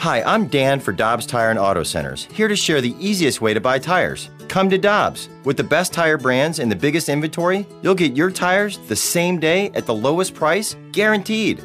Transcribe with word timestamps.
Hi, 0.00 0.22
I'm 0.22 0.46
Dan 0.46 0.80
for 0.80 0.92
Dobbs 0.92 1.26
Tire 1.26 1.50
and 1.50 1.58
Auto 1.58 1.82
Centers, 1.82 2.24
here 2.32 2.48
to 2.48 2.56
share 2.56 2.80
the 2.80 2.96
easiest 2.98 3.42
way 3.42 3.52
to 3.52 3.60
buy 3.60 3.78
tires. 3.78 4.30
Come 4.48 4.70
to 4.70 4.78
Dobbs. 4.78 5.28
With 5.44 5.58
the 5.58 5.62
best 5.62 5.92
tire 5.92 6.16
brands 6.16 6.58
and 6.58 6.72
the 6.72 6.76
biggest 6.76 7.10
inventory, 7.10 7.66
you'll 7.82 7.94
get 7.94 8.16
your 8.16 8.30
tires 8.30 8.78
the 8.88 8.96
same 8.96 9.38
day 9.38 9.70
at 9.74 9.84
the 9.84 9.94
lowest 9.94 10.32
price, 10.32 10.74
guaranteed. 10.92 11.62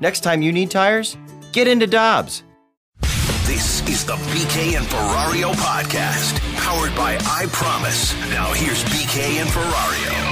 Next 0.00 0.20
time 0.20 0.42
you 0.42 0.52
need 0.52 0.70
tires, 0.70 1.16
get 1.52 1.66
into 1.66 1.86
Dobbs. 1.86 2.42
This 3.46 3.80
is 3.88 4.04
the 4.04 4.16
BK 4.36 4.76
and 4.76 4.86
Ferrario 4.86 5.54
podcast, 5.54 6.38
powered 6.56 6.94
by 6.94 7.16
I 7.24 7.46
Promise. 7.52 8.12
Now 8.28 8.52
here's 8.52 8.84
BK 8.84 9.40
and 9.40 9.48
Ferrario. 9.48 10.27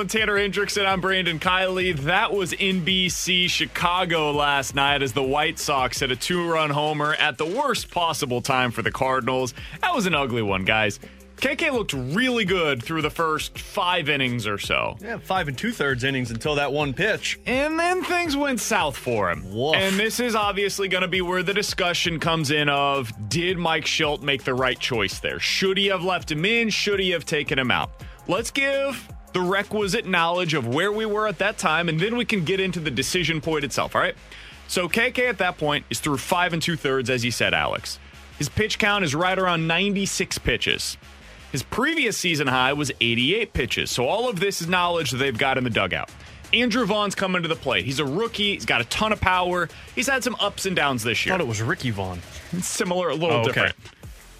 And 0.00 0.08
Tanner 0.08 0.36
Hendrickson, 0.36 0.86
I'm 0.86 1.00
Brandon 1.00 1.40
Kiley. 1.40 1.96
That 2.02 2.32
was 2.32 2.52
NBC 2.52 3.50
Chicago 3.50 4.30
last 4.30 4.76
night 4.76 5.02
as 5.02 5.12
the 5.12 5.24
White 5.24 5.58
Sox 5.58 5.98
hit 5.98 6.12
a 6.12 6.16
two 6.16 6.48
run 6.48 6.70
homer 6.70 7.14
at 7.14 7.36
the 7.36 7.44
worst 7.44 7.90
possible 7.90 8.40
time 8.40 8.70
for 8.70 8.82
the 8.82 8.92
Cardinals. 8.92 9.54
That 9.80 9.92
was 9.96 10.06
an 10.06 10.14
ugly 10.14 10.42
one, 10.42 10.64
guys. 10.64 11.00
KK 11.38 11.72
looked 11.72 11.94
really 11.94 12.44
good 12.44 12.80
through 12.80 13.02
the 13.02 13.10
first 13.10 13.58
five 13.58 14.08
innings 14.08 14.46
or 14.46 14.56
so. 14.56 14.96
Yeah, 15.00 15.18
five 15.18 15.48
and 15.48 15.58
two 15.58 15.72
thirds 15.72 16.04
innings 16.04 16.30
until 16.30 16.54
that 16.54 16.72
one 16.72 16.94
pitch. 16.94 17.40
And 17.44 17.76
then 17.76 18.04
things 18.04 18.36
went 18.36 18.60
south 18.60 18.96
for 18.96 19.30
him. 19.32 19.52
Woof. 19.52 19.74
And 19.74 19.98
this 19.98 20.20
is 20.20 20.36
obviously 20.36 20.86
going 20.86 21.02
to 21.02 21.08
be 21.08 21.22
where 21.22 21.42
the 21.42 21.54
discussion 21.54 22.20
comes 22.20 22.52
in 22.52 22.68
of 22.68 23.12
did 23.28 23.58
Mike 23.58 23.84
Shildt 23.84 24.22
make 24.22 24.44
the 24.44 24.54
right 24.54 24.78
choice 24.78 25.18
there? 25.18 25.40
Should 25.40 25.76
he 25.76 25.86
have 25.86 26.04
left 26.04 26.30
him 26.30 26.44
in? 26.44 26.68
Should 26.68 27.00
he 27.00 27.10
have 27.10 27.24
taken 27.24 27.58
him 27.58 27.72
out? 27.72 27.90
Let's 28.28 28.52
give 28.52 29.08
the 29.32 29.40
requisite 29.40 30.06
knowledge 30.06 30.54
of 30.54 30.66
where 30.66 30.90
we 30.92 31.04
were 31.06 31.26
at 31.26 31.38
that 31.38 31.58
time, 31.58 31.88
and 31.88 32.00
then 32.00 32.16
we 32.16 32.24
can 32.24 32.44
get 32.44 32.60
into 32.60 32.80
the 32.80 32.90
decision 32.90 33.40
point 33.40 33.64
itself, 33.64 33.94
all 33.94 34.02
right? 34.02 34.14
So 34.68 34.88
KK 34.88 35.28
at 35.28 35.38
that 35.38 35.58
point 35.58 35.84
is 35.90 36.00
through 36.00 36.18
five 36.18 36.52
and 36.52 36.60
two 36.62 36.76
thirds, 36.76 37.08
as 37.10 37.24
you 37.24 37.30
said, 37.30 37.54
Alex. 37.54 37.98
His 38.38 38.48
pitch 38.48 38.78
count 38.78 39.04
is 39.04 39.14
right 39.14 39.38
around 39.38 39.66
96 39.66 40.38
pitches. 40.38 40.96
His 41.52 41.62
previous 41.62 42.16
season 42.16 42.46
high 42.46 42.72
was 42.74 42.92
88 43.00 43.52
pitches. 43.52 43.90
So 43.90 44.06
all 44.06 44.28
of 44.28 44.38
this 44.40 44.60
is 44.60 44.68
knowledge 44.68 45.10
that 45.12 45.16
they've 45.16 45.36
got 45.36 45.56
in 45.58 45.64
the 45.64 45.70
dugout. 45.70 46.10
Andrew 46.52 46.86
Vaughn's 46.86 47.14
coming 47.14 47.42
to 47.42 47.48
the 47.48 47.56
plate. 47.56 47.84
He's 47.84 47.98
a 47.98 48.04
rookie. 48.04 48.54
He's 48.54 48.64
got 48.66 48.80
a 48.80 48.84
ton 48.84 49.12
of 49.12 49.20
power. 49.20 49.68
He's 49.94 50.06
had 50.08 50.22
some 50.24 50.36
ups 50.40 50.66
and 50.66 50.76
downs 50.76 51.02
this 51.02 51.24
year. 51.26 51.34
I 51.34 51.38
thought 51.38 51.44
it 51.44 51.48
was 51.48 51.60
Ricky 51.62 51.90
Vaughn. 51.90 52.20
Similar, 52.60 53.08
a 53.10 53.14
little 53.14 53.36
Oh, 53.38 53.40
okay. 53.40 53.46
different. 53.52 53.76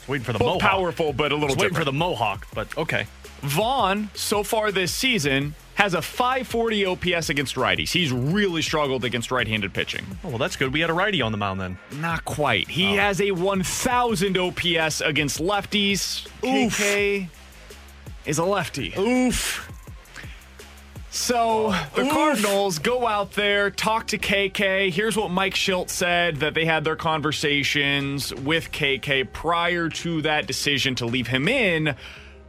Waiting 0.06 0.24
for 0.24 0.32
the 0.32 0.38
Both 0.38 0.62
mohawk. 0.62 0.70
powerful, 0.70 1.12
but 1.12 1.32
a 1.32 1.34
little 1.34 1.48
was 1.48 1.56
waiting 1.56 1.70
different. 1.70 1.76
for 1.76 1.84
the 1.84 1.92
mohawk, 1.92 2.46
but 2.54 2.78
okay. 2.78 3.06
Vaughn, 3.42 4.10
so 4.14 4.42
far 4.42 4.72
this 4.72 4.92
season, 4.92 5.54
has 5.74 5.94
a 5.94 6.02
540 6.02 6.86
OPS 6.86 7.28
against 7.28 7.54
righties. 7.54 7.92
He's 7.92 8.10
really 8.12 8.62
struggled 8.62 9.04
against 9.04 9.30
right 9.30 9.46
handed 9.46 9.72
pitching. 9.72 10.04
Oh, 10.24 10.30
well, 10.30 10.38
that's 10.38 10.56
good. 10.56 10.72
We 10.72 10.80
had 10.80 10.90
a 10.90 10.94
righty 10.94 11.22
on 11.22 11.30
the 11.30 11.38
mound 11.38 11.60
then. 11.60 11.78
Not 11.92 12.24
quite. 12.24 12.68
He 12.68 12.94
oh. 12.94 12.96
has 12.96 13.20
a 13.20 13.30
1,000 13.30 14.36
OPS 14.36 15.00
against 15.00 15.40
lefties. 15.40 16.26
Oof. 16.44 16.76
KK 16.76 17.28
is 18.26 18.38
a 18.38 18.44
lefty. 18.44 18.92
Oof. 18.98 19.70
So 21.10 21.74
the 21.94 22.02
Oof. 22.02 22.10
Cardinals 22.10 22.78
go 22.80 23.06
out 23.06 23.32
there, 23.32 23.70
talk 23.70 24.08
to 24.08 24.18
KK. 24.18 24.90
Here's 24.90 25.16
what 25.16 25.30
Mike 25.30 25.54
Shildt 25.54 25.90
said 25.90 26.36
that 26.36 26.54
they 26.54 26.64
had 26.64 26.84
their 26.84 26.96
conversations 26.96 28.34
with 28.34 28.72
KK 28.72 29.32
prior 29.32 29.88
to 29.88 30.22
that 30.22 30.46
decision 30.46 30.94
to 30.96 31.06
leave 31.06 31.28
him 31.28 31.48
in 31.48 31.94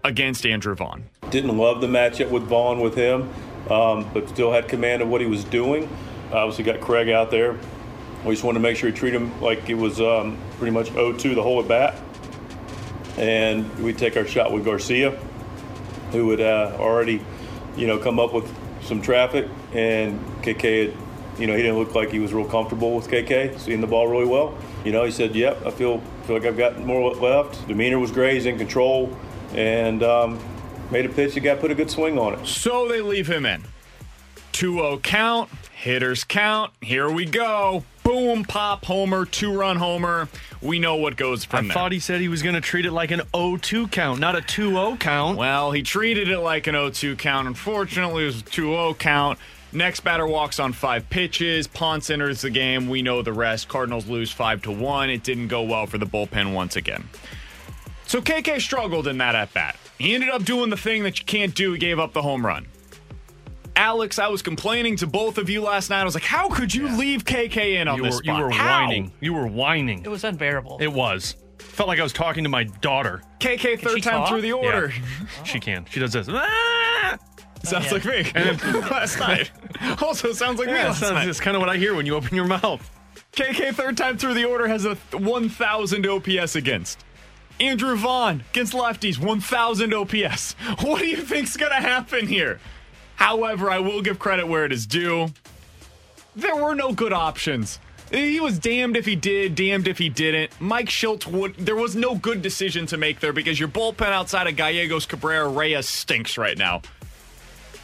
against 0.09 0.45
Andrew 0.45 0.75
Vaughn. 0.75 1.05
Didn't 1.29 1.55
love 1.57 1.79
the 1.79 1.87
matchup 1.87 2.29
with 2.29 2.43
Vaughn 2.43 2.81
with 2.81 2.95
him, 2.95 3.31
um, 3.69 4.09
but 4.13 4.27
still 4.27 4.51
had 4.51 4.67
command 4.67 5.01
of 5.01 5.07
what 5.07 5.21
he 5.21 5.27
was 5.27 5.43
doing. 5.45 5.87
Obviously, 6.33 6.63
got 6.63 6.81
Craig 6.81 7.09
out 7.09 7.31
there. 7.31 7.57
We 8.25 8.33
just 8.33 8.43
wanted 8.43 8.59
to 8.59 8.63
make 8.63 8.75
sure 8.75 8.89
we 8.89 8.95
treat 8.97 9.13
him 9.13 9.39
like 9.39 9.69
it 9.69 9.75
was 9.75 10.01
um, 10.01 10.37
pretty 10.57 10.71
much 10.71 10.89
0-2 10.89 11.35
the 11.35 11.43
whole 11.43 11.61
at 11.61 11.67
bat. 11.67 11.95
And 13.17 13.71
we 13.79 13.93
take 13.93 14.17
our 14.17 14.25
shot 14.25 14.51
with 14.51 14.65
Garcia, 14.65 15.11
who 16.11 16.29
had 16.31 16.41
uh, 16.41 16.75
already, 16.79 17.21
you 17.77 17.87
know, 17.87 17.97
come 17.97 18.19
up 18.19 18.33
with 18.33 18.51
some 18.81 19.01
traffic, 19.01 19.47
and 19.73 20.19
KK 20.41 20.87
had, 20.87 20.97
you 21.39 21.47
know, 21.47 21.55
he 21.55 21.61
didn't 21.61 21.77
look 21.77 21.95
like 21.95 22.11
he 22.11 22.19
was 22.19 22.33
real 22.33 22.45
comfortable 22.45 22.95
with 22.95 23.07
KK, 23.07 23.59
seeing 23.59 23.81
the 23.81 23.87
ball 23.87 24.07
really 24.07 24.25
well. 24.25 24.57
You 24.83 24.91
know, 24.91 25.03
he 25.03 25.11
said, 25.11 25.35
"Yep, 25.35 25.65
I 25.65 25.71
feel 25.71 26.01
feel 26.23 26.37
like 26.37 26.45
I've 26.45 26.57
got 26.57 26.79
more 26.79 27.13
left." 27.13 27.67
Demeanor 27.67 27.99
was 27.99 28.11
great, 28.11 28.33
he's 28.35 28.45
in 28.45 28.57
control, 28.57 29.15
and 29.53 30.03
um, 30.03 30.39
made 30.91 31.05
a 31.05 31.09
pitch. 31.09 31.33
The 31.33 31.39
guy 31.39 31.55
put 31.55 31.71
a 31.71 31.75
good 31.75 31.89
swing 31.89 32.17
on 32.17 32.33
it. 32.33 32.45
So 32.45 32.87
they 32.87 33.01
leave 33.01 33.27
him 33.27 33.45
in. 33.45 33.63
2 34.51 34.73
0 34.73 34.99
count, 34.99 35.49
hitters 35.71 36.23
count. 36.23 36.73
Here 36.81 37.09
we 37.09 37.25
go. 37.25 37.83
Boom, 38.03 38.43
pop, 38.43 38.85
homer, 38.85 39.25
two 39.25 39.53
run 39.53 39.77
homer. 39.77 40.27
We 40.61 40.79
know 40.79 40.95
what 40.95 41.15
goes 41.15 41.45
I 41.45 41.47
from 41.47 41.67
there. 41.67 41.77
I 41.77 41.79
thought 41.79 41.91
he 41.91 41.99
said 41.99 42.19
he 42.21 42.27
was 42.27 42.41
going 42.41 42.55
to 42.55 42.61
treat 42.61 42.85
it 42.85 42.91
like 42.91 43.11
an 43.11 43.21
0-2 43.33 43.91
count, 43.91 44.19
not 44.19 44.35
a 44.35 44.41
2-0 44.41 44.99
count. 44.99 45.37
Well, 45.37 45.71
he 45.71 45.83
treated 45.83 46.27
it 46.27 46.39
like 46.39 46.67
an 46.67 46.75
0-2 46.75 47.17
count. 47.17 47.47
Unfortunately, 47.47 48.23
it 48.23 48.25
was 48.25 48.41
a 48.41 48.45
2-0 48.45 48.97
count. 48.97 49.39
Next 49.71 49.99
batter 49.99 50.25
walks 50.25 50.59
on 50.59 50.73
five 50.73 51.07
pitches. 51.11 51.67
Ponce 51.67 52.09
enters 52.09 52.41
the 52.41 52.49
game. 52.49 52.89
We 52.89 53.03
know 53.03 53.21
the 53.21 53.33
rest. 53.33 53.67
Cardinals 53.67 54.07
lose 54.07 54.31
five 54.31 54.63
to 54.63 54.71
one. 54.71 55.11
It 55.11 55.23
didn't 55.23 55.47
go 55.47 55.61
well 55.61 55.85
for 55.85 55.99
the 55.99 56.07
bullpen 56.07 56.53
once 56.53 56.75
again. 56.75 57.07
So 58.09 58.19
KK 58.21 58.59
struggled 58.59 59.05
in 59.07 59.19
that 59.19 59.35
at 59.35 59.53
bat. 59.53 59.75
He 59.99 60.15
ended 60.15 60.29
up 60.29 60.43
doing 60.43 60.71
the 60.71 60.77
thing 60.77 61.03
that 61.03 61.19
you 61.19 61.25
can't 61.25 61.53
do. 61.53 61.73
He 61.73 61.77
gave 61.77 61.99
up 61.99 62.11
the 62.11 62.23
home 62.23 62.43
run. 62.43 62.65
Alex, 63.75 64.17
I 64.17 64.29
was 64.29 64.41
complaining 64.41 64.95
to 64.95 65.05
both 65.05 65.37
of 65.37 65.47
you 65.47 65.61
last 65.61 65.91
night. 65.91 66.01
I 66.01 66.05
was 66.05 66.15
like, 66.15 66.23
"How 66.23 66.49
could 66.49 66.73
you 66.73 66.87
leave 66.97 67.23
KK 67.23 67.75
in 67.79 67.87
on 67.87 67.97
you 67.97 68.03
this 68.05 68.15
were, 68.15 68.23
you 68.23 68.33
were 68.33 68.49
How?" 68.49 68.81
whining. 68.87 69.11
You 69.19 69.35
were 69.35 69.45
whining. 69.45 70.03
It 70.03 70.09
was 70.09 70.23
unbearable. 70.23 70.79
It 70.81 70.91
was. 70.91 71.35
Felt 71.59 71.87
like 71.87 71.99
I 71.99 72.03
was 72.03 72.11
talking 72.11 72.43
to 72.45 72.49
my 72.49 72.63
daughter. 72.63 73.21
KK 73.39 73.79
third 73.79 74.01
time 74.01 74.21
talk? 74.21 74.29
through 74.29 74.41
the 74.41 74.53
order. 74.53 74.91
She 75.43 75.59
can. 75.59 75.85
She 75.91 75.99
does 75.99 76.11
this. 76.11 76.27
Ah! 76.31 77.15
Sounds 77.63 77.85
yeah. 77.85 77.91
like 77.91 78.05
me 78.05 78.31
And 78.33 78.59
last 78.89 79.19
night. 79.19 79.51
Also 80.01 80.33
sounds 80.33 80.57
like 80.57 80.67
me 80.67 80.73
Yeah, 80.73 80.87
last 80.87 81.01
that's, 81.01 81.11
night. 81.13 81.25
that's 81.27 81.39
kind 81.39 81.55
of 81.55 81.61
what 81.61 81.69
I 81.69 81.77
hear 81.77 81.93
when 81.93 82.07
you 82.07 82.15
open 82.15 82.35
your 82.35 82.47
mouth. 82.47 82.89
KK 83.33 83.75
third 83.75 83.97
time 83.97 84.17
through 84.17 84.33
the 84.33 84.45
order 84.45 84.67
has 84.67 84.85
a 84.85 84.95
1,000 85.11 86.07
OPS 86.07 86.55
against. 86.55 87.05
Andrew 87.59 87.95
Vaughn 87.95 88.43
against 88.51 88.73
lefties, 88.73 89.19
1,000 89.19 89.93
OPS. 89.93 90.53
What 90.81 90.99
do 90.99 91.07
you 91.07 91.17
think's 91.17 91.57
gonna 91.57 91.75
happen 91.75 92.27
here? 92.27 92.59
However, 93.15 93.69
I 93.69 93.79
will 93.79 94.01
give 94.01 94.17
credit 94.17 94.47
where 94.47 94.65
it 94.65 94.71
is 94.71 94.85
due. 94.85 95.27
There 96.35 96.55
were 96.55 96.73
no 96.73 96.93
good 96.93 97.11
options. 97.11 97.79
He 98.11 98.39
was 98.39 98.57
damned 98.57 98.97
if 98.97 99.05
he 99.05 99.15
did, 99.15 99.55
damned 99.55 99.87
if 99.87 99.97
he 99.97 100.09
didn't. 100.09 100.59
Mike 100.59 100.87
Shildt 100.87 101.27
would. 101.27 101.55
There 101.57 101.75
was 101.75 101.95
no 101.95 102.15
good 102.15 102.41
decision 102.41 102.85
to 102.87 102.97
make 102.97 103.19
there 103.19 103.33
because 103.33 103.59
your 103.59 103.69
bullpen 103.69 104.07
outside 104.07 104.47
of 104.47 104.55
Gallegos, 104.55 105.05
Cabrera, 105.05 105.47
Reyes 105.47 105.87
stinks 105.87 106.37
right 106.37 106.57
now. 106.57 106.81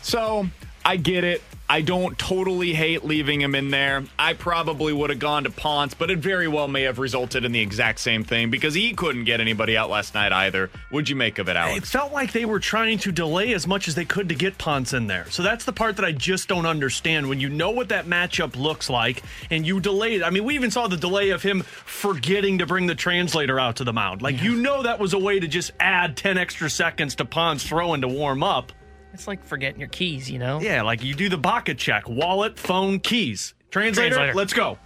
So 0.02 0.48
I 0.86 0.98
get 0.98 1.24
it. 1.24 1.42
I 1.68 1.82
don't 1.82 2.16
totally 2.20 2.76
hate 2.76 3.04
leaving 3.04 3.42
him 3.42 3.56
in 3.56 3.72
there. 3.72 4.04
I 4.20 4.34
probably 4.34 4.94
would 4.94 5.10
have 5.10 5.18
gone 5.18 5.46
to 5.46 5.50
Ponce, 5.50 5.96
but 5.96 6.12
it 6.12 6.20
very 6.20 6.48
well 6.48 6.68
may 6.68 6.84
have 6.84 7.00
resulted 7.00 7.44
in 7.44 7.54
the 7.54 7.60
exact 7.60 8.00
same 8.00 8.24
thing 8.24 8.52
because 8.52 8.76
he 8.76 8.94
couldn't 8.94 9.24
get 9.24 9.42
anybody 9.42 9.76
out 9.76 9.90
last 9.90 10.14
night 10.14 10.32
either. 10.32 10.70
What'd 10.92 11.10
you 11.10 11.16
make 11.16 11.40
of 11.40 11.50
it, 11.50 11.56
Alex? 11.56 11.78
It 11.78 11.88
felt 11.88 12.14
like 12.14 12.34
they 12.34 12.46
were 12.46 12.60
trying 12.60 13.00
to 13.00 13.12
delay 13.12 13.54
as 13.56 13.66
much 13.66 13.88
as 13.88 13.96
they 13.96 14.06
could 14.06 14.30
to 14.30 14.36
get 14.36 14.60
Ponce 14.60 14.94
in 14.94 15.08
there. 15.08 15.26
So 15.32 15.42
that's 15.42 15.66
the 15.66 15.74
part 15.74 15.96
that 15.96 16.06
I 16.06 16.12
just 16.12 16.48
don't 16.48 16.68
understand. 16.68 17.28
When 17.28 17.40
you 17.40 17.50
know 17.50 17.72
what 17.72 17.90
that 17.90 18.06
matchup 18.06 18.56
looks 18.56 18.88
like 18.88 19.24
and 19.50 19.66
you 19.66 19.80
delay 19.80 20.14
it. 20.14 20.24
I 20.24 20.30
mean, 20.30 20.44
we 20.44 20.54
even 20.54 20.70
saw 20.70 20.88
the 20.88 20.98
delay 20.98 21.32
of 21.32 21.42
him 21.42 21.64
forgetting 21.64 22.60
to 22.60 22.68
bring 22.68 22.86
the 22.86 22.94
translator 22.94 23.60
out 23.60 23.78
to 23.78 23.84
the 23.84 23.94
mound. 23.94 24.22
Like, 24.22 24.40
you 24.40 24.56
know, 24.56 24.84
that 24.84 25.00
was 25.00 25.14
a 25.14 25.20
way 25.20 25.40
to 25.40 25.48
just 25.48 25.72
add 25.80 26.16
10 26.16 26.38
extra 26.38 26.70
seconds 26.70 27.16
to 27.16 27.26
Ponce 27.26 27.64
throwing 27.64 28.02
to 28.02 28.08
warm 28.08 28.44
up. 28.44 28.72
It's 29.16 29.30
like 29.30 29.46
forgetting 29.46 29.80
your 29.80 29.88
keys, 29.88 30.30
you 30.30 30.40
know? 30.40 30.60
Yeah, 30.60 30.82
like 30.82 31.02
you 31.02 31.16
do 31.16 31.30
the 31.30 31.38
Baca 31.38 31.74
check 31.74 32.10
wallet, 32.10 32.60
phone, 32.60 33.00
keys. 33.00 33.54
Translator, 33.72 34.16
Translator. 34.16 34.34
let's 34.34 34.52
go. 34.52 34.78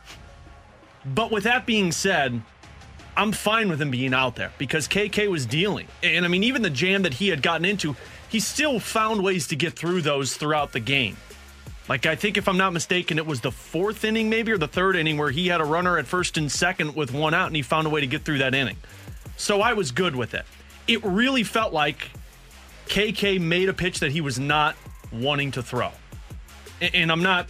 But 1.04 1.32
with 1.32 1.46
that 1.46 1.66
being 1.66 1.92
said, 1.92 2.40
I'm 3.18 3.32
fine 3.32 3.70
with 3.70 3.82
him 3.82 3.90
being 3.90 4.14
out 4.14 4.36
there 4.36 4.52
because 4.60 4.88
KK 4.88 5.30
was 5.32 5.48
dealing. 5.48 5.88
And 6.04 6.26
I 6.26 6.28
mean, 6.28 6.44
even 6.44 6.62
the 6.62 6.70
jam 6.70 7.02
that 7.02 7.16
he 7.16 7.30
had 7.30 7.42
gotten 7.42 7.66
into, 7.66 7.96
he 8.30 8.40
still 8.40 8.80
found 8.80 9.24
ways 9.24 9.48
to 9.48 9.56
get 9.56 9.74
through 9.74 10.04
those 10.04 10.36
throughout 10.36 10.74
the 10.74 10.80
game. 10.80 11.18
Like, 11.88 12.06
I 12.06 12.16
think 12.16 12.38
if 12.38 12.48
I'm 12.48 12.58
not 12.58 12.72
mistaken, 12.72 13.18
it 13.18 13.26
was 13.26 13.42
the 13.42 13.52
fourth 13.52 14.04
inning, 14.04 14.30
maybe, 14.30 14.52
or 14.52 14.60
the 14.60 14.68
third 14.68 14.96
inning 14.96 15.18
where 15.18 15.32
he 15.32 15.48
had 15.48 15.60
a 15.60 15.66
runner 15.66 15.98
at 15.98 16.06
first 16.06 16.38
and 16.38 16.52
second 16.52 16.96
with 16.96 17.12
one 17.12 17.34
out, 17.34 17.48
and 17.48 17.56
he 17.56 17.64
found 17.64 17.88
a 17.88 17.90
way 17.90 18.00
to 18.00 18.06
get 18.06 18.26
through 18.26 18.38
that 18.38 18.54
inning. 18.54 18.78
So 19.38 19.62
I 19.62 19.74
was 19.74 19.92
good 19.92 20.16
with 20.16 20.36
it. 20.36 20.46
It 20.88 21.04
really 21.04 21.44
felt 21.44 21.74
like 21.74 22.12
KK 22.90 23.40
made 23.40 23.70
a 23.70 23.74
pitch 23.74 24.00
that 24.00 24.12
he 24.12 24.20
was 24.22 24.40
not 24.40 24.76
wanting 25.12 25.52
to 25.52 25.64
throw. 25.64 25.92
And 26.94 27.12
I'm 27.12 27.24
not. 27.24 27.48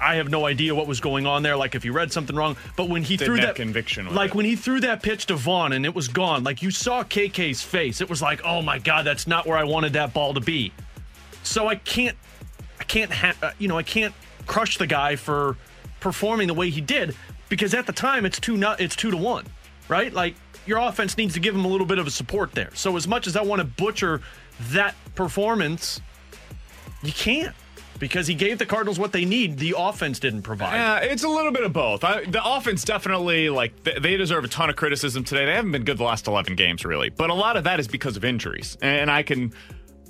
I 0.00 0.16
have 0.16 0.28
no 0.30 0.46
idea 0.46 0.72
what 0.74 0.86
was 0.86 1.00
going 1.00 1.26
on 1.26 1.42
there. 1.42 1.56
Like 1.56 1.74
if 1.74 1.82
he 1.82 1.90
read 1.90 2.12
something 2.12 2.34
wrong, 2.36 2.56
but 2.76 2.88
when 2.88 3.02
he 3.02 3.16
Didn't 3.16 3.26
threw 3.34 3.40
that 3.40 3.56
conviction 3.56 4.14
like 4.14 4.30
it. 4.30 4.36
when 4.36 4.44
he 4.46 4.54
threw 4.54 4.78
that 4.80 5.02
pitch 5.02 5.26
to 5.26 5.34
Vaughn 5.34 5.72
and 5.72 5.84
it 5.84 5.94
was 5.94 6.06
gone, 6.06 6.44
like 6.44 6.62
you 6.62 6.70
saw 6.70 7.02
KK's 7.02 7.62
face. 7.62 8.00
It 8.00 8.08
was 8.08 8.22
like, 8.22 8.40
oh 8.44 8.62
my 8.62 8.78
god, 8.78 9.04
that's 9.04 9.26
not 9.26 9.46
where 9.46 9.58
I 9.58 9.64
wanted 9.64 9.94
that 9.94 10.14
ball 10.14 10.32
to 10.34 10.40
be. 10.40 10.72
So 11.42 11.66
I 11.66 11.74
can't, 11.74 12.16
I 12.78 12.84
can't, 12.84 13.10
ha- 13.12 13.34
uh, 13.42 13.50
you 13.58 13.66
know, 13.66 13.78
I 13.78 13.82
can't 13.82 14.14
crush 14.46 14.78
the 14.78 14.86
guy 14.86 15.16
for 15.16 15.56
performing 15.98 16.46
the 16.46 16.54
way 16.54 16.70
he 16.70 16.80
did 16.80 17.16
because 17.48 17.74
at 17.74 17.86
the 17.86 17.92
time 17.92 18.24
it's 18.24 18.38
two 18.38 18.56
not 18.56 18.80
it's 18.80 18.94
two 18.94 19.10
to 19.10 19.16
one, 19.16 19.44
right? 19.88 20.12
Like 20.12 20.36
your 20.66 20.78
offense 20.78 21.16
needs 21.16 21.34
to 21.34 21.40
give 21.40 21.54
him 21.54 21.64
a 21.64 21.68
little 21.68 21.86
bit 21.86 21.98
of 21.98 22.06
a 22.06 22.10
support 22.12 22.52
there. 22.52 22.70
So 22.74 22.96
as 22.96 23.08
much 23.08 23.26
as 23.26 23.34
I 23.36 23.42
want 23.42 23.58
to 23.60 23.64
butcher 23.66 24.20
that 24.68 24.94
performance, 25.14 26.00
you 27.02 27.12
can't 27.12 27.54
because 27.98 28.26
he 28.26 28.34
gave 28.34 28.58
the 28.58 28.66
Cardinals 28.66 28.98
what 28.98 29.12
they 29.12 29.24
need. 29.24 29.58
The 29.58 29.74
offense 29.76 30.18
didn't 30.18 30.42
provide. 30.42 30.74
Yeah, 30.74 30.98
it's 30.98 31.22
a 31.22 31.28
little 31.28 31.52
bit 31.52 31.64
of 31.64 31.72
both. 31.72 32.02
I, 32.02 32.24
the 32.24 32.42
offense 32.42 32.82
definitely 32.82 33.50
like 33.50 33.84
th- 33.84 33.98
they 34.02 34.16
deserve 34.16 34.44
a 34.44 34.48
ton 34.48 34.70
of 34.70 34.76
criticism 34.76 35.22
today. 35.22 35.44
They 35.44 35.54
haven't 35.54 35.72
been 35.72 35.84
good 35.84 35.98
the 35.98 36.04
last 36.04 36.26
11 36.26 36.56
games 36.56 36.84
really, 36.84 37.10
but 37.10 37.30
a 37.30 37.34
lot 37.34 37.56
of 37.56 37.64
that 37.64 37.78
is 37.78 37.86
because 37.86 38.16
of 38.16 38.24
injuries. 38.24 38.76
And 38.80 39.10
I 39.10 39.22
can 39.22 39.52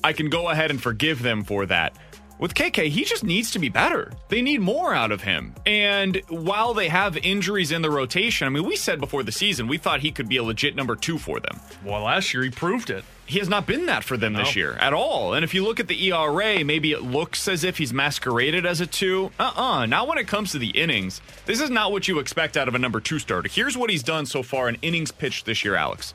I 0.02 0.12
can 0.12 0.31
go 0.31 0.49
ahead 0.49 0.70
and 0.70 0.81
forgive 0.81 1.20
them 1.23 1.44
for 1.44 1.67
that. 1.67 1.97
With 2.41 2.55
KK, 2.55 2.89
he 2.89 3.05
just 3.05 3.23
needs 3.23 3.51
to 3.51 3.59
be 3.59 3.69
better. 3.69 4.11
They 4.29 4.41
need 4.41 4.63
more 4.63 4.95
out 4.95 5.13
of 5.13 5.21
him. 5.21 5.55
And 5.67 6.23
while 6.29 6.73
they 6.73 6.89
have 6.89 7.19
injuries 7.19 7.71
in 7.71 7.83
the 7.83 7.91
rotation, 7.91 8.47
I 8.47 8.51
mean, 8.51 8.65
we 8.65 8.77
said 8.77 8.99
before 8.99 9.23
the 9.23 9.31
season 9.31 9.69
we 9.69 9.77
thought 9.77 10.01
he 10.01 10.11
could 10.11 10.27
be 10.27 10.39
a 10.39 10.43
legit 10.43 10.75
number 10.75 10.97
2 10.97 11.19
for 11.19 11.39
them. 11.39 11.61
Well, 11.85 12.05
last 12.05 12.33
year 12.33 12.43
he 12.43 12.49
proved 12.49 12.89
it. 12.89 13.05
He 13.27 13.39
has 13.41 13.49
not 13.51 13.67
been 13.67 13.87
that 13.87 14.05
for 14.05 14.17
them 14.17 14.33
this 14.33 14.57
year 14.57 14.73
at 14.81 14.95
all. 14.95 15.35
And 15.35 15.45
if 15.45 15.53
you 15.53 15.63
look 15.63 15.79
at 15.79 15.87
the 15.87 16.11
ERA, 16.11 16.65
maybe 16.65 16.93
it 16.93 17.03
looks 17.03 17.47
as 17.47 17.63
if 17.63 17.77
he's 17.77 17.93
masqueraded 17.93 18.65
as 18.65 18.81
a 18.81 18.87
two. 18.87 19.31
Uh-uh. 19.39 19.87
Now, 19.87 20.07
when 20.07 20.19
it 20.19 20.27
comes 20.27 20.51
to 20.53 20.59
the 20.59 20.71
innings. 20.71 21.21
This 21.45 21.61
is 21.61 21.71
not 21.71 21.93
what 21.93 22.09
you 22.09 22.19
expect 22.19 22.57
out 22.57 22.69
of 22.69 22.75
a 22.75 22.79
number 22.79 23.01
two 23.01 23.19
starter. 23.19 23.49
Here's 23.49 23.77
what 23.77 23.91
he's 23.91 24.03
done 24.03 24.25
so 24.25 24.43
far 24.43 24.69
in 24.69 24.79
innings 24.83 25.13
pitched 25.13 25.45
this 25.47 25.63
year, 25.63 25.77
Alex 25.77 26.15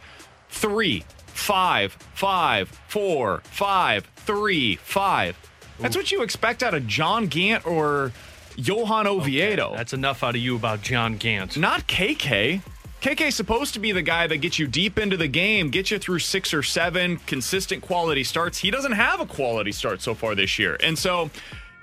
three, 0.50 1.04
five, 1.28 1.94
five, 2.14 2.70
four, 2.88 3.42
five, 3.46 4.06
three, 4.16 4.76
five. 4.78 5.38
That's 5.80 5.96
what 5.96 6.12
you 6.12 6.22
expect 6.22 6.64
out 6.64 6.74
of 6.74 6.88
John 6.88 7.28
Gant 7.28 7.66
or 7.66 8.12
Johan 8.56 9.08
Oviedo. 9.08 9.74
That's 9.76 9.94
enough 9.94 10.24
out 10.24 10.36
of 10.36 10.42
you 10.42 10.56
about 10.56 10.82
John 10.82 11.18
Gant. 11.18 11.58
Not 11.58 11.88
KK. 11.88 12.62
KK's 13.02 13.36
supposed 13.36 13.74
to 13.76 13.80
be 13.80 13.92
the 13.92 14.02
guy 14.02 14.26
that 14.26 14.38
gets 14.38 14.58
you 14.58 14.66
deep 14.66 14.98
into 14.98 15.16
the 15.16 15.28
game, 15.28 15.70
gets 15.70 15.92
you 15.92 16.00
through 16.00 16.20
six 16.20 16.54
or 16.54 16.64
seven 16.64 17.18
consistent 17.28 17.84
quality 17.84 18.24
starts. 18.24 18.58
He 18.58 18.72
doesn't 18.72 18.94
have 18.94 19.20
a 19.20 19.26
quality 19.26 19.72
start 19.72 20.02
so 20.02 20.16
far 20.16 20.34
this 20.34 20.58
year. 20.58 20.78
And 20.82 20.98
so, 20.98 21.30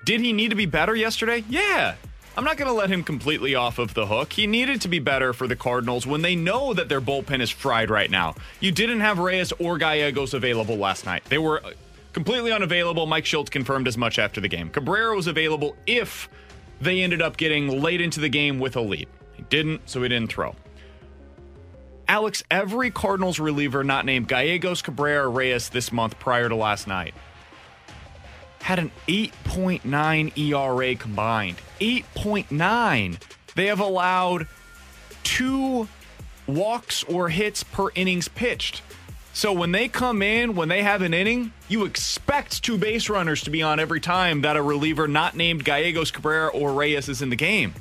did 0.04 0.20
he 0.20 0.32
need 0.32 0.48
to 0.48 0.56
be 0.56 0.66
better 0.66 0.96
yesterday? 0.96 1.44
Yeah. 1.48 1.94
I'm 2.36 2.44
not 2.44 2.56
going 2.56 2.66
to 2.66 2.74
let 2.74 2.88
him 2.88 3.04
completely 3.04 3.54
off 3.54 3.78
of 3.78 3.92
the 3.92 4.06
hook. 4.06 4.32
He 4.32 4.46
needed 4.46 4.80
to 4.80 4.88
be 4.88 4.98
better 4.98 5.34
for 5.34 5.46
the 5.46 5.54
Cardinals 5.54 6.06
when 6.06 6.22
they 6.22 6.34
know 6.34 6.72
that 6.72 6.88
their 6.88 7.00
bullpen 7.00 7.40
is 7.40 7.50
fried 7.50 7.90
right 7.90 8.10
now. 8.10 8.34
You 8.58 8.72
didn't 8.72 9.00
have 9.00 9.18
Reyes 9.18 9.52
or 9.58 9.76
Gallegos 9.76 10.32
available 10.32 10.76
last 10.76 11.04
night. 11.04 11.24
They 11.26 11.36
were 11.36 11.62
completely 12.12 12.52
unavailable. 12.52 13.06
Mike 13.06 13.26
Schultz 13.26 13.50
confirmed 13.50 13.88
as 13.88 13.96
much 13.96 14.18
after 14.18 14.40
the 14.40 14.48
game. 14.48 14.70
Cabrera 14.70 15.14
was 15.14 15.26
available 15.26 15.76
if 15.86 16.28
they 16.80 17.02
ended 17.02 17.22
up 17.22 17.36
getting 17.36 17.80
late 17.80 18.00
into 18.00 18.20
the 18.20 18.28
game 18.28 18.58
with 18.58 18.76
a 18.76 18.80
lead. 18.80 19.08
He 19.34 19.42
didn't, 19.42 19.88
so 19.88 20.02
he 20.02 20.08
didn't 20.08 20.30
throw. 20.30 20.54
Alex, 22.08 22.42
every 22.50 22.90
Cardinals 22.90 23.38
reliever 23.38 23.84
not 23.84 24.04
named 24.04 24.28
Gallegos, 24.28 24.82
Cabrera, 24.82 25.28
Reyes 25.28 25.70
this 25.70 25.92
month 25.92 26.18
prior 26.18 26.48
to 26.48 26.56
last 26.56 26.86
night 26.86 27.14
had 28.62 28.78
an 28.78 28.90
8.9 29.08 30.38
ERA 30.38 30.94
combined. 30.94 31.56
8.9. 31.80 33.18
They 33.54 33.66
have 33.66 33.80
allowed 33.80 34.46
two 35.24 35.88
walks 36.46 37.02
or 37.04 37.28
hits 37.28 37.62
per 37.64 37.88
innings 37.94 38.28
pitched. 38.28 38.82
So 39.34 39.52
when 39.52 39.72
they 39.72 39.88
come 39.88 40.20
in, 40.20 40.54
when 40.54 40.68
they 40.68 40.82
have 40.82 41.00
an 41.00 41.14
inning, 41.14 41.52
you 41.68 41.84
expect 41.84 42.62
two 42.62 42.76
base 42.76 43.08
runners 43.08 43.42
to 43.44 43.50
be 43.50 43.62
on 43.62 43.80
every 43.80 44.00
time 44.00 44.42
that 44.42 44.56
a 44.58 44.62
reliever 44.62 45.08
not 45.08 45.34
named 45.34 45.64
Gallegos, 45.64 46.10
Cabrera, 46.10 46.48
or 46.48 46.74
Reyes 46.74 47.08
is 47.08 47.22
in 47.22 47.30
the 47.30 47.36
game. 47.36 47.72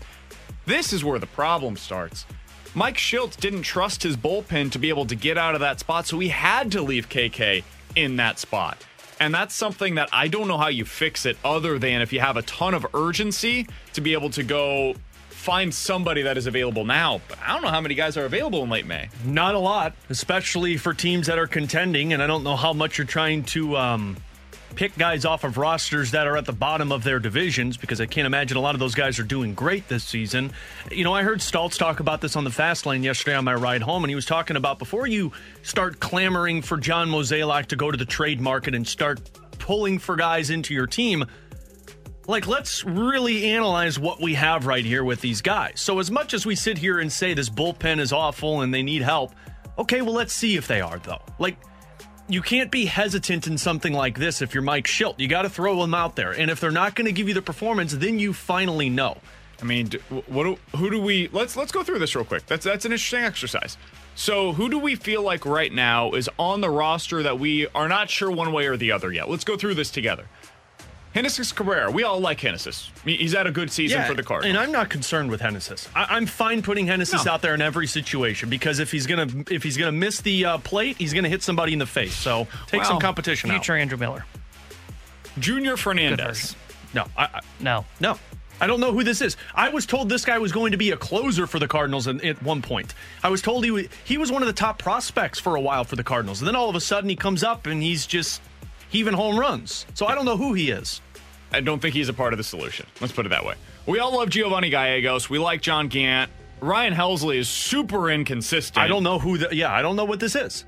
This 0.65 0.93
is 0.93 1.03
where 1.03 1.19
the 1.19 1.27
problem 1.27 1.75
starts. 1.75 2.25
Mike 2.73 2.95
Schiltz 2.95 3.35
didn't 3.35 3.63
trust 3.63 4.01
his 4.01 4.15
bullpen 4.15 4.71
to 4.71 4.79
be 4.79 4.87
able 4.87 5.05
to 5.05 5.15
get 5.15 5.37
out 5.37 5.53
of 5.53 5.59
that 5.59 5.81
spot, 5.81 6.07
so 6.07 6.19
he 6.19 6.29
had 6.29 6.71
to 6.71 6.81
leave 6.81 7.09
KK 7.09 7.63
in 7.97 8.15
that 8.15 8.39
spot. 8.39 8.77
And 9.19 9.33
that's 9.33 9.53
something 9.53 9.95
that 9.95 10.07
I 10.13 10.29
don't 10.29 10.47
know 10.47 10.57
how 10.57 10.69
you 10.69 10.85
fix 10.85 11.25
it 11.25 11.37
other 11.43 11.77
than 11.77 12.01
if 12.01 12.13
you 12.13 12.21
have 12.21 12.37
a 12.37 12.41
ton 12.43 12.73
of 12.73 12.87
urgency 12.93 13.67
to 13.93 14.01
be 14.01 14.13
able 14.13 14.29
to 14.31 14.43
go 14.43 14.95
find 15.41 15.73
somebody 15.73 16.21
that 16.21 16.37
is 16.37 16.45
available 16.45 16.85
now. 16.85 17.19
But 17.27 17.39
I 17.41 17.53
don't 17.53 17.63
know 17.63 17.69
how 17.69 17.81
many 17.81 17.95
guys 17.95 18.15
are 18.15 18.25
available 18.25 18.63
in 18.63 18.69
late 18.69 18.85
May. 18.85 19.09
Not 19.25 19.55
a 19.55 19.59
lot, 19.59 19.95
especially 20.09 20.77
for 20.77 20.93
teams 20.93 21.27
that 21.27 21.39
are 21.39 21.47
contending. 21.47 22.13
And 22.13 22.21
I 22.21 22.27
don't 22.27 22.43
know 22.43 22.55
how 22.55 22.73
much 22.73 22.99
you're 22.99 23.07
trying 23.07 23.43
to 23.45 23.75
um, 23.75 24.17
pick 24.75 24.95
guys 24.97 25.25
off 25.25 25.43
of 25.43 25.57
rosters 25.57 26.11
that 26.11 26.27
are 26.27 26.37
at 26.37 26.45
the 26.45 26.53
bottom 26.53 26.91
of 26.91 27.03
their 27.03 27.19
divisions 27.19 27.75
because 27.75 27.99
I 27.99 28.05
can't 28.05 28.27
imagine 28.27 28.55
a 28.55 28.61
lot 28.61 28.75
of 28.75 28.79
those 28.79 28.93
guys 28.93 29.17
are 29.17 29.23
doing 29.23 29.55
great 29.55 29.87
this 29.87 30.03
season. 30.03 30.51
You 30.91 31.03
know, 31.03 31.13
I 31.13 31.23
heard 31.23 31.39
Stoltz 31.39 31.75
talk 31.75 31.99
about 31.99 32.21
this 32.21 32.35
on 32.35 32.43
the 32.43 32.51
fast 32.51 32.85
lane 32.85 33.01
yesterday 33.01 33.35
on 33.35 33.43
my 33.43 33.55
ride 33.55 33.81
home, 33.81 34.03
and 34.03 34.11
he 34.11 34.15
was 34.15 34.27
talking 34.27 34.57
about 34.57 34.77
before 34.77 35.07
you 35.07 35.31
start 35.63 35.99
clamoring 35.99 36.61
for 36.61 36.77
John 36.77 37.09
Mozeliak 37.09 37.65
to 37.67 37.75
go 37.75 37.89
to 37.89 37.97
the 37.97 38.05
trade 38.05 38.39
market 38.39 38.75
and 38.75 38.87
start 38.87 39.19
pulling 39.57 39.97
for 39.97 40.15
guys 40.15 40.51
into 40.51 40.73
your 40.75 40.87
team 40.87 41.25
like 42.31 42.47
let's 42.47 42.85
really 42.85 43.51
analyze 43.51 43.99
what 43.99 44.21
we 44.21 44.33
have 44.33 44.65
right 44.65 44.85
here 44.85 45.03
with 45.03 45.19
these 45.19 45.41
guys. 45.41 45.81
So 45.81 45.99
as 45.99 46.09
much 46.09 46.33
as 46.33 46.45
we 46.45 46.55
sit 46.55 46.77
here 46.77 46.99
and 46.99 47.11
say 47.11 47.33
this 47.33 47.49
bullpen 47.49 47.99
is 47.99 48.13
awful 48.13 48.61
and 48.61 48.73
they 48.73 48.81
need 48.81 49.01
help, 49.01 49.33
okay, 49.77 50.01
well 50.01 50.13
let's 50.13 50.33
see 50.33 50.55
if 50.55 50.65
they 50.65 50.79
are 50.79 50.97
though. 50.99 51.21
Like 51.37 51.57
you 52.29 52.41
can't 52.41 52.71
be 52.71 52.85
hesitant 52.85 53.47
in 53.47 53.57
something 53.57 53.91
like 53.91 54.17
this 54.17 54.41
if 54.41 54.53
you're 54.53 54.63
Mike 54.63 54.85
Shildt. 54.85 55.19
You 55.19 55.27
got 55.27 55.41
to 55.41 55.49
throw 55.49 55.81
them 55.81 55.93
out 55.93 56.15
there. 56.15 56.31
And 56.31 56.49
if 56.49 56.61
they're 56.61 56.71
not 56.71 56.95
going 56.95 57.05
to 57.05 57.11
give 57.11 57.27
you 57.27 57.33
the 57.33 57.41
performance, 57.41 57.91
then 57.91 58.17
you 58.17 58.31
finally 58.31 58.89
know. 58.89 59.17
I 59.61 59.65
mean, 59.65 59.91
what? 60.27 60.43
Do, 60.43 60.57
who 60.75 60.89
do 60.89 60.99
we? 60.99 61.27
Let's 61.27 61.55
let's 61.55 61.71
go 61.71 61.83
through 61.83 61.99
this 61.99 62.15
real 62.15 62.25
quick. 62.25 62.47
That's 62.47 62.63
that's 62.63 62.85
an 62.85 62.93
interesting 62.93 63.23
exercise. 63.23 63.77
So, 64.15 64.53
who 64.53 64.69
do 64.69 64.79
we 64.79 64.95
feel 64.95 65.21
like 65.21 65.45
right 65.45 65.71
now 65.71 66.13
is 66.13 66.29
on 66.39 66.61
the 66.61 66.69
roster 66.69 67.21
that 67.23 67.39
we 67.39 67.67
are 67.67 67.87
not 67.87 68.09
sure 68.09 68.31
one 68.31 68.53
way 68.53 68.65
or 68.65 68.75
the 68.75 68.91
other 68.91 69.11
yet? 69.11 69.29
Let's 69.29 69.43
go 69.43 69.57
through 69.57 69.75
this 69.75 69.91
together. 69.91 70.25
Genesis 71.13 71.51
Cabrera, 71.51 71.91
we 71.91 72.03
all 72.03 72.19
like 72.21 72.37
Genesis. 72.39 72.89
I 72.95 73.05
mean, 73.05 73.19
He's 73.19 73.33
had 73.33 73.45
a 73.45 73.51
good 73.51 73.69
season 73.71 74.03
for 74.05 74.13
the 74.13 74.23
Cardinals. 74.23 74.49
And 74.55 74.57
I'm 74.57 74.71
not 74.71 74.89
concerned 74.89 75.29
with 75.29 75.41
Hennessis. 75.41 75.87
I- 75.93 76.07
I'm 76.15 76.25
fine 76.25 76.61
putting 76.61 76.87
Hennessis 76.87 77.25
No. 77.25 77.33
out 77.33 77.41
there 77.41 77.53
in 77.53 77.61
every 77.61 77.85
situation 77.87 78.49
because 78.49 78.79
if 78.79 78.91
he's 78.91 79.05
gonna 79.07 79.27
if 79.49 79.61
he's 79.63 79.75
gonna 79.77 79.91
miss 79.91 80.21
the 80.21 80.45
uh, 80.45 80.57
plate, 80.59 80.95
he's 80.97 81.13
gonna 81.13 81.27
hit 81.29 81.43
somebody 81.43 81.73
in 81.73 81.79
the 81.79 81.85
face. 81.85 82.15
So 82.15 82.47
take 82.67 82.83
some 82.85 82.93
Well, 82.95 83.01
competition 83.01 83.51
out. 83.51 83.55
Future 83.55 83.75
Andrew 83.75 83.97
Miller. 83.97 84.25
Junior 85.39 85.77
Fernandez. 85.77 86.55
No, 86.93 87.05
I, 87.17 87.23
I, 87.25 87.39
No. 87.59 87.85
no. 87.99 88.17
I 88.59 88.67
don't 88.67 88.79
know 88.79 88.91
who 88.93 89.03
this 89.03 89.21
is. 89.21 89.37
I 89.55 89.69
was 89.69 89.87
told 89.87 90.07
this 90.07 90.23
guy 90.23 90.37
was 90.37 90.51
going 90.51 90.71
to 90.73 90.77
be 90.77 90.91
a 90.91 90.97
closer 90.97 91.47
for 91.47 91.57
the 91.57 91.67
Cardinals 91.67 92.05
in, 92.05 92.23
at 92.23 92.43
one 92.43 92.61
point. 92.61 92.93
I 93.23 93.29
was 93.29 93.41
told 93.41 93.63
he 93.65 93.71
was, 93.71 93.87
he 94.05 94.19
was 94.19 94.31
one 94.31 94.43
of 94.43 94.47
the 94.47 94.53
top 94.53 94.77
prospects 94.77 95.39
for 95.39 95.55
a 95.55 95.61
while 95.61 95.83
for 95.83 95.95
the 95.95 96.03
Cardinals. 96.03 96.41
And 96.41 96.47
then 96.47 96.55
all 96.55 96.69
of 96.69 96.75
a 96.75 96.79
sudden 96.81 97.09
he 97.09 97.15
comes 97.15 97.43
up 97.43 97.65
and 97.65 97.81
he's 97.81 98.05
just 98.05 98.39
heaving 98.91 99.13
home 99.13 99.39
runs. 99.39 99.85
So 99.95 100.05
I 100.05 100.13
don't 100.13 100.25
know 100.25 100.37
who 100.37 100.53
he 100.53 100.69
is. 100.69 101.01
I 101.51 101.59
don't 101.61 101.81
think 101.81 101.95
he's 101.95 102.09
a 102.09 102.13
part 102.13 102.33
of 102.33 102.37
the 102.37 102.43
solution. 102.43 102.85
Let's 102.99 103.11
put 103.13 103.25
it 103.25 103.29
that 103.29 103.43
way. 103.45 103.55
We 103.87 103.99
all 103.99 104.15
love 104.15 104.29
Giovanny 104.29 104.69
Gallegos. 104.69 105.29
We 105.29 105.39
like 105.39 105.61
John 105.61 105.87
Gant. 105.87 106.29
Ryan 106.61 106.93
Helsley 106.93 107.37
is 107.37 107.49
super 107.49 108.11
inconsistent. 108.11 108.77
I 108.77 108.87
don't 108.87 109.03
know 109.03 109.17
who 109.17 109.37
the. 109.39 109.55
Yeah, 109.55 109.73
I 109.73 109.81
don't 109.81 109.95
know 109.95 110.05
what 110.05 110.19
this 110.19 110.35
is. 110.35 110.65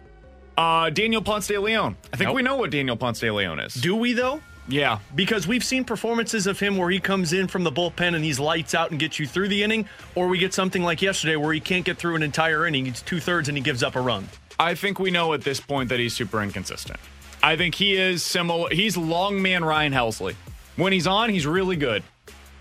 Uh, 0.57 0.89
Daniel 0.89 1.21
Ponce 1.21 1.47
de 1.47 1.59
Leon. 1.59 1.95
I 2.11 2.17
think 2.17 2.29
Nope. 2.29 2.35
we 2.35 2.41
know 2.41 2.55
what 2.57 2.71
Daniel 2.71 2.95
Ponce 2.97 3.19
de 3.19 3.31
Leon 3.31 3.59
is. 3.59 3.75
Do 3.75 3.95
we 3.95 4.13
though? 4.13 4.41
Yeah. 4.67 4.99
Because 5.13 5.47
we've 5.47 5.63
seen 5.63 5.83
performances 5.83 6.47
of 6.47 6.59
him 6.59 6.77
where 6.77 6.89
he 6.89 6.99
comes 6.99 7.33
in 7.33 7.47
from 7.47 7.63
the 7.63 7.71
bullpen 7.71 8.15
and 8.15 8.23
he's 8.23 8.39
lights 8.39 8.73
out 8.73 8.91
and 8.91 8.99
gets 8.99 9.19
you 9.19 9.27
through 9.27 9.49
the 9.49 9.61
inning, 9.61 9.87
or 10.15 10.27
we 10.27 10.37
get 10.37 10.53
something 10.53 10.83
like 10.83 11.01
yesterday 11.01 11.35
where 11.35 11.53
he 11.53 11.59
can't 11.59 11.85
get 11.85 11.97
through 11.97 12.15
an 12.15 12.23
entire 12.23 12.65
inning. 12.65 12.87
It's 12.87 13.01
two 13.01 13.19
thirds 13.19 13.47
and 13.49 13.57
he 13.57 13.63
gives 13.63 13.83
up 13.83 13.95
a 13.95 14.01
run. 14.01 14.27
I 14.59 14.75
think 14.75 14.99
we 14.99 15.11
know 15.11 15.33
at 15.33 15.41
this 15.41 15.59
point 15.59 15.89
that 15.89 15.99
he's 15.99 16.13
super 16.13 16.41
inconsistent. 16.41 16.99
I 17.43 17.57
think 17.57 17.75
he 17.75 17.95
is 17.97 18.23
similar. 18.23 18.69
He's 18.71 18.95
long 18.95 19.41
man 19.41 19.65
Ryan 19.65 19.91
Helsley. 19.91 20.35
When 20.77 20.93
he's 20.93 21.05
on, 21.05 21.29
he's 21.29 21.45
really 21.45 21.75
good. 21.75 22.01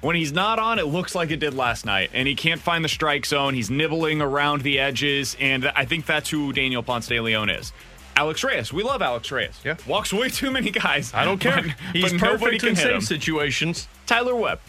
When 0.01 0.17
he's 0.17 0.33
not 0.33 0.59
on, 0.59 0.81
it 0.81 0.87
looks 0.87 1.15
like 1.15 1.31
it 1.31 1.37
did 1.39 1.55
last 1.55 1.87
night, 1.87 2.11
and 2.13 2.27
he 2.27 2.35
can't 2.35 2.61
find 2.61 2.85
the 2.85 2.89
strike 2.89 3.25
zone. 3.25 3.55
He's 3.55 3.71
nibbling 3.71 4.21
around 4.21 4.63
the 4.63 4.81
edges, 4.81 5.37
and 5.39 5.67
I 5.77 5.85
think 5.85 6.07
that's 6.07 6.29
who 6.29 6.53
Daniel 6.53 6.83
Ponce 6.83 7.07
de 7.07 7.21
Leon 7.21 7.49
is. 7.49 7.73
Alex 8.17 8.43
Reyes, 8.43 8.73
we 8.73 8.83
love 8.83 9.01
Alex 9.01 9.31
Reyes. 9.31 9.59
Yeah. 9.65 9.77
walks 9.87 10.13
way 10.13 10.29
too 10.29 10.51
many 10.51 10.73
guys. 10.73 11.15
I 11.15 11.25
don't 11.25 11.39
care. 11.39 11.63
But, 11.63 11.75
he's 11.95 12.13
but 12.13 12.21
perfect 12.21 12.65
in 12.65 12.75
him. 12.75 13.01
situations. 13.01 13.87
Tyler 14.07 14.35
Webb, 14.35 14.61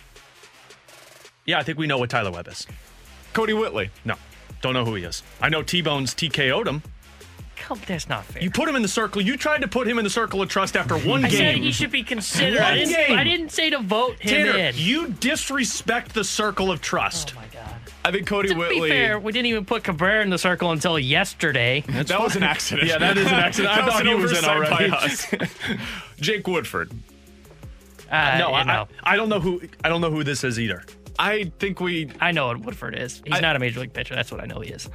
Yeah, 1.46 1.58
I 1.60 1.64
think 1.64 1.80
we 1.80 1.88
know 1.88 1.98
what 1.98 2.12
Tyler 2.12 2.32
Webb 2.32 2.48
is. 2.48 2.68
Kodi 3.34 3.60
Whitley. 3.60 3.90
No, 4.06 4.16
don't 4.62 4.74
know 4.74 4.86
who 4.86 4.94
he 4.94 5.04
is. 5.04 5.24
I 5.42 5.50
know 5.50 5.64
T 5.64 5.82
Bones 5.82 6.14
TKO'd 6.14 6.68
him. 6.68 6.84
Come, 7.56 7.80
that's 7.88 8.10
not 8.10 8.26
fair. 8.26 8.42
You 8.44 8.52
put 8.52 8.68
him 8.68 8.76
in 8.76 8.82
the 8.82 8.88
circle. 8.88 9.22
You 9.22 9.38
tried 9.38 9.62
to 9.62 9.68
put 9.68 9.88
him 9.88 9.98
in 9.98 10.04
the 10.04 10.10
circle 10.10 10.42
of 10.42 10.50
trust 10.50 10.76
after 10.76 10.98
one 10.98 11.24
I 11.24 11.30
said 11.30 11.56
game. 11.56 11.64
he 11.64 11.72
should 11.72 11.92
be 11.92 12.04
considered. 12.04 12.60
I 12.60 12.72
One 12.72 12.78
didn't, 12.80 12.96
game. 13.08 13.18
I 13.20 13.24
didn't 13.24 13.50
say 13.50 13.70
to 13.70 13.80
vote 13.80 14.20
him 14.20 14.46
Tanner, 14.48 14.58
in. 14.58 14.74
you 14.78 15.08
disrespect 15.10 16.14
the 16.14 16.24
circle 16.24 16.72
of 16.72 16.82
trust. 16.82 17.34
oh 17.36 17.40
my 17.40 17.48
god. 17.48 17.76
I 18.06 18.12
think 18.12 18.28
Kodi 18.28 18.50
To 18.50 18.56
Whitley. 18.56 18.82
be 18.82 18.90
fair, 18.90 19.18
we 19.18 19.32
didn't 19.32 19.46
even 19.46 19.64
put 19.64 19.84
Cabrera 19.86 20.24
in 20.24 20.30
the 20.30 20.38
circle 20.38 20.72
until 20.72 21.00
yesterday. 21.00 21.86
that 21.88 22.20
was 22.20 22.36
an 22.36 22.44
accident. 22.44 22.90
Yeah, 22.90 22.98
that 22.98 23.18
is 23.18 23.28
an 23.28 23.34
accident. 23.34 23.78
I 23.78 23.86
thought 23.88 24.02
an 24.02 24.08
he 24.08 24.16
was 24.16 24.32
in 24.38 24.38
oversight 24.46 24.58
already. 24.58 24.92
by 24.92 24.98
us. 24.98 25.26
Jake 26.20 26.46
Woodford. 26.48 26.92
Uh, 28.12 28.38
no, 28.40 28.54
I, 28.54 28.64
know. 28.64 28.88
I, 29.04 29.14
I 29.14 29.16
don't 29.16 29.30
know 29.30 29.40
who 29.40 29.62
I 29.84 29.90
don't 29.90 30.02
know 30.02 30.12
who 30.12 30.24
this 30.26 30.44
is 30.44 30.60
either. 30.60 30.84
I 31.18 31.52
think 31.60 31.80
we. 31.80 32.12
I 32.20 32.32
know 32.32 32.48
what 32.48 32.60
Woodford 32.60 32.98
is. 33.00 33.22
He's 33.26 33.36
I- 33.36 33.40
not 33.40 33.56
a 33.56 33.60
major 33.60 33.80
league 33.80 33.94
pitcher. 33.94 34.16
That's 34.16 34.32
what 34.32 34.42
I 34.42 34.46
know 34.48 34.60
he 34.60 34.70
is. 34.72 34.90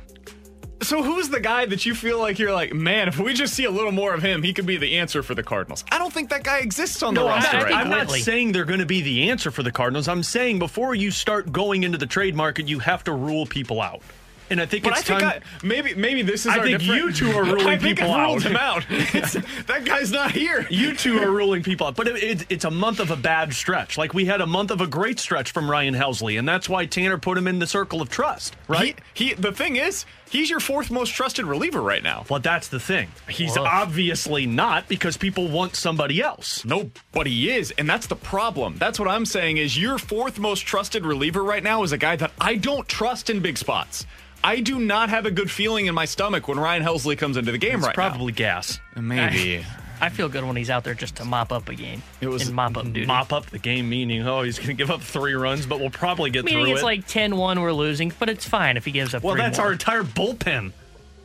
So 0.81 1.03
who's 1.03 1.29
the 1.29 1.41
guy 1.41 1.67
that 1.67 1.85
you 1.87 1.95
feel 1.95 2.19
like 2.21 2.39
you're 2.39 2.53
like, 2.53 2.73
man, 2.73 3.09
if 3.09 3.19
we 3.19 3.35
just 3.35 3.55
see 3.55 3.65
a 3.65 3.71
little 3.71 3.91
more 3.93 4.15
of 4.15 4.23
him, 4.23 4.43
he 4.43 4.53
could 4.53 4.67
be 4.67 4.77
the 4.77 4.99
answer 4.99 5.23
for 5.23 5.35
the 5.35 5.43
Cardinals? 5.43 5.85
I 5.91 5.99
don't 5.99 6.13
think 6.13 6.31
that 6.31 6.45
guy 6.45 6.59
exists 6.59 7.03
on 7.03 7.15
the 7.15 7.21
I'm 7.23 7.27
roster 7.27 7.57
not, 7.57 7.63
right 7.65 7.75
I'm 7.75 7.91
now. 7.91 7.97
not 7.97 8.07
Whitley. 8.07 8.21
saying 8.21 8.53
they're 8.53 8.65
going 8.65 8.79
to 8.81 8.87
be 8.87 9.03
the 9.03 9.29
answer 9.31 9.51
for 9.51 9.63
the 9.65 9.73
Cardinals. 9.73 10.07
I'm 10.09 10.23
saying 10.23 10.61
before 10.61 10.95
you 10.95 11.11
start 11.11 11.53
going 11.53 11.83
into 11.83 11.99
the 11.99 12.07
trade 12.07 12.37
market, 12.37 12.69
you 12.69 12.79
have 12.79 13.03
to 13.05 13.13
rule 13.13 13.45
people 13.45 13.81
out. 13.83 14.03
And 14.51 14.63
I 14.63 14.65
think 14.67 14.85
But 14.85 14.95
I 14.95 14.99
it's 15.01 15.07
think 15.07 15.21
time. 15.21 15.43
I, 15.63 15.67
maybe 15.67 15.95
maybe 15.95 16.23
this 16.23 16.47
is 16.47 16.53
I 16.55 16.59
our 16.61 16.65
think 16.65 16.83
you 16.83 17.13
two 17.13 17.31
are 17.33 17.45
ruling 17.45 17.67
I 17.67 17.77
think 17.77 17.99
people 17.99 18.11
I've 18.13 18.27
ruled 18.29 18.47
out. 18.47 18.51
him 18.51 18.57
out. 18.57 18.87
That 19.67 19.83
guy's 19.85 20.11
not 20.11 20.31
here. 20.31 20.67
you 20.71 20.95
two 20.95 21.19
are 21.19 21.31
ruling 21.37 21.63
people 21.63 21.87
out, 21.87 21.97
but 21.97 22.09
it, 22.09 22.23
it, 22.23 22.47
it's 22.49 22.65
a 22.65 22.71
month 22.71 22.99
of 22.99 23.11
a 23.11 23.17
bad 23.17 23.53
stretch. 23.53 23.99
Like 23.99 24.15
we 24.15 24.25
had 24.25 24.41
a 24.41 24.47
month 24.47 24.71
of 24.71 24.81
a 24.81 24.87
great 24.87 25.19
stretch 25.19 25.51
from 25.53 25.71
Ryan 25.71 25.93
Helsley, 25.95 26.39
and 26.39 26.49
that's 26.49 26.67
why 26.67 26.87
Tanner 26.87 27.19
put 27.19 27.37
him 27.37 27.47
in 27.47 27.59
the 27.59 27.67
circle 27.67 28.01
of 28.01 28.09
trust, 28.09 28.57
right? 28.69 28.99
He, 29.13 29.27
he 29.29 29.35
the 29.35 29.53
thing 29.53 29.77
is, 29.77 30.07
he's 30.31 30.51
your 30.51 30.61
fourth 30.61 30.91
most 30.91 31.11
trusted 31.11 31.45
reliever 31.45 31.81
right 31.81 32.03
now. 32.03 32.25
Well, 32.29 32.41
that's 32.41 32.69
the 32.69 32.81
thing. 32.81 33.09
He's 33.29 33.57
Woof. 33.57 33.67
obviously 33.67 34.47
not 34.47 34.89
because 34.89 35.17
people 35.17 35.49
want 35.49 35.77
somebody 35.77 36.21
else. 36.21 36.65
No, 36.65 36.91
but 37.13 37.27
he 37.27 37.51
is, 37.51 37.73
and 37.73 37.89
that's 37.89 38.07
the 38.07 38.17
problem. 38.17 38.77
That's 38.79 38.99
what 38.99 39.09
I'm 39.09 39.27
saying 39.27 39.59
is 39.59 39.79
your 39.81 39.99
fourth 39.99 40.39
most 40.39 40.61
trusted 40.61 41.05
reliever 41.05 41.43
right 41.43 41.63
now 41.63 41.83
is 41.83 41.93
a 41.93 41.99
guy 41.99 42.17
that 42.17 42.33
I 42.41 42.57
don't 42.57 42.89
trust 42.89 43.31
in 43.31 43.41
big 43.41 43.59
spots. 43.59 44.07
I 44.45 44.61
do 44.61 44.79
not 44.79 45.09
have 45.11 45.27
a 45.27 45.31
good 45.31 45.51
feeling 45.51 45.87
in 45.87 45.95
my 45.95 46.05
stomach 46.05 46.47
when 46.47 46.59
Ryan 46.59 46.83
Helsley 46.83 47.19
comes 47.19 47.37
into 47.37 47.51
the 47.51 47.59
game 47.59 47.75
right 47.75 47.81
now. 47.81 47.89
It's 47.89 47.99
right 47.99 48.11
probably 48.11 48.33
gas. 48.33 48.79
Maybe. 48.97 49.65
I 50.01 50.09
feel 50.11 50.29
good 50.29 50.45
when 50.45 50.57
he's 50.57 50.71
out 50.71 50.85
there 50.85 50.95
just 50.95 51.17
to 51.17 51.25
mop 51.25 51.53
up 51.53 51.69
a 51.69 51.75
game. 51.75 52.03
It 52.21 52.29
was- 52.29 52.49
in 52.49 52.55
mop 52.55 52.77
up 52.77 52.85
duty. 52.85 53.07
Mop 53.07 53.33
up 53.33 53.47
the 53.47 53.59
game, 53.59 53.89
meaning 53.89 54.27
oh 54.27 54.43
he's 54.43 54.57
going 54.59 54.69
to 54.69 54.75
give 54.75 54.91
up 54.91 55.01
three 55.03 55.35
runs, 55.35 55.67
but 55.67 55.81
we'll 55.81 55.91
probably 55.91 56.31
get 56.31 56.45
Meaning 56.45 56.65
through 56.67 56.73
it's 56.75 56.83
it. 56.83 56.85
like 56.85 57.07
10-1 57.07 57.61
we're 57.61 57.73
losing, 57.73 58.13
but 58.19 58.29
it's 58.29 58.47
fine 58.47 58.77
if 58.77 58.85
he 58.85 58.91
gives 58.93 59.15
up 59.15 59.23
well, 59.23 59.35
three 59.35 59.43
that's 59.43 59.59
more. 59.59 59.67
our 59.67 59.73
entire 59.73 60.03
bullpen. 60.05 60.73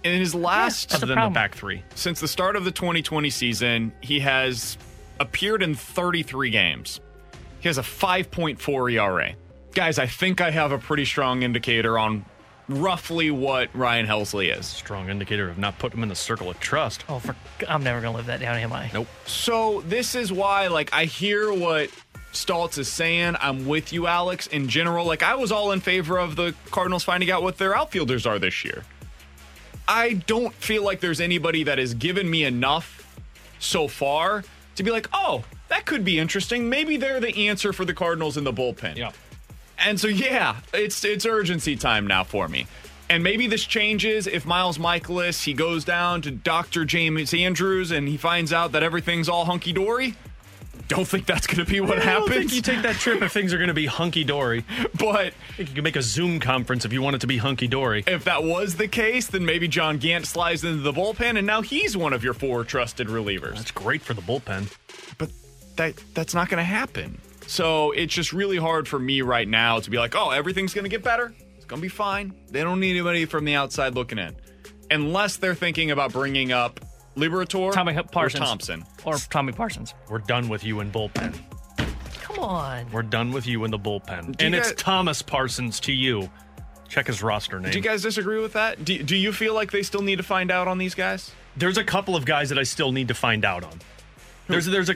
in 0.04 0.20
his 0.20 0.34
last 0.36 0.90
That's 0.90 0.96
Other 0.96 1.06
the 1.06 1.06
than 1.12 1.16
problem. 1.18 1.34
the 1.34 1.38
back 1.40 1.56
three. 1.56 1.84
since 1.96 2.20
the 2.20 2.28
start 2.28 2.56
of 2.56 2.66
the 2.66 2.72
2020 2.72 3.30
season, 3.30 3.92
he 4.02 4.20
has 4.22 4.78
appeared 5.20 5.62
in 5.64 5.76
33 5.76 6.50
games. 6.50 7.00
He 7.62 7.70
has 7.70 7.78
a 7.78 7.84
5.4 7.84 8.92
ERA. 8.92 9.34
Guys, 9.74 9.98
I 10.00 10.06
think 10.08 10.42
I 10.42 10.52
have 10.52 10.72
a 10.72 10.78
pretty 10.78 11.06
strong 11.06 11.42
indicator 11.44 11.98
on 11.98 12.26
roughly 12.70 13.32
what 13.32 13.70
Ryan 13.76 14.06
Helsley 14.06 14.58
is. 14.58 14.66
Strong 14.66 15.10
indicator 15.10 15.50
of 15.50 15.58
not 15.58 15.78
putting 15.80 15.98
him 15.98 16.04
in 16.04 16.10
the 16.10 16.16
circle 16.16 16.50
of 16.50 16.60
trust. 16.60 17.04
Oh, 17.10 17.20
for, 17.20 17.36
I'm 17.68 17.84
never 17.84 18.02
gonna 18.02 18.16
live 18.16 18.28
that 18.28 18.40
down, 18.40 18.58
am 18.58 18.74
I? 18.74 18.90
Nope. 18.94 19.08
So 19.26 19.82
this 19.82 20.16
is 20.16 20.32
why, 20.32 20.68
like, 20.68 20.94
I 20.94 21.06
hear 21.06 21.54
what 21.54 21.90
Stoltz 22.32 22.78
is 22.78 22.88
saying. 22.88 23.36
I'm 23.40 23.68
with 23.68 23.94
you, 23.94 24.08
Alex. 24.08 24.48
In 24.48 24.68
general, 24.68 25.06
like, 25.06 25.24
I 25.24 25.36
was 25.36 25.52
all 25.52 25.72
in 25.72 25.80
favor 25.80 26.18
of 26.18 26.36
the 26.36 26.56
Cardinals 26.72 27.04
finding 27.04 27.30
out 27.32 27.44
what 27.44 27.58
their 27.58 27.76
outfielders 27.76 28.26
are 28.26 28.40
this 28.40 28.64
year. 28.64 28.84
I 29.88 30.14
don't 30.14 30.54
feel 30.54 30.84
like 30.84 31.00
there's 31.02 31.20
anybody 31.20 31.64
that 31.64 31.78
has 31.78 31.94
given 31.94 32.30
me 32.30 32.46
enough 32.46 33.18
so 33.60 33.88
far 33.88 34.44
to 34.76 34.84
be 34.84 34.92
like, 34.92 35.08
oh, 35.14 35.44
that 35.68 35.86
could 35.86 36.06
be 36.06 36.20
interesting. 36.20 36.70
Maybe 36.70 36.98
they're 36.98 37.20
the 37.20 37.48
answer 37.48 37.74
for 37.74 37.86
the 37.86 37.94
Cardinals 37.94 38.38
in 38.38 38.44
the 38.44 38.54
bullpen. 38.54 38.96
Yeah. 38.96 39.12
And 39.86 40.00
so 40.00 40.08
yeah, 40.08 40.58
it's 40.74 41.04
it's 41.04 41.26
urgency 41.26 41.76
time 41.76 42.08
now 42.08 42.24
for 42.24 42.48
me. 42.48 42.68
And 43.10 43.22
maybe 43.24 43.48
this 43.48 43.66
changes 43.66 44.28
if 44.28 44.46
Miles 44.46 44.78
Mikolas 44.78 45.44
he 45.44 45.54
goes 45.54 45.84
down 45.84 46.22
to 46.24 46.32
Dr. 46.32 46.86
James 46.86 47.34
Andrews 47.34 47.92
and 47.92 48.08
he 48.08 48.18
finds 48.18 48.52
out 48.54 48.72
that 48.72 48.82
everything's 48.84 49.28
all 49.30 49.46
hunky 49.46 49.74
dory. 49.74 50.16
Don't 50.88 51.08
think 51.08 51.26
that's 51.26 51.48
going 51.48 51.64
to 51.64 51.72
be 51.72 51.80
what 51.80 52.00
I 52.00 52.06
don't 52.14 52.28
happens. 52.28 52.52
think 52.52 52.54
you 52.54 52.62
take 52.62 52.82
that 52.82 52.96
trip 52.96 53.22
if 53.22 53.32
things 53.32 53.54
are 53.54 53.58
going 53.58 53.70
to 53.70 53.74
be 53.74 53.86
hunky 53.86 54.24
dory. 54.24 54.66
but 55.00 55.28
I 55.28 55.54
think 55.56 55.70
you 55.70 55.76
can 55.76 55.84
make 55.84 55.96
a 55.96 56.02
Zoom 56.02 56.40
conference 56.40 56.84
if 56.86 56.92
you 56.92 57.02
want 57.02 57.16
it 57.16 57.20
to 57.20 57.28
be 57.28 57.38
hunky 57.38 57.68
dory. 57.68 58.04
if 58.08 58.26
that 58.26 58.44
was 58.44 58.76
the 58.76 58.88
case, 58.88 59.28
then 59.28 59.46
maybe 59.46 59.68
John 59.68 59.98
Gant 59.98 60.26
slides 60.26 60.64
into 60.64 60.82
the 60.82 60.92
bullpen 60.92 61.38
and 61.38 61.46
now 61.48 61.62
he's 61.62 61.96
one 61.96 62.14
of 62.14 62.24
your 62.24 62.34
four 62.34 62.64
trusted 62.64 63.08
relievers. 63.08 63.56
That's 63.56 63.72
great 63.72 64.02
for 64.02 64.14
the 64.14 64.22
bullpen. 64.22 64.74
but 65.18 65.30
that 65.78 65.96
that's 66.14 66.34
not 66.34 66.50
going 66.50 66.60
to 66.60 66.64
happen. 66.66 67.20
So 67.54 67.92
it's 67.92 68.12
just 68.12 68.34
really 68.34 68.58
hard 68.58 68.88
for 68.88 68.98
me 68.98 69.22
right 69.22 69.48
now 69.48 69.80
to 69.80 69.92
be 69.92 70.00
like, 70.00 70.16
oh, 70.16 70.32
everything's 70.32 70.74
going 70.74 70.86
to 70.86 70.90
get 70.90 71.04
better. 71.04 71.36
It's 71.56 71.66
going 71.66 71.80
to 71.80 71.86
be 71.86 71.88
fine. 71.88 72.34
They 72.50 72.64
don't 72.64 72.80
need 72.80 72.90
anybody 72.94 73.26
from 73.26 73.46
the 73.46 73.54
outside 73.54 73.94
looking 73.94 74.18
in, 74.18 74.36
unless 74.90 75.38
they're 75.38 75.54
thinking 75.54 75.92
about 75.92 76.12
bringing 76.12 76.52
up 76.52 76.80
Liberatore 77.16 77.72
Tommy 77.72 77.96
or 77.96 78.02
Parsons. 78.06 78.44
Thompson. 78.44 78.84
Or 79.06 79.18
Tommy 79.18 79.52
Parsons. 79.52 79.94
We're 80.10 80.18
done 80.18 80.50
with 80.50 80.64
you 80.64 80.80
in 80.80 80.90
bullpen. 80.92 81.38
Come 82.24 82.40
on. 82.40 82.92
We're 82.92 83.04
done 83.04 83.32
with 83.32 83.46
you 83.46 83.66
in 83.66 83.70
the 83.70 83.78
bullpen. 83.78 84.36
Do 84.36 84.46
and 84.48 84.56
it's 84.56 84.72
guys- 84.72 84.82
Thomas 84.82 85.22
Parsons 85.22 85.80
to 85.82 85.94
you. 85.94 86.32
Check 86.90 87.06
his 87.06 87.22
roster 87.22 87.60
name. 87.60 87.72
Do 87.72 87.78
you 87.78 87.84
guys 87.84 88.02
disagree 88.02 88.42
with 88.42 88.54
that? 88.54 88.84
Do, 88.84 89.04
do 89.04 89.16
you 89.16 89.32
feel 89.32 89.54
like 89.54 89.72
they 89.72 89.84
still 89.84 90.02
need 90.02 90.16
to 90.16 90.24
find 90.24 90.50
out 90.50 90.68
on 90.68 90.80
these 90.80 90.96
guys? 90.96 91.32
There's 91.56 91.78
a 91.78 91.84
couple 91.84 92.16
of 92.16 92.26
guys 92.26 92.50
that 92.50 92.58
I 92.58 92.64
still 92.64 92.92
need 92.92 93.10
to 93.10 93.14
find 93.14 93.46
out 93.46 93.64
on. 93.64 93.80
There's 94.48 94.66
there's 94.66 94.90
a 94.90 94.96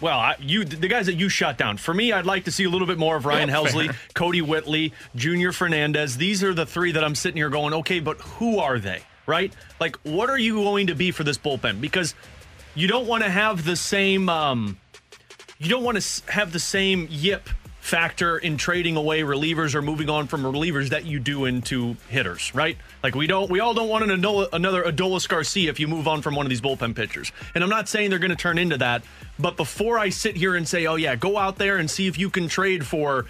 well, 0.00 0.18
I, 0.18 0.36
you 0.40 0.64
the 0.64 0.88
guys 0.88 1.06
that 1.06 1.14
you 1.14 1.28
shut 1.28 1.56
down. 1.58 1.76
For 1.76 1.94
me, 1.94 2.12
I'd 2.12 2.26
like 2.26 2.44
to 2.44 2.52
see 2.52 2.64
a 2.64 2.70
little 2.70 2.86
bit 2.86 2.98
more 2.98 3.16
of 3.16 3.26
Ryan 3.26 3.48
Helsley, 3.50 3.86
fair. 3.86 3.96
Kodi 4.14 4.42
Whitley, 4.42 4.92
Junior 5.14 5.52
Fernandez. 5.52 6.16
These 6.16 6.42
are 6.42 6.54
the 6.54 6.66
three 6.66 6.92
that 6.92 7.02
I'm 7.02 7.14
sitting 7.14 7.36
here 7.36 7.50
going, 7.50 7.74
okay, 7.74 8.00
but 8.00 8.20
who 8.20 8.58
are 8.58 8.78
they? 8.78 9.02
Right? 9.26 9.52
Like, 9.80 9.96
what 10.02 10.30
are 10.30 10.38
you 10.38 10.56
going 10.56 10.86
to 10.88 10.94
be 10.94 11.10
for 11.10 11.24
this 11.24 11.38
bullpen? 11.38 11.80
Because 11.80 12.14
you 12.74 12.86
don't 12.86 13.06
want 13.06 13.24
to 13.24 13.30
have 13.30 13.64
the 13.64 13.74
same 13.74 14.28
um, 14.28 14.78
you 15.58 15.68
don't 15.68 15.82
want 15.82 16.00
to 16.00 16.32
have 16.32 16.52
the 16.52 16.60
same 16.60 17.08
yip 17.10 17.48
factor 17.86 18.36
in 18.36 18.56
trading 18.56 18.96
away 18.96 19.20
relievers 19.20 19.72
or 19.76 19.80
moving 19.80 20.10
on 20.10 20.26
from 20.26 20.42
relievers 20.42 20.88
that 20.88 21.06
you 21.06 21.20
do 21.20 21.44
into 21.44 21.96
hitters, 22.08 22.52
right? 22.52 22.76
Like 23.04 23.14
we 23.14 23.28
don't, 23.28 23.48
we 23.48 23.60
all 23.60 23.74
don't 23.74 23.88
want 23.88 24.10
an 24.10 24.20
Adola, 24.20 24.48
another 24.52 24.82
Adolis 24.82 25.28
Garcia 25.28 25.70
if 25.70 25.78
you 25.78 25.86
move 25.86 26.08
on 26.08 26.20
from 26.20 26.34
one 26.34 26.44
of 26.44 26.50
these 26.50 26.60
bullpen 26.60 26.96
pitchers. 26.96 27.30
And 27.54 27.62
I'm 27.62 27.70
not 27.70 27.88
saying 27.88 28.10
they're 28.10 28.18
going 28.18 28.30
to 28.30 28.36
turn 28.36 28.58
into 28.58 28.76
that, 28.78 29.04
but 29.38 29.56
before 29.56 30.00
I 30.00 30.08
sit 30.08 30.36
here 30.36 30.56
and 30.56 30.66
say, 30.66 30.86
oh 30.86 30.96
yeah, 30.96 31.14
go 31.14 31.38
out 31.38 31.58
there 31.58 31.76
and 31.76 31.88
see 31.88 32.08
if 32.08 32.18
you 32.18 32.28
can 32.28 32.48
trade 32.48 32.84
for. 32.84 33.26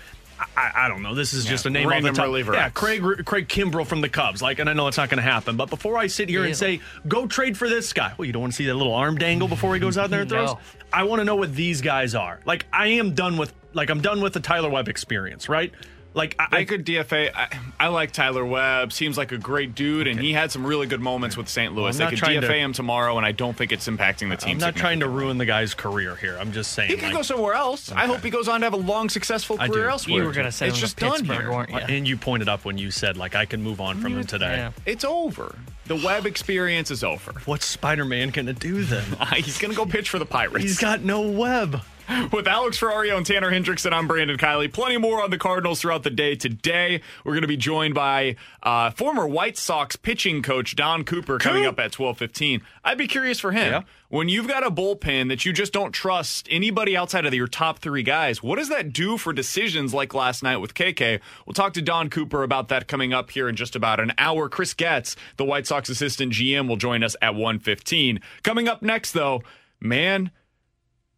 I, 0.54 0.70
I 0.74 0.88
don't 0.88 1.02
know. 1.02 1.14
This 1.14 1.32
is 1.32 1.46
just 1.46 1.64
a 1.64 1.70
name 1.70 1.90
on 1.90 2.02
the 2.02 2.12
top. 2.12 2.26
reliever 2.26 2.52
Yeah, 2.52 2.68
Craig 2.68 3.02
Craig 3.24 3.48
Kimbrel 3.48 3.86
from 3.86 4.02
the 4.02 4.08
Cubs. 4.10 4.42
Like, 4.42 4.58
and 4.58 4.68
I 4.68 4.74
know 4.74 4.86
it's 4.86 4.98
not 4.98 5.08
going 5.08 5.16
to 5.16 5.22
happen. 5.22 5.56
But 5.56 5.70
before 5.70 5.96
I 5.96 6.08
sit 6.08 6.28
here 6.28 6.44
and 6.44 6.54
say, 6.54 6.80
go 7.08 7.26
trade 7.26 7.56
for 7.56 7.70
this 7.70 7.94
guy. 7.94 8.12
Well, 8.18 8.26
you 8.26 8.32
don't 8.34 8.42
want 8.42 8.52
to 8.52 8.56
see 8.56 8.66
that 8.66 8.74
little 8.74 8.92
arm 8.92 9.16
dangle 9.16 9.48
before 9.48 9.72
he 9.72 9.80
goes 9.80 9.96
out 9.96 10.10
there 10.10 10.20
and 10.20 10.28
throws. 10.30 10.50
No. 10.50 10.58
I 10.92 11.04
want 11.04 11.20
to 11.20 11.24
know 11.24 11.36
what 11.36 11.54
these 11.54 11.80
guys 11.80 12.14
are. 12.14 12.40
Like 12.44 12.66
I 12.70 12.88
am 12.88 13.14
done 13.14 13.38
with 13.38 13.54
like 13.76 13.90
I'm 13.90 14.00
done 14.00 14.20
with 14.20 14.32
the 14.32 14.40
Tyler 14.40 14.68
Webb 14.70 14.88
experience, 14.88 15.48
right? 15.48 15.72
Like 16.14 16.34
I, 16.38 16.46
They 16.50 16.56
I 16.56 16.64
could 16.64 16.86
DFA. 16.86 17.30
I, 17.34 17.58
I 17.78 17.88
like 17.88 18.10
Tyler 18.10 18.42
Webb. 18.42 18.90
Seems 18.90 19.18
like 19.18 19.32
a 19.32 19.36
great 19.36 19.74
dude, 19.74 20.06
and 20.06 20.18
he 20.18 20.32
had 20.32 20.50
some 20.50 20.64
really 20.66 20.86
good 20.86 21.02
moments 21.02 21.36
with 21.36 21.46
St. 21.46 21.74
Louis. 21.74 21.88
I'm 21.90 21.98
they 21.98 22.04
not 22.04 22.10
could 22.10 22.18
trying 22.18 22.40
DFA 22.40 22.46
to- 22.46 22.54
him 22.54 22.72
tomorrow, 22.72 23.18
and 23.18 23.26
I 23.26 23.32
don't 23.32 23.54
think 23.54 23.70
it's 23.70 23.86
impacting 23.86 24.30
the 24.30 24.36
team. 24.36 24.52
I'm 24.52 24.58
not 24.58 24.76
trying 24.76 25.00
to 25.00 25.08
ruin 25.10 25.36
the 25.36 25.44
guy's 25.44 25.74
career 25.74 26.16
here. 26.16 26.38
I'm 26.40 26.52
just 26.52 26.72
saying. 26.72 26.88
He 26.88 26.96
could 26.96 27.04
like- 27.04 27.12
go 27.16 27.20
somewhere 27.22 27.52
else. 27.52 27.92
I 27.92 28.06
hope 28.06 28.22
he 28.22 28.30
goes 28.30 28.48
on 28.48 28.60
to 28.60 28.64
have 28.66 28.72
a 28.72 28.78
long, 28.78 29.10
successful 29.10 29.58
career 29.58 29.84
do. 29.84 29.88
elsewhere. 29.90 30.16
You 30.20 30.24
were 30.24 30.32
going 30.32 30.46
to 30.46 30.52
say 30.52 30.68
it's 30.68 30.80
just 30.80 30.96
done 30.96 31.18
Pittsburgh, 31.18 31.38
here. 31.38 31.52
weren't 31.52 31.68
you? 31.70 31.76
And 31.80 32.08
you 32.08 32.16
pointed 32.16 32.48
up 32.48 32.64
when 32.64 32.78
you 32.78 32.90
said 32.90 33.18
like 33.18 33.34
I 33.34 33.44
can 33.44 33.62
move 33.62 33.82
on 33.82 33.98
from 34.00 34.16
him 34.16 34.24
today. 34.24 34.56
Yeah. 34.56 34.72
It's 34.86 35.04
over. 35.04 35.54
The 35.84 35.96
Webb 35.96 36.24
experience 36.24 36.90
is 36.90 37.04
over. 37.04 37.32
What's 37.44 37.66
Spider-Man 37.66 38.30
gonna 38.30 38.54
do 38.54 38.84
then? 38.84 39.04
He's 39.34 39.58
going 39.58 39.70
to 39.70 39.76
go 39.76 39.84
pitch 39.84 40.08
for 40.08 40.18
the 40.18 40.24
Pirates. 40.26 40.62
He's 40.64 40.78
got 40.78 41.02
no 41.02 41.20
web. 41.20 41.82
With 42.32 42.46
Alex 42.46 42.78
Ferrario 42.78 43.16
and 43.16 43.26
Tanner 43.26 43.50
Hendrickson, 43.50 43.92
I'm 43.92 44.06
Brandon 44.06 44.36
Kiley. 44.38 44.72
Plenty 44.72 44.96
more 44.96 45.22
on 45.24 45.30
the 45.30 45.38
Cardinals 45.38 45.80
throughout 45.80 46.04
the 46.04 46.10
day. 46.10 46.36
Today, 46.36 47.00
we're 47.24 47.32
going 47.32 47.42
to 47.42 47.48
be 47.48 47.56
joined 47.56 47.94
by 47.94 48.36
uh, 48.62 48.90
former 48.92 49.26
White 49.26 49.56
Sox 49.58 49.96
pitching 49.96 50.40
coach 50.40 50.76
Don 50.76 51.02
Cooper 51.04 51.38
coming 51.38 51.66
up 51.66 51.80
at 51.80 51.90
12:15. 51.92 52.60
I'd 52.84 52.98
be 52.98 53.08
curious 53.08 53.40
for 53.40 53.50
him 53.50 53.72
Yeah. 53.72 53.80
when 54.08 54.28
you've 54.28 54.46
got 54.46 54.64
a 54.64 54.70
bullpen 54.70 55.28
that 55.30 55.44
you 55.44 55.52
just 55.52 55.72
don't 55.72 55.90
trust 55.92 56.46
anybody 56.48 56.96
outside 56.96 57.26
of 57.26 57.34
your 57.34 57.48
top 57.48 57.80
three 57.80 58.04
guys. 58.04 58.40
What 58.40 58.56
does 58.58 58.68
that 58.68 58.92
do 58.92 59.16
for 59.18 59.32
decisions 59.32 59.92
like 59.92 60.14
last 60.14 60.44
night 60.44 60.58
with 60.58 60.74
KK? 60.74 61.18
We'll 61.44 61.54
talk 61.54 61.72
to 61.72 61.82
Don 61.82 62.08
Cooper 62.08 62.44
about 62.44 62.68
that 62.68 62.86
coming 62.86 63.12
up 63.12 63.30
here 63.32 63.48
in 63.48 63.56
just 63.56 63.74
about 63.74 63.98
an 63.98 64.12
hour. 64.16 64.48
Chris 64.48 64.74
Getz, 64.74 65.16
the 65.38 65.44
White 65.44 65.66
Sox 65.66 65.88
assistant 65.88 66.32
GM, 66.32 66.68
will 66.68 66.76
join 66.76 67.02
us 67.02 67.16
at 67.20 67.34
1:15. 67.34 68.20
Coming 68.44 68.68
up 68.68 68.80
next, 68.82 69.10
though, 69.10 69.42
man. 69.80 70.30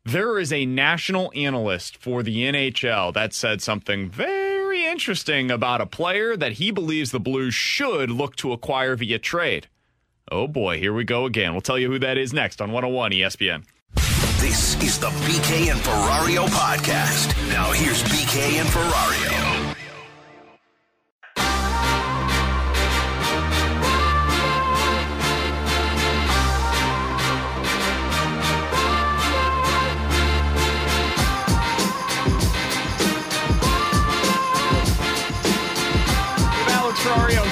There 0.09 0.39
is 0.39 0.55
a 0.55 0.65
national 0.65 1.31
analyst 1.37 1.99
for 1.99 2.23
the 2.23 2.45
NHL 2.45 3.13
that 3.13 3.35
said 3.35 3.61
something 3.61 4.09
very 4.09 4.87
interesting 4.87 5.51
about 5.51 5.83
a 5.83 5.87
player 5.87 6.35
that 6.35 6.53
he 6.53 6.71
believes 6.71 7.11
the 7.11 7.21
Blues 7.21 7.53
should 7.53 8.11
look 8.11 8.35
to 8.37 8.53
acquire 8.53 8.97
via 8.97 9.19
trade. 9.19 9.67
Oh 10.33 10.49
boy, 10.49 10.79
here 10.79 10.95
we 10.95 11.05
go 11.05 11.27
again. 11.27 11.53
We'll 11.53 11.61
tell 11.61 11.79
you 11.79 11.91
who 11.91 11.99
that 11.99 12.17
is 12.17 12.33
next 12.33 12.63
on 12.63 12.73
101 12.73 13.11
ESPN. 13.11 13.65
This 14.41 14.83
is 14.83 14.99
the 14.99 15.11
BK 15.29 15.71
and 15.71 15.81
Ferrario 15.81 16.47
podcast. 16.47 17.37
Now 17.51 17.71
here's 17.73 18.03
BK 18.05 18.61
and 18.61 18.69
Ferrario. 18.71 19.48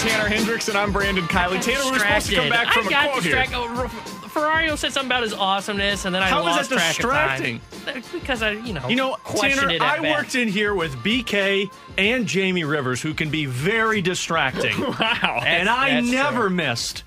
Tanner 0.07 0.29
Hendricks, 0.29 0.69
and 0.69 0.79
I'm 0.79 0.93
Brandon 0.93 1.25
Kiley. 1.25 1.61
Tanner, 1.61 1.91
we're 1.91 1.99
supposed 1.99 2.29
to 2.29 2.35
come 2.37 2.49
back 2.49 2.73
from 2.73 2.85
I 2.85 2.87
a 2.87 2.91
got 2.91 3.11
quote 3.11 3.23
here. 3.25 3.45
Oh, 3.55 3.91
Ferrario 4.33 4.77
said 4.77 4.93
something 4.93 5.09
about 5.09 5.23
his 5.23 5.33
awesomeness, 5.33 6.05
and 6.05 6.15
then 6.15 6.23
I 6.23 6.29
How 6.29 6.41
is 6.41 6.45
lost 6.57 6.71
that 6.71 6.77
track 6.77 6.97
distracting? 6.97 7.57
of 7.57 7.85
time. 7.87 8.03
Because 8.13 8.43
I, 8.43 8.51
you 8.53 8.73
know, 8.75 8.87
You 8.89 8.97
know, 8.97 9.15
questioned 9.25 9.61
Tanner, 9.63 9.73
it 9.75 9.83
at 9.83 9.99
I 9.99 10.03
bat. 10.03 10.17
worked 10.19 10.35
in 10.35 10.47
here 10.49 10.75
with 10.75 10.95
BK 10.97 11.71
and 11.99 12.27
Jamie 12.27 12.65
Rivers, 12.65 13.01
who 13.01 13.15
can 13.15 13.31
be 13.31 13.47
very 13.47 14.01
distracting. 14.03 14.75
Wow. 14.81 15.43
and 15.45 15.69
I 15.69 15.95
that's 15.95 16.07
never 16.11 16.49
missed 16.51 17.03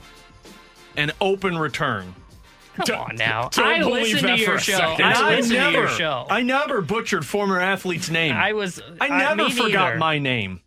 an 0.97 1.11
open 1.21 1.57
return. 1.57 2.15
Come 2.85 2.99
on 2.99 3.15
now. 3.15 3.49
don't 3.49 3.65
I 3.65 3.79
believe 3.79 4.13
listened 4.13 4.29
that 4.29 4.37
to 4.37 4.43
for 4.43 4.49
your 4.51 4.55
a 4.57 4.61
show. 4.61 4.77
second. 4.77 5.05
And 5.05 5.13
I 5.13 5.27
I 5.31 5.35
listened 5.35 5.53
never, 5.57 5.71
to 5.71 5.77
your 5.79 5.87
show. 5.89 6.27
I 6.29 6.41
never 6.41 6.81
butchered 6.81 7.25
former 7.25 7.59
athlete's 7.59 8.09
name. 8.09 8.33
I 8.35 8.53
was. 8.53 8.81
I 9.01 9.07
uh, 9.09 9.17
never 9.35 9.49
me 9.49 9.51
forgot 9.51 9.71
neither. 9.71 9.97
my 9.97 10.17
name. 10.19 10.61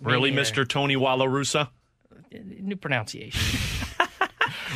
Really. 0.00 0.32
Mr. 0.32 0.66
Tony 0.68 0.96
Walarusa? 0.96 1.68
new 2.32 2.76
pronunciation. 2.76 3.60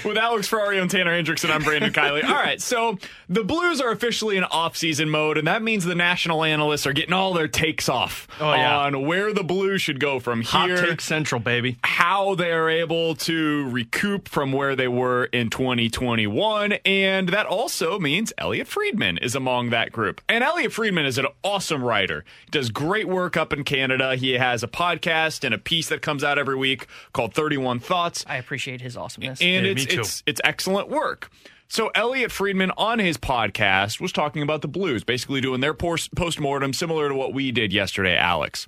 With 0.05 0.19
Alex 0.19 0.49
Ferrario 0.51 0.83
and 0.83 0.91
Tanner 0.91 1.11
Hendrickson, 1.13 1.51
I'm 1.51 1.63
Brandon 1.63 1.91
Kiley. 1.91 2.25
All 2.25 2.35
right, 2.35 2.61
so 2.61 2.99
the 3.29 3.43
Blues 3.43 3.81
are 3.81 3.91
officially 3.91 4.37
in 4.37 4.45
off-season 4.45 5.09
mode, 5.09 5.39
and 5.39 5.47
that 5.49 5.63
means 5.63 5.85
the 5.85 5.95
national 5.95 6.45
analysts 6.45 6.87
are 6.87 6.93
getting 6.93 7.15
all 7.15 7.33
their 7.33 7.49
takes 7.49 7.89
off 7.89 8.29
Oh, 8.39 8.53
yeah. 8.53 8.79
on 8.81 9.07
where 9.07 9.33
the 9.33 9.43
Blues 9.43 9.81
should 9.81 9.99
go 10.01 10.21
from 10.21 10.43
here. 10.43 10.51
Hot 10.51 10.69
here. 10.69 10.85
Take 10.87 11.01
Central, 11.01 11.41
baby. 11.41 11.79
how 11.85 12.35
they're 12.35 12.69
able 12.69 13.15
to 13.17 13.67
recoup 13.71 14.29
from 14.29 14.53
where 14.53 14.77
they 14.77 14.89
were 14.89 15.25
in 15.27 15.49
2021. 15.49 16.73
And 16.85 17.31
that 17.31 17.47
also 17.47 17.99
means 17.99 18.31
Elliotte 18.37 18.67
Friedman 18.69 19.17
is 19.19 19.35
among 19.35 19.71
that 19.71 19.91
group. 19.91 20.21
And 20.29 20.45
Elliotte 20.45 20.73
Friedman 20.73 21.07
is 21.07 21.17
an 21.17 21.27
awesome 21.43 21.83
writer. 21.83 22.25
He 22.45 22.51
does 22.51 22.69
great 22.71 23.09
work 23.09 23.37
up 23.39 23.53
in 23.55 23.65
Canada. 23.65 24.17
He 24.17 24.33
has 24.33 24.63
a 24.63 24.69
podcast 24.69 25.45
and 25.45 25.55
a 25.55 25.59
piece 25.59 25.89
that 25.89 26.03
comes 26.03 26.23
out 26.23 26.39
every 26.39 26.57
week 26.57 26.89
called 27.15 27.33
31 27.33 27.81
Thoughts. 27.81 28.23
I 28.29 28.37
appreciate 28.37 28.83
his 28.83 28.97
awesomeness. 28.99 29.41
And 29.41 29.65
Yeah, 29.65 29.73
it's, 29.73 29.87
me 29.87 29.91
too. 29.91 29.94
It's 30.01 30.23
it's 30.27 30.41
excellent 30.45 30.89
work. 30.89 31.31
So 31.69 31.91
Elliotte 31.95 32.31
Friedman 32.31 32.71
on 32.77 32.99
his 32.99 33.17
podcast 33.17 34.01
was 34.01 34.13
talking 34.13 34.43
about 34.43 34.63
the 34.63 34.69
Blues, 34.69 35.03
basically 35.03 35.41
doing 35.41 35.61
their 35.61 35.75
post 35.75 36.39
mortem 36.39 36.73
similar 36.73 37.09
to 37.09 37.15
what 37.15 37.33
we 37.33 37.51
did 37.53 37.73
yesterday, 37.73 38.17
Alex. 38.17 38.67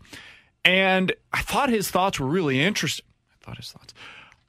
And 0.65 1.13
I 1.33 1.43
thought 1.43 1.69
his 1.69 1.91
thoughts 1.91 2.19
were 2.19 2.27
really 2.27 2.61
interesting. 2.61 3.07
I 3.31 3.45
thought 3.45 3.57
his 3.59 3.71
thoughts. 3.71 3.95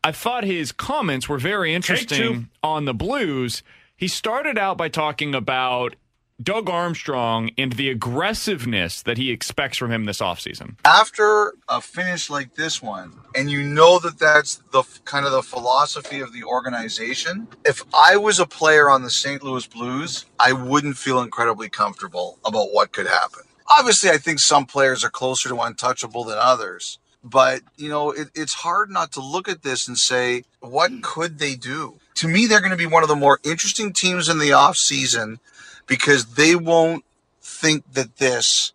I 0.03 0.11
thought 0.11 0.43
his 0.43 0.71
comments 0.71 1.27
were 1.27 1.37
very 1.37 1.73
interesting 1.75 2.49
on 2.63 2.85
the 2.85 2.93
Blues. 2.93 3.61
He 3.95 4.07
started 4.07 4.57
out 4.57 4.77
by 4.77 4.89
talking 4.89 5.35
about 5.35 5.95
Doug 6.41 6.69
Armstrong 6.69 7.49
and 7.57 7.73
the 7.73 7.89
aggressiveness 7.89 9.01
that 9.01 9.17
he 9.17 9.31
expects 9.31 9.77
from 9.77 9.91
him 9.91 10.05
this 10.05 10.19
offseason. 10.19 10.75
after 10.85 11.55
a 11.67 11.81
finish 11.81 12.29
like 12.29 12.53
this 12.55 12.81
one 12.81 13.11
and 13.35 13.49
you 13.49 13.63
know 13.63 13.97
that 13.99 14.19
that's 14.19 14.61
the 14.71 14.83
kind 15.05 15.25
of 15.25 15.31
the 15.31 15.41
philosophy 15.41 16.19
of 16.19 16.31
the 16.33 16.43
organization 16.43 17.47
if 17.65 17.83
i 17.93 18.15
was 18.15 18.39
a 18.39 18.45
player 18.45 18.87
on 18.89 19.01
the 19.01 19.09
st 19.09 19.41
louis 19.43 19.65
blues 19.67 20.25
i 20.39 20.53
wouldn't 20.53 20.95
feel 20.97 21.21
incredibly 21.21 21.69
comfortable 21.69 22.37
about 22.45 22.67
what 22.71 22.91
could 22.91 23.07
happen 23.07 23.41
obviously 23.77 24.09
i 24.09 24.17
think 24.17 24.37
some 24.39 24.65
players 24.65 25.03
are 25.03 25.09
closer 25.09 25.49
to 25.49 25.59
untouchable 25.59 26.23
than 26.23 26.37
others 26.39 26.99
but 27.23 27.61
you 27.77 27.89
know 27.89 28.11
it, 28.11 28.27
it's 28.35 28.53
hard 28.53 28.89
not 28.91 29.11
to 29.11 29.21
look 29.21 29.49
at 29.49 29.63
this 29.63 29.87
and 29.87 29.97
say 29.97 30.43
what 30.59 30.91
could 31.01 31.39
they 31.39 31.55
do 31.55 31.95
to 32.13 32.27
me 32.27 32.45
they're 32.45 32.61
going 32.61 32.71
to 32.71 32.77
be 32.77 32.85
one 32.85 33.03
of 33.03 33.09
the 33.09 33.15
more 33.15 33.39
interesting 33.43 33.91
teams 33.91 34.29
in 34.29 34.37
the 34.39 34.53
off 34.53 34.77
season 34.77 35.39
because 35.87 36.35
they 36.35 36.55
won't 36.55 37.03
think 37.41 37.93
that 37.93 38.17
this 38.17 38.73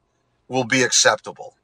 will 0.49 0.65
be 0.65 0.83
acceptable 0.83 1.55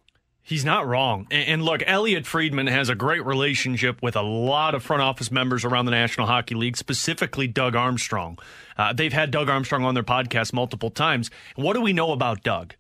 He's 0.49 0.65
not 0.65 0.87
wrong. 0.87 1.27
And, 1.31 1.63
look, 1.63 1.83
Elliotte 1.87 2.25
Friedman 2.25 2.69
has 2.69 2.89
a 2.89 2.95
great 2.95 3.23
relationship 3.27 4.01
with 4.01 4.17
a 4.17 4.23
lot 4.23 4.75
of 4.75 4.83
front 4.83 5.03
office 5.03 5.31
members 5.31 5.63
around 5.63 5.85
the 5.85 5.91
National 5.91 6.27
Hockey 6.27 6.55
League, 6.55 6.79
specifically 6.79 7.47
Doug 7.47 7.77
Armstrong. 7.77 8.39
Uh, 8.79 8.95
they've 8.95 9.13
had 9.13 9.31
Doug 9.31 9.51
Armstrong 9.51 9.85
on 9.85 9.93
their 9.93 10.03
podcast 10.03 10.55
multiple 10.55 10.89
times. 10.89 11.31
What 11.57 11.75
do 11.75 11.83
we 11.83 11.93
know 11.93 12.13
about 12.13 12.45
Doug? 12.45 12.73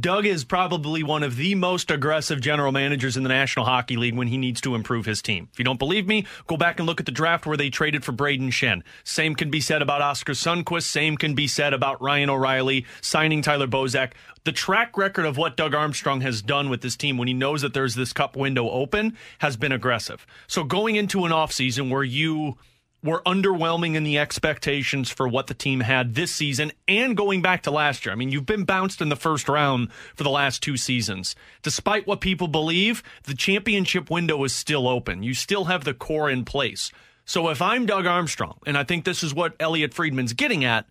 Doug 0.00 0.26
is 0.26 0.44
probably 0.44 1.04
one 1.04 1.22
of 1.22 1.36
the 1.36 1.54
most 1.54 1.88
aggressive 1.88 2.40
general 2.40 2.72
managers 2.72 3.16
in 3.16 3.22
the 3.22 3.28
National 3.28 3.64
Hockey 3.64 3.96
League 3.96 4.16
when 4.16 4.26
he 4.26 4.36
needs 4.36 4.60
to 4.62 4.74
improve 4.74 5.06
his 5.06 5.22
team. 5.22 5.48
If 5.52 5.58
you 5.60 5.64
don't 5.64 5.78
believe 5.78 6.08
me, 6.08 6.26
go 6.48 6.56
back 6.56 6.80
and 6.80 6.86
look 6.86 6.98
at 6.98 7.06
the 7.06 7.12
draft 7.12 7.46
where 7.46 7.56
they 7.56 7.70
traded 7.70 8.02
for 8.04 8.12
Brayden 8.12 8.48
Schenn. 8.48 8.82
Same 9.04 9.36
can 9.36 9.52
be 9.52 9.60
said 9.60 9.82
about 9.82 10.02
Oskar 10.02 10.32
Sundqvist. 10.32 10.82
Same 10.82 11.16
can 11.16 11.36
be 11.36 11.46
said 11.46 11.72
about 11.72 12.02
Ryan 12.02 12.30
O'Reilly 12.30 12.86
signing 13.02 13.40
Tyler 13.40 13.68
Bozak. 13.68 14.14
The 14.42 14.50
track 14.50 14.98
record 14.98 15.26
of 15.26 15.36
what 15.36 15.56
Doug 15.56 15.76
Armstrong 15.76 16.22
has 16.22 16.42
done 16.42 16.70
with 16.70 16.80
this 16.80 16.96
team 16.96 17.16
when 17.16 17.28
he 17.28 17.34
knows 17.34 17.62
that 17.62 17.72
there's 17.72 17.94
this 17.94 18.12
cup 18.12 18.36
window 18.36 18.68
open 18.70 19.16
has 19.38 19.56
been 19.56 19.70
aggressive. 19.70 20.26
So 20.48 20.64
going 20.64 20.96
into 20.96 21.24
an 21.24 21.30
offseason 21.30 21.88
where 21.88 22.02
you 22.02 22.56
were 23.04 23.22
underwhelming 23.26 23.94
in 23.94 24.02
the 24.02 24.18
expectations 24.18 25.10
for 25.10 25.28
what 25.28 25.46
the 25.46 25.54
team 25.54 25.80
had 25.80 26.14
this 26.14 26.34
season 26.34 26.72
and 26.88 27.14
going 27.16 27.42
back 27.42 27.62
to 27.62 27.70
last 27.70 28.04
year. 28.04 28.12
I 28.12 28.16
mean, 28.16 28.30
you've 28.30 28.46
been 28.46 28.64
bounced 28.64 29.02
in 29.02 29.10
the 29.10 29.16
first 29.16 29.46
round 29.46 29.92
for 30.16 30.24
the 30.24 30.30
last 30.30 30.62
two 30.62 30.78
seasons. 30.78 31.36
Despite 31.62 32.06
what 32.06 32.22
people 32.22 32.48
believe, 32.48 33.02
the 33.24 33.34
championship 33.34 34.10
window 34.10 34.42
is 34.44 34.54
still 34.54 34.88
open. 34.88 35.22
You 35.22 35.34
still 35.34 35.66
have 35.66 35.84
the 35.84 35.92
core 35.92 36.30
in 36.30 36.46
place. 36.46 36.90
So 37.26 37.50
if 37.50 37.60
I'm 37.60 37.84
Doug 37.84 38.06
Armstrong, 38.06 38.58
and 38.66 38.76
I 38.76 38.84
think 38.84 39.04
this 39.04 39.22
is 39.22 39.34
what 39.34 39.54
Elliotte 39.60 39.94
Friedman's 39.94 40.32
getting 40.32 40.64
at, 40.64 40.86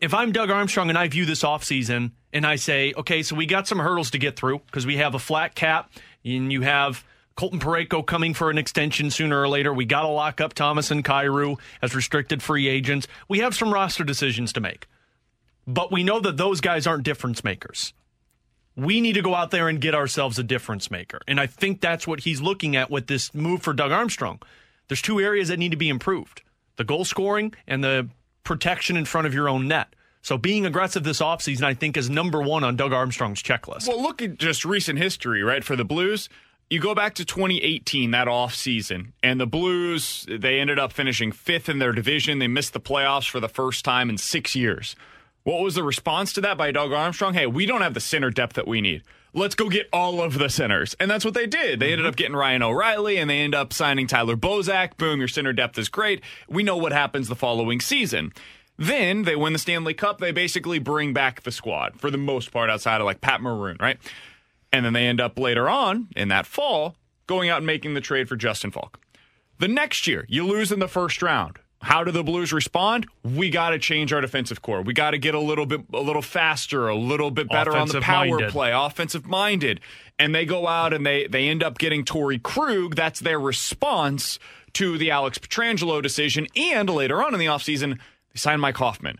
if 0.00 0.12
I'm 0.12 0.32
Doug 0.32 0.50
Armstrong 0.50 0.88
and 0.88 0.98
I 0.98 1.06
view 1.06 1.24
this 1.24 1.44
offseason 1.44 2.10
and 2.32 2.44
I 2.44 2.56
say, 2.56 2.92
okay, 2.96 3.22
so 3.22 3.36
we 3.36 3.46
got 3.46 3.68
some 3.68 3.78
hurdles 3.78 4.10
to 4.10 4.18
get 4.18 4.36
through 4.36 4.58
because 4.66 4.86
we 4.86 4.96
have 4.96 5.14
a 5.14 5.20
flat 5.20 5.54
cap 5.54 5.92
and 6.24 6.52
you 6.52 6.62
have 6.62 7.04
Colton 7.36 7.58
Parayko 7.58 8.06
coming 8.06 8.32
for 8.32 8.50
an 8.50 8.58
extension 8.58 9.10
sooner 9.10 9.40
or 9.40 9.48
later. 9.48 9.72
We 9.72 9.84
got 9.84 10.02
to 10.02 10.08
lock 10.08 10.40
up 10.40 10.54
Thomas 10.54 10.90
and 10.90 11.04
Kyrou 11.04 11.58
as 11.82 11.94
restricted 11.94 12.42
free 12.42 12.68
agents. 12.68 13.08
We 13.28 13.40
have 13.40 13.54
some 13.54 13.72
roster 13.72 14.04
decisions 14.04 14.52
to 14.52 14.60
make. 14.60 14.86
But 15.66 15.90
we 15.90 16.04
know 16.04 16.20
that 16.20 16.36
those 16.36 16.60
guys 16.60 16.86
aren't 16.86 17.04
difference 17.04 17.42
makers. 17.42 17.92
We 18.76 19.00
need 19.00 19.14
to 19.14 19.22
go 19.22 19.34
out 19.34 19.50
there 19.50 19.68
and 19.68 19.80
get 19.80 19.94
ourselves 19.94 20.38
a 20.38 20.42
difference 20.42 20.90
maker. 20.90 21.20
And 21.26 21.40
I 21.40 21.46
think 21.46 21.80
that's 21.80 22.06
what 22.06 22.20
he's 22.20 22.40
looking 22.40 22.76
at 22.76 22.90
with 22.90 23.06
this 23.06 23.32
move 23.34 23.62
for 23.62 23.72
Doug 23.72 23.92
Armstrong. 23.92 24.40
There's 24.88 25.02
two 25.02 25.20
areas 25.20 25.48
that 25.48 25.58
need 25.58 25.70
to 25.70 25.76
be 25.76 25.88
improved 25.88 26.42
the 26.76 26.84
goal 26.84 27.04
scoring 27.04 27.54
and 27.68 27.84
the 27.84 28.08
protection 28.42 28.96
in 28.96 29.04
front 29.04 29.26
of 29.26 29.34
your 29.34 29.48
own 29.48 29.68
net. 29.68 29.94
So 30.22 30.38
being 30.38 30.66
aggressive 30.66 31.04
this 31.04 31.20
offseason, 31.20 31.62
I 31.62 31.74
think, 31.74 31.96
is 31.96 32.10
number 32.10 32.42
one 32.42 32.64
on 32.64 32.76
Doug 32.76 32.92
Armstrong's 32.92 33.42
checklist. 33.42 33.86
Well, 33.86 34.02
look 34.02 34.22
at 34.22 34.38
just 34.38 34.64
recent 34.64 34.98
history, 34.98 35.42
right? 35.42 35.62
For 35.62 35.76
the 35.76 35.84
Blues, 35.84 36.28
you 36.70 36.80
go 36.80 36.94
back 36.94 37.14
to 37.14 37.24
2018, 37.24 38.10
that 38.12 38.28
off 38.28 38.54
season, 38.54 39.12
and 39.22 39.40
the 39.40 39.46
Blues, 39.46 40.26
they 40.28 40.60
ended 40.60 40.78
up 40.78 40.92
finishing 40.92 41.30
fifth 41.32 41.68
in 41.68 41.78
their 41.78 41.92
division. 41.92 42.38
They 42.38 42.48
missed 42.48 42.72
the 42.72 42.80
playoffs 42.80 43.28
for 43.28 43.40
the 43.40 43.48
first 43.48 43.84
time 43.84 44.08
in 44.08 44.18
six 44.18 44.56
years. 44.56 44.96
What 45.44 45.60
was 45.60 45.74
the 45.74 45.82
response 45.82 46.32
to 46.34 46.40
that 46.40 46.56
by 46.56 46.72
Doug 46.72 46.92
Armstrong? 46.92 47.34
Hey, 47.34 47.46
we 47.46 47.66
don't 47.66 47.82
have 47.82 47.94
the 47.94 48.00
center 48.00 48.30
depth 48.30 48.54
that 48.54 48.66
we 48.66 48.80
need. 48.80 49.02
Let's 49.34 49.54
go 49.54 49.68
get 49.68 49.88
all 49.92 50.22
of 50.22 50.38
the 50.38 50.48
centers. 50.48 50.96
And 50.98 51.10
that's 51.10 51.24
what 51.24 51.34
they 51.34 51.46
did. 51.46 51.80
They 51.80 51.86
ended 51.86 52.00
mm-hmm. 52.00 52.08
up 52.08 52.16
getting 52.16 52.36
Ryan 52.36 52.62
O'Reilly 52.62 53.18
and 53.18 53.28
they 53.28 53.40
end 53.40 53.54
up 53.54 53.72
signing 53.72 54.06
Tyler 54.06 54.36
Bozak. 54.36 54.96
Boom, 54.96 55.18
your 55.18 55.28
center 55.28 55.52
depth 55.52 55.76
is 55.76 55.88
great. 55.88 56.22
We 56.48 56.62
know 56.62 56.76
what 56.76 56.92
happens 56.92 57.28
the 57.28 57.34
following 57.34 57.80
season. 57.80 58.32
Then 58.78 59.22
they 59.22 59.36
win 59.36 59.52
the 59.52 59.58
Stanley 59.58 59.92
Cup. 59.92 60.18
They 60.18 60.32
basically 60.32 60.78
bring 60.78 61.12
back 61.12 61.42
the 61.42 61.52
squad 61.52 62.00
for 62.00 62.10
the 62.10 62.18
most 62.18 62.52
part 62.52 62.70
outside 62.70 63.00
of 63.00 63.04
like 63.04 63.20
Pat 63.20 63.42
Maroon, 63.42 63.76
right? 63.80 63.98
And 64.74 64.84
then 64.84 64.92
they 64.92 65.06
end 65.06 65.20
up 65.20 65.38
later 65.38 65.68
on 65.68 66.08
in 66.16 66.28
that 66.28 66.46
fall 66.46 66.96
going 67.28 67.48
out 67.48 67.58
and 67.58 67.66
making 67.66 67.94
the 67.94 68.00
trade 68.00 68.28
for 68.28 68.34
Justin 68.34 68.72
Faulk. 68.72 68.98
The 69.60 69.68
next 69.68 70.08
year, 70.08 70.26
you 70.28 70.44
lose 70.44 70.72
in 70.72 70.80
the 70.80 70.88
first 70.88 71.22
round. 71.22 71.58
How 71.80 72.02
do 72.02 72.10
the 72.10 72.24
Blues 72.24 72.52
respond? 72.52 73.06
We 73.22 73.50
got 73.50 73.70
to 73.70 73.78
change 73.78 74.12
our 74.12 74.20
defensive 74.20 74.62
core. 74.62 74.82
We 74.82 74.92
got 74.92 75.12
to 75.12 75.18
get 75.18 75.34
a 75.34 75.38
little 75.40 75.66
bit 75.66 75.82
a 75.92 76.00
little 76.00 76.22
faster, 76.22 76.88
a 76.88 76.96
little 76.96 77.30
bit 77.30 77.48
better 77.48 77.76
on 77.76 77.86
the 77.86 78.00
power 78.00 78.24
Offensive-minded. 78.24 78.50
play, 78.52 78.72
offensive 78.72 79.26
minded. 79.26 79.80
And 80.18 80.34
they 80.34 80.44
go 80.44 80.66
out 80.66 80.92
and 80.92 81.06
they 81.06 81.28
they 81.28 81.48
end 81.48 81.62
up 81.62 81.78
getting 81.78 82.04
Torey 82.04 82.42
Krug. 82.42 82.96
That's 82.96 83.20
their 83.20 83.38
response 83.38 84.40
to 84.72 84.98
the 84.98 85.10
Alex 85.12 85.38
Pietrangelo 85.38 86.02
decision. 86.02 86.48
And 86.56 86.90
later 86.90 87.22
on 87.22 87.32
in 87.32 87.38
the 87.38 87.46
offseason, 87.46 87.98
they 88.32 88.38
sign 88.38 88.58
Mike 88.60 88.78
Hoffman 88.78 89.18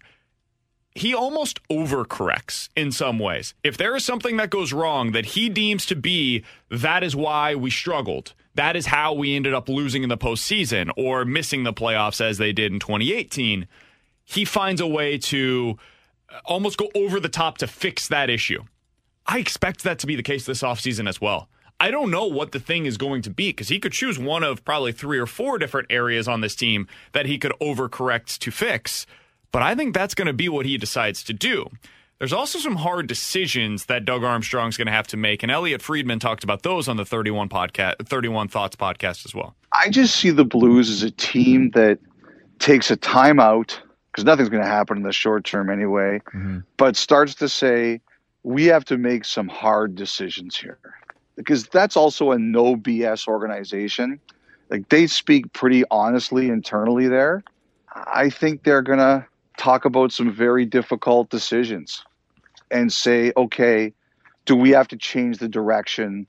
he 0.94 1.12
almost 1.12 1.61
overcorrects 1.68 2.68
in 2.76 2.92
some 2.92 3.18
ways. 3.18 3.54
If 3.64 3.76
there 3.76 3.96
is 3.96 4.04
something 4.04 4.37
that 4.37 4.50
goes 4.50 4.72
wrong 4.72 5.12
that 5.12 5.26
he 5.26 5.48
deems 5.48 5.87
to 5.87 5.96
be 5.96 6.44
that 6.70 7.02
is 7.02 7.16
why 7.16 7.54
we 7.54 7.70
struggled, 7.70 8.33
that 8.54 8.76
is 8.76 8.87
how 8.87 9.12
we 9.12 9.35
ended 9.35 9.54
up 9.54 9.68
losing 9.68 10.04
in 10.04 10.09
the 10.09 10.16
postseason 10.16 10.90
or 10.96 11.24
missing 11.24 11.64
the 11.64 11.72
playoffs 11.72 12.20
as 12.20 12.38
they 12.38 12.52
did 12.52 12.72
in 12.72 12.78
2018, 12.78 13.66
he 14.24 14.44
finds 14.44 14.80
a 14.80 14.87
way 14.87 15.18
to 15.18 15.76
uh, 16.33 16.38
almost 16.44 16.78
go 16.78 16.88
over 16.94 17.18
the 17.18 17.28
top 17.28 17.59
to 17.59 17.66
fix 17.66 18.07
that 18.09 18.30
issue. 18.30 18.62
I 19.26 19.38
expect 19.38 19.83
that 19.83 19.98
to 20.00 20.07
be 20.07 20.14
the 20.14 20.22
case 20.22 20.46
this 20.46 20.62
offseason 20.62 21.09
as 21.09 21.20
well. 21.20 21.48
I 21.80 21.90
don't 21.90 22.11
know 22.11 22.26
what 22.26 22.52
the 22.52 22.61
thing 22.61 22.87
is 22.87 22.96
going 22.96 23.22
to 23.22 23.30
be 23.30 23.50
because 23.50 23.68
he 23.68 23.80
could 23.80 23.92
choose 23.92 24.18
one 24.18 24.44
of 24.44 24.64
probably 24.64 24.92
three 24.92 25.18
or 25.18 25.26
four 25.26 25.59
different 25.59 25.90
areas 25.90 26.28
on 26.28 26.40
this 26.40 26.54
team 26.54 26.87
that 27.12 27.26
he 27.26 27.37
could 27.37 27.52
overcorrect 27.61 28.38
to 28.38 28.50
fix. 28.52 29.07
But 29.54 29.62
I 29.62 29.76
think 29.76 29.94
that's 29.94 30.16
going 30.16 30.26
to 30.26 30.32
be 30.32 30.48
what 30.48 30.66
he 30.66 30.76
decides 30.78 31.22
to 31.22 31.32
do. 31.32 31.70
There's 32.18 32.32
also 32.32 32.58
some 32.58 32.74
hard 32.74 33.06
decisions 33.06 33.84
that 33.84 34.04
Doug 34.04 34.24
Armstrong's 34.24 34.76
going 34.76 34.86
to 34.86 34.92
have 34.92 35.06
to 35.06 35.16
make, 35.16 35.44
and 35.44 35.52
Elliotte 35.52 35.80
Friedman 35.80 36.18
talked 36.18 36.42
about 36.42 36.64
those 36.64 36.88
on 36.88 36.96
the 36.96 37.04
31 37.04 37.48
podcast, 37.48 38.04
31 38.04 38.48
Thoughts 38.48 38.74
podcast 38.74 39.24
as 39.24 39.32
well. 39.32 39.54
I 39.72 39.90
just 39.90 40.16
see 40.16 40.30
the 40.30 40.44
Blues 40.44 40.90
as 40.90 41.04
a 41.04 41.12
team 41.12 41.70
that 41.70 42.00
takes 42.58 42.90
a 42.90 42.96
timeout 42.96 43.78
because 44.10 44.24
nothing's 44.24 44.48
going 44.48 44.64
to 44.64 44.68
happen 44.68 44.96
in 44.96 45.04
the 45.04 45.12
short 45.12 45.44
term 45.44 45.70
anyway, 45.70 46.20
mm-hmm. 46.34 46.58
but 46.76 46.96
starts 46.96 47.36
to 47.36 47.48
say, 47.48 48.00
we 48.42 48.64
have 48.64 48.84
to 48.86 48.98
make 48.98 49.24
some 49.24 49.46
hard 49.46 49.94
decisions 49.94 50.56
here. 50.56 50.80
Because 51.36 51.68
that's 51.68 51.96
also 51.96 52.32
a 52.32 52.38
no 52.40 52.74
BS 52.74 53.28
organization. 53.28 54.18
Like 54.68 54.88
they 54.88 55.06
speak 55.06 55.52
pretty 55.52 55.84
honestly 55.92 56.48
internally 56.48 57.06
there. 57.06 57.44
I 57.94 58.30
think 58.30 58.64
they're 58.64 58.82
going 58.82 58.98
to 58.98 59.24
talk 59.56 59.84
about 59.84 60.12
some 60.12 60.32
very 60.32 60.64
difficult 60.64 61.30
decisions 61.30 62.04
and 62.70 62.92
say, 62.92 63.32
okay, 63.36 63.92
do 64.46 64.56
we 64.56 64.70
have 64.70 64.88
to 64.88 64.96
change 64.96 65.38
the 65.38 65.48
direction 65.48 66.26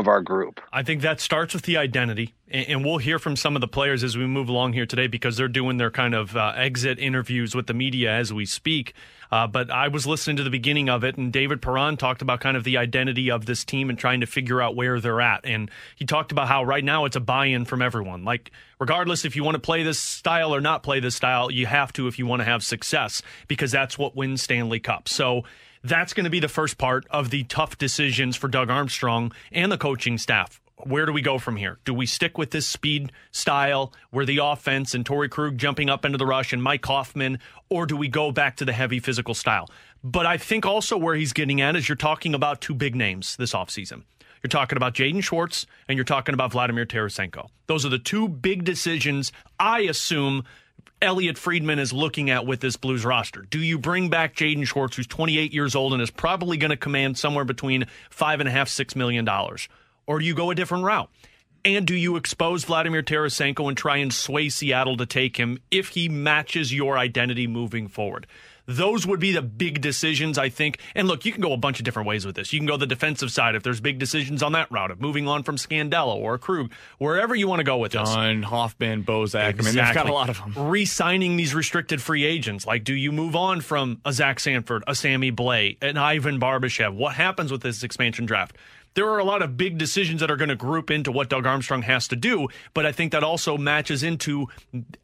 of 0.00 0.08
our 0.08 0.20
group? 0.20 0.60
I 0.72 0.82
think 0.82 1.02
that 1.02 1.20
starts 1.20 1.54
with 1.54 1.62
the 1.62 1.76
identity, 1.76 2.34
and, 2.48 2.84
we'll 2.84 2.98
hear 2.98 3.20
from 3.20 3.36
some 3.36 3.54
of 3.54 3.60
the 3.60 3.68
players 3.68 4.02
as 4.02 4.16
we 4.16 4.26
move 4.26 4.48
along 4.48 4.72
here 4.72 4.86
today 4.86 5.06
because 5.06 5.36
they're 5.36 5.46
doing 5.46 5.76
their 5.76 5.90
kind 5.90 6.14
of 6.14 6.36
uh, 6.36 6.52
exit 6.56 6.98
interviews 6.98 7.54
with 7.54 7.68
the 7.68 7.74
media 7.74 8.10
as 8.10 8.32
we 8.32 8.44
speak. 8.44 8.94
Uh, 9.30 9.46
but 9.46 9.70
I 9.70 9.86
was 9.88 10.06
listening 10.06 10.36
to 10.38 10.42
the 10.42 10.50
beginning 10.50 10.88
of 10.88 11.04
it, 11.04 11.16
and 11.16 11.32
David 11.32 11.62
Perron 11.62 11.96
talked 11.96 12.22
about 12.22 12.40
kind 12.40 12.56
of 12.56 12.64
the 12.64 12.78
identity 12.78 13.30
of 13.30 13.46
this 13.46 13.64
team 13.64 13.88
and 13.88 13.96
trying 13.96 14.20
to 14.22 14.26
figure 14.26 14.60
out 14.60 14.74
where 14.74 14.98
they're 14.98 15.20
at. 15.20 15.44
And 15.44 15.70
he 15.94 16.04
talked 16.04 16.32
about 16.32 16.48
how 16.48 16.64
right 16.64 16.82
now 16.82 17.04
it's 17.04 17.14
a 17.14 17.20
buy-in 17.20 17.64
from 17.64 17.80
everyone. 17.80 18.24
Like, 18.24 18.50
regardless 18.80 19.24
if 19.24 19.36
you 19.36 19.44
want 19.44 19.54
to 19.54 19.60
play 19.60 19.84
this 19.84 20.00
style 20.00 20.52
or 20.52 20.60
not 20.60 20.82
play 20.82 20.98
this 20.98 21.14
style, 21.14 21.50
you 21.50 21.66
have 21.66 21.92
to 21.92 22.08
if 22.08 22.18
you 22.18 22.26
want 22.26 22.40
to 22.40 22.44
have 22.44 22.64
success 22.64 23.22
because 23.46 23.70
that's 23.70 23.96
what 23.96 24.16
wins 24.16 24.42
Stanley 24.42 24.80
Cup. 24.80 25.08
So 25.08 25.44
that's 25.82 26.12
going 26.12 26.24
to 26.24 26.30
be 26.30 26.40
the 26.40 26.48
first 26.48 26.78
part 26.78 27.06
of 27.10 27.30
the 27.30 27.44
tough 27.44 27.78
decisions 27.78 28.36
for 28.36 28.48
Doug 28.48 28.70
Armstrong 28.70 29.32
and 29.52 29.70
the 29.72 29.78
coaching 29.78 30.18
staff. 30.18 30.60
Where 30.76 31.04
do 31.04 31.12
we 31.12 31.20
go 31.20 31.38
from 31.38 31.56
here? 31.56 31.78
Do 31.84 31.92
we 31.92 32.06
stick 32.06 32.38
with 32.38 32.50
this 32.50 32.66
speed 32.66 33.12
style 33.32 33.92
where 34.10 34.24
the 34.24 34.38
offense 34.38 34.94
and 34.94 35.04
Torey 35.04 35.28
Krug 35.28 35.58
jumping 35.58 35.90
up 35.90 36.04
into 36.04 36.16
the 36.16 36.26
rush 36.26 36.52
and 36.52 36.62
Mike 36.62 36.84
Hoffman, 36.86 37.38
or 37.68 37.84
do 37.84 37.96
we 37.96 38.08
go 38.08 38.32
back 38.32 38.56
to 38.56 38.64
the 38.64 38.72
heavy 38.72 38.98
physical 38.98 39.34
style? 39.34 39.68
But 40.02 40.24
I 40.24 40.38
think 40.38 40.64
also 40.64 40.96
where 40.96 41.14
he's 41.14 41.34
getting 41.34 41.60
at 41.60 41.76
is 41.76 41.88
you're 41.88 41.96
talking 41.96 42.34
about 42.34 42.62
two 42.62 42.74
big 42.74 42.94
names 42.94 43.36
this 43.36 43.52
offseason. 43.52 44.04
You're 44.42 44.48
talking 44.48 44.78
about 44.78 44.94
Jaden 44.94 45.22
Schwartz 45.22 45.66
and 45.86 45.98
you're 45.98 46.04
talking 46.04 46.32
about 46.32 46.52
Vladimir 46.52 46.86
Tarasenko. 46.86 47.48
Those 47.66 47.84
are 47.84 47.90
the 47.90 47.98
two 47.98 48.26
big 48.26 48.64
decisions 48.64 49.32
I 49.58 49.80
assume 49.80 50.44
Elliotte 51.02 51.38
Friedman 51.38 51.78
is 51.78 51.94
looking 51.94 52.28
at 52.28 52.44
with 52.44 52.60
this 52.60 52.76
Blues 52.76 53.06
roster. 53.06 53.46
Do 53.48 53.58
you 53.58 53.78
bring 53.78 54.10
back 54.10 54.34
Jaden 54.34 54.66
Schwartz, 54.66 54.96
who's 54.96 55.06
28 55.06 55.52
years 55.52 55.74
old 55.74 55.94
and 55.94 56.02
is 56.02 56.10
probably 56.10 56.58
going 56.58 56.70
to 56.70 56.76
command 56.76 57.16
somewhere 57.16 57.46
between 57.46 57.86
five 58.10 58.40
and 58.40 58.48
a 58.48 58.52
half, 58.52 58.68
six 58.68 58.94
million 58.94 59.24
dollars? 59.24 59.68
Or 60.06 60.18
do 60.18 60.26
you 60.26 60.34
go 60.34 60.50
a 60.50 60.54
different 60.54 60.84
route? 60.84 61.08
And 61.64 61.86
do 61.86 61.94
you 61.94 62.16
expose 62.16 62.64
Vladimir 62.64 63.02
Tarasenko 63.02 63.68
and 63.68 63.76
try 63.76 63.98
and 63.98 64.12
sway 64.12 64.48
Seattle 64.48 64.96
to 64.98 65.06
take 65.06 65.36
him 65.36 65.58
if 65.70 65.88
he 65.88 66.08
matches 66.08 66.72
your 66.72 66.98
identity 66.98 67.46
moving 67.46 67.88
forward? 67.88 68.26
Those 68.70 69.06
would 69.06 69.18
be 69.18 69.32
the 69.32 69.42
big 69.42 69.80
decisions, 69.80 70.38
I 70.38 70.48
think. 70.48 70.78
And 70.94 71.08
look, 71.08 71.24
you 71.24 71.32
can 71.32 71.42
go 71.42 71.52
a 71.52 71.56
bunch 71.56 71.80
of 71.80 71.84
different 71.84 72.06
ways 72.08 72.24
with 72.24 72.36
this. 72.36 72.52
You 72.52 72.60
can 72.60 72.66
go 72.66 72.76
the 72.76 72.86
defensive 72.86 73.32
side 73.32 73.56
if 73.56 73.64
there's 73.64 73.80
big 73.80 73.98
decisions 73.98 74.42
on 74.42 74.52
that 74.52 74.70
route 74.70 74.90
of 74.90 75.00
moving 75.00 75.26
on 75.26 75.42
from 75.42 75.56
Scandella 75.56 76.14
or 76.14 76.38
Krug, 76.38 76.70
wherever 76.98 77.34
you 77.34 77.48
want 77.48 77.58
to 77.58 77.64
go 77.64 77.78
with 77.78 77.92
this. 77.92 78.08
Dunn, 78.08 78.42
Hoffman, 78.42 79.04
Bozak. 79.04 79.58
I 79.60 79.62
mean, 79.64 79.74
they've 79.74 79.94
got 79.94 80.08
a 80.08 80.12
lot 80.12 80.28
of 80.28 80.38
them. 80.38 80.68
Re-signing 80.68 81.36
these 81.36 81.54
restricted 81.54 82.00
free 82.00 82.24
agents. 82.24 82.66
Like, 82.66 82.84
do 82.84 82.94
you 82.94 83.10
move 83.10 83.34
on 83.34 83.60
from 83.60 84.00
a 84.04 84.12
Zach 84.12 84.38
Sanford, 84.38 84.84
a 84.86 84.94
Sammy 84.94 85.32
Blais, 85.32 85.76
an 85.82 85.96
Ivan 85.96 86.38
Barbashev? 86.38 86.94
What 86.94 87.14
happens 87.14 87.50
with 87.50 87.62
this 87.62 87.82
expansion 87.82 88.26
draft? 88.26 88.56
There 88.94 89.08
are 89.08 89.18
a 89.18 89.24
lot 89.24 89.42
of 89.42 89.56
big 89.56 89.78
decisions 89.78 90.20
that 90.20 90.30
are 90.30 90.36
going 90.36 90.48
to 90.48 90.56
group 90.56 90.90
into 90.90 91.12
what 91.12 91.28
Doug 91.28 91.46
Armstrong 91.46 91.82
has 91.82 92.08
to 92.08 92.16
do, 92.16 92.48
but 92.74 92.84
I 92.84 92.92
think 92.92 93.12
that 93.12 93.22
also 93.22 93.56
matches 93.56 94.02
into 94.02 94.48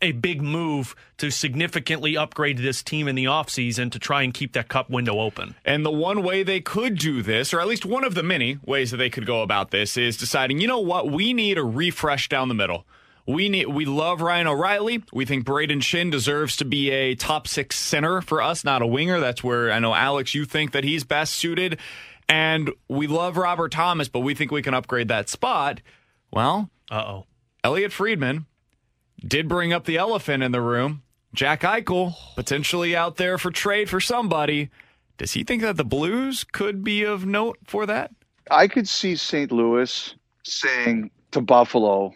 a 0.03 0.13
big 0.13 0.43
move 0.43 0.97
to 1.19 1.31
significantly 1.31 2.17
upgrade 2.17 2.59
this 2.59 2.83
team 2.83 3.07
in 3.07 3.15
the 3.15 3.25
offseason 3.25 3.93
to 3.93 3.99
try 3.99 4.23
and 4.23 4.35
keep 4.35 4.55
that 4.55 4.69
cup 4.69 4.91
window 4.91 5.21
open. 5.21 5.55
And 5.65 5.87
the 5.87 5.93
one 5.93 6.23
way 6.23 6.43
they 6.43 6.61
could 6.61 6.99
do 6.99 7.23
this, 7.23 7.55
or 7.55 7.61
at 7.61 7.69
least 7.69 7.87
one 7.87 8.05
of 8.05 8.15
the 8.15 8.23
many 8.23 8.59
ways 8.67 8.91
that 8.91 8.97
they 8.97 9.11
could 9.11 9.27
go 9.27 9.43
about 9.43 9.71
this, 9.71 9.97
is 9.97 10.17
deciding, 10.17 10.61
you 10.61 10.67
know 10.67 10.81
what, 10.81 11.11
we 11.11 11.33
need 11.33 11.57
a 11.57 11.65
refresh 11.65 12.29
down 12.29 12.49
the 12.49 12.55
middle. 12.55 12.87
We 13.27 13.49
need 13.49 13.67
we 13.67 13.87
love 13.87 14.21
Ryan 14.21 14.47
O'Reilly. 14.47 15.03
We 15.13 15.25
think 15.25 15.45
Brayden 15.45 15.81
Schenn 15.81 16.13
deserves 16.13 16.57
to 16.59 16.65
be 16.65 16.91
a 16.91 17.17
top 17.17 17.49
six 17.49 17.77
center 17.77 18.21
for 18.23 18.41
us, 18.41 18.65
not 18.65 18.83
a 18.83 18.87
winger. 18.87 19.19
That's 19.19 19.43
where 19.43 19.73
I 19.73 19.81
know 19.81 19.95
Alex, 19.95 20.33
you 20.33 20.45
think 20.45 20.71
that 20.73 20.85
he's 20.85 21.03
best 21.03 21.35
suited. 21.35 21.81
And 22.29 22.71
we 22.89 23.07
love 23.07 23.37
Robert 23.37 23.73
Thomas, 23.73 24.09
but 24.09 24.21
we 24.21 24.35
think 24.35 24.51
we 24.51 24.63
can 24.63 24.75
upgrade 24.75 25.09
that 25.09 25.29
spot. 25.29 25.81
Well, 26.31 26.71
uh 26.91 27.05
oh. 27.07 27.27
Elliotte 27.63 27.93
Friedman 27.93 28.47
did 29.25 29.49
bring 29.49 29.73
up 29.73 29.85
the 29.85 29.97
elephant 29.97 30.43
in 30.43 30.53
the 30.53 30.61
room. 30.61 31.03
Jack 31.35 31.63
Eichel 31.63 32.15
potentially 32.35 32.97
out 32.97 33.17
there 33.17 33.39
for 33.39 33.51
trade 33.51 33.91
for 33.91 34.01
somebody. 34.01 34.71
Does 35.19 35.33
he 35.33 35.45
think 35.45 35.63
that 35.63 35.77
the 35.77 35.85
Blues 35.85 36.45
could 36.45 36.85
be 36.85 37.03
of 37.03 37.27
note 37.27 37.59
for 37.67 37.87
that? 37.87 38.11
I 38.51 38.69
could 38.69 38.89
see 38.89 39.17
St. 39.17 39.51
Louis 39.51 40.15
saying 40.45 41.11
to 41.33 41.41
Buffalo, 41.41 42.13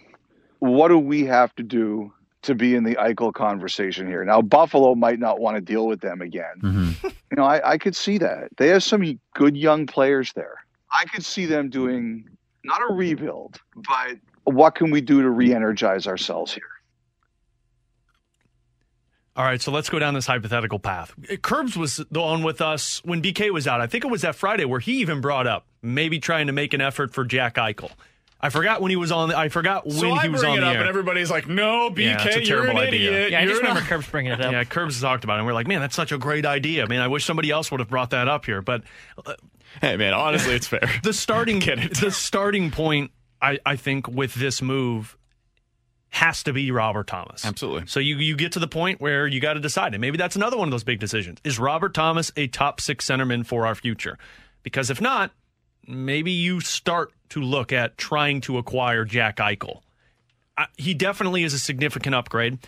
what 0.60 0.88
do 0.88 0.98
we 0.98 1.24
have 1.24 1.54
to 1.56 1.62
do 1.62 2.12
to 2.42 2.54
be 2.54 2.74
in 2.74 2.84
the 2.84 2.96
Eichel 2.96 3.32
conversation 3.32 4.06
here? 4.06 4.24
Now, 4.24 4.42
Buffalo 4.42 4.94
might 4.94 5.18
not 5.18 5.40
want 5.40 5.56
to 5.56 5.60
deal 5.60 5.86
with 5.86 6.00
them 6.00 6.20
again. 6.20 6.54
Mm-hmm. 6.62 7.08
You 7.30 7.36
know, 7.36 7.44
I, 7.44 7.72
I 7.72 7.78
could 7.78 7.94
see 7.94 8.18
that. 8.18 8.48
They 8.56 8.68
have 8.68 8.82
some 8.82 9.20
good 9.34 9.56
young 9.56 9.86
players 9.86 10.32
there. 10.32 10.56
I 10.90 11.04
could 11.04 11.24
see 11.24 11.46
them 11.46 11.70
doing 11.70 12.28
not 12.64 12.80
a 12.90 12.92
rebuild, 12.92 13.60
but 13.76 14.18
what 14.44 14.74
can 14.74 14.90
we 14.90 15.00
do 15.00 15.22
to 15.22 15.30
re 15.30 15.54
energize 15.54 16.06
ourselves 16.06 16.52
here? 16.52 16.64
All 19.36 19.44
right, 19.44 19.62
so 19.62 19.70
let's 19.70 19.88
go 19.88 19.98
down 19.98 20.14
this 20.14 20.26
hypothetical 20.26 20.78
path. 20.78 21.14
Curbs 21.40 21.76
was 21.76 22.04
the 22.10 22.20
one 22.20 22.42
with 22.42 22.60
us 22.60 23.00
when 23.04 23.22
BK 23.22 23.52
was 23.52 23.66
out. 23.66 23.80
I 23.80 23.86
think 23.86 24.04
it 24.04 24.10
was 24.10 24.22
that 24.22 24.34
Friday 24.34 24.64
where 24.64 24.80
he 24.80 25.00
even 25.00 25.20
brought 25.20 25.46
up 25.46 25.66
maybe 25.82 26.18
trying 26.18 26.48
to 26.48 26.52
make 26.52 26.74
an 26.74 26.80
effort 26.80 27.14
for 27.14 27.24
Jack 27.24 27.54
Eichel. 27.54 27.90
I 28.42 28.48
forgot 28.48 28.80
when 28.80 28.90
he 28.90 28.96
was 28.96 29.12
on. 29.12 29.28
The, 29.28 29.36
I 29.38 29.48
forgot 29.50 29.84
when 29.86 29.96
so 29.96 30.10
I 30.12 30.22
he 30.22 30.28
was 30.30 30.40
bring 30.40 30.52
on 30.52 30.58
it 30.58 30.60
the 30.62 30.66
up, 30.68 30.74
air. 30.74 30.80
and 30.80 30.88
everybody's 30.88 31.30
like, 31.30 31.46
"No, 31.46 31.90
BK, 31.90 31.98
Yeah, 32.04 32.24
it's 32.26 32.36
a 32.36 32.44
you're 32.44 32.66
an 32.66 32.76
idea. 32.78 33.10
idiot." 33.12 33.30
Yeah, 33.32 33.38
I 33.38 33.42
You're 33.42 33.50
just 33.50 33.62
remember 33.62 33.82
Curbs 33.82 34.06
bringing 34.08 34.32
it 34.32 34.40
up. 34.40 34.50
Yeah, 34.52 34.64
Curbs 34.64 35.00
talked 35.00 35.24
about 35.24 35.34
it. 35.34 35.38
And 35.40 35.46
we're 35.46 35.52
like, 35.52 35.66
man, 35.66 35.80
that's 35.80 35.94
such 35.96 36.10
a 36.12 36.18
great 36.18 36.46
idea. 36.46 36.84
I 36.84 36.86
mean, 36.88 37.00
I 37.00 37.08
wish 37.08 37.24
somebody 37.24 37.50
else 37.50 37.70
would 37.70 37.80
have 37.80 37.88
brought 37.90 38.10
that 38.10 38.28
up 38.28 38.46
here. 38.46 38.62
But 38.62 38.82
uh, 39.26 39.34
Hey, 39.80 39.96
man, 39.96 40.14
honestly, 40.14 40.54
it's 40.54 40.66
fair. 40.66 40.80
the 41.02 41.12
starting 41.12 41.58
the 42.00 42.10
starting 42.10 42.70
point, 42.70 43.10
I, 43.42 43.58
I 43.66 43.76
think, 43.76 44.08
with 44.08 44.34
this 44.34 44.62
move 44.62 45.16
has 46.08 46.42
to 46.42 46.52
be 46.52 46.70
Robert 46.72 47.06
Thomas. 47.06 47.44
Absolutely. 47.44 47.86
So 47.86 48.00
you 48.00 48.16
you 48.16 48.34
get 48.36 48.52
to 48.52 48.58
the 48.58 48.66
point 48.68 49.00
where 49.00 49.26
you 49.26 49.38
got 49.40 49.52
to 49.54 49.60
decide, 49.60 49.94
and 49.94 50.00
maybe 50.00 50.16
that's 50.16 50.34
another 50.34 50.56
one 50.56 50.66
of 50.66 50.72
those 50.72 50.82
big 50.82 50.98
decisions. 50.98 51.38
Is 51.44 51.58
Robert 51.58 51.94
Thomas 51.94 52.32
a 52.36 52.46
top 52.48 52.80
six 52.80 53.06
centerman 53.06 53.46
for 53.46 53.66
our 53.66 53.74
future? 53.74 54.18
Because 54.62 54.90
if 54.90 55.00
not, 55.00 55.30
maybe 55.86 56.32
you 56.32 56.60
start 56.60 57.12
to 57.30 57.40
look 57.40 57.72
at 57.72 57.96
trying 57.96 58.40
to 58.42 58.58
acquire 58.58 59.04
Jack 59.04 59.38
Eichel. 59.38 59.80
I, 60.56 60.66
he 60.76 60.94
definitely 60.94 61.44
is 61.44 61.54
a 61.54 61.58
significant 61.58 62.14
upgrade. 62.14 62.58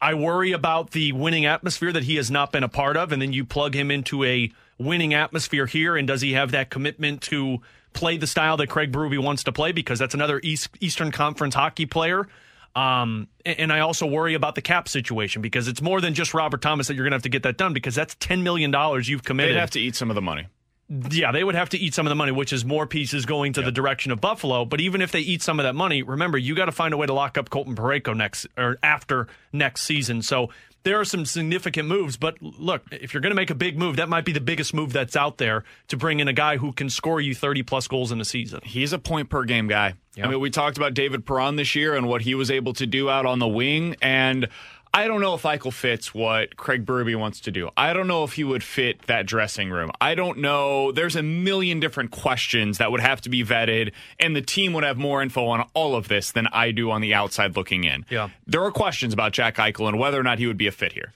I 0.00 0.14
worry 0.14 0.52
about 0.52 0.90
the 0.90 1.12
winning 1.12 1.46
atmosphere 1.46 1.92
that 1.92 2.04
he 2.04 2.16
has 2.16 2.30
not 2.30 2.50
been 2.50 2.64
a 2.64 2.68
part 2.68 2.96
of, 2.96 3.12
and 3.12 3.22
then 3.22 3.32
you 3.32 3.44
plug 3.44 3.74
him 3.74 3.90
into 3.90 4.24
a 4.24 4.50
winning 4.78 5.14
atmosphere 5.14 5.66
here, 5.66 5.96
and 5.96 6.08
does 6.08 6.20
he 6.20 6.32
have 6.32 6.50
that 6.50 6.70
commitment 6.70 7.22
to 7.22 7.58
play 7.92 8.16
the 8.16 8.26
style 8.26 8.56
that 8.56 8.68
Craig 8.68 8.90
Berube 8.90 9.22
wants 9.22 9.44
to 9.44 9.52
play? 9.52 9.70
Because 9.70 9.98
that's 9.98 10.14
another 10.14 10.40
East, 10.42 10.70
Eastern 10.80 11.12
Conference 11.12 11.54
hockey 11.54 11.86
player. 11.86 12.26
Um, 12.74 13.28
and, 13.44 13.60
and 13.60 13.72
I 13.72 13.80
also 13.80 14.06
worry 14.06 14.34
about 14.34 14.54
the 14.54 14.62
cap 14.62 14.88
situation 14.88 15.42
because 15.42 15.68
it's 15.68 15.82
more 15.82 16.00
than 16.00 16.14
just 16.14 16.34
Robert 16.34 16.62
Thomas 16.62 16.88
that 16.88 16.94
you're 16.94 17.04
going 17.04 17.12
to 17.12 17.16
have 17.16 17.22
to 17.22 17.28
get 17.28 17.42
that 17.44 17.56
done 17.56 17.72
because 17.72 17.94
that's 17.94 18.14
ten 18.16 18.42
million 18.42 18.70
dollars 18.70 19.08
you've 19.08 19.22
committed. 19.22 19.54
They'd 19.54 19.60
have 19.60 19.70
to 19.72 19.80
eat 19.80 19.94
some 19.94 20.10
of 20.10 20.14
the 20.14 20.22
money. 20.22 20.46
Yeah, 20.88 21.32
they 21.32 21.42
would 21.42 21.54
have 21.54 21.70
to 21.70 21.78
eat 21.78 21.94
some 21.94 22.06
of 22.06 22.10
the 22.10 22.16
money, 22.16 22.32
which 22.32 22.52
is 22.52 22.64
more 22.64 22.86
pieces 22.86 23.24
going 23.24 23.54
to 23.54 23.62
the 23.62 23.72
direction 23.72 24.12
of 24.12 24.20
Buffalo. 24.20 24.64
But 24.64 24.80
even 24.80 25.00
if 25.00 25.10
they 25.10 25.20
eat 25.20 25.40
some 25.40 25.58
of 25.58 25.64
that 25.64 25.74
money, 25.74 26.02
remember 26.02 26.36
you 26.36 26.54
got 26.54 26.66
to 26.66 26.72
find 26.72 26.92
a 26.92 26.96
way 26.96 27.06
to 27.06 27.14
lock 27.14 27.38
up 27.38 27.48
Colton 27.48 27.74
Parayko 27.74 28.14
next 28.14 28.46
or 28.58 28.78
after 28.82 29.26
next 29.52 29.82
season. 29.84 30.20
So 30.20 30.50
there 30.82 31.00
are 31.00 31.04
some 31.04 31.24
significant 31.24 31.88
moves. 31.88 32.16
But 32.16 32.42
look, 32.42 32.82
if 32.90 33.14
you're 33.14 33.20
going 33.20 33.30
to 33.30 33.36
make 33.36 33.50
a 33.50 33.54
big 33.54 33.78
move, 33.78 33.96
that 33.96 34.08
might 34.08 34.24
be 34.24 34.32
the 34.32 34.40
biggest 34.40 34.74
move 34.74 34.92
that's 34.92 35.16
out 35.16 35.38
there 35.38 35.64
to 35.88 35.96
bring 35.96 36.20
in 36.20 36.28
a 36.28 36.32
guy 36.32 36.56
who 36.56 36.72
can 36.72 36.90
score 36.90 37.20
you 37.20 37.34
30 37.34 37.62
plus 37.62 37.88
goals 37.88 38.12
in 38.12 38.20
a 38.20 38.24
season. 38.24 38.60
He's 38.62 38.92
a 38.92 38.98
point 38.98 39.30
per 39.30 39.44
game 39.44 39.68
guy. 39.68 39.94
Yeah. 40.14 40.26
I 40.26 40.30
mean, 40.30 40.40
we 40.40 40.50
talked 40.50 40.76
about 40.76 40.94
David 40.94 41.24
Perron 41.24 41.56
this 41.56 41.74
year 41.74 41.94
and 41.94 42.06
what 42.06 42.22
he 42.22 42.34
was 42.34 42.50
able 42.50 42.74
to 42.74 42.86
do 42.86 43.08
out 43.08 43.24
on 43.24 43.38
the 43.38 43.48
wing. 43.48 43.96
And 44.02 44.48
I 44.94 45.06
don't 45.06 45.22
know 45.22 45.34
if 45.34 45.42
Eichel 45.42 45.72
fits 45.72 46.12
what 46.12 46.56
Craig 46.58 46.84
Berube 46.84 47.16
wants 47.16 47.40
to 47.40 47.50
do. 47.50 47.70
I 47.78 47.94
don't 47.94 48.06
know 48.06 48.24
if 48.24 48.34
he 48.34 48.44
would 48.44 48.62
fit 48.62 49.02
that 49.06 49.24
dressing 49.24 49.70
room. 49.70 49.90
I 50.02 50.14
don't 50.14 50.38
know. 50.38 50.92
There's 50.92 51.16
a 51.16 51.22
million 51.22 51.80
different 51.80 52.10
questions 52.10 52.76
that 52.76 52.90
would 52.90 53.00
have 53.00 53.22
to 53.22 53.30
be 53.30 53.42
vetted, 53.42 53.92
and 54.20 54.36
the 54.36 54.42
team 54.42 54.74
would 54.74 54.84
have 54.84 54.98
more 54.98 55.22
info 55.22 55.46
on 55.46 55.66
all 55.72 55.96
of 55.96 56.08
this 56.08 56.30
than 56.32 56.46
I 56.48 56.72
do 56.72 56.90
on 56.90 57.00
the 57.00 57.14
outside 57.14 57.56
looking 57.56 57.84
in. 57.84 58.04
Yeah. 58.10 58.28
There 58.46 58.62
are 58.62 58.70
questions 58.70 59.14
about 59.14 59.32
Jack 59.32 59.56
Eichel 59.56 59.88
and 59.88 59.98
whether 59.98 60.20
or 60.20 60.22
not 60.22 60.38
he 60.38 60.46
would 60.46 60.58
be 60.58 60.66
a 60.66 60.72
fit 60.72 60.92
here. 60.92 61.14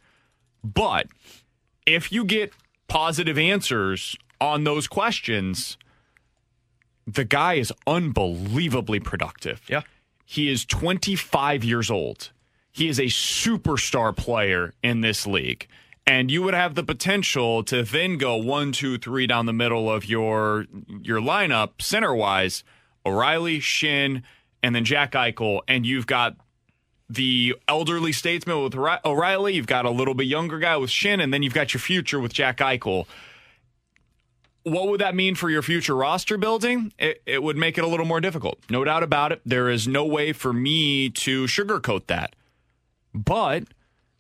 But 0.64 1.08
if 1.84 2.10
you 2.10 2.24
get 2.24 2.52
positive 2.88 3.36
answers 3.36 4.16
on 4.40 4.64
those 4.64 4.86
questions, 4.86 5.76
the 7.06 7.24
guy 7.24 7.54
is 7.54 7.74
unbelievably 7.86 9.00
productive. 9.00 9.60
Yeah. 9.68 9.82
He 10.24 10.50
is 10.50 10.64
25 10.64 11.62
years 11.62 11.90
old. 11.90 12.30
He 12.76 12.88
is 12.88 12.98
a 12.98 13.04
superstar 13.04 14.14
player 14.14 14.74
in 14.82 15.00
this 15.00 15.26
league. 15.26 15.66
And 16.06 16.30
you 16.30 16.42
would 16.42 16.54
have 16.54 16.74
the 16.74 16.84
potential 16.84 17.64
to 17.64 17.82
then 17.82 18.18
go 18.18 18.36
one, 18.36 18.70
two, 18.70 18.98
three 18.98 19.26
down 19.26 19.46
the 19.46 19.52
middle 19.52 19.90
of 19.90 20.04
your 20.04 20.66
your 21.02 21.18
lineup, 21.18 21.80
center 21.80 22.14
wise, 22.14 22.62
O'Reilly, 23.04 23.60
Schenn, 23.60 24.22
and 24.62 24.74
then 24.74 24.84
Jack 24.84 25.12
Eichel, 25.12 25.62
and 25.66 25.86
you've 25.86 26.06
got 26.06 26.36
the 27.08 27.56
elderly 27.66 28.12
statesman 28.12 28.62
with 28.62 28.74
O'Reilly, 28.76 29.54
you've 29.54 29.66
got 29.66 29.84
a 29.84 29.90
little 29.90 30.14
bit 30.14 30.26
younger 30.26 30.58
guy 30.58 30.76
with 30.76 30.90
Schenn, 30.90 31.22
and 31.22 31.32
then 31.32 31.42
you've 31.42 31.54
got 31.54 31.72
your 31.72 31.80
future 31.80 32.20
with 32.20 32.32
Jack 32.32 32.58
Eichel 32.58 33.06
what 34.66 34.88
would 34.88 35.00
that 35.00 35.14
mean 35.14 35.36
for 35.36 35.48
your 35.48 35.62
future 35.62 35.94
roster 35.94 36.36
building? 36.36 36.92
It, 36.98 37.22
it 37.24 37.40
would 37.40 37.56
make 37.56 37.78
it 37.78 37.84
a 37.84 37.86
little 37.86 38.04
more 38.04 38.20
difficult. 38.20 38.58
No 38.68 38.82
doubt 38.82 39.04
about 39.04 39.30
it. 39.30 39.40
There 39.46 39.70
is 39.70 39.86
no 39.86 40.04
way 40.04 40.32
for 40.32 40.52
me 40.52 41.08
to 41.10 41.44
sugarcoat 41.44 42.08
that. 42.08 42.34
But 43.16 43.64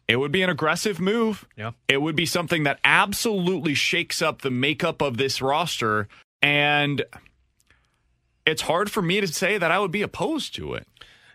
it 0.08 0.16
would 0.16 0.32
be 0.32 0.42
an 0.42 0.50
aggressive 0.50 1.00
move. 1.00 1.46
Yeah. 1.56 1.72
It 1.88 2.00
would 2.00 2.16
be 2.16 2.26
something 2.26 2.64
that 2.64 2.78
absolutely 2.84 3.74
shakes 3.74 4.22
up 4.22 4.42
the 4.42 4.50
makeup 4.50 5.02
of 5.02 5.16
this 5.16 5.42
roster. 5.42 6.08
And 6.40 7.04
it's 8.46 8.62
hard 8.62 8.90
for 8.90 9.02
me 9.02 9.20
to 9.20 9.26
say 9.26 9.58
that 9.58 9.70
I 9.70 9.78
would 9.78 9.90
be 9.90 10.02
opposed 10.02 10.54
to 10.56 10.74
it. 10.74 10.86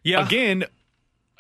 Yeah. 0.04 0.26
Again, 0.26 0.65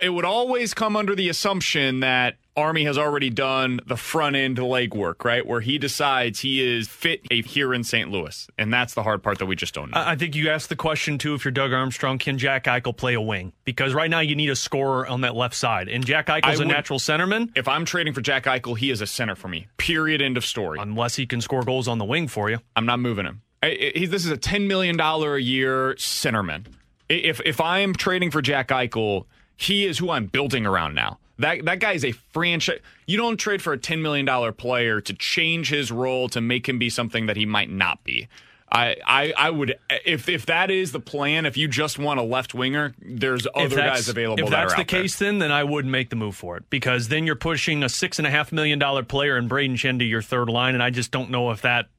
it 0.01 0.09
would 0.09 0.25
always 0.25 0.73
come 0.73 0.95
under 0.95 1.15
the 1.15 1.29
assumption 1.29 1.99
that 2.01 2.37
Army 2.57 2.83
has 2.83 2.97
already 2.97 3.29
done 3.29 3.79
the 3.85 3.95
front 3.95 4.35
end 4.35 4.57
legwork, 4.57 5.23
right? 5.23 5.45
Where 5.45 5.61
he 5.61 5.77
decides 5.77 6.41
he 6.41 6.61
is 6.61 6.87
fit 6.89 7.31
here 7.31 7.73
in 7.73 7.83
St. 7.85 8.11
Louis. 8.11 8.47
And 8.57 8.73
that's 8.73 8.93
the 8.93 9.03
hard 9.03 9.23
part 9.23 9.39
that 9.39 9.45
we 9.45 9.55
just 9.55 9.73
don't 9.73 9.89
know. 9.91 10.03
I 10.05 10.15
think 10.17 10.35
you 10.35 10.49
asked 10.49 10.67
the 10.67 10.75
question 10.75 11.17
too. 11.17 11.33
If 11.33 11.45
you're 11.45 11.51
Doug 11.53 11.71
Armstrong, 11.71 12.17
can 12.17 12.37
Jack 12.37 12.65
Eichel 12.65 12.95
play 12.95 13.13
a 13.13 13.21
wing? 13.21 13.53
Because 13.63 13.93
right 13.93 14.09
now 14.09 14.19
you 14.19 14.35
need 14.35 14.49
a 14.49 14.55
scorer 14.55 15.07
on 15.07 15.21
that 15.21 15.33
left 15.35 15.55
side, 15.55 15.87
and 15.87 16.05
Jack 16.05 16.27
Eichel's 16.27 16.45
I 16.45 16.53
a 16.55 16.57
would- 16.59 16.67
natural 16.67 16.99
centerman. 16.99 17.49
if 17.55 17.67
I'm 17.69 17.85
trading 17.85 18.13
for 18.13 18.21
Jack 18.21 18.43
Eichel, 18.45 18.77
he 18.77 18.91
is 18.91 18.99
a 19.01 19.07
center 19.07 19.35
for 19.35 19.47
me. 19.47 19.67
Period. 19.77 20.21
End 20.21 20.35
of 20.35 20.43
story. 20.45 20.77
Unless 20.81 21.15
he 21.15 21.25
can 21.25 21.39
score 21.39 21.63
goals 21.63 21.87
on 21.87 21.99
the 21.99 22.05
wing 22.05 22.27
for 22.27 22.49
you. 22.49 22.59
I'm 22.75 22.85
not 22.85 22.99
moving 22.99 23.25
him. 23.25 23.41
I- 23.63 23.93
I- 23.95 24.05
this 24.07 24.25
is 24.25 24.31
a 24.31 24.37
$10 24.37 24.67
million 24.67 24.99
a 24.99 25.37
year 25.37 25.93
centerman. 25.95 26.65
If, 27.07 27.39
if 27.45 27.61
I'm 27.61 27.93
trading 27.93 28.31
for 28.31 28.41
Jack 28.41 28.69
Eichel, 28.69 29.25
he 29.61 29.85
is 29.85 29.97
who 29.99 30.09
I'm 30.09 30.25
building 30.25 30.65
around 30.65 30.95
now. 30.95 31.19
That, 31.37 31.65
that 31.65 31.79
guy 31.79 31.93
is 31.93 32.05
a 32.05 32.11
franchise. 32.11 32.79
You 33.07 33.17
don't 33.17 33.37
trade 33.37 33.61
for 33.61 33.73
a 33.73 33.77
$10 33.77 34.01
million 34.01 34.53
player 34.53 35.01
to 35.01 35.13
change 35.13 35.69
his 35.69 35.91
role 35.91 36.29
to 36.29 36.41
make 36.41 36.67
him 36.67 36.79
be 36.79 36.89
something 36.89 37.25
that 37.27 37.37
he 37.37 37.45
might 37.45 37.69
not 37.69 38.03
be. 38.03 38.27
I, 38.73 38.95
I, 39.05 39.33
I 39.35 39.49
would 39.49 39.75
if 40.05 40.29
if 40.29 40.45
that 40.45 40.71
is 40.71 40.93
the 40.93 41.01
plan. 41.01 41.45
If 41.45 41.57
you 41.57 41.67
just 41.67 41.99
want 41.99 42.21
a 42.21 42.23
left 42.23 42.53
winger, 42.53 42.93
there's 43.01 43.45
other 43.53 43.75
guys 43.75 44.07
available. 44.07 44.45
If 44.45 44.49
that 44.49 44.61
that's 44.61 44.73
are 44.73 44.75
the 44.77 44.81
out 44.83 44.87
there. 44.87 45.01
case, 45.01 45.19
then 45.19 45.39
then 45.39 45.51
I 45.51 45.65
would 45.65 45.85
make 45.85 46.09
the 46.09 46.15
move 46.15 46.37
for 46.37 46.55
it 46.55 46.69
because 46.69 47.09
then 47.09 47.25
you're 47.25 47.35
pushing 47.35 47.83
a 47.83 47.89
six 47.89 48.17
and 48.17 48.25
a 48.25 48.31
half 48.31 48.53
million 48.53 48.79
dollar 48.79 49.03
player 49.03 49.35
and 49.35 49.49
Brayden 49.49 49.73
Schenn 49.73 49.99
to 49.99 50.05
your 50.05 50.21
third 50.21 50.49
line, 50.49 50.73
and 50.73 50.81
I 50.81 50.89
just 50.89 51.11
don't 51.11 51.29
know 51.29 51.51
if 51.51 51.63
that 51.63 51.89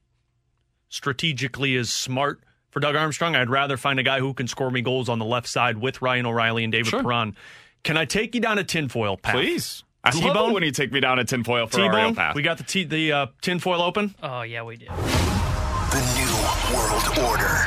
strategically 0.89 1.75
is 1.75 1.93
smart 1.93 2.39
for 2.73 2.79
Doug 2.79 2.95
Armstrong. 2.95 3.35
I'd 3.35 3.49
rather 3.49 3.77
find 3.77 3.99
a 3.99 4.03
guy 4.03 4.19
who 4.19 4.33
can 4.33 4.47
score 4.47 4.69
me 4.71 4.81
goals 4.81 5.07
on 5.07 5.19
the 5.19 5.25
left 5.25 5.47
side 5.47 5.77
with 5.77 6.01
Ryan 6.01 6.25
O'Reilly 6.25 6.63
and 6.63 6.71
David 6.71 6.87
Sure. 6.87 7.01
Perron. 7.03 7.35
Can 7.83 7.97
I 7.97 8.05
take 8.05 8.33
you 8.35 8.41
down 8.41 8.57
a 8.57 8.63
tinfoil 8.63 9.15
path? 9.17 9.35
please. 9.35 9.83
I 10.03 10.09
love 10.09 10.21
T-Bone? 10.21 10.49
it 10.49 10.53
when 10.53 10.63
you 10.63 10.71
take 10.71 10.91
me 10.91 10.99
down 10.99 11.17
a 11.19 11.23
tinfoil 11.23 11.67
for 11.67 11.77
T-Bone, 11.77 12.15
path. 12.15 12.35
we 12.35 12.41
got 12.41 12.57
the 12.57 12.63
t- 12.65 12.83
the 12.83 13.11
uh, 13.13 13.25
tinfoil 13.41 13.81
open. 13.81 14.13
Oh 14.21 14.41
yeah, 14.41 14.61
we 14.63 14.75
did. 14.75 14.89
The 14.89 16.01
new 16.17 16.75
world 16.75 17.29
order. 17.31 17.63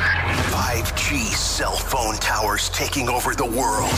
5G 0.53 1.17
cell 1.35 1.73
phone 1.77 2.17
towers 2.17 2.69
taking 2.71 3.09
over 3.09 3.35
the 3.35 3.45
world. 3.47 3.91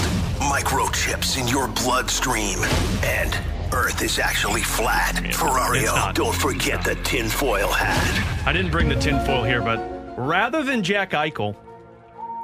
Microchips 0.53 1.39
in 1.41 1.49
your 1.49 1.67
bloodstream. 1.69 2.59
And 3.03 3.37
Earth 3.73 4.03
is 4.03 4.19
actually 4.19 4.63
flat. 4.63 5.25
it's 5.25 5.37
Ferrario, 5.37 6.13
don't 6.15 6.35
forget 6.35 6.85
the 6.85 6.95
tinfoil 6.97 7.69
hat. 7.69 8.47
I 8.47 8.53
didn't 8.53 8.71
bring 8.71 8.89
the 8.89 8.97
tinfoil 8.97 9.43
here, 9.45 9.61
but 9.63 9.79
rather 10.19 10.63
than 10.65 10.83
Jack 10.83 11.11
Eichel, 11.13 11.57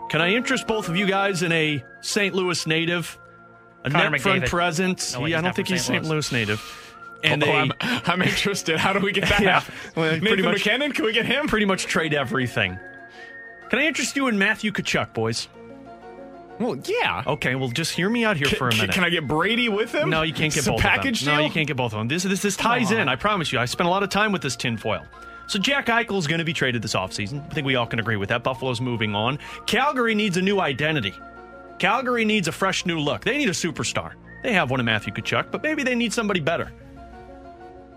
can 0.08 0.20
I 0.20 0.30
interest 0.34 0.66
both 0.66 0.88
of 0.88 0.96
you 0.96 1.06
guys 1.06 1.42
in 1.42 1.52
a 1.52 1.82
St. 2.00 2.34
Louis 2.34 2.66
native, 2.66 3.18
a 3.84 3.90
Connor 3.90 4.10
net 4.10 4.20
front 4.20 4.46
presence? 4.46 5.14
No, 5.14 5.26
yeah, 5.26 5.38
I 5.38 5.42
don't 5.42 5.54
think 5.54 5.68
he's 5.68 5.84
St. 5.84 6.04
Louis 6.04 6.30
native. 6.32 6.62
And 7.22 7.42
oh, 7.42 7.50
a 7.50 7.52
I'm, 7.52 7.72
I'm 7.80 8.22
interested. 8.22 8.78
How 8.78 8.92
do 8.92 9.00
we 9.00 9.12
get 9.12 9.28
that? 9.28 9.40
Yeah. 9.42 9.62
Well, 9.96 10.18
Nathan 10.18 10.44
much- 10.44 10.62
McKinnon, 10.62 10.94
can 10.94 11.04
we 11.04 11.12
get 11.12 11.26
him? 11.26 11.48
pretty 11.48 11.66
much 11.66 11.86
trade 11.86 12.14
everything. 12.14 12.78
Can 13.70 13.78
I 13.78 13.86
interest 13.86 14.14
you 14.14 14.28
in 14.28 14.38
Matthew 14.38 14.70
Tkachuk, 14.72 15.14
boys? 15.14 15.48
Well, 16.60 16.76
yeah. 16.84 17.24
Okay, 17.26 17.56
well, 17.56 17.68
just 17.70 17.92
hear 17.94 18.08
me 18.08 18.24
out 18.24 18.36
here 18.36 18.46
Can, 18.46 18.58
for 18.58 18.68
a 18.68 18.74
minute. 18.74 18.92
can 18.92 19.02
I 19.02 19.10
get 19.10 19.26
Brady 19.26 19.68
with 19.68 19.92
him? 19.92 20.10
No, 20.10 20.22
you 20.22 20.32
can't 20.32 20.52
get 20.52 20.58
It's 20.60 20.68
both 20.68 20.80
package 20.80 21.22
of 21.22 21.26
them. 21.26 21.36
No, 21.38 21.44
you 21.44 21.50
can't 21.50 21.66
get 21.66 21.76
both 21.76 21.92
of 21.92 21.98
them. 21.98 22.06
This 22.06 22.22
this 22.22 22.42
this 22.42 22.56
ties 22.56 22.92
in. 22.92 23.08
I 23.08 23.16
promise 23.16 23.52
you. 23.52 23.58
I 23.58 23.64
spent 23.64 23.88
a 23.88 23.90
lot 23.90 24.04
of 24.04 24.10
time 24.10 24.30
with 24.30 24.42
this 24.42 24.54
tinfoil. 24.54 25.04
So 25.46 25.58
Jack 25.58 25.86
Eichel 25.86 26.18
is 26.18 26.26
going 26.26 26.38
to 26.38 26.44
be 26.44 26.52
traded 26.52 26.82
this 26.82 26.94
offseason. 26.94 27.44
I 27.44 27.54
think 27.54 27.66
we 27.66 27.76
all 27.76 27.86
can 27.86 27.98
agree 27.98 28.16
with 28.16 28.30
that. 28.30 28.42
Buffalo's 28.42 28.80
moving 28.80 29.14
on. 29.14 29.38
Calgary 29.66 30.14
needs 30.14 30.36
a 30.36 30.42
new 30.42 30.60
identity. 30.60 31.14
Calgary 31.78 32.24
needs 32.24 32.48
a 32.48 32.52
fresh 32.52 32.86
new 32.86 32.98
look. 32.98 33.24
They 33.24 33.36
need 33.36 33.48
a 33.48 33.52
superstar. 33.52 34.14
They 34.42 34.52
have 34.52 34.70
one 34.70 34.80
in 34.80 34.86
Matthew 34.86 35.12
Tkachuk, 35.12 35.50
but 35.50 35.62
maybe 35.62 35.82
they 35.82 35.94
need 35.94 36.12
somebody 36.12 36.40
better. 36.40 36.72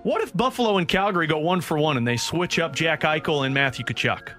What 0.04 0.22
if 0.22 0.36
Buffalo 0.36 0.78
and 0.78 0.88
Calgary 0.88 1.28
go 1.28 1.38
one 1.40 1.62
for 1.62 1.78
one 1.78 1.98
and 1.98 2.08
they 2.08 2.18
switch 2.18 2.60
up 2.60 2.76
Jack 2.76 3.02
Eichel 3.02 3.46
and 3.46 3.54
Matthew 3.54 3.86
Tkachuk? 3.86 4.30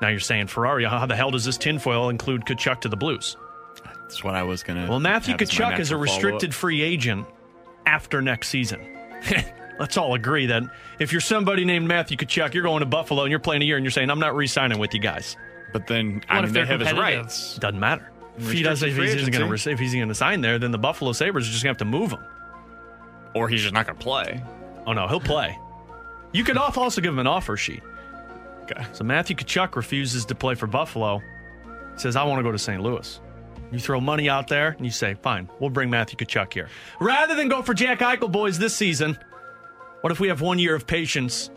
Now 0.00 0.08
you're 0.08 0.20
saying 0.20 0.46
Ferrari, 0.48 0.84
how 0.84 1.06
the 1.06 1.16
hell 1.16 1.30
does 1.30 1.44
this 1.44 1.58
tinfoil 1.58 2.10
include 2.10 2.42
Tkachuk 2.42 2.80
to 2.82 2.88
the 2.88 2.96
Blues? 2.96 3.36
That's 3.84 4.22
what 4.22 4.34
I 4.34 4.42
was 4.42 4.62
going 4.62 4.82
to. 4.82 4.88
Well, 4.88 5.00
Matthew 5.00 5.34
Tkachuk 5.34 5.78
is 5.78 5.90
a 5.90 5.96
restricted 5.96 6.54
free 6.54 6.82
agent 6.82 7.26
after 7.86 8.22
next 8.22 8.48
season. 8.48 8.80
Let's 9.78 9.96
all 9.96 10.14
agree 10.14 10.46
that 10.46 10.64
if 10.98 11.12
you're 11.12 11.20
somebody 11.20 11.64
named 11.64 11.86
Matthew 11.86 12.16
Tkachuk, 12.16 12.52
you're 12.54 12.64
going 12.64 12.80
to 12.80 12.86
Buffalo 12.86 13.22
and 13.22 13.30
you're 13.30 13.38
playing 13.38 13.62
a 13.62 13.64
year 13.64 13.76
and 13.76 13.84
you're 13.84 13.92
saying, 13.92 14.10
I'm 14.10 14.18
not 14.18 14.34
re 14.34 14.46
signing 14.46 14.78
with 14.78 14.92
you 14.92 15.00
guys. 15.00 15.36
But 15.72 15.86
then, 15.86 16.22
I 16.28 16.36
What 16.36 16.44
mean, 16.46 16.52
they 16.54 16.66
have 16.66 16.80
his 16.80 16.92
rights. 16.92 17.56
Doesn't 17.58 17.78
matter. 17.78 18.10
If 18.38 18.52
he 18.52 18.62
doesn't, 18.62 18.88
if 18.88 18.96
he's 18.96 19.14
going 19.14 19.32
to 19.32 19.44
agency. 19.46 19.72
if 19.72 19.78
he's 19.78 19.94
going 19.94 20.08
to 20.08 20.14
sign 20.14 20.40
there, 20.40 20.58
then 20.58 20.70
the 20.70 20.78
Buffalo 20.78 21.12
Sabres 21.12 21.48
are 21.48 21.50
just 21.50 21.62
going 21.62 21.74
to 21.74 21.78
have 21.84 21.90
to 21.90 21.98
move 21.98 22.12
him. 22.12 22.24
Or 23.34 23.48
he's 23.48 23.62
just 23.62 23.74
not 23.74 23.86
going 23.86 23.98
to 23.98 24.02
play. 24.02 24.42
Oh 24.86 24.92
no, 24.92 25.06
he'll 25.06 25.20
play. 25.20 25.58
You 26.32 26.44
could 26.44 26.56
also 26.56 27.00
give 27.00 27.12
him 27.12 27.18
an 27.18 27.26
offer 27.26 27.56
sheet. 27.56 27.82
Okay. 28.62 28.84
So 28.92 29.04
Matthew 29.04 29.36
Tkachuk 29.36 29.76
refuses 29.76 30.24
to 30.26 30.34
play 30.34 30.54
for 30.54 30.66
Buffalo. 30.66 31.22
Says, 31.96 32.16
I 32.16 32.24
want 32.24 32.38
to 32.38 32.42
go 32.42 32.52
to 32.52 32.58
St. 32.58 32.82
Louis. 32.82 33.20
You 33.72 33.78
throw 33.78 34.00
money 34.00 34.28
out 34.28 34.48
there 34.48 34.68
and 34.68 34.84
you 34.84 34.90
say, 34.90 35.14
fine, 35.14 35.48
we'll 35.58 35.70
bring 35.70 35.90
Matthew 35.90 36.16
Tkachuk 36.16 36.52
here. 36.52 36.68
Rather 37.00 37.34
than 37.34 37.48
go 37.48 37.60
for 37.60 37.74
Jack 37.74 37.98
Eichel 38.00 38.30
boys 38.30 38.58
this 38.58 38.74
season, 38.74 39.18
what 40.00 40.12
if 40.12 40.20
we 40.20 40.28
have 40.28 40.40
one 40.40 40.58
year 40.58 40.74
of 40.74 40.86
patience? 40.86 41.50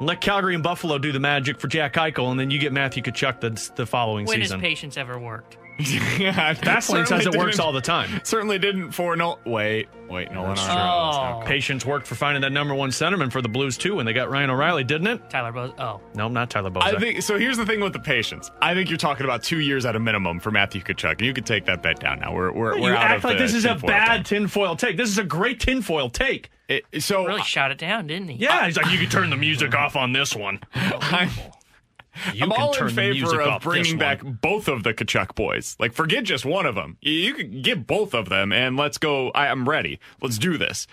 Let 0.00 0.20
Calgary 0.20 0.54
and 0.54 0.62
Buffalo 0.62 0.98
do 0.98 1.10
the 1.10 1.20
magic 1.20 1.58
for 1.58 1.68
Jack 1.68 1.94
Eichel, 1.94 2.30
and 2.30 2.38
then 2.38 2.50
you 2.50 2.58
get 2.58 2.72
Matthew 2.72 3.02
Tkachuk 3.02 3.40
the, 3.40 3.70
the 3.76 3.86
following 3.86 4.26
season. 4.26 4.40
When 4.40 4.50
has 4.50 4.60
patience 4.60 4.96
ever 4.96 5.18
worked? 5.18 5.56
Yeah, 5.78 6.54
Fastlane 6.54 7.06
says 7.06 7.26
it 7.26 7.36
works 7.36 7.58
all 7.58 7.72
the 7.72 7.80
time. 7.80 8.20
Certainly 8.24 8.58
didn't 8.60 8.92
for 8.92 9.14
no. 9.14 9.38
Wait, 9.44 9.88
wait, 10.08 10.32
no 10.32 10.46
That's 10.46 10.60
Armstrong. 10.62 11.42
Oh. 11.42 11.46
Patience 11.46 11.84
worked 11.84 12.06
for 12.06 12.14
finding 12.14 12.40
that 12.42 12.52
number 12.52 12.74
one 12.74 12.88
centerman 12.90 13.30
for 13.30 13.42
the 13.42 13.48
Blues 13.48 13.76
too 13.76 13.96
when 13.96 14.06
they 14.06 14.14
got 14.14 14.30
Ryan 14.30 14.50
O'Reilly, 14.50 14.84
didn't 14.84 15.06
it? 15.08 15.28
Tyler 15.28 15.52
Bose. 15.52 15.72
Oh, 15.78 16.00
No, 16.14 16.28
not 16.28 16.48
Tyler 16.48 16.70
Bozak. 16.70 16.82
I 16.94 16.98
think 16.98 17.22
so. 17.22 17.38
Here's 17.38 17.58
the 17.58 17.66
thing 17.66 17.80
with 17.80 17.92
the 17.92 17.98
patience. 17.98 18.50
I 18.62 18.72
think 18.72 18.88
you're 18.88 18.96
talking 18.96 19.24
about 19.24 19.42
two 19.42 19.60
years 19.60 19.84
at 19.84 19.94
a 19.96 20.00
minimum 20.00 20.40
for 20.40 20.50
Matthew 20.50 20.80
Tkachuk, 20.80 21.12
and 21.18 21.20
you 21.22 21.34
could 21.34 21.46
take 21.46 21.66
that 21.66 21.82
bet 21.82 22.00
down 22.00 22.20
now. 22.20 22.34
We're 22.34 22.52
we're, 22.52 22.80
we're 22.80 22.90
you 22.90 22.96
out 22.96 23.02
act 23.04 23.18
of 23.18 23.24
like 23.24 23.36
the 23.36 23.44
this 23.44 23.54
is 23.54 23.66
a 23.66 23.74
bad 23.74 24.26
thing. 24.26 24.40
tinfoil 24.40 24.76
take. 24.76 24.96
This 24.96 25.10
is 25.10 25.18
a 25.18 25.24
great 25.24 25.60
tinfoil 25.60 26.08
take. 26.08 26.50
It, 26.68 26.84
so 26.98 27.26
really 27.26 27.42
shot 27.42 27.70
it 27.70 27.78
down, 27.78 28.08
didn't 28.08 28.28
he? 28.28 28.38
Yeah, 28.42 28.66
he's 28.66 28.76
like, 28.76 28.90
you 28.90 28.98
can 28.98 29.08
turn 29.08 29.30
the 29.30 29.36
music 29.36 29.74
off 29.78 29.94
on 29.94 30.12
this 30.12 30.34
one. 30.34 30.58
I'm, 30.74 31.28
You 32.32 32.44
I'm 32.44 32.50
can 32.50 32.60
all 32.60 32.72
turn 32.72 32.88
in 32.90 32.94
the 32.94 33.02
favor 33.02 33.40
of 33.40 33.62
bringing 33.62 33.98
back 33.98 34.22
both 34.22 34.68
of 34.68 34.82
the 34.82 34.94
Tkachuk 34.94 35.34
boys. 35.34 35.76
Like, 35.78 35.92
forget 35.92 36.24
just 36.24 36.44
one 36.44 36.66
of 36.66 36.74
them. 36.74 36.98
You, 37.00 37.12
you 37.12 37.34
could 37.34 37.62
get 37.62 37.86
both 37.86 38.14
of 38.14 38.28
them, 38.28 38.52
and 38.52 38.76
let's 38.76 38.98
go. 38.98 39.30
I, 39.30 39.48
I'm 39.48 39.68
ready. 39.68 40.00
Let's 40.20 40.38
do 40.38 40.58
this. 40.58 40.86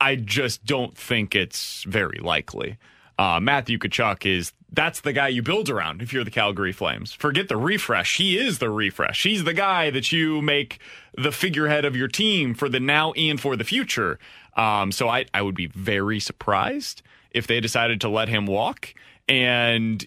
I 0.00 0.16
just 0.16 0.64
don't 0.64 0.96
think 0.96 1.34
it's 1.34 1.82
very 1.84 2.18
likely. 2.20 2.78
Uh, 3.18 3.40
Matthew 3.40 3.78
Tkachuk 3.78 4.24
is 4.26 4.52
that's 4.70 5.00
the 5.00 5.12
guy 5.12 5.28
you 5.28 5.42
build 5.42 5.70
around 5.70 6.02
if 6.02 6.12
you're 6.12 6.24
the 6.24 6.30
Calgary 6.30 6.72
Flames. 6.72 7.12
Forget 7.12 7.48
the 7.48 7.56
refresh. 7.56 8.16
He 8.16 8.38
is 8.38 8.58
the 8.58 8.70
refresh. 8.70 9.24
He's 9.24 9.44
the 9.44 9.54
guy 9.54 9.90
that 9.90 10.12
you 10.12 10.40
make 10.42 10.78
the 11.16 11.32
figurehead 11.32 11.84
of 11.84 11.96
your 11.96 12.06
team 12.08 12.54
for 12.54 12.68
the 12.68 12.78
now 12.78 13.12
and 13.12 13.40
for 13.40 13.56
the 13.56 13.64
future. 13.64 14.18
Um, 14.56 14.92
so 14.92 15.08
I, 15.08 15.24
I 15.32 15.42
would 15.42 15.54
be 15.54 15.66
very 15.66 16.20
surprised 16.20 17.02
if 17.30 17.46
they 17.46 17.60
decided 17.60 18.00
to 18.02 18.08
let 18.08 18.28
him 18.28 18.46
walk. 18.46 18.94
And 19.28 20.06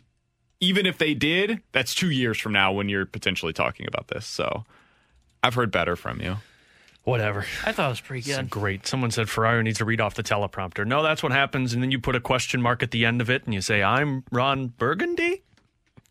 even 0.61 0.85
if 0.85 0.97
they 0.97 1.13
did, 1.13 1.59
that's 1.73 1.93
two 1.93 2.09
years 2.11 2.39
from 2.39 2.53
now 2.53 2.71
when 2.71 2.87
you're 2.87 3.05
potentially 3.05 3.51
talking 3.53 3.87
about 3.87 4.07
this. 4.07 4.25
So 4.25 4.63
I've 5.43 5.55
heard 5.55 5.71
better 5.71 5.95
from 5.97 6.21
you. 6.21 6.37
Whatever. 7.03 7.45
I 7.65 7.71
thought 7.71 7.87
it 7.87 7.89
was 7.89 7.99
pretty 8.01 8.29
It's 8.29 8.37
good. 8.37 8.49
great. 8.51 8.85
Someone 8.85 9.09
said 9.09 9.27
Ferrari 9.27 9.63
needs 9.63 9.79
to 9.79 9.85
read 9.85 9.99
off 9.99 10.13
the 10.13 10.21
teleprompter. 10.23 10.85
No, 10.85 11.01
that's 11.01 11.23
what 11.23 11.31
happens. 11.31 11.73
And 11.73 11.81
then 11.81 11.89
you 11.89 11.99
put 11.99 12.15
a 12.15 12.19
question 12.19 12.61
mark 12.61 12.83
at 12.83 12.91
the 12.91 13.05
end 13.05 13.21
of 13.21 13.29
it 13.29 13.43
and 13.45 13.55
you 13.55 13.61
say, 13.61 13.81
I'm 13.81 14.23
Ron 14.31 14.67
Burgundy? 14.67 15.41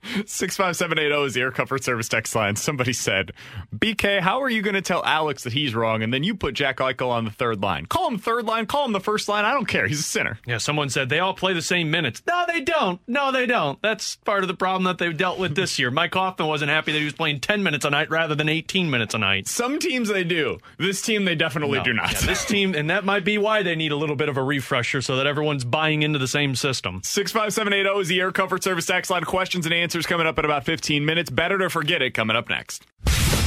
65780 0.02 1.26
is 1.26 1.34
the 1.34 1.40
Air 1.40 1.50
Comfort 1.50 1.84
Service 1.84 2.08
text 2.08 2.34
line. 2.34 2.56
Somebody 2.56 2.92
said, 2.92 3.32
BK, 3.76 4.20
how 4.20 4.40
are 4.42 4.50
you 4.50 4.62
going 4.62 4.74
to 4.74 4.80
tell 4.82 5.04
Alex 5.04 5.44
that 5.44 5.52
he's 5.52 5.74
wrong? 5.74 6.02
And 6.02 6.12
then 6.12 6.22
you 6.24 6.34
put 6.34 6.54
Jack 6.54 6.78
Eichel 6.78 7.08
on 7.10 7.24
the 7.24 7.30
third 7.30 7.62
line. 7.62 7.86
Call 7.86 8.08
him 8.08 8.18
third 8.18 8.46
line, 8.46 8.66
call 8.66 8.84
him 8.86 8.92
the 8.92 9.00
first 9.00 9.28
line. 9.28 9.44
I 9.44 9.52
don't 9.52 9.66
care. 9.66 9.86
He's 9.86 10.00
a 10.00 10.04
sinner. 10.04 10.38
Yeah, 10.46 10.58
someone 10.58 10.88
said 10.88 11.08
they 11.08 11.18
all 11.20 11.34
play 11.34 11.52
the 11.52 11.62
same 11.62 11.90
minutes. 11.90 12.22
No, 12.26 12.44
they 12.46 12.60
don't. 12.62 13.00
No, 13.06 13.30
they 13.32 13.46
don't. 13.46 13.80
That's 13.82 14.16
part 14.16 14.42
of 14.42 14.48
the 14.48 14.54
problem 14.54 14.84
that 14.84 14.98
they've 14.98 15.16
dealt 15.16 15.38
with 15.38 15.54
this 15.54 15.78
year. 15.78 15.90
Mike 15.90 16.14
Hoffman 16.14 16.48
wasn't 16.48 16.70
happy 16.70 16.92
that 16.92 16.98
he 16.98 17.04
was 17.04 17.12
playing 17.14 17.40
10 17.40 17.62
minutes 17.62 17.84
a 17.84 17.90
night 17.90 18.10
rather 18.10 18.34
than 18.34 18.48
18 18.48 18.90
minutes 18.90 19.14
a 19.14 19.18
night. 19.18 19.48
Some 19.48 19.78
teams 19.78 20.08
they 20.08 20.24
do. 20.24 20.58
This 20.78 21.02
team 21.02 21.24
they 21.24 21.34
definitely 21.34 21.78
No. 21.78 21.84
do 21.84 21.92
not. 21.92 22.12
Yeah, 22.12 22.20
this 22.26 22.44
team, 22.44 22.74
and 22.74 22.90
that 22.90 23.04
might 23.04 23.24
be 23.24 23.38
why 23.38 23.62
they 23.62 23.76
need 23.76 23.92
a 23.92 23.96
little 23.96 24.16
bit 24.16 24.28
of 24.28 24.36
a 24.36 24.42
refresher 24.42 25.02
so 25.02 25.16
that 25.16 25.26
everyone's 25.26 25.64
buying 25.64 26.02
into 26.02 26.18
the 26.18 26.28
same 26.28 26.54
system. 26.56 27.00
65780 27.04 28.00
is 28.00 28.08
the 28.08 28.20
Air 28.20 28.32
Comfort 28.32 28.62
Service 28.64 28.86
text 28.86 29.10
line. 29.10 29.24
Questions 29.24 29.66
and 29.66 29.74
answers 29.74 29.89
coming 29.98 30.26
up 30.26 30.38
in 30.38 30.44
about 30.44 30.64
15 30.64 31.04
minutes. 31.04 31.30
Better 31.30 31.58
to 31.58 31.68
forget 31.68 32.02
it 32.02 32.14
coming 32.14 32.36
up 32.36 32.48
next. 32.48 32.84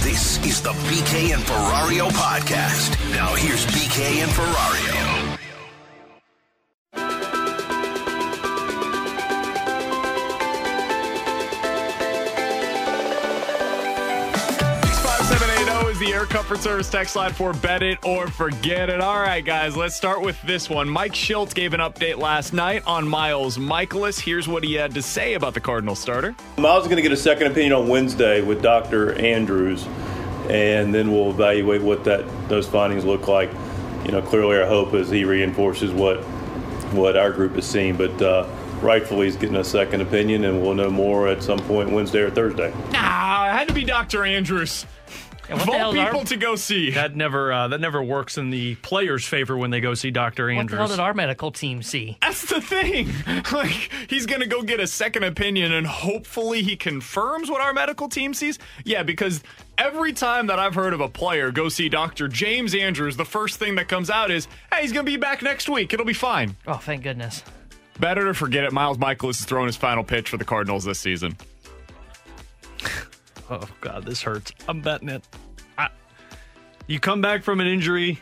This 0.04 0.38
is 0.46 0.62
the 0.62 0.72
BK 0.72 1.34
and 1.34 1.44
Ferrario 1.44 2.10
podcast. 2.10 2.92
Now 3.12 3.34
here's 3.36 3.66
BK 3.68 4.22
and 4.22 4.32
Ferrario. 4.32 5.23
The 16.04 16.12
Air 16.12 16.26
Comfort 16.26 16.60
Service 16.60 16.90
text 16.90 17.16
line 17.16 17.32
for 17.32 17.54
Bet 17.54 17.82
It 17.82 18.06
or 18.06 18.28
Forget 18.28 18.90
It. 18.90 19.00
All 19.00 19.22
right, 19.22 19.40
guys, 19.40 19.78
let's 19.78 19.96
start 19.96 20.20
with 20.20 20.42
this 20.42 20.70
one. 20.70 20.90
Mike 20.90 21.14
Shildt 21.14 21.54
gave 21.54 21.74
an 21.74 21.80
update 21.80 22.18
last 22.18 22.52
night 22.52 22.84
on 22.86 23.08
Miles 23.08 23.58
Mikolas. 23.58 24.20
Here's 24.20 24.46
what 24.46 24.66
he 24.66 24.74
had 24.74 24.94
to 24.96 25.02
say 25.02 25.36
about 25.36 25.54
the 25.54 25.62
Cardinal 25.62 25.96
starter. 25.96 26.36
Miles 26.58 26.84
is 26.84 26.88
going 26.90 26.98
to 26.98 27.02
get 27.02 27.14
a 27.14 27.18
second 27.18 27.48
opinion 27.48 27.72
on 27.72 27.88
Wednesday 27.88 28.42
with 28.42 28.62
Dr. 28.62 29.14
Andrews, 29.14 29.86
and 30.50 30.94
then 30.94 31.10
we'll 31.10 31.30
evaluate 31.30 31.82
what 31.82 32.04
that 32.04 32.26
those 32.50 32.68
findings 32.68 33.06
look 33.06 33.30
like. 33.30 33.50
You 34.04 34.12
know, 34.12 34.22
clearly 34.22 34.58
our 34.58 34.68
hope 34.68 34.94
is 34.96 35.10
he 35.10 35.24
reinforces 35.24 35.94
what 35.94 36.18
what 36.92 37.16
our 37.16 37.32
group 37.32 37.56
has 37.56 37.66
seen, 37.66 37.96
but 37.96 38.22
uh, 38.22 38.46
rightfully 38.82 39.28
he's 39.28 39.38
getting 39.38 39.56
a 39.56 39.64
second 39.64 40.02
opinion, 40.02 40.44
and 40.44 40.62
we'll 40.62 40.76
know 40.76 40.90
more 40.90 41.30
at 41.30 41.42
some 41.42 41.60
point 41.60 41.92
Wednesday 41.92 42.20
or 42.20 42.30
Thursday. 42.30 42.74
Nah, 42.92 43.48
it 43.48 43.54
had 43.54 43.70
to 43.70 43.74
be 43.74 43.86
Dr. 43.86 44.26
Andrews. 44.26 44.86
What 45.50 45.60
Of 45.60 45.66
the 45.66 45.72
all 45.74 45.78
hell's 45.78 45.96
our- 45.98 46.06
people 46.12 46.26
to 46.26 46.38
go 46.38 46.56
see. 46.56 46.92
That 46.92 47.16
never 47.18 47.52
uh, 47.52 47.68
that 47.68 47.82
never 47.82 48.02
works 48.02 48.38
in 48.38 48.50
the 48.50 48.76
players' 48.76 49.26
favor 49.26 49.58
when 49.58 49.72
they 49.72 49.82
go 49.82 49.94
see 49.94 50.10
Dr. 50.10 50.46
What 50.46 50.54
the 50.54 50.60
Andrews. 50.60 50.78
hell 50.80 50.88
did 50.88 51.00
our 51.00 51.14
medical 51.14 51.52
team 51.52 51.84
see? 51.84 52.18
That's 52.22 52.46
the 52.50 52.62
thing. 52.62 53.10
Like, 53.52 53.92
he's 54.10 54.26
going 54.26 54.40
to 54.42 54.48
go 54.48 54.62
get 54.64 54.80
a 54.80 54.88
second 54.88 55.24
opinion 55.24 55.74
and 55.74 55.86
hopefully 55.86 56.64
he 56.64 56.76
confirms 56.76 57.50
what 57.52 57.62
our 57.62 57.74
medical 57.74 58.08
team 58.10 58.34
sees. 58.34 58.58
Yeah, 58.86 59.04
because 59.04 59.44
every 59.78 60.14
time 60.14 60.48
that 60.48 60.60
I've 60.60 60.74
heard 60.76 60.94
of 60.94 61.02
a 61.02 61.10
player 61.10 61.52
go 61.52 61.68
see 61.70 61.88
Dr. 61.90 62.28
James 62.30 62.74
Andrews, 62.74 63.16
the 63.18 63.26
first 63.26 63.58
thing 63.60 63.76
that 63.76 63.88
comes 63.90 64.10
out 64.10 64.32
is, 64.32 64.48
hey, 64.72 64.82
he's 64.82 64.92
going 64.94 65.06
to 65.06 65.12
be 65.12 65.18
back 65.18 65.42
next 65.44 65.68
week. 65.70 65.94
It'll 65.94 66.06
be 66.06 66.14
fine. 66.14 66.56
Oh, 66.66 66.76
thank 66.78 67.04
goodness. 67.04 67.44
Better 68.00 68.26
to 68.26 68.34
forget 68.34 68.64
it. 68.64 68.72
Miles 68.72 68.98
Mikolas 68.98 69.40
is 69.40 69.46
throwing 69.46 69.68
his 69.68 69.78
final 69.78 70.04
pitch 70.04 70.30
for 70.30 70.38
the 70.38 70.46
Cardinals 70.46 70.84
this 70.86 71.00
season. 71.00 71.36
Oh 73.50 73.68
God, 73.82 74.06
this 74.06 74.22
hurts. 74.22 74.54
I'm 74.68 74.82
betting 74.82 75.10
it. 75.10 75.24
I, 75.78 75.90
you 76.88 77.00
come 77.00 77.22
back 77.22 77.44
from 77.44 77.60
an 77.60 77.68
injury, 77.68 78.20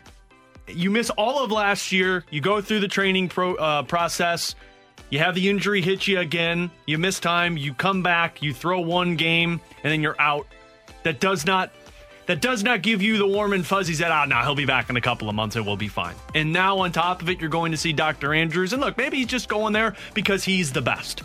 you 0.68 0.90
miss 0.90 1.10
all 1.12 1.44
of 1.44 1.52
last 1.52 1.92
year. 1.92 2.24
You 2.30 2.42
go 2.42 2.62
through 2.62 2.80
the 2.80 2.88
training 2.88 3.30
pro, 3.30 3.56
uh, 3.56 3.84
process. 3.84 4.56
You 5.10 5.20
have 5.20 5.36
the 5.36 5.50
injury 5.50 5.82
hit 5.82 6.08
you 6.08 6.20
again. 6.20 6.72
You 6.86 6.98
miss 6.98 7.20
time. 7.20 7.58
You 7.58 7.74
come 7.74 8.02
back. 8.02 8.42
You 8.42 8.54
throw 8.54 8.80
one 8.80 9.16
game, 9.16 9.60
and 9.84 9.92
then 9.92 10.02
you're 10.02 10.20
out. 10.20 10.48
That 11.04 11.20
does 11.20 11.46
not. 11.46 11.72
That 12.28 12.40
does 12.40 12.64
not 12.64 12.82
give 12.82 13.02
you 13.02 13.18
the 13.18 13.28
warm 13.28 13.52
and 13.52 13.66
fuzzies 13.66 13.98
that, 13.98 14.12
ah, 14.12 14.24
no, 14.26 14.38
he'll 14.38 14.56
be 14.56 14.66
back 14.66 14.90
in 14.90 14.96
a 14.96 15.02
couple 15.02 15.28
of 15.28 15.36
months 15.36 15.58
and 15.58 15.66
we'll 15.66 15.76
be 15.76 15.90
fine. 15.90 16.16
And 16.34 16.54
now, 16.54 16.78
on 16.78 16.92
top 16.92 17.22
of 17.22 17.30
it, 17.30 17.42
you're 17.42 17.50
going 17.50 17.72
to 17.72 17.78
see 17.78 17.92
Dr. 17.92 18.34
Andrews. 18.34 18.72
And 18.72 18.82
look, 18.82 18.96
maybe 18.96 19.18
he's 19.18 19.28
just 19.28 19.50
going 19.50 19.74
there 19.74 19.96
because 20.14 20.44
he's 20.44 20.72
the 20.72 20.84
best. 20.84 21.24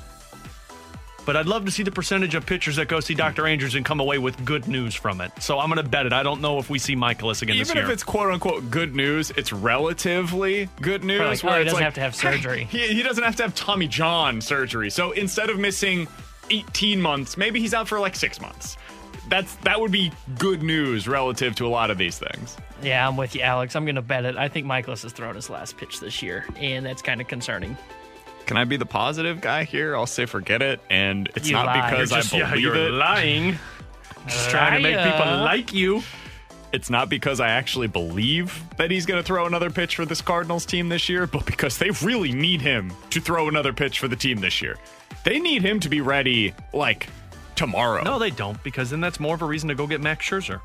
But 1.27 1.37
I'd 1.37 1.47
love 1.47 1.65
to 1.65 1.73
see 1.73 1.83
the 1.83 1.91
percentage 1.91 2.37
of 2.37 2.47
pitchers 2.47 2.77
that 2.77 2.87
go 2.87 3.01
see 3.01 3.13
Dr. 3.13 3.47
Andrews 3.49 3.75
and 3.75 3.85
come 3.85 3.99
away 3.99 4.19
with 4.19 4.43
good 4.45 4.69
news 4.69 4.95
from 4.95 5.21
it. 5.21 5.33
So 5.41 5.59
I'm 5.59 5.69
going 5.69 5.83
to 5.85 5.89
bet 5.89 6.07
it. 6.07 6.13
I 6.13 6.23
don't 6.23 6.41
know 6.41 6.59
if 6.59 6.71
we 6.71 6.79
see 6.79 6.95
Mikolas 6.95 7.43
again 7.43 7.59
this 7.59 7.69
Even 7.69 7.83
if 7.83 7.91
it's 7.91 8.05
quote 8.05 8.33
unquote 8.33 8.71
good 8.71 8.95
news, 8.95 9.33
it's 9.33 9.53
relatively 9.53 10.69
good 10.81 11.03
news. 11.05 11.21
like, 11.21 11.45
oh, 11.45 11.49
where 11.49 11.57
he 11.57 11.63
it's 11.63 11.73
doesn't 11.73 11.75
like, 11.75 11.85
have 11.85 11.95
to 11.95 12.01
have 12.01 12.15
surgery. 12.15 12.69
He, 12.77 12.95
he 12.95 13.03
doesn't 13.03 13.25
have 13.25 13.37
to 13.37 13.43
have 13.43 13.55
Tommy 13.55 13.89
John 13.89 14.41
surgery. 14.41 14.89
So 14.91 15.11
instead 15.13 15.51
of 15.51 15.59
missing 15.59 16.07
18 16.51 17.01
months, 17.01 17.37
maybe 17.37 17.61
he's 17.61 17.75
out 17.75 17.89
for 17.89 17.99
like 17.99 18.15
six 18.15 18.41
months. 18.41 18.77
That's 19.29 19.57
that 19.57 19.81
would 19.81 19.91
be 19.91 20.13
good 20.39 20.63
news 20.63 21.09
relative 21.09 21.57
to 21.57 21.67
a 21.67 21.69
lot 21.69 21.91
of 21.91 21.99
these 21.99 22.19
things. 22.19 22.57
Yeah, 22.83 23.09
I'm 23.09 23.17
with 23.17 23.35
you, 23.35 23.41
Alex. 23.41 23.75
I'm 23.75 23.85
going 23.85 23.97
to 23.97 24.03
bet 24.03 24.25
it. 24.25 24.37
I 24.37 24.49
think 24.49 24.67
Mikolas 24.67 25.03
has 25.03 25.13
thrown 25.13 25.35
his 25.35 25.51
last 25.51 25.77
pitch 25.77 25.99
this 25.99 26.23
year, 26.23 26.45
and 26.57 26.87
that's 26.87 27.03
kind 27.03 27.21
of 27.21 27.27
concerning. 27.27 27.77
Can 28.47 28.57
I 28.57 28.65
be 28.65 28.77
the 28.77 28.87
positive 28.87 29.41
guy 29.41 29.65
here? 29.65 29.97
I'll 29.97 30.07
say 30.07 30.25
forget 30.27 30.63
it, 30.63 30.81
and 30.89 31.29
it's 31.35 31.49
You 31.49 31.55
not 31.57 31.67
lie. 31.67 31.91
because 31.91 32.11
just- 32.11 32.33
I 32.35 32.39
yeah, 32.39 32.49
believe 32.51 32.63
you're 32.65 32.77
it. 32.77 32.91
lying. 32.93 33.59
Just 34.29 34.51
trying 34.51 34.81
to 34.83 34.89
make 34.89 34.97
people 34.97 35.23
uh, 35.29 35.43
like 35.45 35.73
you. 35.73 36.03
It's 36.73 36.91
not 36.91 37.09
because 37.09 37.39
I 37.41 37.49
actually 37.51 37.87
believe 37.87 38.61
that 38.77 38.91
he's 38.91 39.07
going 39.07 39.21
to 39.21 39.27
throw 39.27 39.47
another 39.47 39.71
pitch 39.71 39.97
for 39.97 40.05
this 40.05 40.21
Cardinals 40.21 40.67
team 40.67 40.89
this 40.89 41.09
year, 41.09 41.27
but 41.27 41.47
because 41.47 41.79
they 41.79 41.91
really 42.03 42.33
need 42.33 42.61
him 42.61 42.93
to 43.11 43.21
throw 43.21 43.49
another 43.49 43.73
pitch 43.73 43.99
for 44.01 44.09
the 44.09 44.17
team 44.17 44.39
this 44.39 44.61
year. 44.61 44.77
They 45.25 45.39
need 45.39 45.63
him 45.63 45.79
to 45.81 45.89
be 45.89 46.01
ready 46.01 46.55
like 46.73 47.09
tomorrow. 47.55 48.03
No, 48.03 48.19
they 48.19 48.31
don't, 48.31 48.63
because 48.65 48.91
then 48.91 49.01
that's 49.01 49.21
more 49.21 49.35
of 49.37 49.43
a 49.43 49.47
reason 49.47 49.69
to 49.69 49.75
go 49.75 49.87
get 49.87 50.01
Max 50.01 50.29
Scherzer. 50.29 50.61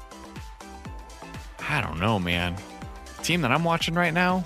I 1.69 1.81
don't 1.81 1.99
know, 1.99 2.19
man. 2.19 2.55
The 3.17 3.23
team 3.23 3.41
that 3.41 3.51
I'm 3.51 3.63
watching 3.63 3.93
right 3.93 4.13
now, 4.13 4.43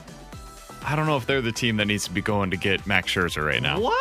I 0.86 0.96
don't 0.96 1.08
know 1.08 1.18
if 1.18 1.26
they're 1.26 1.42
the 1.42 1.52
team 1.52 1.78
that 1.78 1.86
needs 1.86 2.04
to 2.06 2.12
be 2.12 2.22
going 2.22 2.52
to 2.52 2.58
get 2.58 2.86
Max 2.86 3.12
Scherzer 3.12 3.44
right 3.44 3.62
now. 3.62 3.80
What? 3.80 3.96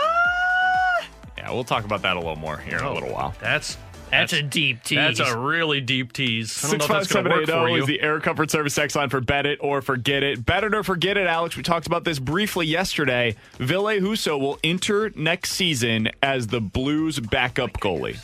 Yeah, 1.39 1.45
Yeah, 1.45 1.53
we'll 1.53 1.65
talk 1.65 1.85
about 1.85 2.03
that 2.03 2.17
a 2.17 2.21
little 2.21 2.37
more 2.37 2.59
here 2.59 2.77
in 2.77 2.85
a 2.85 2.91
oh, 2.91 2.95
little 2.95 3.11
while. 3.11 3.35
That's 3.41 3.79
That's 4.11 4.35
a 4.35 4.43
deep 4.43 4.83
tease. 4.83 5.17
That's 5.19 5.21
a 5.21 5.39
really 5.39 5.81
deep 5.81 6.13
tease. 6.13 6.63
I 6.63 6.69
don't 6.69 6.79
know 6.79 6.85
Six 6.85 6.85
if 6.85 6.91
that's 6.91 7.13
going 7.13 7.25
seven 7.25 7.33
to 7.33 7.37
work 7.39 7.49
eight 7.49 7.75
for 7.75 7.79
is 7.79 7.87
the 7.87 8.03
Air 8.03 8.21
Comfort 8.21 8.51
Service 8.51 8.77
X 8.77 8.95
line 8.95 9.09
for 9.09 9.23
Bet 9.23 9.47
It 9.47 9.59
or 9.63 9.81
Forget 9.81 10.23
It. 10.23 10.45
Bet 10.45 10.63
It 10.63 10.75
or 10.75 10.85
Forget 10.85 11.17
It, 11.17 11.27
Alex. 11.27 11.57
We 11.57 11.63
talked 11.63 11.87
about 11.87 12.05
this 12.05 12.19
briefly 12.19 12.67
yesterday. 12.67 13.35
Ville 13.59 13.85
Husso 13.85 14.39
will 14.39 14.59
enter 14.63 15.11
next 15.17 15.53
season 15.53 16.11
as 16.23 16.49
the 16.49 16.61
Blues 16.61 17.19
backup 17.19 17.73
goalie. 17.81 18.23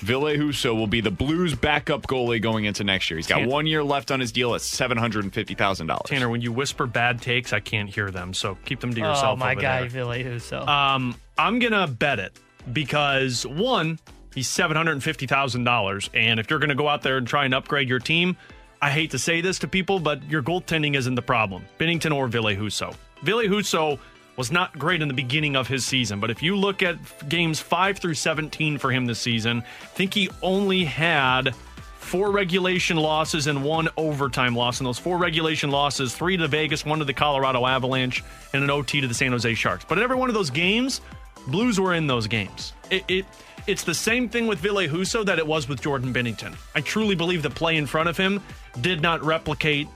Ville 0.00 0.22
Husso 0.22 0.74
will 0.74 0.86
be 0.86 1.00
the 1.00 1.10
Blues 1.10 1.54
backup 1.54 2.06
goalie 2.06 2.40
going 2.40 2.64
into 2.64 2.84
next 2.84 3.10
year. 3.10 3.18
He's 3.18 3.26
got 3.26 3.40
Tan- 3.40 3.48
one 3.48 3.66
year 3.66 3.84
left 3.84 4.10
on 4.10 4.20
his 4.20 4.32
deal 4.32 4.54
at 4.54 4.60
seven 4.60 4.96
hundred 4.96 5.24
and 5.24 5.32
fifty 5.32 5.54
thousand 5.54 5.86
dollars. 5.88 6.06
Tanner, 6.06 6.28
when 6.28 6.40
you 6.40 6.52
whisper 6.52 6.86
bad 6.86 7.20
takes, 7.20 7.52
I 7.52 7.60
can't 7.60 7.88
hear 7.88 8.10
them, 8.10 8.32
so 8.34 8.56
keep 8.64 8.80
them 8.80 8.92
to 8.94 9.00
yourself. 9.00 9.34
Oh 9.34 9.36
my 9.36 9.52
over 9.52 9.60
guy, 9.60 9.80
there. 9.80 9.88
Ville 9.90 10.08
Husso. 10.08 10.66
Um, 10.66 11.14
I'm 11.38 11.58
gonna 11.58 11.86
bet 11.86 12.18
it 12.18 12.38
because 12.72 13.46
one, 13.46 13.98
he's 14.34 14.48
seven 14.48 14.76
hundred 14.76 14.92
and 14.92 15.02
fifty 15.02 15.26
thousand 15.26 15.64
dollars, 15.64 16.08
and 16.14 16.40
if 16.40 16.48
you're 16.50 16.58
gonna 16.58 16.74
go 16.74 16.88
out 16.88 17.02
there 17.02 17.18
and 17.18 17.26
try 17.26 17.44
and 17.44 17.54
upgrade 17.54 17.88
your 17.88 17.98
team, 17.98 18.36
I 18.82 18.90
hate 18.90 19.10
to 19.10 19.18
say 19.18 19.42
this 19.42 19.58
to 19.60 19.68
people, 19.68 20.00
but 20.00 20.22
your 20.30 20.42
goaltending 20.42 20.96
isn't 20.96 21.14
the 21.14 21.22
problem. 21.22 21.66
Binnington 21.78 22.14
or 22.14 22.26
Ville 22.28 22.44
Husso. 22.44 22.94
Ville 23.22 23.42
Husso 23.42 23.98
was 24.40 24.50
not 24.50 24.78
great 24.78 25.02
in 25.02 25.08
the 25.08 25.12
beginning 25.12 25.54
of 25.54 25.68
his 25.68 25.84
season, 25.84 26.18
but 26.18 26.30
if 26.30 26.42
you 26.42 26.56
look 26.56 26.82
at 26.82 26.96
games 27.28 27.60
five 27.60 27.98
through 27.98 28.14
seventeen 28.14 28.78
for 28.78 28.90
him 28.90 29.04
this 29.04 29.18
season, 29.18 29.62
I 29.82 29.86
think 29.86 30.14
he 30.14 30.30
only 30.40 30.82
had 30.84 31.54
four 31.98 32.30
regulation 32.30 32.96
losses 32.96 33.48
and 33.48 33.62
one 33.62 33.90
overtime 33.98 34.56
loss. 34.56 34.80
And 34.80 34.86
those 34.86 34.98
four 34.98 35.18
regulation 35.18 35.70
losses, 35.70 36.16
three 36.16 36.38
to 36.38 36.48
Vegas, 36.48 36.86
one 36.86 37.00
to 37.00 37.04
the 37.04 37.12
Colorado 37.12 37.66
Avalanche, 37.66 38.24
and 38.54 38.64
an 38.64 38.70
OT 38.70 39.02
to 39.02 39.06
the 39.06 39.12
San 39.12 39.32
Jose 39.32 39.52
Sharks. 39.52 39.84
But 39.86 39.98
in 39.98 40.04
every 40.04 40.16
one 40.16 40.30
of 40.30 40.34
those 40.34 40.48
games, 40.48 41.02
Blues 41.46 41.80
were 41.80 41.94
in 41.94 42.06
those 42.06 42.26
games. 42.26 42.72
It, 42.90 43.04
it 43.08 43.24
it's 43.66 43.84
the 43.84 43.94
same 43.94 44.28
thing 44.28 44.46
with 44.46 44.58
Ville 44.58 44.88
Husso 44.88 45.24
that 45.26 45.38
it 45.38 45.46
was 45.46 45.68
with 45.68 45.82
Jordan 45.82 46.12
Binnington. 46.14 46.56
I 46.74 46.80
truly 46.80 47.14
believe 47.14 47.42
the 47.42 47.50
play 47.50 47.76
in 47.76 47.86
front 47.86 48.08
of 48.08 48.16
him 48.16 48.42
did 48.80 49.00
not 49.00 49.22
replicate 49.22 49.86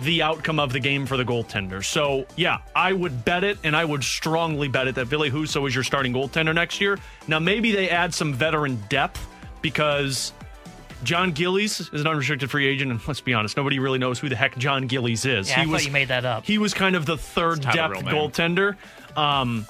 the 0.00 0.22
outcome 0.22 0.58
of 0.58 0.72
the 0.72 0.80
game 0.80 1.06
for 1.06 1.16
the 1.16 1.24
goaltender. 1.24 1.84
So, 1.84 2.26
yeah, 2.36 2.58
I 2.74 2.92
would 2.92 3.24
bet 3.24 3.44
it, 3.44 3.58
and 3.64 3.76
I 3.76 3.84
would 3.84 4.02
strongly 4.02 4.68
bet 4.68 4.88
it 4.88 4.94
that 4.94 5.06
Ville 5.06 5.30
Husso 5.30 5.66
is 5.68 5.74
your 5.74 5.84
starting 5.84 6.12
goaltender 6.12 6.54
next 6.54 6.80
year. 6.80 6.98
Now, 7.28 7.38
maybe 7.38 7.72
they 7.72 7.90
add 7.90 8.14
some 8.14 8.32
veteran 8.32 8.82
depth 8.88 9.26
because 9.60 10.32
Jon 11.04 11.32
Gillies 11.32 11.80
is 11.80 12.00
an 12.00 12.06
unrestricted 12.06 12.50
free 12.50 12.66
agent, 12.66 12.90
and 12.90 13.00
let's 13.08 13.20
be 13.20 13.34
honest, 13.34 13.56
nobody 13.56 13.78
really 13.78 13.98
knows 13.98 14.18
who 14.18 14.28
the 14.28 14.36
heck 14.36 14.56
Jon 14.56 14.86
Gillies 14.86 15.24
is. 15.24 15.48
yeah, 15.50 15.62
I 15.62 15.66
thought 15.66 15.84
you 15.84 15.92
made 15.92 16.08
that 16.08 16.24
up. 16.24 16.44
He 16.44 16.58
was 16.58 16.74
kind 16.74 16.96
of 16.96 17.06
the 17.06 17.16
third 17.16 17.60
depth 17.60 18.02
goaltender. 18.04 18.76
Um, 19.16 19.66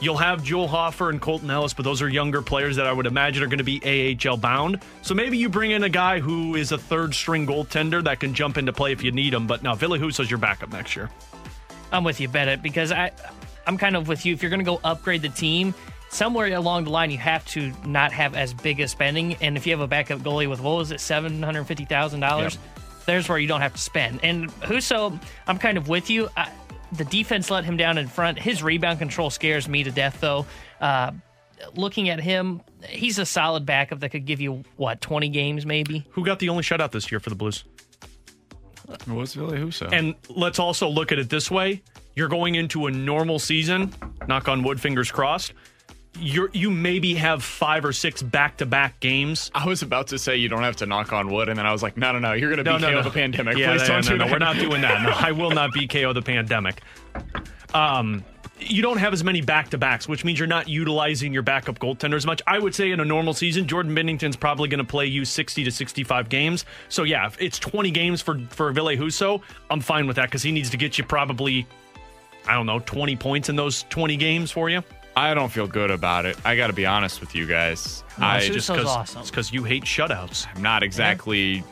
you'll 0.00 0.16
have 0.16 0.42
Joel 0.42 0.68
Hofer 0.68 1.10
and 1.10 1.20
Colton 1.20 1.50
Ellis, 1.50 1.72
but 1.74 1.84
those 1.84 2.02
are 2.02 2.08
younger 2.08 2.42
players 2.42 2.76
that 2.76 2.86
I 2.86 2.92
would 2.92 3.06
imagine 3.06 3.42
are 3.42 3.46
going 3.46 3.58
to 3.58 3.64
be 3.64 4.18
AHL 4.24 4.36
bound. 4.36 4.80
So 5.02 5.14
maybe 5.14 5.38
you 5.38 5.48
bring 5.48 5.70
in 5.70 5.84
a 5.84 5.88
guy 5.88 6.20
who 6.20 6.54
is 6.54 6.72
a 6.72 6.78
third 6.78 7.14
string 7.14 7.46
goaltender 7.46 8.02
that 8.04 8.20
can 8.20 8.34
jump 8.34 8.58
into 8.58 8.72
play 8.72 8.92
if 8.92 9.02
you 9.02 9.12
need 9.12 9.32
him. 9.32 9.46
But 9.46 9.62
now 9.62 9.74
Ville 9.74 9.98
Husso's 9.98 10.30
your 10.30 10.38
backup 10.38 10.70
next 10.70 10.96
year. 10.96 11.10
I'm 11.92 12.04
with 12.04 12.20
you, 12.20 12.28
Bennett, 12.28 12.62
because 12.62 12.92
I, 12.92 13.12
I'm 13.66 13.78
kind 13.78 13.96
of 13.96 14.08
with 14.08 14.26
you. 14.26 14.34
If 14.34 14.42
you're 14.42 14.50
going 14.50 14.60
to 14.60 14.64
go 14.64 14.80
upgrade 14.84 15.22
the 15.22 15.28
team, 15.28 15.74
somewhere 16.10 16.52
along 16.54 16.84
the 16.84 16.90
line 16.90 17.10
you 17.10 17.18
have 17.18 17.44
to 17.46 17.72
not 17.84 18.12
have 18.12 18.34
as 18.34 18.54
big 18.54 18.80
a 18.80 18.88
spending. 18.88 19.34
And 19.36 19.56
if 19.56 19.66
you 19.66 19.72
have 19.72 19.80
a 19.80 19.86
backup 19.86 20.20
goalie 20.20 20.48
with 20.48 20.60
what 20.60 20.76
was 20.76 20.90
it, 20.90 21.00
seven 21.00 21.42
hundred 21.42 21.64
fifty 21.64 21.84
thousand 21.84 22.20
dollars, 22.20 22.58
there's 23.06 23.28
where 23.28 23.38
you 23.38 23.48
don't 23.48 23.60
have 23.60 23.72
to 23.72 23.80
spend. 23.80 24.20
And 24.22 24.50
Husso, 24.60 25.18
I'm 25.46 25.58
kind 25.58 25.78
of 25.78 25.88
with 25.88 26.10
you. 26.10 26.28
I, 26.36 26.50
the 26.92 27.04
defense 27.04 27.50
let 27.50 27.64
him 27.64 27.76
down 27.76 27.98
in 27.98 28.08
front. 28.08 28.38
His 28.38 28.62
rebound 28.62 28.98
control 28.98 29.30
scares 29.30 29.68
me 29.68 29.84
to 29.84 29.90
death, 29.90 30.20
though. 30.20 30.46
Uh, 30.80 31.12
looking 31.74 32.08
at 32.08 32.20
him, 32.20 32.62
he's 32.88 33.18
a 33.18 33.26
solid 33.26 33.66
backup 33.66 34.00
that 34.00 34.10
could 34.10 34.26
give 34.26 34.40
you 34.40 34.62
what 34.76 35.00
20 35.00 35.28
games, 35.28 35.66
maybe. 35.66 36.06
Who 36.10 36.24
got 36.24 36.38
the 36.38 36.48
only 36.48 36.62
shutout 36.62 36.92
this 36.92 37.10
year 37.10 37.20
for 37.20 37.30
the 37.30 37.36
Blues? 37.36 37.64
It 38.88 39.08
was 39.08 39.34
Ville 39.34 39.50
Husso. 39.50 39.92
And 39.92 40.14
let's 40.28 40.58
also 40.58 40.88
look 40.88 41.10
at 41.10 41.18
it 41.18 41.28
this 41.28 41.50
way: 41.50 41.82
you're 42.14 42.28
going 42.28 42.54
into 42.54 42.86
a 42.86 42.90
normal 42.90 43.38
season. 43.38 43.92
Knock 44.28 44.48
on 44.48 44.62
wood, 44.62 44.80
fingers 44.80 45.10
crossed. 45.10 45.52
You're 46.20 46.50
you 46.52 46.70
maybe 46.70 47.14
have 47.14 47.42
five 47.42 47.84
or 47.84 47.92
six 47.92 48.22
back 48.22 48.58
to 48.58 48.66
back 48.66 49.00
games. 49.00 49.50
I 49.54 49.66
was 49.66 49.82
about 49.82 50.08
to 50.08 50.18
say 50.18 50.36
you 50.36 50.48
don't 50.48 50.62
have 50.62 50.76
to 50.76 50.86
knock 50.86 51.12
on 51.12 51.28
wood, 51.30 51.48
and 51.48 51.58
then 51.58 51.66
I 51.66 51.72
was 51.72 51.82
like, 51.82 51.96
no, 51.96 52.12
no, 52.12 52.18
no, 52.18 52.32
you're 52.32 52.50
going 52.50 52.64
to 52.64 52.70
No, 52.70 52.76
be 52.78 52.82
no, 52.82 52.88
KO 52.88 52.94
no. 52.96 53.02
the 53.02 53.10
pandemic. 53.10 53.56
Yeah, 53.58 53.72
Please 53.72 53.82
no, 53.82 53.86
don't 53.88 54.04
no, 54.04 54.10
do 54.12 54.16
no, 54.18 54.24
that. 54.24 54.32
We're 54.32 54.38
not 54.38 54.56
doing 54.56 54.80
that. 54.82 55.02
No, 55.02 55.10
I 55.10 55.32
will 55.32 55.50
not 55.50 55.72
be 55.72 55.86
KO 55.86 56.12
the 56.12 56.22
pandemic. 56.22 56.80
Um, 57.74 58.24
you 58.58 58.80
don't 58.80 58.96
have 58.96 59.12
as 59.12 59.22
many 59.22 59.42
back 59.42 59.68
to 59.70 59.78
backs, 59.78 60.08
which 60.08 60.24
means 60.24 60.38
you're 60.38 60.48
not 60.48 60.66
utilizing 60.68 61.32
your 61.32 61.42
backup 61.42 61.78
goaltender 61.78 62.14
as 62.14 62.24
much. 62.24 62.40
I 62.46 62.58
would 62.58 62.74
say 62.74 62.90
in 62.90 63.00
a 63.00 63.04
normal 63.04 63.34
season, 63.34 63.66
Jordan 63.68 63.94
Binnington's 63.94 64.36
probably 64.36 64.68
going 64.68 64.78
to 64.78 64.84
play 64.84 65.04
you 65.06 65.24
60 65.26 65.64
to 65.64 65.70
65 65.70 66.28
games. 66.30 66.64
So 66.88 67.02
yeah, 67.02 67.26
if 67.26 67.40
it's 67.40 67.58
20 67.58 67.90
games 67.90 68.22
for 68.22 68.38
for 68.48 68.72
Ville 68.72 68.86
Husso, 68.96 69.42
I'm 69.70 69.80
fine 69.80 70.06
with 70.06 70.16
that 70.16 70.26
because 70.30 70.42
he 70.42 70.52
needs 70.52 70.70
to 70.70 70.78
get 70.78 70.96
you 70.96 71.04
probably, 71.04 71.66
I 72.48 72.54
don't 72.54 72.66
know, 72.66 72.78
20 72.78 73.14
points 73.16 73.50
in 73.50 73.56
those 73.56 73.82
20 73.90 74.16
games 74.16 74.50
for 74.50 74.70
you. 74.70 74.82
I 75.16 75.32
don't 75.32 75.50
feel 75.50 75.66
good 75.66 75.90
about 75.90 76.26
it. 76.26 76.36
I 76.44 76.56
got 76.56 76.66
to 76.66 76.74
be 76.74 76.84
honest 76.84 77.20
with 77.20 77.34
you 77.34 77.46
guys. 77.46 78.04
No, 78.18 78.26
I 78.26 78.46
just 78.46 78.68
Cause, 78.68 78.84
awesome. 78.84 79.22
It's 79.22 79.30
because 79.30 79.50
you 79.50 79.64
hate 79.64 79.84
shutouts. 79.84 80.46
I'm 80.54 80.60
not 80.62 80.82
exactly 80.82 81.64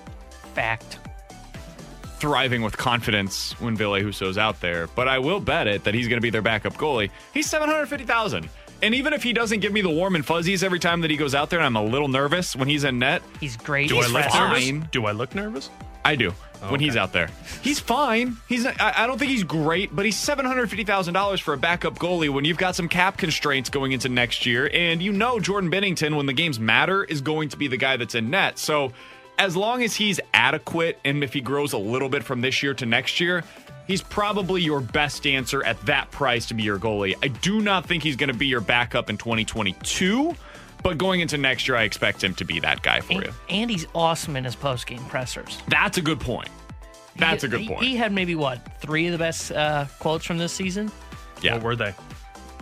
Fact. 0.54 0.98
thriving 2.18 2.62
with 2.62 2.76
confidence 2.78 3.52
when 3.60 3.76
Ville 3.76 4.00
Husso's 4.00 4.38
out 4.38 4.60
there, 4.62 4.86
but 4.88 5.08
I 5.08 5.18
will 5.18 5.40
bet 5.40 5.66
it 5.66 5.84
that 5.84 5.92
he's 5.94 6.08
going 6.08 6.16
to 6.16 6.22
be 6.22 6.30
their 6.30 6.40
backup 6.42 6.74
goalie. 6.74 7.10
He's 7.34 7.46
750,000. 7.50 8.48
And 8.82 8.94
even 8.94 9.12
if 9.12 9.22
he 9.22 9.32
doesn't 9.34 9.60
give 9.60 9.72
me 9.72 9.82
the 9.82 9.90
warm 9.90 10.14
and 10.14 10.24
fuzzies 10.24 10.62
every 10.62 10.78
time 10.78 11.02
that 11.02 11.10
he 11.10 11.16
goes 11.16 11.34
out 11.34 11.50
there 11.50 11.58
and 11.58 11.66
I'm 11.66 11.76
a 11.76 11.84
little 11.84 12.08
nervous 12.08 12.56
when 12.56 12.66
he's 12.68 12.84
in 12.84 12.98
net, 12.98 13.22
He's 13.40 13.56
great. 13.58 13.88
Do 13.90 13.98
I 13.98 14.06
look 14.06 14.22
fresh. 14.24 14.34
nervous? 14.66 14.88
Do 14.90 15.04
I 15.06 15.12
look 15.12 15.34
nervous? 15.34 15.70
I 16.04 16.16
do 16.16 16.32
Oh, 16.66 16.70
when 16.70 16.80
he's 16.80 16.96
out 16.96 17.12
there. 17.12 17.28
He's 17.62 17.80
fine. 17.80 18.36
He's 18.48 18.64
I, 18.66 18.74
I 18.78 19.06
don't 19.06 19.18
think 19.18 19.30
he's 19.30 19.44
great, 19.44 19.94
but 19.94 20.04
he's 20.04 20.16
seven 20.16 20.44
hundred 20.46 20.68
fifty 20.70 20.84
thousand 20.84 21.14
dollars 21.14 21.40
for 21.40 21.54
a 21.54 21.58
backup 21.58 21.98
goalie 21.98 22.30
when 22.30 22.44
you've 22.44 22.58
got 22.58 22.74
some 22.74 22.88
cap 22.88 23.16
constraints 23.18 23.70
going 23.70 23.92
into 23.92 24.08
next 24.08 24.46
year, 24.46 24.70
and 24.72 25.02
you 25.02 25.12
know 25.12 25.40
Jordan 25.40 25.70
Binnington, 25.70 26.16
when 26.16 26.26
the 26.26 26.32
games 26.32 26.58
matter, 26.58 27.04
is 27.04 27.20
going 27.20 27.50
to 27.50 27.56
be 27.56 27.68
the 27.68 27.76
guy 27.76 27.96
that's 27.96 28.14
in 28.14 28.30
net. 28.30 28.58
So 28.58 28.92
as 29.38 29.56
long 29.56 29.82
as 29.82 29.94
he's 29.94 30.20
adequate, 30.32 30.98
and 31.04 31.22
if 31.24 31.32
he 31.32 31.40
grows 31.40 31.72
a 31.72 31.78
little 31.78 32.08
bit 32.08 32.22
from 32.22 32.40
this 32.40 32.62
year 32.62 32.74
to 32.74 32.86
next 32.86 33.20
year. 33.20 33.44
He's 33.86 34.00
probably 34.00 34.62
your 34.62 34.80
best 34.80 35.26
answer 35.26 35.62
at 35.62 35.78
that 35.82 36.10
price 36.10 36.46
to 36.46 36.54
be 36.54 36.62
your 36.62 36.78
goalie. 36.78 37.14
I 37.22 37.28
do 37.28 37.60
not 37.60 37.84
think 37.84 38.02
he's 38.02 38.16
going 38.16 38.32
to 38.32 38.34
be 38.34 38.46
your 38.46 38.62
backup 38.62 39.10
in 39.10 39.18
2022, 39.18 40.34
but 40.84 40.96
going 40.98 41.18
into 41.20 41.36
next 41.36 41.66
year, 41.66 41.76
I 41.76 41.82
expect 41.82 42.22
him 42.22 42.34
to 42.34 42.44
be 42.44 42.60
that 42.60 42.82
guy 42.82 43.00
for 43.00 43.14
And, 43.14 43.24
you. 43.24 43.32
and 43.48 43.68
he's 43.70 43.86
awesome 43.94 44.36
in 44.36 44.44
his 44.44 44.54
post 44.54 44.86
game 44.86 45.04
pressers. 45.06 45.58
That's 45.66 45.98
a 45.98 46.02
good 46.02 46.20
point. 46.20 46.48
That's 47.16 47.42
He- 47.42 47.46
a 47.46 47.50
good 47.50 47.66
point. 47.66 47.82
He 47.82 47.96
had 47.96 48.12
maybe 48.12 48.34
what 48.36 48.80
three 48.80 49.06
of 49.06 49.12
the 49.12 49.18
best 49.18 49.50
uh, 49.50 49.86
quotes 49.98 50.24
from 50.24 50.38
this 50.38 50.52
season. 50.52 50.92
Yeah. 51.42 51.54
What 51.54 51.62
were 51.62 51.76
they? 51.76 51.94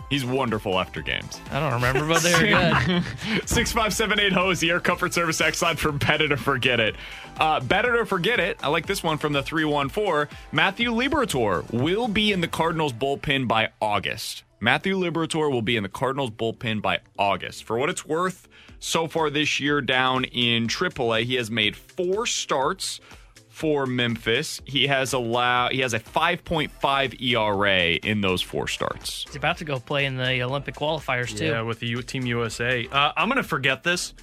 He's 0.09 0.23
wonderful 0.25 0.79
after 0.79 1.01
games. 1.01 1.41
I 1.51 1.59
don't 1.59 1.73
remember, 1.73 2.05
but 2.07 2.21
they're 2.21 2.83
good. 2.85 3.03
Six 3.49 3.71
five 3.71 3.93
seven 3.95 4.19
eight 4.19 4.31
hose 4.31 4.59
the 4.59 4.69
Air 4.69 4.79
Comfort 4.79 5.11
Service 5.13 5.41
X 5.41 5.59
line 5.63 5.75
for 5.75 5.91
Bet 5.91 6.21
It 6.21 6.31
or 6.31 6.37
Forget 6.37 6.79
It. 6.79 6.95
Uh, 7.39 7.59
Bet 7.61 7.85
It 7.85 7.95
or 7.95 8.05
Forget 8.05 8.39
It. 8.39 8.59
I 8.61 8.67
like 8.67 8.85
this 8.85 9.01
one 9.01 9.17
from 9.17 9.33
the 9.33 9.41
three 9.41 9.65
one 9.65 9.89
four. 9.89 10.29
Matthew 10.51 10.91
Liberatore 10.91 11.71
will 11.73 12.07
be 12.07 12.31
in 12.31 12.41
the 12.41 12.47
Cardinals 12.47 12.93
bullpen 12.93 13.47
by 13.47 13.69
August. 13.81 14.43
Matthew 14.63 14.95
Liberatore 14.97 15.51
will 15.51 15.61
be 15.61 15.75
in 15.75 15.83
the 15.83 15.89
Cardinals 15.89 16.29
bullpen 16.29 16.81
by 16.81 16.99
August. 17.19 17.65
For 17.65 17.77
what 17.77 17.89
it's 17.89 18.05
worth, 18.05 18.47
so 18.79 19.09
far 19.09 19.29
this 19.29 19.59
year 19.59 19.81
down 19.81 20.23
in 20.23 20.67
AAA, 20.67 21.25
he 21.25 21.35
has 21.35 21.51
made 21.51 21.75
four 21.75 22.25
starts 22.25 23.01
for 23.49 23.85
Memphis. 23.85 24.61
He 24.63 24.87
has 24.87 25.11
allowed 25.11 25.73
he 25.73 25.81
has 25.81 25.93
a 25.93 25.99
5.5 25.99 27.21
ERA 27.21 27.95
in 28.09 28.21
those 28.21 28.41
four 28.41 28.69
starts. 28.69 29.25
He's 29.25 29.35
about 29.35 29.57
to 29.57 29.65
go 29.65 29.79
play 29.79 30.05
in 30.05 30.15
the 30.15 30.41
Olympic 30.41 30.75
qualifiers 30.75 31.37
too. 31.37 31.47
Yeah, 31.47 31.61
with 31.63 31.81
the 31.81 31.87
U- 31.87 32.01
Team 32.01 32.25
USA. 32.25 32.87
Uh, 32.89 33.11
I'm 33.17 33.27
going 33.27 33.35
to 33.35 33.43
forget 33.43 33.83
this. 33.83 34.13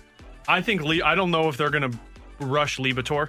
I 0.49 0.63
think 0.63 0.81
Lee. 0.81 1.03
I 1.03 1.17
don't 1.17 1.31
know 1.31 1.51
if 1.51 1.59
they're 1.59 1.69
going 1.69 1.93
to 1.93 1.99
rush 2.41 2.79
Liberatore. 2.79 3.29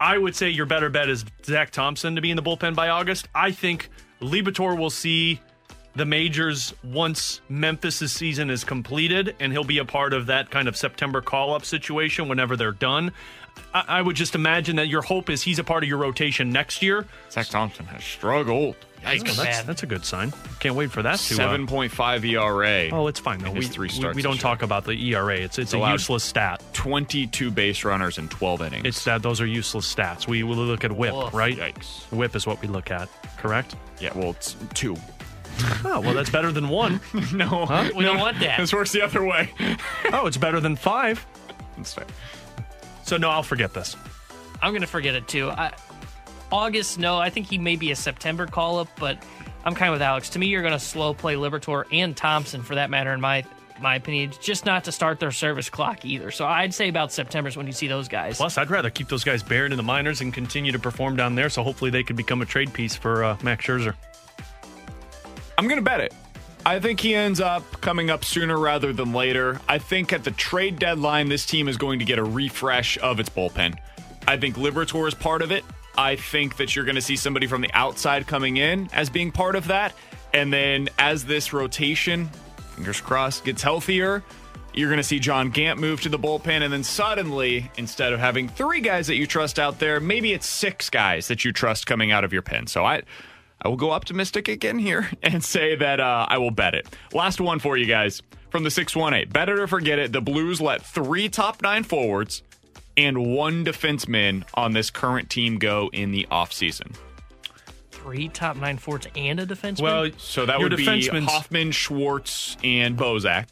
I 0.00 0.16
would 0.16 0.34
say 0.34 0.48
your 0.48 0.64
better 0.64 0.88
bet 0.88 1.10
is 1.10 1.22
Zach 1.44 1.70
Thompson 1.70 2.14
to 2.14 2.22
be 2.22 2.30
in 2.30 2.36
the 2.36 2.42
bullpen 2.42 2.74
by 2.74 2.88
August. 2.88 3.28
I 3.34 3.50
think 3.50 3.90
Liberatore 4.22 4.78
will 4.78 4.88
see 4.88 5.38
the 5.96 6.04
majors 6.04 6.74
once 6.84 7.40
Memphis' 7.48 8.12
season 8.12 8.50
is 8.50 8.64
completed, 8.64 9.34
and 9.40 9.52
he'll 9.52 9.64
be 9.64 9.78
a 9.78 9.84
part 9.84 10.12
of 10.12 10.26
that 10.26 10.50
kind 10.50 10.68
of 10.68 10.76
September 10.76 11.20
call 11.20 11.54
up 11.54 11.64
situation 11.64 12.28
whenever 12.28 12.56
they're 12.56 12.72
done. 12.72 13.12
I, 13.72 13.84
I 13.88 14.02
would 14.02 14.16
just 14.16 14.34
imagine 14.34 14.76
that 14.76 14.88
your 14.88 15.02
hope 15.02 15.30
is 15.30 15.42
he's 15.42 15.58
a 15.58 15.64
part 15.64 15.82
of 15.82 15.88
your 15.88 15.98
rotation 15.98 16.50
next 16.50 16.82
year. 16.82 17.06
Zach 17.30 17.46
Thompson 17.48 17.86
has 17.86 18.04
struggled. 18.04 18.76
He's 19.06 19.22
Well, 19.22 19.34
that's, 19.34 19.62
that's 19.62 19.82
a 19.84 19.86
good 19.86 20.04
sign. 20.04 20.32
Can't 20.58 20.74
wait 20.74 20.90
for 20.90 21.00
that 21.02 21.18
to. 21.20 21.34
uh, 21.42 21.56
7.5 21.56 22.24
ERA. 22.24 22.90
Oh, 22.92 23.06
it's 23.06 23.20
fine. 23.20 23.38
though. 23.38 23.50
in 23.50 23.58
we, 23.58 23.64
three 23.66 23.86
we- 23.86 23.94
starts 23.94 24.16
we 24.16 24.22
don't 24.22 24.40
talk 24.40 24.62
about 24.62 24.84
the 24.84 24.92
ERA. 24.92 25.36
It's 25.36 25.58
it's 25.58 25.74
a 25.74 25.78
useless 25.78 26.24
stat. 26.24 26.62
22 26.72 27.50
base 27.50 27.84
runners 27.84 28.18
in 28.18 28.28
12 28.28 28.62
innings. 28.62 28.84
It's 28.84 29.04
that 29.04 29.22
those 29.22 29.40
are 29.40 29.46
useless 29.46 29.92
stats. 29.94 30.26
We 30.26 30.42
will 30.42 30.56
look 30.56 30.84
at 30.84 30.90
whip, 30.92 31.14
Woof. 31.14 31.32
right? 31.34 31.56
Yikes. 31.56 32.10
Whip 32.10 32.34
is 32.34 32.46
what 32.46 32.60
we 32.60 32.68
look 32.68 32.90
at. 32.90 33.08
Correct. 33.38 33.76
Yeah, 34.00 34.10
well, 34.16 34.30
it's 34.30 34.56
two. 34.74 34.96
Oh, 35.84 36.00
well, 36.00 36.14
that's 36.14 36.30
better 36.30 36.52
than 36.52 36.68
one. 36.68 37.00
no, 37.32 37.66
Huh? 37.66 37.90
We 37.94 38.04
don't 38.04 38.18
want 38.18 38.40
that. 38.40 38.58
This 38.58 38.72
works 38.72 38.92
the 38.92 39.02
other 39.02 39.24
way. 39.24 39.50
Oh, 40.12 40.26
it's 40.26 40.36
better 40.36 40.60
than 40.60 40.76
five. 40.76 41.24
That's 41.76 41.94
fair. 41.94 42.06
So, 43.04 43.16
no, 43.16 43.30
I'll 43.30 43.42
forget 43.42 43.72
this. 43.74 43.96
I'm 44.62 44.72
gonna 44.72 44.86
forget 44.86 45.14
it 45.14 45.28
too. 45.28 45.50
I, 45.50 45.72
August, 46.50 46.98
no. 46.98 47.18
I 47.18 47.30
think 47.30 47.46
he 47.46 47.58
may 47.58 47.76
be 47.76 47.90
a 47.90 47.96
September 47.96 48.46
call 48.46 48.78
up, 48.78 48.88
but 48.98 49.22
I'm 49.64 49.74
kind 49.74 49.90
of 49.90 49.94
with 49.94 50.02
Alex. 50.02 50.30
To 50.30 50.38
me, 50.38 50.46
you're 50.46 50.62
gonna 50.62 50.78
slow 50.78 51.12
play 51.12 51.34
Liberatore 51.34 51.84
and 51.92 52.16
Thompson 52.16 52.62
for 52.62 52.74
that 52.76 52.88
matter, 52.90 53.12
in 53.12 53.20
my 53.20 53.44
my 53.80 53.96
opinion, 53.96 54.32
just 54.40 54.64
not 54.64 54.84
to 54.84 54.92
start 54.92 55.20
their 55.20 55.30
service 55.30 55.68
clock 55.68 56.04
either. 56.04 56.30
So 56.30 56.46
I'd 56.46 56.72
say 56.72 56.88
about 56.88 57.12
September's 57.12 57.56
when 57.56 57.66
you 57.66 57.72
see 57.72 57.88
those 57.88 58.08
guys. 58.08 58.38
Plus, 58.38 58.56
I'd 58.56 58.70
rather 58.70 58.88
keep 58.90 59.08
those 59.08 59.24
guys 59.24 59.42
buried 59.42 59.72
in 59.72 59.76
the 59.76 59.82
minors 59.82 60.20
and 60.22 60.32
continue 60.32 60.72
to 60.72 60.78
perform 60.78 61.16
down 61.16 61.34
there. 61.34 61.50
So 61.50 61.62
hopefully 61.62 61.90
they 61.90 62.02
could 62.02 62.16
become 62.16 62.40
a 62.40 62.46
trade 62.46 62.72
piece 62.72 62.96
for 62.96 63.22
uh, 63.24 63.36
Max 63.42 63.66
Scherzer. 63.66 63.94
I'm 65.58 65.68
going 65.68 65.78
to 65.78 65.84
bet 65.84 66.00
it. 66.00 66.12
I 66.66 66.80
think 66.80 67.00
he 67.00 67.14
ends 67.14 67.40
up 67.40 67.80
coming 67.80 68.10
up 68.10 68.24
sooner 68.24 68.58
rather 68.58 68.92
than 68.92 69.12
later. 69.12 69.60
I 69.68 69.78
think 69.78 70.12
at 70.12 70.24
the 70.24 70.32
trade 70.32 70.78
deadline, 70.78 71.28
this 71.28 71.46
team 71.46 71.68
is 71.68 71.76
going 71.76 72.00
to 72.00 72.04
get 72.04 72.18
a 72.18 72.24
refresh 72.24 72.98
of 72.98 73.20
its 73.20 73.30
bullpen. 73.30 73.78
I 74.26 74.36
think 74.36 74.56
Liberatore 74.56 75.06
is 75.06 75.14
part 75.14 75.42
of 75.42 75.52
it. 75.52 75.64
I 75.96 76.16
think 76.16 76.56
that 76.56 76.74
you're 76.74 76.84
going 76.84 76.96
to 76.96 77.00
see 77.00 77.16
somebody 77.16 77.46
from 77.46 77.60
the 77.62 77.70
outside 77.72 78.26
coming 78.26 78.56
in 78.56 78.90
as 78.92 79.08
being 79.08 79.30
part 79.30 79.54
of 79.54 79.68
that. 79.68 79.94
And 80.34 80.52
then 80.52 80.88
as 80.98 81.24
this 81.24 81.52
rotation, 81.52 82.28
fingers 82.74 83.00
crossed, 83.00 83.44
gets 83.44 83.62
healthier, 83.62 84.22
you're 84.74 84.88
going 84.90 84.98
to 84.98 85.04
see 85.04 85.20
John 85.20 85.50
Gant 85.50 85.78
move 85.78 86.02
to 86.02 86.08
the 86.08 86.18
bullpen. 86.18 86.62
And 86.62 86.72
then 86.72 86.84
suddenly, 86.84 87.70
instead 87.78 88.12
of 88.12 88.20
having 88.20 88.48
three 88.48 88.80
guys 88.80 89.06
that 89.06 89.14
you 89.14 89.26
trust 89.26 89.58
out 89.58 89.78
there, 89.78 90.00
maybe 90.00 90.32
it's 90.32 90.46
six 90.46 90.90
guys 90.90 91.28
that 91.28 91.44
you 91.44 91.52
trust 91.52 91.86
coming 91.86 92.12
out 92.12 92.24
of 92.24 92.32
your 92.32 92.42
pen. 92.42 92.66
So 92.66 92.84
I. 92.84 93.02
I 93.62 93.68
will 93.68 93.76
go 93.76 93.90
optimistic 93.92 94.48
again 94.48 94.78
here 94.78 95.08
and 95.22 95.42
say 95.42 95.76
that 95.76 96.00
uh, 96.00 96.26
I 96.28 96.38
will 96.38 96.50
bet 96.50 96.74
it. 96.74 96.86
Last 97.12 97.40
one 97.40 97.58
for 97.58 97.76
you 97.76 97.86
guys 97.86 98.22
from 98.50 98.64
the 98.64 98.70
618. 98.70 99.30
Bet 99.32 99.48
it 99.48 99.58
or 99.58 99.66
forget 99.66 99.98
it. 99.98 100.12
The 100.12 100.20
Blues 100.20 100.60
let 100.60 100.82
three 100.82 101.28
top 101.28 101.62
nine 101.62 101.82
forwards 101.84 102.42
and 102.96 103.34
one 103.34 103.64
defenseman 103.64 104.44
on 104.54 104.72
this 104.72 104.90
current 104.90 105.28
team 105.30 105.58
go 105.58 105.90
in 105.92 106.12
the 106.12 106.26
offseason. 106.30 106.94
Three 107.90 108.28
top 108.28 108.56
nine 108.56 108.78
forwards 108.78 109.08
and 109.16 109.40
a 109.40 109.46
defenseman. 109.46 109.80
Well, 109.82 110.10
So 110.16 110.46
that 110.46 110.60
Your 110.60 110.68
would 110.68 110.76
be 110.76 111.06
Hoffman, 111.24 111.72
Schwartz, 111.72 112.56
and 112.62 112.96
Bozak 112.96 113.46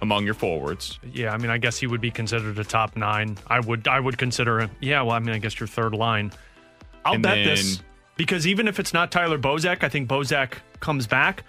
among 0.00 0.24
your 0.24 0.34
forwards. 0.34 0.98
Yeah, 1.12 1.32
I 1.32 1.36
mean, 1.36 1.50
I 1.50 1.58
guess 1.58 1.78
he 1.78 1.86
would 1.86 2.00
be 2.00 2.10
considered 2.10 2.58
a 2.58 2.64
top 2.64 2.96
nine. 2.96 3.36
I 3.48 3.60
would, 3.60 3.86
I 3.86 4.00
would 4.00 4.18
consider 4.18 4.60
him. 4.60 4.70
Yeah, 4.80 5.02
well, 5.02 5.12
I 5.12 5.18
mean, 5.20 5.34
I 5.34 5.38
guess 5.38 5.60
your 5.60 5.66
third 5.68 5.94
line. 5.94 6.32
I'll 7.04 7.14
And 7.14 7.22
bet 7.22 7.34
then- 7.36 7.46
this 7.48 7.82
because 8.16 8.46
even 8.46 8.68
if 8.68 8.78
it's 8.78 8.92
not 8.92 9.10
Tyler 9.10 9.38
Bozak, 9.38 9.82
I 9.82 9.88
think 9.88 10.08
Bozak 10.08 10.54
comes 10.80 11.06
back. 11.06 11.44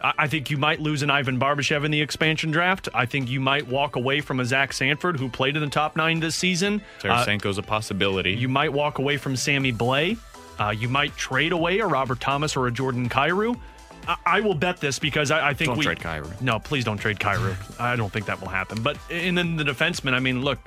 I 0.00 0.28
think 0.28 0.50
you 0.50 0.58
might 0.58 0.78
lose 0.78 1.02
an 1.02 1.10
Ivan 1.10 1.40
Barbashev 1.40 1.84
in 1.84 1.90
the 1.90 2.00
expansion 2.00 2.50
draft. 2.50 2.88
I 2.94 3.06
think 3.06 3.30
you 3.30 3.40
might 3.40 3.66
walk 3.66 3.96
away 3.96 4.20
from 4.20 4.40
a 4.40 4.44
Zach 4.44 4.72
Sanford 4.72 5.18
who 5.18 5.28
played 5.28 5.56
in 5.56 5.62
the 5.62 5.70
top 5.70 5.96
nine 5.96 6.20
this 6.20 6.36
season. 6.36 6.82
Uh, 7.02 7.24
Tarasenko's 7.24 7.58
a 7.58 7.62
possibility. 7.62 8.32
you 8.32 8.48
might 8.48 8.72
walk 8.72 8.98
away 8.98 9.16
from 9.16 9.36
Sammy 9.36 9.72
Blais. 9.72 10.18
Uh, 10.58 10.70
you 10.70 10.88
might 10.88 11.16
trade 11.16 11.52
away 11.52 11.78
a 11.80 11.86
Robert 11.86 12.20
Thomas 12.20 12.56
or 12.56 12.66
a 12.66 12.70
Jordan 12.70 13.08
Kyrou. 13.08 13.58
I, 14.06 14.16
I 14.26 14.40
will 14.40 14.54
bet 14.54 14.78
this 14.78 14.98
because 14.98 15.30
I, 15.30 15.48
I 15.48 15.54
think 15.54 15.70
Don't 15.70 15.78
we 15.78 15.84
trade 15.84 15.98
Kyrou. 15.98 16.40
No, 16.40 16.58
please 16.58 16.84
don't 16.84 16.98
trade 16.98 17.18
Kyrou. 17.18 17.80
I 17.80 17.96
don't 17.96 18.12
think 18.12 18.26
that 18.26 18.40
will 18.40 18.48
happen. 18.48 18.82
But 18.82 18.98
and 19.10 19.36
then 19.36 19.56
the 19.56 19.64
defenseman. 19.64 20.12
I 20.12 20.20
mean, 20.20 20.42
look, 20.42 20.58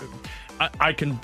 I, 0.59 0.69
I 0.79 0.93
can. 0.93 1.19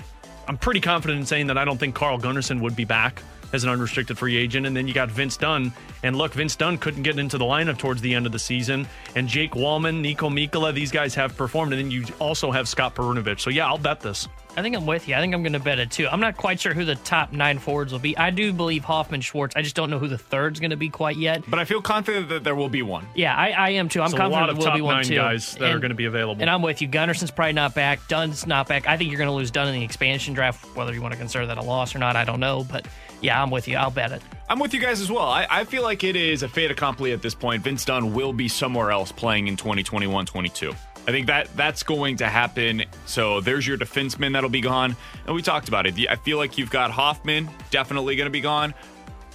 I'm 0.48 0.58
pretty 0.58 0.80
confident 0.80 1.20
in 1.20 1.26
saying 1.26 1.48
that 1.48 1.58
I 1.58 1.66
don't 1.66 1.80
think 1.80 1.96
Carl 1.96 2.20
Gunnarsson 2.20 2.62
would 2.62 2.76
be 2.76 2.86
back 2.86 3.24
as 3.54 3.64
an 3.64 3.70
unrestricted 3.70 4.18
free 4.18 4.36
agent. 4.36 4.66
And 4.66 4.76
then 4.76 4.88
you 4.88 4.94
got 4.94 5.10
Vince 5.10 5.38
Dunn. 5.38 5.74
And 6.04 6.16
look, 6.16 6.34
Vince 6.34 6.56
Dunn 6.56 6.78
couldn't 6.78 7.04
get 7.04 7.20
into 7.20 7.38
the 7.38 7.46
lineup 7.46 7.78
towards 7.78 8.02
the 8.02 8.14
end 8.14 8.26
of 8.26 8.32
the 8.32 8.40
season. 8.40 8.88
And 9.16 9.28
Jake 9.28 9.52
Walman, 9.52 10.04
Niko 10.04 10.30
Mikkola, 10.32 10.74
these 10.74 10.92
guys 10.92 11.16
have 11.16 11.36
performed. 11.36 11.74
And 11.74 11.82
then 11.82 11.92
you 11.92 12.06
also 12.20 12.52
have 12.52 12.68
Scott 12.68 12.96
Perunovich. 12.96 13.40
So 13.40 13.50
yeah, 13.50 13.68
I'll 13.68 13.78
bet 13.78 14.02
this. 14.02 14.28
I 14.58 14.62
think 14.62 14.76
I'm 14.76 14.86
with 14.86 15.08
you. 15.08 15.16
I 15.16 15.20
think 15.20 15.34
I'm 15.34 15.44
going 15.44 15.54
to 15.54 15.60
bet 15.60 15.80
it 15.80 15.92
too. 15.92 16.08
I'm 16.08 16.22
not 16.22 16.38
quite 16.38 16.60
sure 16.60 16.74
who 16.74 16.86
the 16.86 16.96
top 16.96 17.34
nine 17.34 17.60
forwards 17.60 17.92
will 17.92 18.00
be. 18.00 18.18
I 18.18 18.30
do 18.30 18.54
believe 18.54 18.86
Hoffman, 18.86 19.20
Schwartz. 19.22 19.56
I 19.56 19.62
just 19.62 19.76
don't 19.76 19.90
know 19.90 20.00
who 20.00 20.08
the 20.08 20.18
third's 20.18 20.60
going 20.62 20.70
to 20.72 20.78
be 20.78 20.90
quite 20.90 21.18
yet. 21.18 21.44
But 21.48 21.60
I 21.60 21.66
feel 21.66 21.82
confident 21.82 22.30
that 22.30 22.44
there 22.46 22.56
will 22.56 22.70
be 22.70 22.82
one. 22.82 23.06
Yeah, 23.16 23.36
I, 23.36 23.50
I 23.50 23.70
am 23.72 23.90
too. 23.90 24.00
I'm 24.02 24.06
There's 24.12 24.14
a 24.14 24.18
confident 24.18 24.42
lot 24.42 24.50
of 24.50 24.56
there 24.56 24.60
will 24.62 24.66
top 24.68 24.76
be 24.76 24.82
one 24.82 24.96
nine 24.96 25.04
too. 25.04 25.16
guys 25.16 25.56
that 25.56 25.72
are 25.72 25.80
going 25.80 25.90
to 25.90 25.96
be 25.96 26.06
available. 26.06 26.42
And 26.42 26.50
I'm 26.50 26.62
with 26.62 26.82
you. 26.82 26.88
Gunnarsson's 26.88 27.32
probably 27.32 27.54
not 27.54 27.76
back. 27.76 28.08
Dunn's 28.08 28.48
not 28.48 28.68
back. 28.68 28.88
I 28.88 28.96
think 28.96 29.12
you're 29.12 29.18
going 29.18 29.30
to 29.30 29.34
lose 29.36 29.52
Dunn 29.52 29.68
in 29.68 29.74
the 29.74 29.84
expansion 29.84 30.34
draft. 30.34 30.76
Whether 30.76 30.94
you 30.94 31.02
want 31.02 31.14
to 31.14 31.20
consider 31.20 31.46
that 31.48 31.58
a 31.58 31.64
loss 31.64 31.94
or 31.94 32.00
not, 32.00 32.16
I 32.16 32.24
don't 32.24 32.40
know. 32.40 32.64
But 32.64 32.88
yeah, 33.22 33.42
I'm 33.42 33.52
with 33.52 33.68
you. 33.68 33.76
I'll 33.76 33.92
bet 33.92 34.14
it. 34.14 34.22
I'm 34.48 34.60
with 34.60 34.74
you 34.74 34.80
guys 34.80 35.02
as 35.02 35.12
well. 35.12 35.28
I, 35.28 35.48
I 35.50 35.64
feel 35.66 35.84
like 35.84 36.04
it 36.04 36.16
is 36.16 36.44
a 36.44 36.48
fait 36.48 36.72
accompli 36.72 37.12
at 37.12 37.22
this 37.22 37.34
point. 37.36 37.64
Vince 37.64 37.84
Dunn 37.84 38.14
will 38.14 38.32
be 38.32 38.48
somewhere 38.48 38.92
else 38.92 39.12
playing 39.12 39.48
in 39.48 39.58
2021 39.58 40.26
22. 40.26 40.74
I 41.08 41.12
think 41.12 41.28
that 41.28 41.56
that's 41.56 41.84
going 41.84 42.18
to 42.18 42.28
happen. 42.28 42.84
So 43.06 43.40
there's 43.40 43.68
your 43.68 43.78
defenseman 43.78 44.34
that'll 44.34 44.50
be 44.50 44.62
gone. 44.62 44.96
And 45.28 45.36
we 45.36 45.42
talked 45.42 45.68
about 45.68 45.86
it. 45.86 45.96
I 46.10 46.16
feel 46.16 46.38
like 46.38 46.58
you've 46.58 46.72
got 46.72 46.92
Hoffman 46.92 47.50
definitely 47.70 48.16
going 48.16 48.26
to 48.26 48.32
be 48.32 48.42
gone. 48.42 48.74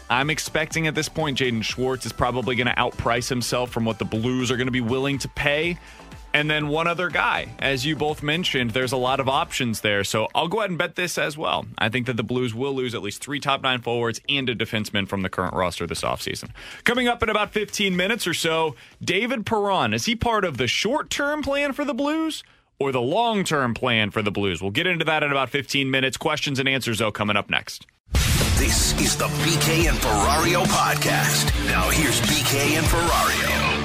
I'm 0.09 0.29
expecting 0.31 0.89
at 0.89 0.97
this 0.97 1.09
point 1.09 1.39
Jaden 1.39 1.63
Schwartz 1.63 2.05
is 2.05 2.13
probably 2.13 2.57
going 2.57 2.67
to 2.67 2.75
outprice 2.75 3.29
himself 3.29 3.71
from 3.71 3.85
what 3.85 4.01
the 4.01 4.05
Blues 4.05 4.51
are 4.51 4.57
going 4.57 4.67
to 4.67 4.73
be 4.73 4.81
willing 4.81 5.19
to 5.19 5.29
pay. 5.29 5.79
And 6.33 6.49
then 6.49 6.69
one 6.69 6.87
other 6.87 7.09
guy. 7.09 7.49
As 7.59 7.85
you 7.85 7.97
both 7.97 8.23
mentioned, 8.23 8.71
there's 8.71 8.93
a 8.93 8.97
lot 8.97 9.21
of 9.21 9.29
options 9.29 9.81
there. 9.81 10.05
So 10.05 10.29
I'll 10.35 10.49
go 10.49 10.59
ahead 10.59 10.71
and 10.71 10.79
bet 10.79 10.95
this 10.95 11.19
as 11.19 11.37
well. 11.37 11.67
I 11.79 11.89
think 11.89 12.07
that 12.07 12.17
the 12.17 12.23
Blues 12.23 12.55
will 12.55 12.73
lose 12.75 12.95
at 12.95 13.03
least 13.03 13.23
three 13.23 13.41
top 13.41 13.63
nine 13.63 13.81
forwards 13.81 14.21
and 14.29 14.49
a 14.49 14.55
defenseman 14.55 15.09
from 15.09 15.23
the 15.23 15.29
current 15.29 15.55
roster 15.55 15.87
this 15.87 16.03
offseason. 16.03 16.51
Coming 16.85 17.09
up 17.09 17.23
in 17.23 17.29
about 17.29 17.53
15 17.53 17.97
minutes 17.97 18.27
or 18.27 18.35
so, 18.35 18.77
David 19.03 19.45
Perron. 19.45 19.93
Is 19.93 20.05
he 20.07 20.15
part 20.15 20.45
of 20.45 20.57
the 20.57 20.69
short 20.69 21.11
term 21.11 21.43
plan 21.43 21.73
for 21.73 21.85
the 21.85 21.95
Blues? 21.95 22.45
Or 22.79 22.93
the 22.93 23.01
long 23.01 23.45
term 23.45 23.75
plan 23.75 24.11
for 24.11 24.23
the 24.23 24.31
Blues? 24.31 24.63
We'll 24.63 24.71
get 24.71 24.87
into 24.87 25.05
that 25.05 25.23
in 25.23 25.31
about 25.31 25.51
15 25.51 25.91
minutes. 25.91 26.17
Questions 26.17 26.59
and 26.59 26.69
answers, 26.69 26.99
though, 27.01 27.13
coming 27.13 27.37
up 27.37 27.51
next. 27.51 27.87
This 28.61 28.99
is 29.01 29.17
the 29.17 29.27
BK 29.27 29.89
and 29.89 29.99
Ferrario 29.99 30.65
podcast. 30.65 31.53
Now 31.67 31.89
here's 31.89 32.21
BK 32.21 32.77
and 32.77 32.87
Ferrario. 32.87 33.80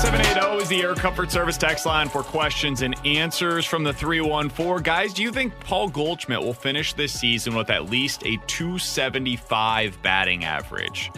65780 0.00 0.62
is 0.62 0.68
the 0.70 0.82
Air 0.82 0.94
Comfort 0.94 1.30
Service 1.30 1.58
text 1.58 1.84
line 1.84 2.08
for 2.08 2.22
questions 2.22 2.80
and 2.80 2.94
answers 3.06 3.66
from 3.66 3.84
the 3.84 3.92
314. 3.92 4.82
Guys, 4.82 5.12
do 5.12 5.22
you 5.22 5.30
think 5.30 5.52
Paul 5.60 5.88
Goldschmidt 5.90 6.40
will 6.40 6.54
finish 6.54 6.94
this 6.94 7.12
season 7.12 7.54
with 7.54 7.68
at 7.68 7.90
least 7.90 8.22
a 8.24 8.38
275 8.46 10.00
batting 10.02 10.44
average? 10.46 11.10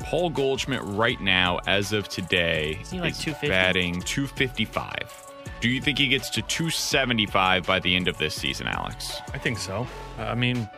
Paul 0.00 0.30
Goldschmidt, 0.30 0.80
right 0.82 1.20
now, 1.20 1.58
as 1.66 1.92
of 1.92 2.08
today, 2.08 2.78
Isn't 2.80 3.00
like 3.00 3.12
is 3.12 3.18
250? 3.18 3.48
batting 3.48 4.00
255. 4.00 4.96
Do 5.60 5.68
you 5.68 5.82
think 5.82 5.98
he 5.98 6.08
gets 6.08 6.30
to 6.30 6.40
275 6.40 7.66
by 7.66 7.80
the 7.80 7.94
end 7.94 8.08
of 8.08 8.16
this 8.16 8.34
season, 8.34 8.66
Alex? 8.66 9.20
I 9.34 9.38
think 9.38 9.58
so. 9.58 9.86
I 10.18 10.34
mean, 10.34 10.68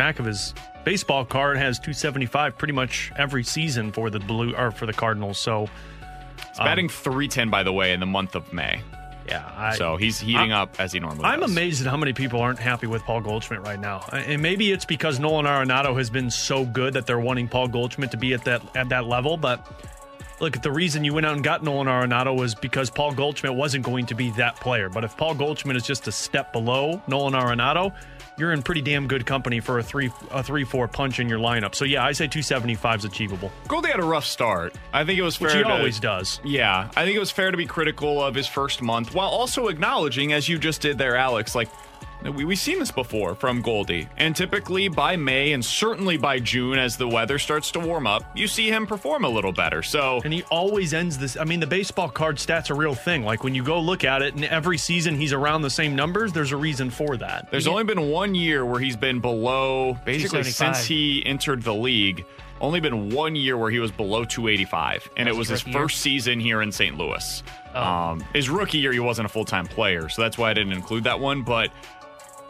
back 0.00 0.18
of 0.18 0.24
his 0.24 0.54
baseball 0.84 1.26
card 1.26 1.58
has 1.58 1.78
275 1.78 2.56
pretty 2.56 2.72
much 2.72 3.12
every 3.18 3.44
season 3.44 3.92
for 3.92 4.08
the 4.08 4.18
blue 4.18 4.54
or 4.56 4.70
for 4.70 4.86
the 4.86 4.94
Cardinals. 4.94 5.38
So 5.38 5.68
He's 6.48 6.56
batting 6.58 6.86
um, 6.86 6.88
310, 6.88 7.50
by 7.50 7.62
the 7.62 7.72
way, 7.72 7.92
in 7.92 8.00
the 8.00 8.06
month 8.06 8.34
of 8.34 8.50
May. 8.50 8.80
yeah, 9.28 9.46
I, 9.54 9.76
so 9.76 9.96
he's 9.98 10.18
heating 10.18 10.52
I- 10.52 10.62
up 10.62 10.80
as 10.80 10.90
he 10.92 11.00
normally 11.00 11.24
I'm 11.26 11.40
does. 11.40 11.50
amazed 11.50 11.82
at 11.84 11.90
how 11.90 11.98
many 11.98 12.14
people 12.14 12.40
aren't 12.40 12.58
happy 12.58 12.86
with 12.86 13.02
Paul 13.02 13.20
Goldschmidt 13.20 13.60
right 13.60 13.78
now, 13.78 14.00
and 14.10 14.40
maybe 14.40 14.72
it's 14.72 14.86
because 14.86 15.20
Nolan 15.20 15.44
Arenado 15.44 15.94
has 15.98 16.08
been 16.08 16.30
so 16.30 16.64
good 16.64 16.94
that 16.94 17.06
they're 17.06 17.20
wanting 17.20 17.46
Paul 17.46 17.68
Goldschmidt 17.68 18.10
to 18.12 18.16
be 18.16 18.32
at 18.32 18.42
that 18.44 18.62
at 18.74 18.88
that 18.88 19.04
level. 19.06 19.36
But 19.36 19.70
look, 20.40 20.60
the 20.62 20.72
reason 20.72 21.04
you 21.04 21.12
went 21.12 21.26
out 21.26 21.34
and 21.34 21.44
got 21.44 21.62
Nolan 21.62 21.88
Arenado 21.88 22.34
was 22.34 22.54
because 22.54 22.88
Paul 22.88 23.12
Goldschmidt 23.12 23.54
wasn't 23.54 23.84
going 23.84 24.06
to 24.06 24.14
be 24.14 24.30
that 24.32 24.56
player. 24.56 24.88
But 24.88 25.04
if 25.04 25.14
Paul 25.18 25.34
Goldschmidt 25.34 25.76
is 25.76 25.82
just 25.84 26.08
a 26.08 26.12
step 26.12 26.54
below 26.54 27.02
Nolan 27.06 27.34
Arenado, 27.34 27.94
you're 28.40 28.52
in 28.52 28.62
pretty 28.62 28.80
damn 28.80 29.06
good 29.06 29.26
company 29.26 29.60
for 29.60 29.78
a 29.78 29.82
three 29.82 30.10
a 30.30 30.42
three 30.42 30.64
four 30.64 30.88
punch 30.88 31.20
in 31.20 31.28
your 31.28 31.38
lineup. 31.38 31.74
So 31.74 31.84
yeah, 31.84 32.04
I 32.04 32.12
say 32.12 32.26
275 32.26 33.00
is 33.00 33.04
achievable, 33.04 33.52
Goldie 33.68 33.90
had 33.90 34.00
a 34.00 34.04
rough 34.04 34.24
start. 34.24 34.74
I 34.92 35.04
think 35.04 35.18
it 35.18 35.22
was 35.22 35.36
fair 35.36 35.48
which 35.48 35.56
he 35.56 35.62
to, 35.62 35.68
always 35.68 36.00
does. 36.00 36.40
Yeah, 36.44 36.90
I 36.96 37.04
think 37.04 37.14
it 37.14 37.20
was 37.20 37.30
fair 37.30 37.50
to 37.50 37.56
be 37.56 37.66
critical 37.66 38.22
of 38.22 38.34
his 38.34 38.48
first 38.48 38.82
month 38.82 39.14
while 39.14 39.28
also 39.28 39.68
acknowledging, 39.68 40.32
as 40.32 40.48
you 40.48 40.58
just 40.58 40.80
did 40.80 40.98
there, 40.98 41.16
Alex, 41.16 41.54
like 41.54 41.68
we, 42.22 42.44
we've 42.44 42.58
seen 42.58 42.78
this 42.78 42.90
before 42.90 43.34
from 43.34 43.62
Goldie. 43.62 44.08
And 44.16 44.36
typically 44.36 44.88
by 44.88 45.16
May 45.16 45.52
and 45.52 45.64
certainly 45.64 46.16
by 46.16 46.38
June, 46.38 46.78
as 46.78 46.96
the 46.96 47.08
weather 47.08 47.38
starts 47.38 47.70
to 47.72 47.80
warm 47.80 48.06
up, 48.06 48.22
you 48.34 48.46
see 48.46 48.68
him 48.68 48.86
perform 48.86 49.24
a 49.24 49.28
little 49.28 49.52
better. 49.52 49.82
So 49.82 50.20
And 50.24 50.32
he 50.32 50.42
always 50.44 50.92
ends 50.94 51.18
this. 51.18 51.36
I 51.36 51.44
mean, 51.44 51.60
the 51.60 51.66
baseball 51.66 52.08
card 52.08 52.36
stats 52.36 52.70
a 52.70 52.74
real 52.74 52.94
thing. 52.94 53.24
Like 53.24 53.42
when 53.44 53.54
you 53.54 53.64
go 53.64 53.80
look 53.80 54.04
at 54.04 54.22
it, 54.22 54.34
and 54.34 54.44
every 54.44 54.78
season 54.78 55.14
he's 55.16 55.32
around 55.32 55.62
the 55.62 55.70
same 55.70 55.96
numbers. 55.96 56.32
There's 56.32 56.52
a 56.52 56.56
reason 56.56 56.90
for 56.90 57.16
that. 57.16 57.50
there's 57.50 57.66
only 57.66 57.84
been 57.84 58.10
one 58.10 58.34
year 58.34 58.64
where 58.66 58.80
he's 58.80 58.96
been 58.96 59.20
below, 59.20 59.98
basically 60.04 60.42
since 60.44 60.84
he 60.84 61.24
entered 61.26 61.62
the 61.62 61.74
league, 61.74 62.24
only 62.60 62.80
been 62.80 63.10
one 63.10 63.34
year 63.34 63.56
where 63.56 63.70
he 63.70 63.78
was 63.78 63.90
below 63.90 64.24
285. 64.24 65.08
And 65.16 65.26
That's 65.26 65.34
it 65.34 65.38
was 65.38 65.48
his 65.48 65.62
his 65.62 65.72
year? 65.72 65.82
first 65.82 66.00
season 66.00 66.38
here 66.40 66.60
in 66.62 66.70
St. 66.70 66.96
Louis. 66.98 67.42
Oh. 67.74 67.82
Um, 67.82 68.20
his 68.34 68.50
rookie 68.50 68.78
year, 68.78 68.92
he 68.92 69.00
wasn't 69.00 69.26
a 69.26 69.28
full 69.28 69.44
time 69.44 69.66
player. 69.66 70.08
So 70.08 70.22
that's 70.22 70.36
why 70.36 70.50
I 70.50 70.54
didn't 70.54 70.72
include 70.72 71.04
that 71.04 71.18
one. 71.18 71.42
But 71.42 71.70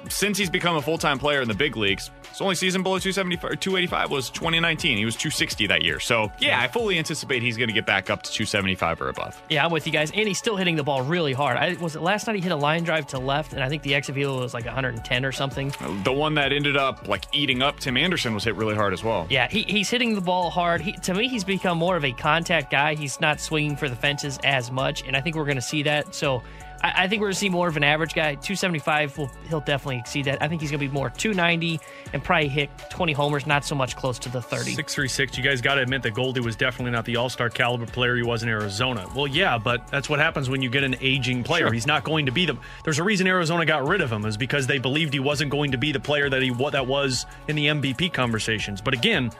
since 0.08 0.38
he's 0.38 0.50
become 0.50 0.76
a 0.76 0.82
full 0.82 0.98
time 0.98 1.18
player 1.18 1.42
in 1.42 1.48
the 1.48 1.54
big 1.54 1.76
leagues, 1.76 2.10
his 2.28 2.40
only 2.40 2.54
season 2.54 2.82
below 2.82 2.98
275 2.98 3.50
or 3.50 3.56
285 3.56 4.10
was 4.10 4.30
2019. 4.30 4.98
He 4.98 5.04
was 5.04 5.16
260 5.16 5.66
that 5.68 5.82
year. 5.82 6.00
So, 6.00 6.30
yeah, 6.38 6.60
I 6.60 6.68
fully 6.68 6.98
anticipate 6.98 7.42
he's 7.42 7.56
going 7.56 7.68
to 7.68 7.74
get 7.74 7.86
back 7.86 8.10
up 8.10 8.22
to 8.22 8.32
275 8.32 9.00
or 9.00 9.08
above. 9.08 9.40
Yeah, 9.48 9.64
I'm 9.64 9.72
with 9.72 9.86
you 9.86 9.92
guys. 9.92 10.10
And 10.12 10.26
he's 10.26 10.38
still 10.38 10.56
hitting 10.56 10.76
the 10.76 10.82
ball 10.82 11.02
really 11.02 11.32
hard. 11.32 11.56
I, 11.56 11.74
was 11.74 11.96
it 11.96 12.02
last 12.02 12.26
night 12.26 12.36
he 12.36 12.42
hit 12.42 12.52
a 12.52 12.56
line 12.56 12.84
drive 12.84 13.06
to 13.08 13.18
left, 13.18 13.52
and 13.52 13.62
I 13.62 13.68
think 13.68 13.82
the 13.82 13.94
exit 13.94 14.14
velo 14.14 14.40
was 14.40 14.54
like 14.54 14.64
110 14.64 15.24
or 15.24 15.32
something. 15.32 15.72
The 16.04 16.12
one 16.12 16.34
that 16.34 16.52
ended 16.52 16.76
up 16.76 17.08
like 17.08 17.24
eating 17.32 17.62
up 17.62 17.80
Tim 17.80 17.96
Anderson 17.96 18.34
was 18.34 18.44
hit 18.44 18.54
really 18.54 18.74
hard 18.74 18.92
as 18.92 19.04
well. 19.04 19.26
Yeah, 19.28 19.48
he, 19.48 19.62
he's 19.62 19.90
hitting 19.90 20.14
the 20.14 20.20
ball 20.20 20.50
hard. 20.50 20.80
He, 20.80 20.92
to 20.92 21.14
me, 21.14 21.28
he's 21.28 21.44
become 21.44 21.78
more 21.78 21.96
of 21.96 22.04
a 22.04 22.12
contact 22.12 22.70
guy. 22.70 22.94
He's 22.94 23.20
not 23.20 23.40
swinging 23.40 23.76
for 23.76 23.88
the 23.88 23.96
fences 23.96 24.38
as 24.44 24.70
much, 24.70 25.06
and 25.06 25.16
I 25.16 25.20
think 25.20 25.36
we're 25.36 25.44
going 25.44 25.56
to 25.56 25.62
see 25.62 25.82
that. 25.82 26.14
So 26.14 26.42
I, 26.82 27.04
I 27.04 27.08
think 27.08 27.20
we're 27.20 27.26
going 27.26 27.34
to 27.34 27.38
see 27.38 27.48
more 27.48 27.68
of 27.68 27.76
an 27.76 27.84
average 27.84 28.14
guy. 28.14 28.34
275, 28.34 29.18
will, 29.18 29.30
he'll 29.48 29.60
definitely 29.60 29.98
exceed 29.98 30.24
that. 30.26 30.42
I 30.42 30.48
think 30.48 30.60
he's 30.60 30.70
going 30.70 30.80
to 30.80 30.86
be 30.86 30.92
more 30.92 31.10
290 31.10 31.80
and 32.12 32.22
probably 32.22 32.48
hit 32.48 32.70
20 32.90 33.12
homers, 33.12 33.46
not 33.46 33.64
so 33.64 33.74
much 33.74 33.96
close 33.96 34.18
to 34.20 34.28
the 34.28 34.40
30. 34.40 34.72
636, 34.74 35.38
you 35.38 35.44
guys 35.44 35.60
got 35.60 35.74
to 35.74 35.82
admit 35.82 36.02
that 36.02 36.14
Goldie 36.14 36.40
was 36.40 36.56
definitely 36.56 36.92
not 36.92 37.04
the 37.04 37.16
all 37.16 37.28
star 37.28 37.48
caliber 37.50 37.86
player 37.86 38.16
he 38.16 38.22
was 38.22 38.42
in 38.42 38.48
Arizona. 38.48 39.08
Well, 39.14 39.26
yeah, 39.26 39.58
but 39.58 39.86
that's 39.88 40.08
what 40.08 40.18
happens 40.18 40.48
when 40.48 40.62
you 40.62 40.70
get 40.70 40.84
an 40.84 40.96
aging 41.00 41.44
player. 41.44 41.66
Sure. 41.66 41.72
He's 41.72 41.86
not 41.86 42.04
going 42.04 42.26
to 42.26 42.32
be 42.32 42.46
the. 42.46 42.56
There's 42.84 42.98
a 42.98 43.04
reason 43.04 43.26
Arizona 43.26 43.64
got 43.64 43.86
rid 43.86 44.00
of 44.00 44.10
him, 44.10 44.24
is 44.24 44.36
because 44.36 44.66
they 44.66 44.78
believed 44.78 45.12
he 45.12 45.20
wasn't 45.20 45.50
going 45.50 45.72
to 45.72 45.78
be 45.78 45.92
the 45.92 46.00
player 46.00 46.28
that 46.30 46.42
he 46.42 46.50
what 46.50 46.72
that 46.72 46.86
was 46.86 47.26
in 47.48 47.56
the 47.56 47.66
MVP 47.66 48.12
conversations. 48.12 48.80
But 48.80 48.94
again, 48.94 49.30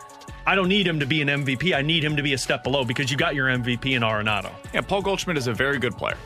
I 0.47 0.55
don't 0.55 0.68
need 0.68 0.86
him 0.86 1.01
to 1.01 1.07
be 1.07 1.22
an 1.22 1.28
MVP. 1.28 1.74
I 1.76 1.82
need 1.82 2.05
him 2.05 2.16
to 2.16 2.22
be 2.22 2.32
a 2.34 2.38
step 2.38 2.64
below 2.64 2.84
because 2.84 3.11
you 3.11 3.16
got 3.16 3.34
your 3.34 3.49
MVP 3.49 3.97
in 3.97 4.03
Arenado. 4.03 4.51
Yeah, 4.72 4.80
Paul 4.80 5.03
Goldschmidt 5.03 5.36
is 5.36 5.47
a 5.47 5.53
very 5.53 5.78
good 5.78 5.97
player. 5.97 6.16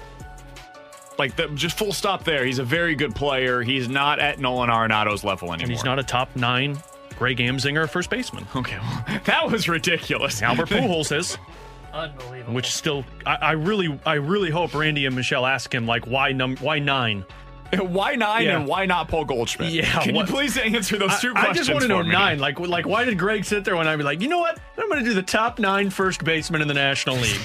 Like, 1.19 1.37
the, 1.37 1.49
just 1.49 1.79
full 1.79 1.93
stop 1.93 2.25
there. 2.25 2.45
He's 2.45 2.59
a 2.59 2.65
very 2.65 2.95
good 2.95 3.15
player. 3.15 3.63
He's 3.63 3.89
not 3.89 4.19
at 4.19 4.39
Nolan 4.41 4.69
Arenado's 4.71 5.23
level 5.25 5.49
anymore. 5.53 5.63
And 5.65 5.71
he's 5.71 5.85
not 5.85 5.99
a 5.99 6.03
top 6.03 6.35
nine 6.37 6.79
Greg 7.19 7.39
Amsinger 7.39 7.89
first 7.89 8.11
baseman. 8.11 8.47
Okay, 8.57 8.79
well, 8.81 9.21
that 9.25 9.49
was 9.51 9.69
ridiculous. 9.69 10.43
Albert 10.43 10.69
Pujols 10.71 11.17
is. 11.17 11.39
Unbelievable. 11.93 12.55
Which 12.55 12.73
still, 12.73 13.05
I, 13.25 13.35
I 13.37 13.53
really, 13.53 13.99
I 14.05 14.15
really 14.15 14.51
hope 14.51 14.75
Randy 14.75 15.07
and 15.07 15.15
Michelle 15.15 15.47
ask 15.47 15.73
him 15.73 15.87
like, 15.87 16.07
why 16.09 16.33
num, 16.33 16.57
why 16.57 16.79
nine? 16.81 17.25
Why 17.79 18.15
nine 18.15 18.45
Yeah. 18.45 18.59
and 18.59 18.69
why 18.69 18.87
not 18.87 19.09
Paul 19.09 19.25
Goldschmidt? 19.25 19.73
Yeah, 19.73 20.01
Can 20.03 20.15
what- 20.15 20.29
you 20.29 20.35
please 20.35 20.57
answer 20.57 20.97
those 20.97 21.19
two 21.19 21.33
I, 21.35 21.49
I 21.49 21.53
just 21.53 21.69
want 21.71 21.83
to 21.83 21.89
know 21.89 22.03
me? 22.05 22.11
nine. 22.11 22.39
Like, 22.39 22.61
like, 22.61 22.87
why 22.87 23.05
did 23.05 23.19
Greg 23.19 23.45
sit 23.45 23.65
there 23.65 23.75
when 23.75 23.89
I'd 23.89 23.97
be 23.97 24.05
like, 24.05 24.21
you 24.21 24.29
know 24.29 24.39
what? 24.39 24.61
I'm 24.79 24.89
going 24.89 25.03
to 25.03 25.05
do 25.09 25.15
the 25.15 25.23
top 25.23 25.59
nine 25.59 25.91
first 25.91 26.23
basemen 26.23 26.63
in 26.63 26.69
the 26.69 26.75
National 26.75 27.17
League. 27.17 27.41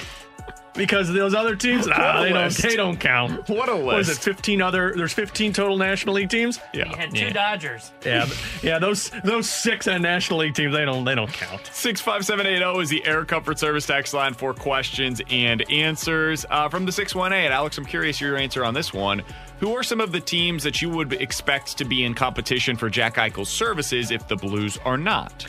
Because 0.76 1.12
those 1.12 1.34
other 1.34 1.56
teams, 1.56 1.88
What 1.88 2.00
ah, 2.00 2.20
a 2.22 2.24
they 2.24 2.30
don't, 2.32 2.54
they 2.58 2.76
don't 2.76 3.00
count. 3.00 3.50
What 3.50 3.70
a 3.70 3.76
What 3.76 4.00
is 4.00 4.08
it? 4.08 4.12
list. 4.12 4.24
15 4.24 4.62
other? 4.62 4.94
There's 4.96 5.12
15 5.14 5.52
total 5.52 5.78
National 5.78 6.16
League 6.16 6.30
teams. 6.30 6.60
Yeah, 6.74 6.86
He 6.86 6.96
had 6.96 7.12
two 7.14 7.26
Yeah. 7.26 7.34
Dodgers. 7.34 7.92
Yeah, 8.06 8.26
but- 8.28 8.64
yeah. 8.64 8.80
Those 8.80 9.10
those 9.24 9.50
six 9.50 9.88
National 9.88 10.40
League 10.40 10.54
teams, 10.54 10.74
they 10.74 10.86
don't 10.86 11.04
they 11.06 11.16
don't 11.16 11.32
count. 11.34 11.70
65780 11.74 12.82
is 12.82 12.90
the 12.90 13.06
Air 13.06 13.26
Comfort 13.26 13.60
Service 13.60 13.86
text 13.86 14.14
line 14.14 14.34
for 14.34 14.54
questions 14.54 15.22
and 15.30 15.70
answers. 15.72 16.46
Uh, 16.50 16.70
from 16.70 16.86
the 16.86 16.92
618, 16.92 17.52
Alex, 17.52 17.78
I'm 17.78 17.86
curious 17.86 18.22
your 18.22 18.38
answer 18.38 18.64
on 18.64 18.74
this 18.74 18.94
one. 18.94 19.22
Who 19.60 19.76
are 19.76 19.84
some 19.84 20.00
of 20.00 20.12
the 20.12 20.22
teams 20.22 20.64
that 20.64 20.82
you 20.82 20.90
would 20.90 21.14
expect 21.14 21.78
to 21.80 21.86
be 21.86 22.06
in 22.06 22.14
competition 22.14 22.78
for 22.78 22.90
Jack 22.90 23.16
Eichel's 23.16 23.50
services 23.50 24.12
if 24.12 24.28
the 24.28 24.36
Blues 24.38 24.78
are 24.86 24.98
not? 24.98 25.46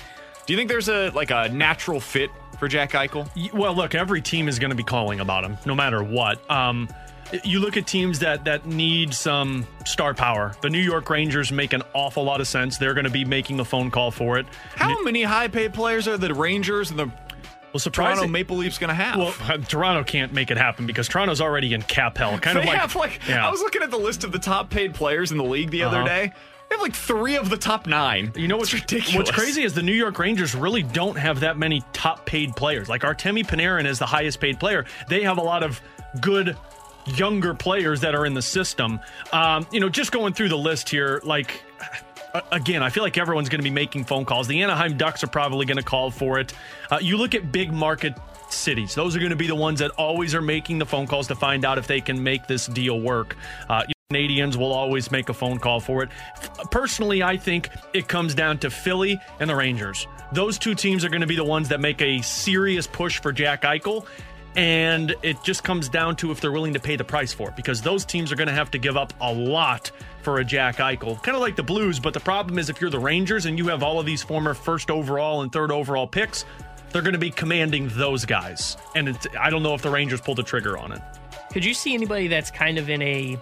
Do 0.47 0.53
you 0.53 0.57
think 0.57 0.69
there's 0.69 0.89
a 0.89 1.11
like 1.11 1.31
a 1.31 1.49
natural 1.51 2.01
fit 2.01 2.31
for 2.61 2.69
Jack 2.69 2.93
Eichel? 2.93 3.29
Well, 3.53 3.75
look, 3.75 3.97
every 3.97 4.23
team 4.23 4.47
is 4.49 4.61
going 4.61 4.71
to 4.71 4.77
be 4.77 4.85
calling 4.85 5.19
about 5.19 5.43
him, 5.45 5.59
no 5.67 5.75
matter 5.75 6.05
what. 6.05 6.49
Um, 6.49 6.89
you 7.45 7.59
look 7.61 7.77
at 7.77 7.87
teams 7.87 8.19
that 8.21 8.45
that 8.45 8.67
need 8.67 9.13
some 9.15 9.67
star 9.87 10.15
power. 10.15 10.55
The 10.63 10.71
New 10.71 10.79
York 10.81 11.09
Rangers 11.11 11.51
make 11.53 11.73
an 11.73 11.83
awful 11.95 12.23
lot 12.25 12.41
of 12.41 12.47
sense. 12.47 12.77
They're 12.79 12.95
going 12.95 13.05
to 13.05 13.11
be 13.11 13.25
making 13.25 13.59
a 13.61 13.65
phone 13.65 13.91
call 13.91 14.11
for 14.13 14.39
it. 14.39 14.47
How 14.75 15.01
many 15.03 15.23
high 15.23 15.49
paid 15.49 15.73
players 15.75 16.07
are 16.07 16.17
the 16.19 16.33
Rangers 16.35 16.91
and 16.91 16.99
the 16.99 17.07
Well, 17.73 17.79
surprising. 17.79 18.17
Toronto 18.17 18.33
Maple 18.33 18.57
Leafs 18.57 18.79
going 18.79 18.89
to 18.89 18.95
have? 18.95 19.17
Well, 19.17 19.35
uh, 19.43 19.59
Toronto 19.69 20.03
can't 20.03 20.33
make 20.33 20.51
it 20.51 20.57
happen 20.57 20.87
because 20.87 21.07
Toronto's 21.09 21.41
already 21.41 21.73
in 21.73 21.83
cap 21.83 22.19
hell. 22.19 22.37
Kind 22.39 22.57
they 22.57 22.63
of 22.63 22.67
like, 22.69 22.79
have 22.79 22.97
like 22.97 23.21
yeah. 23.29 23.47
I 23.47 23.51
was 23.51 23.61
looking 23.61 23.83
at 23.83 23.93
the 23.93 23.97
list 23.99 24.25
of 24.25 24.33
the 24.33 24.39
top 24.41 24.69
paid 24.69 24.93
players 24.95 25.31
in 25.31 25.39
the 25.39 25.45
league 25.45 25.71
the 25.71 25.85
other 25.85 25.99
Uh-huh. 25.99 26.07
day. 26.09 26.33
They 26.71 26.77
have 26.77 26.83
like 26.83 26.95
three 26.95 27.37
of 27.37 27.51
the 27.51 27.57
top 27.57 27.89
nine. 27.89 28.33
You 28.37 28.47
know 28.47 28.57
what's 28.57 28.73
It's 28.73 28.83
ridiculous? 28.83 29.17
What's 29.17 29.31
crazy 29.33 29.65
is 29.65 29.75
the 29.75 29.83
New 29.83 29.93
York 29.93 30.21
Rangers 30.21 30.55
really 30.55 30.85
don't 30.85 31.17
have 31.17 31.41
that 31.41 31.59
many 31.59 31.83
top 31.93 32.25
paid 32.25 32.55
players. 32.55 32.89
Like 32.89 33.03
Artemi 33.03 33.45
Panarin 33.45 33.87
is 33.87 33.99
the 33.99 34.07
highest 34.07 34.39
paid 34.39 34.61
player. 34.61 34.85
They 35.09 35.25
have 35.25 35.39
a 35.39 35.43
lot 35.43 35.65
of 35.65 35.81
good 36.21 36.57
younger 37.07 37.55
players 37.55 38.01
that 38.03 38.15
are 38.15 38.25
in 38.25 38.35
the 38.35 38.43
system. 38.43 39.01
Um, 39.33 39.67
you 39.73 39.81
know, 39.81 39.89
just 39.89 40.13
going 40.13 40.33
through 40.33 40.51
the 40.51 40.59
list 40.59 40.89
here, 40.89 41.21
like 41.25 41.61
again, 42.53 42.85
I 42.85 42.91
feel 42.91 43.03
like 43.03 43.19
everyone's 43.19 43.49
going 43.49 43.59
to 43.59 43.65
be 43.65 43.71
making 43.71 44.05
phone 44.05 44.25
calls. 44.25 44.47
The 44.47 44.63
Anaheim 44.63 44.97
Ducks 44.97 45.25
are 45.25 45.29
probably 45.29 45.67
going 45.67 45.79
to 45.79 45.83
call 45.83 46.13
for 46.13 46.39
it. 46.39 46.53
Uh, 46.89 46.99
you 47.01 47.17
look 47.17 47.35
at 47.35 47.51
big 47.51 47.73
market 47.73 48.15
cities; 48.49 48.95
those 48.95 49.17
are 49.17 49.19
going 49.19 49.31
to 49.31 49.37
be 49.37 49.49
the 49.49 49.57
ones 49.57 49.81
that 49.81 49.91
always 49.93 50.37
are 50.37 50.43
making 50.43 50.79
the 50.79 50.87
phone 50.87 51.09
calls 51.09 51.27
to 51.29 51.35
find 51.35 51.65
out 51.65 51.79
if 51.79 51.89
they 51.89 52.01
can 52.01 52.23
make 52.23 52.47
this 52.47 52.67
deal 52.69 53.01
work. 53.01 53.37
Uh, 53.69 53.83
Canadiens 54.11 54.57
will 54.57 54.73
always 54.73 55.13
make 55.13 55.29
a 55.29 55.35
phone 55.35 55.61
call 55.61 55.79
for 55.79 56.03
it. 56.03 56.09
Personally, 56.73 57.23
I 57.23 57.37
think 57.37 57.71
it 57.93 58.09
comes 58.09 58.35
down 58.35 58.59
to 58.59 58.69
Philly 58.69 59.21
and 59.39 59.49
the 59.49 59.55
Rangers. 59.55 60.09
Those 60.33 60.59
two 60.59 60.75
teams 60.75 61.05
are 61.05 61.09
going 61.09 61.21
to 61.21 61.29
be 61.29 61.37
the 61.37 61.45
ones 61.45 61.69
that 61.69 61.81
make 61.81 62.03
a 62.03 62.21
serious 62.23 62.89
push 62.89 63.21
for 63.21 63.31
Jack 63.31 63.63
Eichel. 63.63 64.05
And 64.57 65.15
it 65.23 65.41
just 65.45 65.63
comes 65.63 65.89
down 65.89 66.17
to 66.17 66.33
if 66.33 66.41
they're 66.41 66.51
willing 66.51 66.75
to 66.75 66.81
pay 66.81 66.97
the 66.97 67.05
price 67.05 67.33
for 67.33 67.51
it, 67.51 67.57
because 67.57 67.83
those 67.83 68.05
teams 68.05 68.33
are 68.33 68.35
going 68.35 68.49
to 68.49 68.53
have 68.53 68.69
to 68.73 68.79
give 68.79 68.97
up 68.97 69.13
a 69.21 69.33
lot 69.33 69.93
for 70.23 70.41
a 70.41 70.45
Jack 70.45 70.79
Eichel. 70.79 71.23
Kind 71.23 71.37
of 71.37 71.41
like 71.41 71.55
the 71.55 71.63
Blues, 71.63 72.01
but 72.01 72.13
the 72.13 72.19
problem 72.19 72.59
is 72.59 72.69
if 72.69 72.81
you're 72.81 72.91
the 72.91 72.99
Rangers 72.99 73.47
and 73.47 73.57
you 73.57 73.69
have 73.69 73.85
all 73.85 74.01
of 74.01 74.07
these 74.07 74.25
former 74.25 74.55
first 74.55 74.91
overall 74.91 75.43
and 75.43 75.53
third 75.53 75.71
overall 75.71 76.09
picks, 76.09 76.45
they're 76.91 77.03
going 77.03 77.13
to 77.13 77.19
be 77.19 77.31
commanding 77.31 77.89
those 77.93 78.25
guys. 78.25 78.77
And 78.97 79.17
I 79.39 79.51
don't 79.51 79.63
know 79.63 79.75
if 79.75 79.83
the 79.83 79.91
Rangers 79.91 80.21
pull 80.21 80.35
the 80.35 80.43
trigger 80.43 80.77
on 80.77 80.91
it. 80.91 81.01
Could 81.53 81.65
you 81.65 81.75
see 81.75 81.95
anybody 81.95 82.27
that's 82.27 82.51
kind 82.51 82.77
of 82.77 82.91
in 82.91 83.03
a 83.03 83.39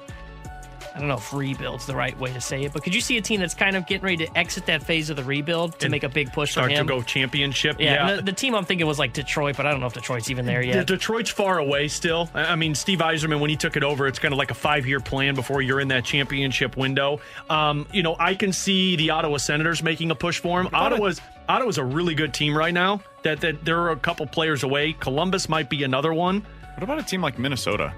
I 0.99 1.01
don't 1.01 1.09
know 1.09 1.14
if 1.14 1.32
rebuild's 1.32 1.86
the 1.86 1.94
right 1.94 2.18
way 2.18 2.32
to 2.32 2.40
say 2.40 2.64
it, 2.64 2.72
but 2.72 2.82
could 2.82 2.92
you 2.92 3.01
see 3.01 3.16
a 3.18 3.22
team 3.22 3.38
that's 3.38 3.55
kind 3.55 3.76
of 3.76 3.86
getting 3.86 4.03
ready 4.05 4.26
to 4.26 4.36
exit 4.36 4.66
that 4.66 4.82
phase 4.82 5.11
of 5.11 5.16
the 5.16 5.22
rebuild 5.22 5.78
to 5.78 5.86
And 5.86 5.92
make 5.92 6.03
a 6.03 6.09
big 6.09 6.32
push 6.32 6.51
Start 6.51 6.66
for 6.66 6.72
him? 6.72 6.88
to 6.88 6.92
go 6.92 7.03
championship. 7.03 7.76
yeah, 7.78 8.09
and 8.09 8.18
The, 8.18 8.22
the 8.22 8.32
team 8.32 8.57
I'm 8.57 8.64
thinking 8.64 8.84
was 8.84 8.99
like 8.99 9.12
Detroit, 9.12 9.57
but 9.57 9.64
I 9.64 9.70
don't 9.70 9.78
know 9.78 9.86
if 9.86 9.92
Detroit's 9.92 10.28
even 10.28 10.44
there 10.44 10.61
De- 10.62 10.66
yet. 10.66 10.86
Detroit's 10.88 11.30
far 11.30 11.59
away 11.61 11.86
still. 11.86 12.28
I 12.34 12.46
I 12.46 12.57
mean, 12.57 12.74
Steve 12.74 12.99
Yzerman, 12.99 13.38
when 13.38 13.49
he 13.51 13.55
took 13.57 13.76
it 13.76 13.84
over, 13.84 14.09
it's 14.09 14.18
kind 14.18 14.34
of 14.34 14.38
like 14.38 14.51
a 14.51 14.55
five 14.55 14.86
year 14.88 14.99
plan 14.99 15.36
before 15.36 15.62
you're 15.62 15.78
in 15.78 15.86
that 15.88 16.05
championship 16.05 16.76
window. 16.76 17.20
Um, 17.49 17.86
you 17.92 18.03
know, 18.03 18.16
I 18.18 18.34
can 18.34 18.53
see 18.53 18.96
the 18.96 19.11
Ottawa 19.11 19.36
Senators 19.36 19.82
making 19.84 20.11
a 20.11 20.16
push 20.16 20.40
for 20.40 20.61
him. 20.61 20.68
Ottawa's 20.74 21.20
Ottawa's 21.49 21.78
a 21.78 21.84
really 21.84 22.16
good 22.16 22.34
team 22.34 22.59
right 22.59 22.74
now. 22.74 23.01
That 23.22 23.40
that 23.42 23.64
there 23.64 23.78
are 23.82 23.90
a 23.90 23.96
couple 23.96 24.26
players 24.26 24.64
away. 24.64 24.94
Columbus 24.94 25.49
might 25.49 25.70
be 25.70 25.84
another 25.84 26.12
one. 26.12 26.44
What 26.74 26.82
about 26.82 26.99
a 26.99 27.03
team 27.05 27.20
like 27.22 27.38
Minnesota? 27.38 27.92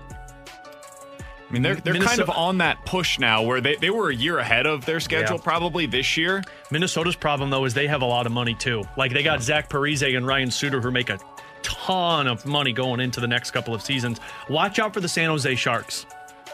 I 1.50 1.52
mean, 1.52 1.62
they're 1.62 1.74
they're 1.74 1.94
kind 1.96 2.20
of 2.20 2.30
on 2.30 2.58
that 2.58 2.86
push 2.86 3.18
now 3.18 3.42
where 3.42 3.60
they, 3.60 3.74
they 3.74 3.90
were 3.90 4.08
a 4.08 4.14
year 4.14 4.38
ahead 4.38 4.66
of 4.66 4.86
their 4.86 5.00
schedule 5.00 5.36
Yeah. 5.36 5.42
probably 5.42 5.84
this 5.86 6.16
year. 6.16 6.44
Minnesota's 6.70 7.16
problem 7.16 7.50
though 7.50 7.64
is 7.64 7.74
they 7.74 7.88
have 7.88 8.02
a 8.02 8.06
lot 8.06 8.24
of 8.26 8.30
money 8.32 8.54
too. 8.54 8.84
Like 8.96 9.12
they 9.12 9.24
got 9.24 9.42
Zach 9.42 9.68
Parise 9.68 10.16
and 10.16 10.24
Ryan 10.24 10.52
Suter 10.52 10.80
who 10.80 10.92
make 10.92 11.10
a 11.10 11.18
ton 11.62 12.28
of 12.28 12.46
money 12.46 12.72
going 12.72 13.00
into 13.00 13.18
the 13.20 13.26
next 13.26 13.50
couple 13.50 13.74
of 13.74 13.82
seasons. 13.82 14.20
Watch 14.48 14.78
out 14.78 14.94
for 14.94 15.00
the 15.00 15.08
San 15.08 15.28
Jose 15.28 15.52
Sharks. 15.56 16.06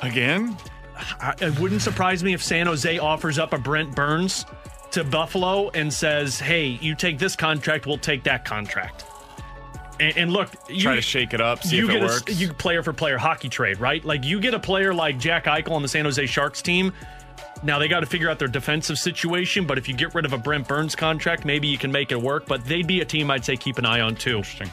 Again? 0.03 0.57
I, 1.21 1.35
it 1.43 1.59
wouldn't 1.61 1.83
surprise 1.83 2.25
me 2.25 2.33
if 2.33 2.43
San 2.43 2.67
Jose 2.67 2.99
offers 2.99 3.39
up 3.39 3.53
a 3.53 3.59
Brent 3.59 3.95
Burns 3.95 4.47
to 4.93 5.05
Buffalo 5.05 5.69
and 5.75 5.93
says, 5.93 6.41
"Hey, 6.41 6.79
you 6.81 6.95
take 6.95 7.19
this 7.19 7.37
contract, 7.37 7.87
we'll 7.87 7.99
take 7.99 8.25
that 8.25 8.47
contract." 8.47 9.05
And, 9.99 10.17
and 10.17 10.33
look, 10.33 10.51
you, 10.69 10.83
Try 10.83 10.97
to 10.97 11.03
shake 11.03 11.35
it 11.35 11.41
up, 11.41 11.63
see 11.63 11.77
you 11.77 11.89
if 11.89 11.97
it 11.97 12.27
get 12.27 12.29
a, 12.29 12.33
you 12.35 12.53
player 12.53 12.83
for 12.83 12.93
player 12.93 13.19
hockey 13.19 13.49
trade, 13.49 13.79
right? 13.81 14.05
Like 14.05 14.25
you 14.25 14.41
get 14.41 14.55
a 14.55 14.59
player 14.59 14.93
like 14.93 15.19
Jack 15.19 15.45
Eichel 15.45 15.73
on 15.73 15.83
the 15.83 15.89
San 15.89 16.05
Jose 16.05 16.25
Sharks 16.27 16.63
team. 16.63 16.93
Now 17.63 17.79
they 17.79 17.89
got 17.89 18.01
to 18.01 18.07
figure 18.07 18.29
out 18.29 18.39
their 18.39 18.49
defensive 18.49 18.99
situation, 18.99 19.67
but 19.67 19.79
if 19.79 19.89
you 19.89 19.95
get 19.95 20.15
rid 20.15 20.25
of 20.25 20.33
a 20.33 20.39
Brent 20.39 20.69
Burns 20.69 20.95
contract, 20.95 21.45
maybe 21.45 21.67
you 21.69 21.79
can 21.79 21.91
make 21.91 22.13
it 22.13 22.21
work. 22.21 22.47
But 22.47 22.65
they'd 22.65 22.87
be 22.87 23.01
a 23.01 23.05
team 23.05 23.31
I'd 23.31 23.45
say 23.45 23.57
keep 23.57 23.79
an 23.79 23.87
eye 23.87 24.01
on 24.01 24.15
too. 24.15 24.37
Interesting. 24.37 24.71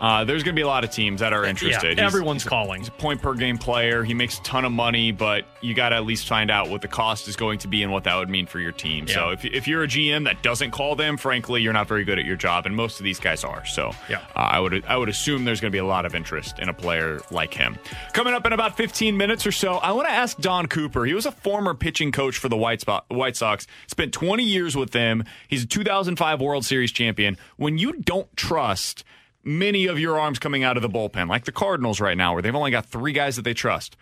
Uh, 0.00 0.24
there's 0.24 0.42
going 0.42 0.54
to 0.54 0.58
be 0.58 0.62
a 0.62 0.66
lot 0.66 0.84
of 0.84 0.90
teams 0.90 1.20
that 1.20 1.32
are 1.32 1.44
interested. 1.44 1.98
Yeah, 1.98 2.04
everyone's 2.04 2.42
he's 2.42 2.48
calling. 2.48 2.80
He's 2.80 2.88
a 2.88 2.92
point 2.92 3.20
per 3.20 3.34
game 3.34 3.58
player. 3.58 4.04
He 4.04 4.14
makes 4.14 4.38
a 4.38 4.42
ton 4.42 4.64
of 4.64 4.72
money, 4.72 5.10
but 5.12 5.44
you 5.60 5.74
got 5.74 5.88
to 5.88 5.96
at 5.96 6.04
least 6.04 6.28
find 6.28 6.50
out 6.50 6.68
what 6.68 6.82
the 6.82 6.88
cost 6.88 7.26
is 7.28 7.34
going 7.36 7.58
to 7.60 7.68
be 7.68 7.82
and 7.82 7.90
what 7.92 8.04
that 8.04 8.16
would 8.16 8.28
mean 8.28 8.46
for 8.46 8.60
your 8.60 8.70
team. 8.72 9.08
So 9.08 9.30
if, 9.30 9.44
if 9.44 9.66
you're 9.66 9.82
a 9.82 9.88
GM 9.88 10.24
that 10.24 10.42
doesn't 10.42 10.70
call 10.70 10.94
them, 10.94 11.16
frankly, 11.16 11.62
you're 11.62 11.72
not 11.72 11.88
very 11.88 12.04
good 12.04 12.18
at 12.18 12.24
your 12.24 12.36
job, 12.36 12.66
and 12.66 12.76
most 12.76 13.00
of 13.00 13.04
these 13.04 13.18
guys 13.18 13.42
are. 13.44 13.64
So 13.66 13.92
Yeah. 14.08 14.18
uh, 14.36 14.40
I 14.40 14.60
would 14.60 14.84
I 14.86 14.96
would 14.96 15.08
assume 15.08 15.44
there's 15.44 15.60
going 15.60 15.70
to 15.72 15.74
be 15.74 15.80
a 15.80 15.84
lot 15.84 16.06
of 16.06 16.14
interest 16.14 16.58
in 16.60 16.68
a 16.68 16.74
player 16.74 17.20
like 17.30 17.52
him. 17.52 17.76
Coming 18.12 18.34
up 18.34 18.46
in 18.46 18.52
about 18.52 18.76
15 18.76 19.16
minutes 19.16 19.46
or 19.46 19.52
so, 19.52 19.74
I 19.78 19.92
want 19.92 20.06
to 20.08 20.12
ask 20.12 20.38
Don 20.38 20.66
Cooper. 20.66 21.04
He 21.04 21.14
was 21.14 21.26
a 21.26 21.32
former 21.32 21.74
pitching 21.74 22.12
coach 22.12 22.38
for 22.38 22.48
the 22.48 22.56
White, 22.56 22.80
Spot, 22.80 23.04
White 23.08 23.36
Sox. 23.36 23.66
Spent 23.88 24.12
20 24.12 24.44
years 24.44 24.76
with 24.76 24.90
them. 24.92 25.24
He's 25.48 25.64
a 25.64 25.66
2005 25.66 26.40
World 26.40 26.64
Series 26.64 26.92
champion. 26.92 27.36
When 27.56 27.78
you 27.78 27.92
don't 27.94 28.34
trust 28.36 29.02
many 29.48 29.86
of 29.86 29.98
your 29.98 30.20
arms 30.20 30.38
coming 30.38 30.62
out 30.62 30.76
of 30.76 30.82
the 30.82 30.88
bullpen, 30.90 31.28
like 31.28 31.46
the 31.46 31.52
Cardinals 31.52 32.00
right 32.00 32.16
now, 32.16 32.34
where 32.34 32.42
they've 32.42 32.54
only 32.54 32.70
got 32.70 32.84
three 32.86 33.12
guys 33.12 33.36
that 33.36 33.42
they 33.42 33.54
trust. 33.54 33.96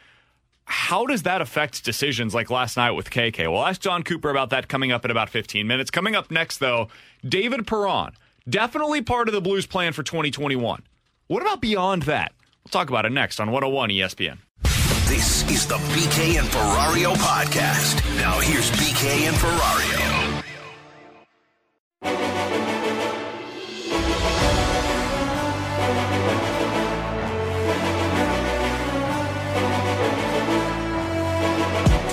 how 0.64 1.07
does 1.07 1.22
that 1.22 1.40
affect 1.40 1.84
decisions 1.84 2.34
like 2.34 2.51
last 2.51 2.76
night 2.76 2.90
with 2.90 3.09
KK? 3.09 3.49
We'll 3.51 3.64
ask 3.64 3.80
John 3.80 4.03
Cooper 4.03 4.30
about 4.30 4.51
that 4.51 4.66
coming 4.66 4.90
up 4.90 5.05
in 5.05 5.12
about 5.12 5.30
15 5.30 5.64
minutes. 5.64 5.92
Coming 5.92 6.16
up 6.16 6.28
next, 6.32 6.59
though, 6.59 6.88
David 7.24 7.68
Perron, 7.68 8.14
definitely 8.49 9.01
part 9.01 9.28
of 9.28 9.34
the 9.34 9.40
Blues 9.40 9.66
plan 9.66 9.92
for 9.92 10.03
2021. 10.03 10.82
What 11.28 11.42
about 11.42 11.61
beyond 11.61 12.03
that? 12.03 12.32
We'll 12.64 12.70
talk 12.72 12.88
about 12.88 13.07
it 13.07 13.12
next 13.12 13.38
on 13.38 13.53
101 13.53 13.90
ESPN. 13.90 14.38
This 15.07 15.49
is 15.49 15.68
the 15.68 15.76
BK 15.94 16.40
and 16.40 16.49
Ferrario 16.49 17.14
podcast. 17.14 18.05
Now 18.16 18.40
here's 18.40 18.68
BK 18.72 19.28
and 19.28 19.36
Ferrario. 19.36 20.42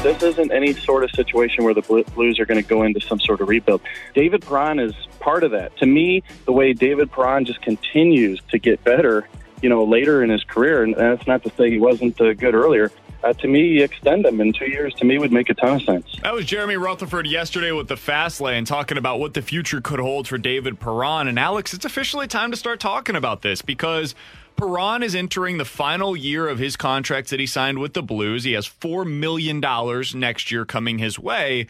This 0.04 0.22
isn't 0.22 0.52
any 0.52 0.74
sort 0.74 1.06
of 1.06 1.12
situation 1.12 1.64
where 1.64 1.74
the 1.74 1.82
Blues 1.82 2.38
are 2.38 2.46
going 2.46 2.62
to 2.62 2.68
go 2.68 2.84
into 2.84 3.00
some 3.00 3.22
sort 3.22 3.40
of 3.40 3.48
rebuild. 3.48 3.82
David 4.14 4.42
Perron 4.42 4.78
is 4.78 4.94
part 5.22 5.46
of 5.46 5.52
that. 5.52 5.76
To 5.78 5.86
me, 5.86 6.24
the 6.44 6.52
way 6.52 6.74
David 6.74 7.10
Perron 7.10 7.46
just 7.46 7.62
continues 7.62 8.42
to 8.50 8.60
get 8.60 8.84
better, 8.84 9.30
you 9.62 9.70
know, 9.70 9.86
later 9.86 10.22
in 10.22 10.30
his 10.30 10.44
career, 10.44 10.84
and 10.84 10.94
that's 10.94 11.26
not 11.26 11.42
to 11.44 11.52
say 11.56 11.72
he 11.72 11.80
wasn't 11.80 12.20
uh, 12.20 12.34
good 12.34 12.54
earlier. 12.54 12.92
Uh, 13.24 13.32
to 13.34 13.48
me, 13.48 13.82
extend 13.82 14.26
them 14.26 14.42
in 14.42 14.52
two 14.52 14.70
years 14.70 14.94
to 14.96 15.06
me 15.06 15.18
would 15.18 15.32
make 15.32 15.50
a 15.50 15.54
ton 15.54 15.78
of 15.78 15.84
sense. 15.84 16.06
That 16.22 16.34
was 16.34 16.46
Jeremy 16.46 16.76
Rutherford 16.76 17.26
yesterday 17.26 17.72
with 17.72 17.88
the 17.88 17.96
Fast 17.96 18.42
Lane 18.42 18.66
talking 18.66 18.98
about 18.98 19.20
what 19.20 19.34
the 19.34 19.42
future 19.42 19.80
could 19.80 20.02
hold 20.02 20.28
for 20.28 20.38
David 20.38 20.80
Perron. 20.80 21.30
And 21.30 21.40
Alex, 21.40 21.74
it's 21.74 21.86
officially 21.86 22.28
time 22.28 22.52
to 22.52 22.58
start 22.58 22.82
talking 22.82 23.16
about 23.16 23.42
this 23.42 23.62
because 23.62 24.14
Perron 24.58 25.04
is 25.04 25.16
entering 25.16 25.58
the 25.58 25.66
final 25.66 26.18
year 26.18 26.50
of 26.50 26.60
his 26.60 26.76
contract 26.76 27.30
that 27.30 27.40
he 27.40 27.46
signed 27.46 27.80
with 27.80 27.94
the 27.94 28.04
Blues. 28.04 28.44
He 28.44 28.54
has 28.54 28.68
$4 28.68 29.10
million 29.10 29.62
next 30.20 30.52
year 30.52 30.66
coming 30.66 30.98
his 30.98 31.18
way. 31.18 31.68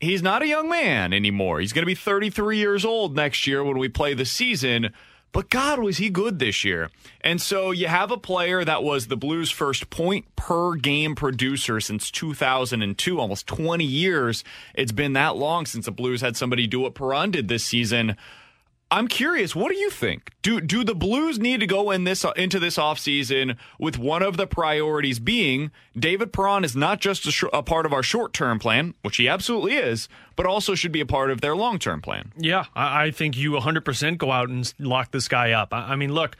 He's 0.00 0.22
not 0.22 0.42
a 0.42 0.48
young 0.48 0.68
man 0.68 1.12
anymore. 1.12 1.60
He's 1.60 1.72
going 1.72 1.82
to 1.82 1.86
be 1.86 1.94
33 1.94 2.58
years 2.58 2.84
old 2.84 3.14
next 3.14 3.46
year 3.46 3.62
when 3.62 3.78
we 3.78 3.88
play 3.88 4.12
the 4.12 4.26
season. 4.26 4.92
But 5.34 5.50
God, 5.50 5.80
was 5.80 5.96
he 5.96 6.10
good 6.10 6.38
this 6.38 6.64
year. 6.64 6.90
And 7.20 7.42
so 7.42 7.72
you 7.72 7.88
have 7.88 8.12
a 8.12 8.16
player 8.16 8.64
that 8.64 8.84
was 8.84 9.08
the 9.08 9.16
Blues' 9.16 9.50
first 9.50 9.90
point 9.90 10.24
per 10.36 10.76
game 10.76 11.16
producer 11.16 11.80
since 11.80 12.08
2002, 12.12 13.18
almost 13.18 13.48
20 13.48 13.84
years. 13.84 14.44
It's 14.76 14.92
been 14.92 15.14
that 15.14 15.34
long 15.34 15.66
since 15.66 15.86
the 15.86 15.90
Blues 15.90 16.20
had 16.20 16.36
somebody 16.36 16.68
do 16.68 16.78
what 16.78 16.94
Perron 16.94 17.32
did 17.32 17.48
this 17.48 17.64
season. 17.64 18.16
I'm 18.94 19.08
curious, 19.08 19.56
what 19.56 19.72
do 19.72 19.76
you 19.76 19.90
think? 19.90 20.30
Do 20.40 20.60
do 20.60 20.84
the 20.84 20.94
Blues 20.94 21.36
need 21.40 21.58
to 21.58 21.66
go 21.66 21.90
in 21.90 22.04
this 22.04 22.24
into 22.36 22.60
this 22.60 22.76
offseason 22.76 23.56
with 23.76 23.98
one 23.98 24.22
of 24.22 24.36
the 24.36 24.46
priorities 24.46 25.18
being 25.18 25.72
David 25.98 26.32
Perron 26.32 26.62
is 26.62 26.76
not 26.76 27.00
just 27.00 27.26
a, 27.26 27.32
sh- 27.32 27.42
a 27.52 27.60
part 27.60 27.86
of 27.86 27.92
our 27.92 28.04
short-term 28.04 28.60
plan, 28.60 28.94
which 29.02 29.16
he 29.16 29.28
absolutely 29.28 29.72
is, 29.74 30.08
but 30.36 30.46
also 30.46 30.76
should 30.76 30.92
be 30.92 31.00
a 31.00 31.06
part 31.06 31.32
of 31.32 31.40
their 31.40 31.56
long-term 31.56 32.02
plan. 32.02 32.30
Yeah, 32.36 32.66
I, 32.76 33.06
I 33.06 33.10
think 33.10 33.36
you 33.36 33.50
100% 33.50 34.16
go 34.16 34.30
out 34.30 34.48
and 34.48 34.72
lock 34.78 35.10
this 35.10 35.26
guy 35.26 35.50
up. 35.50 35.74
I, 35.74 35.94
I 35.94 35.96
mean, 35.96 36.12
look, 36.14 36.36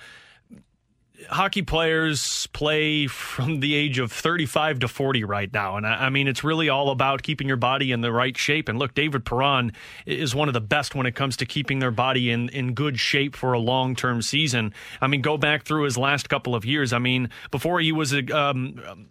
hockey 1.29 1.63
players 1.63 2.49
play 2.49 3.07
from 3.07 3.61
the 3.61 3.75
age 3.75 3.99
of 3.99 4.11
35 4.11 4.81
to 4.81 4.89
40 4.89 5.25
right 5.25 5.53
now. 5.53 5.77
And 5.77 5.87
I, 5.87 6.07
I, 6.07 6.11
mean, 6.11 6.29
it's 6.29 6.43
really 6.43 6.69
all 6.69 6.91
about 6.91 7.23
keeping 7.23 7.47
your 7.47 7.57
body 7.57 7.93
in 7.93 8.01
the 8.01 8.13
right 8.13 8.37
shape. 8.37 8.69
And 8.69 8.79
look, 8.79 8.95
David 8.95 9.25
Perron 9.25 9.73
is 10.07 10.35
one 10.35 10.49
of 10.49 10.55
the 10.55 10.61
best 10.61 10.95
when 10.95 11.07
it 11.07 11.15
comes 11.15 11.37
to 11.39 11.47
keeping 11.47 11.79
their 11.79 11.91
body 11.91 12.31
in, 12.31 12.49
in 12.51 12.75
good 12.75 12.99
shape 12.99 13.37
for 13.37 13.53
a 13.53 13.59
long 13.59 13.95
term 13.95 14.23
season. 14.23 14.75
I 15.01 15.07
mean, 15.07 15.23
go 15.23 15.37
back 15.37 15.65
through 15.65 15.85
his 15.85 15.97
last 15.97 16.29
couple 16.29 16.55
of 16.55 16.65
years. 16.65 16.93
I 16.93 16.99
mean, 16.99 17.31
before 17.51 17.81
he 17.81 17.93
was 17.93 18.13
a, 18.13 18.25
um, 18.37 19.09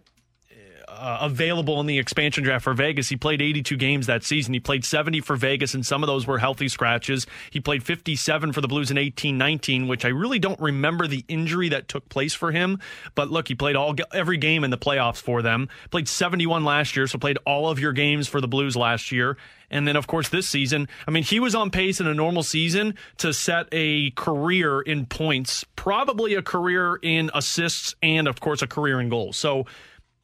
uh, 1.04 1.18
available 1.20 1.82
in 1.82 1.86
the 1.86 2.00
expansion 2.00 2.46
draft 2.46 2.64
for 2.64 2.74
Vegas. 2.74 3.10
He 3.10 3.18
played 3.18 3.42
82 3.42 3.76
games 3.76 4.08
that 4.08 4.24
season. 4.24 4.54
He 4.54 4.62
played 4.62 4.86
70 4.86 5.20
for 5.20 5.36
Vegas, 5.36 5.74
and 5.74 5.86
some 5.86 6.02
of 6.02 6.08
those 6.08 6.26
were 6.26 6.38
healthy 6.38 6.70
scratches. 6.70 7.28
He 7.52 7.60
played 7.60 7.84
57 7.84 8.54
for 8.54 8.62
the 8.62 8.70
Blues 8.70 8.90
in 8.90 8.98
18 8.98 9.38
19, 9.38 9.90
which 9.90 10.06
I 10.06 10.08
really 10.08 10.40
don't 10.40 10.60
remember 10.62 11.06
the 11.06 11.26
injury 11.28 11.68
that 11.70 11.90
took 11.90 12.08
place 12.08 12.34
for 12.34 12.54
him. 12.54 12.80
But 13.16 13.30
look, 13.30 13.50
he 13.50 13.56
played 13.56 13.76
all 13.76 13.94
every 14.14 14.38
game 14.38 14.64
in 14.64 14.72
the 14.72 14.78
playoffs 14.78 15.18
for 15.18 15.42
them. 15.42 15.68
Played 15.92 16.08
71 16.08 16.64
last 16.64 16.96
year, 16.96 17.06
so 17.06 17.20
played 17.20 17.38
all 17.46 17.70
of 17.70 17.80
your 17.80 17.92
games 17.92 18.30
for 18.30 18.40
the 18.40 18.48
Blues 18.48 18.78
last 18.78 19.12
year. 19.12 19.36
And 19.70 19.86
then, 19.86 19.98
of 19.98 20.08
course, 20.08 20.30
this 20.30 20.48
season, 20.48 20.88
I 21.06 21.12
mean, 21.12 21.24
he 21.24 21.42
was 21.42 21.54
on 21.54 21.70
pace 21.70 22.00
in 22.00 22.08
a 22.08 22.14
normal 22.14 22.44
season 22.44 22.96
to 23.18 23.34
set 23.34 23.68
a 23.74 24.12
career 24.12 24.80
in 24.80 25.08
points, 25.08 25.66
probably 25.76 26.36
a 26.36 26.44
career 26.44 26.98
in 27.02 27.30
assists, 27.34 27.96
and, 28.02 28.28
of 28.28 28.40
course, 28.40 28.62
a 28.62 28.68
career 28.68 29.02
in 29.02 29.10
goals. 29.10 29.36
So, 29.36 29.66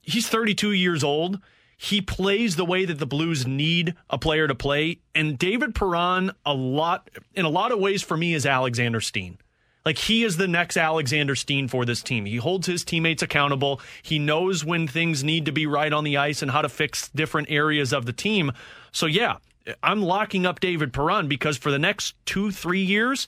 he's 0.10 0.28
32 0.28 0.72
years 0.72 1.04
old. 1.04 1.40
He 1.78 2.02
plays 2.02 2.58
the 2.58 2.66
way 2.66 2.84
that 2.84 3.00
the 3.00 3.06
Blues 3.06 3.48
need 3.48 3.96
a 4.10 4.18
player 4.18 4.48
to 4.48 4.56
play. 4.56 5.00
And 5.16 5.40
David 5.40 5.74
Perron, 5.74 6.32
a 6.46 6.54
lot 6.54 7.10
in 7.34 7.46
a 7.46 7.50
lot 7.50 7.72
of 7.72 7.80
ways 7.80 8.02
for 8.02 8.18
me, 8.18 8.34
is 8.34 8.46
Alexander 8.46 9.00
Steen. 9.00 9.38
Like 9.86 9.98
he 9.98 10.24
is 10.24 10.36
the 10.36 10.48
next 10.48 10.76
Alexander 10.76 11.36
Steen 11.36 11.70
for 11.70 11.86
this 11.86 12.04
team. 12.04 12.26
He 12.26 12.36
holds 12.36 12.68
his 12.68 12.84
teammates 12.84 13.24
accountable. 13.24 13.80
He 14.02 14.20
knows 14.20 14.66
when 14.66 14.88
things 14.88 15.24
need 15.24 15.46
to 15.46 15.54
be 15.54 15.66
right 15.66 15.94
on 15.94 16.04
the 16.04 16.18
ice 16.18 16.42
and 16.42 16.52
how 16.52 16.62
to 16.62 16.70
fix 16.70 17.08
different 17.10 17.50
areas 17.50 17.94
of 17.94 18.06
the 18.06 18.14
team. 18.14 18.52
So 18.92 19.06
yeah, 19.06 19.38
I'm 19.82 20.02
locking 20.02 20.46
up 20.46 20.60
David 20.60 20.92
Perron 20.92 21.28
because 21.28 21.58
for 21.58 21.72
the 21.72 21.80
next 21.80 22.14
two, 22.26 22.52
three 22.52 22.84
years, 22.84 23.26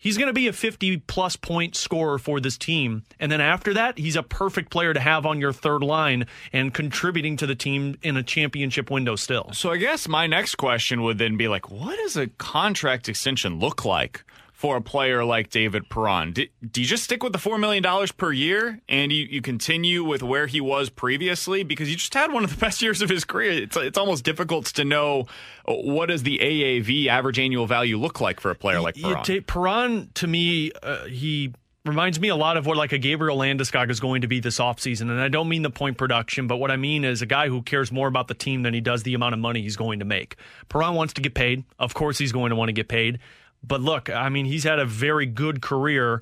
he's 0.00 0.18
going 0.18 0.26
to 0.26 0.32
be 0.32 0.48
a 0.48 0.52
50 0.52 0.96
plus 0.96 1.36
point 1.36 1.76
scorer 1.76 2.18
for 2.18 2.40
this 2.40 2.58
team. 2.58 3.04
And 3.20 3.30
then 3.30 3.40
after 3.40 3.72
that, 3.74 3.98
he's 3.98 4.16
a 4.16 4.24
perfect 4.24 4.70
player 4.70 4.92
to 4.92 4.98
have 4.98 5.24
on 5.24 5.40
your 5.40 5.52
third 5.52 5.84
line 5.84 6.26
and 6.52 6.74
contributing 6.74 7.36
to 7.36 7.46
the 7.46 7.54
team 7.54 7.96
in 8.02 8.16
a 8.16 8.24
championship 8.24 8.90
window 8.90 9.14
still. 9.14 9.50
So 9.52 9.70
I 9.70 9.76
guess 9.76 10.08
my 10.08 10.26
next 10.26 10.56
question 10.56 11.02
would 11.02 11.18
then 11.18 11.36
be 11.36 11.46
like, 11.46 11.70
what 11.70 11.96
does 11.98 12.16
a 12.16 12.26
contract 12.26 13.08
extension 13.08 13.60
look 13.60 13.84
like 13.84 14.24
for 14.60 14.76
a 14.76 14.82
player 14.82 15.24
like 15.24 15.48
David 15.48 15.88
Perron? 15.88 16.32
Do, 16.32 16.46
do, 16.70 16.82
you 16.82 16.86
just 16.86 17.04
stick 17.04 17.22
with 17.22 17.32
the 17.32 17.38
$4 17.38 17.58
million 17.58 17.82
per 18.18 18.30
year 18.30 18.78
and 18.90 19.10
you, 19.10 19.24
you 19.24 19.40
continue 19.40 20.04
with 20.04 20.22
where 20.22 20.46
he 20.46 20.60
was 20.60 20.90
previously? 20.90 21.62
Because 21.62 21.88
you 21.88 21.96
just 21.96 22.12
had 22.12 22.30
one 22.30 22.44
of 22.44 22.50
the 22.50 22.56
best 22.60 22.82
years 22.82 23.00
of 23.00 23.08
his 23.08 23.24
career. 23.24 23.52
It's, 23.52 23.74
it's 23.78 23.96
almost 23.96 24.22
difficult 24.22 24.66
to 24.66 24.84
know 24.84 25.24
uh, 25.66 25.72
what 25.72 26.10
does 26.10 26.24
the 26.24 26.38
AAV, 26.40 27.06
average 27.06 27.38
annual 27.38 27.66
value, 27.66 27.96
look 27.96 28.20
like 28.20 28.38
for 28.38 28.50
a 28.50 28.54
player 28.54 28.82
like 28.82 28.96
Perron? 28.96 29.24
T- 29.24 29.40
Perron, 29.40 30.10
to 30.12 30.26
me, 30.26 30.72
uh, 30.82 31.06
he 31.06 31.54
reminds 31.86 32.20
me 32.20 32.28
a 32.28 32.36
lot 32.36 32.58
of 32.58 32.66
what 32.66 32.76
like 32.76 32.92
a 32.92 32.98
Gabriel 32.98 33.38
Landeskog 33.38 33.90
is 33.90 33.98
going 33.98 34.20
to 34.20 34.28
be 34.28 34.40
this 34.40 34.58
offseason. 34.58 35.10
And 35.10 35.20
I 35.20 35.28
don't 35.28 35.48
mean 35.48 35.62
the 35.62 35.70
point 35.70 35.96
production, 35.96 36.46
but 36.46 36.58
what 36.58 36.70
I 36.70 36.76
mean 36.76 37.02
is 37.02 37.22
a 37.22 37.26
guy 37.26 37.48
who 37.48 37.62
cares 37.62 37.90
more 37.90 38.08
about 38.08 38.28
the 38.28 38.34
team 38.34 38.62
than 38.62 38.74
he 38.74 38.82
does 38.82 39.04
the 39.04 39.14
amount 39.14 39.32
of 39.32 39.40
money 39.40 39.62
he's 39.62 39.76
going 39.76 40.00
to 40.00 40.04
make. 40.04 40.36
Perron 40.68 40.94
wants 40.94 41.14
to 41.14 41.22
get 41.22 41.32
paid. 41.32 41.64
Of 41.78 41.94
course, 41.94 42.18
he's 42.18 42.32
going 42.32 42.50
to 42.50 42.56
want 42.56 42.68
to 42.68 42.74
get 42.74 42.88
paid. 42.88 43.20
But 43.62 43.80
look, 43.80 44.10
I 44.10 44.28
mean, 44.28 44.46
he's 44.46 44.64
had 44.64 44.78
a 44.78 44.86
very 44.86 45.26
good 45.26 45.60
career. 45.60 46.20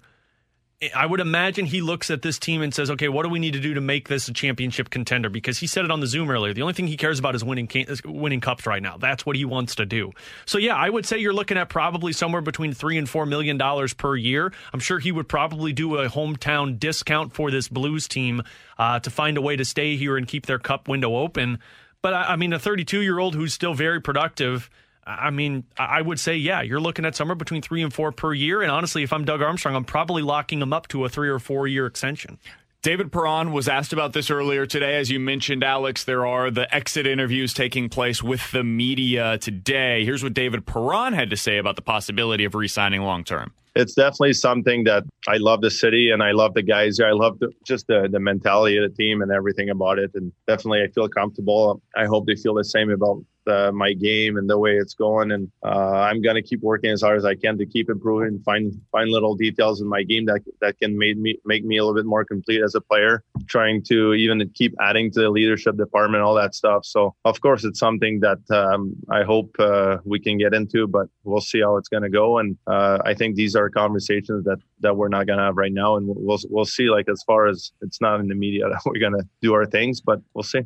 I 0.95 1.07
would 1.07 1.19
imagine 1.19 1.67
he 1.67 1.81
looks 1.81 2.09
at 2.09 2.23
this 2.23 2.39
team 2.39 2.63
and 2.63 2.73
says, 2.73 2.89
okay, 2.93 3.09
what 3.09 3.25
do 3.25 3.31
we 3.31 3.41
need 3.41 3.55
to 3.55 3.61
do 3.61 3.75
to 3.75 3.81
make 3.81 4.07
this 4.07 4.29
a 4.29 4.33
championship 4.33 4.91
contender? 4.91 5.29
Because 5.29 5.59
he 5.59 5.67
said 5.67 5.85
it 5.85 5.91
on 5.91 5.99
the 5.99 6.07
Zoom 6.07 6.31
earlier. 6.31 6.55
The 6.55 6.63
only 6.63 6.75
thing 6.75 6.87
he 6.87 6.97
cares 6.97 7.19
about 7.19 7.35
is 7.35 7.43
winning 7.43 7.69
winning 8.05 8.41
cups 8.41 8.65
right 8.65 8.81
now. 8.81 8.97
That's 8.97 9.27
what 9.27 9.35
he 9.35 9.45
wants 9.45 9.75
to 9.77 9.87
do. 9.87 10.13
So 10.47 10.57
yeah, 10.57 10.77
I 10.77 10.89
would 10.89 11.05
say 11.05 11.19
you're 11.19 11.33
looking 11.33 11.59
at 11.59 11.69
probably 11.69 12.13
somewhere 12.13 12.43
between 12.43 12.75
three 12.75 12.97
and 12.97 13.09
four 13.09 13.27
million 13.27 13.59
dollars 13.59 13.93
per 13.93 14.15
year. 14.15 14.53
I'm 14.73 14.79
sure 14.79 15.01
he 15.01 15.11
would 15.11 15.29
probably 15.29 15.73
do 15.73 15.97
a 15.97 16.09
hometown 16.09 16.79
discount 16.79 17.33
for 17.33 17.51
this 17.51 17.67
Blues 17.67 18.07
team 18.07 18.43
uh, 18.79 19.01
to 19.01 19.11
find 19.11 19.37
a 19.37 19.43
way 19.43 19.57
to 19.57 19.65
stay 19.65 19.97
here 19.97 20.17
and 20.17 20.29
keep 20.29 20.47
their 20.47 20.61
cup 20.61 20.87
window 20.87 21.17
open. 21.17 21.59
But 22.03 22.15
I, 22.15 22.23
I 22.35 22.37
mean, 22.37 22.53
a 22.53 22.59
32 22.59 23.03
year 23.03 23.19
old 23.19 23.35
who's 23.35 23.53
still 23.53 23.75
very 23.75 24.01
productive 24.01 24.71
I 25.09 25.31
mean, 25.31 25.65
I 25.79 26.03
would 26.03 26.21
say, 26.21 26.37
yeah, 26.37 26.61
you're 26.61 26.81
looking 26.81 27.07
at 27.07 27.17
somewhere 27.17 27.35
between 27.35 27.63
three 27.63 27.83
and 27.83 27.93
four 27.93 28.13
per 28.13 28.35
year. 28.35 28.61
And 28.61 28.71
honestly, 28.71 29.03
if 29.03 29.13
I'm 29.13 29.25
Doug 29.25 29.41
Armstrong, 29.41 29.75
I'm 29.75 29.85
probably 29.85 30.23
locking 30.23 30.61
him 30.61 30.75
up 30.75 30.87
to 30.89 31.05
a 31.07 31.09
three 31.09 31.31
or 31.31 31.39
four 31.39 31.67
year 31.67 31.87
extension. 31.87 32.39
David 32.83 33.11
Perron 33.11 33.53
was 33.53 33.69
asked 33.69 33.93
about 33.93 34.13
this 34.13 34.31
earlier 34.31 34.65
today. 34.65 34.97
As 34.97 35.11
you 35.11 35.19
mentioned, 35.19 35.65
Alex, 35.65 36.05
there 36.05 36.25
are 36.27 36.51
the 36.51 36.73
exit 36.73 37.07
interviews 37.07 37.53
taking 37.53 37.89
place 37.89 38.23
with 38.23 38.53
the 38.53 38.63
media 38.63 39.37
today. 39.39 40.05
Here's 40.05 40.23
what 40.23 40.33
David 40.33 40.65
Perron 40.65 41.13
had 41.13 41.31
to 41.31 41.37
say 41.37 41.59
about 41.59 41.75
the 41.75 41.83
possibility 41.83 42.45
of 42.45 42.55
re 42.55 42.69
signing 42.69 43.03
long 43.03 43.25
term. 43.25 43.53
It's 43.75 43.95
definitely 43.95 44.35
something 44.35 44.85
that 44.85 45.05
I 45.27 45.39
love 45.39 45.61
the 45.61 45.71
city 45.71 46.11
and 46.11 46.23
I 46.23 46.33
love 46.33 46.55
the 46.55 46.63
guys 46.63 46.99
here. 46.99 47.09
I 47.09 47.13
love 47.13 47.39
the, 47.39 47.53
just 47.65 47.87
the, 47.89 48.09
the 48.11 48.21
mentality 48.21 48.77
of 48.77 48.91
the 48.91 48.97
team 48.97 49.23
and 49.23 49.33
everything 49.33 49.71
about 49.71 49.99
it. 49.99 50.13
And 50.15 50.33
definitely, 50.47 50.83
I 50.83 50.89
feel 50.89 51.09
comfortable. 51.09 51.81
I 51.97 52.07
hope 52.07 52.27
they 52.27 52.37
feel 52.37 52.55
the 52.55 52.65
same 52.65 52.91
about 52.91 53.25
uh, 53.49 53.73
my 53.73 53.93
game 53.93 54.37
and 54.37 54.49
the 54.49 54.59
way 54.59 54.77
it's 54.77 54.95
going. 54.95 55.33
And 55.33 55.51
uh, 55.65 56.01
I'm 56.09 56.23
gonna 56.23 56.43
keep 56.43 56.61
working 56.63 56.91
as 56.91 57.03
hard 57.03 57.17
as 57.17 57.25
I 57.25 57.35
can 57.35 57.59
to 57.59 57.67
keep 57.67 57.91
improving, 57.91 58.41
find 58.41 58.73
find 58.93 59.11
little 59.11 59.35
details 59.35 59.81
in 59.81 59.89
my 59.89 60.03
game 60.03 60.27
that 60.27 60.43
that 60.61 60.79
can 60.79 60.99
make 60.99 61.17
me 61.17 61.39
make 61.45 61.65
me 61.65 61.79
a 61.79 61.85
little 61.85 61.95
bit 61.95 62.07
more 62.07 62.25
complete 62.25 62.63
as 62.63 62.75
a 62.75 62.81
player. 62.81 63.23
Trying 63.47 63.83
to 63.85 64.15
even 64.15 64.49
keep 64.55 64.75
adding 64.81 65.11
to 65.13 65.21
the 65.21 65.31
leadership 65.31 65.77
department, 65.77 66.23
all 66.23 66.35
that 66.35 66.55
stuff. 66.55 66.85
So 66.85 67.15
of 67.25 67.41
course, 67.41 67.65
it's 67.65 67.79
something 67.79 68.21
that 68.21 68.39
um, 68.51 68.95
I 69.11 69.23
hope 69.23 69.55
uh, 69.59 69.99
we 70.05 70.21
can 70.21 70.39
get 70.39 70.55
into, 70.55 70.87
but 70.87 71.09
we'll 71.25 71.41
see 71.41 71.61
how 71.61 71.77
it's 71.77 71.89
gonna 71.89 72.11
go. 72.11 72.39
And 72.39 72.57
uh, 72.67 72.99
I 73.05 73.15
think 73.15 73.37
these 73.37 73.57
are 73.57 73.71
conversations 73.71 74.45
that 74.45 74.59
that 74.81 74.97
we're 74.97 75.09
not 75.09 75.27
gonna 75.27 75.43
have 75.43 75.57
right 75.57 75.73
now, 75.73 75.97
and 75.97 76.07
we'll 76.09 76.39
we'll 76.49 76.65
see. 76.65 76.91
Like 76.91 77.09
as 77.09 77.23
far 77.25 77.47
as 77.47 77.73
it's 77.83 78.01
not 78.01 78.21
in 78.21 78.29
the 78.29 78.35
media 78.35 78.69
that 78.69 78.83
we're 78.85 79.01
gonna 79.01 79.25
do 79.43 79.55
our 79.55 79.67
things, 79.67 80.01
but 80.01 80.21
we'll 80.35 80.43
see. 80.43 80.63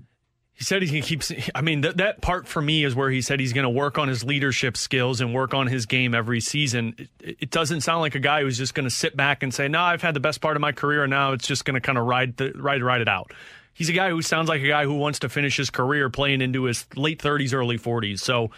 He 0.54 0.64
said 0.64 0.82
he's 0.82 0.90
going 0.90 1.02
to 1.02 1.08
keep. 1.08 1.50
I 1.54 1.62
mean, 1.62 1.82
th- 1.82 1.96
that 1.96 2.20
part 2.20 2.46
for 2.46 2.60
me 2.60 2.84
is 2.84 2.94
where 2.94 3.10
he 3.10 3.22
said 3.22 3.40
he's 3.40 3.52
going 3.52 3.64
to 3.64 3.70
work 3.70 3.98
on 3.98 4.08
his 4.08 4.22
leadership 4.22 4.76
skills 4.76 5.20
and 5.20 5.34
work 5.34 5.54
on 5.54 5.66
his 5.66 5.86
game 5.86 6.14
every 6.14 6.40
season. 6.40 6.94
It, 7.20 7.36
it 7.40 7.50
doesn't 7.50 7.80
sound 7.80 8.00
like 8.00 8.14
a 8.14 8.20
guy 8.20 8.42
who's 8.42 8.58
just 8.58 8.74
going 8.74 8.84
to 8.84 8.94
sit 8.94 9.16
back 9.16 9.42
and 9.42 9.52
say, 9.52 9.66
"No, 9.68 9.80
I've 9.80 10.02
had 10.02 10.14
the 10.14 10.20
best 10.20 10.40
part 10.40 10.56
of 10.56 10.60
my 10.60 10.72
career, 10.72 11.04
and 11.04 11.10
now 11.10 11.32
it's 11.32 11.46
just 11.46 11.64
going 11.64 11.74
to 11.74 11.80
kind 11.80 11.98
of 11.98 12.06
ride 12.06 12.40
ride 12.56 12.82
ride 12.82 13.00
it 13.00 13.08
out." 13.08 13.32
He's 13.74 13.88
a 13.88 13.92
guy 13.94 14.10
who 14.10 14.20
sounds 14.20 14.48
like 14.48 14.60
a 14.60 14.68
guy 14.68 14.84
who 14.84 14.94
wants 14.94 15.20
to 15.20 15.28
finish 15.28 15.56
his 15.56 15.70
career 15.70 16.10
playing 16.10 16.42
into 16.42 16.64
his 16.64 16.86
late 16.94 17.20
30s, 17.22 17.54
early 17.54 17.78
40s. 17.78 18.20
So 18.20 18.50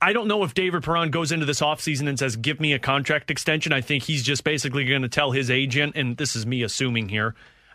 I 0.00 0.12
don't 0.12 0.28
know 0.28 0.42
if 0.44 0.54
David 0.54 0.82
Perron 0.82 1.10
goes 1.10 1.32
into 1.32 1.46
this 1.46 1.60
offseason 1.60 2.08
and 2.08 2.18
says, 2.18 2.36
give 2.36 2.60
me 2.60 2.72
a 2.72 2.78
contract 2.78 3.30
extension. 3.30 3.72
I 3.72 3.80
think 3.80 4.04
he's 4.04 4.22
just 4.22 4.44
basically 4.44 4.84
going 4.84 5.02
to 5.02 5.08
tell 5.08 5.32
his 5.32 5.50
agent, 5.50 5.96
and 5.96 6.16
this 6.16 6.36
is 6.36 6.46
me 6.46 6.62
assuming 6.62 7.08
here, 7.08 7.34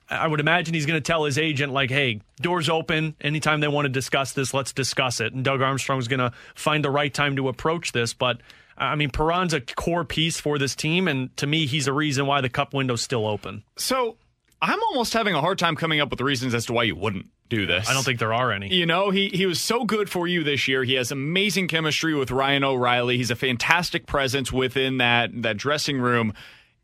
I 0.10 0.28
would 0.28 0.40
imagine 0.40 0.74
he's 0.74 0.86
going 0.86 0.98
to 0.98 1.06
tell 1.06 1.26
his 1.26 1.38
agent, 1.38 1.74
like, 1.74 1.90
hey, 1.90 2.22
doors 2.42 2.70
open. 2.70 3.16
Anytime 3.20 3.60
they 3.60 3.68
want 3.68 3.86
to 3.86 3.90
discuss 3.90 4.34
this, 4.34 4.54
let's 4.54 4.72
discuss 4.72 5.20
it. 5.20 5.34
And 5.34 5.44
Doug 5.44 5.62
Armstrong's 5.62 6.08
going 6.08 6.20
to 6.20 6.32
find 6.56 6.84
the 6.84 6.90
right 6.90 7.14
time 7.14 7.36
to 7.36 7.50
approach 7.50 7.92
this. 7.92 8.14
But, 8.14 8.42
I 8.78 8.96
mean, 8.96 9.10
Perron's 9.10 9.54
a 9.54 9.62
core 9.62 10.06
piece 10.06 10.40
for 10.40 10.58
this 10.58 10.76
team. 10.76 11.08
And 11.08 11.36
to 11.38 11.48
me, 11.48 11.66
he's 11.66 11.88
a 11.88 11.94
reason 11.94 12.26
why 12.26 12.42
the 12.42 12.50
cup 12.50 12.74
window's 12.74 13.02
still 13.02 13.28
open. 13.28 13.64
So 13.76 14.18
I'm 14.62 14.82
almost 14.84 15.14
having 15.14 15.36
a 15.36 15.42
hard 15.42 15.60
time 15.60 15.76
coming 15.76 16.00
up 16.00 16.10
with 16.10 16.22
reasons 16.22 16.54
as 16.54 16.66
to 16.68 16.74
why 16.74 16.84
you 16.84 16.96
wouldn't 16.96 17.28
do 17.50 17.66
this. 17.66 17.90
I 17.90 17.94
don't 17.94 18.04
think 18.04 18.20
there 18.20 18.34
are 18.34 18.52
any. 18.52 18.74
You 18.74 18.86
know, 18.86 19.10
he 19.10 19.30
he 19.30 19.46
was 19.46 19.62
so 19.62 19.86
good 19.86 20.10
for 20.10 20.28
you 20.28 20.44
this 20.44 20.68
year. 20.68 20.84
He 20.84 20.96
has 20.96 21.12
amazing 21.12 21.68
chemistry 21.70 22.14
with 22.14 22.32
Ryan 22.32 22.64
O'Reilly. 22.64 23.18
He's 23.18 23.32
a 23.32 23.36
fantastic 23.36 24.06
presence 24.06 24.52
within 24.52 24.98
that 24.98 25.30
that 25.44 25.58
dressing 25.58 26.00
room 26.00 26.34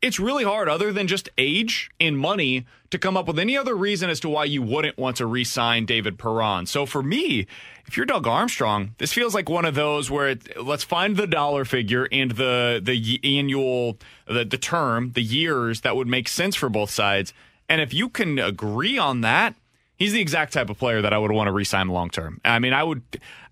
it's 0.04 0.20
really 0.20 0.44
hard, 0.44 0.68
other 0.68 0.92
than 0.92 1.06
just 1.06 1.30
age 1.38 1.90
and 1.98 2.18
money, 2.18 2.66
to 2.90 2.98
come 2.98 3.16
up 3.16 3.26
with 3.26 3.38
any 3.38 3.56
other 3.56 3.74
reason 3.74 4.10
as 4.10 4.20
to 4.20 4.28
why 4.28 4.44
you 4.44 4.60
wouldn't 4.60 4.98
want 4.98 5.16
to 5.16 5.24
re 5.24 5.44
sign 5.44 5.86
David 5.86 6.18
Perron. 6.18 6.66
So 6.66 6.84
for 6.84 7.02
me, 7.02 7.46
if 7.86 7.96
you're 7.96 8.04
Doug 8.04 8.26
Armstrong, 8.26 8.94
this 8.98 9.14
feels 9.14 9.34
like 9.34 9.48
one 9.48 9.64
of 9.64 9.74
those 9.74 10.10
where 10.10 10.28
it, 10.28 10.62
let's 10.62 10.84
find 10.84 11.16
the 11.16 11.26
dollar 11.26 11.64
figure 11.64 12.06
and 12.12 12.32
the 12.32 12.82
the 12.84 13.18
annual 13.24 13.96
the, 14.26 14.44
the 14.44 14.58
term, 14.58 15.12
the 15.12 15.22
years 15.22 15.80
that 15.80 15.96
would 15.96 16.06
make 16.06 16.28
sense 16.28 16.54
for 16.54 16.68
both 16.68 16.90
sides. 16.90 17.32
And 17.70 17.80
if 17.80 17.94
you 17.94 18.10
can 18.10 18.38
agree 18.38 18.98
on 18.98 19.22
that, 19.22 19.54
he's 19.96 20.12
the 20.12 20.20
exact 20.20 20.52
type 20.52 20.68
of 20.68 20.76
player 20.76 21.00
that 21.00 21.14
I 21.14 21.18
would 21.18 21.32
want 21.32 21.48
to 21.48 21.52
re-sign 21.52 21.88
long 21.88 22.10
term. 22.10 22.42
I 22.44 22.58
mean, 22.58 22.74
I 22.74 22.84
would 22.84 23.02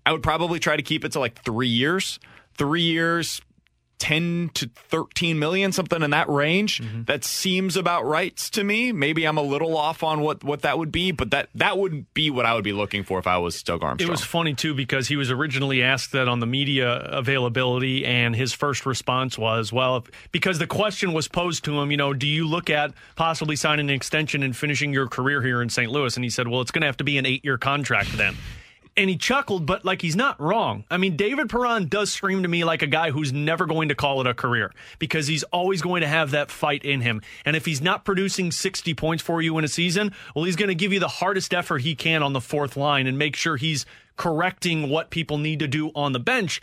I 0.05 0.11
would 0.11 0.21
probably 0.21 0.59
try 0.59 0.75
to 0.75 0.83
keep 0.83 1.03
it 1.03 1.13
to 1.13 1.19
like 1.19 1.41
3 1.41 1.67
years. 1.67 2.19
3 2.59 2.83
years, 2.83 3.41
10 4.03 4.51
to 4.55 4.69
13 4.89 5.39
million, 5.39 5.71
something 5.71 6.03
in 6.03 6.09
that 6.09 6.27
range. 6.27 6.81
Mm-hmm. 6.81 7.03
That 7.03 7.23
seems 7.23 7.77
about 7.77 8.03
right 8.03 8.35
to 8.35 8.61
me. 8.61 8.91
Maybe 8.91 9.23
I'm 9.23 9.37
a 9.37 9.41
little 9.41 9.77
off 9.77 10.03
on 10.03 10.19
what, 10.19 10.43
what 10.43 10.63
that 10.63 10.77
would 10.77 10.91
be, 10.91 11.13
but 11.13 11.31
that, 11.31 11.47
that 11.55 11.77
would 11.77 12.13
be 12.13 12.29
what 12.29 12.45
I 12.45 12.53
would 12.53 12.65
be 12.65 12.73
looking 12.73 13.05
for 13.05 13.17
if 13.17 13.27
I 13.27 13.37
was 13.37 13.63
Doug 13.63 13.81
Armstrong. 13.81 14.05
It 14.05 14.11
was 14.11 14.21
funny, 14.21 14.55
too, 14.55 14.73
because 14.73 15.07
he 15.07 15.15
was 15.15 15.31
originally 15.31 15.81
asked 15.81 16.11
that 16.11 16.27
on 16.27 16.41
the 16.41 16.45
media 16.45 16.95
availability, 16.95 18.05
and 18.05 18.35
his 18.35 18.51
first 18.51 18.85
response 18.85 19.37
was, 19.37 19.71
well, 19.71 20.05
because 20.33 20.59
the 20.59 20.67
question 20.67 21.13
was 21.13 21.29
posed 21.29 21.63
to 21.63 21.79
him, 21.79 21.89
you 21.89 21.95
know, 21.95 22.13
do 22.13 22.27
you 22.27 22.45
look 22.45 22.69
at 22.69 22.91
possibly 23.15 23.55
signing 23.55 23.87
an 23.87 23.95
extension 23.95 24.43
and 24.43 24.53
finishing 24.53 24.91
your 24.91 25.07
career 25.07 25.41
here 25.41 25.61
in 25.61 25.69
St. 25.69 25.89
Louis? 25.89 26.13
And 26.17 26.25
he 26.25 26.29
said, 26.29 26.49
well, 26.49 26.59
it's 26.59 26.71
going 26.71 26.81
to 26.81 26.87
have 26.87 26.97
to 26.97 27.05
be 27.05 27.17
an 27.17 27.25
eight 27.25 27.45
year 27.45 27.57
contract 27.57 28.17
then 28.17 28.35
and 28.95 29.09
he 29.09 29.17
chuckled, 29.17 29.65
but 29.65 29.83
like 29.83 30.01
he's 30.01 30.15
not 30.15 30.39
wrong. 30.39 30.85
I 30.89 30.97
mean, 30.97 31.15
David 31.15 31.49
Perron 31.49 31.87
does 31.87 32.11
scream 32.11 32.43
to 32.43 32.49
me 32.49 32.63
like 32.63 32.81
a 32.81 32.87
guy 32.87 33.11
who's 33.11 33.33
never 33.33 33.65
going 33.65 33.89
to 33.89 33.95
call 33.95 34.21
it 34.21 34.27
a 34.27 34.33
career 34.33 34.71
because 34.99 35.27
he's 35.27 35.43
always 35.43 35.81
going 35.81 36.01
to 36.01 36.07
have 36.07 36.31
that 36.31 36.51
fight 36.51 36.85
in 36.85 37.01
him. 37.01 37.21
And 37.45 37.55
if 37.55 37.65
he's 37.65 37.81
not 37.81 38.05
producing 38.05 38.51
60 38.51 38.93
points 38.93 39.23
for 39.23 39.41
you 39.41 39.57
in 39.57 39.63
a 39.63 39.67
season, 39.67 40.13
well, 40.35 40.45
he's 40.45 40.55
going 40.55 40.69
to 40.69 40.75
give 40.75 40.93
you 40.93 40.99
the 40.99 41.07
hardest 41.07 41.53
effort 41.53 41.79
he 41.79 41.95
can 41.95 42.21
on 42.21 42.33
the 42.33 42.41
fourth 42.41 42.77
line 42.77 43.07
and 43.07 43.17
make 43.17 43.35
sure 43.35 43.57
he's 43.57 43.85
correcting 44.15 44.89
what 44.89 45.09
people 45.09 45.37
need 45.37 45.59
to 45.59 45.67
do 45.67 45.91
on 45.95 46.13
the 46.13 46.19
bench. 46.19 46.61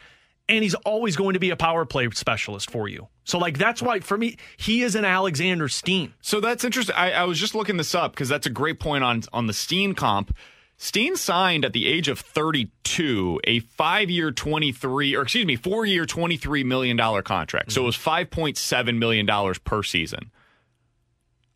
And 0.49 0.65
he's 0.65 0.75
always 0.75 1.15
going 1.15 1.35
to 1.35 1.39
be 1.41 1.51
a 1.51 1.57
power 1.57 1.85
play 1.85 2.11
specialist 2.11 2.71
for 2.71 2.89
you. 2.89 3.07
So, 3.23 3.39
like, 3.39 3.57
that's 3.57 3.81
why 3.81 4.01
for 4.01 4.19
me, 4.19 4.37
he 4.57 4.83
is 4.83 4.97
an 4.97 5.05
Alexander 5.05 5.69
Steen. 5.69 6.13
So 6.21 6.41
that's 6.41 6.65
interesting. 6.65 6.97
I, 6.97 7.13
I 7.13 7.25
was 7.25 7.39
just 7.39 7.55
looking 7.55 7.77
this 7.77 7.95
up 7.95 8.11
because 8.11 8.29
that's 8.29 8.49
a 8.49 8.51
great 8.51 8.81
point 8.81 9.05
on 9.05 9.23
on 9.33 9.47
the 9.47 9.53
Steen 9.53 9.95
comp. 9.95 10.37
Steen 10.83 11.15
signed 11.15 11.67
at 11.67 11.75
the 11.75 11.87
age 11.87 12.09
of 12.09 12.19
32 12.19 13.39
a 13.45 13.61
five 13.61 14.09
year 14.09 14.31
23, 14.31 15.15
or 15.15 15.21
excuse 15.21 15.45
me, 15.45 15.55
four 15.55 15.85
year 15.85 16.07
$23 16.07 16.65
million 16.65 16.97
contract. 16.97 17.69
Mm-hmm. 17.69 17.75
So 17.75 17.83
it 17.83 17.85
was 17.85 17.99
$5.7 17.99 18.97
million 18.97 19.55
per 19.63 19.83
season. 19.83 20.31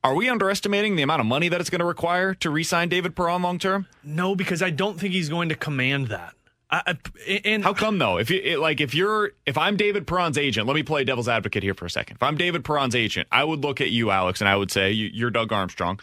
Are 0.05 0.15
we 0.15 0.29
underestimating 0.29 0.97
the 0.97 1.03
amount 1.03 1.21
of 1.21 1.27
money 1.27 1.49
that 1.49 1.59
it's 1.59 1.71
going 1.71 1.79
to 1.79 1.87
require 1.87 2.35
to 2.35 2.51
re 2.51 2.63
sign 2.63 2.91
David 2.91 3.17
Perron 3.17 3.41
long 3.41 3.59
term? 3.59 3.87
No, 4.03 4.37
because 4.37 4.61
I 4.61 4.69
don't 4.69 5.01
think 5.01 5.15
he's 5.15 5.31
going 5.31 5.49
to 5.49 5.55
command 5.55 6.09
that. 6.09 6.35
I, 6.71 6.99
and 7.47 7.65
how 7.65 7.73
come 7.73 7.97
though? 7.97 8.19
If 8.19 8.29
you 8.29 8.61
like, 8.61 8.83
if 8.83 8.95
you're, 8.95 9.31
if 9.47 9.57
I'm 9.57 9.79
David 9.79 10.07
Perron's 10.07 10.37
agent, 10.37 10.67
let 10.67 10.75
me 10.75 10.83
play 10.83 11.03
devil's 11.03 11.29
advocate 11.29 11.63
here 11.63 11.73
for 11.73 11.87
a 11.87 11.91
second. 11.91 12.17
If 12.17 12.23
I'm 12.23 12.37
David 12.37 12.63
Perron's 12.63 12.95
agent, 12.95 13.29
I 13.33 13.43
would 13.43 13.61
look 13.61 13.81
at 13.81 13.91
you, 13.91 14.11
Alex, 14.11 14.43
and 14.43 14.51
I 14.51 14.57
would 14.57 14.71
say 14.71 14.93
you're 14.93 15.31
Doug 15.31 15.51
Armstrong. 15.51 15.99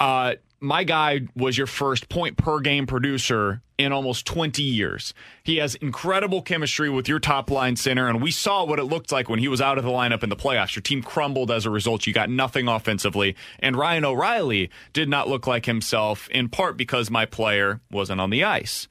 Uh, 0.00 0.34
my 0.60 0.84
guy 0.84 1.20
was 1.34 1.56
your 1.56 1.66
first 1.66 2.08
point 2.08 2.36
per 2.36 2.60
game 2.60 2.86
producer 2.86 3.62
in 3.78 3.92
almost 3.92 4.26
20 4.26 4.62
years. 4.62 5.14
He 5.42 5.56
has 5.56 5.74
incredible 5.76 6.42
chemistry 6.42 6.90
with 6.90 7.08
your 7.08 7.18
top 7.18 7.50
line 7.50 7.76
center, 7.76 8.08
and 8.08 8.20
we 8.20 8.30
saw 8.30 8.64
what 8.64 8.78
it 8.78 8.84
looked 8.84 9.10
like 9.10 9.30
when 9.30 9.38
he 9.38 9.48
was 9.48 9.62
out 9.62 9.78
of 9.78 9.84
the 9.84 9.90
lineup 9.90 10.22
in 10.22 10.28
the 10.28 10.36
playoffs. 10.36 10.76
Your 10.76 10.82
team 10.82 11.02
crumbled 11.02 11.50
as 11.50 11.64
a 11.64 11.70
result. 11.70 12.06
You 12.06 12.12
got 12.12 12.28
nothing 12.28 12.68
offensively. 12.68 13.36
And 13.58 13.74
Ryan 13.74 14.04
O'Reilly 14.04 14.70
did 14.92 15.08
not 15.08 15.28
look 15.28 15.46
like 15.46 15.64
himself, 15.64 16.28
in 16.28 16.50
part 16.50 16.76
because 16.76 17.10
my 17.10 17.24
player 17.24 17.80
wasn't 17.90 18.20
on 18.20 18.28
the 18.28 18.44
ice. 18.44 18.86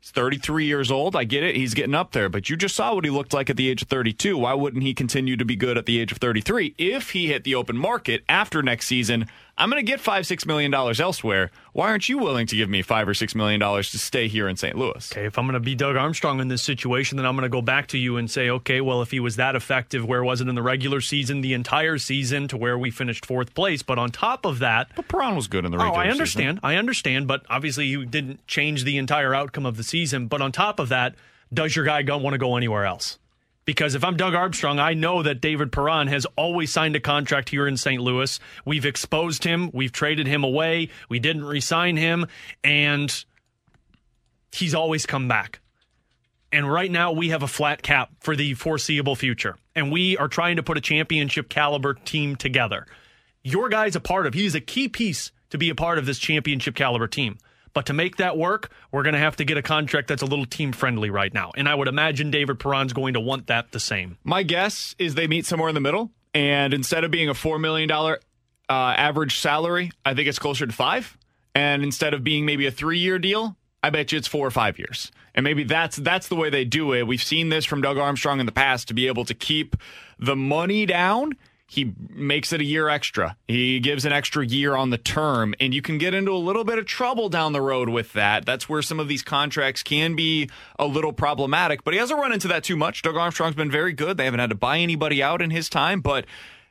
He's 0.00 0.12
33 0.12 0.64
years 0.64 0.92
old. 0.92 1.16
I 1.16 1.24
get 1.24 1.42
it. 1.42 1.56
He's 1.56 1.74
getting 1.74 1.94
up 1.94 2.12
there, 2.12 2.28
but 2.28 2.48
you 2.48 2.56
just 2.56 2.76
saw 2.76 2.94
what 2.94 3.04
he 3.04 3.10
looked 3.10 3.32
like 3.32 3.50
at 3.50 3.56
the 3.56 3.68
age 3.68 3.82
of 3.82 3.88
32. 3.88 4.38
Why 4.38 4.54
wouldn't 4.54 4.84
he 4.84 4.94
continue 4.94 5.36
to 5.36 5.44
be 5.44 5.56
good 5.56 5.76
at 5.76 5.86
the 5.86 5.98
age 5.98 6.12
of 6.12 6.18
33 6.18 6.76
if 6.78 7.10
he 7.10 7.26
hit 7.26 7.42
the 7.42 7.56
open 7.56 7.76
market 7.76 8.22
after 8.28 8.62
next 8.62 8.86
season? 8.86 9.26
I'm 9.60 9.70
going 9.70 9.84
to 9.84 9.90
get 9.90 9.98
five, 9.98 10.24
six 10.24 10.46
million 10.46 10.70
dollars 10.70 11.00
elsewhere. 11.00 11.50
Why 11.72 11.88
aren't 11.88 12.08
you 12.08 12.18
willing 12.18 12.46
to 12.46 12.56
give 12.56 12.70
me 12.70 12.80
five 12.80 13.08
or 13.08 13.14
six 13.14 13.34
million 13.34 13.58
dollars 13.58 13.90
to 13.90 13.98
stay 13.98 14.28
here 14.28 14.48
in 14.48 14.56
St. 14.56 14.76
Louis? 14.76 15.10
Okay, 15.12 15.26
if 15.26 15.36
I'm 15.36 15.46
going 15.46 15.54
to 15.54 15.60
be 15.60 15.74
Doug 15.74 15.96
Armstrong 15.96 16.38
in 16.38 16.46
this 16.46 16.62
situation, 16.62 17.16
then 17.16 17.26
I'm 17.26 17.34
going 17.34 17.42
to 17.42 17.48
go 17.48 17.60
back 17.60 17.88
to 17.88 17.98
you 17.98 18.18
and 18.18 18.30
say, 18.30 18.50
okay, 18.50 18.80
well, 18.80 19.02
if 19.02 19.10
he 19.10 19.18
was 19.18 19.34
that 19.34 19.56
effective, 19.56 20.04
where 20.04 20.22
was 20.22 20.40
it 20.40 20.46
in 20.46 20.54
the 20.54 20.62
regular 20.62 21.00
season, 21.00 21.40
the 21.40 21.54
entire 21.54 21.98
season, 21.98 22.46
to 22.48 22.56
where 22.56 22.78
we 22.78 22.92
finished 22.92 23.26
fourth 23.26 23.52
place? 23.52 23.82
But 23.82 23.98
on 23.98 24.12
top 24.12 24.46
of 24.46 24.60
that, 24.60 24.90
but 24.94 25.08
Perron 25.08 25.34
was 25.34 25.48
good 25.48 25.64
in 25.64 25.72
the 25.72 25.78
regular. 25.78 25.94
Season. 25.94 26.06
Oh, 26.06 26.08
I 26.08 26.10
understand, 26.12 26.58
season. 26.58 26.60
I 26.62 26.76
understand, 26.76 27.26
but 27.26 27.44
obviously 27.50 27.86
you 27.86 28.06
didn't 28.06 28.46
change 28.46 28.84
the 28.84 28.96
entire 28.96 29.34
outcome 29.34 29.66
of 29.66 29.76
the 29.76 29.82
season. 29.82 30.28
But 30.28 30.40
on 30.40 30.52
top 30.52 30.78
of 30.78 30.88
that, 30.90 31.16
does 31.52 31.74
your 31.74 31.84
guy 31.84 32.02
want 32.02 32.34
to 32.34 32.38
go 32.38 32.56
anywhere 32.56 32.84
else? 32.84 33.18
Because 33.68 33.94
if 33.94 34.02
I'm 34.02 34.16
Doug 34.16 34.32
Armstrong, 34.32 34.78
I 34.78 34.94
know 34.94 35.22
that 35.22 35.42
David 35.42 35.72
Perron 35.72 36.06
has 36.06 36.24
always 36.36 36.72
signed 36.72 36.96
a 36.96 37.00
contract 37.00 37.50
here 37.50 37.68
in 37.68 37.76
St. 37.76 38.00
Louis. 38.00 38.40
We've 38.64 38.86
exposed 38.86 39.44
him, 39.44 39.68
we've 39.74 39.92
traded 39.92 40.26
him 40.26 40.42
away, 40.42 40.88
we 41.10 41.18
didn't 41.18 41.44
resign 41.44 41.98
him, 41.98 42.24
and 42.64 43.26
he's 44.52 44.74
always 44.74 45.04
come 45.04 45.28
back. 45.28 45.60
And 46.50 46.72
right 46.72 46.90
now, 46.90 47.12
we 47.12 47.28
have 47.28 47.42
a 47.42 47.46
flat 47.46 47.82
cap 47.82 48.08
for 48.20 48.34
the 48.34 48.54
foreseeable 48.54 49.16
future. 49.16 49.58
And 49.74 49.92
we 49.92 50.16
are 50.16 50.28
trying 50.28 50.56
to 50.56 50.62
put 50.62 50.78
a 50.78 50.80
championship 50.80 51.50
caliber 51.50 51.92
team 51.92 52.36
together. 52.36 52.86
Your 53.42 53.68
guy's 53.68 53.96
a 53.96 54.00
part 54.00 54.26
of, 54.26 54.32
he's 54.32 54.54
a 54.54 54.62
key 54.62 54.88
piece 54.88 55.30
to 55.50 55.58
be 55.58 55.68
a 55.68 55.74
part 55.74 55.98
of 55.98 56.06
this 56.06 56.18
championship 56.18 56.74
caliber 56.74 57.06
team. 57.06 57.36
But 57.74 57.86
to 57.86 57.92
make 57.92 58.16
that 58.16 58.36
work, 58.36 58.70
we're 58.90 59.02
going 59.02 59.14
to 59.14 59.20
have 59.20 59.36
to 59.36 59.44
get 59.44 59.56
a 59.56 59.62
contract 59.62 60.08
that's 60.08 60.22
a 60.22 60.26
little 60.26 60.46
team 60.46 60.72
friendly 60.72 61.10
right 61.10 61.32
now. 61.32 61.52
And 61.56 61.68
I 61.68 61.74
would 61.74 61.88
imagine 61.88 62.30
David 62.30 62.58
Perron's 62.58 62.92
going 62.92 63.14
to 63.14 63.20
want 63.20 63.46
that 63.48 63.72
the 63.72 63.80
same. 63.80 64.18
My 64.24 64.42
guess 64.42 64.94
is 64.98 65.14
they 65.14 65.26
meet 65.26 65.46
somewhere 65.46 65.68
in 65.68 65.74
the 65.74 65.80
middle. 65.80 66.10
And 66.34 66.74
instead 66.74 67.04
of 67.04 67.10
being 67.10 67.28
a 67.28 67.34
$4 67.34 67.60
million 67.60 67.90
uh, 67.90 68.14
average 68.68 69.38
salary, 69.38 69.90
I 70.04 70.14
think 70.14 70.28
it's 70.28 70.38
closer 70.38 70.66
to 70.66 70.72
five. 70.72 71.16
And 71.54 71.82
instead 71.82 72.14
of 72.14 72.22
being 72.22 72.44
maybe 72.44 72.66
a 72.66 72.70
three 72.70 72.98
year 72.98 73.18
deal, 73.18 73.56
I 73.82 73.90
bet 73.90 74.12
you 74.12 74.18
it's 74.18 74.28
four 74.28 74.46
or 74.46 74.50
five 74.50 74.78
years. 74.78 75.10
And 75.34 75.44
maybe 75.44 75.64
that's 75.64 75.96
that's 75.96 76.28
the 76.28 76.34
way 76.34 76.50
they 76.50 76.64
do 76.64 76.92
it. 76.92 77.06
We've 77.06 77.22
seen 77.22 77.48
this 77.48 77.64
from 77.64 77.80
Doug 77.80 77.96
Armstrong 77.96 78.40
in 78.40 78.46
the 78.46 78.52
past 78.52 78.88
to 78.88 78.94
be 78.94 79.06
able 79.06 79.24
to 79.24 79.34
keep 79.34 79.76
the 80.18 80.36
money 80.36 80.84
down 80.84 81.32
he 81.70 81.92
makes 82.08 82.50
it 82.54 82.62
a 82.62 82.64
year 82.64 82.88
extra. 82.88 83.36
He 83.46 83.78
gives 83.78 84.06
an 84.06 84.12
extra 84.12 84.44
year 84.44 84.74
on 84.74 84.88
the 84.88 84.96
term, 84.96 85.54
and 85.60 85.74
you 85.74 85.82
can 85.82 85.98
get 85.98 86.14
into 86.14 86.32
a 86.32 86.38
little 86.38 86.64
bit 86.64 86.78
of 86.78 86.86
trouble 86.86 87.28
down 87.28 87.52
the 87.52 87.60
road 87.60 87.90
with 87.90 88.14
that. 88.14 88.46
That's 88.46 88.70
where 88.70 88.80
some 88.80 88.98
of 88.98 89.06
these 89.06 89.22
contracts 89.22 89.82
can 89.82 90.16
be 90.16 90.48
a 90.78 90.86
little 90.86 91.12
problematic, 91.12 91.84
but 91.84 91.92
he 91.92 92.00
hasn't 92.00 92.18
run 92.18 92.32
into 92.32 92.48
that 92.48 92.64
too 92.64 92.76
much. 92.76 93.02
Doug 93.02 93.16
Armstrong's 93.16 93.54
been 93.54 93.70
very 93.70 93.92
good. 93.92 94.16
They 94.16 94.24
haven't 94.24 94.40
had 94.40 94.48
to 94.48 94.56
buy 94.56 94.78
anybody 94.78 95.22
out 95.22 95.42
in 95.42 95.50
his 95.50 95.68
time, 95.68 96.00
but 96.00 96.24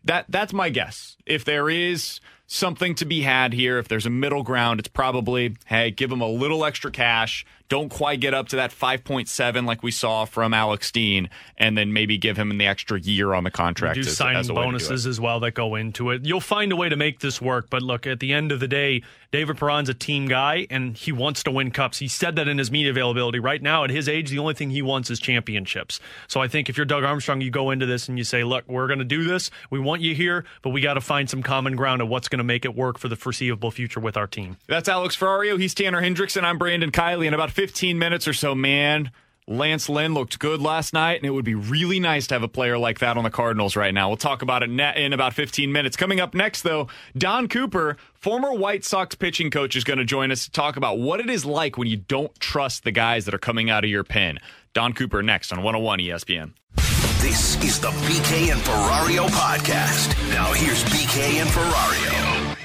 that 0.03 0.25
that's 0.29 0.51
my 0.51 0.69
guess. 0.69 1.15
If 1.27 1.45
there 1.45 1.69
is 1.69 2.19
something 2.47 2.95
to 2.95 3.05
be 3.05 3.21
had 3.21 3.53
here, 3.53 3.77
if 3.77 3.87
there's 3.87 4.07
a 4.07 4.09
middle 4.09 4.41
ground, 4.41 4.79
it's 4.79 4.89
probably, 4.89 5.55
hey, 5.65 5.91
give 5.91 6.11
him 6.11 6.21
a 6.21 6.27
little 6.27 6.65
extra 6.65 6.89
cash 6.89 7.45
don't 7.69 7.89
quite 7.89 8.19
get 8.19 8.33
up 8.33 8.47
to 8.49 8.55
that 8.57 8.71
5.7 8.71 9.65
like 9.65 9.83
we 9.83 9.91
saw 9.91 10.25
from 10.25 10.53
Alex 10.53 10.87
Steen, 10.87 11.29
and 11.57 11.77
then 11.77 11.91
maybe 11.91 12.17
give 12.17 12.37
him 12.37 12.57
the 12.57 12.65
extra 12.65 12.99
year 12.99 13.33
on 13.33 13.43
the 13.43 13.51
contract. 13.51 13.95
do 13.95 14.01
as, 14.01 14.15
signing 14.15 14.37
as 14.37 14.49
bonuses 14.49 15.05
as 15.05 15.19
well 15.19 15.39
that 15.41 15.53
go 15.53 15.75
into 15.75 16.11
it. 16.11 16.25
You'll 16.25 16.39
find 16.39 16.71
a 16.71 16.75
way 16.75 16.89
to 16.89 16.95
make 16.95 17.19
this 17.19 17.41
work, 17.41 17.69
but 17.69 17.81
look, 17.81 18.07
at 18.07 18.19
the 18.19 18.33
end 18.33 18.51
of 18.51 18.59
the 18.59 18.67
day, 18.67 19.03
David 19.31 19.57
Perron's 19.57 19.89
a 19.89 19.93
team 19.93 20.27
guy, 20.27 20.67
and 20.69 20.95
he 20.95 21.11
wants 21.11 21.43
to 21.43 21.51
win 21.51 21.71
cups. 21.71 21.99
He 21.99 22.07
said 22.07 22.37
that 22.37 22.47
in 22.47 22.57
his 22.57 22.71
media 22.71 22.91
availability. 22.91 23.39
Right 23.39 23.61
now, 23.61 23.83
at 23.83 23.89
his 23.89 24.07
age, 24.07 24.29
the 24.29 24.39
only 24.39 24.53
thing 24.53 24.69
he 24.69 24.81
wants 24.81 25.09
is 25.09 25.19
championships. 25.19 25.99
So 26.27 26.41
I 26.41 26.47
think 26.47 26.69
if 26.69 26.77
you're 26.77 26.85
Doug 26.85 27.03
Armstrong, 27.03 27.41
you 27.41 27.51
go 27.51 27.71
into 27.71 27.85
this 27.85 28.07
and 28.07 28.17
you 28.17 28.23
say, 28.23 28.45
look, 28.45 28.63
we're 28.67 28.87
going 28.87 28.99
to 28.99 29.05
do 29.05 29.25
this. 29.25 29.51
We 29.69 29.79
want 29.79 30.01
you 30.01 30.15
here, 30.15 30.45
but 30.61 30.69
we 30.69 30.79
got 30.79 30.93
to 30.93 31.01
find 31.01 31.29
some 31.29 31.43
common 31.43 31.75
ground 31.75 32.01
of 32.01 32.07
what's 32.07 32.29
going 32.29 32.37
to 32.37 32.45
make 32.45 32.63
it 32.63 32.75
work 32.75 32.97
for 32.97 33.09
the 33.09 33.17
foreseeable 33.17 33.71
future 33.71 33.99
with 33.99 34.15
our 34.15 34.27
team. 34.27 34.57
That's 34.67 34.87
Alex 34.87 35.17
Ferrario. 35.17 35.59
He's 35.59 35.73
Tanner 35.73 36.01
Hendrickson. 36.01 36.43
I'm 36.43 36.57
Brandon 36.57 36.91
Kiley. 36.91 37.27
In 37.27 37.33
about 37.33 37.51
15 37.57 37.97
minutes 37.97 38.27
or 38.27 38.33
so, 38.33 38.53
man, 38.53 39.09
Lance 39.47 39.89
Lynn 39.89 40.13
looked 40.13 40.37
good 40.37 40.61
last 40.61 40.93
night, 40.93 41.15
and 41.15 41.25
it 41.25 41.31
would 41.31 41.43
be 41.43 41.55
really 41.55 41.99
nice 41.99 42.27
to 42.27 42.35
have 42.35 42.43
a 42.43 42.47
player 42.47 42.77
like 42.77 42.99
that 42.99 43.17
on 43.17 43.23
the 43.23 43.31
Cardinals 43.31 43.75
right 43.75 43.91
now. 43.91 44.09
We'll 44.09 44.17
talk 44.17 44.43
about 44.43 44.61
it 44.61 44.69
in 44.69 45.11
about 45.11 45.33
15 45.33 45.71
minutes. 45.71 45.97
Coming 45.97 46.19
up 46.19 46.35
next, 46.35 46.61
though, 46.61 46.87
Don 47.17 47.47
Cooper, 47.47 47.97
former 48.13 48.53
White 48.53 48.85
Sox 48.85 49.15
pitching 49.15 49.49
coach, 49.49 49.75
is 49.75 49.83
going 49.83 49.97
to 49.97 50.05
join 50.05 50.31
us 50.31 50.45
to 50.45 50.51
talk 50.51 50.77
about 50.77 50.99
what 50.99 51.19
it 51.19 51.31
is 51.31 51.45
like 51.45 51.79
when 51.79 51.87
you 51.87 51.97
don't 51.97 52.39
trust 52.39 52.83
the 52.83 52.91
guys 52.91 53.25
that 53.25 53.33
are 53.33 53.39
coming 53.39 53.71
out 53.71 53.83
of 53.83 53.89
your 53.89 54.03
pen. 54.03 54.37
Don 54.73 54.93
Cooper 54.93 55.23
next 55.23 55.51
on 55.51 55.63
101 55.63 55.97
ESPN. 55.97 56.53
This 57.21 57.59
is 57.63 57.79
the 57.79 57.89
BK 57.89 58.51
and 58.51 58.61
Ferrario 58.61 59.27
podcast. 59.29 60.15
Now 60.29 60.53
here's 60.53 60.83
BK 60.83 61.41
and 61.41 61.49
Ferrario. 61.49 62.57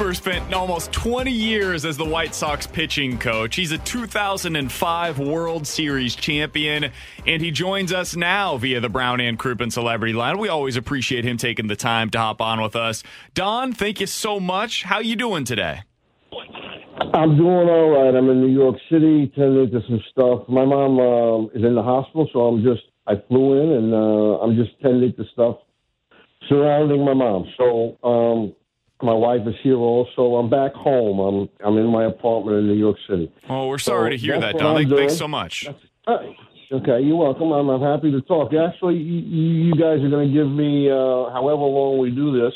Spent 0.00 0.54
almost 0.54 0.92
20 0.92 1.30
years 1.30 1.84
as 1.84 1.98
the 1.98 2.04
White 2.04 2.34
Sox 2.34 2.66
pitching 2.66 3.18
coach. 3.18 3.54
He's 3.54 3.70
a 3.70 3.76
2005 3.76 5.18
World 5.18 5.66
Series 5.66 6.16
champion, 6.16 6.90
and 7.26 7.42
he 7.42 7.50
joins 7.50 7.92
us 7.92 8.16
now 8.16 8.56
via 8.56 8.80
the 8.80 8.88
Brown 8.88 9.20
and 9.20 9.38
Crouppen 9.38 9.70
Celebrity 9.70 10.14
Line. 10.14 10.38
We 10.38 10.48
always 10.48 10.76
appreciate 10.76 11.24
him 11.24 11.36
taking 11.36 11.66
the 11.66 11.76
time 11.76 12.08
to 12.10 12.18
hop 12.18 12.40
on 12.40 12.62
with 12.62 12.74
us. 12.74 13.02
Don, 13.34 13.74
thank 13.74 14.00
you 14.00 14.06
so 14.06 14.40
much. 14.40 14.84
How 14.84 15.00
you 15.00 15.16
doing 15.16 15.44
today? 15.44 15.82
I'm 16.32 17.36
doing 17.36 17.68
all 17.68 17.90
right. 17.90 18.14
I'm 18.16 18.30
in 18.30 18.40
New 18.40 18.52
York 18.52 18.76
City, 18.90 19.30
tending 19.36 19.70
to 19.70 19.80
some 19.86 20.00
stuff. 20.10 20.48
My 20.48 20.64
mom 20.64 20.98
uh, 20.98 21.46
is 21.48 21.62
in 21.62 21.74
the 21.74 21.82
hospital, 21.82 22.26
so 22.32 22.40
I'm 22.40 22.64
just 22.64 22.82
I 23.06 23.22
flew 23.28 23.60
in 23.60 23.70
and 23.70 23.92
uh, 23.92 24.40
I'm 24.40 24.56
just 24.56 24.80
tending 24.80 25.12
to 25.14 25.24
stuff 25.34 25.56
surrounding 26.48 27.04
my 27.04 27.12
mom. 27.12 27.44
So 27.58 27.98
um, 28.02 28.54
my 29.02 29.14
wife 29.14 29.46
is 29.46 29.54
here 29.62 29.76
also. 29.76 30.36
I'm 30.36 30.50
back 30.50 30.72
home. 30.74 31.18
I'm 31.18 31.48
I'm 31.64 31.78
in 31.78 31.86
my 31.86 32.04
apartment 32.04 32.58
in 32.58 32.66
New 32.66 32.74
York 32.74 32.96
City. 33.08 33.32
Oh, 33.48 33.68
we're 33.68 33.78
sorry 33.78 34.10
so 34.12 34.16
to 34.16 34.16
hear 34.16 34.40
that, 34.40 34.58
Don. 34.58 34.88
Thanks 34.88 35.16
so 35.16 35.28
much. 35.28 35.68
Okay, 36.72 37.00
you're 37.00 37.16
welcome. 37.16 37.50
I'm, 37.50 37.68
I'm 37.68 37.82
happy 37.82 38.12
to 38.12 38.20
talk. 38.22 38.52
Actually, 38.54 38.96
you, 38.96 39.20
you 39.66 39.72
guys 39.72 39.98
are 40.04 40.08
going 40.08 40.28
to 40.28 40.32
give 40.32 40.48
me, 40.48 40.88
uh, 40.88 41.28
however 41.30 41.62
long 41.62 41.98
we 41.98 42.10
do 42.12 42.30
this, 42.30 42.52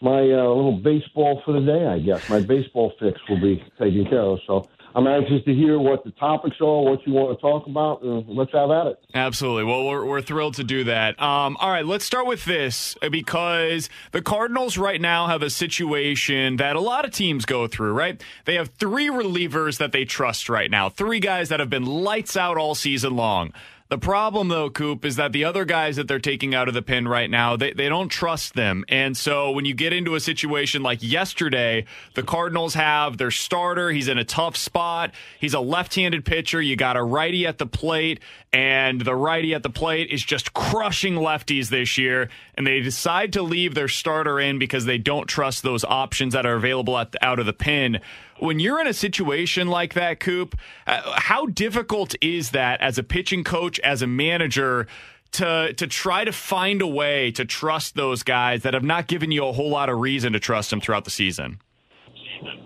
my 0.00 0.18
uh, 0.18 0.48
little 0.50 0.80
baseball 0.82 1.40
for 1.44 1.52
the 1.52 1.64
day. 1.64 1.86
I 1.86 2.00
guess 2.00 2.28
my 2.28 2.40
baseball 2.40 2.92
fix 2.98 3.20
will 3.28 3.40
be 3.40 3.62
taken 3.78 4.06
care 4.06 4.22
of. 4.22 4.40
So 4.44 4.68
I'm 4.98 5.06
anxious 5.06 5.44
to 5.44 5.54
hear 5.54 5.78
what 5.78 6.02
the 6.02 6.10
topics 6.10 6.56
are, 6.60 6.82
what 6.82 7.06
you 7.06 7.12
want 7.12 7.38
to 7.38 7.40
talk 7.40 7.68
about, 7.68 8.02
and 8.02 8.28
let's 8.36 8.50
have 8.50 8.72
at 8.72 8.88
it. 8.88 8.98
Absolutely. 9.14 9.62
Well, 9.62 9.84
we're, 9.84 10.04
we're 10.04 10.20
thrilled 10.20 10.54
to 10.54 10.64
do 10.64 10.82
that. 10.84 11.22
Um, 11.22 11.56
all 11.60 11.70
right, 11.70 11.86
let's 11.86 12.04
start 12.04 12.26
with 12.26 12.44
this 12.44 12.96
because 13.08 13.88
the 14.10 14.20
Cardinals 14.20 14.76
right 14.76 15.00
now 15.00 15.28
have 15.28 15.40
a 15.40 15.50
situation 15.50 16.56
that 16.56 16.74
a 16.74 16.80
lot 16.80 17.04
of 17.04 17.12
teams 17.12 17.44
go 17.44 17.68
through, 17.68 17.92
right? 17.92 18.20
They 18.44 18.56
have 18.56 18.70
three 18.70 19.06
relievers 19.06 19.78
that 19.78 19.92
they 19.92 20.04
trust 20.04 20.48
right 20.48 20.68
now, 20.68 20.88
three 20.88 21.20
guys 21.20 21.48
that 21.50 21.60
have 21.60 21.70
been 21.70 21.86
lights 21.86 22.36
out 22.36 22.56
all 22.56 22.74
season 22.74 23.14
long. 23.14 23.52
The 23.90 23.96
problem, 23.96 24.48
though, 24.48 24.68
Coop, 24.68 25.06
is 25.06 25.16
that 25.16 25.32
the 25.32 25.44
other 25.44 25.64
guys 25.64 25.96
that 25.96 26.08
they're 26.08 26.18
taking 26.18 26.54
out 26.54 26.68
of 26.68 26.74
the 26.74 26.82
pin 26.82 27.08
right 27.08 27.30
now, 27.30 27.56
they, 27.56 27.72
they 27.72 27.88
don't 27.88 28.10
trust 28.10 28.52
them. 28.52 28.84
And 28.86 29.16
so 29.16 29.50
when 29.50 29.64
you 29.64 29.72
get 29.72 29.94
into 29.94 30.14
a 30.14 30.20
situation 30.20 30.82
like 30.82 30.98
yesterday, 31.02 31.86
the 32.14 32.22
Cardinals 32.22 32.74
have 32.74 33.16
their 33.16 33.30
starter. 33.30 33.90
He's 33.90 34.08
in 34.08 34.18
a 34.18 34.24
tough 34.24 34.58
spot. 34.58 35.14
He's 35.40 35.54
a 35.54 35.60
left 35.60 35.94
handed 35.94 36.26
pitcher. 36.26 36.60
You 36.60 36.76
got 36.76 36.98
a 36.98 37.02
righty 37.02 37.46
at 37.46 37.56
the 37.56 37.64
plate, 37.64 38.20
and 38.52 39.00
the 39.00 39.14
righty 39.14 39.54
at 39.54 39.62
the 39.62 39.70
plate 39.70 40.10
is 40.10 40.22
just 40.22 40.52
crushing 40.52 41.14
lefties 41.14 41.70
this 41.70 41.96
year. 41.96 42.28
And 42.56 42.66
they 42.66 42.80
decide 42.80 43.32
to 43.32 43.42
leave 43.42 43.74
their 43.74 43.88
starter 43.88 44.38
in 44.38 44.58
because 44.58 44.84
they 44.84 44.98
don't 44.98 45.26
trust 45.26 45.62
those 45.62 45.84
options 45.84 46.34
that 46.34 46.44
are 46.44 46.56
available 46.56 46.98
at 46.98 47.14
out 47.22 47.38
of 47.38 47.46
the 47.46 47.54
pin 47.54 48.00
when 48.40 48.60
you're 48.60 48.80
in 48.80 48.86
a 48.86 48.94
situation 48.94 49.68
like 49.68 49.94
that, 49.94 50.20
Coop, 50.20 50.56
uh, 50.86 51.12
how 51.16 51.46
difficult 51.46 52.14
is 52.20 52.50
that 52.50 52.80
as 52.80 52.98
a 52.98 53.02
pitching 53.02 53.44
coach, 53.44 53.78
as 53.80 54.02
a 54.02 54.06
manager? 54.06 54.86
to 55.30 55.74
to 55.74 55.86
try 55.86 56.24
to 56.24 56.32
find 56.32 56.80
a 56.80 56.86
way 56.86 57.30
to 57.32 57.44
trust 57.44 57.94
those 57.96 58.22
guys 58.22 58.62
that 58.62 58.72
have 58.72 58.82
not 58.82 59.08
given 59.08 59.30
you 59.30 59.46
a 59.46 59.52
whole 59.52 59.68
lot 59.68 59.90
of 59.90 59.98
reason 59.98 60.32
to 60.32 60.40
trust 60.40 60.70
them 60.70 60.80
throughout 60.80 61.04
the 61.04 61.10
season? 61.10 61.60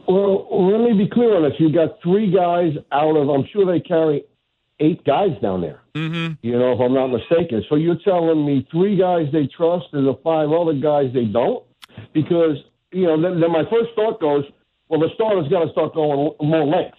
Well, 0.06 0.46
let 0.70 0.80
me 0.80 0.92
be 0.96 1.10
clear 1.10 1.36
on 1.36 1.42
this. 1.42 1.54
You 1.58 1.72
got 1.72 2.00
three 2.02 2.30
guys 2.30 2.74
out 2.92 3.16
of 3.16 3.28
I'm 3.28 3.44
sure 3.52 3.66
they 3.66 3.80
carry 3.80 4.24
eight 4.80 5.04
guys 5.04 5.30
down 5.40 5.60
there. 5.60 5.80
Mm-hmm. 5.94 6.34
You 6.42 6.58
know, 6.58 6.72
if 6.72 6.80
I'm 6.80 6.94
not 6.94 7.08
mistaken. 7.08 7.64
So 7.68 7.76
you're 7.76 7.98
telling 8.04 8.44
me 8.44 8.66
three 8.70 8.96
guys 8.96 9.26
they 9.32 9.48
trust 9.56 9.86
and 9.92 10.06
the 10.06 10.14
five 10.22 10.50
other 10.50 10.74
guys 10.74 11.12
they 11.12 11.24
don't? 11.24 11.64
Because 12.14 12.56
you 12.92 13.06
know, 13.06 13.20
then, 13.20 13.40
then 13.40 13.50
my 13.50 13.64
first 13.70 13.90
thought 13.96 14.20
goes, 14.20 14.44
well, 14.93 15.01
the 15.01 15.09
starter's 15.14 15.49
got 15.49 15.64
to 15.64 15.72
start 15.72 15.95
going 15.95 16.34
more 16.38 16.66
lengths. 16.66 16.99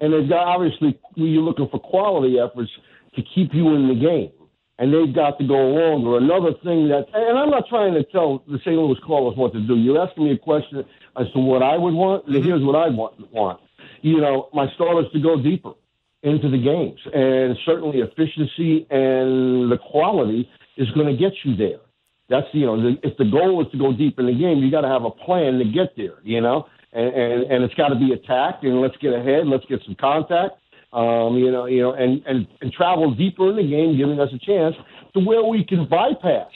And 0.00 0.12
they've 0.12 0.28
got, 0.28 0.46
obviously, 0.48 1.00
you're 1.14 1.42
looking 1.42 1.66
for 1.70 1.80
quality 1.80 2.38
efforts 2.38 2.70
to 3.16 3.22
keep 3.34 3.54
you 3.54 3.74
in 3.74 3.88
the 3.88 3.94
game. 3.94 4.32
And 4.78 4.92
they've 4.92 5.14
got 5.14 5.38
to 5.38 5.46
go 5.46 5.54
longer. 5.54 6.18
Another 6.18 6.52
thing 6.62 6.88
that, 6.88 7.06
and 7.14 7.38
I'm 7.38 7.48
not 7.48 7.64
trying 7.70 7.94
to 7.94 8.04
tell 8.04 8.44
the 8.46 8.58
St. 8.58 8.76
Louis 8.76 8.98
callers 9.06 9.34
what 9.38 9.54
to 9.54 9.66
do. 9.66 9.76
You're 9.76 10.06
asking 10.06 10.24
me 10.24 10.32
a 10.32 10.36
question 10.36 10.84
as 11.18 11.26
to 11.32 11.38
what 11.38 11.62
I 11.62 11.78
would 11.78 11.94
want. 11.94 12.26
Mm-hmm. 12.26 12.42
Here's 12.42 12.62
what 12.62 12.76
I 12.76 12.90
want. 12.90 13.32
want. 13.32 13.60
You 14.02 14.20
know, 14.20 14.50
my 14.52 14.66
starters 14.74 15.10
to 15.14 15.20
go 15.20 15.40
deeper 15.40 15.72
into 16.22 16.50
the 16.50 16.58
games. 16.58 17.00
And 17.14 17.56
certainly 17.64 18.00
efficiency 18.00 18.86
and 18.90 19.72
the 19.72 19.78
quality 19.90 20.50
is 20.76 20.90
going 20.90 21.06
to 21.06 21.16
get 21.16 21.32
you 21.44 21.56
there. 21.56 21.80
That's, 22.28 22.46
you 22.52 22.66
know, 22.66 22.76
the, 22.76 22.98
if 23.02 23.16
the 23.16 23.24
goal 23.24 23.64
is 23.64 23.72
to 23.72 23.78
go 23.78 23.94
deep 23.94 24.18
in 24.18 24.26
the 24.26 24.34
game, 24.34 24.58
you 24.58 24.70
got 24.70 24.82
to 24.82 24.88
have 24.88 25.04
a 25.04 25.10
plan 25.10 25.58
to 25.60 25.64
get 25.64 25.96
there, 25.96 26.16
you 26.24 26.42
know? 26.42 26.66
And, 26.92 27.14
and, 27.14 27.42
and 27.50 27.64
it's 27.64 27.74
got 27.74 27.88
to 27.88 27.96
be 27.96 28.12
attacked. 28.12 28.64
And 28.64 28.80
let's 28.80 28.96
get 28.98 29.12
ahead. 29.12 29.46
Let's 29.46 29.64
get 29.66 29.80
some 29.84 29.96
contact. 29.96 30.56
Um, 30.92 31.36
you 31.36 31.50
know, 31.50 31.64
you 31.66 31.80
know, 31.80 31.94
and, 31.94 32.22
and 32.26 32.46
and 32.60 32.70
travel 32.72 33.14
deeper 33.14 33.48
in 33.48 33.56
the 33.56 33.62
game, 33.62 33.96
giving 33.96 34.20
us 34.20 34.28
a 34.34 34.38
chance 34.44 34.76
to 35.14 35.20
where 35.20 35.42
we 35.42 35.64
can 35.64 35.88
bypass 35.88 36.52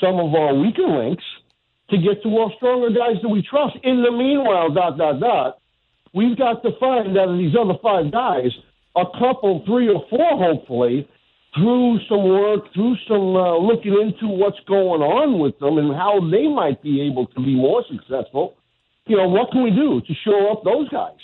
some 0.00 0.18
of 0.18 0.34
our 0.34 0.54
weaker 0.54 0.86
links 0.86 1.24
to 1.90 1.98
get 1.98 2.22
to 2.22 2.38
our 2.38 2.50
stronger 2.56 2.88
guys 2.88 3.20
that 3.20 3.28
we 3.28 3.42
trust. 3.42 3.76
In 3.82 4.02
the 4.02 4.10
meanwhile, 4.10 4.70
dot 4.70 4.96
dot 4.96 5.20
dot, 5.20 5.58
we've 6.14 6.38
got 6.38 6.62
to 6.62 6.70
find 6.80 7.18
out 7.18 7.28
of 7.28 7.38
these 7.38 7.54
other 7.54 7.74
five 7.82 8.10
guys 8.10 8.50
a 8.96 9.04
couple, 9.18 9.62
three 9.66 9.88
or 9.88 10.04
four, 10.08 10.38
hopefully, 10.38 11.06
through 11.54 11.98
some 12.08 12.24
work, 12.28 12.72
through 12.72 12.96
some 13.06 13.36
uh, 13.36 13.58
looking 13.58 13.92
into 13.92 14.26
what's 14.26 14.58
going 14.66 15.02
on 15.02 15.38
with 15.38 15.58
them 15.58 15.78
and 15.78 15.94
how 15.94 16.18
they 16.30 16.48
might 16.48 16.82
be 16.82 17.02
able 17.02 17.26
to 17.26 17.40
be 17.40 17.54
more 17.54 17.84
successful 17.90 18.54
you 19.10 19.16
know, 19.16 19.28
what 19.28 19.50
can 19.50 19.64
we 19.64 19.70
do 19.70 20.00
to 20.00 20.14
show 20.24 20.52
up 20.52 20.62
those 20.62 20.88
guys? 20.88 21.18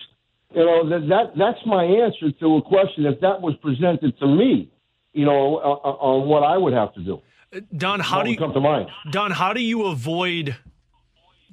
You 0.53 0.65
know, 0.65 0.89
that, 0.89 1.07
that 1.09 1.39
that's 1.39 1.59
my 1.65 1.85
answer 1.85 2.33
to 2.41 2.57
a 2.57 2.63
question. 2.63 3.07
If 3.07 3.21
that 3.21 3.41
was 3.41 3.55
presented 3.63 4.19
to 4.19 4.27
me, 4.27 4.69
you 5.13 5.25
know, 5.25 5.59
uh, 5.59 5.89
uh, 5.89 6.11
on 6.11 6.29
what 6.29 6.43
I 6.43 6.57
would 6.57 6.73
have 6.73 6.93
to 6.95 7.01
do. 7.01 7.23
Uh, 7.55 7.61
Don, 7.77 8.01
how 8.01 8.25
do 8.25 8.31
you 8.31 8.37
come 8.37 8.53
to 8.53 8.61
mind? 8.61 8.89
Don, 9.13 9.31
how 9.31 9.53
do 9.53 9.61
you 9.61 9.85
avoid 9.85 10.57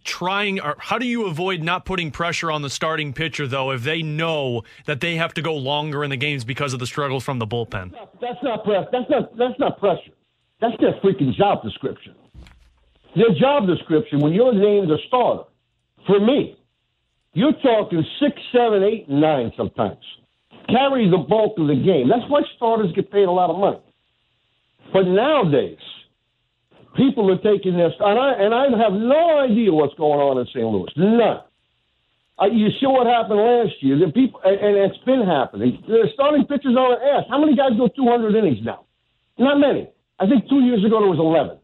trying 0.03 0.59
or 0.59 0.75
how 0.79 0.97
do 0.97 1.05
you 1.05 1.27
avoid 1.27 1.61
not 1.61 1.85
putting 1.85 2.09
pressure 2.09 2.49
on 2.51 2.61
the 2.61 2.69
starting 2.69 3.13
pitcher 3.13 3.47
though 3.47 3.71
if 3.71 3.83
they 3.83 4.01
know 4.01 4.63
that 4.85 4.99
they 5.01 5.15
have 5.15 5.33
to 5.35 5.41
go 5.41 5.55
longer 5.55 6.03
in 6.03 6.09
the 6.09 6.17
games 6.17 6.43
because 6.43 6.73
of 6.73 6.79
the 6.79 6.87
struggles 6.87 7.23
from 7.23 7.37
the 7.37 7.47
bullpen? 7.47 7.91
That's 7.91 8.03
not, 8.03 8.21
that's 8.21 8.43
not 8.43 8.63
press. 8.63 8.87
That's 8.91 9.09
not 9.09 9.37
that's 9.37 9.59
not 9.59 9.79
pressure. 9.79 10.15
That's 10.61 10.75
their 10.81 10.93
freaking 11.03 11.35
job 11.35 11.61
description. 11.61 12.15
their 13.15 13.33
job 13.39 13.67
description 13.67 14.19
when 14.19 14.33
you're 14.33 14.53
named 14.53 14.89
a 14.89 14.97
starter, 15.07 15.43
for 16.07 16.19
me, 16.19 16.57
you're 17.33 17.53
talking 17.63 18.03
six, 18.19 18.39
seven, 18.51 18.83
eight, 18.83 19.09
nine 19.09 19.51
sometimes. 19.57 20.03
Carry 20.67 21.09
the 21.09 21.17
bulk 21.17 21.57
of 21.57 21.67
the 21.67 21.75
game. 21.75 22.07
That's 22.07 22.29
why 22.29 22.41
starters 22.55 22.91
get 22.95 23.11
paid 23.11 23.27
a 23.27 23.31
lot 23.31 23.49
of 23.49 23.59
money. 23.59 23.81
But 24.93 25.03
nowadays, 25.03 25.81
people 26.95 27.29
are 27.31 27.41
taking 27.41 27.77
this, 27.77 27.93
and 27.99 28.19
I 28.19 28.33
and 28.33 28.53
I 28.53 28.65
have 28.77 28.93
no 28.93 29.39
idea 29.41 29.73
what's 29.73 29.95
going 29.95 30.19
on 30.19 30.37
in 30.37 30.45
St. 30.47 30.65
Louis. 30.65 30.91
None. 30.95 31.41
Uh, 32.39 32.45
you 32.47 32.69
see 32.79 32.87
what 32.87 33.05
happened 33.05 33.39
last 33.39 33.73
year. 33.81 33.99
The 33.99 34.11
people, 34.11 34.41
and, 34.43 34.57
and 34.57 34.77
it's 34.77 34.97
been 35.05 35.25
happening. 35.25 35.83
The 35.87 36.09
starting 36.13 36.45
pitchers 36.45 36.75
are 36.77 36.97
asked. 37.17 37.29
How 37.29 37.39
many 37.39 37.55
guys 37.55 37.77
go 37.77 37.87
200 37.87 38.35
innings 38.35 38.59
now? 38.63 38.85
Not 39.37 39.59
many. 39.59 39.89
I 40.19 40.27
think 40.27 40.49
two 40.49 40.61
years 40.61 40.83
ago 40.85 40.99
there 41.01 41.09
was 41.09 41.21
11. 41.21 41.57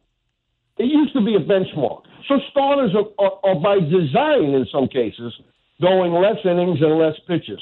It 0.77 0.93
used 0.93 1.13
to 1.13 1.21
be 1.21 1.35
a 1.35 1.39
benchmark. 1.39 2.03
So 2.29 2.39
starters 2.51 2.91
are, 2.95 3.25
are, 3.25 3.39
are 3.43 3.59
by 3.59 3.79
design, 3.79 4.53
in 4.53 4.65
some 4.71 4.87
cases, 4.87 5.33
going 5.81 6.13
less 6.13 6.37
innings 6.45 6.77
and 6.79 6.97
less 6.97 7.15
pitches. 7.27 7.59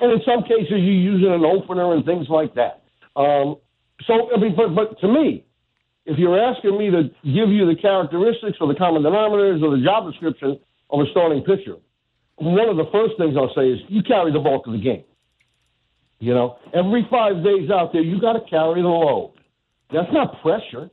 And 0.00 0.12
in 0.12 0.20
some 0.24 0.44
cases, 0.44 0.70
you're 0.70 0.78
using 0.78 1.32
an 1.32 1.44
opener 1.44 1.92
and 1.92 2.04
things 2.06 2.26
like 2.30 2.54
that. 2.54 2.84
Um, 3.16 3.56
so, 4.06 4.30
I 4.32 4.38
mean, 4.38 4.54
but, 4.54 4.74
but 4.74 5.00
to 5.00 5.08
me, 5.08 5.44
if 6.06 6.16
you're 6.16 6.38
asking 6.38 6.78
me 6.78 6.90
to 6.90 7.10
give 7.24 7.50
you 7.50 7.66
the 7.66 7.74
characteristics 7.74 8.58
or 8.60 8.68
the 8.72 8.78
common 8.78 9.02
denominators 9.02 9.62
or 9.62 9.76
the 9.76 9.82
job 9.84 10.08
description 10.10 10.58
of 10.90 11.00
a 11.00 11.10
starting 11.10 11.42
pitcher, 11.42 11.74
one 12.36 12.68
of 12.68 12.76
the 12.76 12.86
first 12.92 13.14
things 13.18 13.34
I'll 13.36 13.52
say 13.54 13.68
is 13.68 13.80
you 13.88 14.02
carry 14.04 14.32
the 14.32 14.38
bulk 14.38 14.68
of 14.68 14.74
the 14.74 14.78
game. 14.78 15.02
You 16.20 16.34
know, 16.34 16.58
every 16.72 17.06
five 17.10 17.42
days 17.42 17.70
out 17.70 17.92
there, 17.92 18.02
you 18.02 18.20
got 18.20 18.34
to 18.34 18.48
carry 18.48 18.80
the 18.82 18.88
load. 18.88 19.34
That's 19.92 20.12
not 20.12 20.40
pressure. 20.40 20.90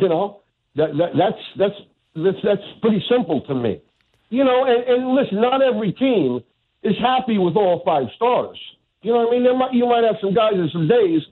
You 0.00 0.08
know, 0.08 0.40
that, 0.76 0.90
that 0.96 1.10
that's 1.16 1.42
that's 1.58 1.74
that's 2.14 2.38
that's 2.42 2.62
pretty 2.80 3.02
simple 3.08 3.40
to 3.42 3.54
me. 3.54 3.80
You 4.30 4.44
know, 4.44 4.64
and, 4.64 4.84
and 4.84 5.14
listen, 5.14 5.40
not 5.40 5.62
every 5.62 5.92
team 5.92 6.40
is 6.82 6.94
happy 7.00 7.38
with 7.38 7.56
all 7.56 7.82
five 7.84 8.06
stars. 8.16 8.58
You 9.02 9.12
know 9.12 9.18
what 9.18 9.28
I 9.28 9.30
mean? 9.32 9.42
There 9.44 9.56
might, 9.56 9.72
you 9.72 9.86
might 9.86 10.04
have 10.04 10.16
some 10.20 10.34
guys 10.34 10.54
in 10.54 10.68
some 10.72 10.86
days 10.86 11.22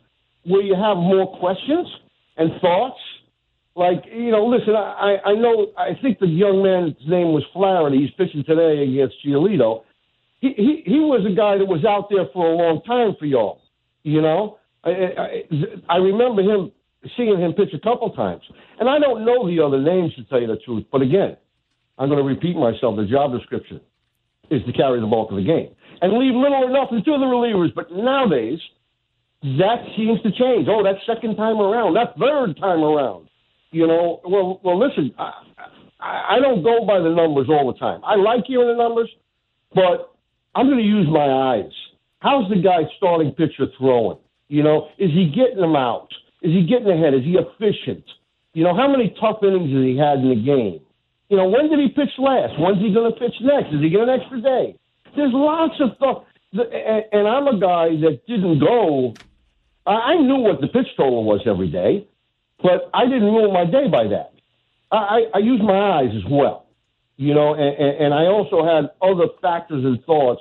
where 0.45 0.63
you 0.63 0.75
have 0.75 0.97
more 0.97 1.39
questions 1.39 1.87
and 2.37 2.51
thoughts. 2.61 2.99
Like, 3.77 4.05
you 4.13 4.33
know, 4.33 4.47
listen, 4.47 4.75
I, 4.75 5.19
I 5.25 5.35
know, 5.35 5.69
I 5.77 5.91
think 6.03 6.19
the 6.19 6.27
young 6.27 6.63
man's 6.65 6.97
name 7.07 7.33
was 7.33 7.45
Flaherty. 7.53 7.99
He's 7.99 8.11
pitching 8.11 8.43
today 8.45 8.83
against 8.83 9.17
Giolito. 9.25 9.85
He, 10.41 10.53
he, 10.57 10.83
he 10.85 10.99
was 10.99 11.25
a 11.25 11.35
guy 11.35 11.59
that 11.59 11.67
was 11.67 11.85
out 11.85 12.09
there 12.11 12.27
for 12.33 12.51
a 12.51 12.57
long 12.57 12.83
time 12.83 13.15
for 13.19 13.27
y'all, 13.27 13.61
you 14.03 14.21
know? 14.21 14.59
I, 14.83 14.91
I, 14.91 15.45
I 15.89 15.97
remember 15.99 16.43
him, 16.43 16.73
seeing 17.17 17.39
him 17.39 17.53
pitch 17.53 17.71
a 17.75 17.81
couple 17.81 18.11
times. 18.11 18.43
And 18.81 18.89
I 18.89 18.99
don't 18.99 19.25
know 19.25 19.47
the 19.47 19.63
other 19.63 19.81
names, 19.81 20.15
to 20.17 20.25
tell 20.25 20.41
you 20.41 20.47
the 20.47 20.57
truth. 20.65 20.85
But 20.91 21.03
again, 21.03 21.37
I'm 21.99 22.09
going 22.09 22.19
to 22.19 22.27
repeat 22.27 22.57
myself. 22.57 22.97
The 22.97 23.07
job 23.07 23.33
description 23.33 23.81
is 24.51 24.63
to 24.65 24.73
carry 24.73 25.01
the 25.01 25.07
bulk 25.07 25.31
of 25.31 25.37
the 25.37 25.45
game 25.45 25.75
and 26.01 26.19
leave 26.19 26.35
little 26.35 26.65
or 26.65 26.71
nothing 26.71 27.03
to 27.05 27.11
the 27.19 27.27
relievers. 27.27 27.75
But 27.75 27.93
nowadays, 27.93 28.59
that 29.43 29.85
seems 29.97 30.21
to 30.23 30.31
change. 30.31 30.67
Oh, 30.69 30.83
that 30.83 30.97
second 31.07 31.37
time 31.37 31.61
around, 31.61 31.95
that 31.95 32.19
third 32.19 32.57
time 32.59 32.83
around. 32.83 33.29
You 33.71 33.87
know, 33.87 34.21
well, 34.25 34.61
well, 34.65 34.79
listen, 34.79 35.13
I, 35.19 35.33
I 36.01 36.39
don't 36.41 36.63
go 36.63 36.87
by 36.87 36.99
the 37.01 37.11
numbers 37.11 37.49
all 37.51 37.71
the 37.71 37.79
time. 37.79 38.01
I 38.05 38.17
like 38.17 38.45
hearing 38.47 38.69
the 38.69 38.83
numbers, 38.83 39.11
but 39.75 40.15
I'm 40.55 40.67
going 40.67 40.79
to 40.79 40.85
use 40.85 41.07
my 41.11 41.55
eyes. 41.55 41.71
How's 42.21 42.49
the 42.49 42.57
guy 42.57 42.89
starting 42.97 43.33
pitcher 43.33 43.67
throwing? 43.79 44.19
You 44.49 44.63
know, 44.63 44.89
is 44.99 45.11
he 45.11 45.27
getting 45.35 45.61
them 45.61 45.77
out? 45.77 46.09
Is 46.43 46.53
he 46.53 46.67
getting 46.67 46.91
ahead? 46.91 47.15
Is 47.15 47.25
he 47.25 47.37
efficient? 47.37 48.05
You 48.55 48.65
know, 48.65 48.75
how 48.75 48.89
many 48.89 49.15
tough 49.21 49.39
innings 49.43 49.73
has 49.73 49.85
he 49.85 49.97
had 49.97 50.19
in 50.19 50.31
the 50.31 50.43
game? 50.43 50.81
You 51.29 51.37
know, 51.37 51.49
when 51.49 51.69
did 51.69 51.79
he 51.79 51.89
pitch 51.89 52.15
last? 52.19 52.59
When's 52.59 52.79
he 52.79 52.93
going 52.95 53.13
to 53.13 53.19
pitch 53.19 53.35
next? 53.41 53.71
Does 53.71 53.83
he 53.83 53.91
get 53.91 54.01
an 54.01 54.09
extra 54.09 54.41
day? 54.41 54.77
There's 55.15 55.33
lots 55.33 55.75
of 55.81 55.91
stuff. 55.97 56.25
And 56.53 57.29
I'm 57.29 57.47
a 57.47 57.61
guy 57.61 57.89
that 58.01 58.21
didn't 58.27 58.61
go. 58.61 59.15
I 59.87 60.17
knew 60.17 60.37
what 60.37 60.61
the 60.61 60.69
pitch 60.69 60.89
total 60.97 61.25
was 61.25 61.41
every 61.47 61.69
day, 61.69 62.07
but 62.63 62.91
I 62.95 63.05
didn't 63.05 63.25
rule 63.25 63.53
my 63.53 63.65
day 63.65 63.89
by 63.89 64.09
that. 64.09 64.33
I, 64.91 65.25
I 65.35 65.39
use 65.39 65.61
my 65.63 65.99
eyes 65.99 66.11
as 66.17 66.25
well, 66.31 66.67
you 67.17 67.35
know, 67.35 67.55
and, 67.55 67.77
and 67.77 68.15
I 68.15 68.27
also 68.27 68.65
had 68.65 68.91
other 69.03 69.27
factors 69.43 69.85
and 69.85 70.03
thoughts 70.05 70.41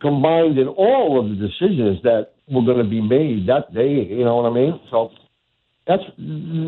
combined 0.00 0.58
in 0.58 0.68
all 0.68 1.20
of 1.20 1.30
the 1.30 1.36
decisions 1.36 2.02
that 2.02 2.32
were 2.48 2.62
going 2.62 2.78
to 2.78 2.88
be 2.88 3.00
made 3.00 3.48
that 3.48 3.72
day. 3.74 4.04
You 4.04 4.24
know 4.24 4.36
what 4.36 4.50
I 4.50 4.54
mean? 4.54 4.80
So 4.90 5.10
that's 5.86 6.02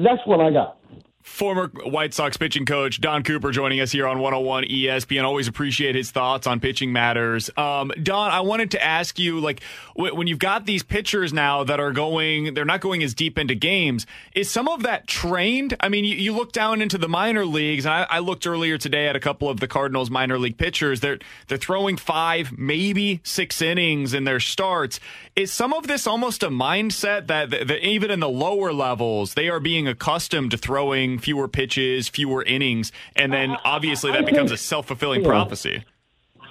that's 0.05 0.27
what 0.27 0.41
I 0.41 0.51
got. 0.51 0.79
Former 1.27 1.67
White 1.85 2.15
Sox 2.15 2.37
pitching 2.37 2.65
coach 2.65 3.01
Don 3.01 3.23
Cooper 3.23 3.51
joining 3.51 3.81
us 3.81 3.91
here 3.91 4.07
on 4.07 4.21
101 4.21 4.65
ESPN. 4.65 5.25
Always 5.25 5.49
appreciate 5.49 5.95
his 5.95 6.11
thoughts 6.11 6.47
on 6.47 6.61
pitching 6.61 6.93
matters. 6.93 7.51
Um, 7.59 7.93
Don, 8.01 8.31
I 8.31 8.41
wanted 8.41 8.71
to 8.71 8.83
ask 8.83 9.19
you, 9.19 9.41
like, 9.41 9.61
when 9.97 10.29
you've 10.29 10.39
got 10.39 10.67
these 10.67 10.83
pitchers 10.85 11.33
now 11.33 11.65
that 11.65 11.81
are 11.81 11.93
going, 11.93 12.55
they're 12.55 12.65
not 12.65 12.81
going 12.81 13.03
as 13.03 13.13
deep 13.13 13.39
into 13.39 13.55
games. 13.55 14.07
Is 14.35 14.51
some 14.51 14.69
of 14.69 14.85
that 14.85 15.09
trained? 15.09 15.77
I 15.81 15.89
mean, 15.89 16.05
you, 16.05 16.15
you 16.15 16.33
look 16.33 16.53
down 16.53 16.81
into 16.81 16.97
the 16.97 17.09
minor 17.09 17.45
leagues, 17.45 17.85
and 17.85 17.93
I, 17.93 18.07
I, 18.09 18.19
looked 18.21 18.47
earlier 18.47 18.79
today 18.79 19.09
at 19.09 19.17
a 19.17 19.21
couple 19.21 19.51
of 19.51 19.61
the 19.61 19.69
Cardinals 19.69 20.11
minor 20.11 20.39
league 20.39 20.57
pitchers. 20.57 21.01
They're 21.01 21.19
they're 21.49 21.59
throwing 21.59 21.97
five, 21.97 22.57
maybe 22.57 23.21
six 23.25 23.61
innings 23.61 24.15
in 24.15 24.25
their 24.25 24.41
starts. 24.41 25.01
Is 25.35 25.53
some 25.53 25.75
of 25.75 25.87
this 25.87 26.07
almost 26.07 26.43
a 26.43 26.49
mindset 26.49 27.27
that, 27.27 27.51
that 27.51 27.87
even 27.87 28.11
in 28.11 28.21
the 28.21 28.29
lower 28.29 28.73
levels 28.73 29.35
they 29.35 29.49
are 29.49 29.61
being 29.61 29.87
accustomed 29.87 30.53
to 30.53 30.57
throwing 30.57 31.16
fewer 31.19 31.49
pitches, 31.49 32.09
fewer 32.09 32.43
innings, 32.43 32.93
and 33.15 33.33
then 33.33 33.51
uh, 33.53 33.59
obviously 33.65 34.13
that 34.13 34.27
becomes 34.27 34.53
a 34.53 34.57
self 34.57 34.87
fulfilling 34.87 35.23
yeah. 35.23 35.29
prophecy. 35.29 35.85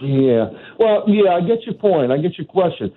Yeah. 0.01 0.49
Well, 0.79 1.05
yeah, 1.07 1.31
I 1.31 1.41
get 1.41 1.63
your 1.65 1.75
point. 1.75 2.11
I 2.11 2.17
get 2.17 2.37
your 2.37 2.47
question. 2.47 2.93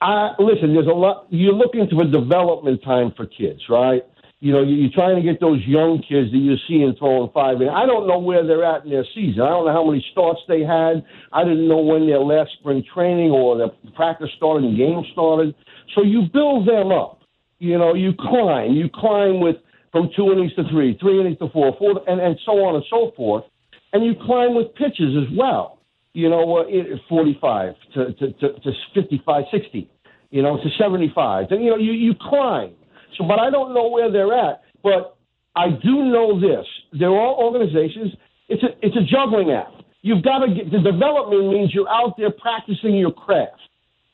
I 0.00 0.30
listen. 0.38 0.74
There's 0.74 0.86
a 0.86 0.90
lot. 0.90 1.26
You're 1.30 1.54
looking 1.54 1.88
for 1.88 2.04
development 2.04 2.82
time 2.84 3.12
for 3.16 3.26
kids, 3.26 3.60
right? 3.68 4.02
You 4.40 4.52
know, 4.52 4.62
you're 4.62 4.92
trying 4.94 5.16
to 5.16 5.22
get 5.22 5.40
those 5.40 5.58
young 5.66 5.98
kids 6.08 6.30
that 6.30 6.38
you're 6.38 6.62
seeing 6.68 6.94
throwing 6.96 7.28
five. 7.34 7.60
And 7.60 7.70
I 7.70 7.86
don't 7.86 8.06
know 8.06 8.20
where 8.20 8.46
they're 8.46 8.64
at 8.64 8.84
in 8.84 8.90
their 8.90 9.04
season. 9.12 9.42
I 9.42 9.48
don't 9.48 9.66
know 9.66 9.72
how 9.72 9.84
many 9.84 10.04
starts 10.12 10.38
they 10.46 10.60
had. 10.60 11.04
I 11.32 11.42
didn't 11.42 11.66
know 11.66 11.78
when 11.78 12.06
their 12.06 12.20
last 12.20 12.50
spring 12.60 12.84
training 12.94 13.32
or 13.32 13.58
their 13.58 13.70
practice 13.96 14.30
started 14.36 14.64
and 14.64 14.76
game 14.76 15.02
started. 15.12 15.56
So 15.96 16.04
you 16.04 16.28
build 16.32 16.68
them 16.68 16.92
up. 16.92 17.22
You 17.58 17.78
know, 17.78 17.94
you 17.94 18.12
climb. 18.16 18.74
You 18.74 18.88
climb 18.94 19.40
with 19.40 19.56
from 19.92 20.10
two 20.14 20.32
innings 20.32 20.54
to 20.54 20.64
three, 20.70 20.96
three 21.00 21.20
innings 21.20 21.38
to 21.38 21.48
four, 21.50 21.74
four, 21.78 22.00
and, 22.06 22.20
and 22.20 22.38
so 22.44 22.52
on 22.64 22.74
and 22.76 22.84
so 22.90 23.12
forth. 23.16 23.44
And 23.92 24.04
you 24.04 24.14
climb 24.24 24.54
with 24.54 24.74
pitches 24.74 25.16
as 25.16 25.36
well, 25.36 25.78
you 26.12 26.28
know, 26.28 26.58
uh, 26.58 26.64
45 27.08 27.74
to, 27.94 28.12
to, 28.12 28.32
to, 28.32 28.52
to 28.60 28.72
55, 28.94 29.44
60, 29.50 29.90
you 30.30 30.42
know, 30.42 30.56
to 30.56 30.68
75. 30.78 31.46
And, 31.50 31.64
you 31.64 31.70
know, 31.70 31.76
you, 31.76 31.92
you 31.92 32.14
climb. 32.20 32.72
So, 33.16 33.24
but 33.24 33.38
I 33.38 33.50
don't 33.50 33.72
know 33.72 33.88
where 33.88 34.12
they're 34.12 34.34
at. 34.34 34.62
But 34.82 35.16
I 35.56 35.70
do 35.70 36.04
know 36.04 36.38
this. 36.38 36.66
There 36.98 37.08
are 37.08 37.16
all 37.16 37.44
organizations, 37.44 38.12
it's 38.48 38.62
a, 38.62 38.68
it's 38.82 38.96
a 38.96 39.04
juggling 39.04 39.50
act. 39.50 39.82
You've 40.02 40.22
got 40.22 40.40
to 40.40 40.54
get, 40.54 40.70
the 40.70 40.78
development 40.78 41.50
means 41.50 41.74
you're 41.74 41.88
out 41.88 42.14
there 42.16 42.30
practicing 42.30 42.94
your 42.94 43.12
craft. 43.12 43.60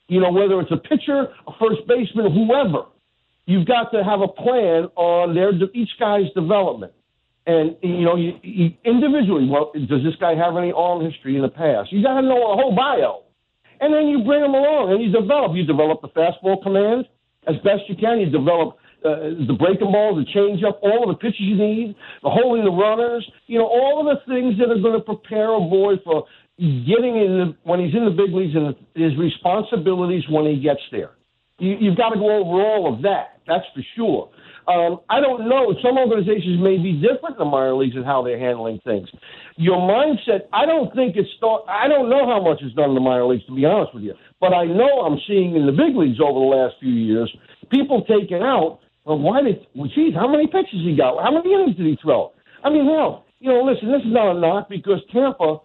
You 0.08 0.20
know, 0.20 0.30
whether 0.30 0.60
it's 0.60 0.70
a 0.70 0.76
pitcher, 0.76 1.28
a 1.46 1.52
first 1.58 1.86
baseman, 1.88 2.32
whoever 2.32 2.86
you've 3.47 3.66
got 3.66 3.90
to 3.92 4.03
have 4.03 4.20
a 4.20 4.28
plan 4.28 4.88
on 4.97 5.34
their 5.34 5.53
each 5.74 5.90
guy's 5.99 6.30
development. 6.34 6.92
And 7.47 7.76
you 7.82 8.05
know, 8.05 8.16
you, 8.16 8.32
you, 8.42 8.72
individually, 8.84 9.47
well, 9.49 9.70
does 9.74 10.03
this 10.03 10.16
guy 10.18 10.34
have 10.34 10.57
any 10.57 10.72
arm 10.72 11.05
history 11.05 11.36
in 11.36 11.42
the 11.42 11.49
past? 11.53 11.92
You 11.92 12.03
got 12.03 12.20
to 12.20 12.22
know 12.22 12.53
a 12.53 12.57
whole 12.57 12.74
bio, 12.74 13.24
and 13.80 13.92
then 13.92 14.09
you 14.09 14.24
bring 14.24 14.40
them 14.40 14.55
along 14.55 14.92
and 14.92 15.03
you 15.03 15.12
develop. 15.12 15.55
You 15.55 15.64
develop 15.64 16.01
the 16.01 16.09
fastball 16.09 16.62
command 16.62 17.07
as 17.47 17.57
best 17.57 17.84
you 17.88 17.97
can. 17.97 18.20
You 18.20 18.30
develop 18.30 18.78
uh, 19.05 19.36
the 19.47 19.57
breaking 19.59 19.92
balls, 19.92 20.24
the 20.24 20.32
changeup, 20.32 20.80
all 20.80 21.05
of 21.05 21.12
the 21.12 21.20
pitches 21.20 21.45
you 21.45 21.57
need, 21.57 21.95
the 22.22 22.30
holding 22.30 22.64
the 22.64 22.72
runners. 22.72 23.28
You 23.47 23.59
know, 23.59 23.66
all 23.66 24.01
of 24.01 24.07
the 24.09 24.24
things 24.24 24.57
that 24.59 24.72
are 24.72 24.80
going 24.80 24.97
to 24.97 25.05
prepare 25.05 25.53
a 25.53 25.61
boy 25.61 26.01
for 26.03 26.24
getting 26.57 27.20
in 27.20 27.30
the, 27.36 27.57
when 27.64 27.80
he's 27.80 27.95
in 27.95 28.07
the 28.07 28.11
big 28.11 28.32
leagues 28.32 28.57
and 28.57 28.74
his 28.95 29.18
responsibilities 29.18 30.24
when 30.30 30.47
he 30.47 30.57
gets 30.61 30.80
there. 30.90 31.11
You, 31.59 31.76
you've 31.80 31.96
got 31.96 32.11
to 32.11 32.18
go 32.18 32.30
over 32.30 32.62
all 32.62 32.92
of 32.92 33.02
that. 33.02 33.40
That's 33.46 33.64
for 33.74 33.82
sure. 33.96 34.30
Um, 34.66 35.00
I 35.11 35.20
don't 35.20 35.48
know. 35.48 35.74
Some 35.84 35.98
organizations 35.98 36.59
may 36.59 36.78
be 36.78 36.96
different 36.96 37.36
in 37.36 37.38
the 37.38 37.44
minor 37.44 37.74
leagues 37.76 37.96
in 37.96 38.02
how 38.02 38.22
they're 38.22 38.38
handling 38.38 38.80
things. 38.82 39.09
Your 39.57 39.76
mindset, 39.76 40.48
I 40.52 40.64
don't 40.64 40.92
think 40.94 41.16
it's 41.16 41.28
start. 41.36 41.64
I 41.68 41.86
don't 41.86 42.09
know 42.09 42.26
how 42.26 42.42
much 42.42 42.62
is 42.62 42.72
done 42.72 42.90
in 42.90 42.94
the 42.94 43.05
minor 43.05 43.26
leagues, 43.26 43.44
to 43.46 43.55
be 43.55 43.66
honest 43.66 43.94
with 43.94 44.05
you. 44.05 44.14
But 44.40 44.55
I 44.55 44.64
know 44.64 45.05
I'm 45.05 45.20
seeing 45.28 45.55
in 45.55 45.66
the 45.66 45.72
big 45.72 45.94
leagues 45.94 46.18
over 46.18 46.40
the 46.40 46.48
last 46.48 46.76
few 46.81 46.93
years 46.93 47.31
people 47.70 48.05
taking 48.05 48.43
out. 48.43 48.81
Well, 49.05 49.18
why 49.18 49.43
did? 49.43 49.66
Well, 49.74 49.90
geez, 49.94 50.14
how 50.14 50.28
many 50.28 50.47
pitches 50.47 50.81
he 50.81 50.97
got? 50.97 51.22
How 51.22 51.31
many 51.31 51.52
innings 51.52 51.76
did 51.76 51.86
he 51.86 51.98
throw? 52.02 52.32
I 52.62 52.70
mean, 52.70 52.86
hell, 52.86 53.26
you 53.40 53.51
know, 53.51 53.62
listen, 53.62 53.93
this 53.93 54.01
is 54.01 54.12
not 54.12 54.35
a 54.35 54.40
knock 54.40 54.68
because 54.70 55.01
Tampa, 55.12 55.59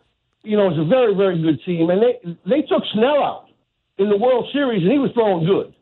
you 0.43 0.57
know, 0.57 0.71
is 0.71 0.77
a 0.77 0.83
very, 0.83 1.15
very 1.15 1.41
good 1.41 1.59
team, 1.65 1.89
and 1.89 2.01
they 2.01 2.19
they 2.43 2.61
took 2.67 2.83
Snell 2.93 3.23
out 3.23 3.45
in 3.97 4.09
the 4.09 4.17
World 4.17 4.47
Series, 4.51 4.83
and 4.83 4.91
he 4.91 4.99
was 4.99 5.11
throwing 5.13 5.45
good. 5.45 5.73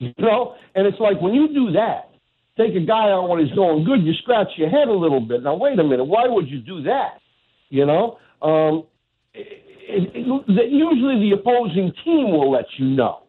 You 0.06 0.14
know, 0.18 0.54
and 0.74 0.86
it's 0.86 0.98
like 0.98 1.20
when 1.20 1.34
you 1.34 1.48
do 1.52 1.72
that, 1.72 2.10
take 2.56 2.74
a 2.74 2.80
guy 2.80 3.10
out 3.10 3.28
when 3.28 3.44
he's 3.44 3.54
going 3.54 3.84
good, 3.84 4.02
you 4.02 4.14
scratch 4.22 4.48
your 4.56 4.70
head 4.70 4.88
a 4.88 4.92
little 4.92 5.20
bit. 5.20 5.42
Now, 5.42 5.56
wait 5.56 5.78
a 5.78 5.84
minute. 5.84 6.04
Why 6.04 6.26
would 6.26 6.48
you 6.48 6.58
do 6.58 6.82
that? 6.84 7.20
You 7.68 7.84
know, 7.84 8.18
um, 8.40 8.86
it, 9.34 9.46
it, 9.88 10.10
it, 10.16 10.72
usually 10.72 11.30
the 11.30 11.36
opposing 11.38 11.92
team 12.04 12.30
will 12.30 12.50
let 12.50 12.64
you 12.78 12.86
know. 12.86 13.24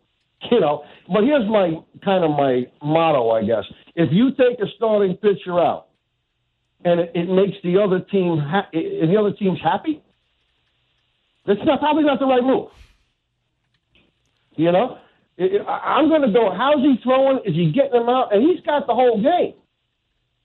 You 0.49 0.59
know, 0.59 0.83
but 1.07 1.23
here's 1.23 1.47
my 1.47 1.75
kind 2.03 2.23
of 2.23 2.31
my 2.31 2.63
motto, 2.81 3.29
I 3.29 3.43
guess. 3.43 3.63
If 3.95 4.09
you 4.11 4.31
take 4.31 4.59
a 4.59 4.65
starting 4.75 5.15
pitcher 5.17 5.59
out 5.59 5.89
and 6.83 6.99
it, 6.99 7.11
it 7.13 7.29
makes 7.29 7.57
the 7.63 7.77
other 7.77 7.99
team 7.99 8.39
ha- 8.39 8.67
and 8.73 9.13
the 9.13 9.17
other 9.19 9.33
team's 9.33 9.59
happy, 9.61 10.01
that's 11.45 11.59
not 11.63 11.79
probably 11.79 12.03
not 12.03 12.19
the 12.19 12.25
right 12.25 12.43
move. 12.43 12.69
You 14.55 14.71
know, 14.71 14.97
I'm 15.67 16.09
going 16.09 16.21
to 16.21 16.31
go. 16.31 16.51
How's 16.55 16.79
he 16.79 16.95
throwing? 17.03 17.37
Is 17.45 17.55
he 17.55 17.71
getting 17.71 17.99
them 17.99 18.09
out? 18.09 18.33
And 18.33 18.43
he's 18.43 18.63
got 18.65 18.87
the 18.87 18.93
whole 18.93 19.21
game. 19.21 19.55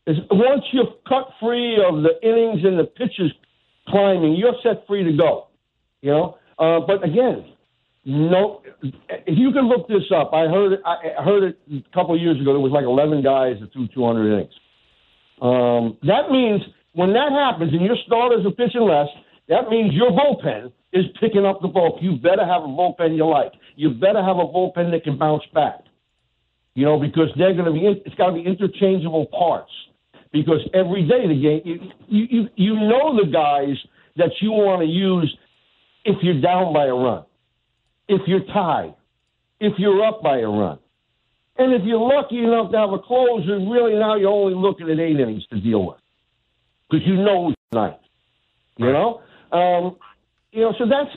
Is 0.07 0.17
once 0.31 0.63
you're 0.73 0.95
cut 1.09 1.29
free 1.41 1.77
of 1.77 2.03
the 2.03 2.15
innings 2.23 2.65
and 2.65 2.79
the 2.79 2.85
pitches 2.85 3.33
climbing, 3.89 4.37
you're 4.37 4.55
set 4.63 4.87
free 4.87 5.05
to 5.05 5.13
go. 5.17 5.49
You 6.01 6.11
know, 6.13 6.39
uh, 6.59 6.81
but 6.87 7.05
again, 7.05 7.53
no. 8.05 8.63
If 8.83 9.37
you 9.37 9.51
can 9.53 9.69
look 9.69 9.89
this 9.89 10.05
up, 10.15 10.31
I 10.33 10.47
heard 10.47 10.75
it. 10.75 10.81
I 10.87 11.23
heard 11.23 11.43
it 11.43 11.59
a 11.73 11.95
couple 11.95 12.15
of 12.15 12.21
years 12.21 12.41
ago. 12.41 12.53
There 12.53 12.61
was 12.61 12.73
like 12.73 12.85
11 12.85 13.23
guys 13.23 13.57
that 13.61 13.73
threw 13.73 13.89
200 13.89 14.33
innings. 14.33 14.53
Um, 15.43 15.99
that 16.07 16.31
means 16.31 16.63
when 16.93 17.13
that 17.13 17.33
happens 17.33 17.73
and 17.73 17.85
your 17.85 17.97
starters 18.07 18.47
are 18.47 18.53
pitching 18.53 18.83
less, 18.83 19.09
that 19.49 19.69
means 19.69 19.93
your 19.93 20.11
bullpen 20.11 20.73
is 20.93 21.05
picking 21.21 21.45
up 21.45 21.61
the 21.61 21.69
bulk. 21.69 21.97
You 22.01 22.17
better 22.17 22.47
have 22.47 22.63
a 22.63 22.67
bullpen 22.67 23.17
you 23.17 23.27
like. 23.27 23.53
You 23.77 23.91
better 23.91 24.23
have 24.23 24.37
a 24.39 24.47
bullpen 24.47 24.91
that 24.91 25.05
can 25.05 25.19
bounce 25.19 25.45
back. 25.55 25.81
You 26.75 26.85
know, 26.85 26.99
because 26.99 27.29
they're 27.39 27.55
going 27.55 27.67
to 27.67 27.73
be. 27.73 28.03
It's 28.05 28.15
got 28.17 28.31
to 28.31 28.35
be 28.35 28.45
interchangeable 28.45 29.27
parts. 29.27 29.71
Because 30.33 30.61
every 30.75 31.07
day 31.07 31.27
the 31.27 31.41
game, 31.41 31.93
you 32.09 32.27
you 32.29 32.49
you 32.57 32.75
know 32.75 33.17
the 33.17 33.31
guys 33.31 33.77
that 34.17 34.31
you 34.41 34.51
want 34.51 34.83
to 34.83 34.87
use 34.87 35.35
if 36.05 36.17
you're 36.23 36.41
down 36.41 36.73
by 36.73 36.87
a 36.87 36.95
run, 36.95 37.25
if 38.09 38.23
you're 38.27 38.45
tied, 38.53 38.95
if 39.61 39.75
you're 39.79 40.05
up 40.05 40.23
by 40.23 40.39
a 40.39 40.49
run. 40.49 40.79
And 41.59 41.73
if 41.73 41.83
you're 41.85 42.01
lucky 42.01 42.39
enough 42.39 42.71
to 42.73 42.79
have 42.79 42.93
a 42.93 42.99
closer, 42.99 43.59
really 43.59 43.99
now 43.99 44.17
you're 44.17 44.29
only 44.29 44.55
looking 44.55 44.91
at 44.91 44.99
eight 44.99 45.19
innings 45.19 45.47
to 45.47 45.61
deal 45.61 45.87
with 45.87 45.99
because 46.91 47.07
you 47.07 47.17
know 47.17 47.47
who's 47.47 47.57
tonight. 47.73 47.99
You 48.77 48.93
know, 48.93 49.23
um, 49.53 49.97
you 50.53 50.61
know, 50.61 50.75
so 50.79 50.85
that's 50.87 51.11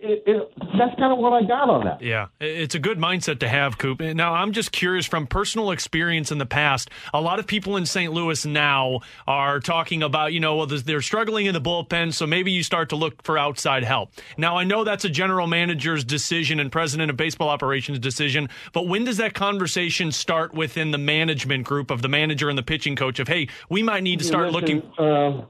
it, 0.00 0.22
it, 0.26 0.52
that's 0.78 0.94
kind 0.98 1.12
of 1.12 1.18
what 1.18 1.32
I 1.32 1.42
got 1.46 1.68
on 1.70 1.84
that. 1.84 2.02
Yeah, 2.02 2.26
it's 2.40 2.74
a 2.74 2.78
good 2.78 2.98
mindset 2.98 3.40
to 3.40 3.48
have, 3.48 3.78
Coop. 3.78 4.00
Now, 4.00 4.34
I'm 4.34 4.52
just 4.52 4.72
curious 4.72 5.06
from 5.06 5.26
personal 5.26 5.70
experience 5.70 6.30
in 6.30 6.38
the 6.38 6.46
past. 6.46 6.90
A 7.14 7.20
lot 7.20 7.38
of 7.38 7.46
people 7.46 7.76
in 7.76 7.86
St. 7.86 8.12
Louis 8.12 8.44
now 8.46 9.00
are 9.26 9.60
talking 9.60 10.02
about, 10.02 10.32
you 10.32 10.40
know, 10.40 10.56
well, 10.56 10.66
they're 10.66 11.00
struggling 11.00 11.46
in 11.46 11.54
the 11.54 11.60
bullpen, 11.60 12.12
so 12.12 12.26
maybe 12.26 12.52
you 12.52 12.62
start 12.62 12.90
to 12.90 12.96
look 12.96 13.22
for 13.22 13.38
outside 13.38 13.84
help. 13.84 14.10
Now, 14.36 14.56
I 14.56 14.64
know 14.64 14.84
that's 14.84 15.04
a 15.04 15.10
general 15.10 15.46
manager's 15.46 16.04
decision 16.04 16.60
and 16.60 16.70
president 16.70 17.10
of 17.10 17.16
baseball 17.16 17.48
operations 17.48 17.98
decision, 17.98 18.48
but 18.72 18.88
when 18.88 19.04
does 19.04 19.16
that 19.16 19.34
conversation 19.34 20.12
start 20.12 20.54
within 20.54 20.90
the 20.90 20.98
management 20.98 21.64
group 21.64 21.90
of 21.90 22.02
the 22.02 22.08
manager 22.08 22.48
and 22.48 22.58
the 22.58 22.62
pitching 22.62 22.96
coach 22.96 23.18
of, 23.18 23.28
hey, 23.28 23.48
we 23.70 23.82
might 23.82 24.02
need 24.02 24.18
to 24.18 24.24
start 24.24 24.52
Listen, 24.52 24.82
looking? 24.82 24.98
Uh, 24.98 25.46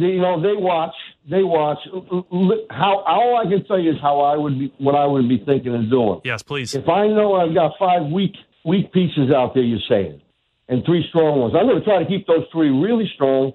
you 0.00 0.20
know, 0.20 0.40
they 0.40 0.54
watch 0.54 0.94
they 1.28 1.42
watch. 1.42 1.78
How 2.70 3.04
all 3.06 3.36
I 3.38 3.48
can 3.48 3.64
tell 3.66 3.78
you 3.78 3.90
is 3.92 3.96
how 4.00 4.20
I 4.20 4.36
would 4.36 4.58
be, 4.58 4.72
what 4.78 4.94
I 4.94 5.06
would 5.06 5.28
be 5.28 5.38
thinking 5.44 5.74
and 5.74 5.90
doing. 5.90 6.20
Yes, 6.24 6.42
please. 6.42 6.74
If 6.74 6.88
I 6.88 7.06
know 7.06 7.34
I've 7.34 7.54
got 7.54 7.72
five 7.78 8.10
weak 8.10 8.34
weak 8.64 8.92
pieces 8.92 9.30
out 9.34 9.54
there, 9.54 9.62
you're 9.62 9.84
saying, 9.88 10.20
and 10.68 10.84
three 10.84 11.04
strong 11.08 11.40
ones, 11.40 11.54
I'm 11.56 11.66
going 11.66 11.78
to 11.78 11.84
try 11.84 12.02
to 12.02 12.08
keep 12.08 12.26
those 12.26 12.44
three 12.52 12.70
really 12.70 13.08
strong, 13.14 13.52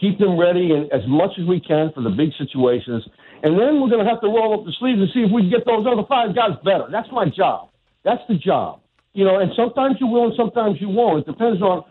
keep 0.00 0.18
them 0.18 0.38
ready 0.38 0.72
and 0.72 0.90
as 0.92 1.06
much 1.08 1.30
as 1.38 1.46
we 1.46 1.60
can 1.60 1.92
for 1.94 2.02
the 2.02 2.10
big 2.10 2.30
situations, 2.36 3.06
and 3.42 3.58
then 3.58 3.80
we're 3.80 3.90
going 3.90 4.04
to 4.04 4.10
have 4.10 4.20
to 4.20 4.28
roll 4.28 4.58
up 4.58 4.66
the 4.66 4.74
sleeves 4.78 5.00
and 5.00 5.08
see 5.14 5.20
if 5.20 5.30
we 5.32 5.42
can 5.42 5.50
get 5.50 5.64
those 5.66 5.86
other 5.86 6.06
five 6.08 6.34
guys 6.34 6.58
better. 6.64 6.86
That's 6.90 7.08
my 7.12 7.26
job. 7.30 7.70
That's 8.04 8.22
the 8.28 8.36
job. 8.36 8.80
You 9.14 9.24
know, 9.24 9.38
and 9.38 9.52
sometimes 9.54 9.96
you 10.00 10.08
will 10.08 10.26
and 10.26 10.34
sometimes 10.36 10.80
you 10.80 10.88
won't. 10.88 11.22
It 11.22 11.30
depends 11.30 11.62
on 11.62 11.84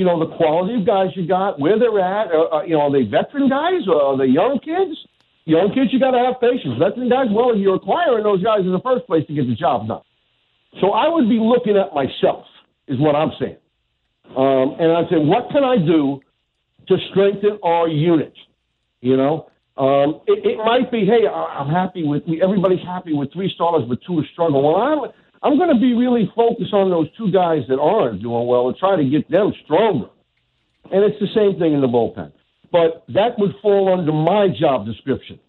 you 0.00 0.06
know, 0.06 0.18
the 0.18 0.34
quality 0.34 0.80
of 0.80 0.86
guys 0.86 1.08
you 1.14 1.28
got, 1.28 1.60
where 1.60 1.78
they're 1.78 2.00
at. 2.00 2.32
Uh, 2.32 2.56
uh, 2.56 2.62
you 2.62 2.72
know, 2.72 2.88
are 2.88 2.90
they 2.90 3.02
veteran 3.02 3.50
guys 3.50 3.86
or 3.86 4.00
are 4.00 4.16
they 4.16 4.32
young 4.32 4.58
kids? 4.64 4.96
Young 5.44 5.74
kids, 5.74 5.92
you 5.92 6.00
got 6.00 6.12
to 6.12 6.18
have 6.18 6.40
patience. 6.40 6.78
Veteran 6.78 7.10
guys, 7.10 7.26
well, 7.30 7.54
you're 7.54 7.74
acquiring 7.74 8.24
those 8.24 8.42
guys 8.42 8.60
in 8.60 8.72
the 8.72 8.80
first 8.80 9.06
place 9.06 9.26
to 9.26 9.34
get 9.34 9.46
the 9.46 9.54
job 9.54 9.88
done. 9.88 10.00
So 10.80 10.92
I 10.92 11.06
would 11.06 11.28
be 11.28 11.36
looking 11.36 11.76
at 11.76 11.92
myself, 11.92 12.46
is 12.88 12.98
what 12.98 13.14
I'm 13.14 13.32
saying. 13.38 13.60
Um, 14.32 14.80
and 14.80 14.88
I'd 14.90 15.10
say, 15.10 15.20
what 15.20 15.50
can 15.52 15.64
I 15.64 15.76
do 15.76 16.22
to 16.88 16.96
strengthen 17.10 17.58
our 17.62 17.86
unit? 17.86 18.32
You 19.02 19.18
know, 19.18 19.50
um, 19.76 20.22
it, 20.26 20.46
it 20.48 20.56
might 20.64 20.90
be, 20.90 21.04
hey, 21.04 21.28
I'm 21.28 21.68
happy 21.68 22.04
with 22.04 22.26
me 22.26 22.40
everybody's 22.40 22.84
happy 22.86 23.12
with 23.12 23.34
three 23.34 23.52
starters, 23.54 23.86
but 23.86 23.98
two 24.06 24.18
are 24.18 24.28
struggling. 24.32 24.64
Well, 24.64 24.76
I'm 24.76 25.12
I'm 25.42 25.56
going 25.56 25.74
to 25.74 25.80
be 25.80 25.94
really 25.94 26.30
focused 26.36 26.74
on 26.74 26.90
those 26.90 27.08
two 27.16 27.32
guys 27.32 27.62
that 27.68 27.78
aren't 27.80 28.22
doing 28.22 28.46
well 28.46 28.68
and 28.68 28.76
try 28.76 28.96
to 28.96 29.04
get 29.04 29.30
them 29.30 29.52
stronger. 29.64 30.08
And 30.92 31.04
it's 31.04 31.18
the 31.20 31.28
same 31.34 31.58
thing 31.58 31.72
in 31.72 31.80
the 31.80 31.86
bullpen. 31.86 32.32
But 32.72 33.04
that 33.08 33.38
would 33.38 33.52
fall 33.62 33.92
under 33.92 34.12
my 34.12 34.48
job 34.48 34.86
description, 34.86 35.40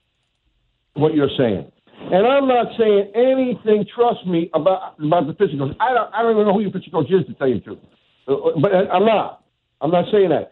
what 0.93 1.13
you're 1.13 1.29
saying. 1.37 1.71
And 2.09 2.25
I'm 2.25 2.47
not 2.47 2.67
saying 2.79 3.11
anything, 3.13 3.85
trust 3.93 4.25
me, 4.25 4.49
about 4.53 4.99
about 4.99 5.27
the 5.27 5.33
pitching 5.33 5.59
coach. 5.59 5.75
I 5.79 5.93
don't, 5.93 6.13
I 6.13 6.23
don't 6.23 6.31
even 6.31 6.47
know 6.47 6.53
who 6.53 6.61
your 6.61 6.71
pitching 6.71 6.91
coach 6.91 7.11
is, 7.11 7.25
to 7.27 7.33
tell 7.35 7.47
you 7.47 7.55
the 7.55 7.61
truth. 7.61 7.79
Uh, 8.27 8.59
but 8.59 8.73
I'm 8.73 9.05
not. 9.05 9.43
I'm 9.81 9.91
not 9.91 10.05
saying 10.11 10.29
that. 10.29 10.51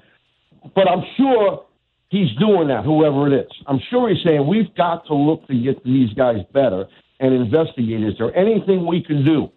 But 0.75 0.87
I'm 0.87 1.03
sure 1.17 1.65
he's 2.09 2.29
doing 2.39 2.67
that, 2.67 2.83
whoever 2.83 3.27
it 3.27 3.45
is. 3.45 3.51
I'm 3.65 3.79
sure 3.89 4.09
he's 4.09 4.23
saying 4.23 4.47
we've 4.47 4.73
got 4.75 5.05
to 5.07 5.15
look 5.15 5.47
to 5.47 5.55
get 5.55 5.83
these 5.83 6.13
guys 6.13 6.37
better 6.53 6.85
and 7.19 7.33
investigate 7.33 8.03
is 8.03 8.13
there 8.17 8.35
anything 8.35 8.85
we 8.85 9.03
can 9.03 9.25
do? 9.25 9.51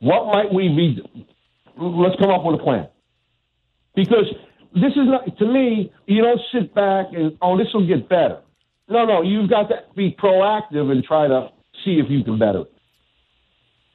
What 0.00 0.26
might 0.26 0.52
we 0.52 0.68
be? 0.68 1.02
Let's 1.78 2.16
come 2.20 2.30
up 2.30 2.44
with 2.44 2.60
a 2.60 2.62
plan. 2.62 2.88
Because 3.94 4.26
this 4.74 4.92
is 4.92 5.06
not, 5.06 5.38
to 5.38 5.46
me, 5.46 5.92
you 6.06 6.22
don't 6.22 6.40
sit 6.52 6.74
back 6.74 7.06
and, 7.12 7.36
oh, 7.40 7.56
this 7.56 7.68
will 7.72 7.86
get 7.86 8.08
better. 8.08 8.40
No, 8.88 9.04
no, 9.04 9.22
you've 9.22 9.50
got 9.50 9.68
to 9.68 9.76
be 9.96 10.14
proactive 10.20 10.90
and 10.90 11.02
try 11.02 11.26
to 11.26 11.48
see 11.84 11.98
if 11.98 12.10
you 12.10 12.22
can 12.22 12.38
better 12.38 12.60
it. 12.60 12.72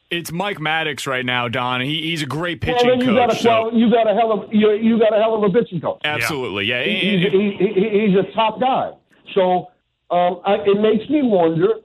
It's 0.10 0.30
Mike 0.30 0.58
Maddux 0.58 1.08
right 1.08 1.26
now, 1.26 1.48
Don. 1.48 1.80
He, 1.80 2.02
he's 2.02 2.22
a 2.22 2.26
great 2.26 2.60
pitching 2.60 2.86
well, 2.86 2.98
then 2.98 3.08
you 3.08 3.16
coach. 3.16 3.30
Got 3.30 3.34
a, 3.34 3.42
so. 3.42 3.50
well, 3.50 3.74
you 3.74 3.90
got 3.90 4.10
a 4.10 4.14
hell 4.14 4.32
of 4.34 4.54
you, 4.54 4.72
you 4.72 5.00
got 5.00 5.18
a 5.18 5.22
hell 5.22 5.36
of 5.36 5.44
a 5.44 5.54
pitching 5.58 5.80
coach. 5.80 6.02
Absolutely, 6.04 6.66
yeah. 6.66 6.84
He, 6.84 6.96
he's, 6.96 7.32
he, 7.32 7.58
he, 7.58 8.08
he's 8.08 8.18
a 8.18 8.30
top 8.34 8.60
guy. 8.60 8.92
So 9.34 9.68
um, 10.10 10.42
I, 10.46 10.56
it 10.66 10.82
makes 10.82 11.10
me 11.10 11.22
wonder 11.24 11.76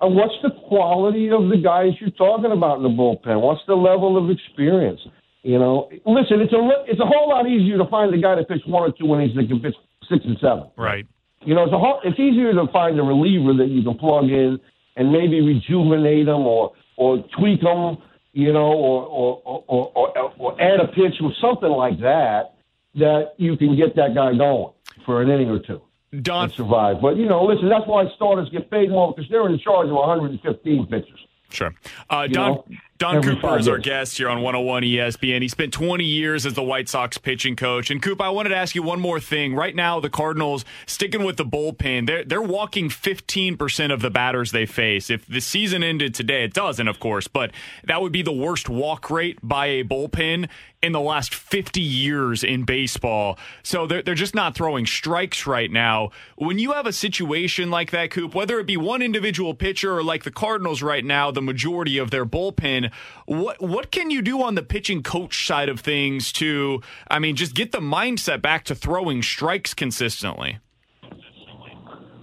and 0.00 0.14
what's 0.14 0.34
the 0.42 0.50
quality 0.68 1.30
of 1.30 1.48
the 1.48 1.56
guys 1.56 1.90
you're 2.00 2.10
talking 2.10 2.52
about 2.52 2.76
in 2.78 2.82
the 2.84 2.88
bullpen? 2.88 3.40
What's 3.40 3.62
the 3.66 3.74
level 3.74 4.16
of 4.16 4.30
experience? 4.30 5.00
You 5.42 5.58
know, 5.58 5.88
listen, 6.06 6.40
it's 6.40 6.52
a 6.52 6.60
it's 6.86 7.00
a 7.00 7.06
whole 7.06 7.28
lot 7.28 7.48
easier 7.48 7.78
to 7.78 7.86
find 7.86 8.12
a 8.14 8.18
guy 8.18 8.34
that 8.36 8.48
pitched 8.48 8.68
one 8.68 8.82
or 8.82 8.92
two 8.92 9.06
innings 9.14 9.34
that 9.36 9.48
can 9.48 9.60
pitch 9.60 9.74
six 10.08 10.24
and 10.24 10.36
seven. 10.40 10.70
Right. 10.76 11.06
You 11.44 11.54
know, 11.54 11.64
it's 11.64 11.72
a 11.72 11.78
whole, 11.78 12.00
it's 12.04 12.18
easier 12.18 12.52
to 12.52 12.66
find 12.72 12.98
a 12.98 13.02
reliever 13.02 13.54
that 13.54 13.68
you 13.68 13.82
can 13.82 13.96
plug 13.96 14.24
in 14.24 14.58
and 14.96 15.12
maybe 15.12 15.40
rejuvenate 15.40 16.26
them 16.26 16.46
or 16.46 16.72
or 16.96 17.24
tweak 17.38 17.62
them, 17.62 17.98
you 18.32 18.52
know, 18.52 18.72
or 18.72 19.06
or 19.06 19.62
or, 19.66 19.92
or, 19.94 20.32
or 20.38 20.60
add 20.60 20.80
a 20.80 20.88
pitch 20.88 21.14
or 21.22 21.32
something 21.40 21.70
like 21.70 21.98
that 22.00 22.54
that 22.94 23.34
you 23.36 23.56
can 23.56 23.76
get 23.76 23.94
that 23.96 24.14
guy 24.14 24.36
going 24.36 24.72
for 25.06 25.22
an 25.22 25.30
inning 25.30 25.50
or 25.50 25.60
two. 25.60 25.80
Don 26.22 26.50
survive. 26.50 27.00
But 27.02 27.16
you 27.16 27.26
know, 27.26 27.44
listen, 27.44 27.68
that's 27.68 27.86
why 27.86 28.04
starters 28.16 28.48
get 28.50 28.70
paid 28.70 28.90
more 28.90 29.12
because 29.14 29.30
they're 29.30 29.48
in 29.48 29.58
charge 29.58 29.88
of 29.88 29.94
115 29.94 30.86
pitchers. 30.86 31.26
Sure. 31.50 31.74
Uh, 32.08 32.26
Don 32.26 32.52
know, 32.52 32.64
Don 32.98 33.14
every 33.14 33.36
Cooper 33.36 33.56
is 33.56 33.68
our 33.68 33.78
guest 33.78 34.18
here 34.18 34.28
on 34.28 34.42
101 34.42 34.82
ESPN. 34.82 35.40
He 35.40 35.46
spent 35.46 35.72
20 35.72 36.02
years 36.02 36.44
as 36.44 36.54
the 36.54 36.64
White 36.64 36.88
Sox 36.88 37.16
pitching 37.16 37.54
coach. 37.54 37.92
And 37.92 38.02
Coop, 38.02 38.20
I 38.20 38.30
wanted 38.30 38.48
to 38.48 38.56
ask 38.56 38.74
you 38.74 38.82
one 38.82 38.98
more 38.98 39.20
thing. 39.20 39.54
Right 39.54 39.74
now, 39.74 40.00
the 40.00 40.10
Cardinals 40.10 40.64
sticking 40.84 41.22
with 41.22 41.36
the 41.36 41.44
bullpen. 41.44 42.08
They're 42.08 42.24
they're 42.24 42.42
walking 42.42 42.88
15% 42.88 43.92
of 43.92 44.02
the 44.02 44.10
batters 44.10 44.50
they 44.50 44.66
face. 44.66 45.10
If 45.10 45.24
the 45.26 45.40
season 45.40 45.84
ended 45.84 46.12
today, 46.12 46.42
it 46.42 46.52
doesn't, 46.52 46.88
of 46.88 46.98
course, 46.98 47.28
but 47.28 47.52
that 47.84 48.02
would 48.02 48.10
be 48.10 48.22
the 48.22 48.32
worst 48.32 48.68
walk 48.68 49.10
rate 49.10 49.38
by 49.44 49.66
a 49.66 49.84
bullpen 49.84 50.48
in 50.82 50.92
the 50.92 51.00
last 51.00 51.34
50 51.34 51.80
years 51.80 52.44
in 52.44 52.62
baseball. 52.64 53.36
So 53.62 53.86
they're, 53.86 54.02
they're 54.02 54.14
just 54.14 54.34
not 54.34 54.54
throwing 54.54 54.86
strikes 54.86 55.46
right 55.46 55.70
now. 55.70 56.10
When 56.36 56.58
you 56.58 56.72
have 56.72 56.86
a 56.86 56.92
situation 56.92 57.70
like 57.70 57.90
that, 57.90 58.10
Coop, 58.10 58.34
whether 58.34 58.60
it 58.60 58.66
be 58.66 58.76
one 58.76 59.02
individual 59.02 59.54
pitcher 59.54 59.96
or 59.96 60.04
like 60.04 60.22
the 60.22 60.30
Cardinals 60.30 60.80
right 60.80 61.04
now, 61.04 61.30
the 61.30 61.42
majority 61.42 61.98
of 61.98 62.10
their 62.10 62.24
bullpen, 62.24 62.87
what 63.26 63.60
what 63.60 63.90
can 63.90 64.10
you 64.10 64.22
do 64.22 64.42
on 64.42 64.54
the 64.54 64.62
pitching 64.62 65.02
coach 65.02 65.46
side 65.46 65.68
of 65.68 65.80
things 65.80 66.32
to, 66.32 66.82
I 67.10 67.18
mean, 67.18 67.36
just 67.36 67.54
get 67.54 67.72
the 67.72 67.80
mindset 67.80 68.42
back 68.42 68.64
to 68.64 68.74
throwing 68.74 69.22
strikes 69.22 69.74
consistently? 69.74 70.58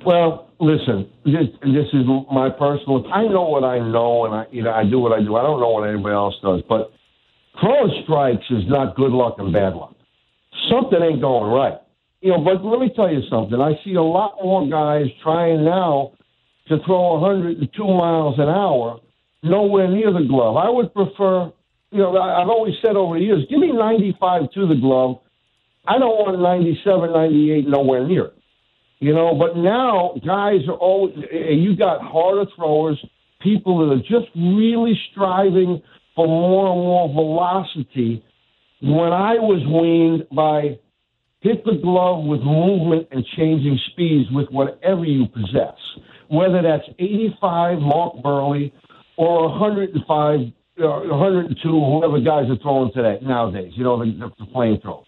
Well, 0.06 0.52
listen, 0.60 1.10
this 1.26 1.48
this 1.62 1.88
is 1.94 2.06
my 2.32 2.50
personal. 2.50 3.06
I 3.12 3.24
know 3.24 3.50
what 3.50 3.64
I 3.64 3.80
know, 3.80 4.26
and 4.26 4.36
I 4.36 4.46
you 4.52 4.62
know 4.62 4.72
I 4.72 4.84
do 4.84 5.00
what 5.00 5.12
I 5.12 5.20
do. 5.24 5.36
I 5.36 5.42
don't 5.42 5.60
know 5.60 5.70
what 5.70 5.90
anybody 5.90 6.14
else 6.14 6.36
does, 6.44 6.62
but 6.70 6.92
throwing 7.60 8.04
strikes 8.04 8.46
is 8.52 8.68
not 8.68 8.96
good 8.96 9.12
luck 9.12 9.36
and 9.40 9.52
bad 9.52 9.74
luck. 9.74 9.96
Something 10.70 11.02
ain't 11.02 11.22
going 11.22 11.52
right. 11.52 11.80
You 12.22 12.32
know, 12.32 12.44
but 12.44 12.64
let 12.64 12.80
me 12.80 12.92
tell 12.96 13.12
you 13.12 13.22
something. 13.30 13.60
I 13.60 13.74
see 13.84 13.96
a 13.96 14.02
lot 14.02 14.36
more 14.44 14.68
guys 14.70 15.06
trying 15.22 15.64
now 15.64 16.14
to 16.68 16.78
throw 16.86 17.20
102 17.20 17.84
miles 17.84 18.36
an 18.40 18.50
hour, 18.50 19.00
nowhere 19.46 19.88
near 19.88 20.12
the 20.12 20.26
glove. 20.28 20.58
I 20.58 20.70
would 20.70 20.94
prefer, 20.94 21.52
you 21.92 22.00
know, 22.00 22.18
I've 22.18 22.50
always 22.50 22.74
said 22.84 22.96
over 22.96 23.18
the 23.18 23.24
years, 23.24 23.46
give 23.50 23.60
me 23.60 23.72
95 23.72 24.52
to 24.52 24.68
the 24.68 24.76
glove. 24.76 25.20
I 25.88 26.00
don't 26.00 26.18
want 26.18 26.42
97, 26.42 27.14
98, 27.14 27.68
nowhere 27.68 28.08
near 28.08 28.26
it. 28.26 28.34
You 29.00 29.14
know, 29.14 29.36
but 29.36 29.58
now 29.58 30.16
guys 30.26 30.62
are 30.68 30.76
always, 30.76 31.16
you 31.32 31.76
got 31.76 32.02
harder 32.02 32.50
throwers, 32.56 32.98
people 33.42 33.88
that 33.88 33.94
are 33.94 34.00
just 34.00 34.32
really 34.36 34.98
striving 35.12 35.82
for 36.16 36.28
more 36.28 36.72
and 36.72 36.82
more 36.82 37.10
velocity. 37.10 38.24
When 38.82 39.12
I 39.14 39.34
was 39.34 39.62
weaned 39.68 40.28
by 40.36 40.80
hit 41.42 41.64
the 41.64 41.80
glove 41.84 42.26
with 42.26 42.42
movement 42.42 43.08
and 43.12 43.24
changing 43.38 43.80
speeds 43.92 44.28
with 44.32 44.50
whatever 44.50 45.06
you 45.06 45.28
possess, 45.28 45.78
whether 46.28 46.64
that's 46.64 46.88
85 46.98 47.80
Mark 47.80 48.16
Buehrle 48.24 48.72
or 49.18 49.50
105, 49.50 50.40
uh, 50.40 50.84
102, 50.84 51.70
whoever 51.70 52.20
guys 52.20 52.50
are 52.50 52.58
throwing 52.62 52.92
today 52.94 53.18
nowadays. 53.22 53.72
You 53.76 53.84
know, 53.84 54.00
the, 54.00 54.32
the 54.38 54.46
flamethrowers. 54.54 55.06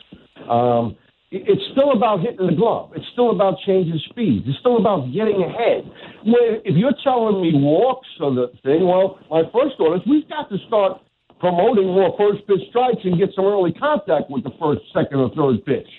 Um, 0.49 0.95
it's 1.29 1.61
still 1.73 1.91
about 1.91 2.21
hitting 2.21 2.47
the 2.47 2.55
glove. 2.55 2.91
It's 2.95 3.05
still 3.11 3.31
about 3.31 3.55
changing 3.65 3.99
speeds. 4.09 4.45
It's 4.47 4.59
still 4.59 4.77
about 4.77 5.11
getting 5.11 5.43
ahead. 5.43 5.83
Where 6.23 6.55
if 6.63 6.75
you're 6.75 6.95
telling 7.03 7.41
me 7.41 7.51
walks 7.53 8.07
are 8.21 8.33
the 8.33 8.47
thing, 8.63 8.87
well, 8.87 9.19
my 9.29 9.43
first 9.51 9.75
order 9.79 9.97
is 9.97 10.01
we've 10.07 10.27
got 10.29 10.49
to 10.49 10.57
start 10.67 11.01
promoting 11.39 11.87
more 11.87 12.15
first 12.17 12.47
pitch 12.47 12.63
strikes 12.69 13.03
and 13.03 13.19
get 13.19 13.29
some 13.35 13.45
early 13.45 13.73
contact 13.73 14.29
with 14.29 14.43
the 14.43 14.55
first, 14.59 14.81
second, 14.93 15.19
or 15.19 15.29
third 15.35 15.65
pitch. 15.65 15.89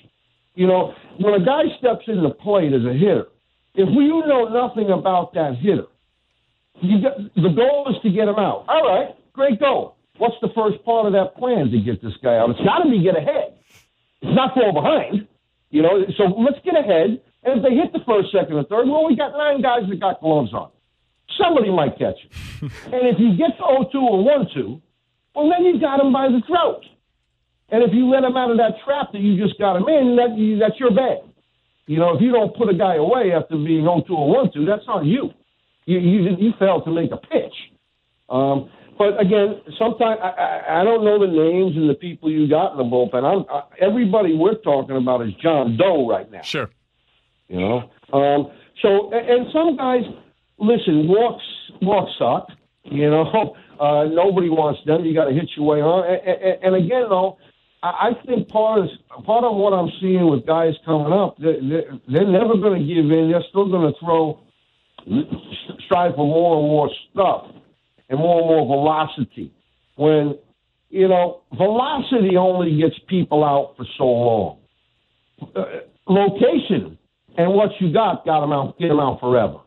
You 0.55 0.67
know, 0.67 0.95
when 1.21 1.35
a 1.35 1.45
guy 1.45 1.65
steps 1.79 2.09
in 2.09 2.23
the 2.23 2.31
plate 2.31 2.73
as 2.73 2.85
a 2.89 2.95
hitter, 2.95 3.29
if 3.75 3.89
you 3.93 4.25
know 4.27 4.49
nothing 4.49 4.91
about 4.91 5.35
that 5.35 5.57
hitter, 5.61 5.87
you 6.83 7.01
get, 7.01 7.17
the 7.35 7.51
goal 7.51 7.87
is 7.91 8.01
to 8.03 8.11
get 8.11 8.29
him 8.29 8.39
out. 8.39 8.65
All 8.69 8.83
right, 8.83 9.15
great 9.33 9.61
goal. 9.61 9.97
What's 10.19 10.37
the 10.43 10.51
first 10.55 10.85
part 10.85 11.07
of 11.07 11.13
that 11.13 11.37
plan 11.37 11.71
to 11.71 11.79
get 11.79 12.03
this 12.03 12.15
guy 12.23 12.37
out? 12.37 12.51
It's 12.51 12.61
got 12.61 12.83
to 12.83 12.91
be 12.91 13.03
get 13.03 13.17
ahead. 13.17 13.55
It's 14.23 14.35
not 14.35 14.55
fall 14.55 14.73
behind. 14.73 15.29
You 15.71 15.83
know, 15.83 16.05
so 16.17 16.25
let's 16.39 16.59
get 16.65 16.75
ahead. 16.75 17.21
And 17.45 17.59
if 17.59 17.63
they 17.63 17.75
hit 17.75 17.93
the 17.93 18.03
first, 18.07 18.33
second, 18.33 18.57
or 18.57 18.65
third, 18.65 18.89
well, 18.89 19.07
we 19.07 19.15
got 19.15 19.33
nine 19.33 19.63
guys 19.63 19.89
that 19.89 20.01
got 20.01 20.21
gloves 20.21 20.53
on. 20.53 20.71
Somebody 21.39 21.71
might 21.71 21.99
catch 21.99 22.19
it. 22.19 22.33
and 22.91 23.07
if 23.07 23.21
you 23.21 23.37
get 23.37 23.55
to 23.59 23.65
0 23.65 23.89
2 23.93 23.99
or 23.99 24.25
1 24.25 24.49
2, 24.55 24.83
well, 25.35 25.51
then 25.51 25.65
you 25.65 25.81
got 25.81 26.01
him 26.01 26.13
by 26.13 26.27
the 26.27 26.43
throat. 26.47 26.83
And 27.71 27.85
if 27.85 27.93
you 27.93 28.11
let 28.11 28.25
him 28.25 28.37
out 28.37 28.51
of 28.51 28.57
that 28.57 28.81
trap 28.85 29.13
that 29.13 29.21
you 29.21 29.37
just 29.37 29.59
got 29.59 29.77
him 29.77 29.87
in, 29.89 30.17
that, 30.17 30.37
you, 30.37 30.59
that's 30.59 30.81
your 30.81 30.91
bad. 30.91 31.23
You 31.87 31.99
know, 31.99 32.17
if 32.17 32.21
you 32.21 32.33
don't 32.33 32.57
put 32.57 32.69
a 32.69 32.75
guy 32.75 32.97
away 32.97 33.33
after 33.33 33.57
being 33.57 33.85
0 33.85 34.03
2 34.07 34.15
or 34.15 34.29
1 34.29 34.53
2, 34.53 34.65
that's 34.65 34.89
on 34.89 35.07
you. 35.07 35.31
You, 35.89 36.01
you, 36.01 36.37
you 36.39 36.53
failed 36.59 36.85
to 36.85 36.91
make 36.91 37.11
a 37.13 37.17
pitch. 37.17 37.55
Um, 38.29 38.69
but 38.99 39.19
again, 39.19 39.63
sometimes 39.79 40.21
I, 40.23 40.29
I, 40.29 40.81
I 40.81 40.85
don't 40.85 41.03
know 41.03 41.19
the 41.19 41.33
names 41.33 41.77
and 41.77 41.89
the 41.89 41.95
people 41.95 42.31
you 42.31 42.47
got 42.47 42.73
in 42.73 42.79
the 42.79 42.85
bullpen. 42.85 43.25
I'm, 43.25 43.47
I, 43.49 43.63
everybody 43.81 44.35
we're 44.35 44.57
talking 44.57 44.97
about 44.97 45.27
is 45.27 45.33
John 45.43 45.79
Doe 45.79 46.07
right 46.07 46.31
now. 46.31 46.43
Sure. 46.43 46.69
You 47.49 47.61
know, 47.61 47.91
um, 48.13 48.53
so 48.83 49.11
and, 49.15 49.47
some 49.51 49.77
guys 49.77 50.03
listen. 50.59 51.09
Walks 51.09 51.45
walks 51.81 52.13
suck. 52.19 52.49
You 52.85 53.09
know, 53.09 53.57
uh, 53.81 54.05
nobody 54.05 54.51
wants 54.51 54.81
them. 54.85 55.07
You 55.07 55.15
got 55.15 55.25
to 55.27 55.33
hit 55.33 55.49
your 55.57 55.65
way 55.65 55.81
on. 55.81 56.05
And, 56.05 56.21
and, 56.29 56.65
and 56.65 56.85
again, 56.85 57.07
though, 57.09 57.39
I 57.83 58.11
think 58.27 58.49
part 58.49 58.81
of 58.81 59.25
part 59.25 59.45
of 59.45 59.57
what 59.57 59.73
I'm 59.73 59.89
seeing 60.01 60.29
with 60.29 60.45
guys 60.45 60.75
coming 60.85 61.13
up, 61.13 61.39
they're, 61.39 61.63
they're 62.09 62.29
never 62.29 62.57
going 62.57 62.79
to 62.81 62.87
give 62.87 63.11
in. 63.11 63.31
They're 63.31 63.45
still 63.49 63.71
going 63.71 63.91
to 63.91 63.99
throw, 64.01 64.41
strive 65.85 66.15
for 66.15 66.27
more 66.27 66.59
and 66.59 66.69
more 66.69 66.91
stuff 67.11 67.47
and 68.09 68.19
more 68.19 68.41
and 68.41 68.49
more 68.49 68.67
velocity. 68.67 69.53
When 69.97 70.39
you 70.91 71.09
know, 71.09 71.43
velocity 71.57 72.37
only 72.37 72.79
gets 72.81 72.97
people 73.09 73.45
out 73.45 73.75
for 73.77 73.85
so 73.97 74.05
long. 74.05 74.59
Uh, 75.55 75.65
location 76.09 76.99
and 77.37 77.53
what 77.53 77.71
you 77.81 77.93
got 77.93 78.25
got 78.25 78.41
them 78.41 78.53
out, 78.53 78.79
get 78.79 78.89
them 78.89 78.99
out 78.99 79.21
forever. 79.21 79.59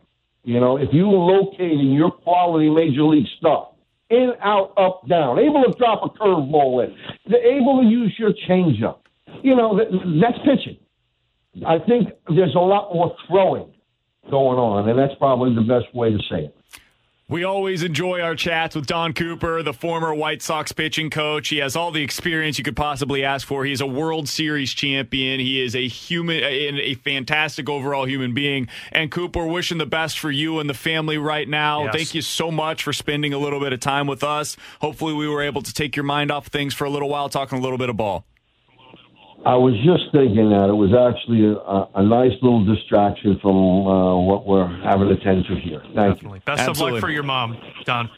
You 0.44 0.60
know, 0.60 0.78
if 0.78 0.90
you 0.92 1.08
locating 1.08 1.92
your 1.92 2.12
quality 2.12 2.70
major 2.70 3.04
league 3.04 3.28
stuff 3.38 3.70
in, 4.10 4.34
out, 4.42 4.74
up, 4.76 5.08
down, 5.08 5.38
able 5.38 5.64
to 5.64 5.72
drop 5.78 6.02
a 6.04 6.10
curveball 6.18 6.86
in, 6.86 6.96
able 7.34 7.82
to 7.82 7.88
use 7.88 8.14
your 8.18 8.34
changeup. 8.50 9.00
You 9.44 9.56
know, 9.56 9.78
that, 9.78 9.88
that's 10.20 10.40
pitching. 10.44 10.78
I 11.66 11.78
think 11.80 12.10
there's 12.28 12.56
a 12.56 12.60
lot 12.60 12.94
more 12.94 13.16
throwing 13.28 13.71
going 14.30 14.58
on, 14.58 14.88
and 14.90 14.98
that's 14.98 15.16
probably 15.16 15.54
the 15.56 15.62
best 15.62 15.94
way 15.96 16.12
to 16.12 16.20
say 16.30 16.46
it. 16.46 16.56
We 17.32 17.46
always 17.46 17.82
enjoy 17.82 18.20
our 18.20 18.36
chats 18.36 18.76
with 18.76 18.88
Don 18.88 19.14
Cooper, 19.14 19.64
the 19.64 19.72
former 19.72 20.14
White 20.14 20.42
Sox 20.42 20.74
pitching 20.74 21.10
coach. 21.10 21.48
He 21.48 21.60
has 21.60 21.78
all 21.78 21.90
the 21.90 22.04
experience 22.04 22.58
you 22.58 22.64
could 22.66 22.76
possibly 22.76 23.24
ask 23.24 23.48
for. 23.48 23.64
He's 23.64 23.80
a 23.80 23.86
World 23.86 24.28
Series 24.28 24.74
champion. 24.74 25.40
He 25.40 25.62
is 25.62 25.74
a 25.74 25.88
human, 25.88 26.44
a, 26.44 26.82
a 26.82 26.94
fantastic 26.96 27.70
overall 27.70 28.06
human 28.06 28.34
being. 28.34 28.68
And 28.92 29.10
Cooper, 29.10 29.46
wishing 29.46 29.78
the 29.78 29.86
best 29.86 30.20
for 30.20 30.30
you 30.30 30.60
and 30.60 30.70
the 30.70 30.74
family 30.74 31.18
right 31.18 31.48
now. 31.48 31.86
Yes. 31.86 31.96
Thank 31.96 32.16
you 32.16 32.22
so 32.22 32.52
much 32.52 32.84
for 32.84 32.92
spending 32.92 33.34
a 33.34 33.38
little 33.38 33.62
bit 33.62 33.72
of 33.72 33.80
time 33.80 34.08
with 34.08 34.26
us. 34.26 34.58
Hopefully, 34.82 35.14
we 35.14 35.30
were 35.30 35.42
able 35.42 35.62
to 35.62 35.74
take 35.74 35.96
your 35.96 36.04
mind 36.04 36.32
off 36.32 36.48
things 36.48 36.74
for 36.74 36.84
a 36.84 36.90
little 36.90 37.08
while, 37.08 37.30
talking 37.30 37.58
a 37.58 37.62
little 37.62 37.78
bit 37.78 37.88
of 37.88 37.96
ball. 37.96 38.26
I 39.44 39.56
was 39.56 39.74
just 39.84 40.12
thinking 40.12 40.52
that 40.52 40.70
it 40.70 40.74
was 40.74 40.94
actually 40.94 41.46
a, 41.46 42.00
a 42.00 42.04
nice 42.04 42.38
little 42.44 42.64
distraction 42.64 43.40
from 43.42 43.88
uh, 43.88 44.16
what 44.20 44.46
we're 44.46 44.68
having 44.84 45.10
to 45.10 45.18
tend 45.24 45.46
to 45.46 45.56
here. 45.56 45.82
Thank 45.96 46.22
you. 46.22 46.40
Best 46.46 46.70
of 46.70 46.80
luck 46.80 47.00
for 47.00 47.10
your 47.10 47.24
mom, 47.24 47.58
Don. 47.86 48.10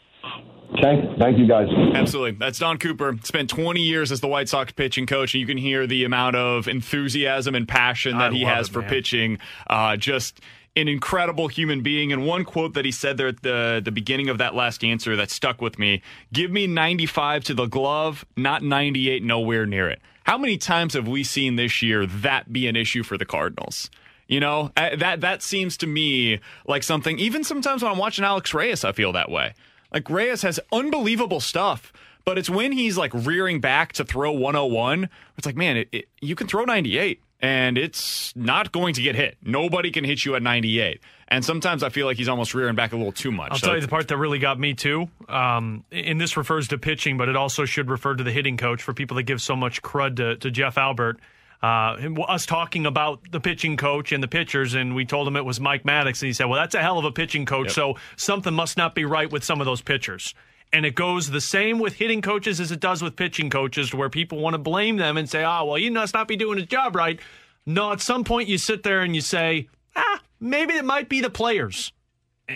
Thank, 0.82 1.18
thank 1.18 1.38
you, 1.38 1.46
guys. 1.46 1.68
Absolutely. 1.94 2.32
That's 2.32 2.58
Don 2.58 2.78
Cooper. 2.78 3.16
Spent 3.22 3.48
20 3.48 3.80
years 3.80 4.10
as 4.10 4.20
the 4.20 4.26
White 4.26 4.48
Sox 4.48 4.72
pitching 4.72 5.06
coach, 5.06 5.34
and 5.34 5.40
you 5.40 5.46
can 5.46 5.56
hear 5.56 5.86
the 5.86 6.04
amount 6.04 6.36
of 6.36 6.68
enthusiasm 6.68 7.54
and 7.54 7.66
passion 7.66 8.18
that 8.18 8.32
I 8.32 8.34
he 8.34 8.42
has 8.42 8.68
it, 8.68 8.72
for 8.72 8.80
man. 8.80 8.90
pitching. 8.90 9.38
Uh, 9.68 9.96
just 9.96 10.40
an 10.76 10.88
incredible 10.88 11.48
human 11.48 11.82
being. 11.82 12.12
And 12.12 12.26
one 12.26 12.44
quote 12.44 12.74
that 12.74 12.84
he 12.84 12.90
said 12.90 13.16
there 13.16 13.28
at 13.28 13.42
the, 13.42 13.80
the 13.84 13.92
beginning 13.92 14.28
of 14.28 14.38
that 14.38 14.54
last 14.54 14.82
answer 14.82 15.14
that 15.16 15.30
stuck 15.30 15.62
with 15.62 15.78
me 15.78 16.02
give 16.32 16.50
me 16.50 16.66
95 16.66 17.44
to 17.44 17.54
the 17.54 17.66
glove, 17.66 18.26
not 18.36 18.62
98, 18.62 19.22
nowhere 19.22 19.66
near 19.66 19.88
it. 19.88 20.00
How 20.24 20.38
many 20.38 20.56
times 20.56 20.94
have 20.94 21.06
we 21.06 21.22
seen 21.22 21.56
this 21.56 21.82
year 21.82 22.06
that 22.06 22.52
be 22.52 22.66
an 22.66 22.76
issue 22.76 23.02
for 23.02 23.16
the 23.16 23.26
Cardinals? 23.26 23.90
You 24.26 24.40
know, 24.40 24.72
that 24.74 25.20
that 25.20 25.42
seems 25.42 25.76
to 25.78 25.86
me 25.86 26.40
like 26.66 26.82
something. 26.82 27.18
Even 27.18 27.44
sometimes 27.44 27.82
when 27.82 27.92
I'm 27.92 27.98
watching 27.98 28.24
Alex 28.24 28.54
Reyes, 28.54 28.84
I 28.84 28.92
feel 28.92 29.12
that 29.12 29.30
way. 29.30 29.54
Like 29.92 30.08
Reyes 30.08 30.42
has 30.42 30.58
unbelievable 30.72 31.40
stuff, 31.40 31.92
but 32.24 32.38
it's 32.38 32.48
when 32.48 32.72
he's 32.72 32.96
like 32.96 33.12
rearing 33.12 33.60
back 33.60 33.92
to 33.92 34.04
throw 34.04 34.32
101. 34.32 35.10
It's 35.36 35.46
like, 35.46 35.56
man, 35.56 35.76
it, 35.76 35.88
it, 35.92 36.08
you 36.22 36.34
can 36.34 36.46
throw 36.46 36.64
98 36.64 37.20
and 37.44 37.76
it's 37.76 38.34
not 38.34 38.72
going 38.72 38.94
to 38.94 39.02
get 39.02 39.14
hit. 39.14 39.36
Nobody 39.42 39.90
can 39.90 40.02
hit 40.02 40.24
you 40.24 40.34
at 40.34 40.42
98. 40.42 41.02
And 41.28 41.44
sometimes 41.44 41.82
I 41.82 41.90
feel 41.90 42.06
like 42.06 42.16
he's 42.16 42.28
almost 42.28 42.54
rearing 42.54 42.74
back 42.74 42.94
a 42.94 42.96
little 42.96 43.12
too 43.12 43.30
much. 43.30 43.52
I'll 43.52 43.58
So 43.58 43.66
tell 43.66 43.74
you 43.74 43.82
the 43.82 43.88
part 43.88 44.08
that 44.08 44.16
really 44.16 44.38
got 44.38 44.58
me 44.58 44.72
too. 44.72 45.10
Um, 45.28 45.84
and 45.92 46.18
this 46.18 46.38
refers 46.38 46.68
to 46.68 46.78
pitching, 46.78 47.18
but 47.18 47.28
it 47.28 47.36
also 47.36 47.66
should 47.66 47.90
refer 47.90 48.14
to 48.14 48.24
the 48.24 48.32
hitting 48.32 48.56
coach 48.56 48.82
for 48.82 48.94
people 48.94 49.18
that 49.18 49.24
give 49.24 49.42
so 49.42 49.54
much 49.54 49.82
crud 49.82 50.16
to, 50.16 50.36
to 50.36 50.50
Jeff 50.50 50.78
Albert. 50.78 51.20
Uh, 51.62 51.96
us 52.28 52.46
talking 52.46 52.86
about 52.86 53.20
the 53.30 53.40
pitching 53.40 53.76
coach 53.76 54.12
and 54.12 54.22
the 54.22 54.28
pitchers, 54.28 54.72
and 54.72 54.94
we 54.94 55.04
told 55.04 55.28
him 55.28 55.36
it 55.36 55.44
was 55.44 55.60
Mike 55.60 55.82
Maddux, 55.84 56.22
and 56.22 56.26
he 56.28 56.32
said, 56.32 56.44
"Well, 56.44 56.60
that's 56.60 56.74
a 56.74 56.80
hell 56.82 56.98
of 56.98 57.06
a 57.06 57.12
pitching 57.12 57.46
coach, 57.46 57.72
so 57.72 57.96
something 58.16 58.52
must 58.52 58.76
not 58.76 58.94
be 58.94 59.06
right 59.06 59.30
with 59.32 59.44
some 59.44 59.60
of 59.60 59.64
those 59.66 59.80
pitchers." 59.80 60.34
And 60.74 60.84
it 60.84 60.96
goes 60.96 61.30
the 61.30 61.40
same 61.40 61.78
with 61.78 61.94
hitting 61.94 62.20
coaches 62.20 62.58
as 62.60 62.72
it 62.72 62.80
does 62.80 63.00
with 63.00 63.14
pitching 63.14 63.48
coaches, 63.48 63.90
to 63.90 63.96
where 63.96 64.10
people 64.10 64.38
want 64.40 64.54
to 64.54 64.58
blame 64.58 64.96
them 64.96 65.16
and 65.16 65.30
say, 65.30 65.44
"Oh, 65.44 65.66
well, 65.66 65.76
he 65.76 65.88
must 65.88 66.14
not 66.14 66.26
be 66.26 66.34
doing 66.36 66.58
his 66.58 66.66
job 66.66 66.96
right." 66.96 67.20
No, 67.64 67.92
at 67.92 68.00
some 68.00 68.24
point 68.24 68.48
you 68.48 68.58
sit 68.58 68.82
there 68.82 69.02
and 69.02 69.14
you 69.14 69.20
say, 69.20 69.68
"Ah, 69.94 70.20
maybe 70.40 70.74
it 70.74 70.84
might 70.84 71.08
be 71.08 71.20
the 71.20 71.30
players." 71.30 71.92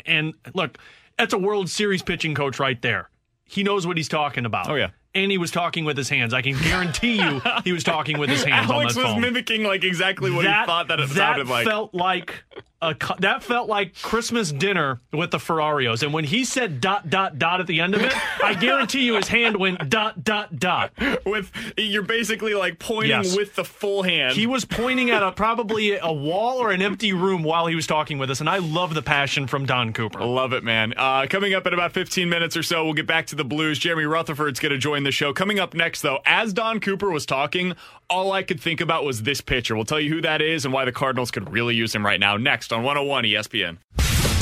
And 0.05 0.35
look, 0.53 0.79
that's 1.17 1.33
a 1.33 1.39
World 1.39 1.71
Series 1.71 2.03
pitching 2.03 2.35
coach 2.35 2.59
right 2.59 2.81
there. 2.83 3.09
He 3.45 3.63
knows 3.63 3.87
what 3.87 3.97
he's 3.97 4.09
talking 4.09 4.45
about. 4.45 4.69
Oh, 4.69 4.75
yeah. 4.75 4.91
And 5.15 5.31
he 5.31 5.39
was 5.39 5.51
talking 5.51 5.85
with 5.87 5.97
his 5.97 6.09
hands. 6.11 6.35
I 6.35 6.43
can 6.43 6.53
guarantee 6.61 7.17
you 7.23 7.41
he 7.65 7.73
was 7.73 7.83
talking 7.83 8.19
with 8.19 8.29
his 8.29 8.45
hands 8.45 8.71
Alex 8.71 8.97
on 8.97 9.03
was 9.03 9.13
phone. 9.13 9.21
mimicking 9.23 9.63
like 9.65 9.83
exactly 9.85 10.31
what 10.31 10.45
that, 10.45 10.61
he 10.61 10.67
thought 10.67 10.89
that 10.89 11.01
it 11.01 11.09
sounded 11.09 11.49
like. 11.49 11.67
felt 11.67 11.95
like 11.95 12.45
a 12.81 12.95
that 13.19 13.43
felt 13.43 13.69
like 13.69 14.01
Christmas 14.03 14.53
dinner 14.53 15.01
with 15.13 15.31
the 15.33 15.39
Ferrarios. 15.39 16.03
And 16.03 16.13
when 16.13 16.25
he 16.25 16.45
said 16.45 16.81
dot 16.81 17.11
dot 17.11 17.39
dot 17.39 17.61
at 17.61 17.67
the 17.67 17.81
end 17.81 17.95
of 17.95 18.03
it, 18.03 18.13
I 18.45 18.55
guarantee 18.55 19.05
you 19.05 19.15
his 19.17 19.27
hand 19.29 19.57
went 19.57 19.89
dot 19.91 20.23
dot 20.23 20.59
dot. 20.59 20.93
With 21.27 21.51
you're 21.77 22.03
basically 22.03 22.55
like 22.55 22.79
pointing 22.79 23.09
Yes. 23.11 23.37
with 23.37 23.55
the 23.57 23.65
full 23.65 24.03
hand. 24.03 24.35
He 24.37 24.47
was 24.47 24.65
pointing 24.65 25.11
at 25.11 25.23
a 25.23 25.33
probably 25.33 25.97
a 25.99 26.13
wall 26.13 26.59
or 26.59 26.71
an 26.71 26.81
empty 26.83 27.13
room 27.13 27.43
while 27.43 27.67
he 27.67 27.75
was 27.75 27.87
talking 27.87 28.19
with 28.19 28.31
us, 28.31 28.41
and 28.41 28.49
I 28.49 28.59
love 28.59 28.95
the 28.95 29.03
passion 29.03 29.47
from 29.47 29.67
Don 29.67 29.93
Cooper. 29.93 30.21
Love 30.25 30.53
it, 30.53 30.63
man. 30.63 30.95
Uh, 30.97 31.27
coming 31.29 31.55
up 31.55 31.67
in 31.67 31.75
about 31.75 31.93
15 31.93 32.29
minutes 32.29 32.57
or 32.57 32.63
so, 32.63 32.85
we'll 32.85 32.93
get 32.95 33.07
back 33.07 33.27
to 33.29 33.35
the 33.37 33.45
Blues. 33.45 33.79
Jeremy 33.79 34.05
Rutherford's 34.05 34.61
going 34.61 34.73
to 34.73 34.79
join 34.79 35.03
the 35.05 35.13
show. 35.13 35.33
Coming 35.33 35.59
up 35.59 35.75
next, 35.75 36.03
though, 36.03 36.21
as 36.27 36.53
Don 36.53 36.79
Cooper 36.81 37.11
was 37.11 37.27
talking, 37.27 37.75
all 38.11 38.31
I 38.33 38.43
could 38.43 38.61
think 38.61 38.81
about 38.81 39.05
was 39.05 39.23
this 39.23 39.41
pitcher. 39.41 39.75
We'll 39.75 39.85
tell 39.85 40.01
you 40.01 40.11
who 40.13 40.21
that 40.23 40.41
is 40.43 40.65
and 40.65 40.73
why 40.73 40.85
the 40.85 40.93
Cardinals 40.93 41.31
could 41.31 41.51
really 41.51 41.75
use 41.75 41.95
him 41.95 42.05
right 42.07 42.21
now. 42.21 42.37
Next 42.37 42.68
on 42.73 42.83
101 42.83 43.25
ESPN. 43.25 43.79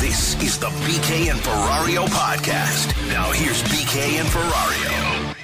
This 0.01 0.41
is 0.43 0.59
the 0.59 0.67
BK 0.67 1.31
and 1.31 1.39
Ferrario 1.41 2.07
podcast. 2.07 2.95
Now 3.09 3.31
here's 3.33 3.63
BK 3.65 4.21
and 4.21 4.29
Ferrario. 4.29 5.37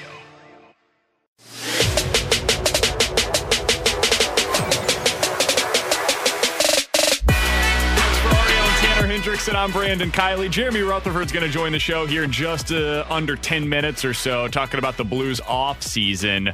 And. 9.43 9.57
I'm 9.57 9.71
Brandon 9.71 10.11
Kiley. 10.11 10.51
Jeremy 10.51 10.81
Rutherford's 10.81 11.31
going 11.31 11.47
to 11.47 11.51
join 11.51 11.73
the 11.73 11.79
show 11.79 12.07
here 12.07 12.25
in 12.25 12.33
just 12.33 12.73
uh, 12.73 13.05
under 13.09 13.37
10 13.37 13.69
minutes 13.69 14.05
or 14.05 14.13
so, 14.13 14.49
talking 14.49 14.79
about 14.79 14.97
the 14.97 15.05
Blues 15.05 15.41
off 15.41 15.83
season. 15.83 16.53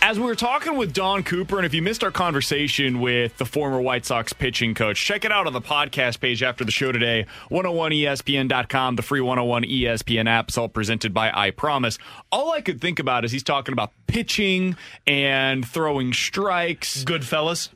As 0.00 0.18
we 0.18 0.24
were 0.24 0.36
talking 0.36 0.76
with 0.76 0.92
Don 0.94 1.22
Cooper, 1.24 1.56
and 1.56 1.66
if 1.66 1.74
you 1.74 1.82
missed 1.82 2.04
our 2.04 2.10
conversation 2.12 3.00
with 3.00 3.36
the 3.36 3.44
former 3.44 3.80
White 3.80 4.06
Sox 4.06 4.32
pitching 4.32 4.72
coach, 4.74 5.04
check 5.04 5.24
it 5.24 5.32
out 5.32 5.46
on 5.46 5.52
the 5.52 5.60
podcast 5.60 6.20
page 6.20 6.42
after 6.42 6.64
the 6.64 6.70
show 6.70 6.92
today, 6.92 7.26
101ESPN.com, 7.50 8.96
the 8.96 9.02
free 9.02 9.20
101 9.20 9.64
ESPN 9.64 10.28
app. 10.28 10.48
It's 10.48 10.56
all 10.56 10.68
presented 10.68 11.12
by 11.12 11.30
I 11.34 11.50
Promise. 11.50 11.98
All 12.30 12.52
I 12.52 12.60
could 12.60 12.80
think 12.80 13.00
about 13.00 13.24
is 13.24 13.32
he's 13.32 13.42
talking 13.42 13.72
about 13.72 13.92
pitching 14.06 14.76
and 15.06 15.66
throwing 15.66 16.12
strikes. 16.12 17.02
Good 17.04 17.24
fellas. 17.24 17.68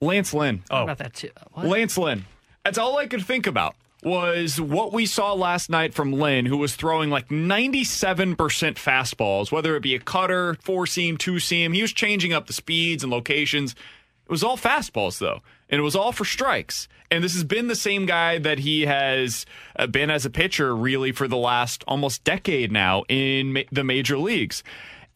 Lance 0.00 0.34
Lynn. 0.34 0.62
Oh. 0.70 0.84
About 0.84 0.98
that 0.98 1.14
too. 1.14 1.30
What? 1.52 1.66
Lance 1.66 1.96
Lynn. 1.98 2.26
That's 2.62 2.78
all 2.78 2.98
I 2.98 3.06
could 3.06 3.24
think 3.24 3.46
about 3.46 3.74
was 4.02 4.60
what 4.60 4.92
we 4.92 5.06
saw 5.06 5.32
last 5.32 5.70
night 5.70 5.92
from 5.92 6.12
Lynn, 6.12 6.46
who 6.46 6.56
was 6.56 6.76
throwing 6.76 7.10
like 7.10 7.28
97% 7.28 8.36
fastballs, 8.36 9.50
whether 9.50 9.74
it 9.76 9.82
be 9.82 9.94
a 9.94 9.98
cutter, 9.98 10.56
four 10.62 10.86
seam, 10.86 11.16
two 11.16 11.38
seam. 11.38 11.72
He 11.72 11.82
was 11.82 11.92
changing 11.92 12.32
up 12.32 12.46
the 12.46 12.52
speeds 12.52 13.02
and 13.02 13.12
locations. 13.12 13.72
It 13.72 14.30
was 14.30 14.44
all 14.44 14.56
fastballs, 14.56 15.18
though, 15.18 15.40
and 15.68 15.78
it 15.78 15.82
was 15.82 15.96
all 15.96 16.12
for 16.12 16.24
strikes. 16.24 16.86
And 17.10 17.24
this 17.24 17.32
has 17.32 17.44
been 17.44 17.66
the 17.66 17.74
same 17.74 18.04
guy 18.06 18.38
that 18.38 18.58
he 18.58 18.82
has 18.82 19.46
uh, 19.76 19.86
been 19.86 20.10
as 20.10 20.26
a 20.26 20.30
pitcher, 20.30 20.76
really, 20.76 21.12
for 21.12 21.26
the 21.26 21.38
last 21.38 21.82
almost 21.88 22.22
decade 22.24 22.70
now 22.70 23.04
in 23.08 23.64
the 23.72 23.84
major 23.84 24.18
leagues. 24.18 24.62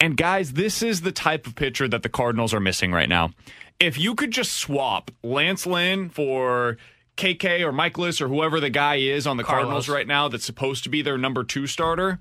And 0.01 0.17
guys, 0.17 0.55
this 0.55 0.83
is 0.83 1.03
the 1.03 1.13
type 1.13 1.47
of 1.47 1.55
pitcher 1.55 1.87
that 1.87 2.03
the 2.03 2.09
Cardinals 2.09 2.53
are 2.55 2.61
missing 2.61 2.91
right 2.91 3.09
now. 3.09 3.31
If 3.79 3.99
you 3.99 4.15
could 4.15 4.31
just 4.31 4.55
swap 4.55 5.11
Lance 5.23 5.67
Lynn 5.67 6.09
for 6.09 6.79
KK 7.17 7.61
or 7.61 7.73
Mikolas 7.73 8.21
or 8.21 8.29
whoever 8.29 8.61
the 8.61 8.71
guy 8.71 8.97
is 8.97 9.27
on 9.27 9.37
the 9.37 9.45
Carlos. 9.45 9.63
Cardinals 9.65 9.89
right 9.89 10.07
now 10.07 10.29
that's 10.29 10.45
supposed 10.45 10.85
to 10.85 10.91
be 10.91 11.03
their 11.03 11.19
number 11.19 11.45
two 11.45 11.67
starter, 11.67 12.21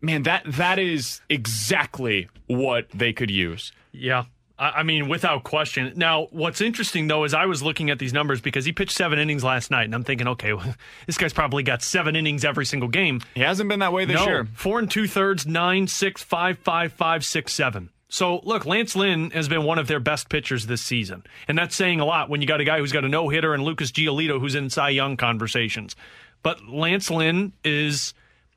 man, 0.00 0.24
that 0.24 0.42
that 0.46 0.78
is 0.78 1.20
exactly 1.28 2.28
what 2.46 2.88
they 2.90 3.12
could 3.12 3.30
use. 3.30 3.72
Yeah. 3.92 4.24
I 4.60 4.82
mean, 4.82 5.08
without 5.08 5.42
question. 5.42 5.94
Now, 5.96 6.28
what's 6.32 6.60
interesting 6.60 7.06
though 7.06 7.24
is 7.24 7.32
I 7.32 7.46
was 7.46 7.62
looking 7.62 7.88
at 7.88 7.98
these 7.98 8.12
numbers 8.12 8.42
because 8.42 8.66
he 8.66 8.72
pitched 8.72 8.92
seven 8.92 9.18
innings 9.18 9.42
last 9.42 9.70
night, 9.70 9.84
and 9.84 9.94
I'm 9.94 10.04
thinking, 10.04 10.28
okay, 10.28 10.52
well, 10.54 10.74
this 11.06 11.16
guy's 11.16 11.32
probably 11.32 11.62
got 11.62 11.82
seven 11.82 12.14
innings 12.14 12.44
every 12.44 12.66
single 12.66 12.90
game. 12.90 13.22
He 13.34 13.40
hasn't 13.40 13.70
been 13.70 13.78
that 13.78 13.94
way 13.94 14.04
this 14.04 14.16
no, 14.16 14.26
year. 14.26 14.48
Four 14.52 14.78
and 14.78 14.90
two 14.90 15.08
thirds, 15.08 15.46
nine, 15.46 15.86
six, 15.86 16.22
five, 16.22 16.58
five, 16.58 16.92
five, 16.92 17.24
six, 17.24 17.54
seven. 17.54 17.88
So 18.10 18.40
look, 18.42 18.66
Lance 18.66 18.94
Lynn 18.94 19.30
has 19.30 19.48
been 19.48 19.64
one 19.64 19.78
of 19.78 19.86
their 19.86 20.00
best 20.00 20.28
pitchers 20.28 20.66
this 20.66 20.82
season, 20.82 21.24
and 21.48 21.56
that's 21.56 21.74
saying 21.74 22.00
a 22.00 22.04
lot 22.04 22.28
when 22.28 22.42
you 22.42 22.46
got 22.46 22.60
a 22.60 22.64
guy 22.64 22.78
who's 22.78 22.92
got 22.92 23.04
a 23.04 23.08
no 23.08 23.28
hitter 23.28 23.54
and 23.54 23.62
Lucas 23.62 23.92
Giolito 23.92 24.38
who's 24.38 24.54
in 24.54 24.68
Cy 24.68 24.90
Young 24.90 25.16
conversations. 25.16 25.96
But 26.42 26.68
Lance 26.68 27.10
Lynn 27.10 27.52
is. 27.64 28.12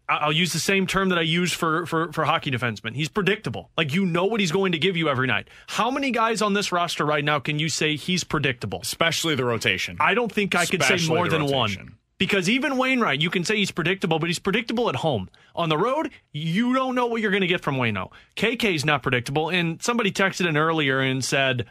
I'll 0.09 0.33
use 0.33 0.51
the 0.51 0.59
same 0.59 0.85
term 0.85 1.09
that 1.09 1.17
I 1.17 1.21
use 1.21 1.53
for, 1.53 1.85
for, 1.85 2.11
for 2.11 2.25
hockey 2.25 2.51
defensemen. 2.51 2.93
He's 2.93 3.07
predictable. 3.07 3.69
Like, 3.77 3.93
you 3.93 4.05
know 4.05 4.25
what 4.25 4.41
he's 4.41 4.51
going 4.51 4.73
to 4.73 4.77
give 4.77 4.97
you 4.97 5.07
every 5.07 5.27
night. 5.27 5.47
How 5.67 5.89
many 5.89 6.11
guys 6.11 6.41
on 6.41 6.53
this 6.53 6.73
roster 6.73 7.05
right 7.05 7.23
now 7.23 7.39
can 7.39 7.57
you 7.57 7.69
say 7.69 7.95
he's 7.95 8.25
predictable? 8.25 8.81
Especially 8.81 9.33
the 9.33 9.45
rotation. 9.45 9.95
I 10.01 10.13
don't 10.13 10.31
think 10.31 10.55
I 10.55 10.65
could 10.65 10.83
say 10.83 10.97
more 11.07 11.29
than 11.29 11.43
rotation. 11.43 11.85
one. 11.85 11.97
Because 12.23 12.49
even 12.49 12.77
Wainwright, 12.77 13.21
you 13.21 13.29
can 13.29 13.43
say 13.43 13.57
he's 13.57 13.71
predictable, 13.71 14.17
but 14.17 14.27
he's 14.27 14.39
predictable 14.39 14.87
at 14.87 14.95
home. 14.95 15.29
On 15.57 15.67
the 15.67 15.77
road, 15.77 16.09
you 16.31 16.73
don't 16.73 16.95
know 16.95 17.07
what 17.07 17.19
you're 17.19 17.31
going 17.31 17.41
to 17.41 17.47
get 17.47 17.59
from 17.59 17.75
Waino. 17.75 18.13
KK's 18.37 18.85
not 18.85 19.03
predictable. 19.03 19.49
And 19.49 19.83
somebody 19.83 20.09
texted 20.09 20.47
in 20.47 20.55
earlier 20.55 21.01
and 21.01 21.21
said, 21.21 21.65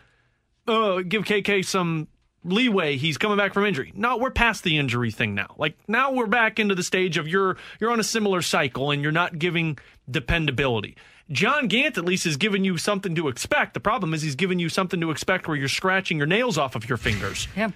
oh, 0.68 1.02
give 1.02 1.22
KK 1.22 1.64
some 1.64 2.06
leeway. 2.44 2.98
He's 2.98 3.16
coming 3.16 3.38
back 3.38 3.54
from 3.54 3.64
injury. 3.64 3.94
No, 3.96 4.18
we're 4.18 4.30
past 4.30 4.62
the 4.62 4.76
injury 4.76 5.10
thing 5.10 5.34
now. 5.34 5.54
Like 5.56 5.78
now 5.88 6.12
we're 6.12 6.26
back 6.26 6.58
into 6.58 6.74
the 6.74 6.82
stage 6.82 7.16
of 7.16 7.26
you're 7.26 7.56
you're 7.80 7.90
on 7.90 7.98
a 7.98 8.04
similar 8.04 8.42
cycle 8.42 8.90
and 8.90 9.02
you're 9.02 9.10
not 9.10 9.38
giving 9.38 9.78
dependability. 10.10 10.98
John 11.30 11.66
Gant 11.66 11.96
at 11.96 12.04
least 12.04 12.24
has 12.24 12.36
given 12.36 12.62
you 12.62 12.76
something 12.76 13.14
to 13.14 13.28
expect. 13.28 13.72
The 13.72 13.80
problem 13.80 14.12
is 14.12 14.20
he's 14.20 14.34
given 14.34 14.58
you 14.58 14.68
something 14.68 15.00
to 15.00 15.10
expect 15.10 15.48
where 15.48 15.56
you're 15.56 15.68
scratching 15.68 16.18
your 16.18 16.26
nails 16.26 16.58
off 16.58 16.74
of 16.74 16.86
your 16.86 16.98
fingers. 16.98 17.48
Yeah. 17.56 17.70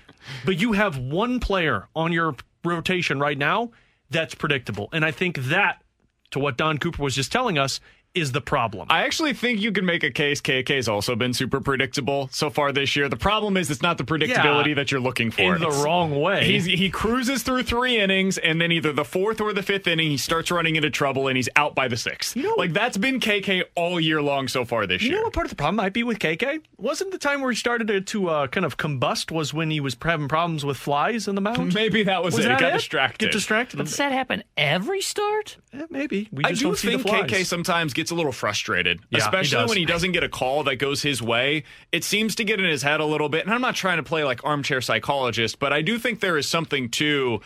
But 0.44 0.60
you 0.60 0.72
have 0.72 0.98
one 0.98 1.40
player 1.40 1.88
on 1.96 2.12
your 2.12 2.36
rotation 2.66 3.18
right 3.20 3.38
now 3.38 3.70
that's 4.10 4.34
predictable. 4.34 4.88
And 4.93 5.05
I 5.05 5.10
think 5.10 5.38
that, 5.38 5.82
to 6.30 6.38
what 6.38 6.56
Don 6.56 6.78
Cooper 6.78 7.02
was 7.02 7.14
just 7.14 7.32
telling 7.32 7.59
us, 7.59 7.80
is 8.16 8.32
the 8.32 8.40
problem. 8.40 8.86
I 8.90 9.02
actually 9.05 9.34
think 9.34 9.60
you 9.60 9.70
can 9.72 9.84
make 9.84 10.02
a 10.02 10.10
case 10.10 10.40
KK's 10.40 10.88
also 10.88 11.14
been 11.14 11.34
super 11.34 11.60
predictable 11.60 12.28
so 12.32 12.51
far 12.51 12.72
this 12.72 12.97
year. 12.97 13.09
The 13.09 13.16
problem 13.16 13.56
is 13.56 13.70
it's 13.70 13.82
not 13.82 13.98
the 13.98 14.05
predictability 14.05 14.68
Yeah. 14.68 14.74
that 14.74 14.90
you're 14.90 15.01
looking 15.01 15.30
for. 15.30 15.55
In 15.55 15.60
the 15.60 15.68
It's- 15.68 15.82
wrong 15.84 16.18
way. 16.20 16.44
He's, 16.47 16.64
he 16.64 16.88
cruises 16.90 17.43
through 17.43 17.64
three 17.64 17.98
innings, 17.98 18.38
and 18.38 18.60
then 18.60 18.72
either 18.72 18.93
the 18.93 19.05
fourth 19.05 19.40
or 19.40 19.52
the 19.52 19.62
fifth 19.62 19.86
inning, 19.86 20.10
he 20.10 20.16
starts 20.16 20.51
running 20.51 20.76
into 20.76 20.90
trouble, 20.90 21.28
and 21.28 21.36
he's 21.36 21.48
out 21.56 21.74
by 21.74 21.88
the 21.88 21.97
sixth. 21.97 22.36
like 22.56 22.72
that's 22.72 22.97
been 22.97 23.20
KK 23.20 23.62
all 23.74 24.01
year 24.01 24.22
long 24.22 24.48
so 24.48 24.64
far 24.64 24.86
this 24.86 25.02
You 25.02 25.09
year. 25.09 25.16
You 25.16 25.20
know 25.20 25.24
what 25.26 25.32
part 25.34 25.47
of 25.47 25.51
the 25.51 25.56
problem 25.56 25.76
might 25.76 25.93
be 25.93 26.02
with 26.02 26.18
KK? 26.18 26.60
Wasn't 26.78 27.10
the 27.12 27.18
time 27.18 27.40
where 27.43 27.51
he 27.51 27.56
started 27.56 27.88
to, 27.88 28.01
to 28.01 28.28
uh, 28.30 28.47
kind 28.48 28.64
of 28.64 28.76
combust 28.76 29.30
was 29.30 29.52
when 29.52 29.70
he 29.70 29.80
was 29.80 29.97
having 30.02 30.28
problems 30.28 30.64
with 30.64 30.76
flies 30.76 31.28
in 31.28 31.34
the 31.34 31.40
mound? 31.40 31.74
Maybe 31.74 32.02
that 32.05 32.22
was, 32.24 32.34
it. 32.38 32.43
He 32.43 32.48
that 32.48 32.60
got 32.60 32.72
distracted. 32.72 33.26
Get 33.26 33.32
distracted? 33.32 33.76
Does 33.78 33.97
that 33.97 34.12
happen 34.12 34.43
every 34.56 35.01
start? 35.01 35.56
Eh, 35.72 35.82
maybe. 35.90 36.28
We 36.32 36.44
I 36.44 36.52
do 36.52 36.60
don't 36.64 36.78
see 36.78 36.88
think 36.88 37.02
the 37.02 37.09
flies. 37.09 37.30
KK 37.30 37.44
sometimes 37.44 37.93
gets 37.93 38.05
a 38.10 38.14
little 38.14 38.32
frustrated, 38.32 39.00
Yeah, 39.10 39.18
especially 39.18 39.58
does. 39.58 39.68
when 39.68 39.78
he 39.78 39.84
doesn't 39.84 40.12
get 40.12 40.22
a 40.24 40.28
call 40.28 40.64
that 40.64 40.76
goes 40.76 41.02
his 41.02 41.22
way. 41.22 41.64
It 41.92 42.04
seems 42.04 42.34
to 42.36 42.44
get 42.44 42.60
in 42.60 42.66
his 42.66 42.82
head 42.82 43.00
a 43.00 43.04
little 43.04 43.28
bit. 43.28 43.44
And 43.44 43.54
I'm 43.54 43.60
not 43.60 43.74
trying 43.74 43.96
to 43.98 44.02
play 44.02 44.24
like 44.24 44.44
armchair 44.44 44.80
psychologist, 44.80 45.58
but 45.58 45.72
I 45.72 45.82
do 45.82 45.98
think 45.98 46.20
there 46.20 46.36
is 46.36 46.48
something 46.48 46.88
to 46.90 47.40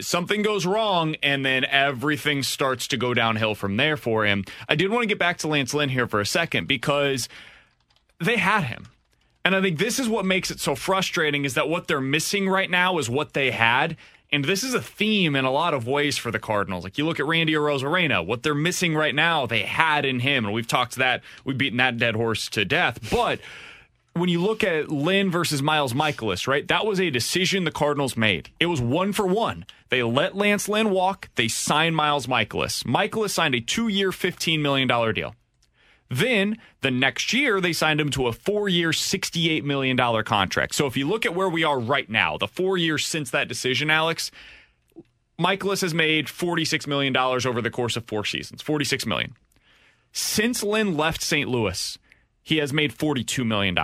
something 0.00 0.42
goes 0.42 0.66
wrong 0.66 1.14
and 1.22 1.44
then 1.44 1.64
everything 1.64 2.42
starts 2.42 2.86
to 2.88 2.96
go 2.96 3.14
downhill 3.14 3.54
from 3.54 3.76
there 3.78 3.96
for 3.96 4.26
him. 4.26 4.44
I 4.68 4.74
did 4.74 4.90
want 4.90 5.02
to 5.02 5.06
get 5.06 5.18
back 5.18 5.38
to 5.38 5.48
Lance 5.48 5.72
Lynn 5.72 5.88
here 5.88 6.06
for 6.06 6.20
a 6.20 6.26
second 6.26 6.68
because 6.68 7.28
they 8.22 8.36
had 8.36 8.64
him. 8.64 8.88
And 9.44 9.54
I 9.54 9.62
think 9.62 9.78
this 9.78 9.98
is 9.98 10.08
what 10.08 10.24
makes 10.26 10.50
it 10.50 10.58
so 10.60 10.74
frustrating 10.74 11.44
is 11.44 11.54
that 11.54 11.68
what 11.68 11.86
they're 11.86 12.00
missing 12.00 12.48
right 12.48 12.68
now 12.68 12.98
is 12.98 13.08
what 13.08 13.32
they 13.32 13.52
had. 13.52 13.96
And 14.32 14.44
this 14.44 14.64
is 14.64 14.74
a 14.74 14.82
theme 14.82 15.36
in 15.36 15.44
a 15.44 15.50
lot 15.50 15.72
of 15.72 15.86
ways 15.86 16.16
for 16.16 16.30
the 16.30 16.38
Cardinals. 16.38 16.84
Like 16.84 16.98
you 16.98 17.06
look 17.06 17.20
at 17.20 17.26
Randy 17.26 17.54
Arozarena, 17.54 18.26
what 18.26 18.42
they're 18.42 18.54
missing 18.54 18.94
right 18.94 19.14
now, 19.14 19.46
they 19.46 19.62
had 19.62 20.04
in 20.04 20.20
him. 20.20 20.44
And 20.44 20.52
we've 20.52 20.66
talked 20.66 20.96
that, 20.96 21.22
we've 21.44 21.56
beaten 21.58 21.78
that 21.78 21.98
dead 21.98 22.16
horse 22.16 22.48
to 22.50 22.64
death. 22.64 22.98
But 23.10 23.40
when 24.14 24.28
you 24.28 24.40
look 24.40 24.64
at 24.64 24.88
Lynn 24.88 25.30
versus 25.30 25.62
Miles 25.62 25.92
Mikolas, 25.92 26.46
right, 26.46 26.66
that 26.68 26.86
was 26.86 27.00
a 27.00 27.10
decision 27.10 27.64
the 27.64 27.70
Cardinals 27.70 28.16
made. 28.16 28.50
It 28.58 28.66
was 28.66 28.80
one 28.80 29.12
for 29.12 29.26
one. 29.26 29.66
They 29.90 30.02
let 30.02 30.34
Lance 30.34 30.68
Lynn 30.68 30.90
walk, 30.90 31.28
they 31.36 31.48
signed 31.48 31.94
Miles 31.94 32.26
Mikolas. 32.26 32.84
Mikolas 32.84 33.30
signed 33.30 33.54
a 33.54 33.60
two 33.60 33.88
year, 33.88 34.10
$15 34.10 34.60
million 34.60 34.88
deal. 35.14 35.34
Then 36.08 36.58
the 36.82 36.90
next 36.90 37.32
year, 37.32 37.60
they 37.60 37.72
signed 37.72 38.00
him 38.00 38.10
to 38.10 38.28
a 38.28 38.32
four 38.32 38.68
year, 38.68 38.90
$68 38.90 39.64
million 39.64 39.96
contract. 40.24 40.74
So 40.74 40.86
if 40.86 40.96
you 40.96 41.06
look 41.06 41.26
at 41.26 41.34
where 41.34 41.48
we 41.48 41.64
are 41.64 41.78
right 41.78 42.08
now, 42.08 42.38
the 42.38 42.48
four 42.48 42.76
years 42.76 43.04
since 43.04 43.30
that 43.30 43.48
decision, 43.48 43.90
Alex, 43.90 44.30
Mikolas 45.38 45.82
has 45.82 45.94
made 45.94 46.26
$46 46.26 46.86
million 46.86 47.16
over 47.16 47.60
the 47.60 47.70
course 47.70 47.96
of 47.96 48.06
four 48.06 48.24
seasons. 48.24 48.62
46 48.62 49.04
million. 49.06 49.34
Since 50.12 50.62
Lynn 50.62 50.96
left 50.96 51.22
St. 51.22 51.48
Louis, 51.48 51.98
he 52.42 52.58
has 52.58 52.72
made 52.72 52.96
$42 52.96 53.44
million. 53.44 53.76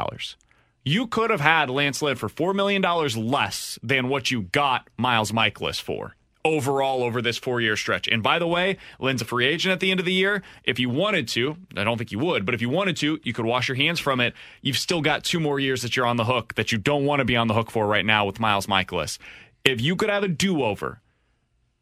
You 0.84 1.06
could 1.06 1.30
have 1.30 1.40
had 1.40 1.68
Lance 1.68 2.00
Lynn 2.00 2.16
for 2.16 2.28
$4 2.28 2.54
million 2.54 2.82
less 3.30 3.78
than 3.82 4.08
what 4.08 4.30
you 4.30 4.42
got 4.42 4.88
Miles 4.96 5.32
Mikolas 5.32 5.80
for 5.80 6.16
overall 6.44 7.02
over 7.02 7.22
this 7.22 7.38
four 7.38 7.60
year 7.60 7.76
stretch. 7.76 8.08
And 8.08 8.22
by 8.22 8.38
the 8.38 8.46
way, 8.46 8.78
Lynn's 8.98 9.22
a 9.22 9.24
free 9.24 9.46
agent 9.46 9.72
at 9.72 9.80
the 9.80 9.90
end 9.90 10.00
of 10.00 10.06
the 10.06 10.12
year. 10.12 10.42
If 10.64 10.78
you 10.78 10.90
wanted 10.90 11.28
to, 11.28 11.56
I 11.76 11.84
don't 11.84 11.98
think 11.98 12.12
you 12.12 12.18
would, 12.18 12.44
but 12.44 12.54
if 12.54 12.60
you 12.60 12.68
wanted 12.68 12.96
to, 12.98 13.20
you 13.22 13.32
could 13.32 13.44
wash 13.44 13.68
your 13.68 13.76
hands 13.76 14.00
from 14.00 14.20
it. 14.20 14.34
You've 14.60 14.78
still 14.78 15.00
got 15.00 15.24
two 15.24 15.40
more 15.40 15.60
years 15.60 15.82
that 15.82 15.96
you're 15.96 16.06
on 16.06 16.16
the 16.16 16.24
hook 16.24 16.54
that 16.54 16.72
you 16.72 16.78
don't 16.78 17.04
want 17.04 17.20
to 17.20 17.24
be 17.24 17.36
on 17.36 17.48
the 17.48 17.54
hook 17.54 17.70
for 17.70 17.86
right 17.86 18.04
now 18.04 18.24
with 18.26 18.40
Miles 18.40 18.66
Mikolas. 18.66 19.18
If 19.64 19.80
you 19.80 19.94
could 19.94 20.10
have 20.10 20.24
a 20.24 20.28
do 20.28 20.62
over, 20.62 21.00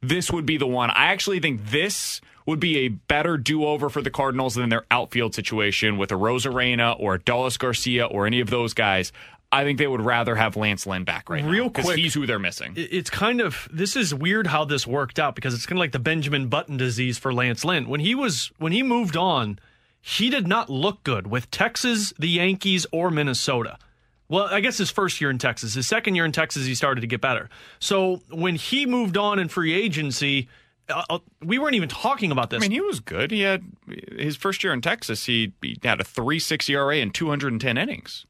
this 0.03 0.31
would 0.31 0.47
be 0.47 0.57
the 0.57 0.67
one. 0.67 0.91
I 0.91 1.07
actually 1.07 1.41
think 1.41 1.71
this 1.71 2.21
would 2.47 2.61
be 2.61 2.79
a 2.79 2.89
better 2.89 3.37
do 3.37 3.65
over 3.65 3.89
for 3.89 4.03
the 4.03 4.11
Cardinals 4.11 4.55
than 4.55 4.71
their 4.71 4.85
outfield 4.91 5.35
situation 5.35 5.99
with 5.99 6.11
Arozarena 6.11 6.97
or 6.99 7.19
Adolis 7.19 7.59
Garcia 7.59 8.07
or 8.07 8.27
any 8.27 8.41
of 8.41 8.51
those 8.51 8.75
guys. 8.75 9.13
I 9.53 9.65
think 9.65 9.79
they 9.79 9.87
would 9.87 10.01
rather 10.01 10.37
have 10.37 10.57
Lance 10.57 10.87
Lynn 10.87 11.05
back 11.05 11.29
right 11.29 11.45
Real 11.45 11.65
now 11.65 11.69
because 11.71 11.85
quick, 11.87 11.99
he's 11.99 12.15
who 12.15 12.27
they're 12.27 12.39
missing. 12.39 12.75
It's 12.77 13.11
kind 13.11 13.41
of 13.41 13.69
this 13.73 13.97
is 13.97 14.15
weird 14.15 14.47
how 14.47 14.65
this 14.65 14.87
worked 14.87 15.19
out 15.19 15.35
because 15.35 15.55
it's 15.55 15.67
kind 15.67 15.79
of 15.79 15.81
like 15.81 15.93
the 15.93 15.99
Benjamin 15.99 16.49
Button 16.49 16.77
disease 16.77 17.19
for 17.19 17.33
Lance 17.33 17.65
Lynn. 17.65 17.89
When 17.89 18.01
he 18.01 18.15
was 18.15 18.53
when 18.59 18.73
he 18.73 18.83
moved 18.83 19.17
on, 19.17 19.59
he 20.01 20.31
did 20.31 20.47
not 20.47 20.71
look 20.71 21.03
good 21.03 21.27
with 21.27 21.51
Texas, 21.51 22.13
the 22.19 22.29
Yankees, 22.29 22.87
or 22.93 23.11
Minnesota. 23.11 23.79
Well, 24.29 24.47
I 24.49 24.61
guess 24.61 24.79
his 24.79 24.93
first 24.93 25.21
year 25.21 25.29
in 25.29 25.39
Texas. 25.39 25.75
His 25.75 25.89
second 25.89 26.15
year 26.15 26.25
in 26.25 26.31
Texas, 26.31 26.65
he 26.65 26.77
started 26.77 27.01
to 27.01 27.09
get 27.09 27.21
better. 27.21 27.51
So 27.81 28.23
when 28.31 28.55
he 28.55 28.87
moved 28.87 29.17
on 29.17 29.41
in 29.41 29.49
free 29.49 29.75
agency, 29.75 30.49
uh, 30.89 31.03
uh, 31.11 31.19
we 31.45 31.59
weren't 31.59 31.75
even 31.75 31.89
talking 31.89 32.31
about 32.31 32.51
this. 32.51 32.59
I 32.59 32.61
mean, 32.61 32.71
he 32.71 32.81
was 32.81 33.01
good. 33.01 33.33
He 33.33 33.41
had 33.41 33.65
his 34.17 34.37
first 34.37 34.63
year 34.63 34.73
in 34.73 34.81
Texas. 34.81 35.25
He, 35.25 35.53
he 35.61 35.79
had 35.83 36.01
a 36.01 36.05
three 36.05 36.39
six 36.39 36.71
ERA 36.71 36.97
and 36.99 37.13
210 37.13 37.77
innings. 37.77 38.25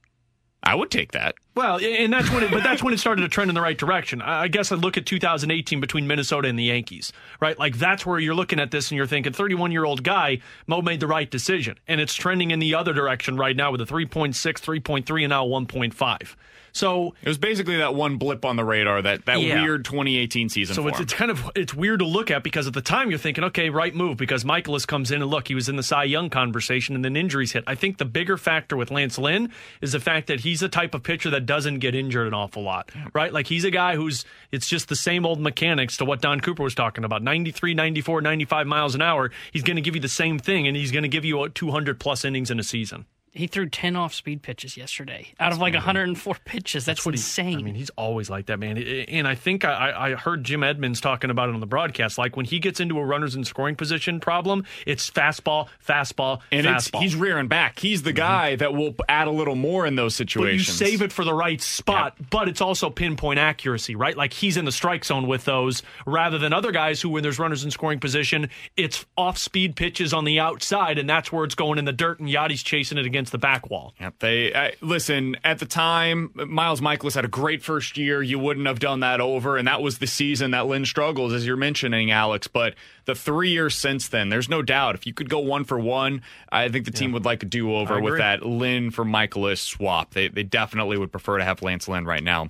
I 0.63 0.75
would 0.75 0.91
take 0.91 1.13
that. 1.13 1.37
Well, 1.55 1.79
and 1.79 2.13
that's 2.13 2.31
when 2.31 2.43
it, 2.43 2.51
but 2.51 2.63
that's 2.63 2.83
when 2.83 2.93
it 2.93 2.99
started 2.99 3.23
to 3.23 3.29
trend 3.29 3.51
in 3.51 3.55
the 3.55 3.61
right 3.61 3.77
direction. 3.77 4.21
I 4.23 4.49
guess 4.49 4.71
I 4.71 4.77
look 4.77 4.97
at 4.97 5.07
2018 5.07 5.81
between 5.81 6.07
Minnesota 6.07 6.49
and 6.49 6.59
the 6.59 6.65
Yankees, 6.65 7.13
right? 7.41 7.59
Like 7.59 7.79
that's 7.79 8.05
where 8.05 8.19
you're 8.19 8.35
looking 8.35 8.61
at 8.61 8.71
this 8.71 8.91
and 8.91 8.97
you're 8.97 9.07
thinking, 9.07 9.33
31 9.33 9.73
year 9.73 9.85
old 9.85 10.03
guy, 10.03 10.41
Mo 10.67 10.83
made 10.83 11.01
the 11.01 11.07
right 11.07 11.31
decision, 11.31 11.79
and 11.89 12.01
it's 12.01 12.15
trending 12.15 12.51
in 12.51 12.59
the 12.59 12.75
other 12.75 12.93
direction 12.93 13.37
right 13.37 13.57
now 13.57 13.73
with 13.73 13.81
a 13.81 13.87
3.6, 13.87 14.35
3.3, 14.35 15.23
and 15.23 15.31
now 15.31 15.47
1.5. 15.47 16.35
So 16.73 17.15
it 17.23 17.29
was 17.29 17.39
basically 17.39 17.77
that 17.79 17.95
one 17.95 18.17
blip 18.17 18.45
on 18.45 18.57
the 18.57 18.65
radar 18.65 19.03
that 19.03 19.27
that 19.27 19.41
Yeah. 19.41 19.63
weird 19.63 19.85
2018 19.85 20.49
season. 20.49 20.75
So 20.75 20.87
it's, 20.89 21.01
it's 21.01 21.13
kind 21.13 21.31
of 21.31 21.51
it's 21.55 21.75
weird 21.75 22.01
to 22.01 22.07
look 22.07 22.31
at 22.31 22.43
because 22.43 22.67
at 22.67 22.73
the 22.75 22.81
time 22.81 23.11
you're 23.11 23.19
thinking, 23.19 23.45
okay, 23.45 23.71
right 23.71 23.95
move 23.95 24.17
because 24.17 24.45
Mikolas 24.45 24.87
comes 24.87 25.11
in 25.11 25.23
and 25.23 25.31
look, 25.31 25.49
he 25.49 25.55
was 25.55 25.69
in 25.69 25.77
the 25.77 25.83
Cy 25.83 26.05
Young 26.05 26.31
conversation 26.31 26.95
and 26.95 27.05
then 27.05 27.17
injuries 27.17 27.53
hit. 27.53 27.65
I 27.67 27.75
think 27.75 27.99
the 27.99 28.05
bigger 28.05 28.37
factor 28.37 28.77
with 28.77 28.91
Lance 28.91 29.19
Lynn 29.19 29.51
is 29.81 29.93
the 29.93 30.01
fact 30.01 30.27
that 30.29 30.41
he's 30.41 30.61
the 30.61 30.69
type 30.69 30.95
of 30.95 31.03
pitcher 31.03 31.31
that 31.31 31.47
doesn't 31.47 31.79
get 31.79 31.95
injured 31.95 32.27
an 32.27 32.35
awful 32.35 32.63
lot, 32.63 32.91
right? 33.15 33.33
Like 33.33 33.47
he's 33.47 33.65
a 33.65 33.71
guy 33.71 33.97
who's 33.97 34.25
it's 34.53 34.69
just 34.69 34.89
the 34.89 34.97
same 34.97 35.27
old 35.27 35.41
mechanics 35.41 35.97
to 35.99 36.05
what 36.05 36.21
Don 36.21 36.41
Cooper 36.41 36.63
was 36.63 36.75
talking 36.75 37.05
about 37.05 37.23
93, 37.23 37.75
94, 37.75 38.21
95 38.21 38.67
miles 38.67 38.95
an 38.95 39.03
hour. 39.03 39.31
He's 39.53 39.63
going 39.63 39.77
to 39.77 39.83
give 39.83 39.95
you 39.95 40.01
the 40.01 40.09
same 40.09 40.39
thing 40.39 40.67
and 40.67 40.77
he's 40.77 40.93
going 40.93 41.03
to 41.03 41.09
give 41.09 41.25
you 41.25 41.49
200 41.49 41.99
plus 42.01 42.25
innings 42.25 42.51
in 42.51 42.59
a 42.59 42.63
season. 42.63 43.07
He 43.33 43.47
threw 43.47 43.69
10 43.69 43.97
off 43.97 44.15
speed 44.15 44.43
pitches 44.43 44.77
yesterday 44.77 45.29
out 45.39 45.53
of 45.53 45.59
like 45.59 45.75
104 45.75 46.37
pitches. 46.45 46.85
That's, 46.85 47.05
what 47.05 47.15
he- 47.15 47.19
insane. 47.19 47.59
I 47.59 47.63
mean, 47.63 47.75
he's 47.75 47.91
always 47.91 48.31
like 48.31 48.47
that, 48.47 48.59
man. 48.59 48.79
And 48.79 49.29
I 49.29 49.35
think 49.35 49.65
I, 49.65 50.13
I 50.13 50.15
heard 50.15 50.45
Jim 50.45 50.63
Edmonds 50.63 51.01
talking 51.01 51.31
about 51.31 51.49
it 51.49 51.55
on 51.55 51.61
the 51.61 51.67
broadcast. 51.67 52.19
Like 52.19 52.37
when 52.37 52.47
he 52.47 52.59
gets 52.59 52.81
into 52.81 52.99
a 52.99 53.05
runners 53.05 53.35
in 53.35 53.45
scoring 53.45 53.77
position 53.77 54.21
problem, 54.21 54.65
it's 54.87 55.11
fastball, 55.11 55.69
fastball, 55.87 56.41
and 56.51 56.67
it's, 56.67 56.91
fastball. 56.91 57.01
he's 57.03 57.15
rearing 57.15 57.49
back. 57.49 57.79
He's 57.79 58.03
the 58.03 58.13
guy 58.13 58.53
mm-hmm. 58.53 58.59
that 58.59 58.75
will 58.75 58.95
add 59.09 59.29
a 59.29 59.33
little 59.33 59.55
more 59.55 59.87
in 59.87 59.97
those 59.97 60.21
but 60.21 60.53
you 60.53 60.59
save 60.61 61.03
it 61.03 61.13
for 61.13 61.25
the 61.25 61.35
right 61.35 61.61
spot, 61.61 62.17
but 62.31 62.49
it's 62.49 62.61
also 62.61 62.91
pinpoint 62.91 63.39
accuracy, 63.39 63.95
right? 63.95 64.17
Like 64.17 64.33
he's 64.33 64.57
in 64.57 64.65
the 64.65 64.73
strike 64.73 65.05
zone 65.05 65.27
with 65.27 65.45
those 65.45 65.83
rather 66.07 66.39
than 66.39 66.53
other 66.53 66.73
guys 66.73 67.01
who, 67.01 67.09
when 67.09 67.23
there's 67.23 67.39
runners 67.39 67.65
in 67.65 67.71
scoring 67.71 68.01
position, 68.01 68.51
it's 68.77 69.05
off 69.17 69.39
speed 69.39 69.77
pitches 69.77 70.13
on 70.13 70.25
the 70.25 70.41
outside, 70.41 70.99
and 70.99 71.09
that's 71.09 71.33
where 71.33 71.45
it's 71.45 71.55
going 71.55 71.79
in 71.79 71.85
the 71.85 71.93
dirt, 71.93 72.21
and 72.21 72.29
Yadi's 72.29 72.63
chasing 72.63 72.99
it 72.99 73.07
against 73.21 73.33
the 73.33 73.39
back 73.39 73.69
wall. 73.69 73.95
Yep, 74.01 74.15
they 74.21 74.55
I, 74.55 74.73
listen 74.81 75.37
at 75.45 75.59
the 75.59 75.67
time. 75.67 76.31
Miles 76.35 76.81
Mikolas 76.81 77.15
had 77.15 77.27
a 77.27 77.29
great 77.29 77.63
first 77.63 77.99
year. 77.99 78.23
You 78.23 78.39
wouldn't 78.39 78.67
have 78.67 78.79
done 78.79 79.01
that 79.01 79.21
over, 79.21 79.59
and 79.59 79.69
that 79.69 79.83
was 79.83 79.99
the 79.99 80.07
season 80.07 80.53
that 80.53 80.67
Lynn 80.67 80.87
struggles, 80.87 81.35
as 81.35 81.47
you're 81.47 81.59
mentioning, 81.59 82.11
Alex. 82.11 82.49
But 82.49 82.77
the 83.05 83.15
three 83.15 83.51
years 83.51 83.75
since 83.75 84.09
then, 84.09 84.31
there's 84.31 84.49
no 84.49 84.63
doubt. 84.63 84.95
If 84.95 85.07
you 85.07 85.13
could 85.13 85.29
go 85.29 85.41
one 85.41 85.65
for 85.65 85.79
one, 85.79 86.23
I 86.51 86.71
think 86.71 86.87
the 86.87 86.93
team 86.93 87.13
would 87.13 87.27
like 87.27 87.43
a 87.43 87.47
do 87.47 87.75
over 87.75 88.01
with 88.01 88.17
that 88.17 88.43
Lynn 88.43 88.91
for 88.91 89.05
Mikolas 89.05 89.59
swap. 89.59 90.15
They 90.15 90.29
they 90.29 90.43
definitely 90.43 90.97
would 90.97 91.13
prefer 91.13 91.37
to 91.37 91.45
have 91.45 91.61
Lance 91.61 91.89
Lynn 91.89 92.07
right 92.07 92.25
now. 92.25 92.49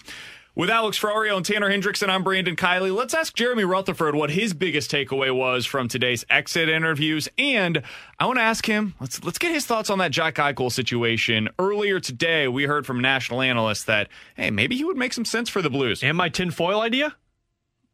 With 0.57 0.69
Alex 0.69 0.99
Ferrario 0.99 1.37
and 1.37 1.47
Tanner 1.47 1.71
Hendrickson, 1.71 2.09
I'm 2.09 2.25
Brandon 2.25 2.57
Kiley. 2.57 2.95
Let's 2.95 3.15
ask 3.15 3.35
Jeremy 3.35 3.63
Rutherford 3.63 4.17
what 4.17 4.31
his 4.31 4.53
biggest 4.53 4.91
takeaway 4.91 5.35
was 5.35 5.65
from 5.65 5.87
today's 5.87 6.25
exit 6.29 6.69
interviews, 6.69 7.29
and 7.39 7.83
I 8.19 8.27
want 8.27 8.39
to 8.39 8.43
ask 8.43 8.67
him. 8.67 8.95
Let's 9.01 9.23
let's 9.23 9.39
get 9.39 9.53
his 9.53 9.65
thoughts 9.65 9.91
on 9.91 9.99
that 9.99 10.11
Jack 10.11 10.35
Eichel 10.35 10.73
situation. 10.73 11.51
Earlier 11.59 12.01
today, 12.01 12.49
we 12.49 12.65
heard 12.65 12.85
from 12.85 13.01
national 13.01 13.43
analysts 13.43 13.85
that 13.85 14.09
hey, 14.35 14.51
maybe 14.51 14.77
he 14.77 14.85
would 14.85 14.97
make 14.97 15.13
some 15.13 15.25
sense 15.25 15.49
for 15.49 15.63
the 15.63 15.71
Blues. 15.71 16.03
And 16.03 16.17
my 16.17 16.29
tinfoil 16.29 16.81
idea? 16.81 17.15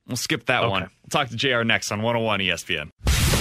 We'll 0.07 0.16
skip 0.16 0.47
that 0.47 0.66
one. 0.69 0.83
We'll 0.83 1.11
talk 1.11 1.28
to 1.28 1.37
Jr. 1.37 1.62
next 1.62 1.93
on 1.93 2.01
101 2.01 2.41
ESPN. 2.41 2.89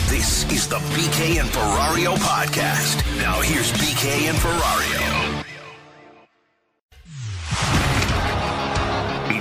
This 0.09 0.43
is 0.51 0.67
the 0.67 0.77
BK 0.77 1.39
and 1.39 1.49
Ferrario 1.49 2.17
podcast. 2.17 2.97
Now 3.21 3.39
here's 3.39 3.71
BK 3.71 4.29
and 4.29 4.37
Ferrario. 4.37 5.45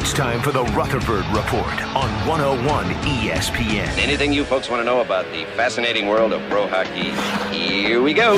It's 0.04 0.12
time 0.12 0.42
for 0.42 0.52
the 0.52 0.64
Rutherford 0.64 1.24
Report 1.34 1.82
on 1.96 2.10
101 2.28 2.84
ESPN. 3.06 3.88
Anything 3.96 4.34
you 4.34 4.44
folks 4.44 4.68
want 4.68 4.82
to 4.82 4.84
know 4.84 5.00
about 5.00 5.24
the 5.32 5.46
fascinating 5.56 6.08
world 6.08 6.34
of 6.34 6.42
pro 6.50 6.68
hockey, 6.68 7.10
here 7.56 8.02
we 8.02 8.12
go. 8.12 8.36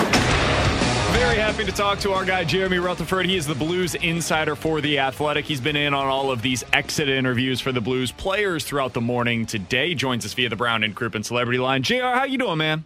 Very 1.10 1.38
happy 1.38 1.64
to 1.64 1.72
talk 1.72 1.98
to 1.98 2.12
our 2.12 2.24
guy, 2.24 2.44
Jeremy 2.44 2.78
Rutherford. 2.78 3.26
He 3.26 3.34
is 3.36 3.48
the 3.48 3.55
Blues 3.56 3.97
insider 3.97 4.55
for 4.55 4.80
The 4.80 5.01
Athletic. 5.01 5.44
He's 5.44 5.60
been 5.60 5.74
in 5.74 5.93
on 5.93 6.06
all 6.06 6.30
of 6.30 6.40
these 6.40 6.62
exit 6.72 7.09
interviews 7.09 7.60
for 7.60 7.72
the 7.72 7.80
Blues 7.80 8.12
players 8.12 8.64
throughout 8.64 8.93
the 8.93 9.01
morning. 9.01 9.44
Today, 9.44 9.93
joins 9.97 10.24
us 10.24 10.34
via 10.34 10.48
the 10.48 10.55
Brown 10.55 10.84
and 10.84 10.94
Crouppen 10.94 11.24
Celebrity 11.24 11.59
Line. 11.59 11.82
JR, 11.82 12.14
how 12.14 12.26
you 12.26 12.38
doing, 12.38 12.59
man? 12.59 12.84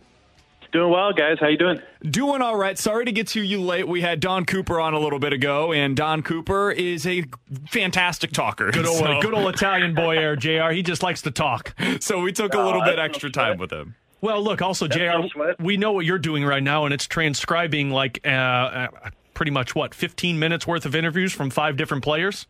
Doing 0.72 0.90
well, 0.92 1.12
guys. 1.12 1.38
How 1.40 1.48
you 1.48 1.58
doing? 1.58 1.80
Doing 2.02 2.42
all 2.42 2.56
right. 2.56 2.78
Sorry 2.78 3.04
to 3.04 3.10
get 3.12 3.26
to 3.28 3.42
you 3.42 3.60
late. 3.60 3.88
We 3.88 4.02
had 4.02 4.20
Don 4.20 4.44
Cooper 4.44 4.78
on 4.80 4.94
a 4.94 5.00
little 5.00 5.18
bit 5.18 5.32
ago, 5.32 5.72
and 5.72 5.96
Don 5.96 6.22
Cooper 6.22 6.70
is 6.70 7.06
a 7.08 7.24
fantastic 7.70 8.30
talker. 8.30 8.70
Good 8.70 8.86
old, 8.86 8.98
So- 8.98 9.20
good 9.20 9.34
old 9.34 9.52
Italian 9.52 9.94
boy 9.94 10.14
there, 10.16 10.36
JR. 10.36 10.70
He 10.70 10.82
just 10.82 11.02
likes 11.02 11.22
to 11.22 11.32
talk. 11.32 11.74
So 11.98 12.20
we 12.20 12.32
took 12.32 12.54
a 12.54 12.58
Oh, 12.58 12.66
little 12.66 12.82
bit 12.82 12.96
that's 12.96 12.98
no 12.98 13.02
extra 13.04 13.30
time 13.30 13.58
with 13.58 13.72
him. 13.72 13.96
Well, 14.20 14.42
look, 14.42 14.62
also, 14.62 14.86
JR, 14.86 15.22
we 15.58 15.76
know 15.76 15.92
what 15.92 16.04
you're 16.04 16.18
doing 16.18 16.44
right 16.44 16.62
now, 16.62 16.84
and 16.84 16.94
it's 16.94 17.06
transcribing 17.06 17.90
like 17.90 18.20
uh, 18.24 18.28
uh, 18.28 18.88
pretty 19.34 19.50
much 19.50 19.74
what, 19.74 19.94
15 19.94 20.38
minutes 20.38 20.66
worth 20.66 20.84
of 20.86 20.94
interviews 20.94 21.32
from 21.32 21.50
five 21.50 21.76
different 21.76 22.04
players? 22.04 22.46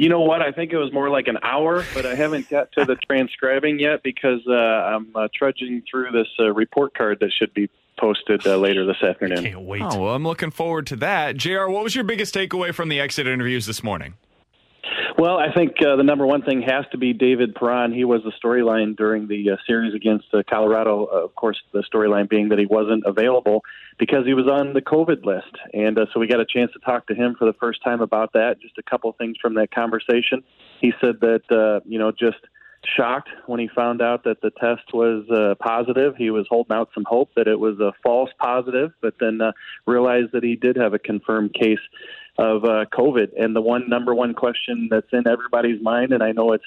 You 0.00 0.08
know 0.08 0.20
what? 0.20 0.40
I 0.40 0.50
think 0.50 0.72
it 0.72 0.78
was 0.78 0.90
more 0.94 1.10
like 1.10 1.28
an 1.28 1.36
hour, 1.42 1.84
but 1.92 2.06
I 2.06 2.14
haven't 2.14 2.48
got 2.48 2.72
to 2.72 2.86
the 2.86 2.96
transcribing 2.96 3.78
yet 3.78 4.02
because 4.02 4.40
uh, 4.48 4.54
I'm 4.54 5.14
uh, 5.14 5.28
trudging 5.34 5.82
through 5.90 6.10
this 6.12 6.26
uh, 6.38 6.54
report 6.54 6.94
card 6.94 7.18
that 7.20 7.30
should 7.38 7.52
be 7.52 7.68
posted 7.98 8.46
uh, 8.46 8.56
later 8.56 8.86
this 8.86 9.02
afternoon. 9.02 9.44
Can't 9.44 9.60
wait. 9.60 9.82
Oh, 9.82 10.04
well, 10.04 10.14
I'm 10.14 10.24
looking 10.24 10.52
forward 10.52 10.86
to 10.86 10.96
that. 10.96 11.36
JR, 11.36 11.66
what 11.66 11.84
was 11.84 11.94
your 11.94 12.04
biggest 12.04 12.34
takeaway 12.34 12.74
from 12.74 12.88
the 12.88 12.98
exit 12.98 13.26
interviews 13.26 13.66
this 13.66 13.82
morning? 13.82 14.14
Well, 15.18 15.38
I 15.38 15.52
think 15.52 15.76
uh, 15.80 15.96
the 15.96 16.02
number 16.02 16.26
one 16.26 16.42
thing 16.42 16.62
has 16.62 16.84
to 16.92 16.98
be 16.98 17.12
David 17.12 17.54
Perron. 17.54 17.92
He 17.92 18.04
was 18.04 18.22
the 18.22 18.32
storyline 18.42 18.96
during 18.96 19.28
the 19.28 19.50
uh, 19.50 19.56
series 19.66 19.94
against 19.94 20.26
uh, 20.32 20.42
Colorado. 20.48 21.06
Uh, 21.12 21.24
of 21.24 21.34
course, 21.34 21.60
the 21.72 21.82
storyline 21.92 22.28
being 22.28 22.48
that 22.50 22.58
he 22.58 22.66
wasn't 22.66 23.04
available 23.06 23.62
because 23.98 24.24
he 24.26 24.34
was 24.34 24.46
on 24.46 24.72
the 24.72 24.80
COVID 24.80 25.24
list. 25.24 25.54
And 25.74 25.98
uh, 25.98 26.06
so 26.12 26.20
we 26.20 26.26
got 26.26 26.40
a 26.40 26.46
chance 26.46 26.72
to 26.72 26.78
talk 26.80 27.06
to 27.08 27.14
him 27.14 27.36
for 27.38 27.44
the 27.44 27.52
first 27.54 27.82
time 27.82 28.00
about 28.00 28.32
that. 28.32 28.60
Just 28.60 28.78
a 28.78 28.82
couple 28.82 29.12
things 29.12 29.36
from 29.40 29.54
that 29.54 29.70
conversation. 29.70 30.42
He 30.80 30.92
said 31.00 31.20
that, 31.20 31.42
uh, 31.50 31.80
you 31.86 31.98
know, 31.98 32.12
just 32.12 32.38
shocked 32.96 33.28
when 33.46 33.60
he 33.60 33.68
found 33.68 34.00
out 34.00 34.24
that 34.24 34.40
the 34.40 34.50
test 34.50 34.94
was 34.94 35.28
uh, 35.30 35.54
positive. 35.62 36.16
He 36.16 36.30
was 36.30 36.46
holding 36.48 36.74
out 36.74 36.90
some 36.94 37.04
hope 37.06 37.30
that 37.36 37.46
it 37.46 37.58
was 37.58 37.78
a 37.78 37.92
false 38.02 38.30
positive, 38.38 38.92
but 39.02 39.14
then 39.20 39.40
uh, 39.40 39.52
realized 39.86 40.32
that 40.32 40.42
he 40.42 40.56
did 40.56 40.76
have 40.76 40.94
a 40.94 40.98
confirmed 40.98 41.54
case 41.54 41.78
of 42.40 42.64
uh, 42.64 42.86
COVID. 42.90 43.32
And 43.38 43.54
the 43.54 43.60
one 43.60 43.88
number 43.88 44.14
one 44.14 44.32
question 44.32 44.88
that's 44.90 45.12
in 45.12 45.28
everybody's 45.28 45.82
mind, 45.82 46.12
and 46.12 46.22
I 46.22 46.32
know 46.32 46.52
it's 46.52 46.64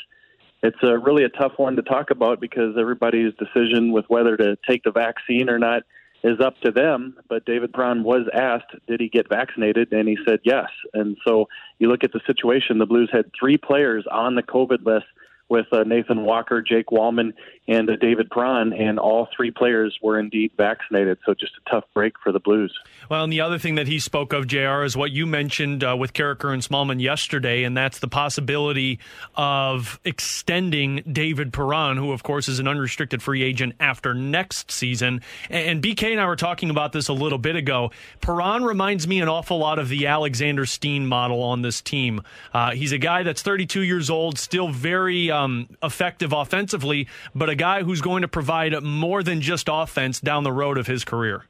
it's 0.61 0.77
a 0.83 0.97
really 0.97 1.23
a 1.23 1.29
tough 1.29 1.53
one 1.57 1.75
to 1.75 1.81
talk 1.81 2.11
about 2.11 2.39
because 2.39 2.75
everybody's 2.79 3.33
decision 3.33 3.91
with 3.91 4.05
whether 4.07 4.37
to 4.37 4.55
take 4.69 4.83
the 4.83 4.91
vaccine 4.91 5.49
or 5.49 5.59
not 5.59 5.81
is 6.23 6.39
up 6.39 6.57
to 6.61 6.71
them. 6.71 7.17
But 7.27 7.45
David 7.45 7.73
Perron 7.73 8.03
was 8.03 8.29
asked, 8.33 8.73
did 8.87 9.01
he 9.01 9.09
get 9.09 9.27
vaccinated? 9.27 9.91
And 9.91 10.07
he 10.07 10.17
said 10.25 10.39
yes. 10.43 10.69
And 10.93 11.17
so 11.27 11.49
you 11.79 11.89
look 11.89 12.05
at 12.05 12.13
the 12.13 12.21
situation, 12.25 12.77
the 12.77 12.85
Blues 12.85 13.09
had 13.11 13.25
three 13.37 13.57
players 13.57 14.05
on 14.09 14.35
the 14.35 14.43
COVID 14.43 14.85
list 14.85 15.07
with 15.49 15.67
uh, 15.71 15.83
Nathan 15.83 16.23
Walker, 16.23 16.61
Jake 16.61 16.87
Walman, 16.87 17.33
and 17.67 17.89
uh, 17.89 17.95
David 17.95 18.29
Perron, 18.29 18.73
and 18.73 18.99
all 18.99 19.27
three 19.35 19.51
players 19.51 19.97
were 20.01 20.19
indeed 20.19 20.51
vaccinated. 20.57 21.17
So 21.25 21.33
just 21.33 21.53
a 21.65 21.69
tough 21.69 21.85
break 21.93 22.13
for 22.21 22.31
the 22.31 22.39
Blues. 22.39 22.73
Well, 23.09 23.23
and 23.23 23.31
the 23.31 23.41
other 23.41 23.59
thing 23.59 23.75
that 23.75 23.87
he 23.87 23.99
spoke 23.99 24.33
of, 24.33 24.47
JR, 24.47 24.83
is 24.83 24.97
what 24.97 25.11
you 25.11 25.25
mentioned 25.25 25.83
uh, 25.83 25.95
with 25.97 26.13
Karraker 26.13 26.53
and 26.53 26.61
Smallman 26.61 27.01
yesterday, 27.01 27.63
and 27.63 27.75
that's 27.75 27.99
the 27.99 28.07
possibility 28.07 28.99
of 29.35 29.99
extending 30.03 31.03
David 31.11 31.53
Perron, 31.53 31.97
who, 31.97 32.11
of 32.11 32.23
course, 32.23 32.47
is 32.47 32.59
an 32.59 32.67
unrestricted 32.67 33.21
free 33.21 33.43
agent 33.43 33.75
after 33.79 34.13
next 34.13 34.71
season. 34.71 35.21
And 35.49 35.81
BK 35.83 36.11
and 36.11 36.21
I 36.21 36.25
were 36.25 36.35
talking 36.35 36.69
about 36.69 36.93
this 36.93 37.07
a 37.07 37.13
little 37.13 37.37
bit 37.37 37.55
ago. 37.55 37.91
Perron 38.21 38.63
reminds 38.63 39.07
me 39.07 39.21
an 39.21 39.29
awful 39.29 39.57
lot 39.57 39.79
of 39.79 39.89
the 39.89 40.07
Alexander 40.07 40.65
Steen 40.65 41.05
model 41.05 41.43
on 41.43 41.61
this 41.61 41.81
team. 41.81 42.21
Uh, 42.53 42.71
he's 42.71 42.91
a 42.91 42.97
guy 42.97 43.23
that's 43.23 43.41
32 43.41 43.81
years 43.81 44.09
old, 44.09 44.37
still 44.37 44.69
very 44.69 45.31
um, 45.33 45.69
effective 45.81 46.31
offensively, 46.31 47.07
but 47.33 47.49
a 47.49 47.55
guy 47.55 47.83
who's 47.83 48.01
going 48.01 48.21
to 48.21 48.27
provide 48.27 48.81
more 48.83 49.23
than 49.23 49.41
just 49.41 49.67
offense 49.71 50.19
down 50.19 50.43
the 50.43 50.51
road 50.51 50.77
of 50.77 50.87
his 50.87 51.03
career. 51.03 51.45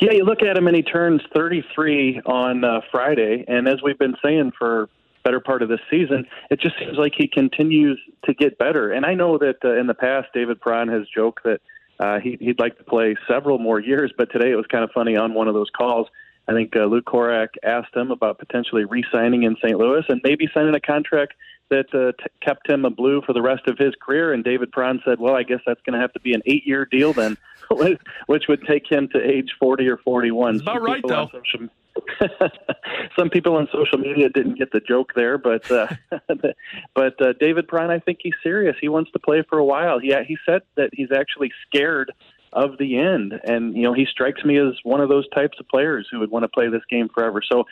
Yeah, 0.00 0.12
you 0.12 0.24
look 0.24 0.42
at 0.42 0.56
him 0.56 0.66
and 0.66 0.76
he 0.76 0.82
turns 0.82 1.22
33 1.34 2.22
on 2.26 2.64
uh, 2.64 2.80
Friday, 2.90 3.44
and 3.46 3.68
as 3.68 3.82
we've 3.82 3.98
been 3.98 4.16
saying 4.22 4.52
for 4.58 4.88
better 5.24 5.40
part 5.40 5.62
of 5.62 5.68
this 5.68 5.80
season, 5.90 6.26
it 6.50 6.60
just 6.60 6.78
seems 6.78 6.96
like 6.96 7.12
he 7.16 7.28
continues 7.28 8.00
to 8.24 8.34
get 8.34 8.58
better. 8.58 8.92
And 8.92 9.04
I 9.04 9.14
know 9.14 9.38
that 9.38 9.56
uh, 9.64 9.78
in 9.78 9.86
the 9.86 9.94
past, 9.94 10.28
David 10.32 10.60
Perron 10.60 10.88
has 10.88 11.02
joked 11.14 11.44
that 11.44 11.60
uh, 12.00 12.20
he, 12.20 12.38
he'd 12.40 12.60
like 12.60 12.78
to 12.78 12.84
play 12.84 13.16
several 13.28 13.58
more 13.58 13.80
years, 13.80 14.12
but 14.16 14.30
today 14.32 14.50
it 14.50 14.54
was 14.54 14.66
kind 14.66 14.84
of 14.84 14.90
funny 14.92 15.16
on 15.16 15.34
one 15.34 15.48
of 15.48 15.54
those 15.54 15.70
calls. 15.76 16.06
I 16.48 16.52
think 16.52 16.74
uh, 16.74 16.84
Lou 16.84 17.02
Korac 17.02 17.48
asked 17.62 17.94
him 17.94 18.10
about 18.10 18.38
potentially 18.38 18.84
re-signing 18.84 19.42
in 19.42 19.56
St. 19.56 19.76
Louis 19.76 20.04
and 20.08 20.20
maybe 20.24 20.48
signing 20.54 20.74
a 20.74 20.80
contract 20.80 21.34
that 21.70 21.94
uh, 21.94 22.12
t- 22.22 22.30
kept 22.40 22.70
him 22.70 22.86
a 22.86 22.90
blue 22.90 23.20
for 23.20 23.34
the 23.34 23.42
rest 23.42 23.66
of 23.66 23.76
his 23.76 23.94
career. 24.00 24.32
And 24.32 24.42
David 24.42 24.72
Perron 24.72 25.00
said, 25.04 25.20
"Well, 25.20 25.34
I 25.34 25.42
guess 25.42 25.60
that's 25.66 25.80
going 25.82 25.94
to 25.94 26.00
have 26.00 26.12
to 26.14 26.20
be 26.20 26.32
an 26.32 26.42
eight-year 26.46 26.86
deal 26.86 27.12
then, 27.12 27.36
which 28.26 28.44
would 28.48 28.64
take 28.66 28.90
him 28.90 29.08
to 29.12 29.22
age 29.22 29.50
40 29.60 29.88
or 29.88 29.98
41." 29.98 30.54
That's 30.54 30.62
about 30.62 30.82
right, 30.82 31.04
though. 31.06 31.28
Social, 31.30 31.68
some 33.18 33.28
people 33.28 33.56
on 33.56 33.68
social 33.72 33.98
media 33.98 34.28
didn't 34.28 34.58
get 34.58 34.72
the 34.72 34.80
joke 34.80 35.12
there, 35.14 35.38
but 35.38 35.70
uh, 35.70 35.88
but 36.94 37.20
uh, 37.20 37.32
David 37.38 37.68
Perron, 37.68 37.90
I 37.90 37.98
think 37.98 38.20
he's 38.22 38.34
serious. 38.42 38.76
He 38.80 38.88
wants 38.88 39.10
to 39.12 39.18
play 39.18 39.42
for 39.48 39.58
a 39.58 39.64
while. 39.64 40.02
Yeah, 40.02 40.22
he 40.26 40.36
said 40.46 40.62
that 40.76 40.90
he's 40.92 41.12
actually 41.12 41.52
scared 41.66 42.12
of 42.52 42.78
the 42.78 42.98
end, 42.98 43.40
and 43.44 43.76
you 43.76 43.82
know 43.82 43.92
he 43.92 44.06
strikes 44.06 44.44
me 44.44 44.58
as 44.58 44.74
one 44.82 45.00
of 45.00 45.08
those 45.08 45.28
types 45.30 45.58
of 45.60 45.68
players 45.68 46.08
who 46.10 46.18
would 46.20 46.30
want 46.30 46.44
to 46.44 46.48
play 46.48 46.68
this 46.68 46.82
game 46.90 47.08
forever. 47.08 47.42
So, 47.42 47.64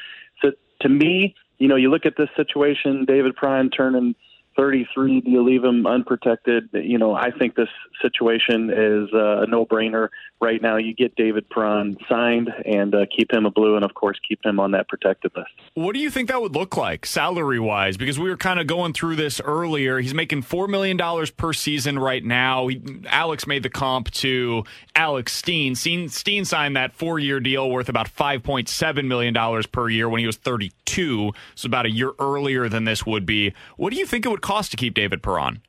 so 0.43 0.53
to 0.81 0.89
me, 0.89 1.35
you 1.59 1.69
know, 1.69 1.77
you 1.77 1.91
look 1.91 2.07
at 2.07 2.17
this 2.17 2.29
situation, 2.37 3.05
David 3.05 3.37
Perron 3.37 3.71
turning 3.71 4.15
33. 4.57 5.21
Do 5.21 5.31
you 5.31 5.43
leave 5.43 5.63
him 5.63 5.87
unprotected? 5.87 6.71
You 6.73 6.99
know, 6.99 7.15
I 7.15 7.31
think 7.31 7.55
this 7.55 7.69
situation 8.03 8.71
is 8.71 9.09
uh, 9.13 9.43
a 9.43 9.47
no-brainer 9.47 10.09
right 10.41 10.61
now. 10.61 10.77
You 10.77 10.95
get 10.95 11.15
David 11.17 11.49
Perron 11.49 11.97
signed 12.09 12.51
and 12.65 12.95
uh, 12.95 13.07
keep 13.15 13.33
him 13.33 13.47
a 13.47 13.51
blue, 13.51 13.77
and 13.77 13.85
of 13.85 13.95
course 13.95 14.19
keep 14.27 14.45
him 14.45 14.61
on 14.61 14.73
that 14.73 14.89
protected 14.89 15.33
list. 15.37 15.51
What 15.75 15.95
do 15.95 16.01
you 16.01 16.11
think 16.11 16.29
that 16.29 16.41
would 16.41 16.55
look 16.55 16.77
like 16.77 17.07
salary-wise? 17.07 17.97
Because 17.97 18.19
we 18.19 18.29
were 18.29 18.37
kind 18.37 18.61
of 18.61 18.67
going 18.67 18.93
through 18.93 19.17
this 19.17 19.41
earlier. 19.41 19.99
He's 19.99 20.15
making 20.15 20.43
four 20.43 20.69
million 20.69 20.97
dollars 20.97 21.31
per 21.31 21.53
season 21.53 21.99
right 21.99 22.25
now. 22.25 22.67
He, 22.69 22.83
Alex 23.07 23.47
made 23.47 23.63
the 23.63 23.71
comp 23.71 24.11
to 24.13 24.65
Alex 24.95 25.33
Steen. 25.33 25.75
Steen, 25.75 26.09
Steen 26.09 26.45
signed 26.45 26.77
that 26.77 26.95
four-year 26.95 27.41
deal 27.41 27.71
worth 27.71 27.89
about 27.89 28.09
five 28.09 28.43
point 28.43 28.69
seven 28.69 29.09
million 29.09 29.35
dollars 29.35 29.67
per 29.67 29.89
year 29.89 30.09
when 30.09 30.21
he 30.21 30.27
was 30.27 30.37
32, 30.37 31.33
so 31.55 31.67
about 31.67 31.87
a 31.87 31.91
year 31.91 32.13
earlier 32.19 32.69
than 32.69 32.85
this 32.85 33.05
would 33.07 33.27
be. 33.27 33.53
What 33.77 33.93
do 33.93 33.99
you 33.99 34.07
think 34.07 34.27
it 34.27 34.29
would 34.29 34.43
cost 34.47 34.71
to 34.71 34.77
keep 34.77 34.95
David 34.95 35.23
Perron? 35.23 35.61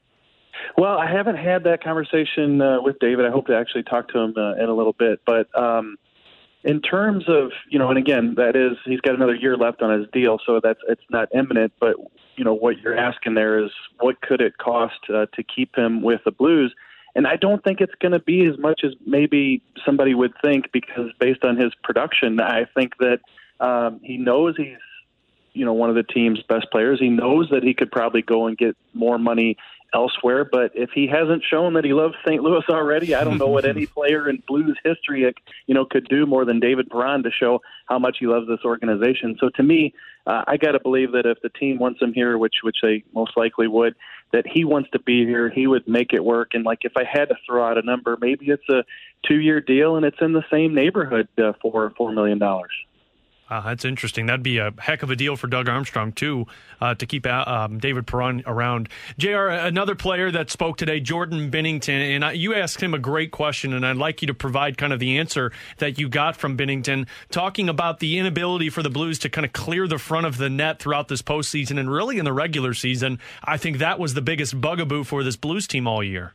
Well, 0.78 0.98
I 0.98 1.12
haven't 1.12 1.38
had 1.38 1.64
that 1.64 1.84
conversation 1.84 2.62
uh, 2.62 2.82
with 2.82 3.00
David. 3.00 3.26
I 3.26 3.32
hope 3.32 3.48
to 3.48 3.56
actually 3.56 3.84
talk 3.84 4.10
to 4.10 4.20
him 4.20 4.34
uh, 4.38 4.54
in 4.56 4.70
a 4.70 4.74
little 4.74 4.94
bit. 4.94 5.20
But 5.26 5.48
um, 5.60 5.98
in 6.64 6.82
terms 6.82 7.26
of 7.28 7.52
you 7.70 7.80
know, 7.80 7.90
and 7.90 7.98
again, 7.98 8.36
that 8.38 8.56
is 8.56 8.78
he's 8.86 9.02
got 9.02 9.16
another 9.16 9.36
year 9.36 9.58
left 9.58 9.82
on 9.82 10.00
his 10.00 10.08
deal, 10.12 10.40
so 10.46 10.60
that's 10.62 10.80
it's 10.88 11.02
not 11.10 11.30
imminent. 11.34 11.74
But 11.80 11.96
you 12.36 12.44
know, 12.44 12.54
what 12.54 12.80
you're 12.80 12.98
asking 12.98 13.34
there 13.34 13.64
is 13.64 13.72
what 14.00 14.22
could 14.22 14.42
it 14.42 14.58
cost 14.60 15.00
uh, 15.10 15.26
to 15.34 15.44
keep 15.44 15.76
him 15.76 16.02
with 16.04 16.22
the 16.26 16.32
Blues? 16.32 16.74
And 17.16 17.26
I 17.26 17.36
don't 17.36 17.64
think 17.64 17.82
it's 17.82 17.96
going 18.00 18.12
to 18.12 18.20
be 18.20 18.46
as 18.46 18.60
much 18.60 18.82
as 18.84 18.92
maybe 19.04 19.64
somebody 19.84 20.14
would 20.14 20.34
think, 20.44 20.72
because 20.72 21.10
based 21.20 21.44
on 21.44 21.58
his 21.58 21.74
production, 21.84 22.40
I 22.40 22.66
think 22.76 22.94
that 23.00 23.22
um, 23.60 24.00
he 24.04 24.18
knows 24.18 24.56
he's 24.56 24.78
you 25.58 25.66
know 25.66 25.74
one 25.74 25.90
of 25.90 25.96
the 25.96 26.04
team's 26.04 26.42
best 26.44 26.68
players. 26.72 27.00
He 27.00 27.10
knows 27.10 27.50
that 27.52 27.64
he 27.64 27.74
could 27.74 27.92
probably 27.92 28.22
go 28.22 28.48
and 28.48 28.58
get 28.58 28.78
more 28.94 29.18
money 29.18 29.58
elsewhere. 29.94 30.46
But 30.46 30.72
if 30.76 30.90
he 30.94 31.08
hasn't 31.08 31.44
shown 31.44 31.74
that 31.74 31.86
he 31.86 31.94
loves 31.94 32.16
St. 32.26 32.42
Louis 32.42 32.64
already, 32.70 33.16
I 33.16 33.24
don't 33.24 33.38
know 33.38 33.48
what 33.48 33.66
any 33.66 33.86
player 33.98 34.30
in 34.30 34.44
Blues 34.48 34.78
history, 34.84 35.34
you 35.66 35.74
know, 35.74 35.86
could 35.86 36.08
do 36.10 36.26
more 36.26 36.46
than 36.46 36.60
David 36.60 36.90
Perron 36.90 37.24
to 37.24 37.32
show 37.32 37.62
how 37.88 38.00
much 38.00 38.18
he 38.20 38.28
loves 38.28 38.48
this 38.48 38.60
organization. 38.66 39.38
So 39.40 39.50
to 39.56 39.64
me, 39.64 39.94
uh, 40.26 40.44
I 40.46 40.58
got 40.58 40.74
to 40.74 40.80
believe 40.80 41.14
that 41.14 41.26
if 41.26 41.42
the 41.42 41.50
team 41.50 41.80
wants 41.80 42.02
him 42.02 42.14
here, 42.14 42.38
which 42.38 42.56
which 42.62 42.78
they 42.82 43.04
most 43.14 43.38
likely 43.38 43.68
would, 43.68 43.96
that 44.34 44.46
he 44.46 44.66
wants 44.66 44.90
to 44.92 45.00
be 45.00 45.26
here, 45.26 45.50
he 45.50 45.68
would 45.68 45.88
make 45.88 46.12
it 46.14 46.24
work. 46.24 46.50
And 46.54 46.66
like 46.66 46.80
if 46.82 46.94
I 46.98 47.04
had 47.06 47.30
to 47.30 47.36
throw 47.46 47.66
out 47.66 47.78
a 47.78 47.82
number, 47.82 48.18
maybe 48.20 48.48
it's 48.48 48.68
a 48.70 48.84
two-year 49.26 49.62
deal 49.62 49.96
and 49.96 50.06
it's 50.06 50.18
in 50.22 50.34
the 50.34 50.44
same 50.52 50.76
neighborhood 50.76 51.30
uh, 51.38 51.54
for 51.62 51.92
four 51.98 52.12
million 52.12 52.40
dollars. 52.40 52.74
Uh, 53.50 53.62
that's 53.62 53.86
interesting. 53.86 54.26
That'd 54.26 54.44
be 54.44 54.58
a 54.58 54.74
heck 54.78 55.04
of 55.04 55.10
a 55.10 55.16
deal 55.16 55.38
for 55.38 55.48
Doug 55.48 55.70
Armstrong 55.70 56.12
too, 56.12 56.48
uh, 56.82 56.96
to 56.96 57.06
keep 57.06 57.26
uh, 57.26 57.44
um, 57.48 57.80
David 57.80 58.06
Perron 58.06 58.44
around. 58.46 58.90
Jr. 59.18 59.48
Another 59.48 59.96
player 59.96 60.32
that 60.32 60.52
spoke 60.52 60.78
today, 60.78 61.00
Jordan 61.00 61.50
Binnington, 61.50 62.16
and 62.16 62.26
I, 62.26 62.34
you 62.34 62.54
asked 62.54 62.82
him 62.82 62.94
a 62.94 63.00
great 63.00 63.32
question, 63.32 63.74
and 63.74 63.86
I'd 63.86 63.96
like 63.96 64.22
you 64.22 64.28
to 64.28 64.34
provide 64.34 64.78
kind 64.78 64.92
of 64.92 65.00
the 65.00 65.18
answer 65.18 65.52
that 65.78 65.98
you 65.98 66.10
got 66.10 66.36
from 66.36 66.58
Binnington, 66.58 67.08
talking 67.32 67.70
about 67.70 68.00
the 68.00 68.18
inability 68.18 68.70
for 68.70 68.84
the 68.84 68.90
Blues 68.90 69.18
to 69.20 69.30
kind 69.30 69.46
of 69.46 69.54
clear 69.54 69.88
the 69.88 69.98
front 69.98 70.26
of 70.26 70.38
the 70.38 70.50
net 70.50 70.80
throughout 70.80 71.08
this 71.08 71.22
postseason 71.22 71.80
and 71.80 71.90
really 71.90 72.18
in 72.18 72.26
the 72.26 72.34
regular 72.34 72.74
season. 72.74 73.20
I 73.44 73.58
think 73.58 73.78
that 73.78 73.98
was 73.98 74.14
the 74.14 74.22
biggest 74.22 74.60
bugaboo 74.60 75.06
for 75.06 75.24
this 75.24 75.38
Blues 75.38 75.68
team 75.68 75.88
all 75.88 76.04
year. 76.04 76.34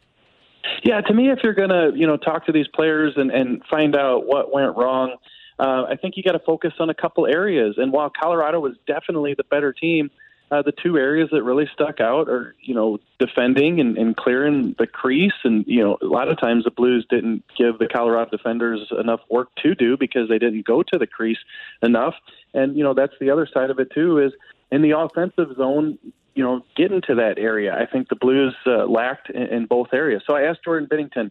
Yeah, 0.83 1.01
to 1.03 1.15
me, 1.15 1.31
if 1.31 1.41
you're 1.43 1.55
going 1.55 1.69
to 1.69 1.93
you 1.95 2.07
know 2.07 2.17
talk 2.17 2.47
to 2.47 2.53
these 2.53 2.69
players 2.69 3.13
and, 3.17 3.31
and 3.31 3.63
find 3.71 3.95
out 3.95 4.27
what 4.27 4.53
went 4.53 4.77
wrong 4.77 5.17
uh, 5.63 5.85
I 5.93 5.97
think 5.97 6.17
you 6.17 6.25
got 6.25 6.33
to 6.33 6.45
focus 6.53 6.73
on 6.81 6.91
a 6.91 6.95
couple 6.95 7.25
areas. 7.27 7.77
And 7.79 7.93
while 7.93 8.11
Colorado 8.11 8.59
was 8.59 8.75
definitely 8.87 9.35
the 9.35 9.45
better 9.45 9.73
team, 9.73 10.11
uh, 10.51 10.61
the 10.61 10.73
two 10.73 10.99
areas 10.99 11.29
that 11.33 11.43
really 11.45 11.69
stuck 11.73 12.01
out 12.01 12.29
are, 12.29 12.55
you 12.61 12.75
know, 12.75 12.99
defending 13.21 13.81
and, 13.81 13.97
and 13.97 14.17
clearing 14.17 14.75
the 14.79 14.89
crease. 14.89 15.39
And, 15.45 15.65
you 15.67 15.83
know, 15.83 15.99
a 16.03 16.07
lot 16.19 16.29
of 16.29 16.41
times 16.41 16.65
the 16.65 16.73
Blues 16.73 17.07
didn't 17.09 17.45
give 17.57 17.79
the 17.79 17.87
Colorado 17.87 18.31
defenders 18.37 18.81
enough 18.99 19.21
work 19.31 19.49
to 19.63 19.75
do 19.75 19.97
because 19.97 20.29
they 20.29 20.39
didn't 20.39 20.67
go 20.67 20.83
to 20.83 20.99
the 20.99 21.07
crease 21.07 21.39
enough. 21.81 22.15
And, 22.53 22.77
you 22.77 22.83
know, 22.83 22.93
that's 22.93 23.15
the 23.21 23.31
other 23.31 23.49
side 23.55 23.71
of 23.71 23.79
it, 23.79 23.93
too, 23.95 24.19
is 24.19 24.33
in 24.73 24.83
the 24.83 24.99
offensive 24.99 25.57
zone, 25.57 25.99
you 26.35 26.43
know, 26.43 26.65
get 26.77 26.91
into 26.91 27.15
that 27.15 27.39
area. 27.39 27.73
I 27.75 27.87
think 27.87 28.09
the 28.09 28.17
Blues 28.17 28.57
uh, 28.67 28.85
lacked 28.87 29.31
in, 29.31 29.43
in 29.45 29.67
both 29.67 29.89
areas. 29.95 30.23
So 30.27 30.35
I 30.35 30.43
asked 30.43 30.65
Jordan 30.65 30.89
Binnington, 30.91 31.31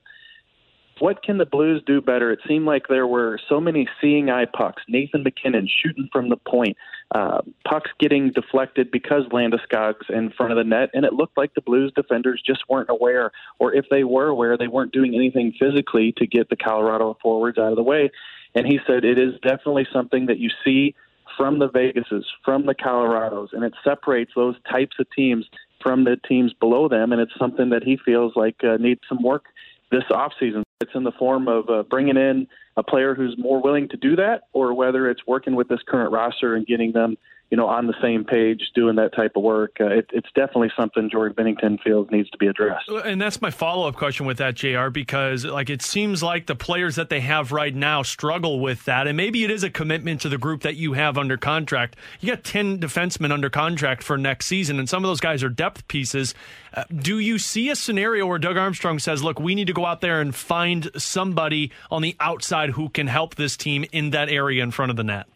what 1.01 1.23
can 1.23 1.39
the 1.39 1.47
Blues 1.47 1.81
do 1.85 1.99
better? 1.99 2.31
It 2.31 2.41
seemed 2.47 2.65
like 2.65 2.83
there 2.87 3.07
were 3.07 3.39
so 3.49 3.59
many 3.59 3.87
seeing 3.99 4.29
eye 4.29 4.45
pucks. 4.45 4.83
Nathan 4.87 5.23
MacKinnon 5.23 5.67
shooting 5.67 6.07
from 6.11 6.29
the 6.29 6.37
point, 6.37 6.77
uh, 7.15 7.41
pucks 7.67 7.89
getting 7.99 8.31
deflected 8.31 8.91
because 8.91 9.23
Landeskog's 9.31 10.05
in 10.09 10.29
front 10.29 10.51
of 10.51 10.59
the 10.59 10.63
net, 10.63 10.91
and 10.93 11.03
it 11.03 11.13
looked 11.13 11.37
like 11.37 11.55
the 11.55 11.61
Blues 11.61 11.91
defenders 11.95 12.39
just 12.45 12.61
weren't 12.69 12.91
aware, 12.91 13.31
or 13.57 13.73
if 13.73 13.85
they 13.89 14.03
were 14.03 14.27
aware, 14.27 14.57
they 14.57 14.67
weren't 14.67 14.93
doing 14.93 15.15
anything 15.15 15.53
physically 15.59 16.13
to 16.17 16.27
get 16.27 16.49
the 16.49 16.55
Colorado 16.55 17.17
forwards 17.19 17.57
out 17.57 17.71
of 17.71 17.77
the 17.77 17.83
way. 17.83 18.11
And 18.53 18.67
he 18.67 18.79
said 18.85 19.03
it 19.03 19.17
is 19.17 19.33
definitely 19.41 19.87
something 19.91 20.27
that 20.27 20.37
you 20.37 20.51
see 20.63 20.93
from 21.35 21.57
the 21.57 21.69
Vegases, 21.69 22.25
from 22.45 22.67
the 22.67 22.75
Colorados, 22.75 23.53
and 23.53 23.63
it 23.63 23.73
separates 23.83 24.33
those 24.35 24.55
types 24.71 24.97
of 24.99 25.07
teams 25.15 25.47
from 25.81 26.03
the 26.03 26.17
teams 26.29 26.53
below 26.53 26.87
them, 26.87 27.11
and 27.11 27.19
it's 27.19 27.33
something 27.39 27.69
that 27.71 27.81
he 27.81 27.97
feels 28.05 28.33
like 28.35 28.57
uh, 28.63 28.77
needs 28.77 29.01
some 29.09 29.23
work 29.23 29.45
this 29.91 30.03
offseason. 30.11 30.61
It's 30.81 30.91
in 30.95 31.03
the 31.03 31.11
form 31.11 31.47
of 31.47 31.69
uh, 31.69 31.83
bringing 31.83 32.17
in 32.17 32.47
a 32.75 32.83
player 32.83 33.13
who's 33.15 33.35
more 33.37 33.61
willing 33.61 33.87
to 33.89 33.97
do 33.97 34.15
that, 34.15 34.43
or 34.53 34.73
whether 34.73 35.09
it's 35.09 35.21
working 35.27 35.55
with 35.55 35.67
this 35.67 35.79
current 35.87 36.11
roster 36.11 36.55
and 36.55 36.65
getting 36.65 36.91
them 36.91 37.17
you 37.51 37.57
know, 37.57 37.67
on 37.67 37.85
the 37.85 37.93
same 38.01 38.23
page 38.23 38.71
doing 38.73 38.95
that 38.95 39.13
type 39.13 39.33
of 39.35 39.43
work. 39.43 39.75
Uh, 39.77 39.87
it, 39.87 40.09
it's 40.13 40.29
definitely 40.33 40.71
something 40.73 41.09
Jordan 41.11 41.35
Binnington 41.35 41.81
feels 41.83 42.09
needs 42.09 42.29
to 42.29 42.37
be 42.37 42.47
addressed. 42.47 42.87
And 42.87 43.21
that's 43.21 43.41
my 43.41 43.51
follow 43.51 43.89
up 43.89 43.97
question 43.97 44.25
with 44.25 44.37
that, 44.37 44.55
JR, 44.55 44.87
because 44.87 45.43
like 45.43 45.69
it 45.69 45.81
seems 45.81 46.23
like 46.23 46.47
the 46.47 46.55
players 46.55 46.95
that 46.95 47.09
they 47.09 47.19
have 47.19 47.51
right 47.51 47.75
now 47.75 48.03
struggle 48.03 48.61
with 48.61 48.85
that. 48.85 49.05
And 49.05 49.17
maybe 49.17 49.43
it 49.43 49.51
is 49.51 49.63
a 49.63 49.69
commitment 49.69 50.21
to 50.21 50.29
the 50.29 50.37
group 50.37 50.61
that 50.61 50.77
you 50.77 50.93
have 50.93 51.17
under 51.17 51.35
contract. 51.35 51.97
You 52.21 52.33
got 52.33 52.45
10 52.45 52.79
defensemen 52.79 53.31
under 53.33 53.49
contract 53.49 54.01
for 54.01 54.17
next 54.17 54.45
season, 54.45 54.79
and 54.79 54.87
some 54.87 55.03
of 55.03 55.09
those 55.09 55.19
guys 55.19 55.43
are 55.43 55.49
depth 55.49 55.85
pieces. 55.89 56.33
Uh, 56.73 56.85
do 56.95 57.19
you 57.19 57.37
see 57.37 57.69
a 57.69 57.75
scenario 57.75 58.25
where 58.27 58.39
Doug 58.39 58.55
Armstrong 58.55 58.97
says, 58.97 59.23
look, 59.23 59.41
we 59.41 59.55
need 59.55 59.67
to 59.67 59.73
go 59.73 59.85
out 59.85 59.99
there 59.99 60.21
and 60.21 60.33
find 60.33 60.89
somebody 60.95 61.69
on 61.89 62.01
the 62.01 62.15
outside 62.21 62.69
who 62.69 62.87
can 62.87 63.07
help 63.07 63.35
this 63.35 63.57
team 63.57 63.83
in 63.91 64.11
that 64.11 64.29
area 64.29 64.63
in 64.63 64.71
front 64.71 64.89
of 64.89 64.95
the 64.95 65.03
net? 65.03 65.27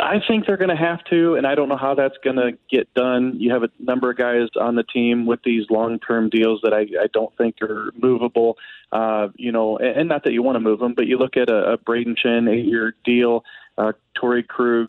I 0.00 0.20
think 0.26 0.46
they're 0.46 0.56
going 0.56 0.70
to 0.70 0.76
have 0.76 1.04
to, 1.04 1.34
and 1.36 1.46
I 1.46 1.54
don't 1.54 1.68
know 1.68 1.76
how 1.76 1.94
that's 1.94 2.16
going 2.22 2.36
to 2.36 2.52
get 2.70 2.92
done. 2.94 3.34
You 3.38 3.52
have 3.52 3.62
a 3.62 3.70
number 3.78 4.10
of 4.10 4.16
guys 4.16 4.48
on 4.60 4.74
the 4.74 4.82
team 4.82 5.26
with 5.26 5.40
these 5.44 5.64
long-term 5.70 6.30
deals 6.30 6.60
that 6.62 6.72
I, 6.72 6.80
I 7.02 7.06
don't 7.12 7.36
think 7.36 7.60
are 7.62 7.90
movable. 8.00 8.56
Uh, 8.92 9.28
you 9.36 9.52
know, 9.52 9.78
and, 9.78 9.96
and 10.00 10.08
not 10.08 10.24
that 10.24 10.32
you 10.32 10.42
want 10.42 10.56
to 10.56 10.60
move 10.60 10.78
them, 10.78 10.94
but 10.94 11.06
you 11.06 11.18
look 11.18 11.36
at 11.36 11.48
a, 11.48 11.72
a 11.72 11.78
Brayden 11.78 12.16
Schenn 12.16 12.48
eight-year 12.48 12.94
deal, 13.04 13.44
uh, 13.78 13.92
Torey 14.20 14.46
Krug 14.46 14.88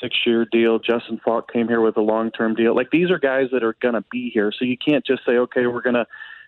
six-year 0.00 0.46
deal. 0.50 0.78
Justin 0.78 1.20
Faulk 1.24 1.52
came 1.52 1.68
here 1.68 1.80
with 1.80 1.96
a 1.96 2.02
long-term 2.02 2.54
deal. 2.54 2.74
Like 2.74 2.90
these 2.90 3.10
are 3.10 3.18
guys 3.18 3.48
that 3.52 3.62
are 3.64 3.76
going 3.82 3.94
to 3.94 4.04
be 4.10 4.30
here, 4.30 4.52
so 4.56 4.64
you 4.64 4.76
can't 4.78 5.04
just 5.04 5.24
say, 5.26 5.32
okay, 5.32 5.66
we're 5.66 5.82
going 5.82 5.94
to 5.94 6.06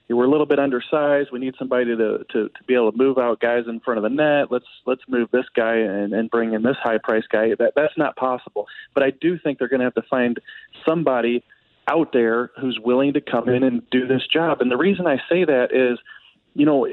we're 0.09 0.25
a 0.25 0.31
little 0.31 0.47
bit 0.47 0.59
undersized. 0.59 1.31
We 1.31 1.39
need 1.39 1.55
somebody 1.59 1.85
to, 1.85 2.25
to 2.33 2.49
to 2.49 2.65
be 2.67 2.75
able 2.75 2.93
to 2.93 2.97
move 2.97 3.19
out 3.19 3.41
guys 3.41 3.65
in 3.69 3.81
front 3.81 3.99
of 3.99 4.05
the 4.05 4.11
net. 4.11 4.51
Let's 4.51 4.67
let's 4.87 5.03
move 5.09 5.31
this 5.31 5.45
guy 5.55 5.77
and, 5.77 6.13
and 6.13 6.31
bring 6.31 6.55
in 6.55 6.63
this 6.63 6.77
high 6.83 6.99
price 6.99 7.25
guy. 7.31 7.55
That 7.59 7.73
that's 7.77 7.97
not 7.97 8.17
possible. 8.17 8.67
But 8.95 9.03
I 9.03 9.11
do 9.11 9.39
think 9.39 9.59
they're 9.59 9.69
going 9.69 9.81
to 9.81 9.85
have 9.85 9.95
to 9.95 10.03
find 10.03 10.41
somebody 10.87 11.45
out 11.89 12.13
there 12.13 12.51
who's 12.61 12.79
willing 12.83 13.15
to 13.15 13.21
come 13.21 13.49
in 13.49 13.63
and 13.63 13.83
do 13.91 14.07
this 14.07 14.27
job. 14.27 14.61
And 14.61 14.71
the 14.71 14.77
reason 14.77 15.07
I 15.07 15.17
say 15.29 15.45
that 15.45 15.69
is, 15.73 15.99
you 16.55 16.67
know, 16.67 16.87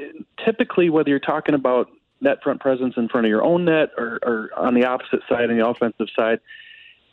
typically 0.44 0.90
whether 0.90 1.10
you're 1.10 1.18
talking 1.18 1.54
about 1.54 1.90
net 2.20 2.42
front 2.42 2.60
presence 2.60 2.94
in 2.96 3.08
front 3.08 3.26
of 3.26 3.30
your 3.30 3.42
own 3.42 3.66
net 3.66 3.90
or, 3.98 4.18
or 4.22 4.50
on 4.56 4.74
the 4.74 4.86
opposite 4.86 5.20
side 5.28 5.50
on 5.50 5.58
the 5.58 5.66
offensive 5.66 6.08
side, 6.16 6.40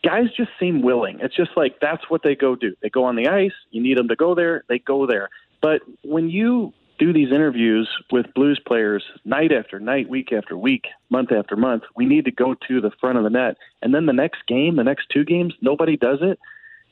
guys 0.03 0.25
just 0.35 0.49
seem 0.59 0.81
willing. 0.81 1.19
It's 1.21 1.35
just 1.35 1.51
like 1.55 1.79
that's 1.81 2.09
what 2.09 2.23
they 2.23 2.35
go 2.35 2.55
do. 2.55 2.75
They 2.81 2.89
go 2.89 3.05
on 3.05 3.15
the 3.15 3.27
ice. 3.27 3.51
You 3.71 3.81
need 3.81 3.97
them 3.97 4.07
to 4.09 4.15
go 4.15 4.35
there. 4.35 4.63
They 4.69 4.79
go 4.79 5.05
there. 5.07 5.29
But 5.63 5.81
when 6.03 6.29
you 6.29 6.73
do 6.99 7.13
these 7.13 7.31
interviews 7.31 7.89
with 8.11 8.33
blues 8.35 8.59
players 8.67 9.01
night 9.23 9.53
after 9.53 9.79
night, 9.79 10.09
week 10.09 10.33
after 10.33 10.57
week, 10.57 10.83
month 11.09 11.31
after 11.31 11.55
month, 11.55 11.83
we 11.95 12.05
need 12.05 12.25
to 12.25 12.31
go 12.31 12.53
to 12.67 12.81
the 12.81 12.91
front 12.99 13.17
of 13.17 13.23
the 13.23 13.29
net. 13.29 13.55
And 13.81 13.95
then 13.95 14.05
the 14.05 14.13
next 14.13 14.45
game, 14.45 14.75
the 14.75 14.83
next 14.83 15.07
two 15.11 15.23
games, 15.23 15.53
nobody 15.61 15.95
does 15.95 16.19
it. 16.21 16.37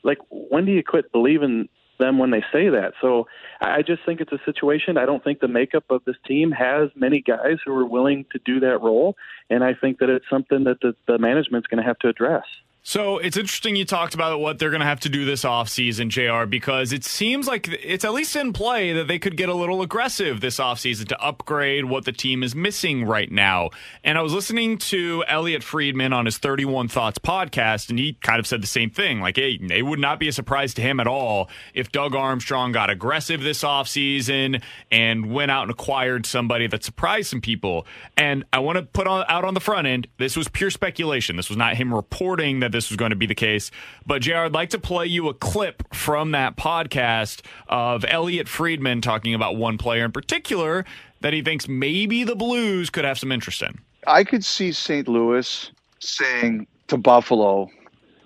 Like, 0.03 0.19
when 0.29 0.65
do 0.65 0.71
you 0.71 0.83
quit 0.83 1.11
believing 1.11 1.67
them 1.99 2.17
when 2.17 2.31
they 2.31 2.43
say 2.51 2.69
that? 2.69 2.93
So 3.01 3.27
I 3.59 3.81
just 3.81 4.03
think 4.05 4.21
it's 4.21 4.31
a 4.31 4.39
situation. 4.45 4.97
I 4.97 5.05
don't 5.05 5.21
think 5.21 5.41
the 5.41 5.49
makeup 5.49 5.83
of 5.89 6.03
this 6.05 6.15
team 6.25 6.51
has 6.51 6.89
many 6.95 7.21
guys 7.21 7.57
who 7.65 7.73
are 7.73 7.85
willing 7.85 8.25
to 8.31 8.39
do 8.45 8.61
that 8.61 8.81
role. 8.81 9.17
And 9.49 9.65
I 9.65 9.73
think 9.73 9.99
that 9.99 10.09
it's 10.09 10.25
something 10.29 10.63
that 10.63 10.79
the, 10.81 10.95
the 11.07 11.19
management's 11.19 11.67
going 11.67 11.83
to 11.83 11.87
have 11.87 11.99
to 11.99 12.07
address. 12.07 12.45
So 12.83 13.19
it's 13.19 13.37
interesting 13.37 13.75
you 13.75 13.85
talked 13.85 14.15
about 14.15 14.39
what 14.39 14.57
they're 14.57 14.71
going 14.71 14.79
to 14.79 14.87
have 14.87 15.01
to 15.01 15.09
do 15.09 15.23
this 15.23 15.43
offseason, 15.43 16.09
JR, 16.09 16.47
because 16.47 16.91
it 16.91 17.03
seems 17.03 17.45
like 17.45 17.67
it's 17.67 18.03
at 18.03 18.11
least 18.11 18.35
in 18.35 18.53
play 18.53 18.91
that 18.93 19.07
they 19.07 19.19
could 19.19 19.37
get 19.37 19.49
a 19.49 19.53
little 19.53 19.83
aggressive 19.83 20.41
this 20.41 20.57
offseason 20.57 21.07
to 21.09 21.21
upgrade 21.21 21.85
what 21.85 22.05
the 22.05 22.11
team 22.11 22.41
is 22.41 22.55
missing 22.55 23.05
right 23.05 23.31
now. 23.31 23.69
And 24.03 24.17
I 24.17 24.23
was 24.23 24.33
listening 24.33 24.79
to 24.79 25.23
Elliotte 25.27 25.61
Friedman 25.61 26.11
on 26.11 26.25
his 26.25 26.39
31 26.39 26.87
Thoughts 26.87 27.19
podcast, 27.19 27.91
and 27.91 27.99
he 27.99 28.13
kind 28.13 28.39
of 28.39 28.47
said 28.47 28.63
the 28.63 28.67
same 28.67 28.89
thing. 28.89 29.21
Like, 29.21 29.35
hey, 29.35 29.59
it 29.61 29.83
would 29.83 29.99
not 29.99 30.19
be 30.19 30.27
a 30.27 30.33
surprise 30.33 30.73
to 30.73 30.81
him 30.81 30.99
at 30.99 31.05
all 31.05 31.49
if 31.75 31.91
Doug 31.91 32.15
Armstrong 32.15 32.71
got 32.71 32.89
aggressive 32.89 33.41
this 33.41 33.61
offseason 33.61 34.59
and 34.89 35.31
went 35.31 35.51
out 35.51 35.61
and 35.63 35.71
acquired 35.71 36.25
somebody 36.25 36.65
that 36.65 36.83
surprised 36.83 37.29
some 37.29 37.41
people. 37.41 37.85
And 38.17 38.43
I 38.51 38.57
want 38.57 38.77
to 38.77 38.81
put 38.81 39.05
on, 39.05 39.23
out 39.29 39.45
on 39.45 39.53
the 39.53 39.59
front 39.59 39.85
end, 39.85 40.07
this 40.17 40.35
was 40.35 40.47
pure 40.47 40.71
speculation. 40.71 41.35
This 41.35 41.47
was 41.47 41.59
not 41.59 41.75
him 41.75 41.93
reporting 41.93 42.59
that 42.61 42.70
this 42.71 42.89
was 42.89 42.97
going 42.97 43.11
to 43.11 43.15
be 43.15 43.25
the 43.25 43.35
case. 43.35 43.71
But 44.05 44.21
JR, 44.21 44.37
I'd 44.37 44.53
like 44.53 44.69
to 44.71 44.79
play 44.79 45.05
you 45.05 45.29
a 45.29 45.33
clip 45.33 45.83
from 45.93 46.31
that 46.31 46.57
podcast 46.57 47.41
of 47.67 48.05
Elliotte 48.05 48.47
Friedman 48.47 49.01
talking 49.01 49.33
about 49.33 49.55
one 49.55 49.77
player 49.77 50.05
in 50.05 50.11
particular 50.11 50.85
that 51.21 51.33
he 51.33 51.41
thinks 51.41 51.67
maybe 51.67 52.23
the 52.23 52.35
Blues 52.35 52.89
could 52.89 53.05
have 53.05 53.19
some 53.19 53.31
interest 53.31 53.61
in. 53.61 53.79
I 54.07 54.23
could 54.23 54.43
see 54.43 54.71
St. 54.71 55.07
Louis 55.07 55.71
saying 55.99 56.67
to 56.87 56.97
Buffalo, 56.97 57.69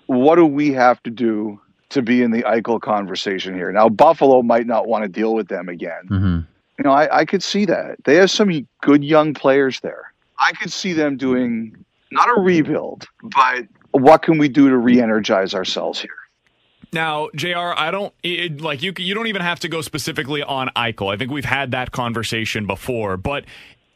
what 0.06 0.36
do 0.36 0.46
we 0.46 0.72
have 0.72 1.02
to 1.02 1.10
do 1.10 1.60
to 1.90 2.02
be 2.02 2.22
in 2.22 2.30
the 2.30 2.42
Eichel 2.42 2.80
conversation 2.80 3.54
here? 3.54 3.70
Now, 3.72 3.88
Buffalo 3.88 4.42
might 4.42 4.66
not 4.66 4.88
want 4.88 5.02
to 5.02 5.08
deal 5.08 5.34
with 5.34 5.48
them 5.48 5.68
again. 5.68 6.08
Mm-hmm. 6.10 6.40
You 6.78 6.84
know, 6.84 6.92
I, 6.92 7.20
I 7.20 7.24
could 7.24 7.42
see 7.42 7.64
that. 7.66 7.96
They 8.04 8.16
have 8.16 8.30
some 8.30 8.66
good 8.82 9.04
young 9.04 9.34
players 9.34 9.80
there. 9.80 10.12
I 10.38 10.52
could 10.52 10.72
see 10.72 10.92
them 10.92 11.16
doing 11.16 11.84
not 12.12 12.28
a 12.28 12.40
rebuild, 12.40 13.06
but 13.22 13.64
what 13.96 14.22
can 14.22 14.38
we 14.38 14.48
do 14.48 14.68
to 14.68 14.76
re-energize 14.76 15.54
ourselves 15.54 16.00
here? 16.00 16.10
Now, 16.92 17.28
Jr., 17.34 17.74
I 17.76 17.90
don't 17.90 18.14
it, 18.22 18.60
like 18.60 18.82
you. 18.82 18.92
You 18.96 19.14
don't 19.14 19.26
even 19.26 19.42
have 19.42 19.60
to 19.60 19.68
go 19.68 19.80
specifically 19.80 20.42
on 20.42 20.70
Eichel. 20.76 21.12
I 21.12 21.16
think 21.16 21.30
we've 21.30 21.44
had 21.44 21.72
that 21.72 21.90
conversation 21.90 22.66
before, 22.66 23.16
but 23.16 23.44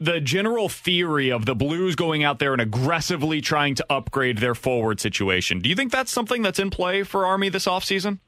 the 0.01 0.21
general 0.21 0.69
theory 0.69 1.31
of 1.31 1.45
the 1.45 1.55
Blues 1.55 1.95
going 1.95 2.25
out 2.25 2.39
there 2.39 2.53
and 2.53 2.61
aggressively 2.61 3.41
trying 3.41 3.75
to 3.77 3.87
upgrade 3.91 4.39
their 4.39 4.55
forward 4.55 4.99
situation. 4.99 5.61
Do 5.61 5.69
you 5.69 5.77
think 5.77 5.93
that's 5.93 6.11
something 6.11 6.43
that's 6.43 6.59
in 6.59 6.71
play 6.71 7.03
for 7.03 7.27
Army 7.27 7.51
this 7.51 7.67
offseason? 7.67 8.19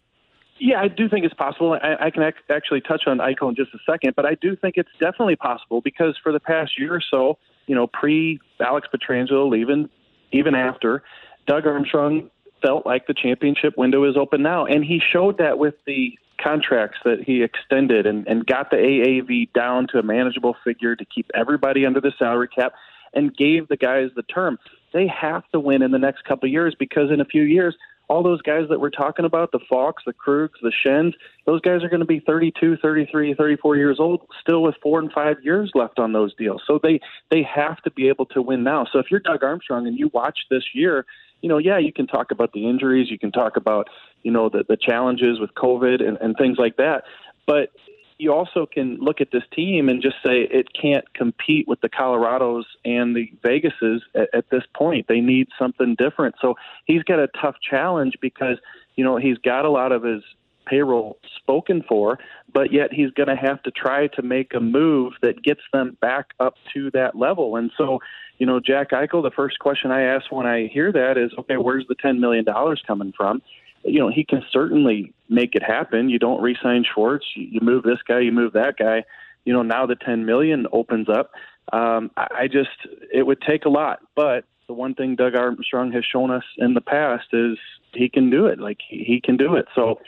Yeah, 0.58 0.80
I 0.80 0.88
do 0.88 1.08
think 1.08 1.24
it's 1.24 1.34
possible. 1.34 1.72
I, 1.82 2.06
I 2.06 2.10
can 2.10 2.22
ac- 2.22 2.36
actually 2.50 2.82
touch 2.82 3.02
on 3.06 3.18
Eichel 3.18 3.48
in 3.48 3.56
just 3.56 3.74
a 3.74 3.78
second, 3.90 4.14
but 4.14 4.26
I 4.26 4.34
do 4.34 4.54
think 4.54 4.74
it's 4.76 4.90
definitely 5.00 5.34
possible 5.34 5.80
because 5.80 6.16
for 6.22 6.30
the 6.30 6.38
past 6.38 6.78
year 6.78 6.94
or 6.94 7.02
so, 7.10 7.38
you 7.66 7.74
know, 7.74 7.86
pre 7.86 8.38
Alex 8.60 8.86
Pietrangelo 8.94 9.50
leaving, 9.50 9.88
even 10.30 10.54
after, 10.54 11.02
Doug 11.46 11.66
Armstrong 11.66 12.30
felt 12.62 12.86
like 12.86 13.06
the 13.06 13.14
championship 13.14 13.76
window 13.76 14.04
is 14.04 14.16
open 14.16 14.42
now. 14.42 14.64
And 14.64 14.84
he 14.84 15.00
showed 15.00 15.38
that 15.38 15.58
with 15.58 15.74
the 15.86 16.18
contracts 16.42 16.98
that 17.04 17.22
he 17.22 17.42
extended 17.42 18.06
and, 18.06 18.26
and 18.26 18.46
got 18.46 18.70
the 18.70 18.76
AAV 18.76 19.52
down 19.52 19.86
to 19.88 19.98
a 19.98 20.02
manageable 20.02 20.56
figure 20.64 20.96
to 20.96 21.04
keep 21.04 21.30
everybody 21.34 21.86
under 21.86 22.00
the 22.00 22.12
salary 22.18 22.48
cap 22.48 22.72
and 23.14 23.36
gave 23.36 23.68
the 23.68 23.76
guys 23.76 24.10
the 24.16 24.22
term. 24.22 24.58
They 24.92 25.06
have 25.06 25.44
to 25.52 25.60
win 25.60 25.82
in 25.82 25.90
the 25.90 25.98
next 25.98 26.24
couple 26.24 26.48
of 26.48 26.52
years 26.52 26.74
because 26.78 27.10
in 27.10 27.20
a 27.20 27.24
few 27.24 27.42
years, 27.42 27.76
all 28.08 28.22
those 28.22 28.42
guys 28.42 28.68
that 28.68 28.80
we're 28.80 28.90
talking 28.90 29.24
about, 29.24 29.52
the 29.52 29.60
Faulks, 29.70 30.04
the 30.04 30.12
Krugs, 30.12 30.60
the 30.60 30.72
Schenns, 30.82 31.14
those 31.46 31.60
guys 31.60 31.82
are 31.82 31.88
going 31.88 32.00
to 32.00 32.06
be 32.06 32.20
32, 32.20 32.76
33, 32.76 33.34
34 33.34 33.76
years 33.76 33.98
old, 33.98 34.26
still 34.40 34.62
with 34.62 34.74
four 34.82 34.98
and 34.98 35.10
five 35.12 35.36
years 35.42 35.70
left 35.74 35.98
on 35.98 36.12
those 36.12 36.34
deals. 36.34 36.62
So 36.66 36.78
they 36.82 37.00
they 37.30 37.42
have 37.42 37.80
to 37.82 37.90
be 37.90 38.08
able 38.08 38.26
to 38.26 38.42
win 38.42 38.64
now. 38.64 38.86
So 38.92 38.98
if 38.98 39.06
you're 39.10 39.20
Doug 39.20 39.42
Armstrong 39.42 39.86
and 39.86 39.98
you 39.98 40.10
watch 40.12 40.40
this 40.50 40.64
year, 40.74 41.06
you 41.42 41.48
know, 41.48 41.58
yeah, 41.58 41.76
you 41.76 41.92
can 41.92 42.06
talk 42.06 42.30
about 42.30 42.52
the 42.52 42.68
injuries, 42.68 43.10
you 43.10 43.18
can 43.18 43.32
talk 43.32 43.56
about, 43.56 43.88
you 44.22 44.30
know, 44.30 44.48
the, 44.48 44.64
the 44.68 44.76
challenges 44.76 45.38
with 45.38 45.50
COVID 45.54 46.06
and, 46.06 46.16
and 46.18 46.36
things 46.36 46.56
like 46.58 46.76
that. 46.76 47.04
But 47.46 47.70
you 48.18 48.32
also 48.32 48.66
can 48.66 48.98
look 48.98 49.20
at 49.20 49.32
this 49.32 49.42
team 49.52 49.88
and 49.88 50.00
just 50.00 50.16
say 50.24 50.42
it 50.42 50.68
can't 50.80 51.12
compete 51.14 51.66
with 51.66 51.80
the 51.80 51.88
Colorados 51.88 52.62
and 52.84 53.16
the 53.16 53.32
Vegases 53.44 53.98
at, 54.14 54.28
at 54.32 54.50
this 54.50 54.62
point. 54.74 55.06
They 55.08 55.20
need 55.20 55.48
something 55.58 55.96
different. 55.96 56.36
So 56.40 56.54
he's 56.86 57.02
got 57.02 57.18
a 57.18 57.28
tough 57.40 57.56
challenge 57.68 58.14
because, 58.20 58.58
you 58.94 59.04
know, 59.04 59.16
he's 59.16 59.38
got 59.38 59.64
a 59.64 59.70
lot 59.70 59.90
of 59.90 60.04
his 60.04 60.22
payroll 60.66 61.18
spoken 61.36 61.82
for, 61.88 62.18
but 62.52 62.72
yet 62.72 62.92
he's 62.92 63.10
going 63.10 63.28
to 63.28 63.36
have 63.36 63.62
to 63.62 63.70
try 63.70 64.06
to 64.08 64.22
make 64.22 64.54
a 64.54 64.60
move 64.60 65.14
that 65.22 65.42
gets 65.42 65.60
them 65.72 65.96
back 66.00 66.30
up 66.40 66.54
to 66.74 66.90
that 66.92 67.16
level. 67.16 67.56
And 67.56 67.70
so, 67.76 68.00
you 68.38 68.46
know, 68.46 68.60
Jack 68.60 68.90
Eichel, 68.90 69.22
the 69.22 69.30
first 69.34 69.58
question 69.58 69.90
I 69.90 70.02
ask 70.02 70.30
when 70.30 70.46
I 70.46 70.68
hear 70.68 70.92
that 70.92 71.18
is, 71.18 71.32
okay, 71.38 71.56
where's 71.56 71.86
the 71.88 71.94
$10 71.94 72.18
million 72.18 72.44
coming 72.86 73.12
from? 73.16 73.42
You 73.84 73.98
know, 73.98 74.10
he 74.10 74.24
can 74.24 74.42
certainly 74.52 75.12
make 75.28 75.54
it 75.54 75.62
happen. 75.62 76.08
You 76.08 76.18
don't 76.18 76.40
re-sign 76.40 76.84
Schwartz. 76.84 77.26
You, 77.34 77.60
move 77.60 77.82
this 77.82 77.98
guy. 78.06 78.20
You 78.20 78.32
move 78.32 78.52
that 78.52 78.76
guy. 78.78 79.04
You 79.44 79.52
know, 79.52 79.62
now 79.62 79.86
the 79.86 79.96
10 79.96 80.24
million 80.24 80.66
opens 80.72 81.08
up. 81.08 81.32
Um, 81.72 82.10
I, 82.16 82.26
I 82.40 82.46
just, 82.46 82.70
it 83.12 83.26
would 83.26 83.40
take 83.40 83.64
a 83.64 83.68
lot. 83.68 84.00
But 84.14 84.44
the 84.68 84.74
one 84.74 84.94
thing 84.94 85.16
Doug 85.16 85.34
Armstrong 85.34 85.90
has 85.92 86.04
shown 86.04 86.30
us 86.30 86.44
in 86.58 86.74
the 86.74 86.80
past 86.80 87.26
is 87.32 87.58
he 87.92 88.08
can 88.08 88.30
do 88.30 88.46
it. 88.46 88.58
Like 88.58 88.78
he, 88.88 89.04
he 89.04 89.20
can 89.20 89.36
do 89.36 89.56
it. 89.56 89.66
So 89.74 90.00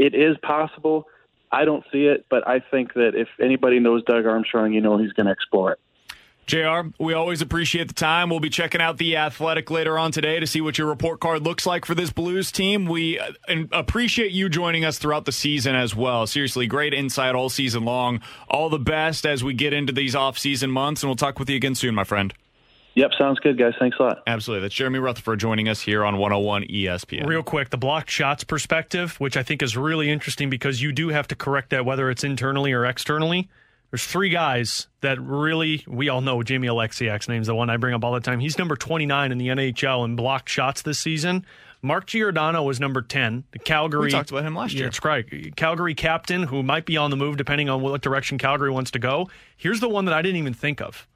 it 0.00 0.14
is 0.14 0.36
possible. 0.42 1.06
I 1.52 1.64
don't 1.64 1.84
see 1.92 2.06
it, 2.06 2.24
but 2.30 2.48
I 2.48 2.60
think 2.60 2.94
that 2.94 3.12
if 3.14 3.28
anybody 3.40 3.80
knows 3.80 4.02
Doug 4.04 4.24
Armstrong, 4.24 4.72
you 4.72 4.80
know 4.80 4.96
he's 4.96 5.12
going 5.12 5.26
to 5.26 5.32
explore 5.32 5.72
it. 5.72 5.80
JR, 6.46 6.88
we 6.98 7.12
always 7.12 7.42
appreciate 7.42 7.86
the 7.86 7.94
time. 7.94 8.30
We'll 8.30 8.40
be 8.40 8.50
checking 8.50 8.80
out 8.80 8.96
the 8.96 9.18
Athletic 9.18 9.70
later 9.70 9.96
on 9.98 10.10
today 10.10 10.40
to 10.40 10.46
see 10.46 10.60
what 10.60 10.78
your 10.78 10.88
report 10.88 11.20
card 11.20 11.42
looks 11.42 11.64
like 11.64 11.84
for 11.84 11.94
this 11.94 12.10
Blues 12.10 12.50
team. 12.50 12.86
We 12.86 13.20
uh, 13.20 13.32
appreciate 13.70 14.32
you 14.32 14.48
joining 14.48 14.84
us 14.84 14.98
throughout 14.98 15.26
the 15.26 15.32
season 15.32 15.76
as 15.76 15.94
well. 15.94 16.26
Seriously, 16.26 16.66
great 16.66 16.92
insight 16.92 17.36
all 17.36 17.50
season 17.50 17.84
long. 17.84 18.20
All 18.48 18.68
the 18.68 18.80
best 18.80 19.26
as 19.26 19.44
we 19.44 19.54
get 19.54 19.72
into 19.72 19.92
these 19.92 20.16
off-season 20.16 20.70
months, 20.70 21.02
and 21.02 21.10
we'll 21.10 21.16
talk 21.16 21.38
with 21.38 21.48
you 21.50 21.56
again 21.56 21.76
soon, 21.76 21.94
my 21.94 22.04
friend. 22.04 22.34
Yep, 22.94 23.12
sounds 23.18 23.38
good, 23.38 23.56
guys. 23.56 23.72
Thanks 23.78 23.96
a 24.00 24.02
lot. 24.02 24.22
Absolutely. 24.26 24.62
That's 24.62 24.74
Jeremy 24.74 24.98
Rutherford 24.98 25.38
joining 25.38 25.68
us 25.68 25.80
here 25.80 26.04
on 26.04 26.18
101 26.18 26.64
ESPN. 26.64 27.26
Real 27.26 27.42
quick, 27.42 27.70
the 27.70 27.78
blocked 27.78 28.10
shots 28.10 28.44
perspective, 28.44 29.18
which 29.20 29.36
I 29.36 29.42
think 29.42 29.62
is 29.62 29.76
really 29.76 30.10
interesting 30.10 30.50
because 30.50 30.82
you 30.82 30.92
do 30.92 31.08
have 31.08 31.28
to 31.28 31.36
correct 31.36 31.70
that 31.70 31.84
whether 31.84 32.10
it's 32.10 32.24
internally 32.24 32.72
or 32.72 32.84
externally. 32.84 33.48
There's 33.90 34.04
three 34.04 34.28
guys 34.28 34.86
that 35.00 35.20
really 35.20 35.84
we 35.88 36.08
all 36.08 36.20
know. 36.20 36.42
Jamie 36.42 36.68
Oleksiak's 36.68 37.28
name's 37.28 37.48
the 37.48 37.54
one 37.54 37.70
I 37.70 37.76
bring 37.76 37.94
up 37.94 38.04
all 38.04 38.12
the 38.12 38.20
time. 38.20 38.38
He's 38.38 38.56
number 38.56 38.76
29 38.76 39.32
in 39.32 39.38
the 39.38 39.48
NHL 39.48 40.04
in 40.04 40.14
blocked 40.14 40.48
shots 40.48 40.82
this 40.82 40.98
season. 40.98 41.44
Mark 41.82 42.06
Giordano 42.06 42.62
was 42.62 42.78
number 42.78 43.02
10. 43.02 43.44
The 43.52 43.58
Calgary. 43.58 44.06
We 44.06 44.10
talked 44.10 44.30
about 44.30 44.44
him 44.44 44.54
last 44.54 44.74
year. 44.74 44.84
That's 44.84 45.04
right. 45.04 45.24
Calgary 45.56 45.94
captain 45.94 46.44
who 46.44 46.62
might 46.62 46.84
be 46.84 46.96
on 46.96 47.10
the 47.10 47.16
move 47.16 47.36
depending 47.36 47.68
on 47.68 47.80
what 47.80 48.00
direction 48.02 48.38
Calgary 48.38 48.70
wants 48.70 48.90
to 48.92 48.98
go. 48.98 49.28
Here's 49.56 49.80
the 49.80 49.88
one 49.88 50.04
that 50.04 50.14
I 50.14 50.22
didn't 50.22 50.36
even 50.36 50.54
think 50.54 50.80
of 50.80 51.08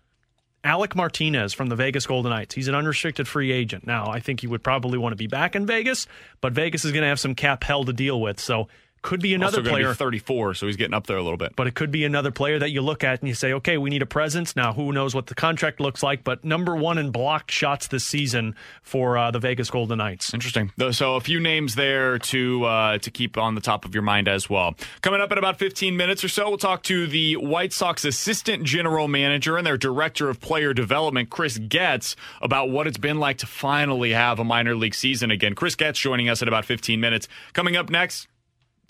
Alec 0.65 0.97
Martinez 0.97 1.53
from 1.53 1.69
the 1.69 1.77
Vegas 1.77 2.07
Golden 2.07 2.31
Knights. 2.31 2.55
He's 2.55 2.69
an 2.69 2.75
unrestricted 2.75 3.29
free 3.29 3.53
agent. 3.53 3.87
Now, 3.87 4.07
I 4.07 4.21
think 4.21 4.41
he 4.41 4.47
would 4.47 4.63
probably 4.63 4.97
want 4.97 5.13
to 5.13 5.17
be 5.17 5.27
back 5.27 5.55
in 5.55 5.67
Vegas, 5.67 6.07
but 6.41 6.55
Vegas 6.55 6.87
is 6.87 6.93
going 6.93 7.03
to 7.03 7.09
have 7.09 7.21
some 7.21 7.35
cap 7.35 7.63
hell 7.63 7.85
to 7.85 7.93
deal 7.93 8.19
with. 8.21 8.41
So 8.41 8.69
could 9.05 9.21
be 9.21 9.35
another 9.35 9.63
player. 9.63 9.91
Be 9.91 9.95
34, 9.95 10.55
so 10.55 10.67
he's 10.67 10.77
getting 10.77 10.95
up 10.95 11.07
there 11.07 11.19
a 11.19 11.23
little 11.23 11.37
bit. 11.37 11.55
But 11.55 11.67
it 11.67 11.75
could 11.75 11.91
be 11.91 12.05
another 12.05 12.31
player 12.31 12.59
that 12.59 12.71
you 12.71 12.81
look 12.81 13.05
at 13.05 13.21
and 13.21 13.29
you 13.29 13.35
say, 13.35 13.53
okay, 13.53 13.77
we 13.77 13.91
need 13.91 14.03
a 14.03 14.07
presence. 14.07 14.57
Now, 14.57 14.73
who 14.73 14.93
knows 14.93 15.15
what 15.15 15.27
the 15.27 15.35
contract 15.35 15.79
looks 15.79 16.03
like, 16.03 16.25
but 16.25 16.43
number 16.43 16.75
one 16.75 16.97
in 16.97 17.11
blocked 17.11 17.51
shots 17.51 17.87
this 17.87 18.03
season 18.03 18.57
for 18.83 19.19
uh, 19.19 19.31
the 19.31 19.39
Vegas 19.39 19.71
Golden 19.71 19.99
Knights. 19.99 20.33
Interesting. 20.33 20.73
So 20.91 21.17
a 21.17 21.21
few 21.21 21.39
names 21.39 21.75
there 21.75 22.19
to 22.19 22.65
uh, 22.65 22.99
to 22.99 23.11
keep 23.11 23.37
on 23.37 23.55
the 23.55 23.61
top 23.61 23.85
of 23.85 23.95
your 23.95 24.03
mind 24.03 24.27
as 24.27 24.49
well. 24.49 24.75
Coming 25.03 25.21
up 25.21 25.31
in 25.31 25.39
about 25.39 25.59
15 25.59 25.97
minutes 25.97 26.25
or 26.25 26.29
so, 26.29 26.49
we'll 26.49 26.59
talk 26.59 26.83
to 26.85 27.07
the 27.07 27.37
White 27.37 27.75
Sox 27.75 28.07
assistant 28.07 28.65
general 28.65 29.07
manager 29.07 29.59
and 29.59 29.67
their 29.67 29.77
director 29.77 30.31
of 30.31 30.41
player 30.41 30.73
development, 30.73 31.29
Chris 31.29 31.59
Getz, 31.59 32.17
about 32.41 32.71
what 32.71 32.87
it's 32.87 32.99
been 32.99 33.21
like 33.21 33.37
to 33.39 33.47
finally 33.47 34.13
have 34.13 34.39
a 34.39 34.45
minor 34.45 34.75
league 34.75 34.95
season 34.95 35.31
again. 35.31 35.55
Chris 35.55 35.75
Getz 35.75 35.99
joining 35.99 36.31
us 36.31 36.41
in 36.41 36.49
about 36.49 36.65
15 36.65 36.99
minutes. 36.99 37.29
Coming 37.53 37.77
up 37.77 37.91
next, 37.91 38.29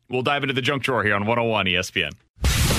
we'll 0.09 0.23
dive 0.23 0.43
into 0.43 0.55
the 0.55 0.63
junk 0.63 0.83
drawer 0.83 1.03
here 1.03 1.15
on 1.15 1.27
101 1.27 1.67
ESPN. 1.67 2.13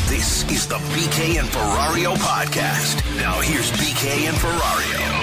This 0.08 0.44
is 0.52 0.68
the 0.68 0.76
BK 0.76 1.40
and 1.40 1.48
Ferrario 1.48 2.16
podcast. 2.16 3.04
Now 3.18 3.40
here's 3.42 3.72
BK 3.72 4.28
and 4.28 4.38
Ferrario. 4.38 5.15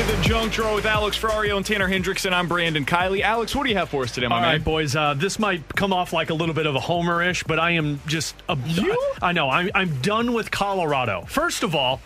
To 0.00 0.16
the 0.16 0.22
junk 0.22 0.50
drawer 0.50 0.74
with 0.74 0.86
Alex 0.86 1.18
Ferrario 1.18 1.58
and 1.58 1.66
Tanner 1.66 1.86
Hendrickson. 1.86 2.32
I'm 2.32 2.48
Brandon 2.48 2.86
Kiley. 2.86 3.20
Alex, 3.20 3.54
what 3.54 3.64
do 3.64 3.68
you 3.70 3.76
have 3.76 3.90
for 3.90 4.02
us 4.02 4.12
today, 4.12 4.28
my 4.28 4.36
All 4.36 4.40
man? 4.40 4.52
right, 4.52 4.64
boys. 4.64 4.96
Uh, 4.96 5.12
this 5.12 5.38
might 5.38 5.68
come 5.74 5.92
off 5.92 6.14
like 6.14 6.30
a 6.30 6.34
little 6.34 6.54
bit 6.54 6.66
of 6.66 6.74
a 6.74 6.78
homerish, 6.78 7.46
but 7.46 7.58
I 7.58 7.72
am 7.72 8.00
just 8.06 8.34
a, 8.48 8.56
you. 8.66 8.96
I 9.20 9.32
know. 9.32 9.50
I'm 9.50 9.70
I'm 9.74 10.00
done 10.00 10.32
with 10.32 10.50
Colorado. 10.50 11.26
First 11.28 11.62
of 11.62 11.74
all, 11.74 12.00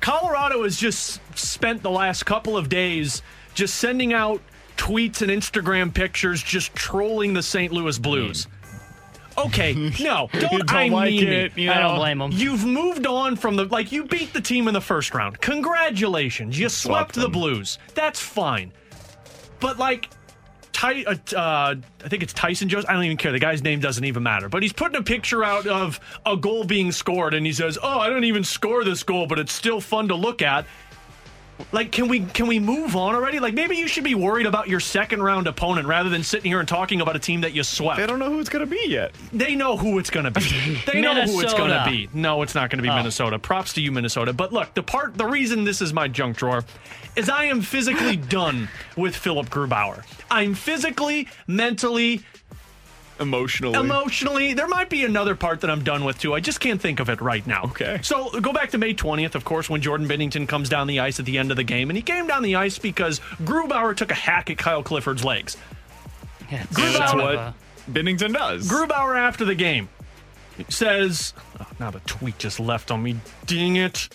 Colorado 0.00 0.64
has 0.64 0.76
just 0.76 1.20
spent 1.38 1.82
the 1.84 1.90
last 1.90 2.26
couple 2.26 2.56
of 2.56 2.68
days 2.68 3.22
just 3.54 3.76
sending 3.76 4.12
out 4.12 4.40
tweets 4.76 5.22
and 5.22 5.30
Instagram 5.30 5.94
pictures, 5.94 6.42
just 6.42 6.74
trolling 6.74 7.34
the 7.34 7.44
St. 7.44 7.72
Louis 7.72 7.96
Blues. 7.96 8.48
Okay, 9.38 9.74
no, 10.00 10.28
don't, 10.32 10.50
don't 10.66 10.72
I 10.72 10.88
like 10.88 11.10
mean 11.10 11.28
it, 11.28 11.56
me. 11.56 11.64
you 11.64 11.70
I 11.70 11.78
don't 11.78 11.96
blame 11.96 12.18
blame 12.18 12.32
'em. 12.32 12.38
You've 12.38 12.64
moved 12.64 13.06
on 13.06 13.36
from 13.36 13.56
the 13.56 13.64
like 13.64 13.92
you 13.92 14.04
beat 14.04 14.32
the 14.32 14.40
team 14.40 14.68
in 14.68 14.74
the 14.74 14.80
first 14.80 15.14
round. 15.14 15.40
Congratulations, 15.40 16.58
you 16.58 16.68
swept 16.68 17.14
the 17.14 17.28
Blues. 17.28 17.78
That's 17.94 18.20
fine. 18.20 18.72
But 19.60 19.78
like 19.78 20.08
Ty, 20.72 21.04
uh, 21.04 21.14
uh, 21.34 21.74
I 22.04 22.08
think 22.08 22.22
it's 22.22 22.34
Tyson 22.34 22.68
Jones. 22.68 22.84
I 22.86 22.92
don't 22.92 23.04
even 23.04 23.16
care. 23.16 23.32
The 23.32 23.38
guy's 23.38 23.62
name 23.62 23.80
doesn't 23.80 24.04
even 24.04 24.22
matter. 24.22 24.50
But 24.50 24.62
he's 24.62 24.74
putting 24.74 24.96
a 24.96 25.02
picture 25.02 25.42
out 25.42 25.66
of 25.66 25.98
a 26.26 26.36
goal 26.36 26.64
being 26.64 26.92
scored, 26.92 27.32
and 27.32 27.46
he 27.46 27.52
says, 27.54 27.78
"Oh, 27.82 27.98
I 27.98 28.10
don't 28.10 28.24
even 28.24 28.44
score 28.44 28.84
this 28.84 29.02
goal, 29.02 29.26
but 29.26 29.38
it's 29.38 29.52
still 29.54 29.80
fun 29.80 30.08
to 30.08 30.14
look 30.14 30.42
at." 30.42 30.66
Like, 31.72 31.90
can 31.92 32.08
we 32.08 32.20
can 32.20 32.46
we 32.46 32.58
move 32.58 32.96
on 32.96 33.14
already? 33.14 33.40
Like, 33.40 33.54
maybe 33.54 33.76
you 33.76 33.88
should 33.88 34.04
be 34.04 34.14
worried 34.14 34.46
about 34.46 34.68
your 34.68 34.80
second 34.80 35.22
round 35.22 35.46
opponent 35.46 35.86
rather 35.88 36.08
than 36.10 36.22
sitting 36.22 36.50
here 36.50 36.60
and 36.60 36.68
talking 36.68 37.00
about 37.00 37.16
a 37.16 37.18
team 37.18 37.40
that 37.40 37.52
you 37.54 37.62
swept. 37.62 37.98
They 37.98 38.06
don't 38.06 38.18
know 38.18 38.30
who 38.30 38.40
it's 38.40 38.48
going 38.48 38.64
to 38.64 38.70
be 38.70 38.84
yet. 38.88 39.12
They 39.32 39.54
know 39.54 39.76
who 39.76 39.98
it's 39.98 40.10
going 40.10 40.24
to 40.24 40.30
be. 40.30 40.80
They 40.86 41.00
know 41.00 41.14
who 41.22 41.40
it's 41.40 41.54
going 41.54 41.70
to 41.70 41.84
be. 41.88 42.08
No, 42.14 42.42
it's 42.42 42.54
not 42.54 42.70
going 42.70 42.78
to 42.78 42.82
be 42.82 42.90
Oh. 42.90 42.96
Minnesota. 42.96 43.38
Props 43.38 43.72
to 43.74 43.80
you, 43.80 43.90
Minnesota. 43.92 44.32
But 44.32 44.52
look, 44.52 44.74
the 44.74 44.82
part, 44.82 45.16
the 45.18 45.26
reason 45.26 45.64
this 45.64 45.80
is 45.82 45.92
my 45.92 46.08
junk 46.08 46.36
drawer 46.36 46.64
is 47.16 47.28
I 47.28 47.44
am 47.44 47.60
physically 47.62 48.16
done 48.38 48.68
with 48.96 49.16
Philip 49.16 49.48
Grubauer. 49.50 50.04
I'm 50.30 50.54
physically, 50.54 51.28
mentally, 51.46 52.22
Emotionally. 53.18 53.78
Emotionally, 53.78 54.52
there 54.54 54.68
might 54.68 54.90
be 54.90 55.04
another 55.04 55.34
part 55.34 55.62
that 55.62 55.70
I'm 55.70 55.82
done 55.82 56.04
with 56.04 56.18
too. 56.18 56.34
I 56.34 56.40
just 56.40 56.60
can't 56.60 56.80
think 56.80 57.00
of 57.00 57.08
it 57.08 57.20
right 57.20 57.46
now. 57.46 57.62
Okay. 57.64 57.98
So 58.02 58.30
go 58.40 58.52
back 58.52 58.70
to 58.72 58.78
May 58.78 58.92
20th, 58.94 59.34
of 59.34 59.44
course, 59.44 59.70
when 59.70 59.80
Jordan 59.80 60.06
Binnington 60.06 60.46
comes 60.46 60.68
down 60.68 60.86
the 60.86 61.00
ice 61.00 61.18
at 61.18 61.24
the 61.24 61.38
end 61.38 61.50
of 61.50 61.56
the 61.56 61.64
game, 61.64 61.88
and 61.88 61.96
he 61.96 62.02
came 62.02 62.26
down 62.26 62.42
the 62.42 62.56
ice 62.56 62.78
because 62.78 63.20
Grubauer 63.42 63.96
took 63.96 64.10
a 64.10 64.14
hack 64.14 64.50
at 64.50 64.58
Kyle 64.58 64.82
Clifford's 64.82 65.24
legs. 65.24 65.56
Yeah, 66.52 66.62
Grubauer- 66.64 66.98
That's 66.98 67.14
what 67.14 67.34
a- 67.34 67.54
Binnington 67.90 68.34
does. 68.34 68.68
Grubauer 68.70 69.16
after 69.18 69.44
the 69.44 69.54
game 69.54 69.88
says, 70.68 71.32
oh, 71.60 71.66
now 71.80 71.90
the 71.90 72.00
tweet 72.00 72.38
just 72.38 72.60
left 72.60 72.90
on 72.90 73.02
me. 73.02 73.16
Ding 73.46 73.76
it. 73.76 74.08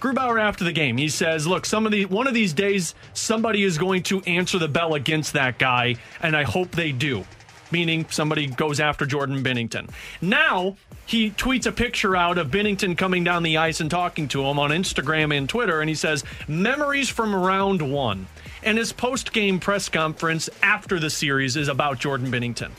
Grubauer 0.00 0.40
after 0.40 0.64
the 0.64 0.72
game, 0.72 0.96
he 0.96 1.08
says, 1.08 1.46
"Look, 1.46 1.64
some 1.64 1.86
of 1.86 1.92
the 1.92 2.06
one 2.06 2.26
of 2.26 2.34
these 2.34 2.52
days, 2.52 2.96
somebody 3.14 3.62
is 3.62 3.78
going 3.78 4.02
to 4.04 4.20
answer 4.22 4.58
the 4.58 4.66
bell 4.66 4.94
against 4.94 5.32
that 5.34 5.58
guy, 5.60 5.94
and 6.20 6.36
I 6.36 6.42
hope 6.42 6.72
they 6.72 6.90
do." 6.90 7.24
Meaning 7.72 8.06
somebody 8.10 8.46
goes 8.46 8.78
after 8.78 9.06
Jordan 9.06 9.42
Binnington. 9.42 9.88
Now 10.20 10.76
he 11.06 11.30
tweets 11.30 11.66
a 11.66 11.72
picture 11.72 12.14
out 12.14 12.38
of 12.38 12.48
Binnington 12.48 12.96
coming 12.96 13.24
down 13.24 13.42
the 13.42 13.56
ice 13.56 13.80
and 13.80 13.90
talking 13.90 14.28
to 14.28 14.44
him 14.44 14.58
on 14.58 14.70
Instagram 14.70 15.36
and 15.36 15.48
Twitter, 15.48 15.80
and 15.80 15.88
he 15.88 15.94
says, 15.94 16.22
"Memories 16.46 17.08
from 17.08 17.34
round 17.34 17.82
one." 17.82 18.26
And 18.62 18.78
his 18.78 18.92
post-game 18.92 19.58
press 19.58 19.88
conference 19.88 20.48
after 20.62 21.00
the 21.00 21.10
series 21.10 21.56
is 21.56 21.68
about 21.68 21.98
Jordan 21.98 22.30
Binnington. 22.30 22.70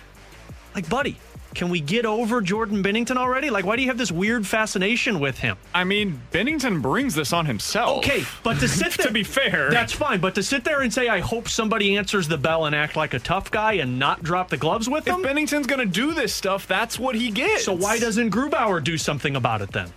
Like, 0.74 0.88
buddy, 0.88 1.18
can 1.54 1.70
we 1.70 1.80
get 1.80 2.06
over 2.06 2.42
Jordan 2.42 2.84
Binnington 2.84 3.18
already? 3.18 3.50
Like, 3.50 3.66
why 3.66 3.76
do 3.76 3.82
you 3.82 3.88
have 3.90 3.98
this 3.98 4.12
weird 4.12 4.46
fascination 4.46 5.20
with 5.20 5.40
him? 5.40 5.58
I 5.74 5.84
mean, 5.84 6.22
Binnington 6.32 6.82
brings 6.82 7.16
this 7.16 7.34
on 7.34 7.46
himself. 7.46 8.00
Okay, 8.00 8.24
but 8.44 8.60
to 8.60 8.68
sit 8.68 8.94
there, 8.98 9.08
to 9.08 9.14
be 9.14 9.24
fair, 9.24 9.70
that's 9.70 9.94
fine. 9.94 10.20
But 10.20 10.36
to 10.36 10.44
sit 10.44 10.64
there 10.64 10.82
and 10.82 10.94
say, 10.94 11.08
I 11.08 11.20
hope 11.20 11.48
somebody 11.48 11.98
answers 11.98 12.28
the 12.28 12.38
bell 12.38 12.66
and 12.66 12.76
act 12.76 12.96
like 12.96 13.14
a 13.14 13.20
tough 13.20 13.52
guy 13.52 13.74
and 13.74 14.00
not 14.00 14.24
drop 14.24 14.50
the 14.50 14.58
gloves 14.58 14.90
with 14.90 15.08
if 15.08 15.14
him. 15.14 15.24
Binnington's 15.24 15.68
going 15.68 15.80
to 15.80 15.86
do 15.86 16.14
this 16.14 16.34
stuff, 16.34 16.68
that's 16.68 17.00
what 17.00 17.16
he 17.16 17.32
gets. 17.32 17.66
So 17.66 17.74
why 17.74 18.00
doesn't 18.00 18.32
Grubauer 18.32 18.84
do 18.84 18.98
something 18.98 19.36
about 19.36 19.62
it 19.62 19.72
then? 19.72 19.92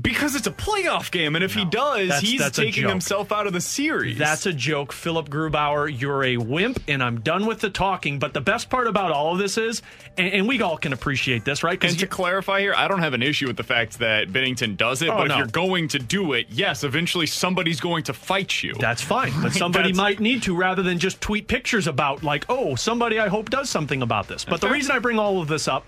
Because 0.00 0.34
it's 0.34 0.46
a 0.46 0.50
playoff 0.50 1.10
game, 1.10 1.34
and 1.36 1.44
if 1.44 1.52
he 1.54 1.66
does, 1.66 2.08
that's- 2.08 2.20
he's 2.22 2.40
that's 2.40 2.56
taking 2.56 2.88
himself 2.88 3.30
out 3.30 3.46
of 3.46 3.52
the 3.52 3.60
series. 3.60 4.16
That's 4.16 4.46
a 4.46 4.52
joke, 4.54 4.92
Philip 4.92 5.28
Grubauer. 5.28 5.88
You're 6.00 6.24
a 6.24 6.38
wimp, 6.38 6.80
and 6.88 7.02
I'm 7.02 7.20
done 7.20 7.44
with 7.44 7.60
the 7.60 7.68
talking. 7.68 8.18
But 8.18 8.32
the 8.32 8.40
best 8.40 8.70
part 8.70 8.86
about 8.86 9.12
all 9.12 9.32
of 9.34 9.38
this 9.38 9.58
is, 9.58 9.82
and, 10.16 10.32
and 10.32 10.48
we 10.48 10.62
all 10.62 10.78
can 10.78 10.94
appreciate 10.94 11.44
this, 11.44 11.62
right? 11.62 11.82
And 11.84 11.98
to 11.98 12.06
clarify 12.06 12.60
here, 12.60 12.72
I 12.74 12.88
don't 12.88 13.00
have 13.00 13.12
an 13.12 13.22
issue 13.22 13.46
with 13.46 13.58
the 13.58 13.62
fact 13.62 13.98
that 13.98 14.28
Binnington 14.28 14.78
does 14.78 15.02
it, 15.02 15.10
Oh, 15.10 15.18
but 15.18 15.28
no. 15.28 15.34
if 15.34 15.38
you're 15.38 15.46
going 15.48 15.88
to 15.88 15.98
do 15.98 16.32
it, 16.32 16.46
yes, 16.48 16.82
eventually 16.82 17.26
somebody's 17.26 17.80
going 17.80 18.04
to 18.04 18.14
fight 18.14 18.62
you. 18.62 18.72
That's 18.80 19.02
fine, 19.02 19.32
but 19.42 19.52
somebody 19.64 19.92
might 19.92 20.18
need 20.18 20.42
to 20.44 20.56
rather 20.56 20.82
than 20.82 20.98
just 20.98 21.20
tweet 21.20 21.46
pictures 21.46 21.86
about, 21.86 22.22
like, 22.22 22.46
oh, 22.48 22.74
somebody 22.74 23.18
I 23.20 23.28
hope 23.28 23.50
does 23.50 23.68
something 23.68 24.00
about 24.00 24.28
this. 24.28 24.46
But 24.46 24.62
the 24.62 24.70
reason 24.70 24.92
I 24.96 24.98
bring 24.98 25.18
all 25.18 25.42
of 25.42 25.48
this 25.48 25.68
up, 25.68 25.84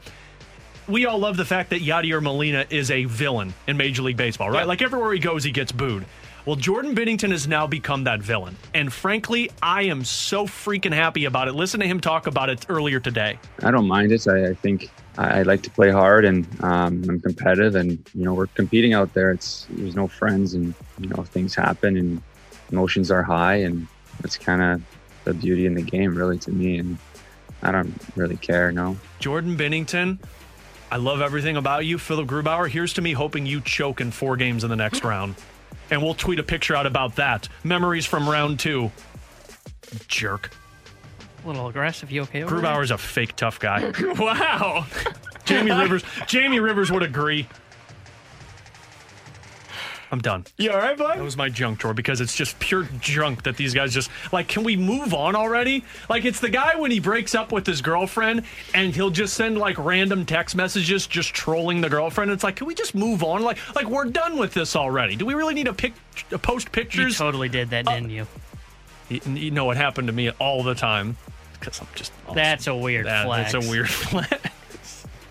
we 0.89 1.07
all 1.07 1.19
love 1.19 1.37
the 1.37 1.45
fact 1.45 1.71
that 1.71 1.81
Yadier 1.81 2.23
Molina 2.23 2.67
is 2.71 2.91
a 2.91 3.05
villain 3.05 3.55
in 3.67 3.77
Major 3.77 4.03
League 4.03 4.17
Baseball, 4.17 4.51
right? 4.51 4.61
Yeah. 4.61 4.65
Like 4.67 4.83
everywhere 4.83 5.13
he 5.13 5.19
goes, 5.19 5.45
he 5.45 5.51
gets 5.51 5.73
booed. 5.73 6.05
Well, 6.45 6.55
Jordan 6.55 6.95
Binnington 6.95 7.33
has 7.33 7.49
now 7.49 7.67
become 7.67 8.05
that 8.05 8.21
villain. 8.21 8.57
And 8.73 8.93
frankly, 8.93 9.51
I 9.61 9.83
am 9.83 10.05
so 10.05 10.47
freaking 10.47 10.93
happy 10.93 11.25
about 11.25 11.49
it. 11.49 11.55
Listen 11.55 11.81
to 11.81 11.87
him 11.89 11.99
talk 11.99 12.29
about 12.29 12.51
it 12.51 12.67
earlier 12.69 13.01
today. 13.01 13.37
I 13.65 13.73
don't 13.73 13.89
mind 13.89 14.13
it. 14.13 14.29
I, 14.29 14.51
I 14.51 14.55
think 14.55 14.89
I, 15.19 15.41
I 15.41 15.43
like 15.43 15.63
to 15.63 15.71
play 15.71 15.91
hard 15.91 16.25
and 16.25 16.47
um, 16.63 17.03
I'm 17.09 17.21
competitive, 17.21 17.75
and 17.75 17.99
you 18.15 18.25
know 18.25 18.33
we're 18.33 18.47
competing 18.47 18.95
out 18.95 19.13
there. 19.13 19.33
It's 19.33 19.67
there's 19.71 19.97
no 19.97 20.07
friends, 20.07 20.55
and 20.55 20.73
you 21.01 21.09
know 21.09 21.25
things 21.25 21.53
happen, 21.57 21.97
and 21.97 22.23
emotions 22.71 23.11
are 23.11 23.25
high, 23.25 23.57
and 23.57 23.89
that's 24.21 24.39
kind 24.39 24.63
of 24.63 24.83
the 25.25 25.35
beauty 25.35 25.67
in 25.67 25.75
the 25.75 25.83
game, 25.83 26.17
really, 26.17 26.39
to 26.39 26.53
me. 26.53 26.79
And 26.79 26.97
I 27.63 27.73
don't 27.73 27.93
really 28.15 28.37
care. 28.37 28.71
No. 28.71 28.97
Jordan 29.19 29.57
Binnington, 29.57 30.19
I 30.91 30.97
love 30.97 31.21
everything 31.21 31.57
about 31.57 31.85
you. 31.85 31.99
Philip 31.99 32.29
Grubauer, 32.29 32.69
here's 32.69 32.93
to 32.95 33.03
me 33.03 33.13
hoping 33.13 33.45
you 33.47 33.61
choke 33.61 34.01
in 34.01 34.11
four 34.11 34.37
games 34.37 34.63
in 34.65 34.71
the 34.71 34.77
next 34.77 35.03
round. 35.05 35.35
And 35.91 36.03
we'll 36.03 36.15
tweet 36.15 36.39
a 36.39 36.43
picture 36.43 36.75
out 36.77 36.87
about 36.87 37.17
that. 37.17 37.49
Memories 37.65 38.07
from 38.07 38.29
round 38.29 38.61
two. 38.61 38.91
Jerk. 40.09 40.51
a 41.45 41.47
little 41.47 41.69
aggressive. 41.69 42.11
You 42.11 42.23
okay? 42.23 42.43
Grubauer's 42.43 42.91
a 42.91 42.99
fake 42.99 43.37
tough 43.37 43.59
guy. 43.61 43.93
wow. 44.19 44.87
Jamie 45.45 45.71
Rivers. 45.71 46.03
Jamie 46.27 46.61
Rivers 46.61 46.91
would 46.91 47.03
agree. 47.05 47.49
I'm 50.13 50.21
done. 50.21 50.45
You 50.57 50.71
all 50.71 50.79
right, 50.79 50.97
bud? 50.97 51.17
That 51.19 51.23
was 51.25 51.37
my 51.37 51.49
junk 51.49 51.81
drawer 51.81 51.93
because 51.93 52.21
it's 52.21 52.37
just 52.37 52.59
pure 52.61 52.85
junk 53.01 53.43
that 53.43 53.57
these 53.57 53.75
guys 53.75 53.93
just 53.93 54.11
like. 54.33 54.47
Can 54.49 54.63
we 54.63 54.77
move 54.77 55.13
on 55.13 55.35
already? 55.35 55.85
Like 56.09 56.25
it's 56.25 56.39
the 56.39 56.49
guy 56.49 56.77
when 56.77 56.91
he 56.93 57.01
breaks 57.01 57.35
up 57.35 57.51
with 57.51 57.67
his 57.67 57.83
girlfriend 57.83 58.45
and 58.75 58.95
he'll 58.95 59.11
just 59.11 59.35
send 59.35 59.59
like 59.59 59.77
random 59.79 60.25
text 60.25 60.55
messages, 60.55 61.07
just 61.09 61.35
trolling 61.35 61.81
the 61.81 61.89
girlfriend. 61.91 62.31
It's 62.31 62.45
like, 62.45 62.57
can 62.57 62.67
we 62.69 62.75
just 62.75 62.95
move 62.95 63.25
on? 63.25 63.43
Like, 63.43 63.59
like 63.75 63.87
we're 63.89 64.05
done 64.05 64.39
with 64.39 64.55
this 64.55 64.77
already. 64.77 65.17
Do 65.17 65.27
we 65.27 65.35
really 65.35 65.55
need 65.55 65.67
to 65.67 65.75
pic- 65.75 65.95
post 66.43 66.71
pictures? 66.71 67.19
You 67.19 67.25
totally 67.27 67.49
did 67.49 67.71
that, 67.71 67.89
uh, 67.89 67.95
didn't 67.95 68.11
you? 68.11 68.27
You, 69.09 69.21
you 69.27 69.51
know 69.51 69.65
what 69.65 69.77
happened 69.77 70.07
to 70.07 70.13
me 70.13 70.31
all 70.31 70.63
the 70.63 70.75
time 70.77 71.17
because 71.59 71.81
I'm 71.81 71.89
just 71.97 72.13
awesome. 72.27 72.37
That's 72.37 72.67
a 72.69 72.75
weird 72.77 73.07
That- 73.07 73.27
flex. 73.27 73.55
It's 73.55 73.67
a 73.67 73.71
weird 73.71 73.89
flex. 73.91 74.31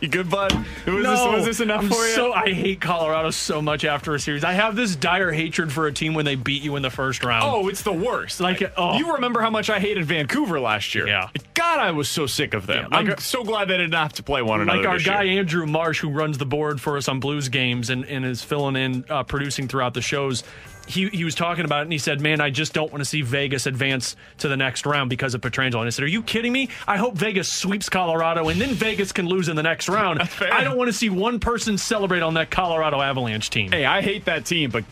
You 0.01 0.07
good, 0.09 0.29
bud? 0.29 0.53
Was, 0.53 0.65
no, 0.85 1.01
this, 1.01 1.37
was 1.37 1.45
this 1.45 1.59
enough 1.59 1.83
I'm 1.83 1.89
for 1.89 2.05
you? 2.05 2.13
So 2.13 2.33
I 2.33 2.51
hate 2.51 2.81
Colorado 2.81 3.31
so 3.31 3.61
much 3.61 3.85
after 3.85 4.13
a 4.13 4.19
series. 4.19 4.43
I 4.43 4.53
have 4.53 4.75
this 4.75 4.95
dire 4.95 5.31
hatred 5.31 5.71
for 5.71 5.87
a 5.87 5.93
team 5.93 6.13
when 6.13 6.25
they 6.25 6.35
beat 6.35 6.61
you 6.61 6.75
in 6.75 6.81
the 6.81 6.89
first 6.89 7.23
round. 7.23 7.43
Oh, 7.45 7.67
it's 7.67 7.81
the 7.81 7.93
worst. 7.93 8.39
Like, 8.39 8.61
oh. 8.77 8.97
You 8.97 9.13
remember 9.13 9.41
how 9.41 9.49
much 9.49 9.69
I 9.69 9.79
hated 9.79 10.05
Vancouver 10.05 10.59
last 10.59 10.95
year? 10.95 11.07
Yeah. 11.07 11.29
God, 11.53 11.79
I 11.79 11.91
was 11.91 12.09
so 12.09 12.25
sick 12.27 12.53
of 12.53 12.67
them. 12.67 12.89
Yeah, 12.91 12.97
like 12.97 13.09
I'm 13.09 13.17
so 13.17 13.43
glad 13.43 13.67
they 13.67 13.77
didn't 13.77 13.93
have 13.93 14.13
to 14.13 14.23
play 14.23 14.41
one 14.41 14.61
another. 14.61 14.79
like 14.79 14.87
our 14.87 14.99
guy 14.99 15.23
year. 15.23 15.39
Andrew 15.39 15.65
Marsh, 15.65 15.99
who 15.99 16.09
runs 16.09 16.37
the 16.37 16.45
board 16.45 16.81
for 16.81 16.97
us 16.97 17.07
on 17.07 17.19
Blues 17.19 17.49
games 17.49 17.89
and, 17.89 18.05
and 18.05 18.25
is 18.25 18.43
filling 18.43 18.75
in, 18.75 19.05
uh, 19.09 19.23
producing 19.23 19.67
throughout 19.67 19.93
the 19.93 20.01
shows. 20.01 20.43
He, 20.87 21.09
he 21.09 21.23
was 21.23 21.33
talking 21.33 21.65
about 21.65 21.79
it 21.79 21.83
and 21.83 21.91
he 21.91 21.97
said, 21.97 22.21
Man, 22.21 22.41
I 22.41 22.49
just 22.49 22.73
don't 22.73 22.91
want 22.91 23.01
to 23.01 23.05
see 23.05 23.21
Vegas 23.21 23.65
advance 23.65 24.15
to 24.39 24.47
the 24.47 24.57
next 24.57 24.85
round 24.85 25.09
because 25.09 25.33
of 25.33 25.41
Pietrangelo. 25.41 25.79
And 25.79 25.87
I 25.87 25.89
said, 25.89 26.03
Are 26.03 26.09
you 26.09 26.21
kidding 26.21 26.53
me? 26.53 26.69
I 26.87 26.97
hope 26.97 27.15
Vegas 27.15 27.51
sweeps 27.51 27.89
Colorado 27.89 28.49
and 28.49 28.61
then 28.61 28.73
Vegas 28.75 29.11
can 29.11 29.25
lose 29.27 29.49
in 29.49 29.55
the 29.55 29.63
next 29.63 29.89
round. 29.89 30.21
I 30.41 30.63
don't 30.63 30.77
want 30.77 30.89
to 30.89 30.93
see 30.93 31.09
one 31.09 31.39
person 31.39 31.77
celebrate 31.77 32.21
on 32.21 32.35
that 32.35 32.51
Colorado 32.51 33.01
Avalanche 33.01 33.49
team. 33.49 33.71
Hey, 33.71 33.85
I 33.85 34.01
hate 34.01 34.25
that 34.25 34.45
team, 34.45 34.69
but 34.69 34.83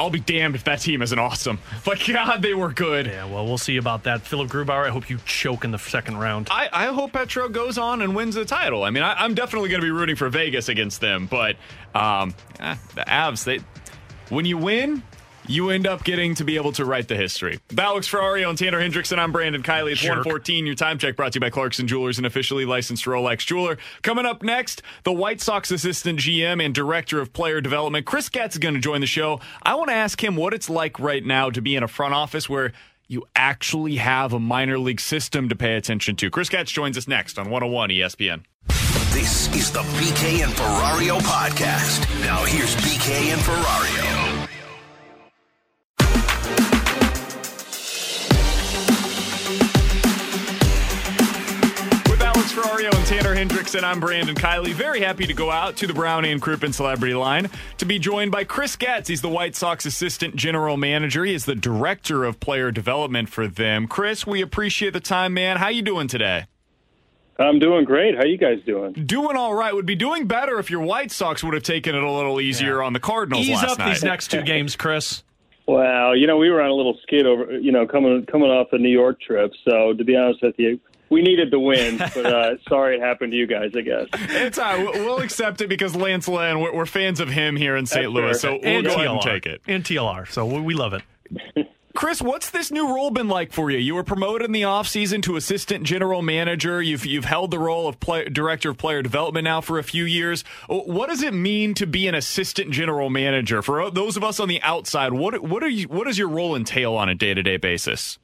I'll 0.00 0.08
be 0.08 0.20
damned 0.20 0.54
if 0.54 0.64
that 0.64 0.80
team 0.80 1.02
isn't 1.02 1.18
awesome. 1.18 1.58
But 1.84 2.02
God, 2.06 2.40
they 2.40 2.54
were 2.54 2.72
good. 2.72 3.06
Yeah, 3.06 3.26
well, 3.26 3.44
we'll 3.44 3.58
see 3.58 3.76
about 3.76 4.04
that. 4.04 4.22
Philip 4.22 4.48
Grubauer, 4.48 4.86
I 4.86 4.90
hope 4.90 5.10
you 5.10 5.18
choke 5.26 5.64
in 5.64 5.72
the 5.72 5.78
second 5.78 6.16
round. 6.16 6.48
I, 6.50 6.68
I 6.72 6.86
hope 6.86 7.12
Petro 7.12 7.48
goes 7.48 7.76
on 7.78 8.00
and 8.00 8.14
wins 8.14 8.34
the 8.34 8.44
title. 8.44 8.84
I 8.84 8.90
mean, 8.90 9.02
I, 9.02 9.14
I'm 9.14 9.34
definitely 9.34 9.68
going 9.68 9.80
to 9.80 9.86
be 9.86 9.90
rooting 9.90 10.16
for 10.16 10.28
Vegas 10.28 10.68
against 10.68 11.00
them, 11.00 11.26
but 11.26 11.56
um, 11.94 12.34
eh, 12.60 12.76
the 12.94 13.02
Avs, 13.02 13.44
they 13.44 13.60
when 14.30 14.44
you 14.46 14.56
win, 14.56 15.02
you 15.50 15.70
end 15.70 15.86
up 15.86 16.04
getting 16.04 16.34
to 16.36 16.44
be 16.44 16.56
able 16.56 16.70
to 16.72 16.84
write 16.84 17.08
the 17.08 17.16
history. 17.16 17.58
With 17.70 17.78
Alex 17.78 18.08
Ferrario 18.08 18.48
and 18.48 18.56
Tanner 18.56 18.80
Hendrickson, 18.80 19.18
I'm 19.18 19.32
Brandon 19.32 19.62
Kiley. 19.62 19.92
It's 19.92 20.00
Jerk. 20.00 20.10
114. 20.10 20.64
Your 20.64 20.76
time 20.76 20.96
check 20.96 21.16
brought 21.16 21.32
to 21.32 21.36
you 21.38 21.40
by 21.40 21.50
Clarkson 21.50 21.88
Jewelers, 21.88 22.18
an 22.18 22.24
officially 22.24 22.64
licensed 22.64 23.04
Rolex 23.04 23.44
jeweler. 23.44 23.76
Coming 24.02 24.26
up 24.26 24.44
next, 24.44 24.82
the 25.02 25.12
White 25.12 25.40
Sox 25.40 25.72
assistant 25.72 26.20
GM 26.20 26.64
and 26.64 26.72
director 26.72 27.20
of 27.20 27.32
player 27.32 27.60
development, 27.60 28.06
Chris 28.06 28.28
Getz, 28.28 28.54
is 28.54 28.58
going 28.60 28.74
to 28.74 28.80
join 28.80 29.00
the 29.00 29.08
show. 29.08 29.40
I 29.62 29.74
want 29.74 29.88
to 29.88 29.94
ask 29.94 30.22
him 30.22 30.36
what 30.36 30.54
it's 30.54 30.70
like 30.70 31.00
right 31.00 31.24
now 31.24 31.50
to 31.50 31.60
be 31.60 31.74
in 31.74 31.82
a 31.82 31.88
front 31.88 32.14
office 32.14 32.48
where 32.48 32.72
you 33.08 33.24
actually 33.34 33.96
have 33.96 34.32
a 34.32 34.38
minor 34.38 34.78
league 34.78 35.00
system 35.00 35.48
to 35.48 35.56
pay 35.56 35.74
attention 35.74 36.14
to. 36.14 36.30
Chris 36.30 36.48
Getz 36.48 36.70
joins 36.70 36.96
us 36.96 37.08
next 37.08 37.40
on 37.40 37.50
101 37.50 37.90
ESPN. 37.90 38.44
This 39.12 39.52
is 39.52 39.72
the 39.72 39.80
BK 39.80 40.44
and 40.44 40.52
Ferrario 40.52 41.18
podcast. 41.18 42.08
Now 42.20 42.44
here's 42.44 42.76
BK 42.76 43.32
and 43.32 43.40
Ferrario. 43.40 44.29
With 52.60 52.68
Alex 52.68 52.82
Ferrario 52.82 52.94
and 52.94 53.06
Tanner 53.06 53.34
Hendrickson, 53.34 53.84
I'm 53.84 54.00
Brandon 54.00 54.34
Kiley. 54.34 54.72
Very 54.72 55.00
happy 55.00 55.26
to 55.26 55.32
go 55.32 55.50
out 55.50 55.76
to 55.76 55.86
the 55.86 55.94
Brown 55.94 56.24
and 56.26 56.42
Crouppen 56.42 56.74
Celebrity 56.74 57.14
Line 57.14 57.48
to 57.78 57.86
be 57.86 57.98
joined 57.98 58.30
by 58.30 58.44
Chris 58.44 58.76
Getz. 58.76 59.08
He's 59.08 59.22
the 59.22 59.28
White 59.28 59.56
Sox 59.56 59.86
Assistant 59.86 60.36
General 60.36 60.76
Manager. 60.76 61.24
He 61.24 61.32
is 61.32 61.46
the 61.46 61.54
Director 61.54 62.24
of 62.24 62.38
Player 62.38 62.70
Development 62.70 63.28
for 63.28 63.46
them. 63.46 63.86
Chris, 63.86 64.26
we 64.26 64.42
appreciate 64.42 64.92
the 64.92 65.00
time, 65.00 65.32
man. 65.32 65.56
How 65.56 65.68
you 65.68 65.80
doing 65.80 66.06
today? 66.06 66.46
I'm 67.38 67.58
doing 67.58 67.84
great. 67.86 68.14
How 68.14 68.24
you 68.24 68.36
guys 68.36 68.58
doing? 68.66 68.92
Doing 68.92 69.36
all 69.36 69.54
right. 69.54 69.74
Would 69.74 69.86
be 69.86 69.96
doing 69.96 70.26
better 70.26 70.58
if 70.58 70.70
your 70.70 70.80
White 70.80 71.10
Sox 71.10 71.42
would 71.42 71.54
have 71.54 71.62
taken 71.62 71.94
it 71.94 72.02
a 72.02 72.10
little 72.10 72.40
easier 72.40 72.82
on 72.82 72.92
the 72.92 73.00
Cardinals 73.00 73.46
Ease 73.46 73.62
last 73.62 73.72
up 73.72 73.78
night. 73.78 73.94
these 73.94 74.04
next 74.04 74.30
two 74.30 74.42
games, 74.42 74.76
Chris. 74.76 75.22
Well, 75.66 76.14
you 76.16 76.26
know, 76.26 76.36
we 76.36 76.50
were 76.50 76.60
on 76.60 76.68
a 76.68 76.74
little 76.74 76.98
skid 77.02 77.26
over, 77.26 77.58
you 77.58 77.72
know, 77.72 77.86
coming 77.86 78.26
coming 78.26 78.50
off 78.50 78.68
the 78.70 78.78
New 78.78 78.90
York 78.90 79.20
trip. 79.20 79.52
So 79.64 79.94
to 79.94 80.04
be 80.04 80.16
honest 80.16 80.42
with 80.42 80.56
you, 80.58 80.80
we 81.10 81.22
needed 81.22 81.50
the 81.50 81.58
win, 81.60 81.98
but 81.98 82.16
uh, 82.26 82.56
sorry 82.68 82.96
it 82.96 83.02
happened 83.02 83.32
to 83.32 83.36
you 83.38 83.46
guys. 83.46 83.72
I 83.76 83.80
guess. 83.82 84.06
It's 84.14 84.58
uh, 84.58 84.62
all 84.62 84.76
right. 84.76 84.94
We'll- 84.94 85.04
We'll 85.04 85.18
accept 85.20 85.60
it 85.60 85.68
because 85.68 85.94
Lance 85.96 86.28
Lynn, 86.28 86.60
we're, 86.60 86.72
we're 86.74 86.86
fans 86.86 87.20
of 87.20 87.28
him 87.28 87.56
here 87.56 87.76
in 87.76 87.84
St. 87.86 88.04
That's 88.04 88.12
Louis, 88.14 88.40
fair. 88.40 88.52
so 88.52 88.58
we'll 88.62 88.76
and 88.78 88.86
go 88.86 88.94
ahead 88.94 89.06
and 89.08 89.20
take 89.20 89.44
it. 89.46 89.60
And 89.66 89.84
TLR. 89.84 90.30
So 90.30 90.46
we 90.46 90.60
we 90.60 90.74
love 90.74 90.94
it. 90.94 91.02
Chris, 91.96 92.22
what's 92.22 92.50
this 92.50 92.70
new 92.70 92.94
role 92.94 93.10
been 93.10 93.26
like 93.26 93.52
for 93.52 93.68
you? 93.70 93.76
You 93.76 93.96
were 93.96 94.04
promoted 94.04 94.46
in 94.46 94.52
the 94.52 94.62
offseason 94.62 95.22
to 95.24 95.34
assistant 95.34 95.82
general 95.82 96.22
manager. 96.22 96.80
You've 96.80 97.04
you've 97.04 97.24
held 97.24 97.50
the 97.50 97.58
role 97.58 97.88
of 97.88 97.98
play, 97.98 98.24
director 98.26 98.70
of 98.70 98.78
player 98.78 99.02
development 99.02 99.44
now 99.44 99.60
for 99.60 99.76
a 99.78 99.82
few 99.82 100.04
years. 100.04 100.44
Uh, 100.68 100.76
what 100.76 101.08
does 101.08 101.20
it 101.22 101.34
mean 101.34 101.74
to 101.74 101.86
be 101.88 102.06
an 102.06 102.14
assistant 102.14 102.70
general 102.70 103.10
manager? 103.10 103.60
For 103.60 103.82
uh, 103.82 103.90
those 103.90 104.16
of 104.16 104.22
us 104.22 104.38
on 104.38 104.46
the 104.48 104.62
outside, 104.62 105.12
what 105.12 105.42
what 105.42 105.64
are 105.64 105.68
you 105.68 105.88
what 105.88 106.06
does 106.06 106.16
your 106.16 106.28
role 106.28 106.54
entail 106.54 106.94
on 106.94 107.08
a 107.08 107.14
day 107.16 107.34
to 107.34 107.42
day 107.42 107.56
basis? 107.56 108.18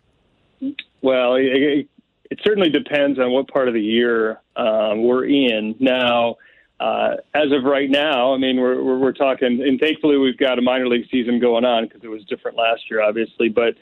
Well, 1.03 1.35
it, 1.35 1.89
it, 2.31 2.41
certainly 2.45 2.71
depends 2.71 3.19
on 3.19 3.31
what 3.33 3.49
part 3.49 3.69
of 3.69 3.75
the 3.75 3.83
year 3.83 4.41
um, 4.57 5.03
we're 5.03 5.27
in. 5.27 5.75
Now, 5.81 6.37
uh, 6.79 7.17
as 7.35 7.53
of 7.53 7.65
right 7.65 7.91
now, 7.91 8.35
I 8.35 8.39
mean, 8.39 8.61
we're, 8.61 8.83
we're, 8.83 8.99
we're 8.99 9.13
talking, 9.13 9.63
and 9.67 9.81
thankfully 9.81 10.19
we've 10.19 10.37
got 10.39 10.59
a 10.59 10.63
minor 10.63 10.89
league 10.89 11.07
season 11.11 11.41
going 11.41 11.65
on 11.65 11.85
because 11.85 12.03
it 12.05 12.09
was 12.09 12.25
different 12.25 12.57
last 12.57 12.83
year, 12.91 13.03
obviously. 13.03 13.49
But 13.49 13.75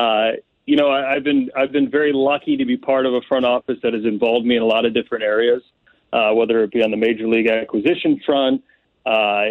uh, 0.00 0.32
you 0.66 0.76
know, 0.76 0.88
I, 0.88 1.14
I've 1.14 1.24
been 1.24 1.50
I've 1.56 1.72
been 1.72 1.90
very 1.90 2.12
lucky 2.12 2.56
to 2.56 2.64
be 2.64 2.76
part 2.76 3.06
of 3.06 3.14
a 3.14 3.20
front 3.22 3.44
office 3.44 3.78
that 3.82 3.94
has 3.94 4.04
involved 4.04 4.46
me 4.46 4.56
in 4.56 4.62
a 4.62 4.66
lot 4.66 4.84
of 4.84 4.94
different 4.94 5.24
areas, 5.24 5.62
uh, 6.12 6.32
whether 6.32 6.62
it 6.62 6.72
be 6.72 6.82
on 6.82 6.90
the 6.90 6.96
major 6.96 7.26
league 7.26 7.48
acquisition 7.48 8.20
front, 8.24 8.62
uh, 9.06 9.44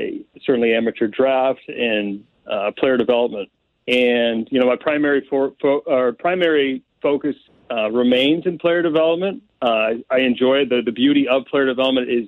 certainly 0.46 0.74
amateur 0.74 1.08
draft 1.08 1.62
and 1.68 2.24
uh, 2.50 2.72
player 2.78 2.98
development. 2.98 3.50
And 3.88 4.48
you 4.52 4.60
know, 4.60 4.68
my 4.68 4.76
primary 4.76 5.26
for, 5.30 5.54
fo- 5.62 5.84
or 5.86 6.14
primary 6.14 6.84
focus 7.02 7.36
uh, 7.72 7.90
remains 7.92 8.46
in 8.46 8.58
player 8.58 8.82
development. 8.82 9.44
Uh, 9.62 9.96
I 10.10 10.20
enjoy 10.20 10.66
the 10.66 10.82
the 10.86 10.92
beauty 10.92 11.28
of 11.28 11.46
player 11.46 11.66
development 11.66 12.10
is, 12.10 12.28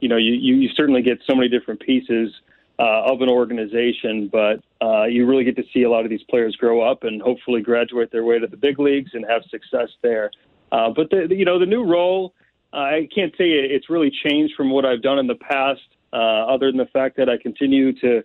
you 0.00 0.08
know, 0.08 0.16
you 0.16 0.32
you, 0.32 0.54
you 0.56 0.68
certainly 0.74 1.02
get 1.02 1.18
so 1.28 1.34
many 1.34 1.48
different 1.48 1.80
pieces 1.80 2.32
uh, 2.78 3.02
of 3.12 3.20
an 3.20 3.28
organization, 3.28 4.28
but 4.28 4.62
uh, 4.84 5.04
you 5.04 5.26
really 5.26 5.44
get 5.44 5.56
to 5.56 5.64
see 5.72 5.82
a 5.82 5.90
lot 5.90 6.04
of 6.04 6.10
these 6.10 6.22
players 6.30 6.56
grow 6.56 6.80
up 6.80 7.04
and 7.04 7.20
hopefully 7.20 7.60
graduate 7.60 8.10
their 8.10 8.24
way 8.24 8.38
to 8.38 8.46
the 8.46 8.56
big 8.56 8.78
leagues 8.78 9.10
and 9.14 9.24
have 9.28 9.42
success 9.50 9.88
there. 10.02 10.30
Uh, 10.72 10.88
but 10.90 11.10
the, 11.10 11.26
the- 11.28 11.36
you 11.36 11.44
know, 11.44 11.58
the 11.58 11.66
new 11.66 11.84
role, 11.84 12.32
uh, 12.72 12.76
I 12.78 13.08
can't 13.14 13.32
say 13.36 13.50
it's 13.50 13.90
really 13.90 14.10
changed 14.10 14.54
from 14.56 14.70
what 14.70 14.84
I've 14.86 15.02
done 15.02 15.18
in 15.18 15.26
the 15.26 15.34
past, 15.34 15.82
other 16.14 16.70
than 16.70 16.78
the 16.78 16.86
fact 16.92 17.16
that 17.18 17.28
I 17.28 17.36
continue 17.36 17.92
to 18.00 18.22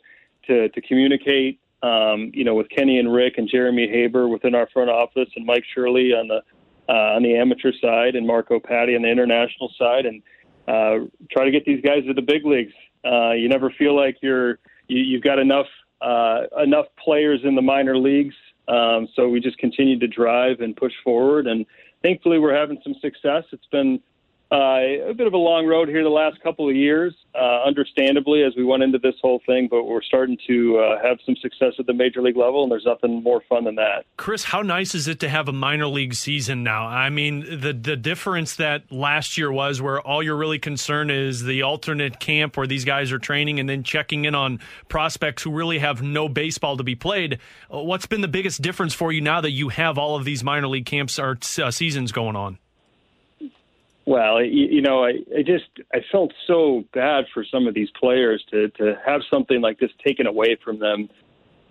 to, 0.47 0.69
to 0.69 0.81
communicate, 0.81 1.59
um, 1.83 2.31
you 2.33 2.43
know, 2.43 2.55
with 2.55 2.69
Kenny 2.69 2.99
and 2.99 3.13
Rick 3.13 3.35
and 3.37 3.47
Jeremy 3.47 3.87
Haber 3.87 4.27
within 4.27 4.55
our 4.55 4.67
front 4.67 4.89
office, 4.89 5.29
and 5.35 5.45
Mike 5.45 5.63
Shirley 5.73 6.13
on 6.13 6.27
the 6.27 6.41
uh, 6.89 7.15
on 7.15 7.23
the 7.23 7.35
amateur 7.35 7.71
side, 7.81 8.15
and 8.15 8.25
Marco 8.25 8.59
Paddy 8.59 8.95
on 8.95 9.01
the 9.01 9.09
international 9.09 9.71
side, 9.77 10.05
and 10.05 10.21
uh, 10.67 11.05
try 11.31 11.45
to 11.45 11.51
get 11.51 11.65
these 11.65 11.81
guys 11.81 12.05
to 12.05 12.13
the 12.13 12.21
big 12.21 12.45
leagues. 12.45 12.73
Uh, 13.05 13.31
you 13.31 13.47
never 13.49 13.69
feel 13.71 13.95
like 13.95 14.17
you're 14.21 14.59
you, 14.87 14.99
you've 14.99 15.23
got 15.23 15.39
enough 15.39 15.67
uh, 16.01 16.43
enough 16.63 16.85
players 17.03 17.41
in 17.43 17.55
the 17.55 17.61
minor 17.61 17.97
leagues, 17.97 18.35
um, 18.67 19.07
so 19.15 19.29
we 19.29 19.39
just 19.39 19.57
continue 19.57 19.99
to 19.99 20.07
drive 20.07 20.61
and 20.61 20.75
push 20.75 20.93
forward, 21.03 21.47
and 21.47 21.65
thankfully 22.01 22.39
we're 22.39 22.55
having 22.55 22.79
some 22.83 22.95
success. 23.01 23.43
It's 23.51 23.67
been 23.71 23.99
uh, 24.49 25.09
a 25.09 25.13
bit 25.13 25.27
of 25.27 25.33
a 25.33 25.37
long 25.37 25.65
road 25.65 25.89
here 25.89 26.03
the 26.03 26.09
last 26.09 26.41
couple 26.41 26.69
of 26.69 26.75
years, 26.75 27.13
uh, 27.35 27.63
understandably, 27.65 28.43
as 28.43 28.53
we 28.55 28.63
went 28.63 28.81
into 28.81 28.97
this 28.97 29.15
whole 29.21 29.41
thing, 29.45 29.67
but 29.69 29.83
we're 29.83 30.01
starting 30.01 30.37
to 30.47 30.77
uh, 30.77 31.03
have 31.03 31.17
some 31.25 31.35
success 31.41 31.73
at 31.77 31.85
the 31.85 31.93
major 31.93 32.21
league 32.21 32.37
level, 32.37 32.63
and 32.63 32.71
there's 32.71 32.85
nothing 32.85 33.21
more 33.21 33.41
fun 33.49 33.65
than 33.65 33.75
that. 33.75 34.05
Chris, 34.15 34.45
how 34.45 34.61
nice 34.61 34.95
is 34.95 35.09
it 35.09 35.19
to 35.19 35.27
have 35.27 35.49
a 35.49 35.51
minor 35.51 35.87
league 35.87 36.13
season 36.13 36.63
now? 36.63 36.87
I 36.87 37.09
mean, 37.09 37.41
the 37.41 37.73
the 37.73 37.97
difference 37.97 38.55
that 38.55 38.89
last 38.89 39.37
year 39.37 39.51
was 39.51 39.81
where 39.81 39.99
all 39.99 40.23
you're 40.23 40.37
really 40.37 40.59
concerned 40.59 41.11
is 41.11 41.43
the 41.43 41.63
alternate 41.63 42.21
camp 42.21 42.55
where 42.55 42.67
these 42.67 42.85
guys 42.85 43.11
are 43.11 43.19
training 43.19 43.59
and 43.59 43.67
then 43.67 43.83
checking 43.83 44.23
in 44.23 44.33
on 44.33 44.59
prospects 44.87 45.43
who 45.43 45.51
really 45.51 45.79
have 45.79 46.01
no 46.01 46.29
baseball 46.29 46.77
to 46.77 46.83
be 46.83 46.95
played. 46.95 47.39
Uh, 47.73 47.81
What's 47.81 48.05
been 48.05 48.21
the 48.21 48.27
biggest 48.29 48.61
difference 48.61 48.93
for 48.93 49.11
you 49.11 49.19
now 49.19 49.41
that 49.41 49.51
you 49.51 49.69
have 49.69 49.97
all 49.97 50.15
of 50.15 50.23
these 50.23 50.41
minor 50.41 50.67
league 50.67 50.85
camps 50.85 51.19
or 51.19 51.37
uh, 51.61 51.71
seasons 51.71 52.13
going 52.13 52.37
on? 52.37 52.59
Well, 54.07 54.41
you, 54.41 54.67
you 54.67 54.81
know, 54.81 55.03
I, 55.03 55.15
I 55.37 55.43
just 55.45 55.65
I 55.93 55.97
felt 56.13 56.31
so 56.47 56.85
bad 56.93 57.25
for 57.33 57.43
some 57.43 57.67
of 57.67 57.73
these 57.73 57.89
players 57.99 58.41
to 58.51 58.69
to 58.69 58.97
have 59.05 59.19
something 59.29 59.59
like 59.59 59.79
this 59.79 59.91
taken 60.03 60.25
away 60.25 60.57
from 60.63 60.79
them. 60.79 61.09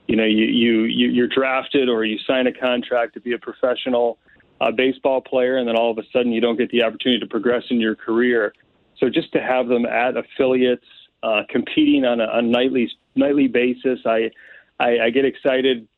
You 0.07 0.17
know, 0.17 0.25
you 0.25 0.45
you, 0.45 0.83
you 0.83 1.09
you're 1.09 1.29
drafted 1.29 1.89
or 1.89 2.05
you 2.05 2.19
sign 2.27 2.47
a 2.47 2.53
contract 2.53 3.15
to 3.15 3.21
be 3.21 3.33
a 3.33 3.39
professional 3.39 4.19
uh, 4.61 4.71
baseball 4.71 5.23
player, 5.23 5.57
and 5.57 5.67
then 5.67 5.77
all 5.77 5.91
of 5.91 5.97
a 5.97 6.03
sudden 6.13 6.31
you 6.31 6.43
don't 6.43 6.59
get 6.59 6.71
the 6.71 6.83
opportunity 6.83 7.21
to 7.21 7.27
progress 7.27 7.63
in 7.71 7.81
your 7.81 7.97
career. 7.97 8.53
So 8.99 9.09
just 9.09 9.33
to 9.33 9.41
have 9.41 9.69
them 9.69 9.87
at 9.87 10.15
affiliates 10.19 10.85
uh, 11.23 11.45
competing 11.49 12.05
on 12.05 12.21
a, 12.21 12.29
a 12.35 12.43
nightly 12.43 12.93
nightly 13.15 13.49
basis, 13.49 14.01
I, 14.05 14.31
I 14.79 14.99
I 15.05 15.11
get 15.11 15.25
excited. 15.25 15.89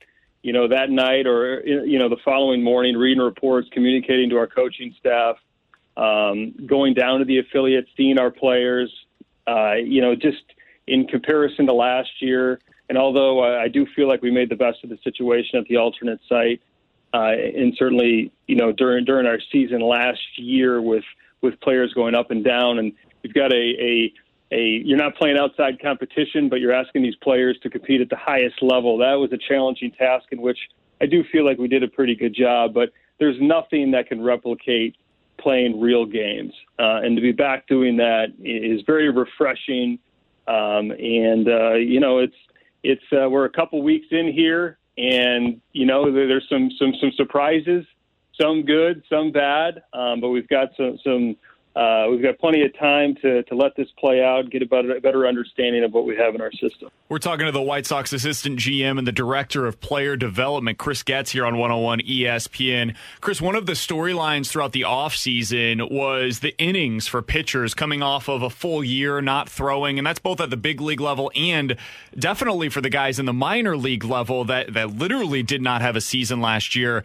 You 0.44 0.52
know, 0.52 0.69
that 0.69 0.90
night 0.90 1.27
or 1.27 1.66
you 1.66 1.98
know 1.98 2.09
the 2.09 2.23
following 2.24 2.62
morning, 2.62 2.97
reading 2.97 3.24
reports, 3.24 3.69
communicating 3.73 4.31
to 4.31 4.36
our 4.36 4.47
coaching 4.47 4.94
staff 5.01 5.36
um, 5.98 6.54
going 6.64 6.94
down 6.94 7.18
to 7.18 7.24
the 7.24 7.38
affiliates, 7.38 7.90
seeing 7.96 8.18
our 8.18 8.30
players, 8.30 8.90
uh, 9.46 9.74
you 9.74 10.00
know, 10.00 10.14
just 10.14 10.44
in 10.86 11.06
comparison 11.06 11.66
to 11.66 11.74
last 11.74 12.10
year. 12.20 12.60
And 12.88 12.96
although 12.96 13.40
I, 13.40 13.64
I 13.64 13.68
do 13.68 13.84
feel 13.94 14.08
like 14.08 14.22
we 14.22 14.30
made 14.30 14.48
the 14.48 14.56
best 14.56 14.78
of 14.84 14.90
the 14.90 14.98
situation 15.02 15.58
at 15.58 15.66
the 15.66 15.76
alternate 15.76 16.20
site, 16.28 16.62
uh, 17.12 17.32
and 17.32 17.74
certainly, 17.76 18.30
you 18.46 18.54
know, 18.54 18.70
during 18.70 19.04
during 19.04 19.26
our 19.26 19.38
season 19.50 19.80
last 19.80 20.20
year 20.36 20.80
with 20.80 21.04
with 21.40 21.60
players 21.60 21.92
going 21.94 22.14
up 22.14 22.30
and 22.30 22.44
down, 22.44 22.78
and 22.78 22.92
you've 23.22 23.34
got 23.34 23.52
a, 23.52 23.56
a 23.56 24.12
a 24.52 24.82
you're 24.84 24.98
not 24.98 25.16
playing 25.16 25.36
outside 25.36 25.80
competition, 25.82 26.48
but 26.48 26.60
you're 26.60 26.72
asking 26.72 27.02
these 27.02 27.16
players 27.16 27.58
to 27.62 27.70
compete 27.70 28.00
at 28.00 28.08
the 28.08 28.16
highest 28.16 28.62
level. 28.62 28.98
That 28.98 29.14
was 29.14 29.32
a 29.32 29.38
challenging 29.38 29.90
task 29.90 30.26
in 30.30 30.40
which 30.40 30.58
I 31.00 31.06
do 31.06 31.24
feel 31.32 31.44
like 31.44 31.58
we 31.58 31.68
did 31.68 31.82
a 31.82 31.88
pretty 31.88 32.14
good 32.14 32.34
job. 32.34 32.72
But 32.72 32.90
there's 33.18 33.36
nothing 33.40 33.90
that 33.92 34.06
can 34.08 34.22
replicate 34.22 34.96
playing 35.39 35.81
real 35.81 36.05
games, 36.05 36.52
uh, 36.78 37.01
and 37.02 37.16
to 37.16 37.23
be 37.23 37.32
back 37.32 37.66
doing 37.66 37.97
that 37.97 38.32
is 38.43 38.82
very 38.86 39.10
refreshing. 39.10 39.98
Um, 40.47 40.90
and 40.93 41.48
uh, 41.48 41.74
you 41.74 42.01
know, 42.01 42.19
it's 42.19 42.36
it's 42.82 43.05
uh, 43.12 43.28
we're 43.28 43.44
a 43.44 43.51
couple 43.51 43.82
weeks 43.82 44.06
in 44.10 44.32
here, 44.32 44.78
and 44.97 45.60
you 45.73 45.86
know 45.86 46.12
there's 46.12 46.48
some 46.48 46.70
some 46.78 46.93
some 47.01 47.12
surprises, 47.16 47.85
some 48.40 48.65
good, 48.65 49.02
some 49.09 49.32
bad, 49.32 49.82
um, 49.93 50.20
but 50.20 50.28
we've 50.28 50.48
got 50.48 50.69
some 50.77 50.98
some 51.05 51.36
uh, 51.77 52.07
we've 52.11 52.23
got 52.23 52.39
plenty 52.39 52.62
of 52.62 52.77
time 52.77 53.15
to, 53.23 53.43
to 53.45 53.55
let 53.55 53.77
this 53.77 53.89
play 53.99 54.23
out, 54.23 54.51
get 54.51 54.62
a 54.62 54.66
better, 54.66 54.97
a 54.97 55.01
better 55.01 55.27
understanding 55.27 55.85
of 55.85 55.93
what 55.93 56.07
we 56.07 56.16
have 56.16 56.35
in 56.35 56.40
our 56.40 56.51
system. 56.53 56.90
We're 57.09 57.19
talking 57.19 57.47
to 57.47 57.53
the 57.53 57.62
White 57.62 57.86
Sox 57.86 58.12
assistant 58.12 58.59
GM 58.59 58.99
and 58.99 59.07
the 59.07 59.12
director 59.12 59.66
of 59.66 59.81
player 59.81 60.16
development, 60.16 60.78
Chris 60.78 61.03
Getz, 61.03 61.31
here 61.31 61.47
on 61.47 61.57
101 61.57 62.01
ESPN. 62.01 62.97
Chris, 63.20 63.40
one 63.40 63.55
of 63.55 63.66
the 63.66 63.73
storylines 63.73 64.49
throughout 64.49 64.73
the 64.73 64.82
offseason 64.82 65.90
was 65.90 66.40
the 66.40 66.57
innings 66.59 67.07
for 67.07 67.23
pitchers 67.23 67.74
coming 67.74 68.03
off 68.03 68.28
of 68.28 68.43
a 68.43 68.51
full 68.51 68.82
year 68.82 69.20
not 69.20 69.49
throwing, 69.49 69.99
and 69.99 70.07
that's 70.07 70.19
both 70.19 70.40
at 70.40 70.51
the 70.51 70.57
big 70.57 70.81
league 70.81 71.01
level 71.01 71.31
and 71.36 71.77
definitely 72.19 72.69
for 72.69 72.81
the 72.81 72.90
guys 72.90 73.19
in 73.19 73.27
the 73.27 73.32
minor 73.32 73.77
league 73.77 74.05
level 74.05 74.45
that, 74.45 74.73
that 74.73 74.97
literally 74.97 75.43
did 75.43 75.62
not 75.62 75.81
have 75.81 75.95
a 75.95 76.01
season 76.01 76.40
last 76.40 76.74
year. 76.74 77.05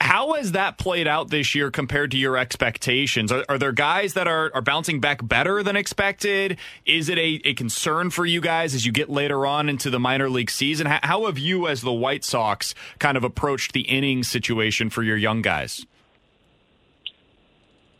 How 0.00 0.32
has 0.32 0.52
that 0.52 0.78
played 0.78 1.06
out 1.06 1.28
this 1.28 1.54
year 1.54 1.70
compared 1.70 2.10
to 2.12 2.16
your 2.16 2.36
expectations? 2.36 3.30
Are, 3.30 3.44
are 3.50 3.58
there 3.58 3.72
guys 3.72 4.14
that 4.14 4.26
are, 4.26 4.50
are 4.54 4.62
bouncing 4.62 4.98
back 4.98 5.26
better 5.26 5.62
than 5.62 5.76
expected? 5.76 6.58
Is 6.86 7.10
it 7.10 7.18
a, 7.18 7.40
a 7.44 7.54
concern 7.54 8.08
for 8.08 8.24
you 8.24 8.40
guys 8.40 8.74
as 8.74 8.86
you 8.86 8.92
get 8.92 9.10
later 9.10 9.44
on 9.44 9.68
into 9.68 9.90
the 9.90 10.00
minor 10.00 10.30
league 10.30 10.50
season? 10.50 10.86
How, 10.86 11.00
how 11.02 11.26
have 11.26 11.38
you, 11.38 11.68
as 11.68 11.82
the 11.82 11.92
White 11.92 12.24
Sox, 12.24 12.74
kind 12.98 13.18
of 13.18 13.24
approached 13.24 13.72
the 13.72 13.82
inning 13.82 14.22
situation 14.22 14.88
for 14.88 15.02
your 15.02 15.18
young 15.18 15.42
guys? 15.42 15.84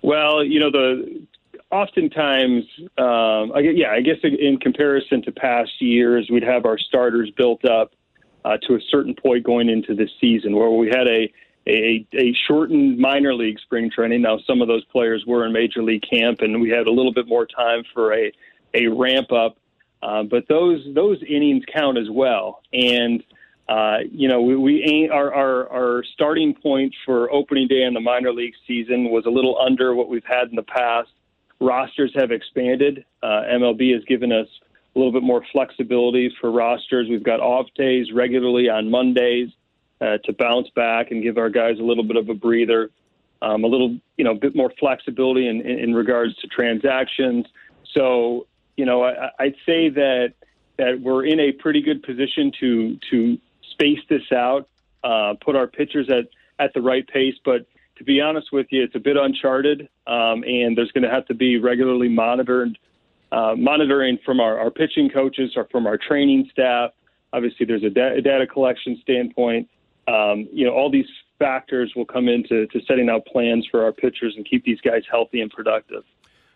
Well, 0.03 0.43
you 0.43 0.59
know, 0.59 0.71
the 0.71 1.27
oftentimes, 1.71 2.65
um, 2.97 3.53
I, 3.55 3.61
yeah, 3.75 3.91
I 3.91 4.01
guess 4.01 4.17
in 4.23 4.59
comparison 4.59 5.23
to 5.25 5.33
past 5.33 5.71
years, 5.81 6.29
we'd 6.33 6.43
have 6.43 6.65
our 6.65 6.79
starters 6.79 7.31
built 7.37 7.65
up 7.67 7.93
uh, 8.45 8.57
to 8.67 8.75
a 8.75 8.81
certain 8.91 9.15
point 9.15 9.45
going 9.45 9.69
into 9.69 9.95
this 9.95 10.11
season 10.19 10.57
where 10.57 10.71
we 10.71 10.89
had 10.89 11.07
a 11.07 11.31
a, 11.67 12.07
a 12.15 12.35
shortened 12.47 12.99
minor 12.99 13.35
league 13.35 13.59
spring 13.61 13.91
training. 13.91 14.23
Now, 14.23 14.39
some 14.47 14.63
of 14.63 14.69
those 14.69 14.85
players 14.87 15.25
were 15.27 15.45
in 15.47 15.53
major 15.53 15.83
league 15.83 16.05
camp, 16.09 16.41
and 16.41 16.61
we 16.61 16.71
had 16.71 16.87
a 16.87 16.91
little 16.91 17.13
bit 17.13 17.29
more 17.29 17.47
time 17.47 17.83
for 17.93 18.15
a 18.15 18.33
a 18.75 18.87
ramp 18.87 19.33
up. 19.33 19.57
Uh, 20.03 20.23
but 20.23 20.49
those 20.49 20.87
those 20.95 21.19
innings 21.29 21.65
count 21.73 21.99
as 21.99 22.09
well, 22.11 22.63
and 22.73 23.23
uh, 23.69 23.99
you 24.11 24.29
know 24.29 24.41
we, 24.41 24.57
we 24.57 25.11
our, 25.13 25.33
our 25.33 25.69
our 25.69 26.05
starting 26.15 26.55
point 26.55 26.95
for 27.05 27.31
opening 27.31 27.69
day 27.69 27.83
in 27.83 27.93
the 27.93 28.01
minor 28.01 28.33
league 28.33 28.55
season 28.67 29.11
was 29.11 29.27
a 29.27 29.31
little 29.31 29.59
under 29.61 29.95
what 29.95 30.09
we've 30.09 30.25
had 30.25 30.49
in 30.49 30.57
the 30.57 30.63
past. 30.63 31.11
Rosters 31.61 32.13
have 32.15 32.31
expanded. 32.31 33.05
Uh, 33.23 33.43
MLB 33.53 33.93
has 33.93 34.03
given 34.05 34.33
us 34.33 34.49
a 34.97 34.99
little 34.99 35.13
bit 35.13 35.23
more 35.23 35.45
flexibility 35.53 36.35
for 36.41 36.51
rosters. 36.51 37.07
We've 37.11 37.23
got 37.23 37.41
off 37.41 37.67
days 37.77 38.11
regularly 38.13 38.71
on 38.71 38.91
Mondays 38.91 39.51
uh, 40.01 40.19
to 40.25 40.33
bounce 40.33 40.69
back 40.71 41.11
and 41.11 41.23
give 41.23 41.39
our 41.39 41.51
guys 41.51 41.79
a 41.79 41.83
little 41.83 42.05
bit 42.05 42.17
of 42.17 42.29
a 42.29 42.35
breather, 42.35 42.91
um, 43.43 43.65
a 43.65 43.67
little, 43.67 43.99
you 44.17 44.25
know, 44.25 44.35
bit 44.35 44.55
more 44.57 44.73
flexibility 44.79 45.47
in, 45.47 45.61
in, 45.61 45.79
in 45.79 45.95
regards 45.95 46.35
to 46.37 46.47
transactions. 46.47 47.47
So, 47.95 48.47
you 48.77 48.85
know, 48.85 49.05
I, 49.05 49.31
I'd 49.39 49.57
say 49.67 49.89
that 49.91 50.35
that 50.79 51.01
we're 51.03 51.27
in 51.27 51.39
a 51.39 51.53
pretty 51.53 51.83
good 51.83 52.03
position 52.03 52.53
to 52.61 52.99
to 53.11 53.39
space 53.73 54.01
this 54.09 54.33
out, 54.33 54.69
uh, 55.05 55.35
put 55.45 55.57
our 55.57 55.67
pitchers 55.67 56.09
at 56.09 56.29
at 56.59 56.73
the 56.75 56.81
right 56.81 57.07
pace. 57.07 57.35
But 57.45 57.67
to 57.97 58.05
be 58.05 58.21
honest 58.21 58.53
with 58.53 58.69
you, 58.71 58.83
it's 58.83 58.95
a 58.95 58.99
bit 59.01 59.17
uncharted, 59.17 59.89
um, 60.07 60.43
and 60.45 60.77
there's 60.77 60.91
going 60.93 61.05
to 61.05 61.11
have 61.11 61.27
to 61.27 61.35
be 61.35 61.59
regularly 61.59 62.09
monitored, 62.09 62.79
uh, 63.31 63.55
monitoring 63.59 64.19
from 64.25 64.41
our, 64.41 64.59
our 64.59 64.71
pitching 64.71 65.11
coaches 65.11 65.53
or 65.57 65.69
from 65.71 65.87
our 65.87 65.99
training 65.99 66.49
staff. 66.51 66.93
Obviously, 67.35 67.67
there's 67.67 67.85
a, 67.85 67.91
da- 67.91 68.15
a 68.15 68.23
data 68.23 68.47
collection 68.47 68.99
standpoint 69.03 69.69
um, 70.11 70.49
you 70.53 70.65
know, 70.65 70.73
all 70.73 70.91
these 70.91 71.07
factors 71.39 71.93
will 71.95 72.05
come 72.05 72.29
into 72.29 72.67
to 72.67 72.81
setting 72.87 73.09
out 73.09 73.25
plans 73.27 73.67
for 73.71 73.85
our 73.85 73.93
pitchers 73.93 74.35
and 74.37 74.49
keep 74.49 74.65
these 74.65 74.81
guys 74.81 75.03
healthy 75.11 75.41
and 75.41 75.51
productive. 75.51 76.03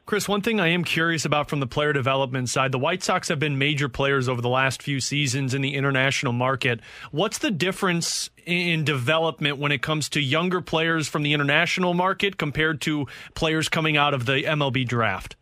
Chris, 0.06 0.28
one 0.28 0.42
thing 0.42 0.60
I 0.60 0.68
am 0.68 0.84
curious 0.84 1.24
about 1.24 1.48
from 1.48 1.60
the 1.60 1.66
player 1.66 1.94
development 1.94 2.50
side, 2.50 2.72
the 2.72 2.78
White 2.78 3.02
Sox 3.02 3.28
have 3.28 3.38
been 3.38 3.56
major 3.56 3.88
players 3.88 4.28
over 4.28 4.42
the 4.42 4.50
last 4.50 4.82
few 4.82 5.00
seasons 5.00 5.54
in 5.54 5.62
the 5.62 5.74
international 5.74 6.34
market. 6.34 6.80
What's 7.10 7.38
the 7.38 7.50
difference 7.50 8.28
in 8.44 8.84
development 8.84 9.56
when 9.56 9.72
it 9.72 9.80
comes 9.80 10.10
to 10.10 10.20
younger 10.20 10.60
players 10.60 11.08
from 11.08 11.22
the 11.22 11.32
international 11.32 11.94
market 11.94 12.36
compared 12.36 12.82
to 12.82 13.06
players 13.34 13.70
coming 13.70 13.96
out 13.96 14.12
of 14.12 14.26
the 14.26 14.42
MLB 14.42 14.86
draft? 14.86 15.36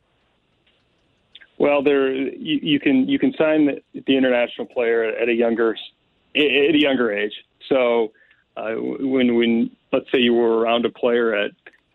Well, 1.59 1.83
there 1.83 2.13
you, 2.13 2.61
you 2.63 2.81
can 2.81 3.09
you 3.09 3.19
can 3.19 3.35
sign 3.37 3.67
the, 3.67 4.03
the 4.07 4.17
international 4.17 4.69
player 4.69 5.05
at 5.05 5.29
a 5.29 5.35
younger 5.35 5.77
at 6.37 6.75
a 6.75 6.79
younger 6.79 7.13
age. 7.13 7.33
So 7.69 8.13
uh, 8.57 8.75
when 8.75 9.37
when 9.37 9.71
let's 9.93 10.07
say 10.13 10.21
you 10.21 10.35
were 10.35 10.59
around 10.59 10.85
a 10.85 10.91
player 10.91 11.35
at 11.35 11.53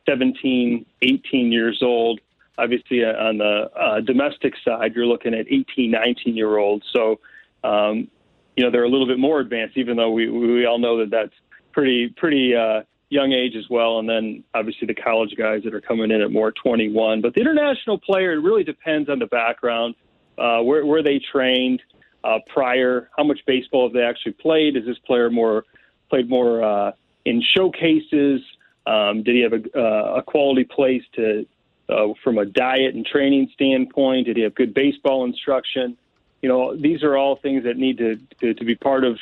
17, 0.07 0.85
18 1.01 1.51
years 1.51 1.79
old, 1.81 2.19
obviously 2.57 3.03
uh, 3.03 3.13
on 3.13 3.37
the 3.37 3.69
uh, 3.75 4.01
domestic 4.01 4.53
side, 4.63 4.93
you're 4.95 5.05
looking 5.05 5.33
at 5.33 5.47
18, 5.47 5.91
19 5.91 6.35
year 6.35 6.57
olds. 6.57 6.85
So 6.93 7.19
um, 7.63 8.07
you 8.55 8.63
know 8.63 8.71
they're 8.71 8.83
a 8.83 8.89
little 8.89 9.07
bit 9.07 9.19
more 9.19 9.39
advanced, 9.39 9.77
even 9.77 9.97
though 9.97 10.11
we 10.11 10.29
we 10.29 10.65
all 10.65 10.79
know 10.79 10.99
that 10.99 11.11
that's 11.11 11.33
pretty 11.71 12.09
pretty 12.17 12.55
uh, 12.55 12.81
young 13.09 13.31
age 13.31 13.55
as 13.55 13.69
well. 13.69 13.99
And 13.99 14.09
then 14.09 14.43
obviously 14.53 14.87
the 14.87 14.95
college 14.95 15.35
guys 15.37 15.61
that 15.63 15.73
are 15.73 15.81
coming 15.81 16.11
in 16.11 16.21
at 16.21 16.31
more 16.31 16.51
21. 16.51 17.21
But 17.21 17.33
the 17.35 17.41
international 17.41 17.99
player, 17.99 18.33
it 18.33 18.41
really 18.41 18.63
depends 18.63 19.09
on 19.09 19.19
the 19.19 19.27
background, 19.27 19.95
uh, 20.37 20.59
where 20.61 20.85
where 20.85 21.03
they 21.03 21.19
trained 21.31 21.81
uh, 22.27 22.39
prior? 22.47 23.09
How 23.17 23.23
much 23.23 23.39
baseball 23.45 23.87
have 23.87 23.93
they 23.93 24.03
actually 24.03 24.33
played? 24.33 24.75
Is 24.75 24.85
this 24.85 24.97
player 24.99 25.29
more 25.29 25.63
played 26.09 26.29
more 26.29 26.63
uh, 26.63 26.91
in 27.25 27.41
showcases? 27.41 28.41
Um, 28.85 29.23
did 29.23 29.35
he 29.35 29.41
have 29.41 29.53
a, 29.53 29.63
uh, 29.77 30.15
a 30.17 30.23
quality 30.23 30.63
place 30.63 31.03
to 31.13 31.45
uh, 31.89 32.07
from 32.23 32.37
a 32.37 32.45
diet 32.45 32.95
and 32.95 33.05
training 33.05 33.49
standpoint? 33.53 34.27
Did 34.27 34.37
he 34.37 34.43
have 34.43 34.55
good 34.55 34.73
baseball 34.73 35.23
instruction? 35.23 35.97
You 36.41 36.49
know, 36.49 36.75
these 36.75 37.01
are 37.03 37.17
all 37.17 37.37
things 37.37 37.63
that 37.63 37.77
need 37.77 37.97
to 37.99 38.17
to, 38.41 38.53
to 38.53 38.65
be 38.65 38.75
part 38.75 39.05
of 39.05 39.17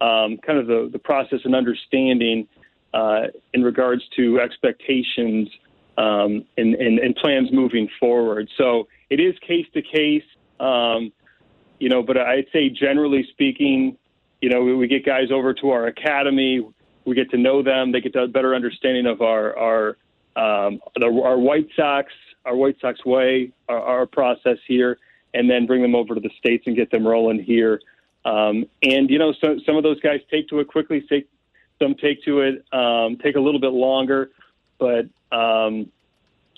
um, 0.00 0.38
kind 0.38 0.58
of 0.58 0.66
the, 0.66 0.88
the 0.92 0.98
process 0.98 1.40
and 1.44 1.54
understanding 1.54 2.48
uh, 2.92 3.28
in 3.54 3.62
regards 3.62 4.02
to 4.16 4.40
expectations 4.40 5.48
um, 5.96 6.44
and, 6.56 6.74
and, 6.74 7.00
and, 7.00 7.16
plans 7.16 7.50
moving 7.52 7.88
forward. 7.98 8.48
So 8.56 8.86
it 9.10 9.18
is 9.18 9.36
case 9.40 9.66
to 9.74 9.82
case. 9.82 10.22
Um, 10.60 11.12
you 11.78 11.88
know, 11.88 12.02
but 12.02 12.16
I'd 12.16 12.46
say 12.52 12.68
generally 12.68 13.26
speaking, 13.30 13.96
you 14.40 14.50
know, 14.50 14.62
we, 14.62 14.74
we 14.74 14.86
get 14.86 15.04
guys 15.04 15.30
over 15.30 15.54
to 15.54 15.70
our 15.70 15.86
academy, 15.86 16.66
we 17.04 17.14
get 17.14 17.30
to 17.30 17.38
know 17.38 17.62
them, 17.62 17.92
they 17.92 18.00
get 18.00 18.14
a 18.16 18.28
better 18.28 18.54
understanding 18.54 19.06
of 19.06 19.22
our 19.22 19.56
our 19.56 19.96
um, 20.36 20.80
our 21.02 21.38
White 21.38 21.68
Sox, 21.74 22.12
our 22.44 22.54
White 22.54 22.76
Sox 22.80 23.04
way, 23.04 23.52
our, 23.68 23.80
our, 23.80 24.06
process 24.06 24.58
here, 24.68 24.98
and 25.34 25.50
then 25.50 25.66
bring 25.66 25.82
them 25.82 25.96
over 25.96 26.14
to 26.14 26.20
the 26.20 26.30
states 26.38 26.64
and 26.66 26.76
get 26.76 26.92
them 26.92 27.04
rolling 27.04 27.42
here. 27.42 27.80
Um, 28.24 28.66
and 28.82 29.10
you 29.10 29.18
know, 29.18 29.32
so, 29.32 29.58
some 29.66 29.76
of 29.76 29.82
those 29.82 29.98
guys 30.00 30.20
take 30.30 30.48
to 30.48 30.60
it 30.60 30.68
quickly, 30.68 31.04
take, 31.08 31.28
some 31.82 31.94
take 31.96 32.22
to 32.24 32.40
it 32.40 32.64
um, 32.72 33.16
take 33.16 33.34
a 33.36 33.40
little 33.40 33.60
bit 33.60 33.72
longer, 33.72 34.30
but 34.78 35.06
um, 35.32 35.90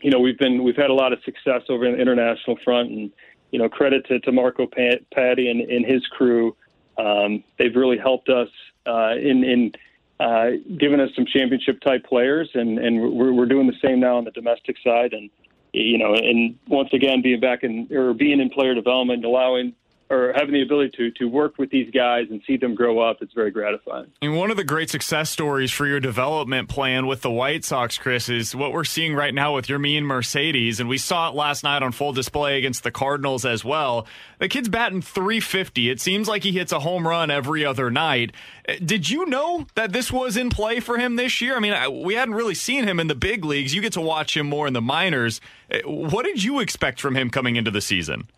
you 0.03 0.11
know, 0.11 0.19
we've 0.19 0.39
been 0.39 0.63
we've 0.63 0.77
had 0.77 0.91
a 0.91 0.95
lot 0.95 1.13
of 1.13 1.23
success 1.25 1.63
over 1.69 1.87
in 1.87 1.93
the 1.93 2.01
international 2.01 2.59
front, 2.65 2.91
and 2.91 3.13
you 3.51 3.59
know, 3.59 3.69
credit 3.69 4.07
to, 4.07 4.21
to 4.21 4.33
Marco 4.33 4.67
Paddy 4.67 5.51
and, 5.51 5.61
and 5.61 5.85
his 5.85 6.07
crew. 6.09 6.57
Um, 6.99 7.43
they've 7.59 7.75
really 7.75 7.99
helped 7.99 8.29
us 8.29 8.49
uh, 8.87 9.15
in, 9.17 9.45
in 9.45 9.73
uh, 10.21 10.51
giving 10.79 11.01
us 11.01 11.11
some 11.15 11.25
championship 11.27 11.81
type 11.81 12.05
players, 12.05 12.51
and, 12.55 12.79
and 12.79 13.01
we're, 13.01 13.33
we're 13.33 13.47
doing 13.47 13.67
the 13.67 13.77
same 13.83 14.01
now 14.01 14.19
on 14.19 14.25
the 14.25 14.31
domestic 14.33 14.77
side. 14.85 15.13
And 15.13 15.31
you 15.73 15.99
know, 15.99 16.15
and 16.15 16.59
once 16.67 16.91
again, 16.93 17.23
being 17.23 17.41
back 17.41 17.63
in 17.63 17.89
or 17.91 18.13
being 18.13 18.41
in 18.41 18.51
player 18.51 18.75
development, 18.75 19.25
allowing 19.25 19.73
or 20.11 20.33
having 20.35 20.53
the 20.53 20.63
ability 20.63 20.91
to 20.97 21.11
to 21.13 21.27
work 21.27 21.57
with 21.57 21.71
these 21.71 21.89
guys 21.93 22.27
and 22.31 22.43
see 22.47 22.57
them 22.57 22.75
grow 22.75 22.99
up, 22.99 23.19
it's 23.23 23.33
very 23.33 23.51
gratifying. 23.51 24.11
And 24.21 24.37
one 24.37 24.51
of 24.51 24.57
the 24.57 24.65
great 24.65 24.91
success 24.91 25.31
stories 25.31 25.71
for 25.71 25.87
your 25.87 26.01
development 26.01 26.69
plan 26.69 27.07
with 27.07 27.23
the 27.23 27.31
White 27.31 27.65
Sox, 27.65 27.97
Chris, 27.97 28.29
is 28.29 28.55
what 28.55 28.73
we're 28.73 28.85
seeing 28.85 29.15
right 29.15 29.33
now 29.33 29.55
with 29.55 29.69
Yermin 29.69 30.03
Mercedes, 30.03 30.81
and 30.81 30.89
we 30.89 30.99
saw 30.99 31.29
it 31.29 31.35
last 31.37 31.63
night 31.63 31.83
on 31.83 31.93
full 31.93 32.13
display 32.13 32.59
against 32.59 32.83
the 32.83 32.91
Cardinals 32.91 33.45
as 33.45 33.65
well. 33.65 34.07
The 34.41 34.49
kid's 34.49 34.69
batting 34.69 35.01
350. 35.03 35.89
It 35.89 36.01
seems 36.01 36.27
like 36.27 36.43
he 36.43 36.53
hits 36.53 36.73
a 36.73 36.81
home 36.81 37.07
run 37.07 37.31
every 37.31 37.65
other 37.65 37.91
night. 37.91 38.33
Uh, 38.69 38.75
did 38.85 39.09
you 39.09 39.27
know 39.27 39.67
that 39.77 39.93
this 39.93 40.11
was 40.11 40.37
in 40.37 40.51
play 40.51 40.81
for 40.81 40.99
him 40.99 41.17
this 41.17 41.41
year? 41.41 41.57
I 41.57 41.61
mean, 41.61 42.03
we 42.03 42.15
hadn't 42.15 42.35
really 42.35 42.55
seen 42.55 42.85
him 42.85 42.99
in 42.99 43.07
the 43.07 43.15
big 43.15 43.45
leagues. 43.45 43.75
You 43.75 43.81
get 43.81 43.93
to 43.93 44.01
watch 44.01 44.37
him 44.37 44.49
more 44.49 44.67
in 44.67 44.73
the 44.73 44.81
minors. 44.81 45.41
Uh, 45.73 45.79
what 45.85 46.25
did 46.25 46.43
you 46.43 46.59
expect 46.59 47.01
from 47.01 47.15
him 47.15 47.31
coming 47.31 47.55
into 47.55 47.71
the 47.71 47.81
season? 47.81 48.29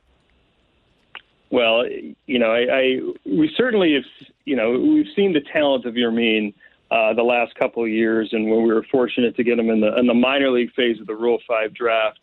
Well, 1.52 1.84
you 2.26 2.38
know, 2.38 2.50
I, 2.50 2.60
I 2.60 3.00
we 3.26 3.52
certainly 3.58 3.92
have, 3.92 4.26
you 4.46 4.56
know, 4.56 4.70
we've 4.70 5.12
seen 5.14 5.34
the 5.34 5.42
talent 5.52 5.84
of 5.84 5.92
Yermin 5.94 6.54
uh, 6.90 7.12
the 7.12 7.22
last 7.22 7.54
couple 7.56 7.82
of 7.84 7.90
years, 7.90 8.30
and 8.32 8.50
when 8.50 8.62
we 8.62 8.72
were 8.72 8.86
fortunate 8.90 9.36
to 9.36 9.44
get 9.44 9.58
him 9.58 9.68
in 9.68 9.82
the 9.82 9.94
in 9.98 10.06
the 10.06 10.14
minor 10.14 10.50
league 10.50 10.72
phase 10.72 10.98
of 10.98 11.06
the 11.06 11.14
Rule 11.14 11.38
Five 11.46 11.74
draft, 11.74 12.20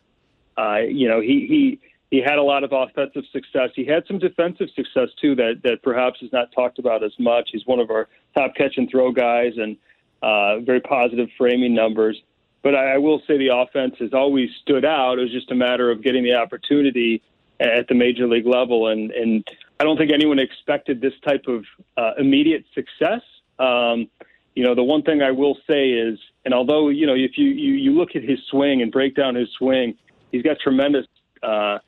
uh, 0.58 0.78
you 0.78 1.08
know, 1.08 1.20
he 1.20 1.46
he 1.48 1.80
he 2.10 2.20
had 2.20 2.38
a 2.38 2.42
lot 2.42 2.64
of 2.64 2.72
offensive 2.72 3.22
success. 3.30 3.70
He 3.76 3.86
had 3.86 4.04
some 4.08 4.18
defensive 4.18 4.66
success 4.74 5.10
too 5.20 5.36
that 5.36 5.60
that 5.62 5.84
perhaps 5.84 6.20
is 6.22 6.32
not 6.32 6.50
talked 6.50 6.80
about 6.80 7.04
as 7.04 7.12
much. 7.20 7.50
He's 7.52 7.64
one 7.66 7.78
of 7.78 7.88
our 7.88 8.08
top 8.36 8.56
catch 8.56 8.78
and 8.78 8.90
throw 8.90 9.12
guys, 9.12 9.52
and 9.56 9.76
uh, 10.22 10.58
very 10.58 10.80
positive 10.80 11.28
framing 11.38 11.72
numbers. 11.72 12.20
But 12.64 12.74
I, 12.74 12.94
I 12.94 12.98
will 12.98 13.22
say 13.28 13.38
the 13.38 13.54
offense 13.54 13.94
has 14.00 14.12
always 14.12 14.50
stood 14.60 14.84
out. 14.84 15.20
It 15.20 15.22
was 15.22 15.30
just 15.30 15.52
a 15.52 15.54
matter 15.54 15.88
of 15.88 16.02
getting 16.02 16.24
the 16.24 16.34
opportunity 16.34 17.22
at 17.60 17.86
the 17.88 17.94
major 17.94 18.26
league 18.26 18.46
level. 18.46 18.88
And, 18.88 19.10
and 19.10 19.46
I 19.78 19.84
don't 19.84 19.96
think 19.96 20.10
anyone 20.12 20.38
expected 20.38 21.00
this 21.00 21.12
type 21.24 21.44
of 21.46 21.64
uh, 21.96 22.12
immediate 22.18 22.64
success. 22.74 23.20
Um, 23.58 24.08
you 24.54 24.64
know, 24.64 24.74
the 24.74 24.82
one 24.82 25.02
thing 25.02 25.22
I 25.22 25.30
will 25.30 25.56
say 25.68 25.90
is, 25.90 26.18
and 26.44 26.54
although, 26.54 26.88
you 26.88 27.06
know, 27.06 27.14
if 27.14 27.36
you, 27.36 27.48
you, 27.50 27.74
you 27.74 27.92
look 27.92 28.16
at 28.16 28.22
his 28.22 28.38
swing 28.50 28.82
and 28.82 28.90
break 28.90 29.14
down 29.14 29.34
his 29.34 29.48
swing, 29.56 29.96
he's 30.32 30.42
got 30.42 30.58
tremendous 30.58 31.06
uh, 31.42 31.78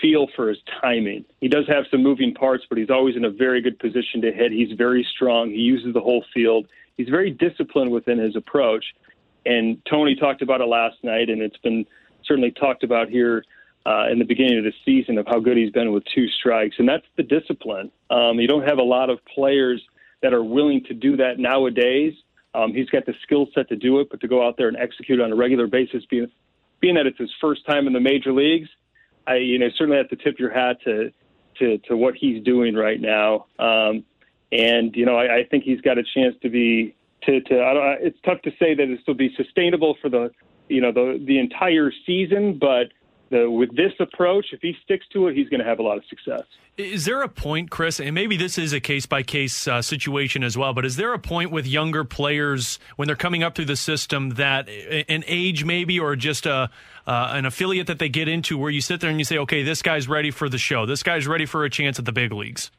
feel 0.00 0.26
for 0.34 0.48
his 0.48 0.58
timing. 0.80 1.24
He 1.40 1.48
does 1.48 1.66
have 1.68 1.84
some 1.90 2.02
moving 2.02 2.34
parts, 2.34 2.64
but 2.68 2.78
he's 2.78 2.90
always 2.90 3.14
in 3.14 3.24
a 3.24 3.30
very 3.30 3.60
good 3.60 3.78
position 3.78 4.22
to 4.22 4.32
hit. 4.32 4.50
He's 4.50 4.72
very 4.72 5.06
strong. 5.14 5.50
He 5.50 5.58
uses 5.58 5.92
the 5.92 6.00
whole 6.00 6.24
field. 6.34 6.66
He's 6.96 7.08
very 7.08 7.30
disciplined 7.30 7.92
within 7.92 8.18
his 8.18 8.34
approach. 8.34 8.84
And 9.44 9.80
Tony 9.84 10.14
talked 10.16 10.42
about 10.42 10.60
it 10.60 10.66
last 10.66 10.96
night, 11.02 11.28
and 11.28 11.42
it's 11.42 11.56
been 11.58 11.84
certainly 12.24 12.50
talked 12.50 12.82
about 12.82 13.08
here 13.08 13.44
uh, 13.84 14.08
in 14.10 14.18
the 14.18 14.24
beginning 14.24 14.58
of 14.58 14.64
the 14.64 14.72
season 14.84 15.18
of 15.18 15.26
how 15.26 15.40
good 15.40 15.56
he's 15.56 15.70
been 15.70 15.92
with 15.92 16.04
two 16.14 16.28
strikes, 16.28 16.76
and 16.78 16.88
that's 16.88 17.06
the 17.16 17.22
discipline. 17.22 17.90
Um, 18.10 18.38
you 18.38 18.46
don't 18.46 18.66
have 18.68 18.78
a 18.78 18.84
lot 18.84 19.10
of 19.10 19.18
players 19.24 19.82
that 20.22 20.32
are 20.32 20.42
willing 20.44 20.84
to 20.84 20.94
do 20.94 21.16
that 21.16 21.38
nowadays. 21.38 22.14
Um, 22.54 22.72
he's 22.72 22.88
got 22.90 23.06
the 23.06 23.14
skill 23.22 23.46
set 23.54 23.68
to 23.70 23.76
do 23.76 24.00
it, 24.00 24.08
but 24.10 24.20
to 24.20 24.28
go 24.28 24.46
out 24.46 24.56
there 24.56 24.68
and 24.68 24.76
execute 24.76 25.20
on 25.20 25.32
a 25.32 25.36
regular 25.36 25.66
basis, 25.66 26.04
being 26.08 26.30
being 26.80 26.94
that 26.96 27.06
it's 27.06 27.18
his 27.18 27.30
first 27.40 27.64
time 27.64 27.86
in 27.86 27.92
the 27.92 28.00
major 28.00 28.32
leagues, 28.32 28.68
I 29.26 29.36
you 29.36 29.58
know 29.58 29.68
certainly 29.76 29.96
have 29.96 30.08
to 30.10 30.16
tip 30.16 30.38
your 30.38 30.50
hat 30.50 30.78
to 30.84 31.10
to, 31.58 31.78
to 31.78 31.96
what 31.96 32.14
he's 32.14 32.42
doing 32.42 32.74
right 32.74 33.00
now. 33.00 33.46
Um, 33.58 34.04
and 34.50 34.94
you 34.94 35.06
know 35.06 35.16
I, 35.16 35.38
I 35.38 35.44
think 35.44 35.64
he's 35.64 35.80
got 35.80 35.98
a 35.98 36.02
chance 36.02 36.34
to 36.42 36.50
be 36.50 36.94
to 37.24 37.40
to 37.40 37.62
I 37.62 37.74
don't, 37.74 38.06
it's 38.06 38.18
tough 38.24 38.42
to 38.42 38.50
say 38.58 38.74
that 38.74 38.88
it'll 38.88 39.14
be 39.14 39.34
sustainable 39.36 39.96
for 40.00 40.08
the 40.08 40.30
you 40.68 40.80
know 40.80 40.92
the 40.92 41.22
the 41.24 41.38
entire 41.38 41.90
season, 42.06 42.58
but 42.58 42.92
the, 43.32 43.50
with 43.50 43.74
this 43.74 43.92
approach, 43.98 44.46
if 44.52 44.60
he 44.60 44.76
sticks 44.84 45.06
to 45.12 45.26
it, 45.26 45.36
he's 45.36 45.48
going 45.48 45.60
to 45.60 45.66
have 45.66 45.80
a 45.80 45.82
lot 45.82 45.96
of 45.96 46.04
success. 46.04 46.42
Is 46.76 47.04
there 47.04 47.22
a 47.22 47.28
point, 47.28 47.70
Chris, 47.70 47.98
and 47.98 48.14
maybe 48.14 48.36
this 48.36 48.56
is 48.56 48.72
a 48.72 48.80
case 48.80 49.04
by 49.04 49.22
case 49.22 49.68
situation 49.80 50.44
as 50.44 50.56
well, 50.56 50.72
but 50.72 50.84
is 50.84 50.96
there 50.96 51.12
a 51.12 51.18
point 51.18 51.50
with 51.50 51.66
younger 51.66 52.04
players 52.04 52.78
when 52.96 53.06
they're 53.06 53.16
coming 53.16 53.42
up 53.42 53.54
through 53.54 53.64
the 53.64 53.76
system 53.76 54.30
that 54.30 54.68
an 54.68 55.24
age 55.26 55.64
maybe 55.64 55.98
or 55.98 56.14
just 56.14 56.46
a 56.46 56.70
uh, 57.04 57.32
an 57.32 57.44
affiliate 57.46 57.88
that 57.88 57.98
they 57.98 58.08
get 58.08 58.28
into 58.28 58.56
where 58.56 58.70
you 58.70 58.80
sit 58.80 59.00
there 59.00 59.10
and 59.10 59.18
you 59.18 59.24
say, 59.24 59.36
okay, 59.36 59.64
this 59.64 59.82
guy's 59.82 60.08
ready 60.08 60.30
for 60.30 60.48
the 60.48 60.58
show, 60.58 60.86
this 60.86 61.02
guy's 61.02 61.26
ready 61.26 61.46
for 61.46 61.64
a 61.64 61.70
chance 61.70 61.98
at 61.98 62.04
the 62.04 62.12
big 62.12 62.32
leagues? 62.32 62.70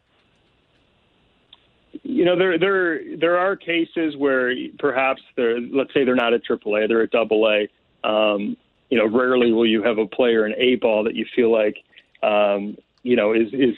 You 2.03 2.25
know, 2.25 2.37
there 2.37 2.57
there 2.57 3.17
there 3.17 3.37
are 3.37 3.55
cases 3.55 4.15
where 4.17 4.53
perhaps 4.79 5.21
they're 5.35 5.59
let's 5.59 5.93
say 5.93 6.03
they're 6.03 6.15
not 6.15 6.33
at 6.33 6.43
AAA, 6.43 6.87
they're 6.87 7.03
at 7.03 7.11
Double 7.11 7.47
A. 7.47 7.67
Um, 8.07 8.57
you 8.89 8.97
know, 8.97 9.07
rarely 9.07 9.51
will 9.51 9.65
you 9.65 9.83
have 9.83 9.97
a 9.97 10.07
player 10.07 10.45
in 10.45 10.53
A 10.53 10.75
ball 10.75 11.03
that 11.03 11.15
you 11.15 11.25
feel 11.35 11.51
like, 11.51 11.77
um, 12.21 12.77
you 13.03 13.15
know, 13.15 13.33
is 13.33 13.47
is 13.53 13.75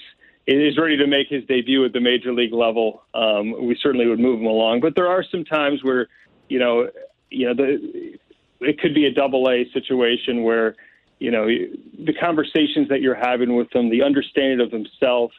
is 0.48 0.78
ready 0.78 0.98
to 0.98 1.08
make 1.08 1.28
his 1.30 1.44
debut 1.46 1.86
at 1.86 1.94
the 1.94 2.00
major 2.00 2.34
league 2.34 2.54
level. 2.54 3.04
Um, 3.14 3.66
we 3.66 3.78
certainly 3.82 4.08
would 4.08 4.20
move 4.20 4.40
him 4.40 4.46
along, 4.46 4.82
but 4.82 4.96
there 4.96 5.08
are 5.08 5.24
some 5.24 5.44
times 5.44 5.84
where, 5.84 6.08
you 6.50 6.60
know, 6.60 6.90
you 7.32 7.48
know, 7.48 7.54
the 7.56 8.18
it 8.62 8.80
could 8.80 8.94
be 8.94 9.06
a 9.06 9.12
double 9.12 9.50
A 9.50 9.66
situation 9.74 10.44
where, 10.44 10.76
you 11.20 11.32
know, 11.32 11.48
the 11.48 12.14
conversations 12.14 12.90
that 12.90 13.02
you're 13.02 13.16
having 13.16 13.56
with 13.56 13.70
them, 13.72 13.90
the 13.90 14.04
understanding 14.04 14.60
of 14.60 14.72
himself, 14.72 15.32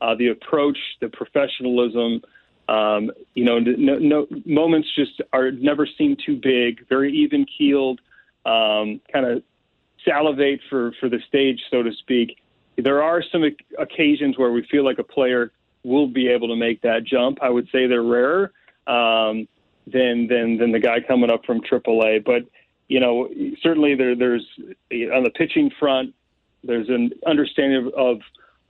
uh, 0.00 0.14
the 0.14 0.28
approach, 0.28 0.78
the 1.00 1.08
professionalism. 1.08 2.22
Um, 2.68 3.10
you 3.34 3.44
know, 3.44 3.58
no, 3.58 3.98
no 3.98 4.26
moments 4.44 4.88
just 4.94 5.20
are 5.32 5.50
never 5.50 5.88
seem 5.98 6.16
too 6.24 6.36
big, 6.36 6.86
very 6.88 7.12
even 7.12 7.44
keeled 7.58 8.00
um, 8.44 9.00
kind 9.12 9.26
of 9.26 9.42
salivate 10.04 10.60
for, 10.68 10.92
for 11.00 11.08
the 11.08 11.20
stage, 11.28 11.60
so 11.70 11.82
to 11.82 11.92
speak. 11.92 12.38
There 12.76 13.02
are 13.02 13.22
some 13.22 13.44
occasions 13.78 14.38
where 14.38 14.50
we 14.50 14.66
feel 14.70 14.84
like 14.84 14.98
a 14.98 15.04
player 15.04 15.52
will 15.84 16.06
be 16.06 16.28
able 16.28 16.48
to 16.48 16.56
make 16.56 16.82
that 16.82 17.04
jump. 17.04 17.38
I 17.42 17.50
would 17.50 17.68
say 17.70 17.86
they're 17.86 18.02
rarer 18.02 18.52
um, 18.86 19.48
than, 19.86 20.26
than 20.26 20.56
than 20.58 20.72
the 20.72 20.78
guy 20.78 21.00
coming 21.00 21.30
up 21.30 21.44
from 21.44 21.60
AAA. 21.60 22.24
But 22.24 22.46
you 22.88 23.00
know, 23.00 23.28
certainly 23.62 23.94
there, 23.94 24.16
there's 24.16 24.46
on 24.58 25.24
the 25.24 25.32
pitching 25.34 25.70
front, 25.78 26.14
there's 26.64 26.88
an 26.88 27.12
understanding 27.26 27.90
of 27.96 28.20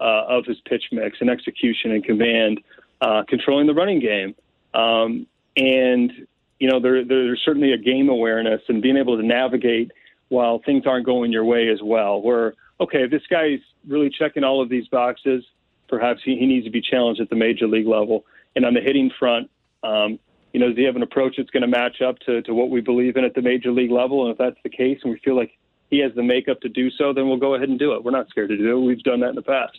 uh, 0.00 0.24
of 0.28 0.44
his 0.46 0.60
pitch 0.62 0.84
mix 0.92 1.18
and 1.20 1.30
execution 1.30 1.92
and 1.92 2.04
command, 2.04 2.60
uh, 3.00 3.22
controlling 3.28 3.66
the 3.66 3.74
running 3.74 4.00
game, 4.00 4.34
um, 4.74 5.26
and 5.56 6.26
you 6.60 6.70
know, 6.70 6.78
there, 6.78 7.04
there's 7.04 7.40
certainly 7.44 7.72
a 7.72 7.78
game 7.78 8.08
awareness 8.08 8.60
and 8.68 8.80
being 8.80 8.98
able 8.98 9.16
to 9.16 9.26
navigate 9.26 9.90
while 10.28 10.60
things 10.64 10.86
aren't 10.86 11.06
going 11.06 11.32
your 11.32 11.44
way 11.44 11.68
as 11.68 11.80
well. 11.82 12.20
Where, 12.20 12.54
okay, 12.80 13.08
this 13.08 13.22
guy's 13.28 13.60
really 13.88 14.10
checking 14.10 14.44
all 14.44 14.62
of 14.62 14.68
these 14.68 14.86
boxes. 14.88 15.42
Perhaps 15.88 16.20
he, 16.24 16.36
he 16.36 16.46
needs 16.46 16.66
to 16.66 16.70
be 16.70 16.82
challenged 16.82 17.20
at 17.20 17.30
the 17.30 17.36
major 17.36 17.66
league 17.66 17.88
level. 17.88 18.24
And 18.54 18.64
on 18.64 18.74
the 18.74 18.80
hitting 18.80 19.10
front, 19.18 19.50
um, 19.82 20.18
you 20.52 20.60
know, 20.60 20.68
does 20.68 20.76
he 20.76 20.84
have 20.84 20.96
an 20.96 21.02
approach 21.02 21.34
that's 21.38 21.50
going 21.50 21.62
to 21.62 21.68
match 21.68 22.02
up 22.02 22.18
to, 22.20 22.42
to 22.42 22.54
what 22.54 22.70
we 22.70 22.80
believe 22.80 23.16
in 23.16 23.24
at 23.24 23.34
the 23.34 23.42
major 23.42 23.72
league 23.72 23.90
level? 23.90 24.24
And 24.24 24.32
if 24.32 24.38
that's 24.38 24.58
the 24.62 24.70
case 24.70 24.98
and 25.02 25.12
we 25.12 25.18
feel 25.24 25.36
like 25.36 25.52
he 25.90 25.98
has 26.00 26.12
the 26.14 26.22
makeup 26.22 26.60
to 26.60 26.68
do 26.68 26.90
so, 26.90 27.12
then 27.12 27.26
we'll 27.26 27.38
go 27.38 27.54
ahead 27.54 27.68
and 27.68 27.78
do 27.78 27.94
it. 27.94 28.04
We're 28.04 28.10
not 28.10 28.28
scared 28.28 28.50
to 28.50 28.56
do 28.56 28.78
it. 28.78 28.86
We've 28.86 29.02
done 29.02 29.20
that 29.20 29.30
in 29.30 29.34
the 29.34 29.42
past. 29.42 29.78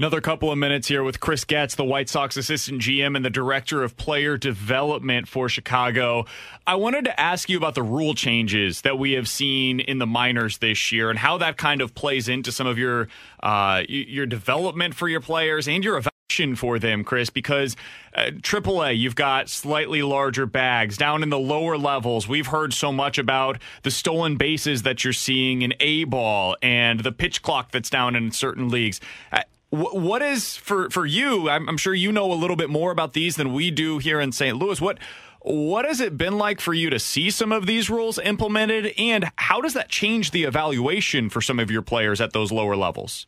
Another 0.00 0.22
couple 0.22 0.50
of 0.50 0.56
minutes 0.56 0.88
here 0.88 1.04
with 1.04 1.20
Chris 1.20 1.44
Getz, 1.44 1.74
the 1.74 1.84
White 1.84 2.08
Sox 2.08 2.38
assistant 2.38 2.80
GM 2.80 3.16
and 3.16 3.22
the 3.22 3.28
director 3.28 3.82
of 3.82 3.98
player 3.98 4.38
development 4.38 5.28
for 5.28 5.50
Chicago. 5.50 6.24
I 6.66 6.76
wanted 6.76 7.04
to 7.04 7.20
ask 7.20 7.50
you 7.50 7.58
about 7.58 7.74
the 7.74 7.82
rule 7.82 8.14
changes 8.14 8.80
that 8.80 8.98
we 8.98 9.12
have 9.12 9.28
seen 9.28 9.78
in 9.78 9.98
the 9.98 10.06
minors 10.06 10.56
this 10.56 10.90
year 10.90 11.10
and 11.10 11.18
how 11.18 11.36
that 11.36 11.58
kind 11.58 11.82
of 11.82 11.94
plays 11.94 12.28
into 12.28 12.50
some 12.50 12.66
of 12.66 12.78
your 12.78 13.08
uh, 13.42 13.82
your 13.90 14.24
development 14.24 14.94
for 14.94 15.06
your 15.06 15.20
players 15.20 15.68
and 15.68 15.84
your 15.84 15.98
evaluation 15.98 16.56
for 16.56 16.78
them, 16.78 17.04
Chris. 17.04 17.28
Because 17.28 17.76
uh, 18.14 18.30
AAA, 18.40 18.96
you've 18.98 19.14
got 19.14 19.50
slightly 19.50 20.00
larger 20.00 20.46
bags. 20.46 20.96
Down 20.96 21.22
in 21.22 21.28
the 21.28 21.38
lower 21.38 21.76
levels, 21.76 22.26
we've 22.26 22.46
heard 22.46 22.72
so 22.72 22.90
much 22.90 23.18
about 23.18 23.58
the 23.82 23.90
stolen 23.90 24.38
bases 24.38 24.82
that 24.84 25.04
you're 25.04 25.12
seeing 25.12 25.60
in 25.60 25.74
A 25.78 26.04
ball 26.04 26.56
and 26.62 27.00
the 27.00 27.12
pitch 27.12 27.42
clock 27.42 27.70
that's 27.70 27.90
down 27.90 28.16
in 28.16 28.30
certain 28.30 28.70
leagues. 28.70 28.98
Uh, 29.30 29.42
what 29.70 30.20
is 30.20 30.56
for 30.56 30.90
for 30.90 31.06
you? 31.06 31.48
I'm, 31.48 31.68
I'm, 31.68 31.76
sure 31.76 31.94
you 31.94 32.10
know 32.10 32.32
a 32.32 32.34
little 32.34 32.56
bit 32.56 32.68
more 32.70 32.90
about 32.90 33.12
these 33.12 33.36
than 33.36 33.52
we 33.52 33.70
do 33.70 33.98
here 33.98 34.20
in 34.20 34.32
St. 34.32 34.56
Louis. 34.56 34.80
What 34.80 34.98
what 35.42 35.84
has 35.84 36.00
it 36.00 36.18
been 36.18 36.36
like 36.36 36.60
for 36.60 36.74
you 36.74 36.90
to 36.90 36.98
see 36.98 37.30
some 37.30 37.52
of 37.52 37.66
these 37.66 37.88
rules 37.88 38.18
implemented, 38.18 38.92
and 38.98 39.30
how 39.36 39.60
does 39.60 39.74
that 39.74 39.88
change 39.88 40.32
the 40.32 40.44
evaluation 40.44 41.30
for 41.30 41.40
some 41.40 41.58
of 41.58 41.70
your 41.70 41.82
players 41.82 42.20
at 42.20 42.32
those 42.32 42.52
lower 42.52 42.76
levels? 42.76 43.26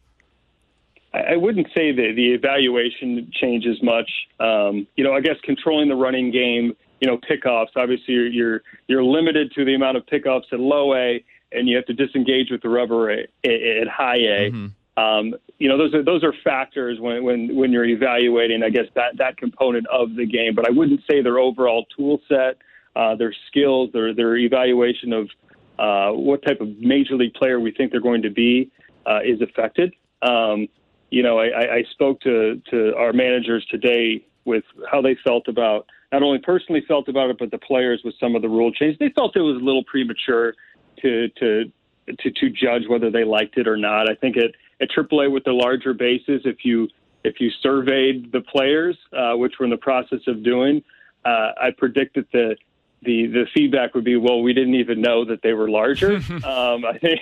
I 1.14 1.36
wouldn't 1.36 1.68
say 1.74 1.92
that 1.92 2.12
the 2.16 2.32
evaluation 2.32 3.30
changes 3.34 3.82
much. 3.82 4.10
Um, 4.40 4.86
you 4.96 5.04
know, 5.04 5.12
I 5.12 5.20
guess 5.20 5.36
controlling 5.42 5.88
the 5.88 5.94
running 5.94 6.30
game, 6.30 6.74
you 7.00 7.08
know, 7.08 7.18
pickoffs. 7.18 7.68
Obviously, 7.76 8.14
you're, 8.14 8.26
you're 8.26 8.62
you're 8.88 9.04
limited 9.04 9.52
to 9.52 9.64
the 9.64 9.74
amount 9.74 9.96
of 9.96 10.06
pickoffs 10.06 10.52
at 10.52 10.58
low 10.58 10.94
A, 10.94 11.22
and 11.52 11.68
you 11.68 11.76
have 11.76 11.86
to 11.86 11.94
disengage 11.94 12.50
with 12.50 12.62
the 12.62 12.68
rubber 12.68 13.10
at, 13.10 13.28
at 13.44 13.88
high 13.88 14.16
A. 14.16 14.50
Mm-hmm. 14.50 15.02
Um, 15.02 15.34
you 15.62 15.68
know, 15.68 15.78
those 15.78 15.94
are 15.94 16.02
those 16.02 16.24
are 16.24 16.34
factors 16.42 16.98
when 16.98 17.22
when 17.22 17.54
when 17.54 17.70
you're 17.70 17.84
evaluating, 17.84 18.64
I 18.64 18.70
guess 18.70 18.86
that 18.96 19.16
that 19.18 19.36
component 19.36 19.86
of 19.86 20.16
the 20.16 20.26
game. 20.26 20.56
But 20.56 20.68
I 20.68 20.72
wouldn't 20.72 21.02
say 21.08 21.22
their 21.22 21.38
overall 21.38 21.86
tool 21.96 22.20
set, 22.28 22.58
uh, 22.96 23.14
their 23.14 23.32
skills, 23.46 23.90
their 23.92 24.12
their 24.12 24.36
evaluation 24.36 25.12
of 25.12 25.30
uh, 25.78 26.18
what 26.18 26.42
type 26.42 26.60
of 26.60 26.68
major 26.78 27.14
league 27.14 27.34
player 27.34 27.60
we 27.60 27.70
think 27.70 27.92
they're 27.92 28.00
going 28.00 28.22
to 28.22 28.30
be 28.30 28.72
uh, 29.06 29.20
is 29.24 29.40
affected. 29.40 29.94
Um, 30.22 30.66
you 31.10 31.22
know, 31.22 31.38
I, 31.38 31.76
I 31.76 31.84
spoke 31.92 32.20
to 32.22 32.60
to 32.72 32.96
our 32.96 33.12
managers 33.12 33.64
today 33.70 34.26
with 34.44 34.64
how 34.90 35.00
they 35.00 35.16
felt 35.22 35.46
about 35.46 35.86
not 36.10 36.24
only 36.24 36.40
personally 36.40 36.82
felt 36.88 37.06
about 37.06 37.30
it, 37.30 37.36
but 37.38 37.52
the 37.52 37.58
players 37.58 38.02
with 38.04 38.16
some 38.18 38.34
of 38.34 38.42
the 38.42 38.48
rule 38.48 38.72
changes. 38.72 38.98
They 38.98 39.10
felt 39.10 39.36
it 39.36 39.42
was 39.42 39.62
a 39.62 39.64
little 39.64 39.84
premature 39.84 40.54
to 41.02 41.28
to 41.38 41.70
to, 42.08 42.30
to 42.32 42.50
judge 42.50 42.88
whether 42.88 43.12
they 43.12 43.22
liked 43.22 43.58
it 43.58 43.68
or 43.68 43.76
not. 43.76 44.10
I 44.10 44.16
think 44.16 44.36
at 44.36 44.50
at 44.82 44.90
AAA 44.90 45.30
with 45.30 45.44
the 45.44 45.52
larger 45.52 45.94
bases, 45.94 46.42
if 46.44 46.64
you 46.64 46.88
if 47.24 47.40
you 47.40 47.50
surveyed 47.62 48.32
the 48.32 48.40
players, 48.40 48.98
uh, 49.16 49.34
which 49.34 49.54
we're 49.58 49.64
in 49.64 49.70
the 49.70 49.76
process 49.76 50.18
of 50.26 50.42
doing, 50.42 50.82
uh, 51.24 51.52
I 51.60 51.70
predict 51.76 52.16
that 52.16 52.30
the 52.32 52.56
the 53.02 53.26
the 53.26 53.46
feedback 53.54 53.94
would 53.94 54.04
be, 54.04 54.16
well, 54.16 54.42
we 54.42 54.52
didn't 54.52 54.74
even 54.74 55.00
know 55.00 55.24
that 55.24 55.40
they 55.42 55.52
were 55.52 55.70
larger. 55.70 56.16
um, 56.44 56.84
I 56.84 56.98
think 57.00 57.20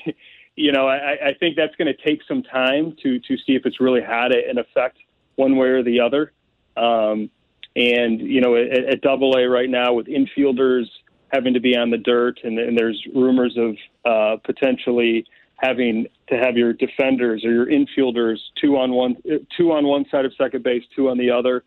you 0.57 0.73
know 0.73 0.89
I, 0.89 1.29
I 1.29 1.35
think 1.39 1.57
that's 1.57 1.77
going 1.77 1.95
to 1.95 2.03
take 2.03 2.21
some 2.27 2.43
time 2.43 2.97
to 3.03 3.19
to 3.21 3.37
see 3.37 3.55
if 3.55 3.67
it's 3.67 3.81
really 3.81 4.03
had 4.03 4.33
an 4.33 4.59
effect 4.59 4.99
one 5.37 5.57
way 5.57 5.69
or 5.69 5.83
the 5.83 6.01
other. 6.01 6.33
Um, 6.77 7.31
and 7.77 8.21
you 8.21 8.41
know, 8.41 8.57
at, 8.57 8.85
at 8.85 9.01
Double 9.03 9.37
A 9.37 9.49
right 9.49 9.69
now, 9.69 9.93
with 9.93 10.07
infielders 10.07 10.87
having 11.33 11.55
to 11.55 11.61
be 11.61 11.77
on 11.77 11.91
the 11.91 11.99
dirt, 11.99 12.41
and, 12.43 12.59
and 12.59 12.77
there's 12.77 13.01
rumors 13.15 13.57
of 13.57 13.77
uh, 14.05 14.37
potentially 14.43 15.25
having 15.61 16.07
to 16.29 16.37
have 16.37 16.57
your 16.57 16.73
defenders 16.73 17.45
or 17.45 17.53
your 17.53 17.67
infielders 17.67 18.39
two 18.61 18.77
on 18.77 18.93
one, 18.93 19.17
two 19.57 19.73
on 19.73 19.87
one 19.87 20.07
side 20.11 20.25
of 20.25 20.33
second 20.37 20.63
base, 20.63 20.83
two 20.97 21.11
on 21.11 21.19
the 21.19 21.31
other. 21.31 21.63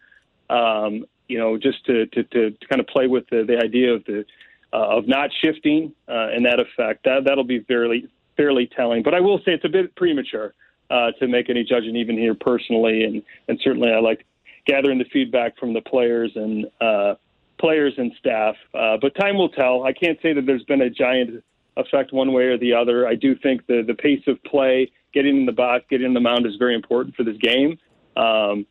Um, 0.50 1.06
you 1.28 1.38
know, 1.38 1.58
just 1.58 1.86
to, 1.86 2.06
to, 2.08 2.24
to, 2.24 2.52
to 2.52 2.68
kind 2.68 2.82
of 2.82 2.88
play 2.88 3.08
with 3.08 3.30
the, 3.30 3.44
the 3.48 3.58
idea 3.58 3.94
of 3.94 4.04
the 4.06 4.26
uh, 4.74 4.98
of 4.98 5.08
not 5.08 5.30
shifting 5.44 5.94
uh, 6.08 6.30
and 6.34 6.46
that 6.46 6.60
effect. 6.60 7.04
That 7.06 7.24
that'll 7.26 7.44
be 7.44 7.60
fairly 7.62 8.08
fairly 8.36 8.68
telling. 8.76 9.04
But 9.04 9.14
I 9.14 9.20
will 9.20 9.38
say 9.40 9.54
it's 9.54 9.66
a 9.66 9.70
bit 9.70 9.96
premature 9.96 10.54
uh, 10.90 11.12
to 11.20 11.28
make 11.28 11.50
any 11.50 11.64
judgment 11.64 11.96
even 11.98 12.18
here 12.18 12.34
personally, 12.34 13.04
and 13.04 13.22
and 13.48 13.60
certainly 13.64 13.92
I 13.92 14.00
like 14.00 14.26
gathering 14.66 14.98
the 14.98 15.06
feedback 15.06 15.58
from 15.58 15.74
the 15.74 15.82
players 15.82 16.32
and 16.36 16.66
uh, 16.82 17.16
players 17.60 17.94
and 17.98 18.12
staff. 18.20 18.56
Uh, 18.74 18.98
but 19.00 19.16
time 19.16 19.38
will 19.38 19.50
tell. 19.50 19.84
I 19.84 19.94
can't 19.94 20.20
say 20.22 20.34
that 20.34 20.46
there's 20.46 20.64
been 20.64 20.82
a 20.82 20.90
giant 20.90 21.44
effect 21.78 22.14
one 22.14 22.34
way 22.34 22.44
or 22.46 22.58
the 22.58 22.74
other. 22.74 23.08
I 23.08 23.16
do 23.16 23.36
think 23.36 23.66
the 23.68 23.84
the 23.86 23.94
pace 23.94 24.24
of 24.28 24.42
play, 24.44 24.92
getting 25.14 25.38
in 25.38 25.46
the 25.46 25.52
box, 25.52 25.86
getting 25.90 26.08
in 26.08 26.14
the 26.14 26.20
mound 26.20 26.46
is 26.46 26.56
very 26.58 26.76
important 26.76 27.16
for 27.16 27.24
this 27.24 27.38
game. 27.38 27.78
Um, 28.16 28.66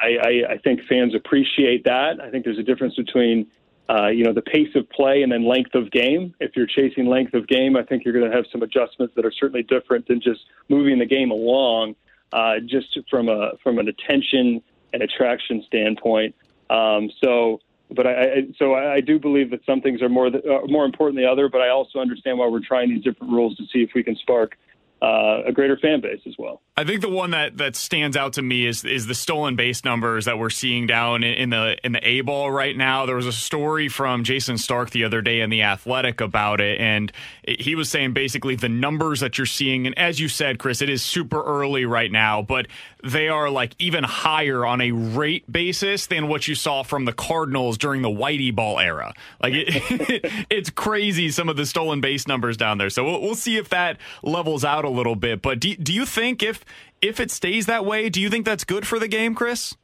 I, 0.00 0.16
I, 0.20 0.52
I 0.54 0.58
think 0.58 0.80
fans 0.88 1.14
appreciate 1.14 1.84
that. 1.84 2.20
I 2.20 2.30
think 2.30 2.44
there's 2.44 2.58
a 2.58 2.62
difference 2.64 2.96
between 2.96 3.46
uh, 3.88 4.08
you 4.08 4.24
know 4.24 4.32
the 4.32 4.42
pace 4.42 4.74
of 4.74 4.88
play 4.90 5.22
and 5.22 5.30
then 5.30 5.46
length 5.46 5.74
of 5.74 5.90
game. 5.90 6.34
If 6.40 6.56
you're 6.56 6.66
chasing 6.66 7.06
length 7.06 7.34
of 7.34 7.46
game, 7.46 7.76
I 7.76 7.82
think 7.82 8.04
you're 8.04 8.14
going 8.14 8.30
to 8.30 8.36
have 8.36 8.46
some 8.50 8.62
adjustments 8.62 9.14
that 9.16 9.24
are 9.24 9.32
certainly 9.32 9.62
different 9.62 10.08
than 10.08 10.20
just 10.20 10.40
moving 10.68 10.98
the 10.98 11.06
game 11.06 11.30
along. 11.30 11.94
Uh, 12.32 12.54
just 12.64 12.98
from 13.10 13.28
a 13.28 13.52
from 13.62 13.78
an 13.78 13.88
attention 13.88 14.62
and 14.94 15.02
attraction 15.02 15.62
standpoint. 15.66 16.34
Um, 16.70 17.10
so, 17.22 17.60
but 17.92 18.06
I, 18.06 18.10
I 18.10 18.42
so 18.58 18.74
I, 18.74 18.94
I 18.94 19.00
do 19.00 19.18
believe 19.18 19.50
that 19.50 19.60
some 19.64 19.80
things 19.80 20.02
are 20.02 20.08
more 20.08 20.30
th- 20.30 20.44
uh, 20.44 20.66
more 20.66 20.84
important 20.84 21.16
than 21.16 21.24
the 21.24 21.30
other. 21.30 21.48
But 21.48 21.60
I 21.60 21.68
also 21.68 21.98
understand 21.98 22.38
why 22.38 22.46
we're 22.48 22.64
trying 22.66 22.90
these 22.90 23.04
different 23.04 23.32
rules 23.32 23.56
to 23.56 23.64
see 23.72 23.82
if 23.82 23.90
we 23.94 24.02
can 24.02 24.16
spark 24.16 24.56
uh, 25.02 25.42
a 25.46 25.52
greater 25.52 25.76
fan 25.76 26.00
base 26.00 26.20
as 26.26 26.34
well. 26.38 26.62
I 26.76 26.84
think 26.84 27.00
the 27.00 27.08
one 27.08 27.32
that, 27.32 27.58
that 27.58 27.74
stands 27.74 28.16
out 28.16 28.34
to 28.34 28.42
me 28.42 28.66
is 28.66 28.84
is 28.84 29.06
the 29.08 29.16
stolen 29.16 29.56
base 29.56 29.84
numbers 29.84 30.26
that 30.26 30.38
we're 30.38 30.48
seeing 30.48 30.86
down 30.86 31.24
in, 31.24 31.50
the 31.50 31.76
in 31.84 31.90
the 31.90 32.08
A 32.08 32.20
ball 32.20 32.52
right 32.52 32.76
now. 32.76 33.04
There 33.04 33.16
was 33.16 33.26
a 33.26 33.32
story 33.32 33.88
from 33.88 34.22
Jayson 34.22 34.58
Stark 34.58 34.90
the 34.90 35.02
other 35.02 35.20
day 35.20 35.40
in 35.40 35.50
the 35.50 35.62
Athletic 35.62 36.20
about 36.20 36.60
it, 36.60 36.80
and 36.80 37.10
he 37.46 37.74
was 37.74 37.88
saying 37.88 38.12
basically 38.12 38.54
the 38.54 38.68
numbers 38.68 39.20
that 39.20 39.38
you're 39.38 39.46
seeing, 39.46 39.86
and 39.86 39.98
as 39.98 40.20
you 40.20 40.28
said, 40.28 40.60
Chris, 40.60 40.80
it 40.80 40.88
is 40.88 41.02
super 41.02 41.42
early 41.42 41.84
right 41.84 42.12
now, 42.12 42.40
but 42.40 42.68
they 43.02 43.28
are 43.28 43.50
like 43.50 43.74
even 43.80 44.04
higher 44.04 44.64
on 44.64 44.80
a 44.80 44.92
rate 44.92 45.50
basis 45.50 46.06
than 46.06 46.28
what 46.28 46.46
you 46.46 46.54
saw 46.54 46.84
from 46.84 47.06
the 47.06 47.12
Cardinals 47.12 47.76
during 47.76 48.02
the 48.02 48.08
Whitey 48.08 48.54
ball 48.54 48.78
era. 48.78 49.12
Like 49.42 49.54
it, 49.54 50.46
it's 50.50 50.70
crazy 50.70 51.30
some 51.30 51.48
of 51.48 51.56
the 51.56 51.66
stolen 51.66 52.00
base 52.00 52.28
numbers 52.28 52.56
down 52.56 52.78
there. 52.78 52.90
So 52.90 53.04
we'll, 53.04 53.20
we'll 53.20 53.34
see 53.34 53.56
if 53.56 53.68
that 53.70 53.98
levels 54.22 54.64
out 54.64 54.84
a 54.84 54.91
little 54.92 55.16
bit. 55.16 55.42
But 55.42 55.60
do, 55.60 55.74
do 55.76 55.92
you 55.92 56.06
think 56.06 56.42
if 56.42 56.64
if 57.00 57.18
it 57.18 57.30
stays 57.30 57.66
that 57.66 57.84
way, 57.84 58.08
do 58.08 58.20
you 58.20 58.30
think 58.30 58.46
that's 58.46 58.64
good 58.64 58.86
for 58.86 58.98
the 58.98 59.08
game, 59.08 59.34
Chris? 59.34 59.76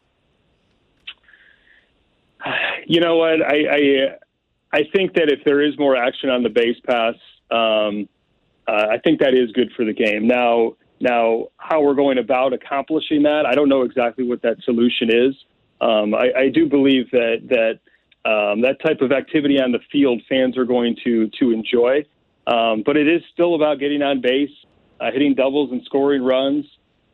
You 2.87 3.01
know 3.01 3.17
what? 3.17 3.43
I 3.43 3.57
I, 3.71 3.79
I 4.73 4.85
think 4.95 5.15
that 5.15 5.31
if 5.31 5.41
there 5.45 5.61
is 5.61 5.79
more 5.79 5.97
action 5.97 6.31
on 6.31 6.43
the 6.43 6.49
base 6.49 6.77
pass, 6.87 7.15
um, 7.51 8.09
uh, 8.67 8.87
I 8.91 8.99
think 9.03 9.21
that 9.21 9.35
is 9.35 9.51
good 9.53 9.73
for 9.77 9.85
the 9.85 9.93
game. 9.93 10.27
Now, 10.27 10.77
now 11.01 11.49
how 11.57 11.81
we're 11.81 11.95
going 11.95 12.19
about 12.19 12.53
accomplishing 12.53 13.23
that, 13.23 13.47
I 13.47 13.55
don't 13.55 13.69
know 13.69 13.83
exactly 13.83 14.25
what 14.25 14.43
that 14.43 14.57
solution 14.65 15.11
is. 15.11 15.35
Um, 15.81 16.15
I, 16.15 16.33
I 16.37 16.49
do 16.49 16.69
believe 16.69 17.11
that 17.13 17.49
that 17.49 17.79
um, 18.29 18.61
that 18.63 18.81
type 18.85 19.01
of 19.01 19.13
activity 19.13 19.61
on 19.61 19.73
the 19.73 19.79
field, 19.91 20.23
fans 20.29 20.57
are 20.59 20.65
going 20.65 20.97
to 21.05 21.29
to 21.41 21.51
enjoy. 21.51 22.05
Um, 22.47 22.83
but 22.85 22.97
it 22.97 23.07
is 23.07 23.23
still 23.33 23.55
about 23.55 23.79
getting 23.79 24.03
on 24.03 24.21
base, 24.21 24.51
uh, 25.01 25.11
hitting 25.13 25.35
doubles 25.35 25.71
and 25.73 25.83
scoring 25.85 26.23
runs. 26.23 26.67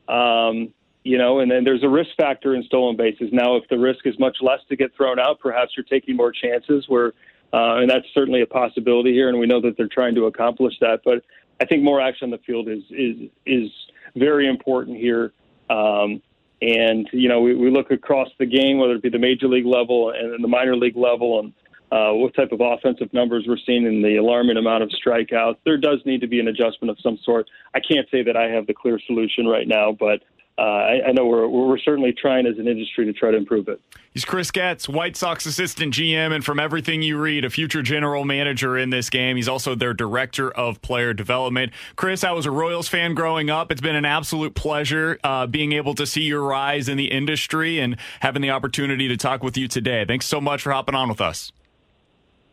Um, 0.08 0.72
you 1.04 1.18
know, 1.18 1.40
and 1.40 1.50
then 1.50 1.64
there's 1.64 1.82
a 1.82 1.88
risk 1.88 2.10
factor 2.16 2.54
in 2.54 2.62
stolen 2.62 2.96
bases. 2.96 3.28
Now, 3.30 3.56
if 3.56 3.68
the 3.68 3.78
risk 3.78 4.06
is 4.06 4.18
much 4.18 4.38
less 4.40 4.60
to 4.70 4.76
get 4.76 4.94
thrown 4.96 5.18
out, 5.18 5.38
perhaps 5.38 5.72
you're 5.76 5.84
taking 5.84 6.16
more 6.16 6.32
chances. 6.32 6.86
Where, 6.88 7.08
uh, 7.52 7.76
and 7.76 7.90
that's 7.90 8.06
certainly 8.14 8.40
a 8.40 8.46
possibility 8.46 9.12
here, 9.12 9.28
and 9.28 9.38
we 9.38 9.46
know 9.46 9.60
that 9.60 9.76
they're 9.76 9.88
trying 9.88 10.14
to 10.14 10.24
accomplish 10.24 10.74
that. 10.80 11.00
But 11.04 11.22
I 11.60 11.66
think 11.66 11.82
more 11.82 12.00
action 12.00 12.26
on 12.26 12.30
the 12.30 12.38
field 12.38 12.68
is 12.68 12.82
is 12.90 13.28
is 13.44 13.70
very 14.16 14.48
important 14.48 14.96
here. 14.96 15.32
Um, 15.68 16.22
and 16.62 17.08
you 17.12 17.28
know, 17.28 17.40
we, 17.40 17.54
we 17.54 17.70
look 17.70 17.90
across 17.90 18.28
the 18.38 18.46
game, 18.46 18.78
whether 18.78 18.94
it 18.94 19.02
be 19.02 19.10
the 19.10 19.18
major 19.18 19.48
league 19.48 19.66
level 19.66 20.10
and 20.10 20.42
the 20.42 20.48
minor 20.48 20.76
league 20.76 20.96
level, 20.96 21.40
and 21.40 21.52
uh, 21.94 22.12
what 22.12 22.34
type 22.34 22.50
of 22.50 22.60
offensive 22.60 23.12
numbers 23.12 23.44
we're 23.46 23.56
seeing 23.64 23.86
in 23.86 24.02
the 24.02 24.16
alarming 24.16 24.56
amount 24.56 24.82
of 24.82 24.90
strikeouts. 24.90 25.58
There 25.64 25.76
does 25.76 26.00
need 26.04 26.20
to 26.22 26.26
be 26.26 26.40
an 26.40 26.48
adjustment 26.48 26.90
of 26.90 26.98
some 27.00 27.18
sort. 27.22 27.48
I 27.72 27.78
can't 27.78 28.08
say 28.10 28.24
that 28.24 28.36
I 28.36 28.48
have 28.48 28.66
the 28.66 28.74
clear 28.74 28.98
solution 29.06 29.46
right 29.46 29.68
now, 29.68 29.92
but 29.92 30.20
uh, 30.58 30.62
I, 30.62 31.08
I, 31.08 31.12
know 31.12 31.26
we're, 31.26 31.46
we're 31.46 31.78
certainly 31.78 32.12
trying 32.12 32.46
as 32.46 32.58
an 32.58 32.66
industry 32.66 33.04
to 33.06 33.12
try 33.12 33.30
to 33.30 33.36
improve 33.36 33.68
it. 33.68 33.80
He's 34.12 34.24
Chris 34.24 34.50
Getz, 34.50 34.88
White 34.88 35.16
Sox 35.16 35.46
assistant 35.46 35.94
GM, 35.94 36.32
and 36.32 36.44
from 36.44 36.58
everything 36.58 37.02
you 37.02 37.18
read, 37.18 37.44
a 37.44 37.50
future 37.50 37.82
general 37.82 38.24
manager 38.24 38.76
in 38.76 38.90
this 38.90 39.08
game. 39.08 39.36
He's 39.36 39.48
also 39.48 39.76
their 39.76 39.94
director 39.94 40.50
of 40.50 40.82
player 40.82 41.12
development. 41.12 41.72
Chris, 41.94 42.24
I 42.24 42.32
was 42.32 42.46
a 42.46 42.52
Royals 42.52 42.88
fan 42.88 43.14
growing 43.14 43.50
up. 43.50 43.70
It's 43.70 43.80
been 43.80 43.96
an 43.96 44.04
absolute 44.04 44.54
pleasure 44.54 45.18
uh, 45.22 45.46
being 45.46 45.72
able 45.72 45.94
to 45.94 46.06
see 46.06 46.22
your 46.22 46.42
rise 46.42 46.88
in 46.88 46.96
the 46.96 47.10
industry 47.10 47.78
and 47.78 47.96
having 48.20 48.42
the 48.42 48.50
opportunity 48.50 49.06
to 49.08 49.16
talk 49.16 49.44
with 49.44 49.56
you 49.56 49.68
today. 49.68 50.04
Thanks 50.04 50.26
so 50.26 50.40
much 50.40 50.62
for 50.62 50.72
hopping 50.72 50.94
on 50.96 51.08
with 51.08 51.20
us. 51.20 51.52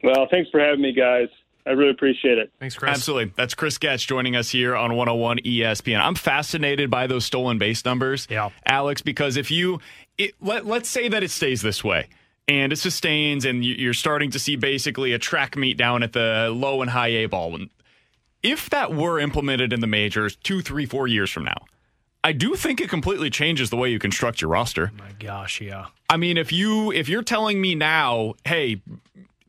Well, 0.04 0.28
thanks 0.30 0.50
for 0.50 0.60
having 0.60 0.82
me, 0.82 0.94
guys. 0.94 1.30
I 1.66 1.72
really 1.72 1.92
appreciate 1.92 2.38
it. 2.38 2.52
Thanks, 2.60 2.76
Chris. 2.76 2.90
Absolutely. 2.92 3.34
That's 3.36 3.54
Chris 3.54 3.78
Getz 3.78 4.04
joining 4.04 4.36
us 4.36 4.50
here 4.50 4.76
on 4.76 4.96
101 4.96 5.40
ESPN. 5.40 6.00
I'm 6.00 6.16
fascinated 6.16 6.90
by 6.90 7.06
those 7.08 7.26
stolen 7.26 7.60
base 7.60 7.86
numbers, 7.86 8.28
yeah. 8.30 8.50
Alex, 8.66 9.02
because 9.02 9.38
if 9.38 9.52
you, 9.52 9.80
it, 10.18 10.34
let, 10.42 10.66
let's 10.66 10.90
say 10.90 11.08
that 11.08 11.22
it 11.22 11.30
stays 11.30 11.62
this 11.62 11.84
way 11.84 12.10
and 12.48 12.74
it 12.74 12.78
sustains 12.78 13.46
and 13.46 13.64
you're 13.64 13.94
starting 13.94 14.32
to 14.32 14.40
see 14.40 14.56
basically 14.56 15.14
a 15.14 15.20
track 15.20 15.56
meet 15.56 15.78
down 15.78 16.02
at 16.02 16.14
the 16.14 16.50
low 16.52 16.82
and 16.82 16.90
high 16.92 17.10
A 17.10 17.26
ball. 17.28 17.58
If 18.42 18.70
that 18.72 18.94
were 18.94 19.20
implemented 19.20 19.72
in 19.72 19.82
the 19.82 19.88
majors 19.88 20.36
two, 20.38 20.62
three, 20.62 20.88
four 20.88 21.08
years 21.08 21.30
from 21.30 21.46
now, 21.46 21.66
I 22.24 22.34
do 22.34 22.56
think 22.56 22.82
it 22.82 22.90
completely 22.90 23.30
changes 23.30 23.70
the 23.70 23.78
way 23.78 23.90
you 23.90 24.00
construct 24.00 24.42
your 24.42 24.50
roster. 24.50 24.92
Oh 24.94 25.04
my 25.04 25.12
gosh, 25.20 25.62
yeah. 25.62 25.88
I 26.10 26.18
mean, 26.18 26.38
if 26.38 26.52
you 26.52 26.92
if 26.92 27.10
you're 27.10 27.24
telling 27.24 27.62
me 27.62 27.74
now, 27.74 28.34
hey, 28.46 28.82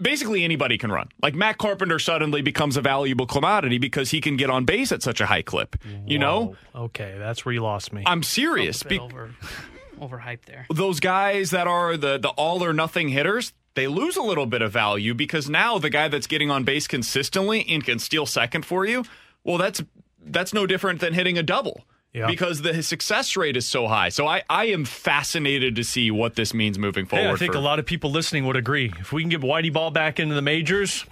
basically 0.02 0.44
anybody 0.44 0.76
can 0.78 0.90
run. 0.90 1.08
Like 1.22 1.34
Matt 1.34 1.58
Carpenter 1.58 1.98
suddenly 1.98 2.42
becomes 2.42 2.76
a 2.76 2.80
valuable 2.80 3.26
commodity 3.26 3.78
because 3.78 4.10
he 4.10 4.20
can 4.20 4.36
get 4.36 4.50
on 4.50 4.64
base 4.64 4.92
at 4.92 5.02
such 5.02 5.20
a 5.20 5.26
high 5.26 5.42
clip. 5.42 5.76
You 6.06 6.18
know? 6.18 6.56
Okay, 6.74 7.16
that's 7.18 7.44
where 7.44 7.52
you 7.52 7.62
lost 7.62 7.92
me. 7.92 8.02
I'm 8.06 8.22
serious. 8.22 8.82
Be- 8.82 8.98
over, 8.98 9.30
overhyped 10.00 10.46
there. 10.46 10.66
Those 10.72 11.00
guys 11.00 11.50
that 11.50 11.66
are 11.66 11.96
the 11.96 12.18
the 12.18 12.30
all 12.30 12.64
or 12.64 12.72
nothing 12.72 13.08
hitters, 13.08 13.52
they 13.74 13.86
lose 13.86 14.16
a 14.16 14.22
little 14.22 14.46
bit 14.46 14.62
of 14.62 14.72
value 14.72 15.14
because 15.14 15.48
now 15.48 15.78
the 15.78 15.90
guy 15.90 16.08
that's 16.08 16.26
getting 16.26 16.50
on 16.50 16.64
base 16.64 16.86
consistently 16.86 17.64
and 17.68 17.84
can 17.84 17.98
steal 17.98 18.26
second 18.26 18.66
for 18.66 18.84
you, 18.84 19.04
well, 19.44 19.58
that's 19.58 19.82
that's 20.24 20.52
no 20.52 20.66
different 20.66 21.00
than 21.00 21.14
hitting 21.14 21.38
a 21.38 21.42
double. 21.42 21.84
Yeah. 22.12 22.26
Because 22.26 22.60
the 22.60 22.82
success 22.82 23.36
rate 23.36 23.56
is 23.56 23.66
so 23.66 23.86
high. 23.86 24.10
So 24.10 24.26
I, 24.26 24.42
I 24.50 24.66
am 24.66 24.84
fascinated 24.84 25.76
to 25.76 25.84
see 25.84 26.10
what 26.10 26.36
this 26.36 26.52
means 26.52 26.78
moving 26.78 27.06
forward. 27.06 27.24
Hey, 27.24 27.32
I 27.32 27.36
think 27.36 27.52
for, 27.52 27.58
a 27.58 27.62
lot 27.62 27.78
of 27.78 27.86
people 27.86 28.10
listening 28.10 28.46
would 28.46 28.56
agree. 28.56 28.92
If 29.00 29.12
we 29.12 29.22
can 29.22 29.30
get 29.30 29.40
Whitey 29.40 29.72
Ball 29.72 29.90
back 29.90 30.20
into 30.20 30.34
the 30.34 30.42
majors, 30.42 31.06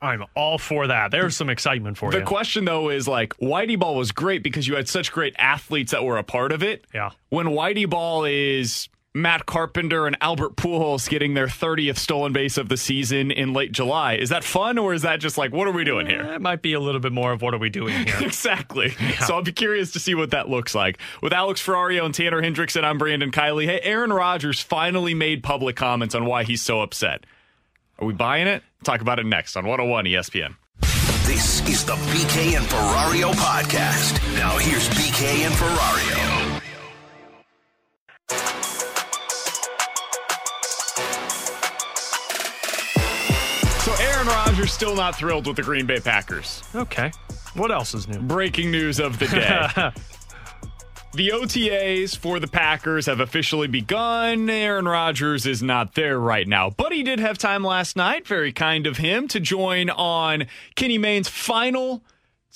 I'm 0.00 0.24
all 0.34 0.56
for 0.56 0.86
that. 0.86 1.10
There's 1.10 1.36
some 1.36 1.50
excitement 1.50 1.98
for 1.98 2.10
the 2.10 2.18
you. 2.18 2.24
The 2.24 2.26
question 2.26 2.64
though 2.64 2.88
is 2.88 3.06
like 3.06 3.36
Whitey 3.36 3.78
Ball 3.78 3.96
was 3.96 4.12
great 4.12 4.42
because 4.42 4.66
you 4.66 4.76
had 4.76 4.88
such 4.88 5.12
great 5.12 5.34
athletes 5.38 5.92
that 5.92 6.02
were 6.04 6.16
a 6.16 6.24
part 6.24 6.52
of 6.52 6.62
it. 6.62 6.86
Yeah. 6.94 7.10
When 7.28 7.48
Whitey 7.48 7.88
Ball 7.88 8.24
is 8.24 8.88
Matt 9.14 9.46
Carpenter 9.46 10.06
and 10.06 10.16
Albert 10.20 10.56
Pujols 10.56 11.08
getting 11.08 11.34
their 11.34 11.46
30th 11.46 11.96
stolen 11.96 12.32
base 12.32 12.58
of 12.58 12.68
the 12.68 12.76
season 12.76 13.30
in 13.30 13.52
late 13.54 13.72
July. 13.72 14.14
Is 14.14 14.28
that 14.28 14.44
fun 14.44 14.76
or 14.76 14.92
is 14.92 15.02
that 15.02 15.18
just 15.18 15.38
like, 15.38 15.52
what 15.52 15.66
are 15.66 15.72
we 15.72 15.82
doing 15.82 16.06
here? 16.06 16.22
Eh, 16.22 16.34
it 16.34 16.40
might 16.42 16.60
be 16.60 16.74
a 16.74 16.80
little 16.80 17.00
bit 17.00 17.12
more 17.12 17.32
of 17.32 17.40
what 17.40 17.54
are 17.54 17.58
we 17.58 17.70
doing 17.70 18.06
here. 18.06 18.16
exactly. 18.20 18.90
So 19.26 19.34
I'll 19.34 19.42
be 19.42 19.52
curious 19.52 19.92
to 19.92 19.98
see 20.00 20.14
what 20.14 20.30
that 20.32 20.48
looks 20.48 20.74
like. 20.74 20.98
With 21.22 21.32
Alex 21.32 21.64
Ferrario 21.64 22.04
and 22.04 22.14
Tanner 22.14 22.42
Hendrickson, 22.42 22.84
I'm 22.84 22.98
Brandon 22.98 23.30
Kiley. 23.32 23.64
Hey, 23.64 23.80
Aaron 23.82 24.12
Rodgers 24.12 24.60
finally 24.60 25.14
made 25.14 25.42
public 25.42 25.74
comments 25.74 26.14
on 26.14 26.26
why 26.26 26.44
he's 26.44 26.62
so 26.62 26.82
upset. 26.82 27.24
Are 27.98 28.06
we 28.06 28.12
buying 28.12 28.46
it? 28.46 28.62
Talk 28.84 29.00
about 29.00 29.18
it 29.18 29.26
next 29.26 29.56
on 29.56 29.64
101 29.64 30.04
ESPN. 30.04 30.54
This 31.26 31.66
is 31.68 31.84
the 31.84 31.94
BK 31.94 32.56
and 32.56 32.66
Ferrario 32.66 33.32
podcast. 33.32 34.22
Now 34.34 34.56
here's 34.58 34.88
BK 34.90 35.46
and 35.46 35.54
Ferrario. 35.54 36.37
Rodgers 44.58 44.72
still 44.72 44.96
not 44.96 45.14
thrilled 45.14 45.46
with 45.46 45.54
the 45.54 45.62
Green 45.62 45.86
Bay 45.86 46.00
Packers. 46.00 46.64
Okay. 46.74 47.12
What 47.54 47.70
else 47.70 47.94
is 47.94 48.08
new? 48.08 48.18
Breaking 48.18 48.72
news 48.72 48.98
of 48.98 49.20
the 49.20 49.28
day. 49.28 49.68
the 51.14 51.28
OTAs 51.28 52.16
for 52.16 52.40
the 52.40 52.48
Packers 52.48 53.06
have 53.06 53.20
officially 53.20 53.68
begun. 53.68 54.50
Aaron 54.50 54.88
Rodgers 54.88 55.46
is 55.46 55.62
not 55.62 55.94
there 55.94 56.18
right 56.18 56.48
now, 56.48 56.70
but 56.70 56.90
he 56.90 57.04
did 57.04 57.20
have 57.20 57.38
time 57.38 57.62
last 57.62 57.94
night. 57.94 58.26
Very 58.26 58.52
kind 58.52 58.88
of 58.88 58.96
him 58.96 59.28
to 59.28 59.38
join 59.38 59.90
on 59.90 60.48
Kenny 60.74 60.98
Mayne's 60.98 61.28
final 61.28 62.02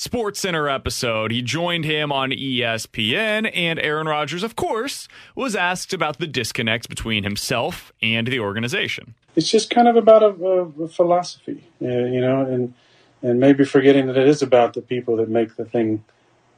Sports 0.02 0.40
Center 0.40 0.68
episode. 0.68 1.30
He 1.30 1.42
joined 1.42 1.84
him 1.84 2.10
on 2.10 2.30
ESPN, 2.30 3.48
and 3.54 3.78
Aaron 3.78 4.08
Rodgers, 4.08 4.42
of 4.42 4.56
course, 4.56 5.06
was 5.36 5.54
asked 5.54 5.92
about 5.92 6.18
the 6.18 6.26
disconnect 6.26 6.88
between 6.88 7.22
himself 7.22 7.92
and 8.02 8.26
the 8.26 8.40
organization. 8.40 9.14
it's 9.36 9.48
just 9.48 9.70
kind 9.70 9.86
of 9.86 9.94
about 9.94 10.24
a, 10.24 10.44
a, 10.44 10.82
a 10.82 10.88
philosophy, 10.88 11.62
uh, 11.80 11.86
you 11.86 12.20
know, 12.20 12.44
and 12.44 12.74
and 13.22 13.38
maybe 13.38 13.64
forgetting 13.64 14.08
that 14.08 14.16
it 14.16 14.26
is 14.26 14.42
about 14.42 14.74
the 14.74 14.82
people 14.82 15.14
that 15.18 15.28
make 15.28 15.54
the 15.54 15.64
thing 15.64 16.04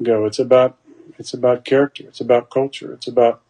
go. 0.02 0.24
It's 0.24 0.38
about 0.38 0.78
it's 1.18 1.34
about 1.34 1.66
character. 1.66 2.04
It's 2.04 2.22
about 2.22 2.48
culture. 2.48 2.94
It's 2.94 3.08
about 3.08 3.42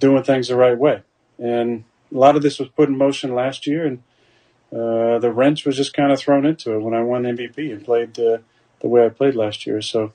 doing 0.00 0.24
things 0.24 0.48
the 0.48 0.56
right 0.56 0.76
way. 0.76 1.04
And 1.38 1.84
a 2.12 2.18
lot 2.18 2.34
of 2.34 2.42
this 2.42 2.58
was 2.58 2.68
put 2.70 2.88
in 2.88 2.98
motion 2.98 3.32
last 3.36 3.64
year, 3.64 3.86
and 3.86 4.02
uh, 4.72 5.20
the 5.20 5.30
wrench 5.30 5.64
was 5.64 5.76
just 5.76 5.94
kind 5.94 6.10
of 6.10 6.18
thrown 6.18 6.44
into 6.44 6.72
it 6.72 6.80
when 6.80 6.94
I 6.94 7.02
won 7.02 7.22
MVP 7.22 7.70
and 7.70 7.84
played 7.84 8.18
uh, 8.18 8.38
the 8.80 8.88
way 8.88 9.04
I 9.04 9.08
played 9.08 9.34
last 9.34 9.66
year. 9.66 9.80
So 9.82 10.12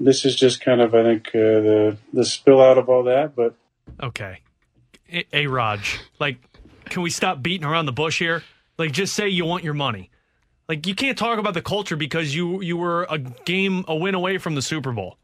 this 0.00 0.24
is 0.24 0.36
just 0.36 0.60
kind 0.60 0.80
of, 0.80 0.94
I 0.94 1.02
think, 1.02 1.28
uh, 1.28 1.32
the 1.38 1.96
the 2.12 2.24
spill 2.24 2.60
out 2.60 2.78
of 2.78 2.88
all 2.88 3.04
that. 3.04 3.34
But 3.36 3.54
Okay. 4.02 4.40
A, 5.12 5.24
a 5.32 5.46
Raj, 5.46 6.00
like, 6.18 6.38
can 6.86 7.02
we 7.02 7.10
stop 7.10 7.42
beating 7.42 7.66
around 7.66 7.86
the 7.86 7.92
bush 7.92 8.18
here? 8.18 8.42
Like, 8.78 8.92
just 8.92 9.14
say 9.14 9.28
you 9.28 9.44
want 9.44 9.64
your 9.64 9.74
money. 9.74 10.10
Like, 10.68 10.86
you 10.86 10.94
can't 10.94 11.18
talk 11.18 11.38
about 11.38 11.54
the 11.54 11.62
culture 11.62 11.96
because 11.96 12.34
you 12.34 12.62
you 12.62 12.76
were 12.76 13.06
a 13.10 13.18
game 13.18 13.84
a 13.88 13.94
win 13.94 14.14
away 14.14 14.38
from 14.38 14.54
the 14.54 14.62
Super 14.62 14.92
Bowl. 14.92 15.18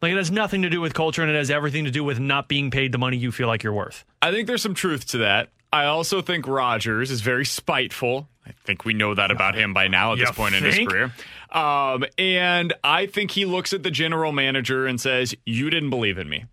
Like, 0.00 0.12
it 0.12 0.16
has 0.16 0.30
nothing 0.30 0.62
to 0.62 0.70
do 0.70 0.80
with 0.80 0.94
culture, 0.94 1.20
and 1.20 1.30
it 1.30 1.34
has 1.34 1.50
everything 1.50 1.84
to 1.84 1.90
do 1.90 2.02
with 2.02 2.18
not 2.18 2.48
being 2.48 2.70
paid 2.70 2.90
the 2.92 2.98
money 2.98 3.18
you 3.18 3.30
feel 3.30 3.48
like 3.48 3.62
you're 3.62 3.74
worth. 3.74 4.04
I 4.22 4.30
think 4.30 4.46
there's 4.46 4.62
some 4.62 4.74
truth 4.74 5.06
to 5.08 5.18
that. 5.18 5.50
I 5.72 5.84
also 5.84 6.22
think 6.22 6.48
Rodgers 6.48 7.10
is 7.10 7.20
very 7.20 7.44
spiteful. 7.44 8.28
I 8.50 8.64
think 8.64 8.84
we 8.84 8.92
know 8.94 9.14
that 9.14 9.30
about 9.30 9.54
him 9.54 9.72
by 9.72 9.88
now 9.88 10.12
at 10.12 10.18
You 10.18 10.26
this 10.26 10.34
point 10.34 10.54
in 10.54 10.64
his 10.64 10.78
career. 10.86 11.12
Um, 11.50 12.04
and 12.18 12.72
I 12.84 13.06
think 13.06 13.32
he 13.32 13.44
looks 13.44 13.72
at 13.72 13.82
the 13.82 13.90
general 13.90 14.32
manager 14.32 14.86
and 14.86 15.00
says, 15.00 15.34
You 15.44 15.70
didn't 15.70 15.90
believe 15.90 16.18
in 16.18 16.28
me. 16.28 16.44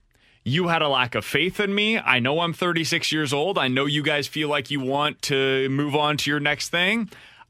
You 0.44 0.70
had 0.70 0.82
a 0.82 0.88
lack 0.88 1.14
of 1.14 1.26
faith 1.26 1.60
in 1.60 1.76
me. 1.76 2.00
I 2.00 2.20
know 2.20 2.40
I'm 2.40 2.54
36 2.54 3.12
years 3.12 3.34
old. 3.34 3.58
I 3.58 3.68
know 3.68 3.86
you 3.86 4.02
guys 4.02 4.28
feel 4.28 4.48
like 4.48 4.72
you 4.72 4.80
want 4.80 5.22
to 5.24 5.68
move 5.70 5.94
on 5.94 6.16
to 6.18 6.30
your 6.30 6.40
next 6.40 6.70
thing. 6.70 7.10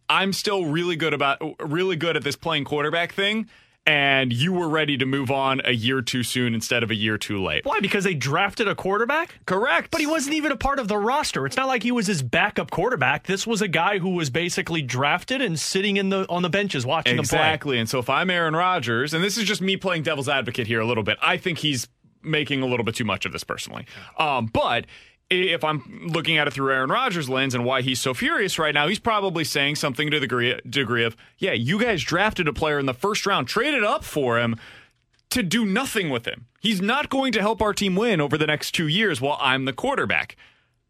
I'm 0.09 0.33
still 0.33 0.65
really 0.65 0.95
good 0.95 1.13
about 1.13 1.41
really 1.59 1.95
good 1.95 2.17
at 2.17 2.23
this 2.23 2.35
playing 2.35 2.63
quarterback 2.63 3.13
thing. 3.13 3.47
And 3.87 4.33
you 4.33 4.51
were 4.51 4.67
ready 4.67 4.97
to 4.97 5.05
move 5.05 5.31
on 5.31 5.61
a 5.63 5.71
year 5.71 6.01
too 6.01 6.21
soon 6.21 6.53
instead 6.53 6.83
of 6.83 6.91
a 6.91 6.95
year 6.95 7.17
too 7.17 7.41
late. 7.41 7.63
Why? 7.63 7.79
Because 7.79 8.03
they 8.03 8.13
drafted 8.13 8.67
a 8.67 8.75
quarterback? 8.75 9.33
Correct. 9.45 9.91
But 9.91 10.01
he 10.01 10.05
wasn't 10.05 10.35
even 10.35 10.51
a 10.51 10.57
part 10.57 10.79
of 10.79 10.89
the 10.89 10.97
roster. 10.97 11.45
It's 11.45 11.55
not 11.55 11.67
like 11.67 11.83
he 11.83 11.91
was 11.93 12.05
his 12.05 12.21
backup 12.21 12.69
quarterback. 12.69 13.27
This 13.27 13.47
was 13.47 13.61
a 13.61 13.67
guy 13.69 13.99
who 13.99 14.09
was 14.09 14.29
basically 14.29 14.81
drafted 14.81 15.41
and 15.41 15.57
sitting 15.57 15.95
in 15.95 16.09
the 16.09 16.25
on 16.27 16.41
the 16.41 16.49
benches 16.49 16.85
watching. 16.85 17.17
Exactly. 17.17 17.79
And 17.79 17.89
so 17.89 17.99
if 17.99 18.09
I'm 18.09 18.29
Aaron 18.29 18.55
Rodgers, 18.55 19.13
and 19.13 19.23
this 19.23 19.37
is 19.37 19.45
just 19.45 19.61
me 19.61 19.77
playing 19.77 20.03
devil's 20.03 20.27
advocate 20.27 20.67
here 20.67 20.81
a 20.81 20.85
little 20.85 21.03
bit, 21.03 21.17
I 21.21 21.37
think 21.37 21.59
he's 21.59 21.87
making 22.21 22.61
a 22.61 22.65
little 22.65 22.83
bit 22.83 22.95
too 22.95 23.05
much 23.05 23.25
of 23.25 23.31
this 23.31 23.45
personally. 23.45 23.85
Um, 24.17 24.47
but 24.47 24.85
if 25.29 25.63
I'm 25.63 26.07
looking 26.07 26.37
at 26.37 26.47
it 26.47 26.53
through 26.53 26.71
Aaron 26.71 26.89
Rodgers' 26.89 27.29
lens 27.29 27.53
and 27.53 27.65
why 27.65 27.81
he's 27.81 27.99
so 27.99 28.13
furious 28.13 28.57
right 28.57 28.73
now, 28.73 28.87
he's 28.87 28.99
probably 28.99 29.43
saying 29.43 29.75
something 29.75 30.09
to 30.09 30.17
the 30.17 30.21
degree, 30.21 30.59
degree 30.69 31.03
of, 31.03 31.17
yeah, 31.37 31.53
you 31.53 31.79
guys 31.79 32.01
drafted 32.03 32.47
a 32.47 32.53
player 32.53 32.79
in 32.79 32.85
the 32.85 32.93
first 32.93 33.25
round, 33.25 33.47
traded 33.47 33.83
up 33.83 34.03
for 34.03 34.39
him 34.39 34.55
to 35.29 35.43
do 35.43 35.65
nothing 35.65 36.09
with 36.09 36.25
him. 36.25 36.47
He's 36.61 36.81
not 36.81 37.09
going 37.09 37.33
to 37.33 37.41
help 37.41 37.61
our 37.61 37.73
team 37.73 37.95
win 37.95 38.21
over 38.21 38.37
the 38.37 38.47
next 38.47 38.71
two 38.71 38.87
years 38.87 39.19
while 39.19 39.37
I'm 39.41 39.65
the 39.65 39.73
quarterback. 39.73 40.37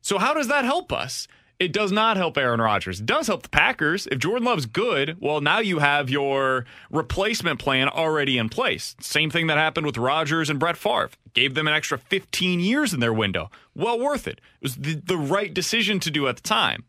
So 0.01 0.19
how 0.19 0.33
does 0.33 0.47
that 0.47 0.65
help 0.65 0.93
us? 0.93 1.27
It 1.59 1.73
does 1.73 1.91
not 1.91 2.17
help 2.17 2.37
Aaron 2.37 2.61
Rodgers. 2.61 2.99
It 2.99 3.07
does 3.07 3.25
help 3.25 3.41
the 3.41 3.49
Packers. 3.49 4.07
If 4.11 4.19
Jordan 4.19 4.45
Love's 4.45 4.67
good, 4.67 5.17
well, 5.19 5.41
now 5.41 5.57
you 5.57 5.79
have 5.79 6.07
your 6.07 6.65
replacement 6.91 7.59
plan 7.59 7.89
already 7.89 8.37
in 8.37 8.47
place. 8.47 8.95
Same 9.01 9.31
thing 9.31 9.47
that 9.47 9.57
happened 9.57 9.87
with 9.87 9.97
Rodgers 9.97 10.51
and 10.51 10.59
Brett 10.59 10.77
Favre. 10.77 11.09
Gave 11.33 11.55
them 11.55 11.67
an 11.67 11.73
extra 11.73 11.97
15 11.97 12.59
years 12.59 12.93
in 12.93 12.99
their 12.99 13.13
window. 13.13 13.49
Well 13.73 13.99
worth 13.99 14.27
it. 14.27 14.39
It 14.61 14.63
was 14.63 14.75
the, 14.75 14.95
the 14.95 15.17
right 15.17 15.51
decision 15.51 15.99
to 16.01 16.11
do 16.11 16.27
at 16.27 16.35
the 16.35 16.43
time. 16.43 16.83